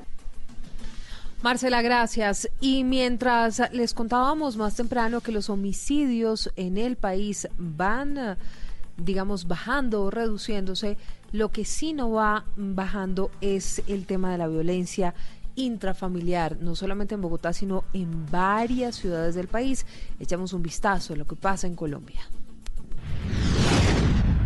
Marcela, 1.45 1.83
gracias. 1.83 2.49
Y 2.59 2.83
mientras 2.83 3.61
les 3.71 3.93
contábamos 3.93 4.57
más 4.57 4.75
temprano 4.75 5.21
que 5.21 5.31
los 5.31 5.51
homicidios 5.51 6.51
en 6.55 6.79
el 6.79 6.95
país 6.95 7.47
van, 7.59 8.35
digamos, 8.97 9.47
bajando 9.47 10.01
o 10.01 10.09
reduciéndose, 10.09 10.97
lo 11.31 11.51
que 11.51 11.63
sí 11.63 11.93
no 11.93 12.09
va 12.09 12.45
bajando 12.55 13.29
es 13.41 13.83
el 13.85 14.07
tema 14.07 14.31
de 14.31 14.39
la 14.39 14.47
violencia 14.47 15.13
intrafamiliar, 15.53 16.57
no 16.61 16.73
solamente 16.73 17.13
en 17.13 17.21
Bogotá, 17.21 17.53
sino 17.53 17.83
en 17.93 18.25
varias 18.25 18.95
ciudades 18.95 19.35
del 19.35 19.47
país. 19.47 19.85
Echamos 20.19 20.51
un 20.51 20.63
vistazo 20.63 21.13
a 21.13 21.17
lo 21.17 21.27
que 21.27 21.35
pasa 21.35 21.67
en 21.67 21.75
Colombia. 21.75 22.21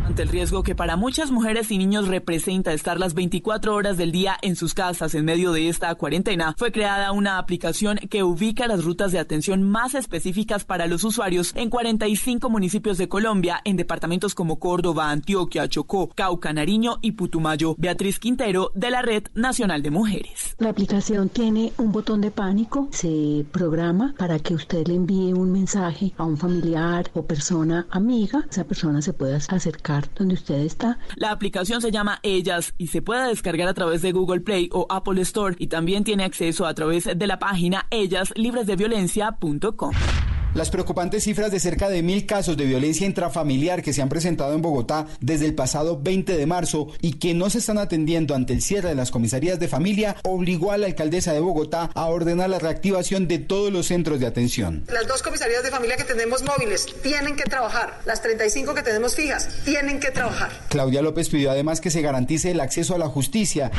Ante 0.09 0.23
el 0.23 0.29
riesgo 0.29 0.63
que 0.63 0.73
para 0.73 0.95
muchas 0.95 1.29
mujeres 1.29 1.69
y 1.69 1.77
niños 1.77 2.07
representa 2.07 2.73
estar 2.73 2.99
las 2.99 3.13
24 3.13 3.75
horas 3.75 3.95
del 3.95 4.11
día 4.11 4.37
en 4.41 4.55
sus 4.55 4.73
casas 4.73 5.13
en 5.13 5.23
medio 5.23 5.51
de 5.51 5.69
esta 5.69 5.93
cuarentena, 5.93 6.55
fue 6.57 6.71
creada 6.71 7.11
una 7.11 7.37
aplicación 7.37 7.99
que 8.09 8.23
ubica 8.23 8.65
las 8.65 8.83
rutas 8.83 9.11
de 9.11 9.19
atención 9.19 9.61
más 9.61 9.93
específicas 9.93 10.65
para 10.65 10.87
los 10.87 11.03
usuarios 11.03 11.51
en 11.55 11.69
45 11.69 12.49
municipios 12.49 12.97
de 12.97 13.07
Colombia, 13.07 13.61
en 13.65 13.77
departamentos 13.77 14.33
como 14.33 14.57
Córdoba, 14.57 15.11
Antioquia, 15.11 15.69
Chocó, 15.69 16.09
Cauca, 16.09 16.53
Nariño 16.53 16.97
y 17.03 17.11
Putumayo. 17.11 17.75
Beatriz 17.77 18.17
Quintero, 18.17 18.71
de 18.73 18.89
la 18.89 19.03
Red 19.03 19.25
Nacional 19.35 19.83
de 19.83 19.91
Mujeres. 19.91 20.55
La 20.57 20.69
aplicación 20.69 21.29
tiene 21.29 21.71
un 21.77 21.91
botón 21.91 22.21
de 22.21 22.31
pánico, 22.31 22.89
se 22.91 23.45
programa 23.51 24.15
para 24.17 24.39
que 24.39 24.55
usted 24.55 24.87
le 24.87 24.95
envíe 24.95 25.33
un 25.33 25.51
mensaje 25.51 26.13
a 26.17 26.23
un 26.23 26.37
familiar 26.37 27.11
o 27.13 27.27
persona 27.27 27.85
amiga. 27.91 28.47
Esa 28.49 28.63
persona 28.63 29.03
se 29.03 29.13
pueda 29.13 29.37
acercar 29.37 29.98
usted 30.33 30.59
está. 30.59 30.99
La 31.15 31.31
aplicación 31.31 31.81
se 31.81 31.91
llama 31.91 32.19
Ellas 32.23 32.73
y 32.77 32.87
se 32.87 33.01
puede 33.01 33.27
descargar 33.27 33.67
a 33.67 33.73
través 33.73 34.01
de 34.01 34.11
Google 34.11 34.41
Play 34.41 34.69
o 34.71 34.87
Apple 34.89 35.21
Store 35.21 35.55
y 35.59 35.67
también 35.67 36.03
tiene 36.03 36.23
acceso 36.23 36.65
a 36.65 36.73
través 36.73 37.05
de 37.05 37.27
la 37.27 37.39
página 37.39 37.87
ellaslibresdeviolencia.com. 37.89 39.93
Las 40.55 40.71
preocupantes 40.71 41.25
cifras 41.25 41.51
de 41.51 41.59
cerca 41.59 41.89
de 41.89 42.01
mil 42.01 42.25
casos 42.25 42.57
de 42.57 42.65
violencia 42.65 43.05
intrafamiliar 43.05 43.83
que 43.83 43.93
se 43.93 44.01
han 44.01 44.09
presentado 44.09 44.55
en 44.55 44.63
Bogotá 44.63 45.05
desde 45.21 45.45
el 45.45 45.53
pasado 45.53 45.99
20 46.01 46.35
de 46.35 46.45
marzo 46.47 46.87
y 47.01 47.13
que 47.13 47.35
no 47.35 47.51
se 47.51 47.59
están 47.59 47.77
atendiendo 47.77 48.33
ante 48.33 48.53
el 48.53 48.63
cierre 48.63 48.89
de 48.89 48.95
las 48.95 49.11
comisarías 49.11 49.59
de 49.59 49.67
familia 49.67 50.15
obligó 50.23 50.71
a 50.71 50.79
la 50.79 50.87
alcaldesa 50.87 51.33
de 51.33 51.39
Bogotá 51.39 51.91
a 51.93 52.05
ordenar 52.05 52.49
la 52.49 52.57
reactivación 52.57 53.27
de 53.27 53.37
todos 53.37 53.71
los 53.71 53.85
centros 53.85 54.19
de 54.19 54.25
atención. 54.25 54.85
Las 54.91 55.07
dos 55.07 55.21
comisarías 55.21 55.61
de 55.61 55.69
familia 55.69 55.97
que 55.97 56.03
tenemos 56.03 56.41
móviles 56.41 56.87
tienen 57.03 57.35
que 57.35 57.43
trabajar. 57.43 57.99
Las 58.05 58.23
35 58.23 58.73
que 58.73 58.81
tenemos 58.81 59.15
fijas 59.15 59.49
tienen 59.65 59.99
que 59.99 60.09
trabajar. 60.09 60.49
Claudia 60.69 61.03
López 61.03 61.29
pidió 61.29 61.51
además 61.51 61.79
que 61.79 61.91
se 61.91 62.01
garantice 62.01 62.49
el 62.51 62.59
acceso 62.59 62.95
a 62.95 62.97
la 62.97 63.07
justicia. 63.07 63.71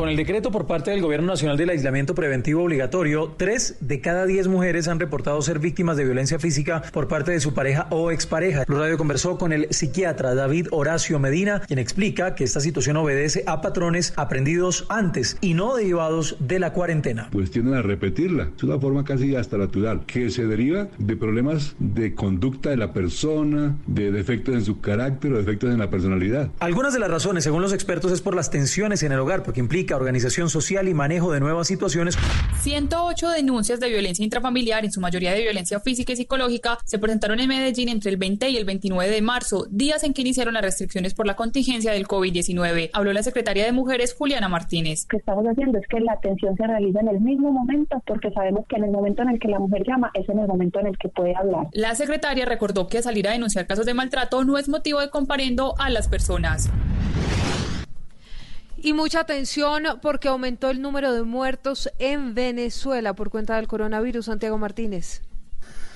Con 0.00 0.08
el 0.08 0.16
decreto 0.16 0.50
por 0.50 0.66
parte 0.66 0.92
del 0.92 1.02
Gobierno 1.02 1.26
Nacional 1.26 1.58
del 1.58 1.68
Aislamiento 1.68 2.14
Preventivo 2.14 2.64
Obligatorio, 2.64 3.34
tres 3.36 3.76
de 3.80 4.00
cada 4.00 4.24
diez 4.24 4.48
mujeres 4.48 4.88
han 4.88 4.98
reportado 4.98 5.42
ser 5.42 5.58
víctimas 5.58 5.98
de 5.98 6.04
violencia 6.04 6.38
física 6.38 6.82
por 6.90 7.06
parte 7.06 7.32
de 7.32 7.40
su 7.40 7.52
pareja 7.52 7.86
o 7.90 8.10
expareja. 8.10 8.64
Blue 8.66 8.78
Radio 8.78 8.96
conversó 8.96 9.36
con 9.36 9.52
el 9.52 9.66
psiquiatra 9.68 10.34
David 10.34 10.68
Horacio 10.70 11.18
Medina, 11.18 11.60
quien 11.66 11.78
explica 11.78 12.34
que 12.34 12.44
esta 12.44 12.60
situación 12.60 12.96
obedece 12.96 13.44
a 13.46 13.60
patrones 13.60 14.14
aprendidos 14.16 14.86
antes 14.88 15.36
y 15.42 15.52
no 15.52 15.76
derivados 15.76 16.36
de 16.40 16.60
la 16.60 16.72
cuarentena. 16.72 17.28
Pues 17.30 17.50
tienden 17.50 17.74
a 17.74 17.82
repetirla. 17.82 18.48
Es 18.56 18.62
una 18.62 18.78
forma 18.78 19.04
casi 19.04 19.36
hasta 19.36 19.58
natural, 19.58 20.06
que 20.06 20.30
se 20.30 20.46
deriva 20.46 20.88
de 20.96 21.14
problemas 21.14 21.76
de 21.78 22.14
conducta 22.14 22.70
de 22.70 22.78
la 22.78 22.94
persona, 22.94 23.76
de 23.86 24.12
defectos 24.12 24.54
en 24.54 24.64
su 24.64 24.80
carácter 24.80 25.34
o 25.34 25.36
defectos 25.36 25.70
en 25.70 25.78
la 25.78 25.90
personalidad. 25.90 26.48
Algunas 26.58 26.94
de 26.94 27.00
las 27.00 27.10
razones, 27.10 27.44
según 27.44 27.60
los 27.60 27.74
expertos, 27.74 28.12
es 28.12 28.22
por 28.22 28.34
las 28.34 28.50
tensiones 28.50 29.02
en 29.02 29.12
el 29.12 29.18
hogar, 29.18 29.42
porque 29.42 29.60
implica 29.60 29.89
organización 29.96 30.50
social 30.50 30.88
y 30.88 30.94
manejo 30.94 31.32
de 31.32 31.40
nuevas 31.40 31.66
situaciones. 31.68 32.16
108 32.62 33.28
denuncias 33.30 33.80
de 33.80 33.88
violencia 33.88 34.24
intrafamiliar, 34.24 34.84
en 34.84 34.92
su 34.92 35.00
mayoría 35.00 35.32
de 35.32 35.42
violencia 35.42 35.80
física 35.80 36.12
y 36.12 36.16
psicológica, 36.16 36.78
se 36.84 36.98
presentaron 36.98 37.40
en 37.40 37.48
Medellín 37.48 37.88
entre 37.88 38.10
el 38.10 38.16
20 38.16 38.50
y 38.50 38.56
el 38.56 38.64
29 38.64 39.10
de 39.10 39.22
marzo, 39.22 39.66
días 39.70 40.04
en 40.04 40.14
que 40.14 40.22
iniciaron 40.22 40.54
las 40.54 40.62
restricciones 40.62 41.14
por 41.14 41.26
la 41.26 41.36
contingencia 41.36 41.92
del 41.92 42.06
COVID-19. 42.06 42.90
Habló 42.92 43.12
la 43.12 43.22
secretaria 43.22 43.64
de 43.64 43.72
Mujeres, 43.72 44.14
Juliana 44.14 44.48
Martínez. 44.48 45.04
Lo 45.04 45.08
que 45.08 45.16
estamos 45.18 45.44
haciendo 45.46 45.78
es 45.78 45.86
que 45.88 46.00
la 46.00 46.12
atención 46.12 46.56
se 46.56 46.66
realiza 46.66 47.00
en 47.00 47.08
el 47.08 47.20
mismo 47.20 47.52
momento, 47.52 48.02
porque 48.06 48.30
sabemos 48.32 48.66
que 48.68 48.76
en 48.76 48.84
el 48.84 48.90
momento 48.90 49.22
en 49.22 49.30
el 49.30 49.38
que 49.38 49.48
la 49.48 49.58
mujer 49.58 49.82
llama 49.86 50.10
es 50.14 50.28
en 50.28 50.38
el 50.38 50.46
momento 50.46 50.80
en 50.80 50.88
el 50.88 50.98
que 50.98 51.08
puede 51.08 51.34
hablar. 51.36 51.68
La 51.72 51.94
secretaria 51.94 52.44
recordó 52.44 52.86
que 52.88 53.02
salir 53.02 53.28
a 53.28 53.32
denunciar 53.32 53.66
casos 53.66 53.86
de 53.86 53.94
maltrato 53.94 54.44
no 54.44 54.58
es 54.58 54.68
motivo 54.68 55.00
de 55.00 55.10
comparendo 55.10 55.74
a 55.78 55.90
las 55.90 56.08
personas. 56.08 56.70
Y 58.82 58.94
mucha 58.94 59.20
atención 59.20 59.84
porque 60.00 60.28
aumentó 60.28 60.70
el 60.70 60.80
número 60.80 61.12
de 61.12 61.22
muertos 61.22 61.90
en 61.98 62.34
Venezuela 62.34 63.12
por 63.14 63.28
cuenta 63.28 63.56
del 63.56 63.68
coronavirus. 63.68 64.24
Santiago 64.24 64.56
Martínez. 64.56 65.20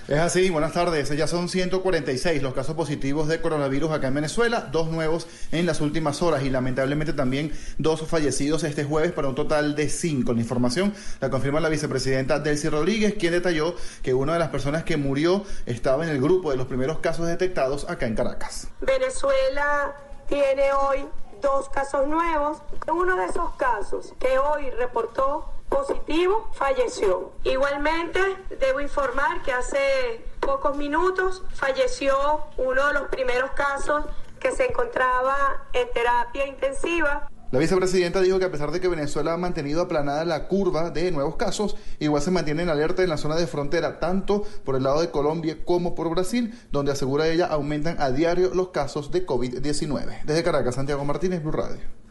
Es 0.07 0.19
así, 0.19 0.51
buenas 0.51 0.75
tardes. 0.75 1.09
Ya 1.17 1.27
son 1.27 1.49
146 1.49 2.43
los 2.43 2.53
casos 2.53 2.77
positivos 2.77 3.27
de 3.27 3.41
coronavirus 3.41 3.91
acá 3.91 4.09
en 4.09 4.15
Venezuela, 4.15 4.69
dos 4.71 4.91
nuevos 4.91 5.27
en 5.51 5.65
las 5.65 5.81
últimas 5.81 6.21
horas 6.21 6.43
y 6.43 6.51
lamentablemente 6.51 7.15
también 7.15 7.53
dos 7.79 8.07
fallecidos 8.07 8.65
este 8.65 8.85
jueves 8.85 9.13
para 9.13 9.29
un 9.29 9.35
total 9.35 9.75
de 9.75 9.89
cinco. 9.89 10.35
La 10.35 10.43
información 10.43 10.93
la 11.23 11.31
confirma 11.31 11.61
la 11.61 11.71
vicepresidenta 11.71 12.39
Delcy 12.39 12.69
Rodríguez, 12.69 13.15
quien 13.15 13.33
detalló 13.33 13.77
que 14.03 14.13
una 14.13 14.35
de 14.35 14.41
las 14.41 14.51
personas 14.51 14.85
que 14.85 14.99
murió 14.99 15.43
estaba 15.65 16.05
en 16.05 16.11
el 16.11 16.21
grupo 16.21 16.51
de 16.51 16.59
los 16.59 16.67
primeros 16.67 16.99
casos 16.99 17.27
detectados 17.27 17.89
acá 17.89 18.05
en 18.05 18.15
Caracas. 18.15 18.69
Venezuela 18.83 19.95
tiene 20.29 20.71
hoy 20.73 21.07
dos 21.45 21.69
casos 21.69 22.07
nuevos. 22.07 22.59
Uno 22.91 23.17
de 23.17 23.27
esos 23.27 23.55
casos 23.57 24.15
que 24.19 24.39
hoy 24.39 24.71
reportó 24.71 25.51
positivo 25.69 26.49
falleció. 26.55 27.33
Igualmente, 27.45 28.21
debo 28.59 28.81
informar 28.81 29.43
que 29.43 29.53
hace 29.53 30.25
pocos 30.41 30.77
minutos 30.77 31.43
falleció 31.55 32.47
uno 32.57 32.87
de 32.87 32.95
los 32.95 33.09
primeros 33.09 33.51
casos 33.53 34.05
que 34.41 34.53
se 34.53 34.67
encontraba 34.67 35.37
en 35.73 35.91
terapia 35.93 36.47
intensiva. 36.47 37.29
La 37.51 37.61
vicepresidenta 37.61 38.21
dijo 38.21 38.39
que 38.39 38.47
a 38.47 38.51
pesar 38.51 38.73
de 38.73 38.81
que 38.81 38.89
Venezuela 38.89 39.33
ha 39.33 39.37
mantenido 39.37 39.83
aplanada 39.83 40.25
la 40.25 40.49
curva 40.49 40.91
de 40.91 41.13
nuevos 41.13 41.37
casos, 41.37 41.77
igual 42.01 42.23
se 42.23 42.31
mantiene 42.31 42.65
en 42.65 42.69
alerta 42.69 43.03
en 43.03 43.11
la 43.11 43.17
zona 43.17 43.37
de 43.37 43.47
frontera, 43.47 44.01
tanto 44.01 44.43
por 44.65 44.75
el 44.75 44.83
lado 44.83 45.01
de 45.01 45.11
Colombia 45.11 45.59
como 45.65 45.95
por 45.95 46.11
Brasil, 46.11 46.59
donde 46.73 46.93
asegura 46.93 47.29
ella 47.29 47.47
aumentan 47.47 48.01
a 48.01 48.11
diario 48.11 48.53
los 48.55 48.69
casos 48.69 49.11
de 49.13 49.25
COVID-19. 49.25 50.25
Desde 50.25 50.43
Caracas, 50.43 50.75
Santiago 50.75 51.05
Martínez, 51.05 51.43
Blue 51.43 51.53
Radio. 51.53 52.04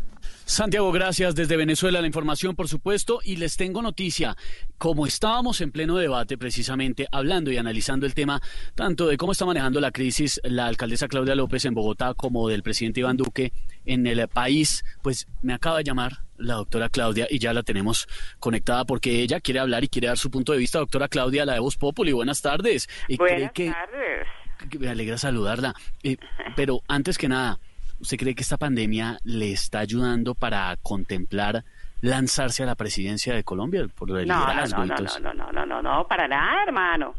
Santiago, 0.46 0.92
gracias. 0.92 1.36
Desde 1.36 1.56
Venezuela 1.56 2.02
la 2.02 2.08
información, 2.08 2.56
por 2.56 2.68
supuesto, 2.68 3.20
y 3.24 3.38
les 3.38 3.56
tengo 3.56 3.82
noticia. 3.82 4.36
Como 4.78 5.08
estábamos 5.08 5.62
en 5.62 5.72
pleno 5.72 5.96
debate, 5.96 6.38
precisamente, 6.38 7.08
hablando 7.12 7.52
y 7.52 7.58
analizando 7.58 8.06
el 8.06 8.14
tema 8.14 8.42
tanto 8.76 9.08
de 9.08 9.18
cómo 9.18 9.32
está 9.32 9.46
manejando 9.46 9.80
la 9.80 9.92
crisis 9.92 10.42
la 10.44 10.68
alcaldesa 10.68 11.08
Claudia 11.08 11.36
López 11.36 11.64
en 11.66 11.74
Bogotá 11.74 12.14
como 12.14 12.50
del 12.50 12.62
presidente 12.62 13.00
Iván 13.00 13.18
Duque 13.18 13.54
en 13.86 14.06
el 14.06 14.28
país, 14.28 14.84
pues 15.02 15.28
me 15.42 15.54
acaba 15.54 15.78
de 15.78 15.86
llamar 15.86 16.20
la 16.38 16.56
doctora 16.56 16.90
Claudia 16.90 17.28
y 17.30 17.40
ya 17.40 17.54
la 17.54 17.64
tenemos 17.64 18.08
conectada 18.40 18.86
porque 18.86 19.22
ella 19.22 19.40
quiere 19.40 19.62
hablar 19.62 19.84
y 19.84 19.88
quiere 19.88 20.08
dar 20.08 20.18
su 20.18 20.30
punto 20.30 20.52
de 20.52 20.58
vista. 20.58 20.80
Doctora 20.80 21.08
Claudia, 21.08 21.46
la 21.46 21.54
de 21.54 21.60
Voz 21.60 21.78
Populi, 21.78 22.12
buenas 22.12 22.42
tardes. 22.42 22.90
Y 23.08 23.18
buenas 23.18 23.54
que, 23.54 23.72
tardes. 23.72 24.80
me 24.80 24.90
alegra 24.90 25.18
saludarla. 25.18 25.74
Eh, 26.04 26.18
pero 26.56 26.82
antes 26.88 27.18
que 27.18 27.30
nada, 27.30 27.60
¿Usted 28.04 28.18
cree 28.18 28.36
que 28.36 28.42
esta 28.42 28.58
pandemia 28.58 29.18
le 29.24 29.54
está 29.54 29.80
ayudando 29.80 30.36
para 30.36 30.76
contemplar 30.84 31.64
lanzarse 32.02 32.62
a 32.62 32.66
la 32.66 32.76
presidencia 32.76 33.34
de 33.34 33.46
Colombia 33.46 33.88
por 33.98 34.10
el 34.10 34.28
No, 34.28 34.40
no, 34.40 34.46
liderazgo 34.46 34.86
no, 34.86 34.94
no, 34.94 35.06
eso? 35.06 35.20
no, 35.22 35.34
no, 35.34 35.52
no, 35.54 35.66
no, 35.66 35.82
no, 35.82 36.06
para 36.06 36.28
nada, 36.28 36.64
hermano. 36.64 37.16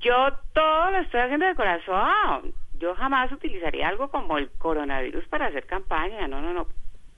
Yo 0.00 0.14
todo 0.54 0.90
lo 0.90 0.98
estoy 1.00 1.20
haciendo 1.20 1.44
de 1.44 1.54
corazón. 1.54 2.54
Yo 2.78 2.94
jamás 2.94 3.30
utilizaría 3.30 3.88
algo 3.88 4.08
como 4.10 4.38
el 4.38 4.48
coronavirus 4.52 5.22
para 5.28 5.48
hacer 5.48 5.66
campaña, 5.66 6.26
no, 6.28 6.40
no, 6.40 6.54
no. 6.54 6.66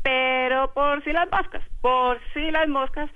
Pero 0.02 0.75
por 0.75 1.05
si 1.05 1.12
las 1.12 1.31
moscas, 1.31 1.62
por 1.81 2.18
si 2.33 2.51
las 2.51 2.68
moscas, 2.68 3.09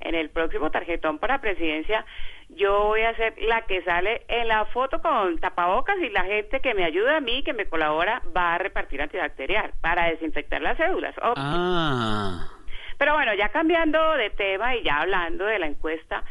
en 0.00 0.14
el 0.14 0.28
próximo 0.28 0.70
tarjetón 0.70 1.18
para 1.18 1.40
presidencia, 1.40 2.04
yo 2.50 2.84
voy 2.84 3.02
a 3.02 3.14
ser 3.14 3.34
la 3.42 3.62
que 3.62 3.82
sale 3.82 4.22
en 4.28 4.48
la 4.48 4.64
foto 4.66 5.00
con 5.00 5.38
tapabocas 5.38 5.98
y 5.98 6.08
la 6.10 6.24
gente 6.24 6.60
que 6.60 6.74
me 6.74 6.84
ayuda 6.84 7.18
a 7.18 7.20
mí, 7.20 7.42
que 7.42 7.52
me 7.52 7.66
colabora, 7.66 8.22
va 8.36 8.54
a 8.54 8.58
repartir 8.58 9.02
antibacterial 9.02 9.72
para 9.80 10.08
desinfectar 10.10 10.60
las 10.62 10.76
cédulas. 10.78 11.14
Ah, 11.22 12.48
Pero 12.96 13.14
bueno, 13.14 13.34
ya 13.34 13.50
cambiando 13.50 14.14
de 14.14 14.30
tema 14.30 14.74
y 14.76 14.82
ya 14.82 15.00
hablando 15.00 15.44
de 15.44 15.58
la 15.58 15.66
encuesta, 15.66 16.24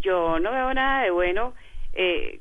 yo 0.00 0.38
no 0.40 0.50
veo 0.50 0.72
nada 0.72 1.02
de 1.02 1.10
bueno. 1.10 1.54
Eh, 1.92 2.40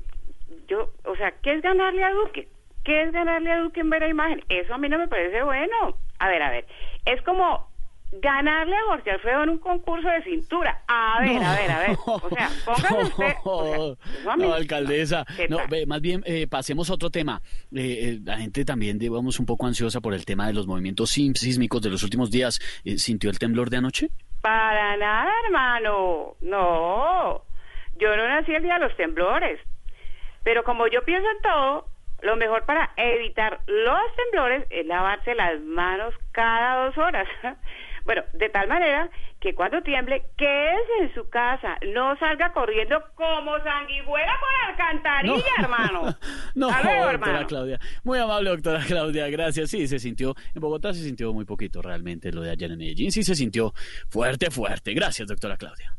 yo, 0.68 0.92
o 1.06 1.16
sea, 1.16 1.32
¿qué 1.42 1.54
es 1.54 1.62
ganarle 1.62 2.04
a 2.04 2.12
Duque? 2.12 2.48
¿Qué 2.84 3.04
es 3.04 3.12
ganarle 3.12 3.52
a 3.52 3.60
Duque 3.60 3.82
en 3.82 3.90
ver 3.90 4.04
imagen? 4.10 4.44
Eso 4.50 4.74
a 4.74 4.78
mí 4.78 4.88
no 4.88 4.98
me 4.98 5.08
parece 5.08 5.44
bueno. 5.44 5.98
A 6.20 6.30
ver, 6.30 6.42
a 6.42 6.50
ver, 6.50 6.66
es 7.06 7.22
como 7.24 7.69
ganarle 8.12 8.76
a 8.76 8.84
Jorge 8.88 9.12
Alfredo 9.12 9.44
en 9.44 9.50
un 9.50 9.58
concurso 9.60 10.08
de 10.10 10.24
cintura. 10.24 10.82
A 10.88 11.22
ver, 11.22 11.44
a 11.44 11.56
ver, 11.56 11.72
a 11.72 11.80
ver. 11.80 11.98
O 12.06 12.30
sea, 12.30 12.50
póngase 12.66 13.04
usted. 13.04 13.34
o 13.44 13.98
sea, 14.24 14.36
no, 14.36 14.54
alcaldesa. 14.54 15.26
¿Qué 15.36 15.48
No, 15.48 15.60
más 15.88 16.02
bien 16.02 16.24
eh, 16.26 16.48
pasemos 16.48 16.90
a 16.90 16.94
otro 16.94 17.10
tema. 17.10 17.42
Eh, 17.74 17.82
eh, 17.82 18.20
la 18.24 18.38
gente 18.38 18.66
también, 18.66 18.98
digamos, 18.98 19.40
un 19.40 19.46
poco 19.46 19.68
ansiosa 19.68 20.02
por 20.02 20.14
el 20.14 20.26
tema 20.26 20.48
de 20.48 20.54
los 20.54 20.68
movimientos 20.68 21.12
sísmicos 21.12 21.82
de 21.82 21.90
los 21.90 22.04
últimos 22.04 22.32
días. 22.32 22.60
Eh, 22.84 22.98
¿Sintió 22.98 23.30
el 23.30 23.40
temblor 23.40 23.70
de 23.70 23.78
anoche? 23.78 24.10
Para 24.42 24.98
nada, 24.98 25.32
hermano. 25.46 26.36
No. 26.42 27.44
Yo 28.00 28.16
no 28.16 28.28
nací 28.28 28.54
el 28.54 28.64
día 28.64 28.76
de 28.76 28.88
los 28.88 28.98
temblores. 28.98 29.60
Pero 30.44 30.64
como 30.64 30.88
yo 30.88 31.04
pienso 31.04 31.30
en 31.30 31.42
todo, 31.42 31.86
lo 32.22 32.36
mejor 32.36 32.66
para 32.66 32.92
evitar 32.98 33.60
los 33.68 34.16
temblores 34.16 34.66
es 34.70 34.86
lavarse 34.86 35.36
las 35.36 35.60
manos 35.62 36.14
cada 36.32 36.86
dos 36.86 36.98
horas. 36.98 37.28
Bueno, 38.10 38.24
de 38.34 38.50
tal 38.50 38.68
manera 38.68 39.08
que 39.40 39.54
cuando 39.54 39.84
tiemble, 39.84 40.24
quédese 40.36 40.94
en 41.02 41.14
su 41.14 41.30
casa, 41.30 41.78
no 41.94 42.18
salga 42.18 42.52
corriendo 42.54 43.00
como 43.14 43.56
sanguijuela 43.60 44.34
por 44.40 44.70
alcantarilla, 44.72 45.54
hermano. 45.60 46.16
No, 46.56 46.70
Hasta 46.70 46.82
luego, 46.86 47.04
doctora 47.04 47.12
hermano. 47.12 47.48
Claudia. 47.48 47.80
Muy 48.04 48.18
amable, 48.18 48.50
doctora 48.50 48.80
Claudia. 48.84 49.30
Gracias. 49.30 49.70
Sí, 49.70 49.88
se 49.88 50.00
sintió. 50.00 50.34
En 50.56 50.60
Bogotá 50.60 50.92
se 50.92 51.04
sintió 51.04 51.32
muy 51.34 51.46
poquito 51.46 51.84
realmente 51.84 52.32
lo 52.32 52.42
de 52.42 52.50
ayer 52.50 52.72
en 52.72 52.80
Medellín. 52.80 53.12
Sí, 53.12 53.22
se 53.22 53.36
sintió 53.36 53.76
fuerte, 54.10 54.50
fuerte. 54.50 54.96
Gracias, 54.96 55.28
doctora 55.28 55.56
Claudia. 55.56 55.96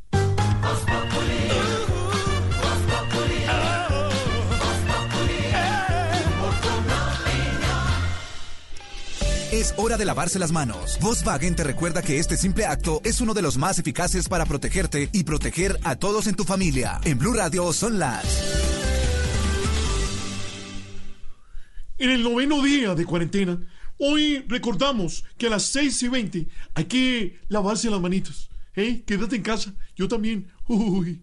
Es 9.60 9.74
hora 9.76 9.98
de 9.98 10.06
lavarse 10.06 10.39
las 10.39 10.52
manos. 10.52 10.98
Volkswagen 11.02 11.55
te 11.55 11.64
recuerda 11.64 12.00
que 12.00 12.18
este 12.18 12.39
simple 12.39 12.64
acto 12.64 13.02
es 13.05 13.20
uno 13.20 13.34
de 13.34 13.42
los 13.42 13.58
más 13.58 13.78
eficaces 13.78 14.26
para 14.26 14.47
protegerte 14.47 15.10
y 15.12 15.24
proteger 15.24 15.78
a 15.84 15.97
todos 15.97 16.28
en 16.28 16.34
tu 16.34 16.44
familia. 16.44 16.98
En 17.05 17.18
Blue 17.18 17.34
Radio 17.34 17.70
son 17.74 17.98
las... 17.98 18.24
En 21.98 22.08
el 22.08 22.22
noveno 22.22 22.62
día 22.62 22.94
de 22.94 23.05
cuarentena, 23.05 23.60
hoy 23.98 24.42
recordamos 24.48 25.26
que 25.36 25.48
a 25.48 25.50
las 25.50 25.64
6 25.64 26.05
y 26.05 26.08
20 26.08 26.48
hay 26.72 26.84
que 26.86 27.40
lavarse 27.48 27.90
las 27.90 28.00
manitas. 28.00 28.48
¿Eh? 28.74 29.02
Quédate 29.06 29.36
en 29.36 29.42
casa. 29.42 29.74
Yo 29.94 30.08
también. 30.08 30.50
Uy. 30.68 31.22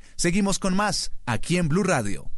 Seguimos 0.21 0.59
con 0.59 0.75
más 0.75 1.11
aquí 1.25 1.57
en 1.57 1.67
Blue 1.67 1.81
Radio. 1.81 2.29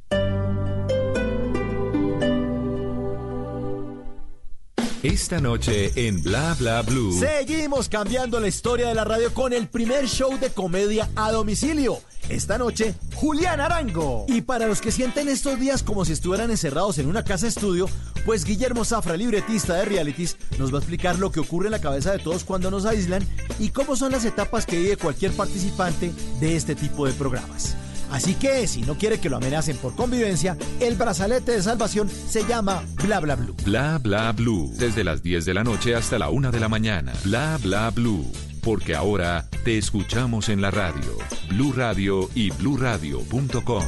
Esta 5.03 5.41
noche 5.41 5.91
en 5.95 6.23
Bla 6.23 6.56
Bla 6.57 6.82
Blue. 6.82 7.11
Seguimos 7.11 7.90
cambiando 7.90 8.40
la 8.40 8.48
historia 8.48 8.88
de 8.88 8.95
la 8.95 9.03
radio 9.03 9.33
con 9.33 9.51
el 9.51 9.67
primer 9.67 10.07
show 10.07 10.40
de 10.40 10.49
comedia 10.49 11.09
a 11.17 11.30
domicilio. 11.33 11.99
Esta 12.30 12.57
noche, 12.57 12.95
Julián 13.14 13.59
Arango. 13.59 14.25
Y 14.30 14.43
para 14.43 14.65
los 14.65 14.80
que 14.80 14.93
sienten 14.93 15.27
estos 15.27 15.59
días 15.59 15.83
como 15.83 16.06
si 16.06 16.14
estuvieran 16.14 16.51
encerrados 16.51 16.99
en 16.99 17.07
una 17.07 17.25
casa 17.25 17.48
estudio, 17.48 17.90
pues 18.25 18.45
Guillermo 18.45 18.85
Zafra, 18.85 19.17
libretista 19.17 19.73
de 19.73 19.83
realities, 19.83 20.38
nos 20.57 20.72
va 20.72 20.77
a 20.77 20.80
explicar 20.80 21.19
lo 21.19 21.33
que 21.33 21.41
ocurre 21.41 21.65
en 21.65 21.73
la 21.73 21.82
cabeza 21.82 22.14
de 22.14 22.19
todos 22.19 22.45
cuando 22.45 22.72
nos 22.72 22.85
aíslan 22.85 23.27
y 23.59 23.72
cómo 23.72 23.98
son 23.98 24.14
las 24.14 24.23
etapas 24.23 24.65
que 24.65 24.77
vive 24.80 24.95
cualquier 24.95 25.33
participante 25.33 26.14
de 26.40 26.56
este 26.56 26.75
tipo 26.75 27.06
de 27.06 27.11
programas. 27.11 27.75
Así 28.14 28.35
que 28.35 28.67
si 28.67 28.83
no 28.83 28.95
quiere 28.95 29.19
que 29.19 29.27
lo 29.27 29.38
amenacen 29.38 29.75
por 29.77 29.95
convivencia, 29.95 30.56
el 30.80 30.95
brazalete 30.95 31.53
de 31.53 31.64
salvación 31.64 32.08
se 32.09 32.45
llama 32.45 32.83
Bla 33.03 33.19
Bla 33.19 33.35
Blue. 33.35 33.56
Bla 33.66 33.98
Bla 33.98 34.32
Blue. 34.32 34.72
Desde 34.77 35.03
las 35.03 35.24
10 35.24 35.45
de 35.45 35.53
la 35.56 35.64
noche 35.64 35.95
hasta 35.95 36.19
la 36.19 36.30
1 36.30 36.51
de 36.51 36.59
la 36.59 36.69
mañana. 36.69 37.11
Bla 37.24 37.58
Bla 37.61 37.90
Blue. 37.90 38.32
Porque 38.61 38.95
ahora 38.95 39.50
te 39.66 39.80
escuchamos 39.80 40.50
en 40.50 40.61
la 40.61 40.69
radio. 40.69 41.17
Blue 41.50 41.74
Radio 41.74 42.30
y 42.35 42.51
bluradio.com. 42.51 43.83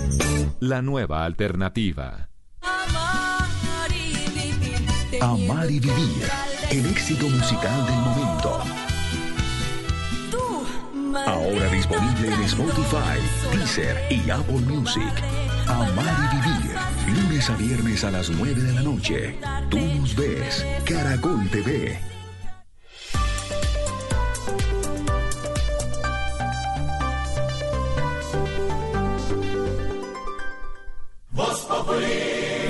La 0.60 0.82
nueva 0.82 1.24
alternativa. 1.24 2.30
Amar 5.22 5.70
y 5.70 5.80
vivir. 5.80 6.30
El 6.72 6.86
éxito 6.88 7.30
musical 7.30 7.86
del 7.86 7.96
momento. 7.96 8.85
Ahora 11.16 11.70
disponible 11.70 12.28
en 12.28 12.42
Spotify, 12.44 13.20
Deezer 13.54 14.12
y 14.12 14.30
Apple 14.30 14.60
Music. 14.68 15.14
Amar 15.68 16.16
y 16.34 16.36
vivir. 16.36 16.76
Lunes 17.24 17.50
a 17.50 17.56
viernes 17.56 18.04
a 18.04 18.12
las 18.12 18.30
9 18.30 18.62
de 18.62 18.74
la 18.74 18.82
noche. 18.82 19.40
Tú 19.70 19.80
nos 19.80 20.16
ves. 20.16 20.66
Caracol 20.86 21.50
TV. 21.50 21.98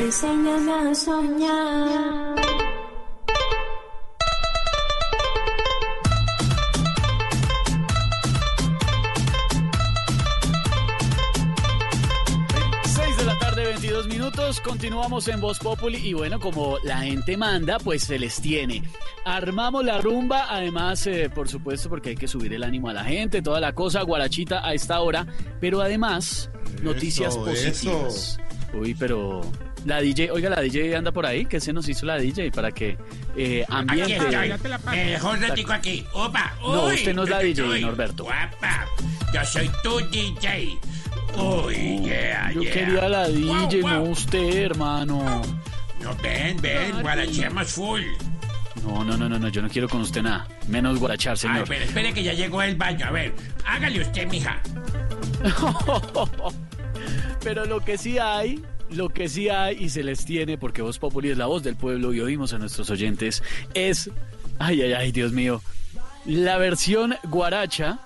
Enséñame 0.05 0.71
a 0.71 0.95
soñar. 0.95 2.54
52 13.95 14.07
minutos, 14.07 14.59
continuamos 14.59 15.27
en 15.29 15.39
Voz 15.39 15.57
Populi 15.59 15.97
y 15.97 16.13
bueno, 16.13 16.37
como 16.37 16.77
la 16.83 16.97
gente 16.97 17.37
manda, 17.37 17.77
pues 17.79 18.03
se 18.03 18.19
les 18.19 18.41
tiene. 18.41 18.83
Armamos 19.23 19.85
la 19.85 20.01
rumba, 20.01 20.47
además, 20.49 21.07
eh, 21.07 21.29
por 21.33 21.47
supuesto, 21.47 21.87
porque 21.87 22.09
hay 22.09 22.15
que 22.15 22.27
subir 22.27 22.53
el 22.53 22.63
ánimo 22.63 22.89
a 22.89 22.93
la 22.93 23.05
gente, 23.05 23.41
toda 23.41 23.61
la 23.61 23.73
cosa, 23.73 24.01
guarachita 24.01 24.67
a 24.67 24.73
esta 24.73 24.99
hora, 24.99 25.25
pero 25.61 25.81
además, 25.81 26.49
eso, 26.73 26.83
noticias 26.83 27.37
positivas. 27.37 28.37
Eso. 28.37 28.37
Uy, 28.77 28.95
pero 28.95 29.39
la 29.85 30.01
DJ, 30.01 30.29
oiga, 30.31 30.49
la 30.49 30.59
DJ 30.59 30.93
anda 30.97 31.13
por 31.13 31.25
ahí, 31.25 31.45
que 31.45 31.61
se 31.61 31.71
nos 31.71 31.87
hizo 31.87 32.05
la 32.05 32.17
DJ 32.17 32.51
para 32.51 32.71
que 32.71 32.97
eh, 33.37 33.63
ambiente. 33.69 34.15
Aquí 34.15 34.51
estoy, 34.51 35.05
mejor 35.05 35.39
ratico 35.39 35.71
aquí. 35.71 36.05
Opa, 36.11 36.53
uy, 36.61 36.73
no, 36.73 36.85
usted 36.87 37.13
no 37.13 37.23
es 37.23 37.29
la 37.29 37.39
DJ, 37.39 37.79
Norberto. 37.79 38.25
Guapa, 38.25 38.87
yo 39.33 39.45
soy 39.45 39.71
tu 39.81 39.99
DJ. 40.09 40.77
Uy, 41.37 41.99
yeah, 42.03 42.51
Yo 42.53 42.61
yeah. 42.61 42.73
quería 42.73 43.09
la 43.09 43.27
DJ, 43.27 43.81
Wow, 43.81 43.89
no 43.89 44.03
usted, 44.03 44.63
hermano. 44.63 45.41
No, 46.01 46.15
ven, 46.21 46.57
ven, 46.61 47.01
guarachemos 47.01 47.67
full. 47.67 48.01
No, 48.83 49.03
no, 49.03 49.17
no, 49.17 49.27
no, 49.27 49.39
no, 49.39 49.49
yo 49.49 49.61
no 49.61 49.69
quiero 49.69 49.89
con 49.89 50.01
usted 50.01 50.21
nada. 50.21 50.47
Menos 50.67 50.99
guarachar, 50.99 51.31
Ay, 51.33 51.37
señor. 51.37 51.65
pero 51.67 51.83
espere 51.83 52.13
que 52.13 52.23
ya 52.23 52.33
llegó 52.33 52.61
el 52.61 52.75
baño. 52.75 53.05
A 53.07 53.11
ver, 53.11 53.33
hágale 53.65 54.01
usted, 54.01 54.27
mija. 54.29 54.61
Pero 57.43 57.65
lo 57.65 57.79
que 57.81 57.97
sí 57.97 58.17
hay, 58.17 58.63
lo 58.89 59.09
que 59.09 59.29
sí 59.29 59.49
hay 59.49 59.77
y 59.83 59.89
se 59.89 60.03
les 60.03 60.25
tiene, 60.25 60.57
porque 60.57 60.81
Voz 60.81 60.97
Populi 60.97 61.29
es 61.29 61.37
la 61.37 61.45
voz 61.45 61.61
del 61.63 61.75
pueblo 61.75 62.13
y 62.13 62.19
oímos 62.19 62.53
a 62.53 62.57
nuestros 62.57 62.89
oyentes, 62.89 63.43
es, 63.73 64.09
ay, 64.57 64.81
ay, 64.81 64.93
ay, 64.93 65.11
Dios 65.11 65.31
mío, 65.31 65.61
la 66.25 66.57
versión 66.57 67.15
guaracha 67.29 67.99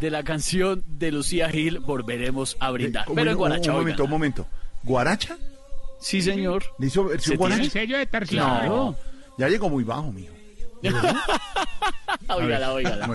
de 0.00 0.10
la 0.10 0.22
canción 0.22 0.82
de 0.86 1.12
Lucía 1.12 1.48
Gil, 1.50 1.78
Volveremos 1.80 2.56
a 2.60 2.70
brindar. 2.70 3.06
Pero 3.14 3.30
en 3.30 3.36
guaracha, 3.36 3.70
un 3.72 3.78
momento, 3.78 4.04
un 4.04 4.10
momento. 4.10 4.46
¿Guaracha? 4.82 5.36
Sí, 6.00 6.22
señor. 6.22 6.64
¿Le 6.78 6.86
hizo 6.88 7.04
versión 7.04 7.32
¿Se 7.32 7.36
guaracha? 7.36 7.60
tiene? 7.62 7.70
sello 7.70 7.98
de 7.98 8.06
Claro. 8.26 8.96
Ya 9.38 9.48
llegó 9.48 9.68
muy 9.68 9.84
bajo, 9.84 10.12
mijo. 10.12 10.34
Óigala, 12.28 12.72
óigala. 12.72 13.06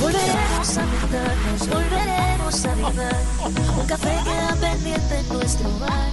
Volveremos 0.00 0.78
a 0.78 0.86
juntarnos, 0.86 1.68
volveremos 1.68 2.64
a 2.64 2.74
brindar. 2.74 3.16
Un 3.78 3.86
café 3.86 4.16
queda 4.24 4.56
pendiente 4.60 5.18
en 5.18 5.28
nuestro 5.28 5.78
bar. 5.78 6.10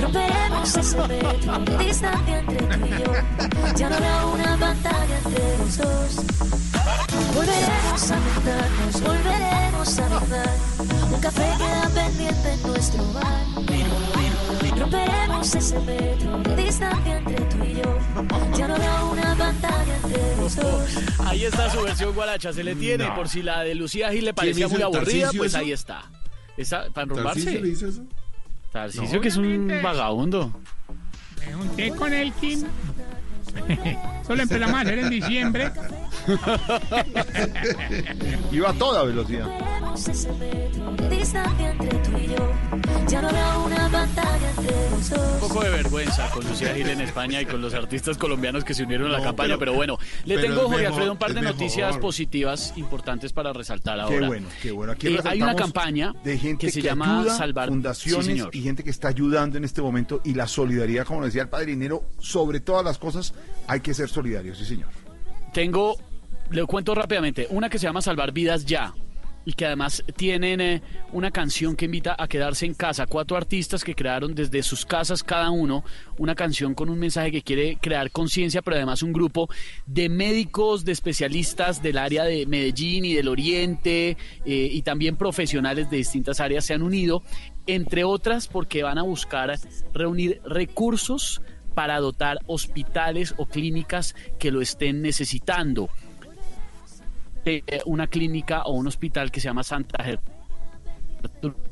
Romperemos 0.00 0.76
ese 0.76 0.96
metro 1.08 1.58
de 1.58 1.78
distancia 1.84 2.38
entre 2.40 2.58
tú 2.58 2.86
y 2.86 2.90
yo. 2.90 3.12
Ya 3.76 3.88
no 3.90 3.96
habrá 3.96 4.26
una 4.26 4.56
pantalla 4.58 5.18
entre 5.24 5.58
los 5.58 5.76
dos. 5.78 6.16
Volveremos 7.34 8.10
a 8.10 8.20
juntarnos, 8.20 9.02
volveremos 9.02 9.98
a 9.98 10.08
brindar. 10.08 10.50
Un 11.12 11.20
café 11.20 11.52
queda 11.58 11.90
pendiente 11.94 12.52
en 12.52 12.62
nuestro 12.62 13.12
bar. 13.12 13.44
Romperemos 14.78 15.54
ese 15.54 15.78
metro 15.80 16.38
de 16.38 16.56
distancia 16.56 17.18
entre 17.18 17.40
tú 17.46 17.64
y 17.64 17.74
yo. 17.74 17.98
Ya 18.56 18.68
no 18.68 18.74
habrá 18.74 19.04
una 19.04 19.34
pantalla 19.36 19.96
entre 20.04 20.36
los 20.36 20.56
dos. 20.56 20.90
Ahí 21.26 21.44
está 21.44 21.70
su 21.70 21.82
versión 21.82 22.14
guaracha, 22.14 22.52
se 22.52 22.64
le 22.64 22.74
tiene. 22.74 23.08
No. 23.08 23.14
Por 23.14 23.28
si 23.28 23.42
la 23.42 23.62
de 23.62 23.74
Lucía 23.74 24.10
Gil 24.10 24.24
le 24.26 24.34
parecía 24.34 24.68
muy 24.68 24.82
aburrida, 24.82 25.30
pues 25.36 25.52
eso? 25.52 25.58
ahí 25.58 25.72
está. 25.72 26.02
¿Esa, 26.56 26.90
¿Para 26.90 27.04
enrumbarse? 27.04 27.40
¿Tarcisio 27.44 27.60
le 27.64 27.68
hizo 27.68 27.88
eso? 27.88 28.02
Tarcisio, 28.72 29.14
No, 29.16 29.20
que 29.20 29.28
es 29.28 29.36
un 29.36 29.80
vagabundo. 29.82 30.52
Me 31.46 31.52
junté 31.54 31.90
con 31.90 32.12
Elkin. 32.12 32.66
Solo 34.26 34.42
empezamos 34.42 34.74
a 34.74 34.80
hacer 34.80 34.98
en 34.98 35.10
diciembre. 35.10 35.70
Iba 38.52 38.70
a 38.70 38.74
toda 38.74 39.04
velocidad. 39.04 39.46
Ya 43.14 43.22
no 43.22 43.28
habrá 43.28 43.58
una 43.58 43.88
pantalla 43.90 44.50
entre 44.50 44.74
Un 45.16 45.38
poco 45.40 45.62
de 45.62 45.70
vergüenza 45.70 46.28
con 46.32 46.44
Lucía 46.48 46.74
Gil 46.74 46.88
en 46.88 47.00
España 47.00 47.40
y 47.40 47.46
con 47.46 47.62
los 47.62 47.72
artistas 47.72 48.18
colombianos 48.18 48.64
que 48.64 48.74
se 48.74 48.82
unieron 48.82 49.06
a 49.06 49.10
la 49.12 49.18
No, 49.18 49.24
campaña, 49.24 49.50
pero, 49.56 49.58
pero- 49.70 49.72
bueno, 49.74 49.98
le 50.24 50.34
pero 50.34 50.48
tengo, 50.48 50.62
Jorge 50.62 50.76
mejor, 50.78 50.92
Alfredo, 50.94 51.12
un 51.12 51.18
par 51.18 51.32
de 51.34 51.42
noticias 51.42 51.86
mejor. 51.90 52.00
positivas 52.00 52.72
importantes 52.76 53.32
para 53.32 53.52
resaltar 53.52 54.00
ahora. 54.00 54.18
Qué 54.18 54.26
bueno, 54.26 54.48
qué 54.60 54.70
bueno. 54.72 54.92
Aquí 54.94 55.06
Eh, 55.06 55.20
hay 55.26 55.40
una 55.40 55.54
campaña 55.54 56.12
de 56.24 56.38
gente 56.38 56.66
que 56.66 56.72
se 56.72 56.82
llama 56.82 57.20
ayuda, 57.20 57.36
Salvar 57.36 57.68
fundaciones 57.68 58.26
Sí, 58.26 58.32
señor. 58.32 58.50
y 58.52 58.62
gente 58.62 58.82
que 58.82 58.90
está 58.90 59.06
ayudando 59.08 59.58
en 59.58 59.64
este 59.64 59.80
momento 59.80 60.20
y 60.24 60.34
la 60.34 60.48
solidaridad, 60.48 61.06
como 61.06 61.24
decía 61.24 61.42
el 61.42 61.48
padre 61.48 61.66
Dinero, 61.66 62.02
sobre 62.18 62.58
todas 62.58 62.84
las 62.84 62.98
cosas 62.98 63.32
hay 63.68 63.78
que 63.78 63.94
ser 63.94 64.08
solidarios, 64.08 64.58
sí 64.58 64.64
señor. 64.64 64.88
Tengo, 65.52 65.94
le 66.50 66.64
cuento 66.66 66.96
rápidamente, 66.96 67.46
una 67.50 67.68
que 67.70 67.78
se 67.78 67.86
llama 67.86 68.02
Salvar 68.02 68.32
Vidas 68.32 68.64
Ya. 68.64 68.92
Y 69.44 69.52
que 69.52 69.66
además 69.66 70.02
tienen 70.16 70.60
eh, 70.60 70.82
una 71.12 71.30
canción 71.30 71.76
que 71.76 71.84
invita 71.84 72.16
a 72.18 72.28
quedarse 72.28 72.66
en 72.66 72.74
casa. 72.74 73.06
Cuatro 73.06 73.36
artistas 73.36 73.84
que 73.84 73.94
crearon 73.94 74.34
desde 74.34 74.62
sus 74.62 74.86
casas 74.86 75.22
cada 75.22 75.50
uno 75.50 75.84
una 76.18 76.34
canción 76.34 76.74
con 76.74 76.88
un 76.88 76.98
mensaje 76.98 77.32
que 77.32 77.42
quiere 77.42 77.76
crear 77.80 78.10
conciencia, 78.10 78.62
pero 78.62 78.76
además 78.76 79.02
un 79.02 79.12
grupo 79.12 79.48
de 79.86 80.08
médicos, 80.08 80.84
de 80.84 80.92
especialistas 80.92 81.82
del 81.82 81.98
área 81.98 82.24
de 82.24 82.46
Medellín 82.46 83.04
y 83.04 83.14
del 83.14 83.28
Oriente 83.28 84.10
eh, 84.10 84.16
y 84.44 84.82
también 84.82 85.16
profesionales 85.16 85.90
de 85.90 85.96
distintas 85.98 86.40
áreas 86.40 86.64
se 86.64 86.74
han 86.74 86.82
unido, 86.82 87.22
entre 87.66 88.04
otras 88.04 88.48
porque 88.48 88.82
van 88.82 88.98
a 88.98 89.02
buscar 89.02 89.58
reunir 89.92 90.40
recursos 90.44 91.40
para 91.74 91.98
dotar 91.98 92.38
hospitales 92.46 93.34
o 93.36 93.46
clínicas 93.46 94.14
que 94.38 94.50
lo 94.50 94.60
estén 94.60 95.02
necesitando. 95.02 95.90
Una 97.86 98.06
clínica 98.06 98.62
o 98.62 98.72
un 98.72 98.86
hospital 98.86 99.30
que 99.30 99.40
se 99.40 99.48
llama 99.48 99.62
Santa 99.62 100.02
Gertrudis, 100.02 100.34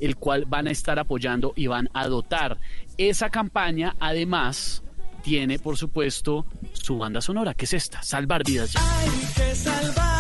el 0.00 0.16
cual 0.16 0.44
van 0.46 0.66
a 0.66 0.70
estar 0.70 0.98
apoyando 0.98 1.52
y 1.56 1.66
van 1.66 1.88
a 1.94 2.08
dotar. 2.08 2.58
Esa 2.98 3.30
campaña, 3.30 3.96
además, 4.00 4.82
tiene, 5.22 5.58
por 5.58 5.76
supuesto, 5.76 6.46
su 6.72 6.98
banda 6.98 7.20
sonora, 7.20 7.54
que 7.54 7.64
es 7.64 7.72
esta, 7.72 8.02
Salvar 8.02 8.44
Vidas 8.44 8.72
Ya. 8.72 8.80
Hay 9.00 9.10
que 9.34 9.54
salvar 9.54 10.11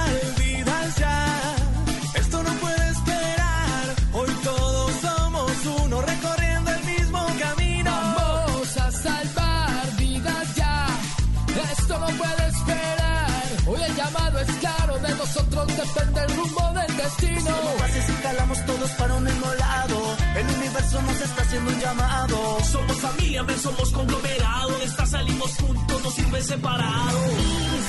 Somos 23.58 23.90
conglomerado. 23.92 24.70
De 24.78 24.84
esta 24.84 25.04
salimos 25.06 25.54
juntos, 25.56 26.02
no 26.02 26.10
sirve 26.10 26.42
separado. 26.42 27.18
Y 27.38 27.40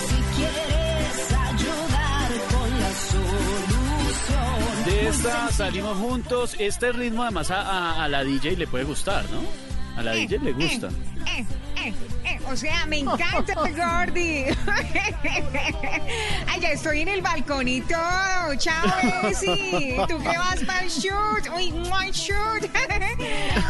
si 0.05 0.15
quieres 0.35 1.31
ayudar 1.31 2.31
con 2.51 2.69
la 2.79 2.91
solución, 3.11 4.83
fiesta, 4.85 5.49
salimos 5.51 5.97
juntos. 5.97 6.55
Este 6.59 6.91
ritmo 6.91 7.23
además 7.23 7.49
a, 7.51 7.61
a- 7.61 8.03
a 8.03 8.07
la 8.07 8.23
DJ 8.23 8.55
le 8.57 8.67
puede 8.67 8.83
gustar, 8.83 9.25
¿no? 9.31 9.41
A 9.97 10.03
la 10.03 10.11
DJ 10.13 10.37
le 10.39 10.53
gusta. 10.53 10.89
Eh, 11.37 11.45
eh, 11.77 11.93
eh, 12.25 12.39
o 12.51 12.55
sea, 12.55 12.85
me 12.87 12.99
encanta 12.99 13.53
Gordy. 13.55 14.45
Ay, 16.47 16.59
ya 16.61 16.69
estoy 16.71 17.01
en 17.01 17.07
el 17.09 17.21
balcón 17.21 17.67
y 17.67 17.81
todo. 17.81 18.55
Chao, 18.57 18.87
Bessie. 19.23 19.95
¿Tú 20.09 20.17
qué 20.19 20.37
vas 20.37 20.59
para 20.65 20.79
el 20.81 20.89
shoot? 20.89 21.47
Uy, 21.55 21.71
my 21.71 22.11
shoot. 22.11 22.69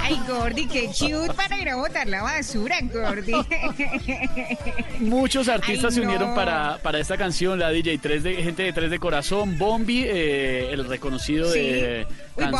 Ay, 0.02 0.20
Gordy, 0.28 0.66
qué 0.68 0.88
cute 0.88 1.34
para 1.34 1.53
ir 1.64 1.70
a 1.70 1.76
botar 1.76 2.08
la 2.08 2.22
basura, 2.22 2.78
Gordy. 2.82 3.34
Muchos 5.00 5.48
artistas 5.48 5.94
Ay, 5.94 6.02
se 6.02 6.06
unieron 6.06 6.36
para, 6.36 6.78
para 6.82 7.00
esta 7.00 7.18
canción, 7.18 7.60
la 7.60 7.70
DJ, 7.70 7.98
tres 7.98 8.24
de, 8.24 8.36
gente 8.36 8.64
de 8.64 8.74
Tres 8.74 8.92
de 8.92 9.00
Corazón, 9.00 9.58
Bombi, 9.58 10.04
eh, 10.06 10.70
el 10.72 10.86
reconocido 10.88 11.50
de. 11.52 12.06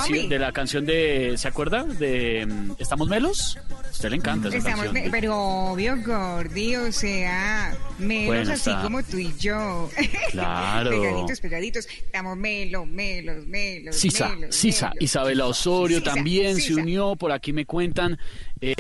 Uy, 0.10 0.28
de 0.28 0.38
la 0.40 0.52
canción 0.52 0.86
de, 0.86 1.34
¿se 1.38 1.48
acuerda? 1.48 1.84
De 1.84 2.46
mm, 2.46 2.74
¿Estamos 2.78 3.08
Melos? 3.08 3.58
A 3.72 3.90
usted 3.90 4.10
le 4.12 4.18
encanta 4.18 4.50
esa 4.50 4.58
Estamos, 4.58 4.86
canción. 4.86 5.06
me- 5.06 5.10
pero 5.12 5.36
obvio, 5.36 5.96
Gordy, 6.06 6.76
o 6.76 6.92
sea, 6.92 7.76
menos 7.98 8.28
Bueno, 8.28 8.52
así 8.54 8.70
está. 8.70 8.82
como 8.84 9.02
tú 9.04 9.18
y 9.18 9.34
yo. 9.40 9.90
Claro. 10.32 10.90
pegaditos, 10.92 11.40
pegaditos. 11.40 11.88
Estamos 11.88 12.38
melo, 12.38 12.86
melos, 12.86 13.46
melos. 13.48 13.96
Sisa, 13.96 14.30
melos, 14.30 14.56
Sisa, 14.56 14.90
melos. 14.90 15.02
Isabela 15.04 15.46
Osorio 15.48 16.00
Sisa, 16.00 16.14
también 16.14 16.58
se 16.58 16.76
unió, 16.76 17.16
por 17.16 17.32
aquí 17.32 17.52
me 17.54 17.66
cuentan. 17.66 18.18
Eh, 18.62 18.74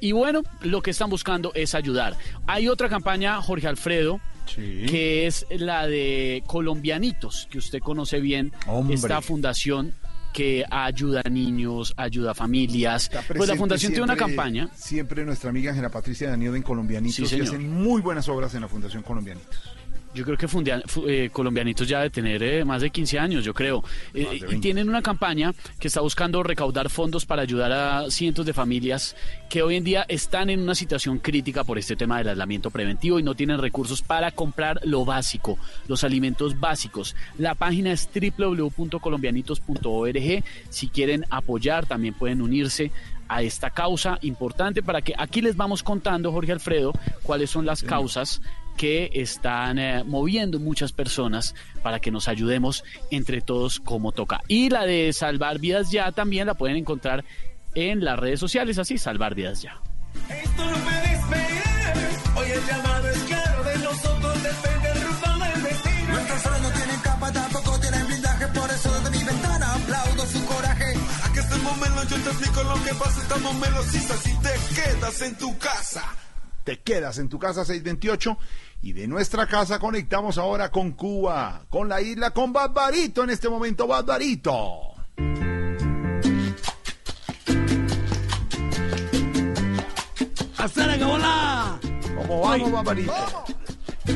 y 0.00 0.12
bueno, 0.12 0.42
lo 0.62 0.82
que 0.82 0.90
están 0.90 1.10
buscando 1.10 1.52
es 1.54 1.74
ayudar. 1.74 2.16
Hay 2.46 2.68
otra 2.68 2.88
campaña, 2.88 3.40
Jorge 3.42 3.68
Alfredo, 3.68 4.20
que 4.54 5.26
es 5.26 5.46
la 5.50 5.86
de 5.86 6.42
Colombianitos, 6.46 7.48
que 7.50 7.58
usted 7.58 7.80
conoce 7.80 8.20
bien, 8.20 8.52
Hombre. 8.66 8.94
esta 8.94 9.20
fundación 9.20 9.94
que 10.32 10.64
ayuda 10.70 11.22
a 11.24 11.30
niños, 11.30 11.94
ayuda 11.96 12.32
a 12.32 12.34
familias. 12.34 13.10
Pues 13.34 13.48
la 13.48 13.56
fundación 13.56 13.92
tiene 13.92 14.04
una 14.04 14.16
campaña. 14.16 14.68
Siempre 14.74 15.24
nuestra 15.24 15.48
amiga 15.48 15.70
Ángela 15.70 15.88
Patricia 15.88 16.28
Daniel 16.28 16.56
en 16.56 16.62
Colombianitos 16.62 17.28
Sí, 17.28 17.40
hacen 17.40 17.72
muy 17.72 18.02
buenas 18.02 18.28
obras 18.28 18.54
en 18.54 18.60
la 18.60 18.68
Fundación 18.68 19.02
Colombianitos. 19.02 19.75
Yo 20.16 20.24
creo 20.24 20.36
que 20.38 20.48
fundia- 20.48 20.82
fu- 20.86 21.06
eh, 21.06 21.28
Colombianitos 21.32 21.86
ya 21.86 22.00
de 22.00 22.08
tener 22.10 22.42
eh, 22.42 22.64
más 22.64 22.80
de 22.82 22.88
15 22.90 23.18
años, 23.18 23.44
yo 23.44 23.52
creo. 23.52 23.84
Eh, 24.14 24.40
y 24.50 24.56
tienen 24.60 24.88
una 24.88 25.02
campaña 25.02 25.52
que 25.78 25.88
está 25.88 26.00
buscando 26.00 26.42
recaudar 26.42 26.88
fondos 26.90 27.26
para 27.26 27.42
ayudar 27.42 27.70
a 27.72 28.10
cientos 28.10 28.46
de 28.46 28.52
familias 28.54 29.14
que 29.50 29.62
hoy 29.62 29.76
en 29.76 29.84
día 29.84 30.04
están 30.08 30.48
en 30.50 30.60
una 30.60 30.74
situación 30.74 31.18
crítica 31.18 31.62
por 31.64 31.78
este 31.78 31.96
tema 31.96 32.16
del 32.18 32.28
aislamiento 32.30 32.70
preventivo 32.70 33.18
y 33.18 33.22
no 33.22 33.34
tienen 33.34 33.58
recursos 33.60 34.00
para 34.02 34.30
comprar 34.30 34.80
lo 34.84 35.04
básico, 35.04 35.58
los 35.86 36.02
alimentos 36.02 36.58
básicos. 36.58 37.14
La 37.38 37.54
página 37.54 37.92
es 37.92 38.08
www.colombianitos.org. 38.12 40.44
Si 40.70 40.88
quieren 40.88 41.24
apoyar, 41.30 41.86
también 41.86 42.14
pueden 42.14 42.40
unirse 42.42 42.90
a 43.28 43.42
esta 43.42 43.70
causa 43.70 44.18
importante 44.22 44.82
para 44.82 45.02
que 45.02 45.12
aquí 45.18 45.42
les 45.42 45.56
vamos 45.56 45.82
contando, 45.82 46.30
Jorge 46.32 46.52
Alfredo, 46.52 46.92
cuáles 47.24 47.50
son 47.50 47.66
las 47.66 47.82
causas 47.82 48.40
que 48.76 49.10
están 49.14 49.78
eh, 49.78 50.04
moviendo 50.04 50.60
muchas 50.60 50.92
personas 50.92 51.54
para 51.82 52.00
que 52.00 52.10
nos 52.10 52.28
ayudemos 52.28 52.84
entre 53.10 53.40
todos 53.40 53.80
como 53.80 54.12
toca. 54.12 54.42
Y 54.48 54.70
la 54.70 54.84
de 54.84 55.12
Salvar 55.12 55.58
Vidas 55.58 55.90
Ya 55.90 56.12
también 56.12 56.46
la 56.46 56.54
pueden 56.54 56.76
encontrar 56.76 57.24
en 57.74 58.04
las 58.04 58.18
redes 58.18 58.40
sociales, 58.40 58.78
así, 58.78 58.98
Salvar 58.98 59.34
Vidas 59.34 59.62
Ya. 59.62 59.80
Esto 60.28 60.70
no 60.70 60.76
puede 60.78 61.12
esperar. 61.14 61.96
Hoy 62.36 62.50
el 62.50 62.66
llamado 62.66 63.08
es 63.08 63.18
claro, 63.24 63.64
de 63.64 63.78
nosotros 63.78 64.42
depende 64.42 64.90
el 64.92 65.00
rumbo 65.02 65.44
del 65.44 65.62
destino. 65.62 66.12
Nuestros 66.12 66.42
soles 66.42 66.62
no 66.62 66.70
tienen 66.70 67.00
capa, 67.00 67.32
tampoco 67.32 67.80
tienen 67.80 68.06
blindaje, 68.06 68.46
por 68.48 68.70
eso 68.70 68.92
desde 68.94 69.18
mi 69.18 69.24
ventana 69.24 69.74
aplaudo 69.74 70.26
su 70.26 70.44
coraje. 70.46 70.94
Aquí 71.24 71.38
estamos 71.38 71.78
melos, 71.78 72.08
yo 72.08 72.16
te 72.16 72.30
explico 72.30 72.62
lo 72.62 72.84
que 72.84 72.94
pasa, 72.94 73.22
estamos 73.22 73.54
melos 73.56 73.94
y 73.94 73.98
si 73.98 74.36
te 74.40 74.74
quedas 74.74 75.22
en 75.22 75.34
tu 75.36 75.58
casa. 75.58 76.25
Te 76.66 76.80
quedas 76.80 77.18
en 77.18 77.28
tu 77.28 77.38
casa 77.38 77.64
628 77.64 78.36
y 78.82 78.92
de 78.92 79.06
nuestra 79.06 79.46
casa 79.46 79.78
conectamos 79.78 80.36
ahora 80.36 80.68
con 80.72 80.94
Cuba, 80.94 81.64
con 81.70 81.88
la 81.88 82.02
isla, 82.02 82.32
con 82.32 82.52
Barbarito 82.52 83.22
en 83.22 83.30
este 83.30 83.48
momento, 83.48 83.86
Barbarito. 83.86 84.96
¡Hacer 90.58 90.98
que 90.98 91.04
volá! 91.04 91.78
¿Cómo 92.16 92.40
vamos, 92.40 92.72
Barbarito? 92.72 93.14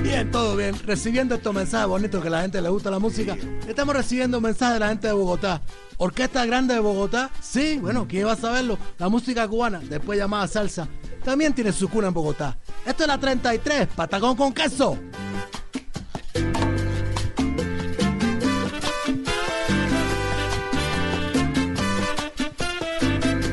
Bien, 0.02 0.28
todo 0.32 0.56
bien. 0.56 0.74
Recibiendo 0.84 1.36
estos 1.36 1.54
mensajes 1.54 1.86
bonitos 1.86 2.20
que 2.20 2.26
a 2.26 2.30
la 2.32 2.42
gente 2.42 2.60
le 2.60 2.68
gusta 2.68 2.90
la 2.90 2.98
música. 2.98 3.36
Estamos 3.68 3.94
recibiendo 3.94 4.40
mensajes 4.40 4.74
de 4.74 4.80
la 4.80 4.88
gente 4.88 5.06
de 5.06 5.12
Bogotá. 5.12 5.62
Orquesta 5.98 6.44
Grande 6.46 6.74
de 6.74 6.80
Bogotá. 6.80 7.30
Sí, 7.40 7.78
bueno, 7.80 8.08
¿quién 8.08 8.26
va 8.26 8.32
a 8.32 8.36
saberlo? 8.36 8.76
La 8.98 9.08
música 9.08 9.46
cubana, 9.46 9.78
después 9.78 10.18
llamada 10.18 10.48
salsa, 10.48 10.88
también 11.24 11.52
tiene 11.54 11.72
su 11.72 11.88
cuna 11.88 12.08
en 12.08 12.14
Bogotá. 12.14 12.56
Esto 12.84 13.04
es 13.04 13.08
la 13.08 13.18
33, 13.18 13.88
patacón 13.88 14.36
con 14.36 14.52
queso. 14.52 14.98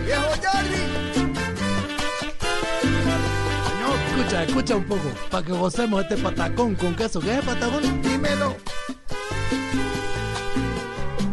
¡Viejo 0.05 0.29
Jordi! 0.43 0.83
Escucha, 4.09 4.43
escucha 4.43 4.75
un 4.75 4.83
poco, 4.85 5.11
para 5.29 5.45
que 5.45 5.51
gocemos 5.53 6.01
este 6.03 6.17
patacón 6.17 6.75
con 6.75 6.95
queso. 6.95 7.19
¿Qué 7.19 7.37
es 7.37 7.45
patacón? 7.45 8.01
Dímelo. 8.01 8.55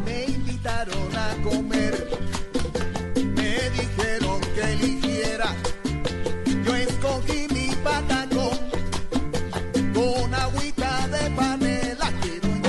Me 0.05 0.25
invitaron 0.25 1.17
a 1.17 1.35
comer, 1.43 1.84
con 10.25 10.35
agüita 10.35 11.07
de 11.09 11.31
panela. 11.33 12.13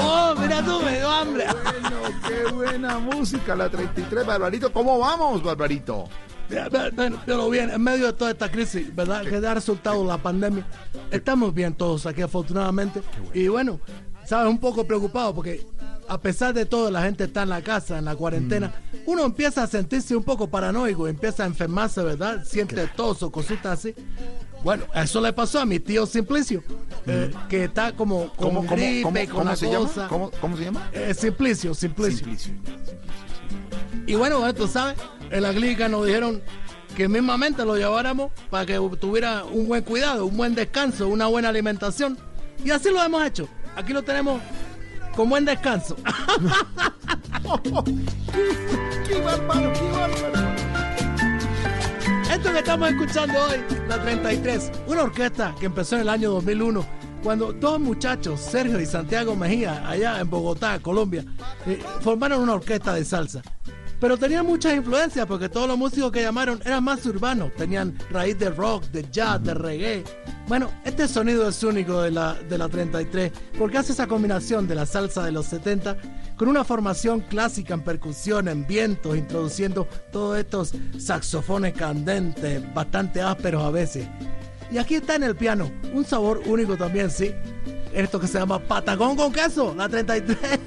¡Oh, 0.01 0.35
mira 0.37 0.63
tú, 0.63 0.81
me 0.81 0.97
dio 0.97 1.09
hambre! 1.09 1.45
Bueno, 1.63 1.97
qué 2.27 2.51
buena 2.51 2.99
música, 2.99 3.55
la 3.55 3.69
33, 3.69 4.25
Barbarito. 4.25 4.73
¿Cómo 4.73 4.99
vamos, 4.99 5.41
Barbarito? 5.41 6.09
Pero 7.25 7.49
bien, 7.49 7.69
en 7.69 7.81
medio 7.81 8.07
de 8.07 8.13
toda 8.13 8.31
esta 8.31 8.51
crisis, 8.51 8.93
¿verdad? 8.93 9.23
Que 9.23 9.39
da 9.39 9.53
resultado 9.53 10.03
la 10.05 10.17
pandemia, 10.17 10.65
estamos 11.11 11.53
bien 11.53 11.73
todos 11.73 12.05
aquí 12.05 12.21
afortunadamente. 12.21 13.01
Y 13.33 13.47
bueno, 13.47 13.79
sabes, 14.25 14.49
un 14.49 14.59
poco 14.59 14.85
preocupado 14.85 15.33
porque 15.33 15.65
a 16.07 16.19
pesar 16.19 16.53
de 16.53 16.65
todo 16.65 16.91
la 16.91 17.03
gente 17.03 17.25
está 17.25 17.43
en 17.43 17.49
la 17.49 17.61
casa, 17.61 17.97
en 17.97 18.05
la 18.05 18.15
cuarentena, 18.15 18.73
uno 19.05 19.25
empieza 19.25 19.63
a 19.63 19.67
sentirse 19.67 20.15
un 20.15 20.23
poco 20.23 20.47
paranoico, 20.47 21.07
empieza 21.07 21.43
a 21.43 21.47
enfermarse, 21.47 22.03
¿verdad? 22.03 22.43
Siente 22.45 22.87
tos 22.95 23.23
o 23.23 23.31
cositas 23.31 23.79
así. 23.79 23.95
Bueno, 24.63 24.85
eso 24.95 25.21
le 25.21 25.31
pasó 25.31 25.59
a 25.59 25.65
mi 25.65 25.79
tío 25.79 26.05
Simplicio, 26.05 26.63
eh, 27.05 27.31
que 27.49 27.65
está 27.65 27.91
como 27.91 28.29
con 28.33 28.49
¿Cómo, 28.49 28.61
gripe, 28.63 29.03
cómo, 29.03 29.19
con 29.19 29.27
cómo 29.27 29.43
la 29.43 29.55
se 29.55 29.67
cosa. 29.67 29.95
llama? 29.95 30.07
¿Cómo, 30.09 30.31
cómo 30.41 30.57
se 30.57 30.63
llama? 30.63 30.89
Eh, 30.91 31.13
Simplicio, 31.13 31.73
Simplicio. 31.73 32.27
Y 34.07 34.15
bueno, 34.15 34.39
bueno, 34.39 34.53
tú 34.53 34.67
sabes, 34.67 34.97
en 35.29 35.43
la 35.43 35.51
clínica 35.51 35.87
nos 35.87 36.05
dijeron 36.05 36.41
que 36.95 37.07
mismamente 37.07 37.65
lo 37.65 37.75
lleváramos 37.75 38.31
para 38.49 38.65
que 38.65 38.75
tuviera 38.99 39.43
un 39.43 39.67
buen 39.67 39.83
cuidado, 39.83 40.25
un 40.25 40.37
buen 40.37 40.55
descanso, 40.55 41.07
una 41.07 41.27
buena 41.27 41.49
alimentación. 41.49 42.17
Y 42.63 42.71
así 42.71 42.89
lo 42.89 43.03
hemos 43.03 43.23
hecho. 43.25 43.47
Aquí 43.75 43.93
lo 43.93 44.01
tenemos 44.03 44.41
con 45.15 45.29
buen 45.29 45.45
descanso. 45.45 45.95
¡Qué 49.07 49.21
bárbaro, 49.21 49.71
qué 49.73 49.91
bárbaro! 49.91 50.55
Esto 52.31 52.51
que 52.51 52.59
estamos 52.59 52.89
escuchando 52.89 53.33
hoy, 53.45 53.63
la 53.87 54.01
33, 54.01 54.71
una 54.87 55.03
orquesta 55.03 55.55
que 55.59 55.67
empezó 55.67 55.95
en 55.95 56.01
el 56.01 56.09
año 56.09 56.31
2001, 56.31 56.85
cuando 57.23 57.53
dos 57.53 57.79
muchachos, 57.79 58.41
Sergio 58.41 58.79
y 58.81 58.85
Santiago 58.85 59.35
Mejía, 59.35 59.87
allá 59.87 60.19
en 60.19 60.29
Bogotá, 60.29 60.79
Colombia, 60.79 61.23
eh, 61.65 61.81
formaron 62.01 62.41
una 62.41 62.55
orquesta 62.55 62.93
de 62.93 63.05
salsa. 63.05 63.41
Pero 63.99 64.17
tenían 64.17 64.45
muchas 64.45 64.75
influencias 64.75 65.25
porque 65.25 65.49
todos 65.49 65.67
los 65.67 65.77
músicos 65.77 66.11
que 66.11 66.21
llamaron 66.21 66.61
eran 66.65 66.83
más 66.83 67.05
urbanos, 67.05 67.53
tenían 67.55 67.97
raíz 68.09 68.37
de 68.37 68.49
rock, 68.49 68.83
de 68.91 69.05
jazz, 69.09 69.41
de 69.43 69.53
reggae. 69.53 70.03
Bueno, 70.47 70.69
este 70.83 71.07
sonido 71.07 71.47
es 71.47 71.63
único 71.63 72.01
de 72.01 72.11
la, 72.11 72.33
de 72.33 72.57
la 72.57 72.69
33 72.69 73.31
porque 73.57 73.77
hace 73.77 73.93
esa 73.93 74.07
combinación 74.07 74.67
de 74.67 74.75
la 74.75 74.85
salsa 74.85 75.23
de 75.23 75.31
los 75.31 75.47
70 75.47 75.97
con 76.35 76.49
una 76.49 76.63
formación 76.63 77.21
clásica 77.21 77.73
en 77.73 77.81
percusión, 77.81 78.47
en 78.47 78.67
vientos, 78.67 79.15
introduciendo 79.15 79.87
todos 80.11 80.37
estos 80.37 80.73
saxofones 80.99 81.73
candentes, 81.73 82.61
bastante 82.73 83.21
ásperos 83.21 83.63
a 83.63 83.71
veces. 83.71 84.07
Y 84.71 84.77
aquí 84.77 84.95
está 84.95 85.15
en 85.15 85.23
el 85.23 85.35
piano, 85.35 85.71
un 85.93 86.05
sabor 86.05 86.41
único 86.45 86.75
también, 86.75 87.09
sí. 87.09 87.33
Esto 87.93 88.19
que 88.19 88.27
se 88.27 88.39
llama 88.39 88.59
patagón 88.59 89.15
con 89.15 89.31
queso, 89.31 89.73
la 89.73 89.87
33. 89.87 90.59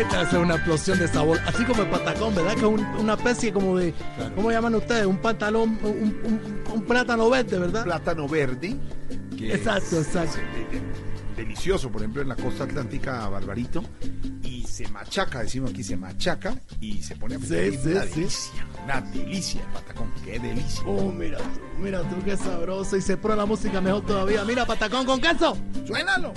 Esa 0.00 0.22
es 0.22 0.32
una 0.34 0.54
explosión 0.56 0.98
de 0.98 1.08
sabor. 1.08 1.38
Así 1.46 1.64
como 1.64 1.82
el 1.82 1.88
patacón, 1.90 2.34
¿verdad? 2.34 2.52
Que 2.52 2.58
es 2.60 2.64
un- 2.64 2.84
una 2.98 3.14
especie 3.14 3.52
como 3.52 3.76
de. 3.78 3.94
¿Cómo 4.34 4.50
llaman 4.50 4.74
ustedes? 4.74 5.06
Un 5.06 5.18
pantalón, 5.18 5.78
un, 5.82 6.20
un- 6.24 6.62
un 6.72 6.82
plátano 6.84 7.28
verde, 7.30 7.58
¿verdad? 7.58 7.84
Plátano 7.84 8.28
verde. 8.28 8.76
que 9.36 9.52
Exacto, 9.54 10.00
es- 10.00 10.06
exacto. 10.06 10.38
es, 10.38 10.76
eh, 10.76 10.82
delicioso, 11.36 11.90
por 11.90 12.00
ejemplo, 12.00 12.22
en 12.22 12.28
la 12.28 12.36
costa 12.36 12.64
atlántica, 12.64 13.28
Barbarito. 13.28 13.82
Y 14.42 14.64
se 14.64 14.88
machaca, 14.88 15.40
decimos 15.42 15.70
aquí, 15.72 15.82
se 15.84 15.96
machaca 15.96 16.54
y 16.80 17.02
se 17.02 17.16
pone 17.16 17.34
a 17.34 17.38
Sí, 17.38 17.46
freír. 17.46 17.78
sí, 17.78 17.88
una 17.90 18.02
sí. 18.04 18.08
delicia, 18.20 18.66
una 18.84 19.00
delicia 19.02 19.60
el 19.60 19.66
patacón, 19.68 20.12
qué 20.24 20.38
delicia. 20.38 20.82
Oh, 20.86 21.12
mira 21.12 21.36
tú, 21.38 21.44
mira 21.82 22.00
tú, 22.02 22.16
qué 22.24 22.36
sabroso. 22.36 22.96
Y 22.96 23.02
se 23.02 23.16
prueba 23.18 23.36
la 23.42 23.46
música 23.46 23.80
mejor 23.82 24.04
todavía. 24.06 24.44
Mira, 24.44 24.64
patacón 24.64 25.04
con 25.04 25.20
queso. 25.20 25.56
¡Suénalo! 25.86 26.32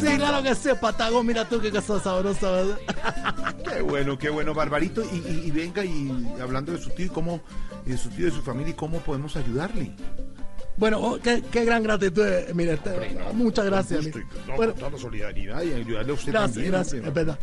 Sí, 0.00 0.16
claro 0.16 0.42
que 0.42 0.54
sí, 0.54 0.68
patagón. 0.80 1.26
Mira 1.26 1.48
tú 1.48 1.60
qué 1.60 1.70
cosa 1.70 2.00
sabrosa, 2.00 2.50
¿verdad? 2.50 2.78
Qué 3.74 3.80
bueno, 3.82 4.18
qué 4.18 4.28
bueno, 4.30 4.54
Barbarito. 4.54 5.02
Y, 5.12 5.16
y- 5.16 5.42
y 5.46 5.50
venga, 5.50 5.84
y 5.84 6.10
hablando 6.40 6.72
de 6.72 6.78
su 6.78 6.90
tío 6.90 7.06
y 7.06 7.08
cómo, 7.08 7.40
y 7.86 7.90
de 7.90 7.98
su 7.98 8.08
tío 8.10 8.26
y 8.26 8.30
de 8.30 8.36
su 8.36 8.42
familia, 8.42 8.70
y 8.70 8.74
cómo 8.74 8.98
podemos 9.00 9.36
ayudarle. 9.36 9.92
Bueno, 10.76 10.98
oh, 11.00 11.18
qué, 11.20 11.42
qué 11.50 11.64
gran 11.64 11.82
gratitud. 11.82 12.24
eh, 12.26 12.52
Mire, 12.54 12.74
este, 12.74 12.90
muchas 13.32 13.64
gracias. 13.66 14.04
Gusto 14.04 14.18
no, 14.46 14.56
Bueno, 14.56 14.72
toda 14.74 14.90
la 14.90 14.98
solidaridad 14.98 15.62
y 15.62 15.72
ayudarle 15.72 16.10
a 16.12 16.14
usted 16.14 16.32
gracias, 16.32 16.52
también. 16.54 16.72
gracias, 16.72 16.94
hombre. 16.94 17.08
es 17.08 17.14
verdad. 17.14 17.38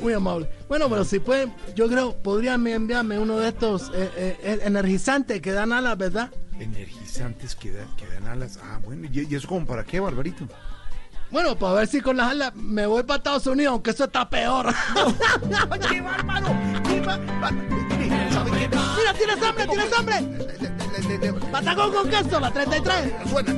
Muy 0.00 0.12
amable. 0.14 0.48
Bueno, 0.68 0.88
pero 0.88 1.04
si 1.04 1.18
pueden, 1.18 1.52
yo 1.74 1.88
creo, 1.88 2.14
podrían 2.22 2.66
enviarme 2.66 3.18
uno 3.18 3.38
de 3.38 3.48
estos 3.48 3.90
eh, 3.94 4.10
eh, 4.16 4.36
eh, 4.42 4.60
energizantes 4.64 5.40
que 5.42 5.52
dan 5.52 5.72
alas, 5.72 5.98
¿verdad? 5.98 6.30
Energizantes 6.58 7.54
que, 7.54 7.70
da- 7.72 7.86
que 7.96 8.06
dan 8.06 8.26
alas. 8.26 8.58
Ah, 8.62 8.78
bueno, 8.84 9.08
¿y, 9.12 9.26
y 9.30 9.34
eso 9.34 9.48
como 9.48 9.66
para 9.66 9.84
qué, 9.84 10.00
Barbarito? 10.00 10.46
Bueno, 11.30 11.56
para 11.56 11.74
ver 11.74 11.86
si 11.86 12.00
con 12.00 12.16
las 12.16 12.30
alas 12.30 12.54
me 12.56 12.86
voy 12.86 13.04
para 13.04 13.18
Estados 13.18 13.46
Unidos, 13.46 13.72
aunque 13.72 13.90
eso 13.90 14.04
está 14.04 14.28
peor. 14.28 14.74
¡Qué 15.88 16.00
bárbaro! 16.00 16.48
¡Qué 16.86 17.00
bárbaro! 17.00 17.56
Mira, 18.96 19.14
tienes 19.16 19.42
hambre, 19.42 19.66
tienes 19.66 19.98
hambre. 19.98 20.24
Patagón 21.52 21.92
con 21.92 22.08
queso, 22.10 22.40
la 22.40 22.50
33. 22.50 23.12
Suena. 23.30 23.54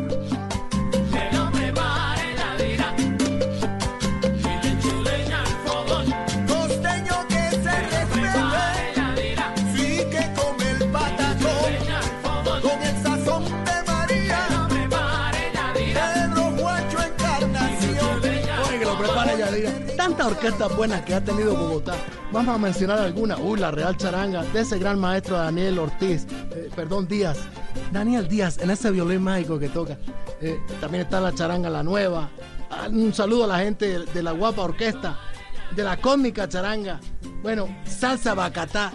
Tantas 20.02 20.26
orquestas 20.26 20.76
buenas 20.76 21.02
que 21.02 21.14
ha 21.14 21.22
tenido 21.22 21.54
Bogotá. 21.54 21.94
Vamos 22.32 22.56
a 22.56 22.58
mencionar 22.58 22.98
algunas. 22.98 23.38
Uy, 23.38 23.60
la 23.60 23.70
Real 23.70 23.96
Charanga, 23.96 24.42
de 24.42 24.62
ese 24.62 24.76
gran 24.76 24.98
maestro 24.98 25.36
Daniel 25.36 25.78
Ortiz, 25.78 26.26
eh, 26.50 26.68
perdón, 26.74 27.06
Díaz. 27.06 27.38
Daniel 27.92 28.26
Díaz, 28.26 28.58
en 28.58 28.72
ese 28.72 28.90
violín 28.90 29.22
mágico 29.22 29.60
que 29.60 29.68
toca. 29.68 29.96
Eh, 30.40 30.60
también 30.80 31.04
está 31.04 31.20
la 31.20 31.32
Charanga 31.32 31.70
La 31.70 31.84
Nueva. 31.84 32.28
Ah, 32.68 32.88
un 32.90 33.14
saludo 33.14 33.44
a 33.44 33.46
la 33.46 33.60
gente 33.60 34.00
de, 34.00 34.22
la 34.24 34.32
guapa 34.32 34.62
orquesta, 34.62 35.20
de 35.70 35.84
la 35.84 35.96
cómica 35.98 36.48
Charanga. 36.48 36.98
Bueno, 37.40 37.68
Salsa 37.84 38.34
Bacatá. 38.34 38.90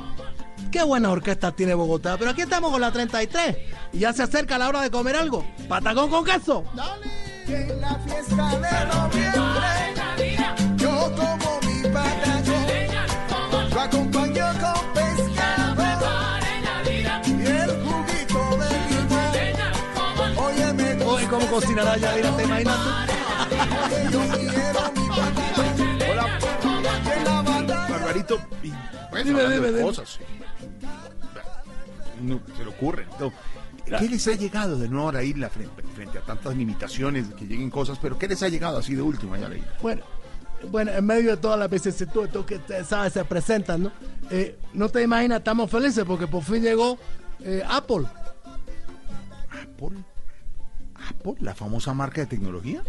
Qué 0.73 0.83
buenas 0.83 1.09
orquestas 1.09 1.55
tiene 1.55 1.73
Bogotá. 1.73 2.17
Pero 2.17 2.31
aquí 2.31 2.41
estamos 2.41 2.69
con 2.69 2.81
la 2.81 2.91
33. 2.91 3.55
Y 3.93 3.99
ya 3.99 4.11
se 4.11 4.23
acerca 4.23 4.57
la 4.57 4.67
hora 4.67 4.81
de 4.81 4.91
comer 4.91 5.15
algo. 5.15 5.45
Patagón 5.69 6.09
con 6.09 6.25
queso. 6.25 6.65
Que 7.45 7.61
en 7.61 7.79
la 7.79 7.95
fiesta 7.95 8.49
de 8.59 8.85
noviembre. 8.93 9.96
¿Cómo 21.29 21.47
cocinará 21.47 21.97
Yadira? 21.97 22.35
¿Te 22.35 22.43
imaginas. 22.43 22.77
Hola. 26.09 26.39
Barbarito, 27.89 28.39
y, 28.63 28.69
bueno, 29.11 29.25
Dime, 29.25 29.43
dime, 29.53 29.67
dime. 29.67 29.81
cosas. 29.81 30.19
No, 32.21 32.41
se 32.55 32.63
le 32.63 32.69
ocurre. 32.69 33.05
No. 33.19 33.31
¿Qué 33.85 34.09
les 34.09 34.27
ha 34.27 34.33
llegado 34.33 34.77
de 34.77 34.89
nuevo 34.89 35.09
a 35.09 35.13
la 35.13 35.23
isla 35.23 35.49
frente, 35.49 35.81
frente 35.95 36.17
a 36.17 36.21
tantas 36.21 36.55
limitaciones, 36.57 37.27
que 37.35 37.45
lleguen 37.45 37.69
cosas, 37.69 37.97
pero 38.01 38.17
qué 38.17 38.27
les 38.27 38.43
ha 38.43 38.49
llegado 38.49 38.77
así 38.79 38.95
de 38.95 39.01
último 39.01 39.35
allá 39.35 39.45
a 39.45 39.49
la 39.49 39.57
isla? 39.57 39.73
Bueno, 39.81 40.03
bueno, 40.69 40.91
en 40.91 41.05
medio 41.05 41.31
de 41.31 41.37
todas 41.37 41.59
las 41.59 41.69
vicisitudes 41.69 42.29
que 42.45 42.83
saben 42.83 43.11
se 43.11 43.23
presentan, 43.25 43.83
¿no? 43.83 43.91
Eh, 44.29 44.57
no 44.73 44.89
te 44.89 45.01
imaginas, 45.01 45.39
estamos 45.39 45.69
felices 45.69 46.03
porque 46.05 46.27
por 46.27 46.43
fin 46.43 46.61
llegó 46.61 46.97
eh, 47.43 47.63
Apple. 47.67 48.05
¿Apple? 49.49 50.03
¿Apple? 51.09 51.33
¿La 51.39 51.53
famosa 51.55 51.93
marca 51.93 52.21
de 52.21 52.27
tecnología? 52.27 52.81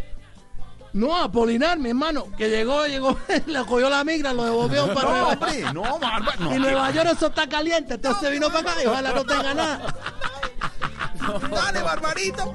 No, 0.93 1.15
Apolinar, 1.17 1.79
mi 1.79 1.91
hermano, 1.91 2.27
que 2.37 2.49
llegó, 2.49 2.87
llegó, 2.87 3.17
le 3.47 3.65
cogió 3.65 3.91
la 3.91 4.05
migra, 4.05 4.33
lo 4.33 4.45
devolvió 4.45 4.93
para 4.95 5.05
No, 5.05 5.11
Nueva 5.11 5.29
hombre, 5.33 5.73
no, 5.73 5.99
Barba, 5.99 6.35
no. 6.39 6.55
Y 6.55 6.59
Nueva 6.59 6.91
York 6.91 7.11
eso 7.13 7.27
está 7.27 7.49
caliente, 7.49 7.95
entonces 7.95 8.31
vino 8.31 8.49
para 8.49 8.73
acá 8.73 8.83
y 8.83 8.87
ojalá 8.87 9.13
no 9.13 9.25
tenga 9.25 9.55
nada. 9.55 9.95
Dale, 11.51 11.83
Barbarito. 11.83 12.55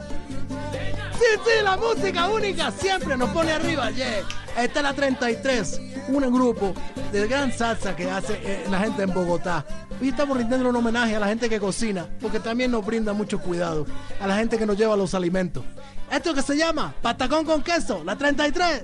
Sí, 1.18 1.26
sí, 1.46 1.64
la 1.64 1.78
música 1.78 2.28
única 2.30 2.72
siempre 2.72 3.16
nos 3.18 3.30
pone 3.30 3.52
arriba. 3.52 3.92
Yeah. 3.92 4.24
Esta 4.58 4.80
es 4.80 4.84
la 4.84 4.94
33, 4.94 5.82
un 6.10 6.34
grupo 6.34 6.74
de 7.12 7.28
gran 7.28 7.52
salsa 7.52 7.96
que 7.96 8.10
hace 8.10 8.40
eh, 8.44 8.66
la 8.70 8.80
gente 8.80 9.04
en 9.04 9.14
Bogotá. 9.14 9.66
Hoy 10.02 10.10
estamos 10.10 10.38
rindiendo 10.38 10.70
un 10.70 10.76
homenaje 10.76 11.16
a 11.16 11.20
la 11.20 11.28
gente 11.28 11.50
que 11.50 11.60
cocina, 11.60 12.08
porque 12.22 12.40
también 12.40 12.72
nos 12.72 12.86
brinda 12.86 13.14
mucho 13.14 13.40
cuidado, 13.40 13.86
a 14.20 14.28
la 14.28 14.36
gente 14.38 14.58
que 14.58 14.66
nos 14.66 14.78
lleva 14.78 14.96
los 14.96 15.14
alimentos. 15.14 15.64
Esto 16.12 16.34
que 16.34 16.42
se 16.42 16.56
llama 16.56 16.94
patacón 17.02 17.46
con 17.46 17.64
queso, 17.64 18.04
la 18.04 18.16
33. 18.16 18.84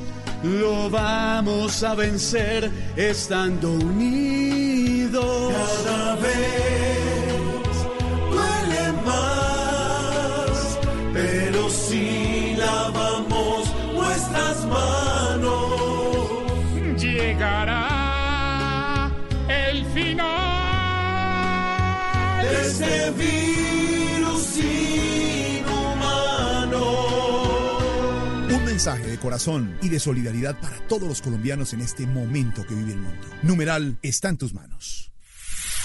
lo 0.43 0.89
vamos 0.89 1.83
a 1.83 1.93
vencer 1.95 2.71
estando 2.95 3.73
unidos. 3.73 5.53
Cada 5.53 6.15
vez 6.15 7.75
duele 8.29 8.91
más, 9.05 10.79
pero 11.13 11.69
si 11.69 12.55
lavamos 12.57 13.71
nuestras 13.93 14.65
manos. 14.65 15.79
Llegará 16.97 17.91
el 19.47 19.85
final 19.85 20.31
de 22.43 22.61
este 22.67 23.11
mensaje 28.81 29.11
de 29.11 29.19
corazón 29.19 29.77
y 29.83 29.89
de 29.89 29.99
solidaridad 29.99 30.59
para 30.59 30.75
todos 30.87 31.07
los 31.07 31.21
colombianos 31.21 31.71
en 31.73 31.81
este 31.81 32.07
momento 32.07 32.65
que 32.65 32.73
vive 32.73 32.93
el 32.93 32.97
mundo. 32.97 33.27
Numeral 33.43 33.99
está 34.01 34.29
en 34.29 34.37
tus 34.37 34.55
manos. 34.55 35.11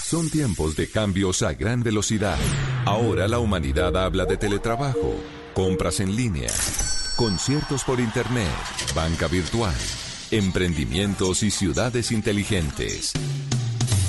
Son 0.03 0.27
tiempos 0.31 0.75
de 0.75 0.89
cambios 0.89 1.43
a 1.43 1.53
gran 1.53 1.83
velocidad. 1.83 2.39
Ahora 2.85 3.27
la 3.27 3.37
humanidad 3.37 3.95
habla 4.03 4.25
de 4.25 4.37
teletrabajo, 4.37 5.15
compras 5.53 5.99
en 5.99 6.15
línea, 6.15 6.49
conciertos 7.15 7.83
por 7.83 7.99
internet, 7.99 8.49
banca 8.95 9.27
virtual, 9.27 9.75
emprendimientos 10.31 11.43
y 11.43 11.51
ciudades 11.51 12.11
inteligentes. 12.11 13.13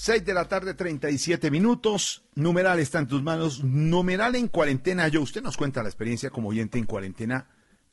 6 0.00 0.24
de 0.24 0.32
la 0.32 0.48
tarde, 0.48 0.72
37 0.72 1.50
minutos. 1.50 2.24
Numeral 2.34 2.78
está 2.78 3.00
en 3.00 3.06
tus 3.06 3.22
manos. 3.22 3.62
Numeral 3.62 4.34
en 4.34 4.48
cuarentena. 4.48 5.08
Yo, 5.08 5.20
usted 5.20 5.42
nos 5.42 5.58
cuenta 5.58 5.82
la 5.82 5.90
experiencia 5.90 6.30
como 6.30 6.48
oyente 6.48 6.78
en 6.78 6.86
cuarentena. 6.86 7.50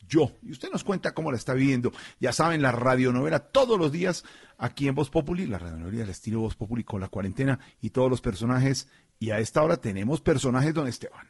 Yo. 0.08 0.32
Y 0.42 0.54
usted 0.54 0.70
nos 0.72 0.86
cuenta 0.86 1.14
cómo 1.14 1.32
la 1.32 1.38
está 1.38 1.54
viviendo. 1.54 1.92
Ya 2.22 2.32
saben, 2.32 2.62
la 2.62 2.72
radionovela 2.72 3.40
todos 3.40 3.78
los 3.78 3.92
días 3.92 4.24
aquí 4.58 4.88
en 4.88 4.96
Voz 4.96 5.10
Populi. 5.10 5.48
La 5.48 5.60
radionovela 5.60 5.98
del 5.98 6.10
estilo 6.10 6.40
Voz 6.40 6.56
Populi 6.56 6.86
con 6.86 7.02
la 7.02 7.10
cuarentena 7.10 7.60
y 7.82 7.90
todos 7.90 8.10
los 8.10 8.22
personajes. 8.22 8.88
Y 9.20 9.32
a 9.32 9.40
esta 9.40 9.62
hora 9.62 9.76
tenemos 9.76 10.22
personajes, 10.22 10.74
don 10.74 10.88
Esteban. 10.88 11.28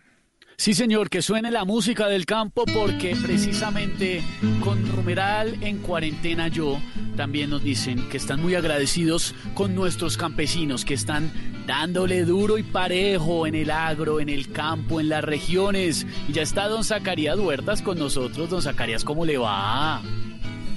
Sí, 0.60 0.74
señor, 0.74 1.12
que 1.12 1.22
suene 1.22 1.52
la 1.52 1.66
música 1.66 2.08
del 2.08 2.26
campo 2.26 2.66
porque 2.74 3.16
precisamente 3.16 4.24
con 4.60 4.84
numeral 4.88 5.56
en 5.62 5.78
cuarentena 5.78 6.48
yo 6.48 6.80
también 7.16 7.52
nos 7.52 7.64
dicen 7.64 8.10
que 8.10 8.18
están 8.18 8.42
muy 8.42 8.56
agradecidos 8.56 9.36
con 9.54 9.76
nuestros 9.76 10.18
campesinos 10.18 10.84
que 10.84 10.96
están 10.96 11.32
dándole 11.68 12.26
duro 12.26 12.58
y 12.58 12.64
parejo 12.64 13.46
en 13.46 13.54
el 13.54 13.70
agro, 13.70 14.20
en 14.20 14.30
el 14.30 14.52
campo, 14.52 15.00
en 15.00 15.10
las 15.10 15.24
regiones. 15.24 16.08
Y 16.28 16.34
ya 16.34 16.42
está 16.42 16.68
don 16.68 16.84
Zacarías 16.84 17.38
Huertas 17.38 17.84
con 17.84 18.00
nosotros. 18.00 18.50
Don 18.50 18.64
Zacarías, 18.64 19.04
¿cómo 19.04 19.26
le 19.26 19.38
va? 19.38 20.02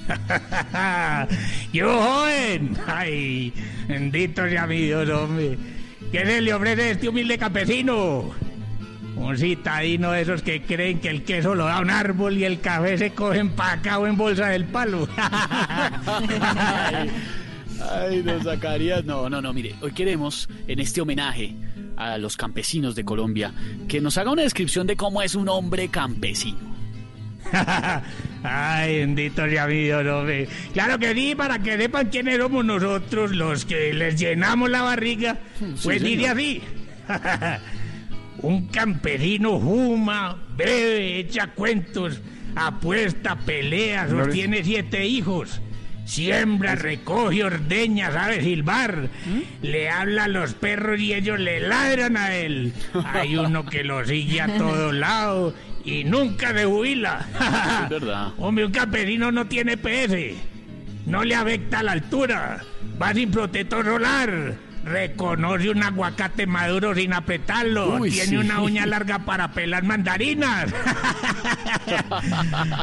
Yo, 1.73 1.99
joven. 1.99 2.77
Ay, 2.85 3.51
bendito 3.87 4.47
sea 4.47 4.67
mi 4.67 4.81
Dios, 4.81 5.09
hombre. 5.09 5.57
¿Qué 6.11 6.23
se 6.23 6.39
le 6.39 6.53
ofrece 6.53 6.83
a 6.83 6.89
este 6.91 7.09
humilde 7.09 7.39
campesino? 7.39 8.50
Un 9.21 9.37
citadino 9.37 10.11
de 10.11 10.21
esos 10.21 10.41
que 10.41 10.63
creen 10.63 10.99
que 10.99 11.09
el 11.09 11.23
queso 11.23 11.53
lo 11.53 11.65
da 11.65 11.79
un 11.79 11.91
árbol 11.91 12.37
y 12.37 12.43
el 12.43 12.59
café 12.59 12.97
se 12.97 13.11
coge 13.11 13.37
empacado 13.37 14.07
en 14.07 14.17
bolsa 14.17 14.47
del 14.47 14.65
palo. 14.65 15.07
Ay, 17.91 18.23
don 18.23 18.43
Zacarías. 18.43 19.05
No, 19.05 19.29
no, 19.29 19.39
no, 19.39 19.53
mire, 19.53 19.75
hoy 19.81 19.91
queremos 19.91 20.49
en 20.67 20.79
este 20.79 21.01
homenaje 21.01 21.53
a 21.97 22.17
los 22.17 22.35
campesinos 22.35 22.95
de 22.95 23.05
Colombia 23.05 23.53
que 23.87 24.01
nos 24.01 24.17
haga 24.17 24.31
una 24.31 24.41
descripción 24.41 24.87
de 24.87 24.97
cómo 24.97 25.21
es 25.21 25.35
un 25.35 25.49
hombre 25.49 25.89
campesino. 25.89 26.71
Ay, 28.43 28.97
bendito 28.99 29.47
sea 29.47 29.67
mi 29.67 29.83
Dios, 29.83 30.03
hombre. 30.07 30.49
Claro 30.73 30.97
que 30.97 31.13
sí, 31.13 31.35
para 31.35 31.59
que 31.59 31.77
sepan 31.77 32.09
quiénes 32.09 32.39
somos 32.39 32.65
nosotros 32.65 33.31
los 33.31 33.65
que 33.65 33.93
les 33.93 34.19
llenamos 34.19 34.71
la 34.71 34.81
barriga. 34.81 35.37
Pues 35.83 36.01
dice 36.01 36.23
señor. 36.23 36.31
así. 36.31 36.61
Un 38.41 38.67
campesino 38.67 39.59
fuma, 39.59 40.35
bebe, 40.55 41.19
echa 41.19 41.47
cuentos, 41.47 42.21
apuesta, 42.55 43.35
pelea, 43.35 44.09
sostiene 44.09 44.63
siete 44.63 45.05
hijos. 45.05 45.61
Siembra, 46.05 46.75
recoge, 46.75 47.43
ordeña, 47.43 48.11
sabe 48.11 48.41
silbar. 48.41 49.09
Le 49.61 49.89
habla 49.89 50.25
a 50.25 50.27
los 50.27 50.53
perros 50.55 50.99
y 50.99 51.13
ellos 51.13 51.39
le 51.39 51.61
ladran 51.61 52.17
a 52.17 52.35
él. 52.35 52.73
Hay 53.05 53.35
uno 53.37 53.65
que 53.65 53.83
lo 53.83 54.03
sigue 54.05 54.41
a 54.41 54.57
todos 54.57 54.93
lados 54.93 55.53
y 55.85 56.03
nunca 56.03 56.53
se 56.53 56.65
jubila. 56.65 57.25
Es 57.83 57.89
verdad. 57.89 58.33
Hombre, 58.39 58.65
un 58.65 58.71
campesino 58.71 59.31
no 59.31 59.45
tiene 59.45 59.77
PS. 59.77 60.35
No 61.05 61.23
le 61.23 61.35
afecta 61.35 61.83
la 61.83 61.93
altura. 61.93 62.61
Va 63.01 63.13
sin 63.13 63.31
protector 63.31 63.85
solar. 63.85 64.55
Reconoce 64.83 65.69
un 65.69 65.83
aguacate 65.83 66.47
maduro 66.47 66.95
sin 66.95 67.13
apretarlo. 67.13 67.97
Uy, 67.99 68.09
Tiene 68.11 68.27
sí. 68.29 68.37
una 68.37 68.61
uña 68.61 68.85
larga 68.85 69.19
para 69.19 69.51
pelar 69.51 69.83
mandarinas. 69.83 70.73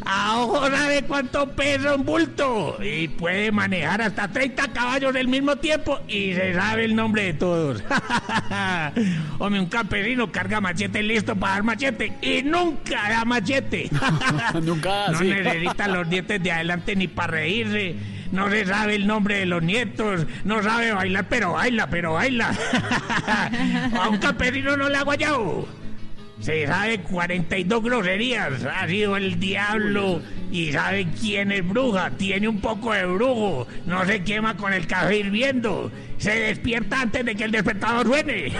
A 0.04 0.36
ojo 0.38 0.66
sabe 0.70 1.02
cuánto 1.02 1.50
pesa 1.52 1.94
un 1.94 2.04
bulto. 2.04 2.78
Y 2.82 3.08
puede 3.08 3.50
manejar 3.52 4.02
hasta 4.02 4.28
30 4.28 4.68
caballos 4.72 5.14
al 5.14 5.28
mismo 5.28 5.56
tiempo. 5.56 6.00
Y 6.08 6.34
se 6.34 6.54
sabe 6.54 6.84
el 6.84 6.94
nombre 6.94 7.24
de 7.24 7.34
todos. 7.34 7.82
Hombre, 9.38 9.60
un 9.60 9.66
campesino 9.66 10.30
carga 10.30 10.60
machete 10.60 11.02
listo 11.02 11.34
para 11.36 11.54
dar 11.54 11.62
machete. 11.64 12.12
Y 12.22 12.42
nunca 12.42 13.08
da 13.08 13.24
machete. 13.24 13.90
Nunca 14.62 15.08
No 15.12 15.18
sí. 15.18 15.24
necesita 15.26 15.88
los 15.88 16.08
dientes 16.08 16.42
de 16.42 16.52
adelante 16.52 16.96
ni 16.96 17.08
para 17.08 17.32
reírse. 17.32 17.96
No 18.32 18.50
se 18.50 18.66
sabe 18.66 18.94
el 18.96 19.06
nombre 19.06 19.38
de 19.38 19.46
los 19.46 19.62
nietos. 19.62 20.26
No 20.44 20.62
sabe 20.62 20.92
bailar, 20.92 21.26
pero 21.28 21.52
baila, 21.52 21.88
pero 21.88 22.14
baila. 22.14 22.50
A 24.00 24.08
un 24.08 24.18
campesino 24.18 24.76
no 24.76 24.88
le 24.88 24.96
ha 24.96 25.02
guayado. 25.02 25.66
Se 26.40 26.66
sabe 26.66 27.00
42 27.00 27.82
groserías. 27.82 28.64
Ha 28.64 28.86
sido 28.86 29.16
el 29.16 29.40
diablo. 29.40 30.22
Y 30.50 30.72
sabe 30.72 31.08
quién 31.20 31.52
es 31.52 31.66
bruja. 31.66 32.10
Tiene 32.10 32.48
un 32.48 32.60
poco 32.60 32.92
de 32.92 33.06
brujo. 33.06 33.66
No 33.86 34.04
se 34.04 34.22
quema 34.22 34.56
con 34.56 34.72
el 34.72 34.86
café 34.86 35.18
hirviendo. 35.18 35.90
Se 36.18 36.32
despierta 36.32 37.00
antes 37.00 37.24
de 37.24 37.34
que 37.34 37.44
el 37.44 37.50
despertador 37.50 38.06
suene. 38.06 38.52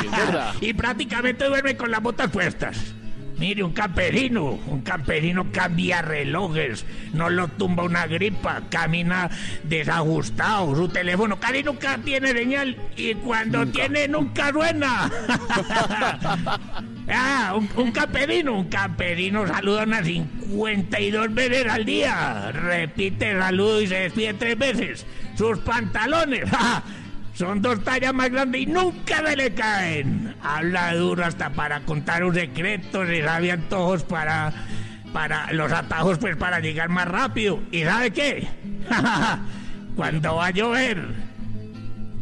y 0.60 0.72
prácticamente 0.74 1.44
duerme 1.44 1.76
con 1.76 1.90
las 1.90 2.02
botas 2.02 2.30
puestas. 2.30 2.94
Mire, 3.40 3.64
un 3.64 3.72
campesino, 3.72 4.58
un 4.66 4.82
campesino 4.82 5.50
cambia 5.50 6.02
relojes, 6.02 6.84
no 7.14 7.30
lo 7.30 7.48
tumba 7.48 7.84
una 7.84 8.06
gripa, 8.06 8.60
camina 8.68 9.30
desajustado, 9.62 10.76
su 10.76 10.88
teléfono 10.90 11.40
casi 11.40 11.62
nunca 11.62 11.96
tiene 12.04 12.32
señal 12.32 12.76
y 12.98 13.14
cuando 13.14 13.66
tiene 13.66 14.08
nunca 14.08 14.52
suena. 14.52 15.10
ah, 17.08 17.54
un, 17.56 17.66
un 17.76 17.92
campesino, 17.92 18.58
un 18.58 18.68
campesino 18.68 19.46
saluda 19.46 19.84
unas 19.84 20.04
52 20.04 21.32
veces 21.32 21.66
al 21.66 21.86
día, 21.86 22.52
repite 22.52 23.30
el 23.30 23.38
saludo 23.38 23.80
y 23.80 23.86
se 23.86 24.00
despide 24.00 24.34
tres 24.34 24.58
veces. 24.58 25.06
Sus 25.34 25.60
pantalones, 25.60 26.44
Son 27.40 27.62
dos 27.62 27.82
tallas 27.82 28.12
más 28.12 28.28
grandes 28.28 28.60
y 28.60 28.66
nunca 28.66 29.26
se 29.26 29.34
le 29.34 29.54
caen. 29.54 30.34
Habla 30.42 30.94
duro 30.94 31.24
hasta 31.24 31.48
para 31.48 31.80
contar 31.80 32.22
un 32.22 32.34
secreto, 32.34 33.06
se 33.06 33.24
sabe 33.24 33.50
antojos 33.50 34.04
para, 34.04 34.52
para 35.10 35.50
los 35.54 35.72
atajos 35.72 36.18
pues 36.18 36.36
para 36.36 36.60
llegar 36.60 36.90
más 36.90 37.08
rápido. 37.08 37.58
¿Y 37.72 37.82
sabe 37.82 38.10
qué? 38.10 38.46
Cuando 39.96 40.34
va 40.34 40.48
a 40.48 40.50
llover 40.50 41.02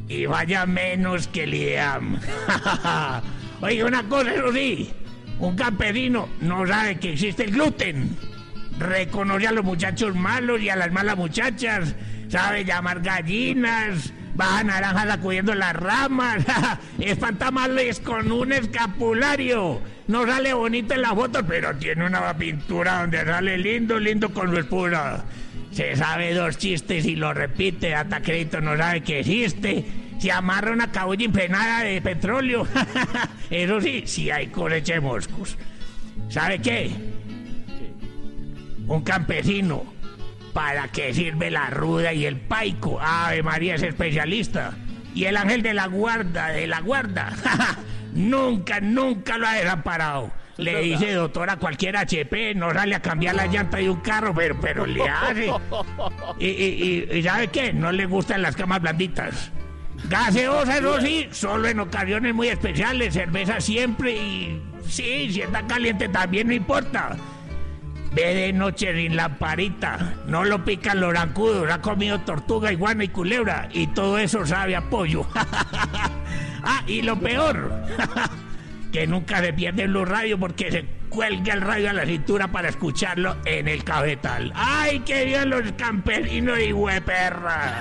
y 0.07 0.27
vaya 0.27 0.65
menos 0.67 1.27
que 1.27 1.43
el 1.43 1.55
IDEAM. 1.55 2.21
Oye, 3.61 3.83
una 3.83 4.05
cosa, 4.05 4.33
eso 4.33 4.53
sí, 4.53 4.93
un 5.41 5.57
campesino 5.57 6.29
no 6.41 6.65
sabe 6.65 6.97
que 7.01 7.15
existe 7.15 7.43
el 7.43 7.51
gluten. 7.51 8.17
Reconoce 8.79 9.49
a 9.49 9.53
los 9.53 9.65
muchachos 9.65 10.15
malos 10.15 10.61
y 10.61 10.69
a 10.69 10.77
las 10.77 10.93
malas 10.93 11.17
muchachas. 11.17 11.97
Sabe 12.29 12.65
llamar 12.65 13.01
gallinas. 13.01 14.13
Baja 14.39 14.63
naranjas 14.63 15.09
sacudiendo 15.09 15.53
las 15.53 15.75
ramas. 15.75 16.45
Espanta 17.01 17.51
males 17.51 17.99
con 17.99 18.31
un 18.31 18.53
escapulario. 18.53 19.81
No 20.07 20.25
sale 20.27 20.55
bonito 20.55 20.95
en 20.95 21.03
la 21.03 21.13
foto, 21.13 21.45
pero 21.45 21.75
tiene 21.75 22.07
una 22.07 22.33
pintura 22.37 23.01
donde 23.01 23.25
sale 23.25 23.59
lindo, 23.59 23.99
lindo 23.99 24.33
con 24.33 24.51
su 24.51 24.59
esposa. 24.59 25.25
Se 25.73 25.97
sabe 25.97 26.35
dos 26.35 26.57
chistes 26.57 27.05
y 27.05 27.17
lo 27.17 27.35
repite. 27.35 27.97
Hasta 27.97 28.23
crédito 28.23 28.61
no 28.61 28.77
sabe 28.77 29.01
que 29.01 29.19
existe. 29.19 29.85
Se 30.21 30.31
amarra 30.31 30.71
una 30.71 30.93
cabulla 30.93 31.25
impregnada 31.25 31.83
de 31.83 32.01
petróleo. 32.01 32.65
Eso 33.51 33.81
sí, 33.81 34.05
si 34.07 34.31
hay 34.31 34.47
cosecha 34.47 34.95
de 34.95 35.01
moscos. 35.01 35.59
¿Sabe 36.29 36.61
qué? 36.61 36.93
Un 38.87 39.03
campesino. 39.03 39.98
¿Para 40.59 40.89
qué 40.89 41.15
sirve 41.15 41.53
la 41.53 41.71
ruda 41.71 42.13
y 42.13 42.27
el 42.27 42.35
paico? 42.37 42.99
Ave 43.01 43.45
María 43.45 43.77
es 43.77 43.83
especialista. 43.85 44.73
Y 45.15 45.27
el 45.27 45.37
ángel 45.37 45.63
de 45.63 45.73
la 45.73 45.87
guarda, 45.87 46.49
de 46.49 46.67
la 46.67 46.81
guarda. 46.81 47.33
nunca, 48.13 48.81
nunca 48.81 49.39
lo 49.39 49.47
ha 49.47 49.55
desamparado. 49.55 50.33
Le 50.57 50.81
dice 50.83 51.13
doctor 51.13 51.49
a 51.49 51.59
cualquier 51.59 51.97
HP, 51.97 52.57
no 52.57 52.73
sale 52.73 52.97
a 52.97 53.01
cambiar 53.01 53.37
la 53.37 53.47
llanta 53.47 53.77
de 53.77 53.89
un 53.89 54.01
carro, 54.01 54.35
pero, 54.35 54.61
pero 54.61 54.85
le 54.85 55.09
hace. 55.09 55.49
Y, 56.41 56.47
y, 56.49 57.07
y- 57.13 57.19
y 57.19 57.23
¿sabe 57.23 57.47
qué? 57.47 57.73
No 57.73 57.93
le 57.93 58.07
gustan 58.07 58.43
las 58.43 58.57
camas 58.57 58.83
blanditas. 58.83 59.53
Gaseosa, 60.09 60.79
eso 60.79 61.01
sí, 61.01 61.29
solo 61.31 61.69
en 61.69 61.79
ocasiones 61.79 62.35
muy 62.35 62.49
especiales, 62.49 63.15
cerveza 63.15 63.61
siempre 63.61 64.17
y 64.17 64.61
sí, 64.89 65.31
si 65.33 65.41
está 65.41 65.63
caliente 65.69 66.09
también 66.09 66.49
no 66.49 66.55
importa. 66.55 67.17
Ve 68.13 68.35
de 68.35 68.53
noche 68.53 68.95
sin 68.95 69.17
lamparita. 69.17 70.15
No 70.27 70.45
lo 70.45 70.65
pican 70.65 71.01
los 71.01 71.13
rancudos. 71.13 71.71
Ha 71.71 71.81
comido 71.81 72.21
tortuga, 72.21 72.73
iguana 72.73 73.05
y 73.05 73.09
culebra. 73.09 73.69
Y 73.73 73.89
todo 73.89 74.19
eso 74.19 74.45
sabe 74.47 74.77
a 74.77 74.83
pollo. 74.89 75.27
ah, 75.35 76.83
y 76.87 77.03
lo 77.03 77.19
peor. 77.19 77.71
que 78.93 79.07
nunca 79.07 79.41
se 79.41 79.53
pierde 79.53 79.87
Blue 79.87 80.05
Radio 80.05 80.39
porque 80.39 80.71
se 80.71 80.85
cuelga 81.09 81.55
el 81.55 81.61
radio 81.61 81.91
a 81.91 81.93
la 81.93 82.07
cintura 82.07 82.49
para 82.49 82.69
escucharlo 82.69 83.37
en 83.45 83.69
el 83.69 83.85
cafetal. 83.85 84.53
¡Ay, 84.55 85.01
que 85.01 85.25
vivan 85.25 85.51
los 85.51 85.73
campesinos 85.73 86.59
y 86.59 86.73
hueperra! 86.73 87.79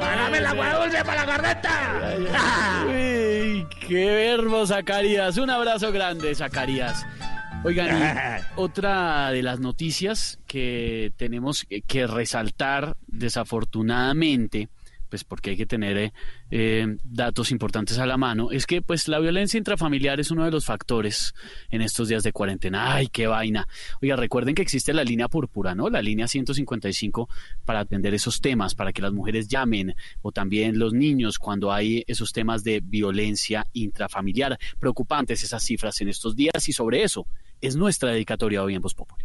¡Págame 0.00 0.40
la 0.40 0.50
agua 0.50 0.74
dulce 0.74 1.04
para 1.04 1.26
la! 1.26 1.32
Uy, 2.86 3.66
¡Qué 3.86 4.06
verbo, 4.06 4.66
Zacarías! 4.66 5.36
Un 5.38 5.50
abrazo 5.50 5.92
grande, 5.92 6.34
Zacarías. 6.34 7.06
Oigan, 7.64 8.40
otra 8.56 9.30
de 9.30 9.42
las 9.42 9.60
noticias 9.60 10.40
que 10.46 11.12
tenemos 11.16 11.64
que 11.86 12.06
resaltar, 12.08 12.96
desafortunadamente, 13.06 14.68
pues 15.08 15.24
porque 15.24 15.50
hay 15.50 15.56
que 15.58 15.66
tener 15.66 15.96
eh, 15.98 16.12
eh, 16.50 16.96
datos 17.04 17.50
importantes 17.52 17.98
a 17.98 18.06
la 18.06 18.16
mano, 18.16 18.50
es 18.50 18.66
que 18.66 18.80
pues 18.82 19.06
la 19.08 19.18
violencia 19.20 19.58
intrafamiliar 19.58 20.18
es 20.18 20.30
uno 20.30 20.44
de 20.44 20.50
los 20.50 20.64
factores 20.64 21.34
en 21.70 21.82
estos 21.82 22.08
días 22.08 22.22
de 22.22 22.32
cuarentena. 22.32 22.94
¡Ay, 22.94 23.08
qué 23.08 23.26
vaina! 23.26 23.68
Oiga, 24.00 24.16
recuerden 24.16 24.54
que 24.54 24.62
existe 24.62 24.92
la 24.94 25.04
línea 25.04 25.28
púrpura, 25.28 25.74
¿no? 25.74 25.90
La 25.90 26.00
línea 26.00 26.26
155 26.26 27.28
para 27.64 27.80
atender 27.80 28.14
esos 28.14 28.40
temas, 28.40 28.74
para 28.74 28.92
que 28.92 29.02
las 29.02 29.12
mujeres 29.12 29.48
llamen 29.48 29.94
o 30.22 30.32
también 30.32 30.78
los 30.78 30.94
niños 30.94 31.38
cuando 31.38 31.72
hay 31.72 32.02
esos 32.06 32.32
temas 32.32 32.64
de 32.64 32.80
violencia 32.80 33.66
intrafamiliar. 33.74 34.58
Preocupantes 34.80 35.44
esas 35.44 35.62
cifras 35.62 36.00
en 36.00 36.08
estos 36.08 36.34
días 36.34 36.68
y 36.68 36.72
sobre 36.72 37.04
eso 37.04 37.26
es 37.62 37.76
nuestra 37.76 38.10
dedicatoria 38.10 38.62
hoy 38.62 38.74
en 38.74 38.82
Voz 38.82 38.92
Populi. 38.92 39.24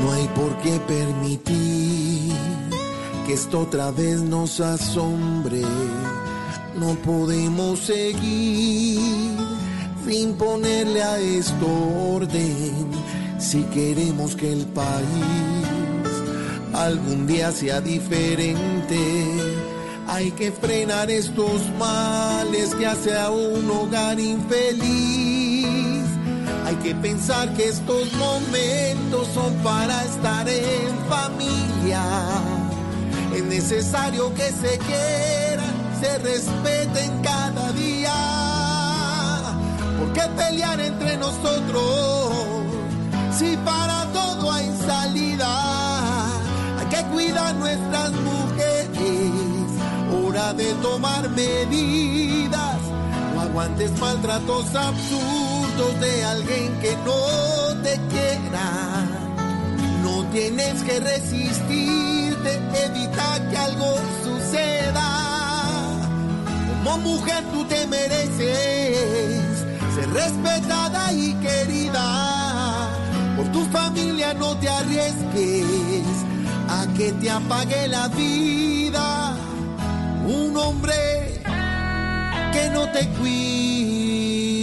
No 0.00 0.12
hay 0.12 0.28
por 0.34 0.58
qué 0.58 0.80
permitir 0.80 2.32
que 3.26 3.34
esto 3.34 3.60
otra 3.60 3.92
vez 3.92 4.20
nos 4.20 4.60
asombre. 4.60 5.62
No 6.76 6.96
podemos 6.96 7.78
seguir 7.78 9.00
sin 10.04 10.34
ponerle 10.34 11.02
a 11.02 11.18
esto 11.20 11.66
orden. 12.10 12.90
Si 13.38 13.62
queremos 13.64 14.34
que 14.34 14.52
el 14.52 14.66
país 14.66 15.63
algún 16.74 17.26
día 17.26 17.52
sea 17.52 17.80
diferente, 17.80 18.98
hay 20.06 20.30
que 20.32 20.52
frenar 20.52 21.10
estos 21.10 21.62
males 21.78 22.74
que 22.74 22.86
hace 22.86 23.16
a 23.16 23.30
un 23.30 23.70
hogar 23.70 24.18
infeliz. 24.20 26.04
Hay 26.66 26.76
que 26.76 26.94
pensar 26.94 27.52
que 27.54 27.68
estos 27.68 28.12
momentos 28.14 29.28
son 29.34 29.54
para 29.62 30.04
estar 30.04 30.48
en 30.48 30.98
familia. 31.08 32.02
Es 33.34 33.44
necesario 33.44 34.32
que 34.34 34.50
se 34.50 34.78
quieran, 34.78 35.74
se 36.00 36.18
respeten 36.18 37.22
cada 37.22 37.72
día. 37.72 38.14
¿Por 39.98 40.12
qué 40.12 40.22
pelear 40.36 40.80
entre 40.80 41.16
nosotros? 41.16 42.32
Si 43.38 43.56
para 43.58 44.06
todo 44.12 44.52
hay 44.52 44.70
salida, 44.86 45.63
que 47.04 47.14
cuidar 47.14 47.54
nuestras 47.56 48.12
mujeres. 48.12 49.30
Hora 50.12 50.52
de 50.54 50.72
tomar 50.74 51.28
medidas. 51.30 52.78
No 53.34 53.40
aguantes 53.40 53.98
maltratos 53.98 54.74
absurdos 54.74 56.00
de 56.00 56.24
alguien 56.24 56.78
que 56.80 56.96
no 57.04 57.82
te 57.82 57.98
quiera. 58.10 59.06
No 60.02 60.24
tienes 60.30 60.82
que 60.82 61.00
resistirte, 61.00 62.60
evita 62.84 63.50
que 63.50 63.56
algo 63.56 63.96
suceda. 64.22 66.00
Como 66.84 66.98
mujer 66.98 67.42
tú 67.52 67.64
te 67.64 67.86
mereces 67.86 69.64
ser 69.94 70.10
respetada 70.12 71.12
y 71.12 71.32
querida. 71.34 72.90
Por 73.36 73.48
tu 73.48 73.64
familia 73.66 74.34
no 74.34 74.56
te 74.58 74.68
arriesgues 74.68 76.33
a 76.68 76.86
que 76.96 77.12
te 77.12 77.30
apague 77.30 77.88
la 77.88 78.08
vida. 78.08 79.36
Un 80.26 80.56
hombre 80.56 80.94
que 82.52 82.70
no 82.70 82.88
te 82.90 83.08
cuida. 83.18 84.54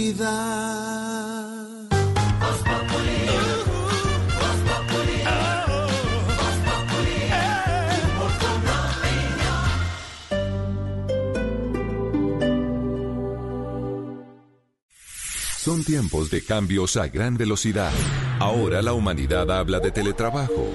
Son 15.64 15.84
tiempos 15.84 16.28
de 16.28 16.44
cambios 16.44 16.96
a 16.96 17.06
gran 17.06 17.36
velocidad. 17.36 17.92
Ahora 18.40 18.82
la 18.82 18.94
humanidad 18.94 19.48
habla 19.48 19.78
de 19.78 19.92
teletrabajo, 19.92 20.74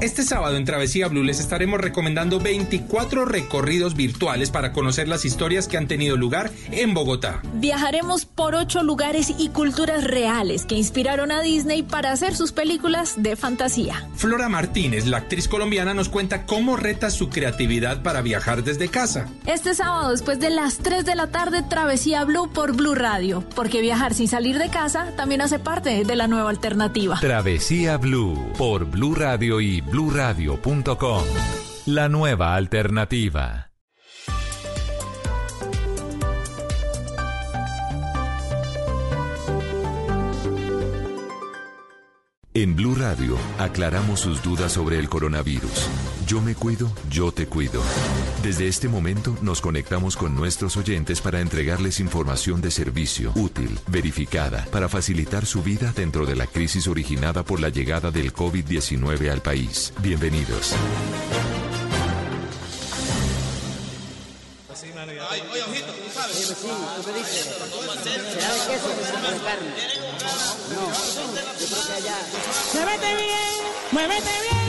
Este 0.00 0.22
sábado 0.22 0.56
en 0.56 0.64
Travesía 0.64 1.08
Blue 1.08 1.22
les 1.22 1.40
estaremos 1.40 1.78
recomendando 1.78 2.40
24 2.40 3.26
recorridos 3.26 3.94
virtuales 3.94 4.50
para 4.50 4.72
conocer 4.72 5.08
las 5.08 5.26
historias 5.26 5.68
que 5.68 5.76
han 5.76 5.88
tenido 5.88 6.16
lugar 6.16 6.50
en 6.70 6.94
Bogotá. 6.94 7.42
Viajaremos 7.54 8.24
por 8.24 8.54
ocho 8.54 8.82
lugares 8.82 9.34
y 9.36 9.50
culturas 9.50 10.04
reales 10.04 10.64
que 10.64 10.74
inspiraron 10.74 11.30
a 11.32 11.42
Disney 11.42 11.82
para 11.82 12.12
hacer 12.12 12.34
sus 12.34 12.52
películas 12.52 13.22
de 13.22 13.36
fantasía. 13.36 14.08
Flora 14.16 14.48
Martínez, 14.48 15.06
la 15.06 15.18
actriz 15.18 15.48
colombiana, 15.48 15.92
nos 15.92 16.08
cuenta 16.08 16.46
cómo 16.46 16.76
reta 16.76 17.10
su 17.10 17.28
creatividad 17.28 18.02
para 18.02 18.22
viajar 18.22 18.64
desde 18.64 18.88
casa. 18.88 19.28
Este 19.44 19.74
sábado, 19.74 20.12
después 20.12 20.40
de 20.40 20.50
las 20.50 20.78
3 20.78 21.04
de 21.04 21.14
la 21.14 21.26
tarde, 21.26 21.62
Travesía 21.62 22.24
Blue 22.24 22.50
por 22.50 22.74
Blue 22.74 22.94
Radio, 22.94 23.44
porque 23.54 23.82
viajar 23.82 24.14
sin 24.14 24.28
salir 24.28 24.58
de 24.58 24.70
casa 24.70 25.12
también 25.16 25.42
hace 25.42 25.58
parte 25.58 26.04
de 26.04 26.16
la 26.16 26.26
nueva 26.26 26.48
alternativa. 26.48 27.18
Travesía 27.20 27.98
Blue 27.98 28.52
por 28.56 28.86
Blue 28.86 29.14
Radio 29.14 29.39
y 29.42 29.80
bluradio.com. 29.80 31.24
La 31.86 32.08
nueva 32.08 32.54
alternativa. 32.56 33.69
En 42.60 42.76
Blue 42.76 42.94
Radio 42.94 43.38
aclaramos 43.58 44.20
sus 44.20 44.42
dudas 44.42 44.72
sobre 44.72 44.98
el 44.98 45.08
coronavirus. 45.08 45.88
Yo 46.26 46.42
me 46.42 46.54
cuido, 46.54 46.92
yo 47.08 47.32
te 47.32 47.46
cuido. 47.46 47.80
Desde 48.42 48.68
este 48.68 48.86
momento 48.86 49.34
nos 49.40 49.62
conectamos 49.62 50.14
con 50.14 50.34
nuestros 50.36 50.76
oyentes 50.76 51.22
para 51.22 51.40
entregarles 51.40 52.00
información 52.00 52.60
de 52.60 52.70
servicio, 52.70 53.32
útil, 53.34 53.78
verificada, 53.86 54.66
para 54.70 54.90
facilitar 54.90 55.46
su 55.46 55.62
vida 55.62 55.94
dentro 55.96 56.26
de 56.26 56.36
la 56.36 56.46
crisis 56.46 56.86
originada 56.86 57.44
por 57.44 57.62
la 57.62 57.70
llegada 57.70 58.10
del 58.10 58.34
COVID-19 58.34 59.30
al 59.30 59.40
país. 59.40 59.94
Bienvenidos. 60.02 60.74
Ay, 65.30 65.42
oye, 65.50 65.62
ojito, 65.62 65.92
tú 65.92 66.12
sabes. 66.12 66.36
Sí, 66.36 66.44
sí, 66.44 66.66
tú 66.66 67.08
me 67.08 67.18
dices. 67.20 67.48
¿Será 68.34 68.52
de 68.52 68.60
queso 68.66 68.88
o 68.90 69.04
será 69.06 69.30
de 69.30 69.38
carne? 69.38 69.99
No, 70.70 70.88
bien, 73.14 73.36
muévete 73.92 74.30
bien, 74.42 74.59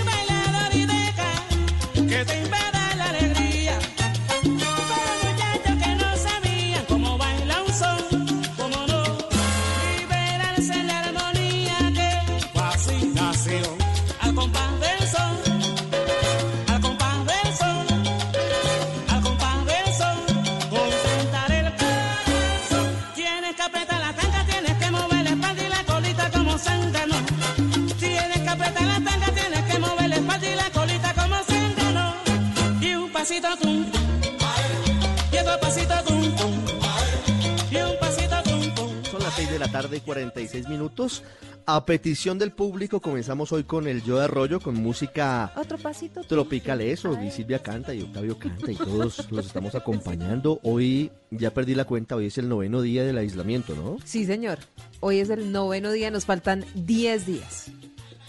Son 39.10 39.20
las 39.24 39.34
6 39.34 39.52
de 39.52 39.60
la 39.60 39.68
tarde 39.72 39.98
y 39.98 40.00
46 40.02 40.70
minutos. 40.70 41.24
A 41.66 41.84
petición 41.86 42.38
del 42.38 42.52
público 42.52 43.02
comenzamos 43.02 43.52
hoy 43.52 43.64
con 43.64 43.88
el 43.88 44.04
Yo 44.04 44.18
de 44.18 44.26
Arroyo 44.26 44.60
con 44.60 44.76
música 44.76 45.54
Otro 45.56 45.78
pasito 45.78 46.24
tropical 46.24 46.82
eso, 46.82 47.18
y 47.22 47.32
Silvia 47.32 47.60
canta 47.60 47.94
y 47.94 48.02
Octavio 48.02 48.38
canta 48.38 48.72
y 48.72 48.76
todos 48.76 49.32
los 49.32 49.48
estamos 49.48 49.74
acompañando. 49.74 50.60
Hoy 50.62 51.12
ya 51.32 51.52
perdí 51.52 51.74
la 51.74 51.86
cuenta, 51.86 52.16
hoy 52.16 52.28
es 52.28 52.38
el 52.38 52.48
noveno 52.48 52.82
día 52.82 53.04
del 53.04 53.18
aislamiento, 53.18 53.74
¿no? 53.76 53.98
Sí, 54.04 54.26
señor. 54.26 54.60
Hoy 55.00 55.20
es 55.20 55.32
el 55.32 55.52
noveno 55.52 55.92
día, 55.92 56.12
nos 56.12 56.26
faltan 56.26 56.64
10 56.76 57.26
días. 57.26 57.72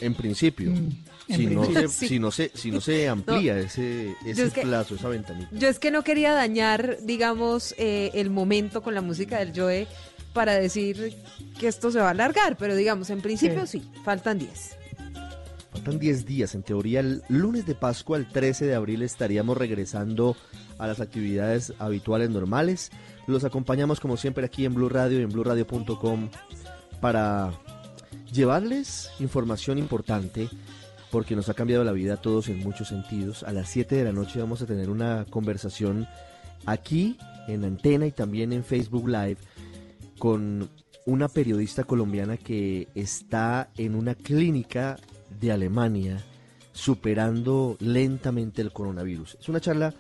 En 0.01 0.15
principio. 0.15 0.71
Mm 0.71 1.12
si, 1.29 1.47
no 1.47 1.65
se, 1.65 1.89
Sí. 1.89 2.09
si, 2.09 2.19
no 2.19 2.31
se, 2.31 2.51
si 2.55 2.71
no 2.71 2.81
se 2.81 3.09
amplía 3.09 3.59
ese, 3.59 4.15
ese 4.27 4.45
es 4.45 4.53
que- 4.53 4.63
plazo, 4.63 4.95
esa 4.95 5.09
ventanita. 5.09 5.49
Yo 5.53 5.69
es 5.69 5.79
que 5.79 5.91
no 5.91 6.03
quería 6.05 6.33
dañar, 6.33 6.99
digamos, 7.03 7.75
eh, 7.79 8.11
el 8.15 8.31
momento 8.31 8.83
con 8.83 8.95
la 8.95 9.01
música 9.01 9.39
del 9.39 9.53
Joe 9.55 9.87
para 10.33 10.55
decir 10.55 11.17
que 11.59 11.69
esto 11.69 11.91
se 11.91 11.99
va 12.01 12.09
a 12.09 12.11
alargar, 12.11 12.57
pero 12.57 12.75
digamos, 12.75 13.11
en 13.11 13.21
principio 13.21 13.67
sí, 13.67 13.83
faltan 14.05 14.39
10. 14.39 14.77
Faltan 15.73 15.99
10 15.99 16.27
días. 16.27 16.55
En 16.55 16.63
teoría, 16.63 17.01
el 17.01 17.23
lunes 17.29 17.67
de 17.67 17.75
Pascua, 17.75 18.17
el 18.19 18.29
13 18.29 18.67
de 18.67 18.75
abril, 18.75 19.03
estaríamos 19.03 19.57
regresando 19.57 20.37
a 20.79 20.87
las 20.87 21.01
actividades 21.01 21.73
habituales 21.79 22.29
normales. 22.31 22.91
Los 23.27 23.45
acompañamos, 23.45 24.01
como 24.01 24.17
siempre, 24.17 24.45
aquí 24.45 24.65
en 24.65 24.75
Blue 24.75 24.89
Radio 24.89 25.21
y 25.21 25.23
en 25.23 25.31
bluradio.com 25.31 26.29
para 27.01 27.53
llevarles 28.33 29.11
información 29.21 29.79
importante 29.79 30.49
porque 31.13 31.37
nos 31.37 31.51
ha 31.51 31.55
cambiado 31.55 31.85
la 31.85 31.93
vida 31.93 32.15
a 32.15 32.23
todos 32.23 32.49
en 32.49 32.59
muchos 32.61 32.89
sentidos. 32.89 33.43
A 33.43 33.53
las 33.53 33.69
7 33.69 33.97
de 33.97 34.05
la 34.05 34.13
noche 34.13 34.41
vamos 34.41 34.63
a 34.63 34.67
tener 34.67 34.89
una 34.89 35.27
conversación 35.29 36.09
aquí 36.65 37.19
en 37.49 37.65
Antena 37.65 38.07
y 38.07 38.13
también 38.13 38.51
en 38.55 38.65
Facebook 38.65 39.07
Live 39.07 39.37
con 40.19 40.71
una 41.05 41.29
periodista 41.29 41.85
colombiana 41.85 42.39
que 42.39 42.89
está 42.95 43.69
en 43.77 43.95
una 43.95 44.15
clínica 44.15 44.99
de 45.39 45.53
Alemania 45.53 46.25
superando 46.73 47.77
lentamente 47.79 48.63
el 48.63 48.73
coronavirus. 48.73 49.37
Es 49.39 49.51
una 49.51 49.61
charla 49.61 49.93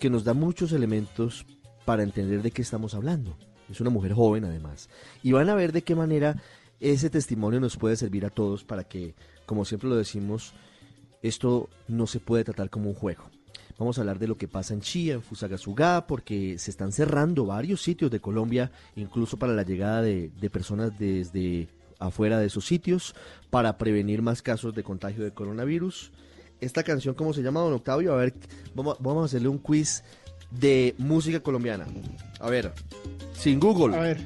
que 0.00 0.08
nos 0.08 0.24
da 0.24 0.32
muchos 0.32 0.72
elementos 0.72 1.44
para 1.84 2.02
entender 2.02 2.40
de 2.40 2.52
qué 2.52 2.62
estamos 2.62 2.94
hablando. 2.94 3.36
Es 3.70 3.82
una 3.82 3.90
mujer 3.90 4.14
joven 4.14 4.46
además. 4.46 4.88
Y 5.22 5.32
van 5.32 5.50
a 5.50 5.54
ver 5.54 5.72
de 5.72 5.82
qué 5.82 5.94
manera 5.94 6.40
ese 6.80 7.10
testimonio 7.10 7.60
nos 7.60 7.76
puede 7.76 7.96
servir 7.96 8.24
a 8.24 8.30
todos 8.30 8.64
para 8.64 8.84
que, 8.84 9.14
como 9.48 9.64
siempre 9.64 9.88
lo 9.88 9.96
decimos, 9.96 10.52
esto 11.22 11.70
no 11.88 12.06
se 12.06 12.20
puede 12.20 12.44
tratar 12.44 12.68
como 12.68 12.90
un 12.90 12.94
juego. 12.94 13.24
Vamos 13.78 13.96
a 13.96 14.02
hablar 14.02 14.18
de 14.18 14.28
lo 14.28 14.36
que 14.36 14.46
pasa 14.46 14.74
en 14.74 14.82
Chía, 14.82 15.14
en 15.14 15.22
Fusagasugá, 15.22 16.06
porque 16.06 16.58
se 16.58 16.70
están 16.70 16.92
cerrando 16.92 17.46
varios 17.46 17.80
sitios 17.80 18.10
de 18.10 18.20
Colombia, 18.20 18.70
incluso 18.94 19.38
para 19.38 19.54
la 19.54 19.62
llegada 19.62 20.02
de, 20.02 20.30
de 20.38 20.50
personas 20.50 20.98
desde 20.98 21.68
afuera 21.98 22.38
de 22.38 22.46
esos 22.46 22.66
sitios, 22.66 23.14
para 23.48 23.78
prevenir 23.78 24.20
más 24.20 24.42
casos 24.42 24.74
de 24.74 24.82
contagio 24.82 25.24
de 25.24 25.32
coronavirus. 25.32 26.12
Esta 26.60 26.82
canción, 26.82 27.14
¿cómo 27.14 27.32
se 27.32 27.42
llama, 27.42 27.60
don 27.60 27.72
Octavio? 27.72 28.12
A 28.12 28.16
ver, 28.16 28.34
vamos, 28.74 28.98
vamos 29.00 29.22
a 29.22 29.26
hacerle 29.26 29.48
un 29.48 29.58
quiz 29.58 30.04
de 30.50 30.94
música 30.98 31.40
colombiana. 31.40 31.86
A 32.40 32.50
ver, 32.50 32.72
sin 33.32 33.58
Google. 33.60 33.96
A 33.96 34.00
ver, 34.00 34.20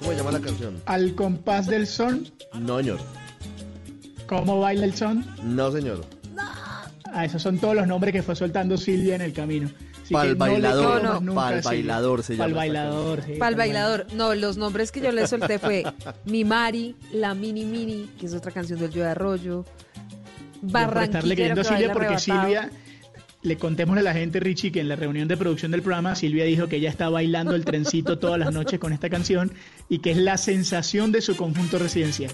¿Cómo 0.00 0.10
se 0.10 0.16
llama 0.18 0.32
la 0.32 0.40
canción? 0.40 0.82
al 0.84 1.14
compás 1.14 1.66
del 1.66 1.86
son, 1.86 2.28
No, 2.60 2.78
señor. 2.78 2.98
¿Cómo 4.26 4.60
baila 4.60 4.84
el 4.84 4.94
son? 4.94 5.24
No, 5.42 5.70
señor. 5.70 6.04
Ah, 7.06 7.24
esos 7.24 7.42
son 7.42 7.58
todos 7.58 7.76
los 7.76 7.86
nombres 7.86 8.12
que 8.12 8.22
fue 8.22 8.34
soltando 8.34 8.76
Silvia 8.76 9.14
en 9.14 9.20
el 9.22 9.32
camino. 9.32 9.70
Pal 10.10 10.30
no 10.30 10.36
bailador, 10.36 11.02
no, 11.02 11.20
nunca 11.20 11.40
pal 11.40 11.60
bailador 11.62 12.22
se 12.22 12.34
llama 12.34 12.44
Pal 12.44 12.54
bailador, 12.54 13.22
sí, 13.22 13.22
Para 13.22 13.32
el 13.32 13.38
pal 13.38 13.54
bailador, 13.54 14.06
no, 14.12 14.34
los 14.34 14.58
nombres 14.58 14.92
que 14.92 15.00
yo 15.00 15.10
le 15.12 15.26
solté 15.26 15.58
fue 15.58 15.84
Mi 16.26 16.44
Mari, 16.44 16.94
La 17.12 17.34
Mini 17.34 17.64
Mini, 17.64 18.10
que 18.18 18.26
es 18.26 18.34
otra 18.34 18.50
canción 18.52 18.78
del 18.78 18.90
Joe 18.92 19.02
de 19.02 19.08
Arroyo, 19.08 19.64
Por 20.70 21.02
estarle 21.02 21.34
creyendo 21.34 21.62
a 21.62 21.64
que 21.64 21.68
Silvia 21.70 21.92
porque 21.92 22.06
arrebatado. 22.06 22.42
Silvia, 22.42 22.70
le 23.44 23.56
contémosle 23.58 24.00
a 24.00 24.04
la 24.04 24.14
gente, 24.14 24.40
Richie, 24.40 24.72
que 24.72 24.80
en 24.80 24.88
la 24.88 24.96
reunión 24.96 25.28
de 25.28 25.36
producción 25.36 25.70
del 25.70 25.82
programa, 25.82 26.14
Silvia 26.16 26.44
dijo 26.44 26.66
que 26.66 26.76
ella 26.76 26.88
está 26.90 27.08
bailando 27.10 27.54
el 27.54 27.64
trencito 27.64 28.18
todas 28.18 28.38
las 28.38 28.52
noches 28.52 28.80
con 28.80 28.92
esta 28.92 29.08
canción 29.10 29.52
y 29.88 29.98
que 29.98 30.10
es 30.12 30.16
la 30.16 30.38
sensación 30.38 31.12
de 31.12 31.20
su 31.20 31.36
conjunto 31.36 31.78
residencial. 31.78 32.32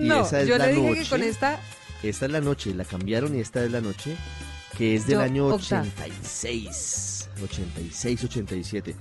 Y 0.00 0.08
No, 0.08 0.22
esa 0.22 0.40
es 0.40 0.48
yo 0.48 0.56
la 0.58 0.66
le 0.66 0.72
dije 0.72 0.88
noche. 0.88 1.02
que 1.02 1.08
con 1.10 1.22
esta 1.22 1.60
Esta 2.02 2.24
es 2.26 2.32
la 2.32 2.40
noche, 2.40 2.74
la 2.74 2.84
cambiaron 2.84 3.36
y 3.36 3.40
esta 3.40 3.62
es 3.64 3.70
la 3.70 3.80
noche, 3.82 4.16
que 4.78 4.94
es 4.96 5.06
del 5.06 5.16
Yo, 5.18 5.20
año 5.22 5.46
Octa. 5.48 5.80
86, 5.82 7.28
86, 7.44 8.24
87. 8.24 8.96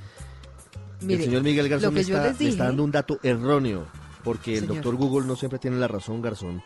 Mire, 1.01 1.19
el 1.19 1.25
señor 1.29 1.43
Miguel 1.43 1.69
Garzón 1.69 1.93
me 1.93 2.01
está, 2.01 2.33
me 2.37 2.51
dando 2.55 2.83
un 2.83 2.91
dato 2.91 3.19
erróneo, 3.23 3.87
porque 4.23 4.53
el 4.55 4.61
Señor. 4.61 4.75
doctor 4.75 4.95
Google 4.95 5.27
no 5.27 5.35
siempre 5.35 5.59
tiene 5.59 5.77
la 5.77 5.87
razón, 5.87 6.21
Garzón. 6.21 6.61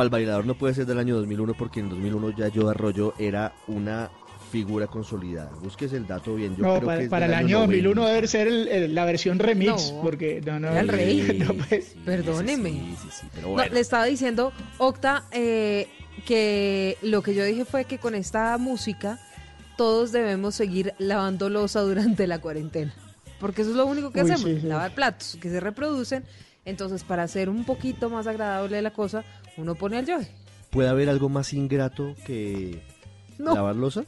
Para 0.00 0.06
el 0.06 0.10
bailador 0.12 0.46
no 0.46 0.54
puede 0.54 0.72
ser 0.72 0.86
del 0.86 0.98
año 0.98 1.14
2001, 1.16 1.52
porque 1.52 1.80
en 1.80 1.90
2001 1.90 2.30
ya 2.34 2.48
Yo 2.48 2.70
Arroyo 2.70 3.12
era 3.18 3.52
una 3.66 4.10
figura 4.50 4.86
consolidada. 4.86 5.50
Búsquese 5.62 5.98
el 5.98 6.06
dato 6.06 6.36
bien. 6.36 6.56
Yo 6.56 6.62
no, 6.64 6.76
creo 6.76 6.86
para, 6.86 6.98
que 7.00 7.04
es 7.04 7.10
para 7.10 7.26
el 7.26 7.34
año 7.34 7.58
90. 7.66 7.66
2001 7.66 8.06
debe 8.06 8.26
ser 8.26 8.46
el- 8.48 8.68
el- 8.68 8.94
la 8.94 9.04
versión 9.04 9.38
remix, 9.38 9.92
No, 9.92 10.00
porque 10.00 10.40
no, 10.40 10.58
no, 10.58 10.68
era 10.68 10.80
el 10.80 10.88
rey. 10.88 11.38
no, 11.46 11.52
pues, 11.52 11.96
Perdóneme. 12.02 12.96
pero 13.34 13.48
No, 13.48 13.52
bueno. 13.52 13.74
le 13.74 13.80
estaba 13.80 14.06
diciendo, 14.06 14.54
Octa, 14.78 15.24
eh, 15.32 15.86
que 16.26 16.96
lo 17.02 17.20
que 17.20 17.34
yo 17.34 17.44
dije 17.44 17.66
fue 17.66 17.84
que 17.84 17.98
con 17.98 18.14
esta 18.14 18.56
música 18.56 19.18
todos 19.76 20.12
debemos 20.12 20.54
seguir 20.54 20.94
lavando 20.96 21.50
losa 21.50 21.80
durante 21.82 22.26
la 22.26 22.38
cuarentena. 22.38 22.94
Porque 23.38 23.60
eso 23.60 23.72
es 23.72 23.76
lo 23.76 23.84
único 23.84 24.12
que 24.12 24.22
Uy, 24.22 24.30
hacemos, 24.30 24.50
sí, 24.50 24.60
sí. 24.62 24.66
lavar 24.66 24.94
platos 24.94 25.36
que 25.42 25.50
se 25.50 25.60
reproducen. 25.60 26.24
Entonces, 26.70 27.04
para 27.04 27.24
hacer 27.24 27.48
un 27.48 27.64
poquito 27.64 28.08
más 28.10 28.26
agradable 28.26 28.80
la 28.80 28.92
cosa, 28.92 29.24
uno 29.56 29.74
pone 29.74 29.98
al 29.98 30.06
Joe. 30.06 30.26
¿Puede 30.70 30.88
haber 30.88 31.08
algo 31.08 31.28
más 31.28 31.52
ingrato 31.52 32.14
que 32.24 32.80
No. 33.38 33.54
lavar 33.54 33.76
losa? 33.76 34.04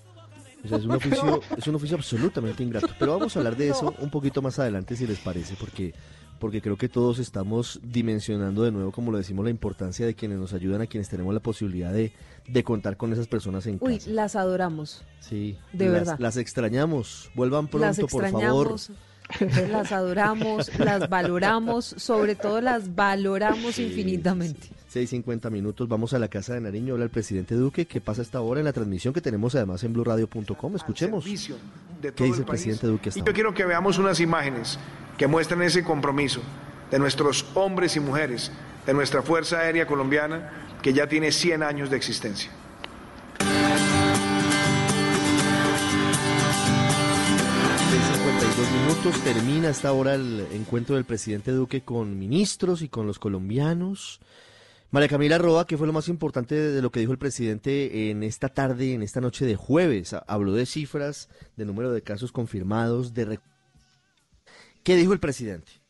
O 0.65 0.68
sea, 0.68 0.78
es 0.78 0.84
un, 0.84 0.92
oficio, 0.97 1.41
es 1.57 1.66
un 1.66 1.74
oficio 1.74 1.97
absolutamente 1.97 2.62
ingrato. 2.62 2.89
Pero 2.99 3.12
vamos 3.18 3.34
a 3.36 3.41
hablar 3.41 3.57
de 3.57 3.68
eso 3.70 3.94
un 3.99 4.10
poquito 4.10 4.41
más 4.42 4.58
adelante, 4.58 4.94
si 4.97 5.07
les 5.08 5.18
parece, 5.18 5.57
porque, 5.58 5.92
porque 6.39 6.62
creo 6.62 6.76
que 6.76 6.89
todos 6.89 7.18
estamos 7.18 7.81
dimensionando 7.82 8.62
de 8.62 8.70
nuevo, 8.70 8.92
como 8.92 9.10
lo 9.10 9.18
decimos, 9.18 9.44
la 9.44 9.50
importancia 9.50 10.07
de 10.07 10.15
quienes 10.15 10.39
nos 10.39 10.52
ayudan, 10.52 10.81
a 10.82 10.86
quienes 10.86 11.08
tenemos 11.08 11.34
la 11.34 11.41
posibilidad 11.41 11.92
de, 11.92 12.12
de 12.47 12.62
contar 12.65 12.97
con 12.97 13.12
esas 13.12 13.26
personas 13.26 13.66
en 13.66 13.78
Uy, 13.81 13.97
casa. 13.99 14.10
las 14.10 14.36
adoramos. 14.36 15.02
Sí, 15.18 15.58
de 15.73 15.86
las, 15.86 15.92
verdad. 15.94 16.16
Las 16.20 16.36
extrañamos. 16.36 17.31
Vuelvan 17.34 17.68
las 17.73 17.97
pronto, 17.97 18.07
por 18.07 18.28
favor. 18.31 18.76
las 19.70 19.93
adoramos, 19.93 20.78
las 20.78 21.09
valoramos, 21.09 21.85
sobre 21.97 22.35
todo 22.35 22.61
las 22.61 22.94
valoramos 22.94 23.78
infinitamente. 23.78 24.69
6.50 24.93 25.51
minutos, 25.51 25.89
vamos 25.89 26.12
a 26.12 26.19
la 26.19 26.28
Casa 26.28 26.55
de 26.55 26.61
Nariño, 26.61 26.94
habla 26.94 27.05
el 27.05 27.11
presidente 27.11 27.55
Duque, 27.55 27.86
que 27.86 28.01
pasa 28.01 28.20
esta 28.20 28.41
hora 28.43 28.61
en 28.61 28.67
la 28.67 28.73
transmisión 28.73 29.15
que 29.15 29.20
tenemos 29.23 29.55
además 29.55 29.83
en 29.85 29.93
blurradio.com. 29.94 30.77
Escuchemos. 30.77 31.25
¿Qué 31.25 31.31
dice 31.31 31.55
el 32.02 32.39
el 32.41 32.44
presidente 32.44 32.83
país. 32.83 32.93
Duque 32.93 33.11
Y 33.11 33.12
yo 33.12 33.20
ahora? 33.20 33.33
quiero 33.33 33.55
que 33.55 33.65
veamos 33.65 33.99
unas 33.99 34.20
imágenes 34.20 34.78
que 35.17 35.27
muestran 35.27 35.62
ese 35.62 35.83
compromiso 35.83 36.43
de 36.91 36.99
nuestros 36.99 37.47
hombres 37.55 37.97
y 37.97 38.01
mujeres, 38.01 38.52
de 38.85 38.93
nuestra 38.93 39.23
Fuerza 39.23 39.61
Aérea 39.61 39.86
Colombiana, 39.86 40.51
que 40.83 40.93
ya 40.93 41.07
tiene 41.07 41.33
100 41.33 41.62
años 41.62 41.91
de 41.91 41.97
existencia. 41.97 42.51
52 48.62 48.70
minutos 48.70 49.20
termina 49.24 49.70
hasta 49.70 49.89
ahora 49.89 50.15
el 50.15 50.47
encuentro 50.52 50.94
del 50.94 51.05
presidente 51.05 51.50
Duque 51.50 51.82
con 51.82 52.18
ministros 52.18 52.82
y 52.82 52.89
con 52.89 53.07
los 53.08 53.18
colombianos. 53.18 54.20
María 54.92 55.08
Camila 55.08 55.39
Roa, 55.39 55.66
¿qué 55.66 55.76
fue 55.76 55.89
lo 55.89 55.92
más 55.92 56.08
importante 56.08 56.55
de 56.55 56.82
lo 56.82 56.92
que 56.92 57.00
dijo 57.00 57.10
el 57.12 57.18
presidente 57.18 58.10
en 58.10 58.23
esta 58.23 58.49
tarde, 58.50 58.94
en 58.94 59.02
esta 59.02 59.20
noche 59.20 59.47
de 59.47 59.57
jueves? 59.57 60.15
Habló 60.28 60.52
de 60.52 60.66
cifras, 60.66 61.28
de 61.57 61.65
número 61.65 61.91
de 61.91 62.02
casos 62.02 62.31
confirmados, 62.31 63.15
de... 63.15 63.41
¿Qué 64.84 64.94
dijo 64.94 65.12
el 65.12 65.20
presidente? 65.20 65.82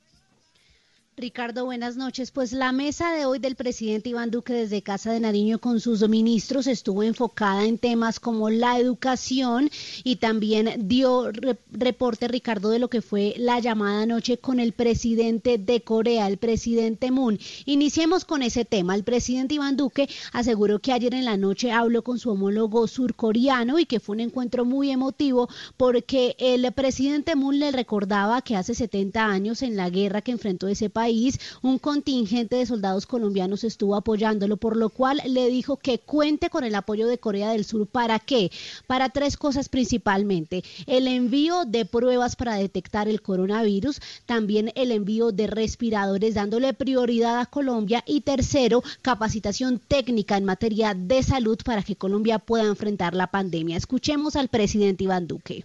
Ricardo, 1.15 1.67
buenas 1.67 1.97
noches. 1.97 2.31
Pues 2.31 2.53
la 2.53 2.73
mesa 2.73 3.13
de 3.13 3.27
hoy 3.27 3.39
del 3.39 3.55
presidente 3.55 4.09
Iván 4.09 4.31
Duque 4.31 4.55
desde 4.55 4.81
Casa 4.83 5.13
de 5.13 5.21
Nariño 5.21 5.59
con 5.59 5.79
sus 5.79 6.09
ministros 6.09 6.67
estuvo 6.67 7.03
enfocada 7.03 7.67
en 7.67 7.77
temas 7.77 8.19
como 8.19 8.49
la 8.49 8.79
educación 8.79 9.69
y 10.05 10.17
también 10.17 10.89
dio 10.89 11.31
re- 11.31 11.59
reporte, 11.71 12.29
Ricardo, 12.29 12.71
de 12.71 12.79
lo 12.79 12.89
que 12.89 13.03
fue 13.03 13.35
la 13.37 13.61
llamada 13.61 14.03
anoche 14.03 14.39
con 14.39 14.59
el 14.59 14.73
presidente 14.73 15.59
de 15.59 15.83
Corea, 15.83 16.27
el 16.29 16.39
presidente 16.39 17.11
Moon. 17.11 17.39
Iniciemos 17.67 18.25
con 18.25 18.41
ese 18.41 18.65
tema. 18.65 18.95
El 18.95 19.05
presidente 19.05 19.57
Iván 19.57 19.77
Duque 19.77 20.09
aseguró 20.33 20.79
que 20.79 20.93
ayer 20.93 21.13
en 21.15 21.27
la 21.27 21.37
noche 21.37 21.73
habló 21.73 22.03
con 22.03 22.19
su 22.19 22.31
homólogo 22.31 22.89
surcoreano 22.89 23.79
y 23.79 23.85
que 23.85 24.01
fue 24.01 24.15
un 24.15 24.21
encuentro 24.21 24.65
muy 24.65 24.91
emotivo 24.91 25.51
porque 25.77 26.37
el 26.39 26.73
presidente 26.73 27.37
Moon 27.37 27.59
le 27.59 27.71
recordaba 27.71 28.41
que 28.41 28.57
hace 28.57 28.75
70 28.75 29.23
años 29.27 29.61
en 29.61 29.77
la 29.77 29.91
guerra 29.91 30.23
que 30.23 30.33
enfrentó 30.33 30.69
ese 30.69 30.89
país, 30.89 31.02
país, 31.03 31.41
un 31.63 31.81
contingente 31.81 32.55
de 32.55 32.65
soldados 32.65 33.07
colombianos 33.07 33.65
estuvo 33.65 33.97
apoyándolo, 33.97 34.57
por 34.57 34.77
lo 34.77 34.89
cual 34.89 35.21
le 35.27 35.49
dijo 35.49 35.77
que 35.77 35.99
cuente 35.99 36.49
con 36.49 36.63
el 36.63 36.77
apoyo 36.77 37.09
de 37.09 37.19
Corea 37.19 37.51
del 37.51 37.65
Sur. 37.65 37.89
¿Para 37.89 38.21
qué? 38.21 38.53
Para 38.87 39.09
tres 39.09 39.37
cosas 39.37 39.69
principalmente. 39.69 40.63
El 40.87 41.09
envío 41.09 41.65
de 41.65 41.85
pruebas 41.87 42.37
para 42.37 42.55
detectar 42.55 43.09
el 43.09 43.21
coronavirus, 43.21 44.01
también 44.27 44.71
el 44.77 44.93
envío 44.93 45.33
de 45.33 45.49
respiradores 45.49 46.35
dándole 46.35 46.73
prioridad 46.73 47.41
a 47.41 47.47
Colombia 47.47 48.05
y 48.07 48.21
tercero, 48.21 48.85
capacitación 49.03 49.81
técnica 49.81 50.37
en 50.37 50.45
materia 50.45 50.95
de 50.95 51.25
salud 51.25 51.59
para 51.65 51.83
que 51.83 51.97
Colombia 51.97 52.39
pueda 52.39 52.63
enfrentar 52.63 53.13
la 53.15 53.27
pandemia. 53.27 53.77
Escuchemos 53.77 54.37
al 54.37 54.47
presidente 54.47 55.03
Iván 55.03 55.27
Duque. 55.27 55.65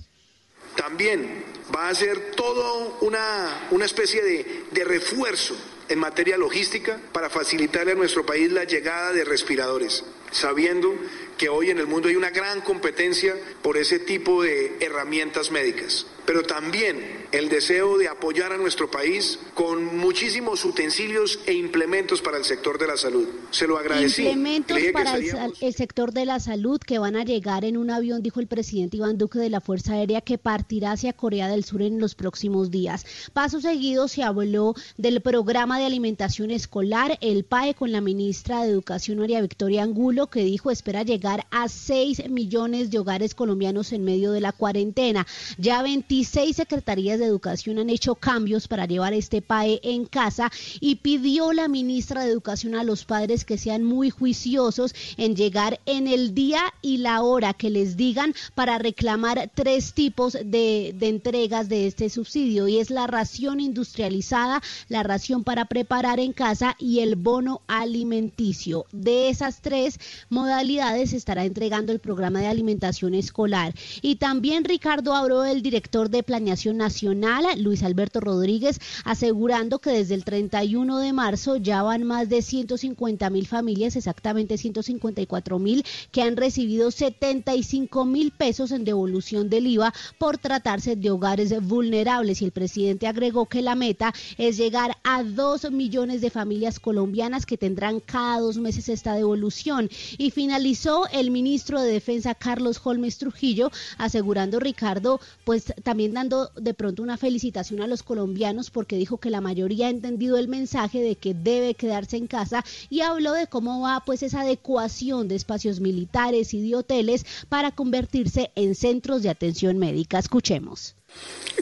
También 0.78 1.44
va 1.76 1.90
a 1.90 1.96
ser 1.96 2.32
todo 2.32 2.98
una, 3.02 3.68
una 3.72 3.86
especie 3.86 4.24
de, 4.24 4.64
de 4.72 4.84
refuerzo 4.86 5.58
en 5.90 6.00
materia 6.00 6.38
logística 6.38 7.00
para 7.12 7.30
facilitarle 7.30 7.92
a 7.92 7.96
nuestro 7.96 8.26
país 8.26 8.52
la 8.52 8.64
llegada 8.64 9.12
de 9.12 9.26
respiradores, 9.26 10.06
sabiendo 10.32 10.94
que 11.38 11.50
hoy 11.50 11.70
en 11.70 11.78
el 11.80 11.88
mundo 11.88 12.08
hay 12.10 12.16
una 12.16 12.30
gran 12.32 12.62
competencia 12.62 13.36
por 13.62 13.78
ese 13.78 14.00
tipo 14.00 14.44
de 14.44 14.76
herramientas 14.80 15.52
médicas, 15.52 16.06
pero 16.26 16.44
también 16.44 17.26
el 17.32 17.50
deseo 17.50 17.98
de 17.98 18.08
apoyar 18.08 18.54
a 18.54 18.58
nuestro 18.58 18.90
país 18.90 19.38
con 19.54 19.98
muchísimos 19.98 20.64
utensilios 20.66 21.40
e 21.46 21.54
implementos 21.54 22.22
para 22.22 22.38
el 22.38 22.46
sector 22.46 22.80
de 22.80 22.88
la 22.88 22.96
salud. 22.98 23.28
Se 23.52 23.68
lo 23.68 23.78
agradecí. 23.78 24.24
Implementos 24.24 24.78
para 24.94 25.18
estaríamos- 25.18 25.62
el 25.62 25.74
sector 25.76 26.14
de 26.14 26.26
la 26.26 26.40
salud 26.40 26.80
que 26.80 27.00
van 27.00 27.16
a 27.18 27.24
llegar 27.26 27.66
en 27.66 27.76
un 27.78 27.92
avión, 27.92 28.24
dijo 28.24 28.40
el 28.40 28.48
presidente 28.48 28.98
Iván 28.98 29.18
Duque 29.18 29.40
de 29.40 29.50
la 29.50 29.60
Fuerza 29.62 29.94
Aérea, 29.94 30.22
que 30.22 30.38
partirá 30.38 30.94
hacia 30.94 31.14
Corea 31.14 31.48
del 31.50 31.64
Sur 31.66 31.82
en 31.82 32.00
los 32.00 32.16
próximos 32.16 32.72
días. 32.72 33.06
Paso 33.34 33.60
seguido 33.62 34.08
se 34.08 34.24
habló 34.24 34.74
del 34.98 35.22
programa 35.22 35.78
de 35.80 35.86
alimentación 35.86 36.50
escolar, 36.52 37.18
el 37.22 37.44
PAE, 37.44 37.74
con 37.76 37.92
la 37.92 38.00
ministra 38.02 38.64
de 38.64 38.70
Educación, 38.72 39.20
María 39.20 39.42
Victoria 39.42 39.84
Angulo, 39.84 40.28
que 40.28 40.44
dijo 40.44 40.72
espera 40.72 41.04
llegar 41.04 41.27
a 41.52 41.68
6 41.68 42.30
millones 42.30 42.90
de 42.90 43.00
hogares 43.00 43.36
colombianos 43.36 43.92
en 43.92 44.04
medio 44.04 44.32
de 44.32 44.42
la 44.42 44.52
cuarentena. 44.52 45.28
Ya 45.58 45.82
26 45.82 46.56
secretarías 46.56 47.20
de 47.20 47.26
educación 47.26 47.80
han 47.80 47.90
hecho 47.90 48.16
cambios 48.16 48.68
para 48.68 48.86
llevar 48.86 49.14
este 49.14 49.42
PAE 49.42 49.80
en 49.84 50.06
casa 50.06 50.52
y 50.80 50.96
pidió 50.96 51.54
la 51.54 51.68
ministra 51.68 52.24
de 52.24 52.32
Educación 52.32 52.76
a 52.76 52.84
los 52.84 53.04
padres 53.04 53.46
que 53.46 53.58
sean 53.58 53.84
muy 53.84 54.10
juiciosos 54.10 54.94
en 55.18 55.36
llegar 55.36 55.80
en 55.86 56.08
el 56.08 56.34
día 56.34 56.62
y 56.82 56.98
la 56.98 57.22
hora 57.22 57.54
que 57.54 57.70
les 57.70 57.98
digan 57.98 58.34
para 58.56 58.78
reclamar 58.78 59.52
tres 59.54 59.94
tipos 59.94 60.34
de, 60.34 60.94
de 60.98 61.08
entregas 61.08 61.68
de 61.68 61.88
este 61.88 62.10
subsidio 62.10 62.68
y 62.68 62.78
es 62.78 62.90
la 62.90 63.08
ración 63.08 63.60
industrializada, 63.60 64.62
la 64.88 65.04
ración 65.04 65.44
para 65.44 65.66
preparar 65.66 66.20
en 66.20 66.34
casa 66.34 66.76
y 66.80 67.00
el 67.00 67.16
bono 67.16 67.62
alimenticio. 67.68 68.86
De 68.92 69.30
esas 69.30 69.62
tres 69.62 70.00
modalidades 70.30 71.14
estará 71.18 71.46
entregando 71.46 71.92
el 71.92 72.00
programa 72.00 72.40
de 72.40 72.48
alimentación 72.48 73.14
escolar. 73.14 73.74
Y 74.02 74.16
también 74.16 74.64
Ricardo 74.64 75.14
habló 75.14 75.46
el 75.46 75.62
director 75.62 76.10
de 76.10 76.24
Planeación 76.24 76.78
Nacional, 76.78 77.46
Luis 77.62 77.84
Alberto 77.84 78.20
Rodríguez, 78.20 78.80
asegurando 79.04 79.80
que 79.80 79.92
desde 79.92 80.16
el 80.16 80.24
31 80.24 81.00
de 81.00 81.14
marzo 81.14 81.58
ya 81.58 81.82
van 81.84 82.04
más 82.04 82.30
de 82.30 82.42
150 82.42 83.30
mil 83.30 83.48
familias, 83.48 83.96
exactamente 83.96 84.58
154 84.58 85.60
mil, 85.60 85.84
que 86.12 86.22
han 86.22 86.38
recibido 86.38 86.92
75 86.92 88.06
mil 88.06 88.32
pesos 88.32 88.72
en 88.72 88.86
devolución 88.86 89.50
del 89.50 89.68
IVA 89.68 89.94
por 90.18 90.38
tratarse 90.38 90.96
de 90.96 91.12
hogares 91.12 91.54
vulnerables. 91.62 92.42
Y 92.42 92.46
el 92.46 92.52
presidente 92.52 93.08
agregó 93.08 93.46
que 93.46 93.62
la 93.62 93.76
meta 93.76 94.14
es 94.38 94.58
llegar 94.58 94.98
a 95.04 95.24
2 95.24 95.72
millones 95.72 96.22
de 96.22 96.30
familias 96.30 96.80
colombianas 96.80 97.46
que 97.46 97.58
tendrán 97.58 98.00
cada 98.00 98.40
dos 98.40 98.58
meses 98.58 98.90
esta 98.90 99.16
devolución. 99.16 99.90
Y 100.18 100.32
finalizó 100.32 101.07
el 101.12 101.32
ministro 101.32 101.82
de 101.82 101.92
Defensa, 101.92 102.36
Carlos 102.36 102.80
Holmes 102.84 103.18
Trujillo, 103.18 103.72
asegurando, 103.98 104.60
Ricardo, 104.60 105.20
pues 105.46 105.74
también 105.84 106.14
dando 106.14 106.52
de 106.56 106.74
pronto 106.74 107.04
una 107.04 107.18
felicitación 107.18 107.82
a 107.82 107.88
los 107.88 108.04
colombianos 108.04 108.70
porque 108.70 108.98
dijo 108.98 109.18
que 109.18 109.30
la 109.30 109.42
mayoría 109.42 109.88
ha 109.88 109.92
entendido 109.92 110.38
el 110.38 110.48
mensaje 110.48 111.02
de 111.02 111.16
que 111.16 111.34
debe 111.34 111.74
quedarse 111.74 112.18
en 112.18 112.28
casa 112.28 112.64
y 112.90 113.02
habló 113.02 113.34
de 113.34 113.48
cómo 113.48 113.82
va 113.82 114.04
pues 114.06 114.24
esa 114.24 114.42
adecuación 114.42 115.28
de 115.28 115.36
espacios 115.36 115.80
militares 115.80 116.54
y 116.54 116.68
de 116.68 116.76
hoteles 116.76 117.26
para 117.50 117.72
convertirse 117.72 118.52
en 118.56 118.76
centros 118.76 119.24
de 119.24 119.30
atención 119.30 119.78
médica. 119.78 120.20
Escuchemos. 120.20 120.97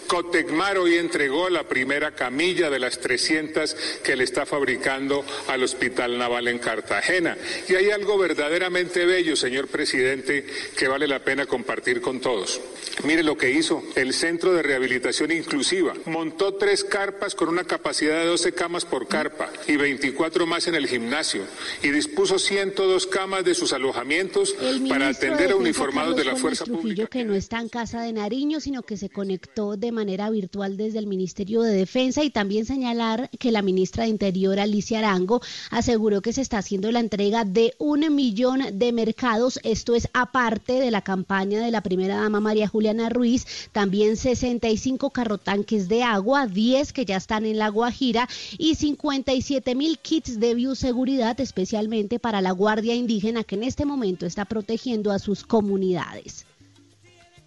Cotecmar 0.08 0.78
hoy 0.78 0.98
entregó 0.98 1.50
la 1.50 1.68
primera 1.68 2.12
camilla 2.12 2.70
de 2.70 2.80
las 2.80 3.00
300 3.00 3.76
que 4.04 4.16
le 4.16 4.24
está 4.24 4.46
fabricando 4.46 5.26
al 5.48 5.64
Hospital 5.64 6.18
Naval 6.18 6.48
en 6.48 6.60
Cartagena. 6.60 7.38
Y 7.68 7.76
hay 7.76 7.90
algo 7.90 8.18
verdaderamente 8.18 9.06
bello, 9.06 9.36
señor 9.36 9.68
presidente, 9.68 10.46
que 10.78 10.88
vale 10.88 11.08
la 11.08 11.24
pena 11.24 11.46
compartir 11.46 12.02
con 12.02 12.20
todos. 12.20 12.62
Mire 13.04 13.24
lo 13.24 13.38
que 13.38 13.52
hizo 13.52 13.84
el 13.96 14.14
Centro 14.14 14.54
de 14.54 14.62
Rehabilitación 14.62 15.32
Inclusiva. 15.32 15.94
Montó 16.06 16.54
tres 16.54 16.84
carpas 16.84 17.34
con 17.34 17.50
una 17.50 17.64
capacidad 17.64 18.20
de 18.20 18.26
12 18.28 18.54
camas 18.54 18.86
por 18.86 19.08
carpa 19.08 19.52
y 19.68 19.76
24 19.76 20.46
más 20.46 20.68
en 20.68 20.76
el 20.76 20.88
gimnasio. 20.88 21.44
Y 21.82 21.90
dispuso 21.90 22.38
102 22.38 23.08
camas 23.08 23.44
de 23.44 23.56
sus 23.56 23.74
alojamientos 23.74 24.56
para 24.88 25.08
atender 25.08 25.52
a 25.52 25.56
uniformados 25.56 26.16
de 26.16 26.26
la 26.26 26.36
Fuerza 26.36 26.66
Trujillo, 26.66 27.08
que 27.08 27.24
no 27.24 27.34
está 27.34 27.60
en 27.60 27.70
casa 27.70 28.02
de 28.02 28.14
Nariño, 28.14 28.60
sino 28.60 28.84
que 28.84 28.98
se 28.98 29.10
conectó 29.10 29.45
de 29.56 29.92
manera 29.92 30.30
virtual 30.30 30.76
desde 30.76 31.00
el 31.00 31.08
Ministerio 31.08 31.62
de 31.62 31.74
Defensa 31.74 32.24
y 32.24 32.30
también 32.30 32.66
señalar 32.66 33.30
que 33.40 33.52
la 33.52 33.62
ministra 33.62 34.04
de 34.04 34.10
Interior, 34.10 34.60
Alicia 34.60 35.00
Arango, 35.00 35.42
aseguró 35.70 36.22
que 36.22 36.34
se 36.34 36.42
está 36.42 36.58
haciendo 36.58 36.92
la 36.92 37.00
entrega 37.00 37.46
de 37.46 37.74
un 37.78 38.14
millón 38.14 38.62
de 38.74 38.92
mercados. 38.92 39.60
Esto 39.64 39.96
es 39.96 40.10
aparte 40.14 40.74
de 40.74 40.92
la 40.92 41.02
campaña 41.02 41.62
de 41.62 41.72
la 41.72 41.82
primera 41.82 42.18
dama 42.18 42.40
María 42.40 42.68
Juliana 42.68 43.10
Ruiz, 43.10 43.46
también 43.72 44.18
65 44.18 45.12
carrotanques 45.12 45.88
de 45.88 46.04
agua, 46.04 46.48
10 46.48 46.92
que 46.92 47.06
ya 47.06 47.18
están 47.18 47.46
en 47.46 47.60
la 47.60 47.70
Guajira 47.70 48.28
y 48.58 48.76
57 48.76 49.76
mil 49.76 50.00
kits 50.00 50.40
de 50.40 50.56
bioseguridad, 50.56 51.40
especialmente 51.40 52.20
para 52.20 52.42
la 52.42 52.52
Guardia 52.52 52.96
Indígena 52.96 53.44
que 53.44 53.56
en 53.56 53.64
este 53.64 53.86
momento 53.86 54.26
está 54.26 54.46
protegiendo 54.46 55.12
a 55.12 55.20
sus 55.20 55.44
comunidades. 55.44 56.46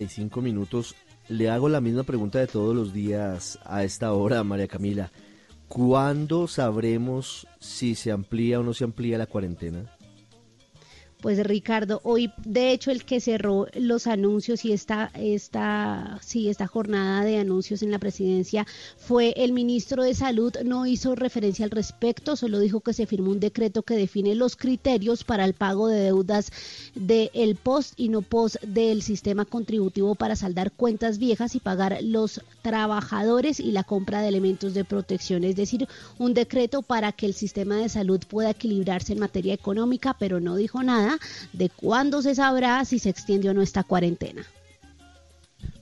Cinco 0.08 0.40
minutos 0.40 0.94
le 1.28 1.50
hago 1.50 1.68
la 1.68 1.80
misma 1.80 2.04
pregunta 2.04 2.38
de 2.38 2.46
todos 2.46 2.74
los 2.74 2.92
días 2.92 3.58
a 3.64 3.84
esta 3.84 4.12
hora, 4.12 4.42
María 4.44 4.68
Camila. 4.68 5.12
¿Cuándo 5.68 6.48
sabremos 6.48 7.46
si 7.60 7.94
se 7.94 8.10
amplía 8.10 8.60
o 8.60 8.62
no 8.62 8.72
se 8.72 8.84
amplía 8.84 9.18
la 9.18 9.26
cuarentena? 9.26 9.97
Pues 11.20 11.44
Ricardo, 11.44 12.00
hoy 12.04 12.32
de 12.44 12.70
hecho 12.70 12.92
el 12.92 13.04
que 13.04 13.20
cerró 13.20 13.66
los 13.74 14.06
anuncios 14.06 14.64
y 14.64 14.72
esta, 14.72 15.10
esta, 15.14 16.20
sí, 16.22 16.48
esta 16.48 16.68
jornada 16.68 17.24
de 17.24 17.38
anuncios 17.38 17.82
en 17.82 17.90
la 17.90 17.98
presidencia 17.98 18.68
fue 18.96 19.34
el 19.36 19.52
ministro 19.52 20.04
de 20.04 20.14
Salud, 20.14 20.52
no 20.64 20.86
hizo 20.86 21.16
referencia 21.16 21.64
al 21.64 21.72
respecto, 21.72 22.36
solo 22.36 22.60
dijo 22.60 22.82
que 22.82 22.92
se 22.92 23.06
firmó 23.06 23.32
un 23.32 23.40
decreto 23.40 23.82
que 23.82 23.96
define 23.96 24.36
los 24.36 24.54
criterios 24.54 25.24
para 25.24 25.44
el 25.44 25.54
pago 25.54 25.88
de 25.88 25.98
deudas 26.02 26.52
del 26.94 27.56
post 27.56 27.94
y 27.96 28.10
no 28.10 28.22
post 28.22 28.62
del 28.62 29.02
sistema 29.02 29.44
contributivo 29.44 30.14
para 30.14 30.36
saldar 30.36 30.70
cuentas 30.70 31.18
viejas 31.18 31.56
y 31.56 31.58
pagar 31.58 31.98
los 32.00 32.42
trabajadores 32.62 33.58
y 33.58 33.72
la 33.72 33.82
compra 33.82 34.20
de 34.20 34.28
elementos 34.28 34.72
de 34.72 34.84
protección, 34.84 35.42
es 35.42 35.56
decir, 35.56 35.88
un 36.16 36.32
decreto 36.32 36.82
para 36.82 37.10
que 37.10 37.26
el 37.26 37.34
sistema 37.34 37.74
de 37.74 37.88
salud 37.88 38.20
pueda 38.28 38.50
equilibrarse 38.50 39.14
en 39.14 39.18
materia 39.18 39.54
económica, 39.54 40.14
pero 40.16 40.38
no 40.38 40.54
dijo 40.54 40.80
nada 40.84 41.07
de 41.52 41.70
cuándo 41.70 42.22
se 42.22 42.34
sabrá 42.34 42.84
si 42.84 42.98
se 42.98 43.10
extiende 43.10 43.48
o 43.48 43.54
no 43.54 43.62
esta 43.62 43.84
cuarentena. 43.84 44.44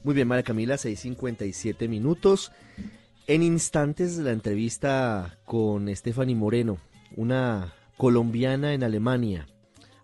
Muy 0.05 0.14
bien, 0.14 0.28
María 0.28 0.44
Camila, 0.44 0.76
6.57 0.76 1.88
minutos. 1.88 2.52
En 3.26 3.42
instantes 3.42 4.18
la 4.18 4.30
entrevista 4.30 5.36
con 5.44 5.94
Stephanie 5.94 6.36
Moreno, 6.36 6.78
una 7.16 7.72
colombiana 7.96 8.72
en 8.72 8.84
Alemania, 8.84 9.48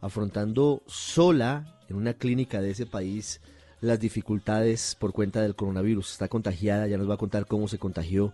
afrontando 0.00 0.82
sola 0.86 1.78
en 1.88 1.96
una 1.96 2.14
clínica 2.14 2.60
de 2.60 2.70
ese 2.70 2.86
país 2.86 3.40
las 3.80 4.00
dificultades 4.00 4.96
por 4.98 5.12
cuenta 5.12 5.40
del 5.42 5.54
coronavirus. 5.54 6.12
Está 6.12 6.28
contagiada, 6.28 6.86
ya 6.86 6.98
nos 6.98 7.08
va 7.08 7.14
a 7.14 7.18
contar 7.18 7.46
cómo 7.46 7.68
se 7.68 7.78
contagió. 7.78 8.32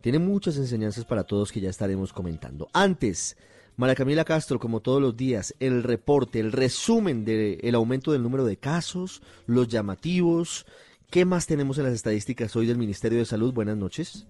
Tiene 0.00 0.18
muchas 0.18 0.58
enseñanzas 0.58 1.04
para 1.04 1.24
todos 1.24 1.50
que 1.50 1.60
ya 1.60 1.70
estaremos 1.70 2.12
comentando. 2.12 2.68
Antes, 2.72 3.36
María 3.76 3.96
Camila 3.96 4.24
Castro, 4.24 4.60
como 4.60 4.80
todos 4.80 5.02
los 5.02 5.16
días, 5.16 5.54
el 5.58 5.82
reporte, 5.82 6.38
el 6.38 6.52
resumen 6.52 7.24
del 7.24 7.74
aumento 7.74 8.12
del 8.12 8.22
número 8.22 8.44
de 8.44 8.56
casos, 8.56 9.20
los 9.46 9.66
llamativos. 9.66 10.64
¿Qué 11.10 11.24
más 11.24 11.46
tenemos 11.46 11.78
en 11.78 11.84
las 11.84 11.94
estadísticas 11.94 12.54
hoy 12.54 12.66
del 12.66 12.78
Ministerio 12.78 13.18
de 13.18 13.24
Salud? 13.24 13.52
Buenas 13.52 13.76
noches. 13.76 14.26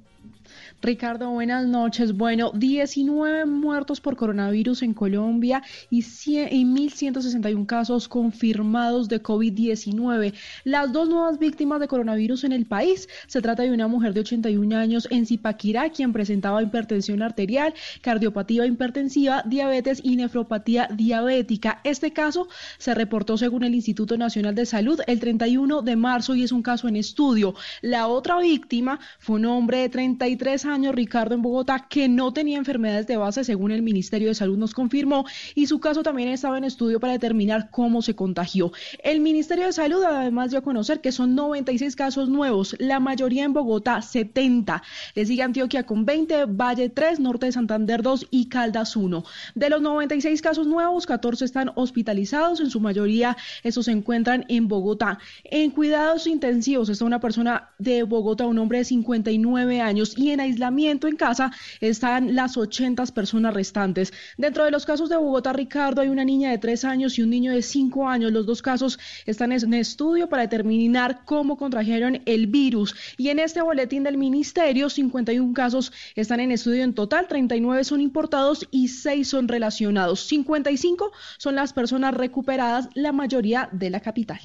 Ricardo, 0.83 1.31
buenas 1.31 1.67
noches. 1.67 2.15
Bueno, 2.15 2.51
19 2.55 3.47
muertos 3.47 4.01
por 4.01 4.17
coronavirus 4.17 4.83
en 4.83 4.93
Colombia 4.93 5.63
y, 5.89 6.03
100 6.03 6.53
y 6.53 6.65
1.161 6.65 7.65
casos 7.65 8.07
confirmados 8.07 9.09
de 9.09 9.23
COVID-19. 9.23 10.35
Las 10.65 10.93
dos 10.93 11.09
nuevas 11.09 11.39
víctimas 11.39 11.81
de 11.81 11.89
coronavirus 11.89 12.45
en 12.45 12.53
el 12.53 12.67
país. 12.67 13.09
Se 13.27 13.41
trata 13.41 13.63
de 13.63 13.73
una 13.73 13.89
mujer 13.89 14.13
de 14.13 14.21
81 14.21 14.77
años 14.77 15.09
en 15.11 15.25
Zipaquirá, 15.27 15.89
quien 15.91 16.13
presentaba 16.13 16.63
hipertensión 16.63 17.23
arterial, 17.23 17.73
cardiopatía 18.03 18.67
hipertensiva, 18.67 19.43
diabetes 19.47 20.01
y 20.03 20.17
nefropatía 20.17 20.89
diabética. 20.93 21.81
Este 21.85 22.13
caso 22.13 22.49
se 22.79 22.95
reportó 22.95 23.39
según 23.39 23.65
el 23.65 23.75
Instituto 23.75 24.19
Nacional 24.19 24.55
de 24.55 24.67
Salud 24.67 25.01
el 25.07 25.19
31 25.19 25.83
de 25.83 25.97
marzo 25.97 26.35
y 26.35 26.43
es 26.43 26.53
un 26.53 26.63
caso 26.63 26.89
en 26.89 26.97
estudio. 26.97 27.55
La 27.81 28.09
otra 28.09 28.39
víctima 28.39 29.01
fue 29.19 29.37
un 29.37 29.47
hombre 29.47 29.79
de 29.79 29.89
33 29.89 30.64
años, 30.67 30.95
Ricardo, 30.95 31.35
en 31.35 31.43
Bogotá, 31.43 31.87
que 31.89 32.09
no 32.09 32.33
tenía 32.33 32.59
enfermedades 32.59 33.07
de 33.07 33.17
base, 33.17 33.45
según 33.45 33.71
el 33.71 33.83
Ministerio 33.83 34.29
de 34.29 34.35
Salud 34.35 34.59
nos 34.59 34.75
confirmó, 34.75 35.25
y 35.55 35.67
su 35.67 35.81
caso 35.81 36.03
también 36.03 36.29
estaba 36.29 36.59
en 36.59 36.65
estudio 36.65 37.01
para 37.01 37.13
determinar 37.13 37.71
cómo 37.71 38.03
se 38.03 38.15
contagió. 38.15 38.73
El 39.03 39.21
Ministerio 39.21 39.67
de 39.67 39.73
Salud 39.73 40.03
además 40.03 40.51
dio 40.51 40.59
a 40.59 40.63
conocer 40.63 41.01
que 41.01 41.13
son 41.13 41.35
96 41.35 41.97
casos 41.97 42.29
nuevos, 42.29 42.77
la 42.79 43.01
mayoría 43.01 43.45
en 43.45 43.53
Bogotá, 43.53 44.03
70. 44.03 44.83
Le 45.15 45.27
sigue 45.27 45.43
Antioquia 45.43 45.85
con 45.85 46.05
20, 46.05 46.47
Valle 46.47 46.89
3, 46.89 47.21
Norte 47.21 47.47
de 47.47 47.53
Santander 47.53 48.03
2 48.03 48.27
y 48.31 48.47
Caldas 48.47 48.97
1. 48.97 49.25
De 49.55 49.71
los 49.71 49.83
96 49.83 50.43
casos 50.43 50.67
nuevos, 50.67 51.07
14 51.07 51.45
están 51.45 51.71
hospitalizados, 51.75 52.61
en 52.61 52.71
su 52.71 52.81
mayoría 52.81 53.37
estos 53.63 53.87
se 53.87 53.93
encuentran 53.93 54.45
en 54.49 54.69
Bogotá. 54.69 55.19
En 55.45 55.71
cuidados 55.71 56.27
intensivos 56.27 56.89
está 56.89 57.05
una 57.05 57.21
persona 57.21 57.71
de 57.79 58.03
Bogotá, 58.03 58.47
un 58.47 58.59
hombre 58.59 58.79
de 58.79 58.85
59 58.85 59.81
años, 59.81 60.17
y 60.17 60.31
en 60.31 60.41
en 60.61 61.17
casa 61.17 61.53
están 61.81 62.35
las 62.35 62.57
80 62.57 63.05
personas 63.07 63.55
restantes. 63.55 64.13
Dentro 64.37 64.65
de 64.65 64.71
los 64.71 64.87
casos 64.87 65.09
de 65.09 65.17
Bogotá, 65.17 65.53
Ricardo, 65.53 66.01
hay 66.01 66.09
una 66.09 66.25
niña 66.25 66.51
de 66.51 66.59
3 66.59 66.85
años 66.85 67.19
y 67.19 67.23
un 67.23 67.31
niño 67.31 67.53
de 67.53 67.63
5 67.63 68.09
años. 68.09 68.33
Los 68.33 68.47
dos 68.47 68.63
casos 68.63 68.99
están 69.27 69.53
en 69.53 69.75
estudio 69.75 70.29
para 70.29 70.43
determinar 70.43 71.25
cómo 71.25 71.57
contrajeron 71.57 72.23
el 72.27 72.47
virus. 72.47 72.95
Y 73.17 73.29
en 73.29 73.39
este 73.39 73.63
boletín 73.63 74.03
del 74.05 74.17
ministerio, 74.17 74.89
51 74.89 75.53
casos 75.55 75.93
están 76.15 76.41
en 76.41 76.53
estudio 76.53 76.85
en 76.85 76.95
total, 76.95 77.29
39 77.29 77.85
son 77.85 78.01
importados 78.01 78.67
y 78.71 78.89
6 78.89 79.27
son 79.29 79.49
relacionados. 79.49 80.27
55 80.27 81.13
son 81.39 81.55
las 81.55 81.73
personas 81.73 82.15
recuperadas, 82.15 82.89
la 82.95 83.13
mayoría 83.13 83.69
de 83.73 83.91
la 83.91 84.01
capital. 84.01 84.41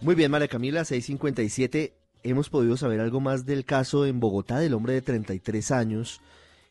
Muy 0.00 0.14
bien, 0.14 0.30
María 0.30 0.48
Camila, 0.48 0.84
657. 0.84 1.99
Hemos 2.22 2.50
podido 2.50 2.76
saber 2.76 3.00
algo 3.00 3.20
más 3.20 3.46
del 3.46 3.64
caso 3.64 4.04
en 4.06 4.20
Bogotá 4.20 4.58
del 4.58 4.74
hombre 4.74 4.92
de 4.94 5.02
33 5.02 5.70
años 5.70 6.20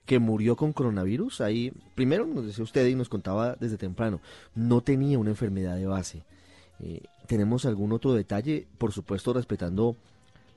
que 0.06 0.20
murió 0.20 0.56
con 0.56 0.74
coronavirus. 0.74 1.42
Ahí, 1.42 1.72
primero 1.96 2.26
nos 2.26 2.46
decía 2.46 2.64
usted 2.64 2.88
y 2.88 2.96
nos 2.96 3.10
contaba 3.10 3.56
desde 3.60 3.78
temprano, 3.78 4.22
no 4.56 4.82
tenía 4.82 5.20
una 5.20 5.32
enfermedad 5.32 5.76
de 5.76 5.86
base. 5.86 6.24
Eh, 6.80 7.04
¿Tenemos 7.28 7.66
algún 7.66 7.92
otro 7.92 8.14
detalle? 8.14 8.68
Por 8.78 8.92
supuesto, 8.92 9.34
respetando 9.34 9.98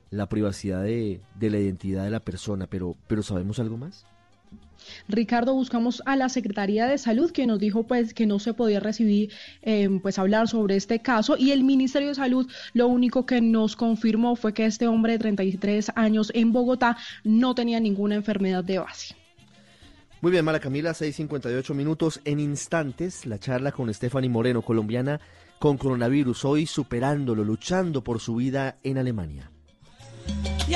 la 0.09 0.29
privacidad 0.29 0.83
de, 0.83 1.21
de 1.35 1.49
la 1.49 1.59
identidad 1.59 2.03
de 2.03 2.11
la 2.11 2.19
persona, 2.19 2.67
pero, 2.67 2.95
pero 3.07 3.23
¿sabemos 3.23 3.59
algo 3.59 3.77
más? 3.77 4.05
Ricardo, 5.07 5.53
buscamos 5.53 6.01
a 6.05 6.15
la 6.15 6.29
Secretaría 6.29 6.87
de 6.87 6.97
Salud 6.97 7.31
que 7.31 7.47
nos 7.47 7.59
dijo 7.59 7.83
pues 7.83 8.13
que 8.13 8.25
no 8.25 8.39
se 8.39 8.53
podía 8.53 8.79
recibir, 8.79 9.31
eh, 9.61 9.89
pues 10.01 10.19
hablar 10.19 10.47
sobre 10.47 10.75
este 10.75 10.99
caso 10.99 11.35
y 11.37 11.51
el 11.51 11.63
Ministerio 11.63 12.09
de 12.09 12.15
Salud 12.15 12.49
lo 12.73 12.87
único 12.87 13.25
que 13.25 13.41
nos 13.41 13.75
confirmó 13.75 14.35
fue 14.35 14.53
que 14.53 14.65
este 14.65 14.87
hombre 14.87 15.13
de 15.13 15.19
33 15.19 15.91
años 15.95 16.31
en 16.33 16.51
Bogotá 16.51 16.97
no 17.23 17.55
tenía 17.55 17.79
ninguna 17.79 18.15
enfermedad 18.15 18.63
de 18.63 18.79
base. 18.79 19.15
Muy 20.21 20.31
bien, 20.31 20.45
Mara 20.45 20.61
Camila, 20.61 20.91
6.58 20.91 21.73
minutos. 21.73 22.21
En 22.23 22.39
instantes, 22.39 23.25
la 23.25 23.39
charla 23.39 23.73
con 23.73 23.93
Stephanie 23.93 24.29
Moreno, 24.29 24.61
colombiana 24.61 25.19
con 25.59 25.77
coronavirus, 25.77 26.45
hoy 26.45 26.65
superándolo, 26.65 27.43
luchando 27.43 28.03
por 28.03 28.19
su 28.19 28.35
vida 28.35 28.77
en 28.83 28.97
Alemania. 28.97 29.51
Y 30.67 30.75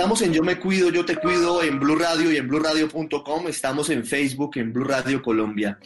Estamos 0.00 0.22
en 0.22 0.32
Yo 0.32 0.42
Me 0.42 0.58
Cuido, 0.58 0.88
Yo 0.88 1.04
Te 1.04 1.14
Cuido 1.16 1.62
en 1.62 1.78
Blue 1.78 1.94
Radio 1.94 2.32
y 2.32 2.38
en 2.38 2.48
bluradio.com. 2.48 3.48
Estamos 3.48 3.90
en 3.90 4.06
Facebook 4.06 4.52
en 4.56 4.72
Blue 4.72 4.84
Radio 4.86 5.20
Colombia. 5.20 5.78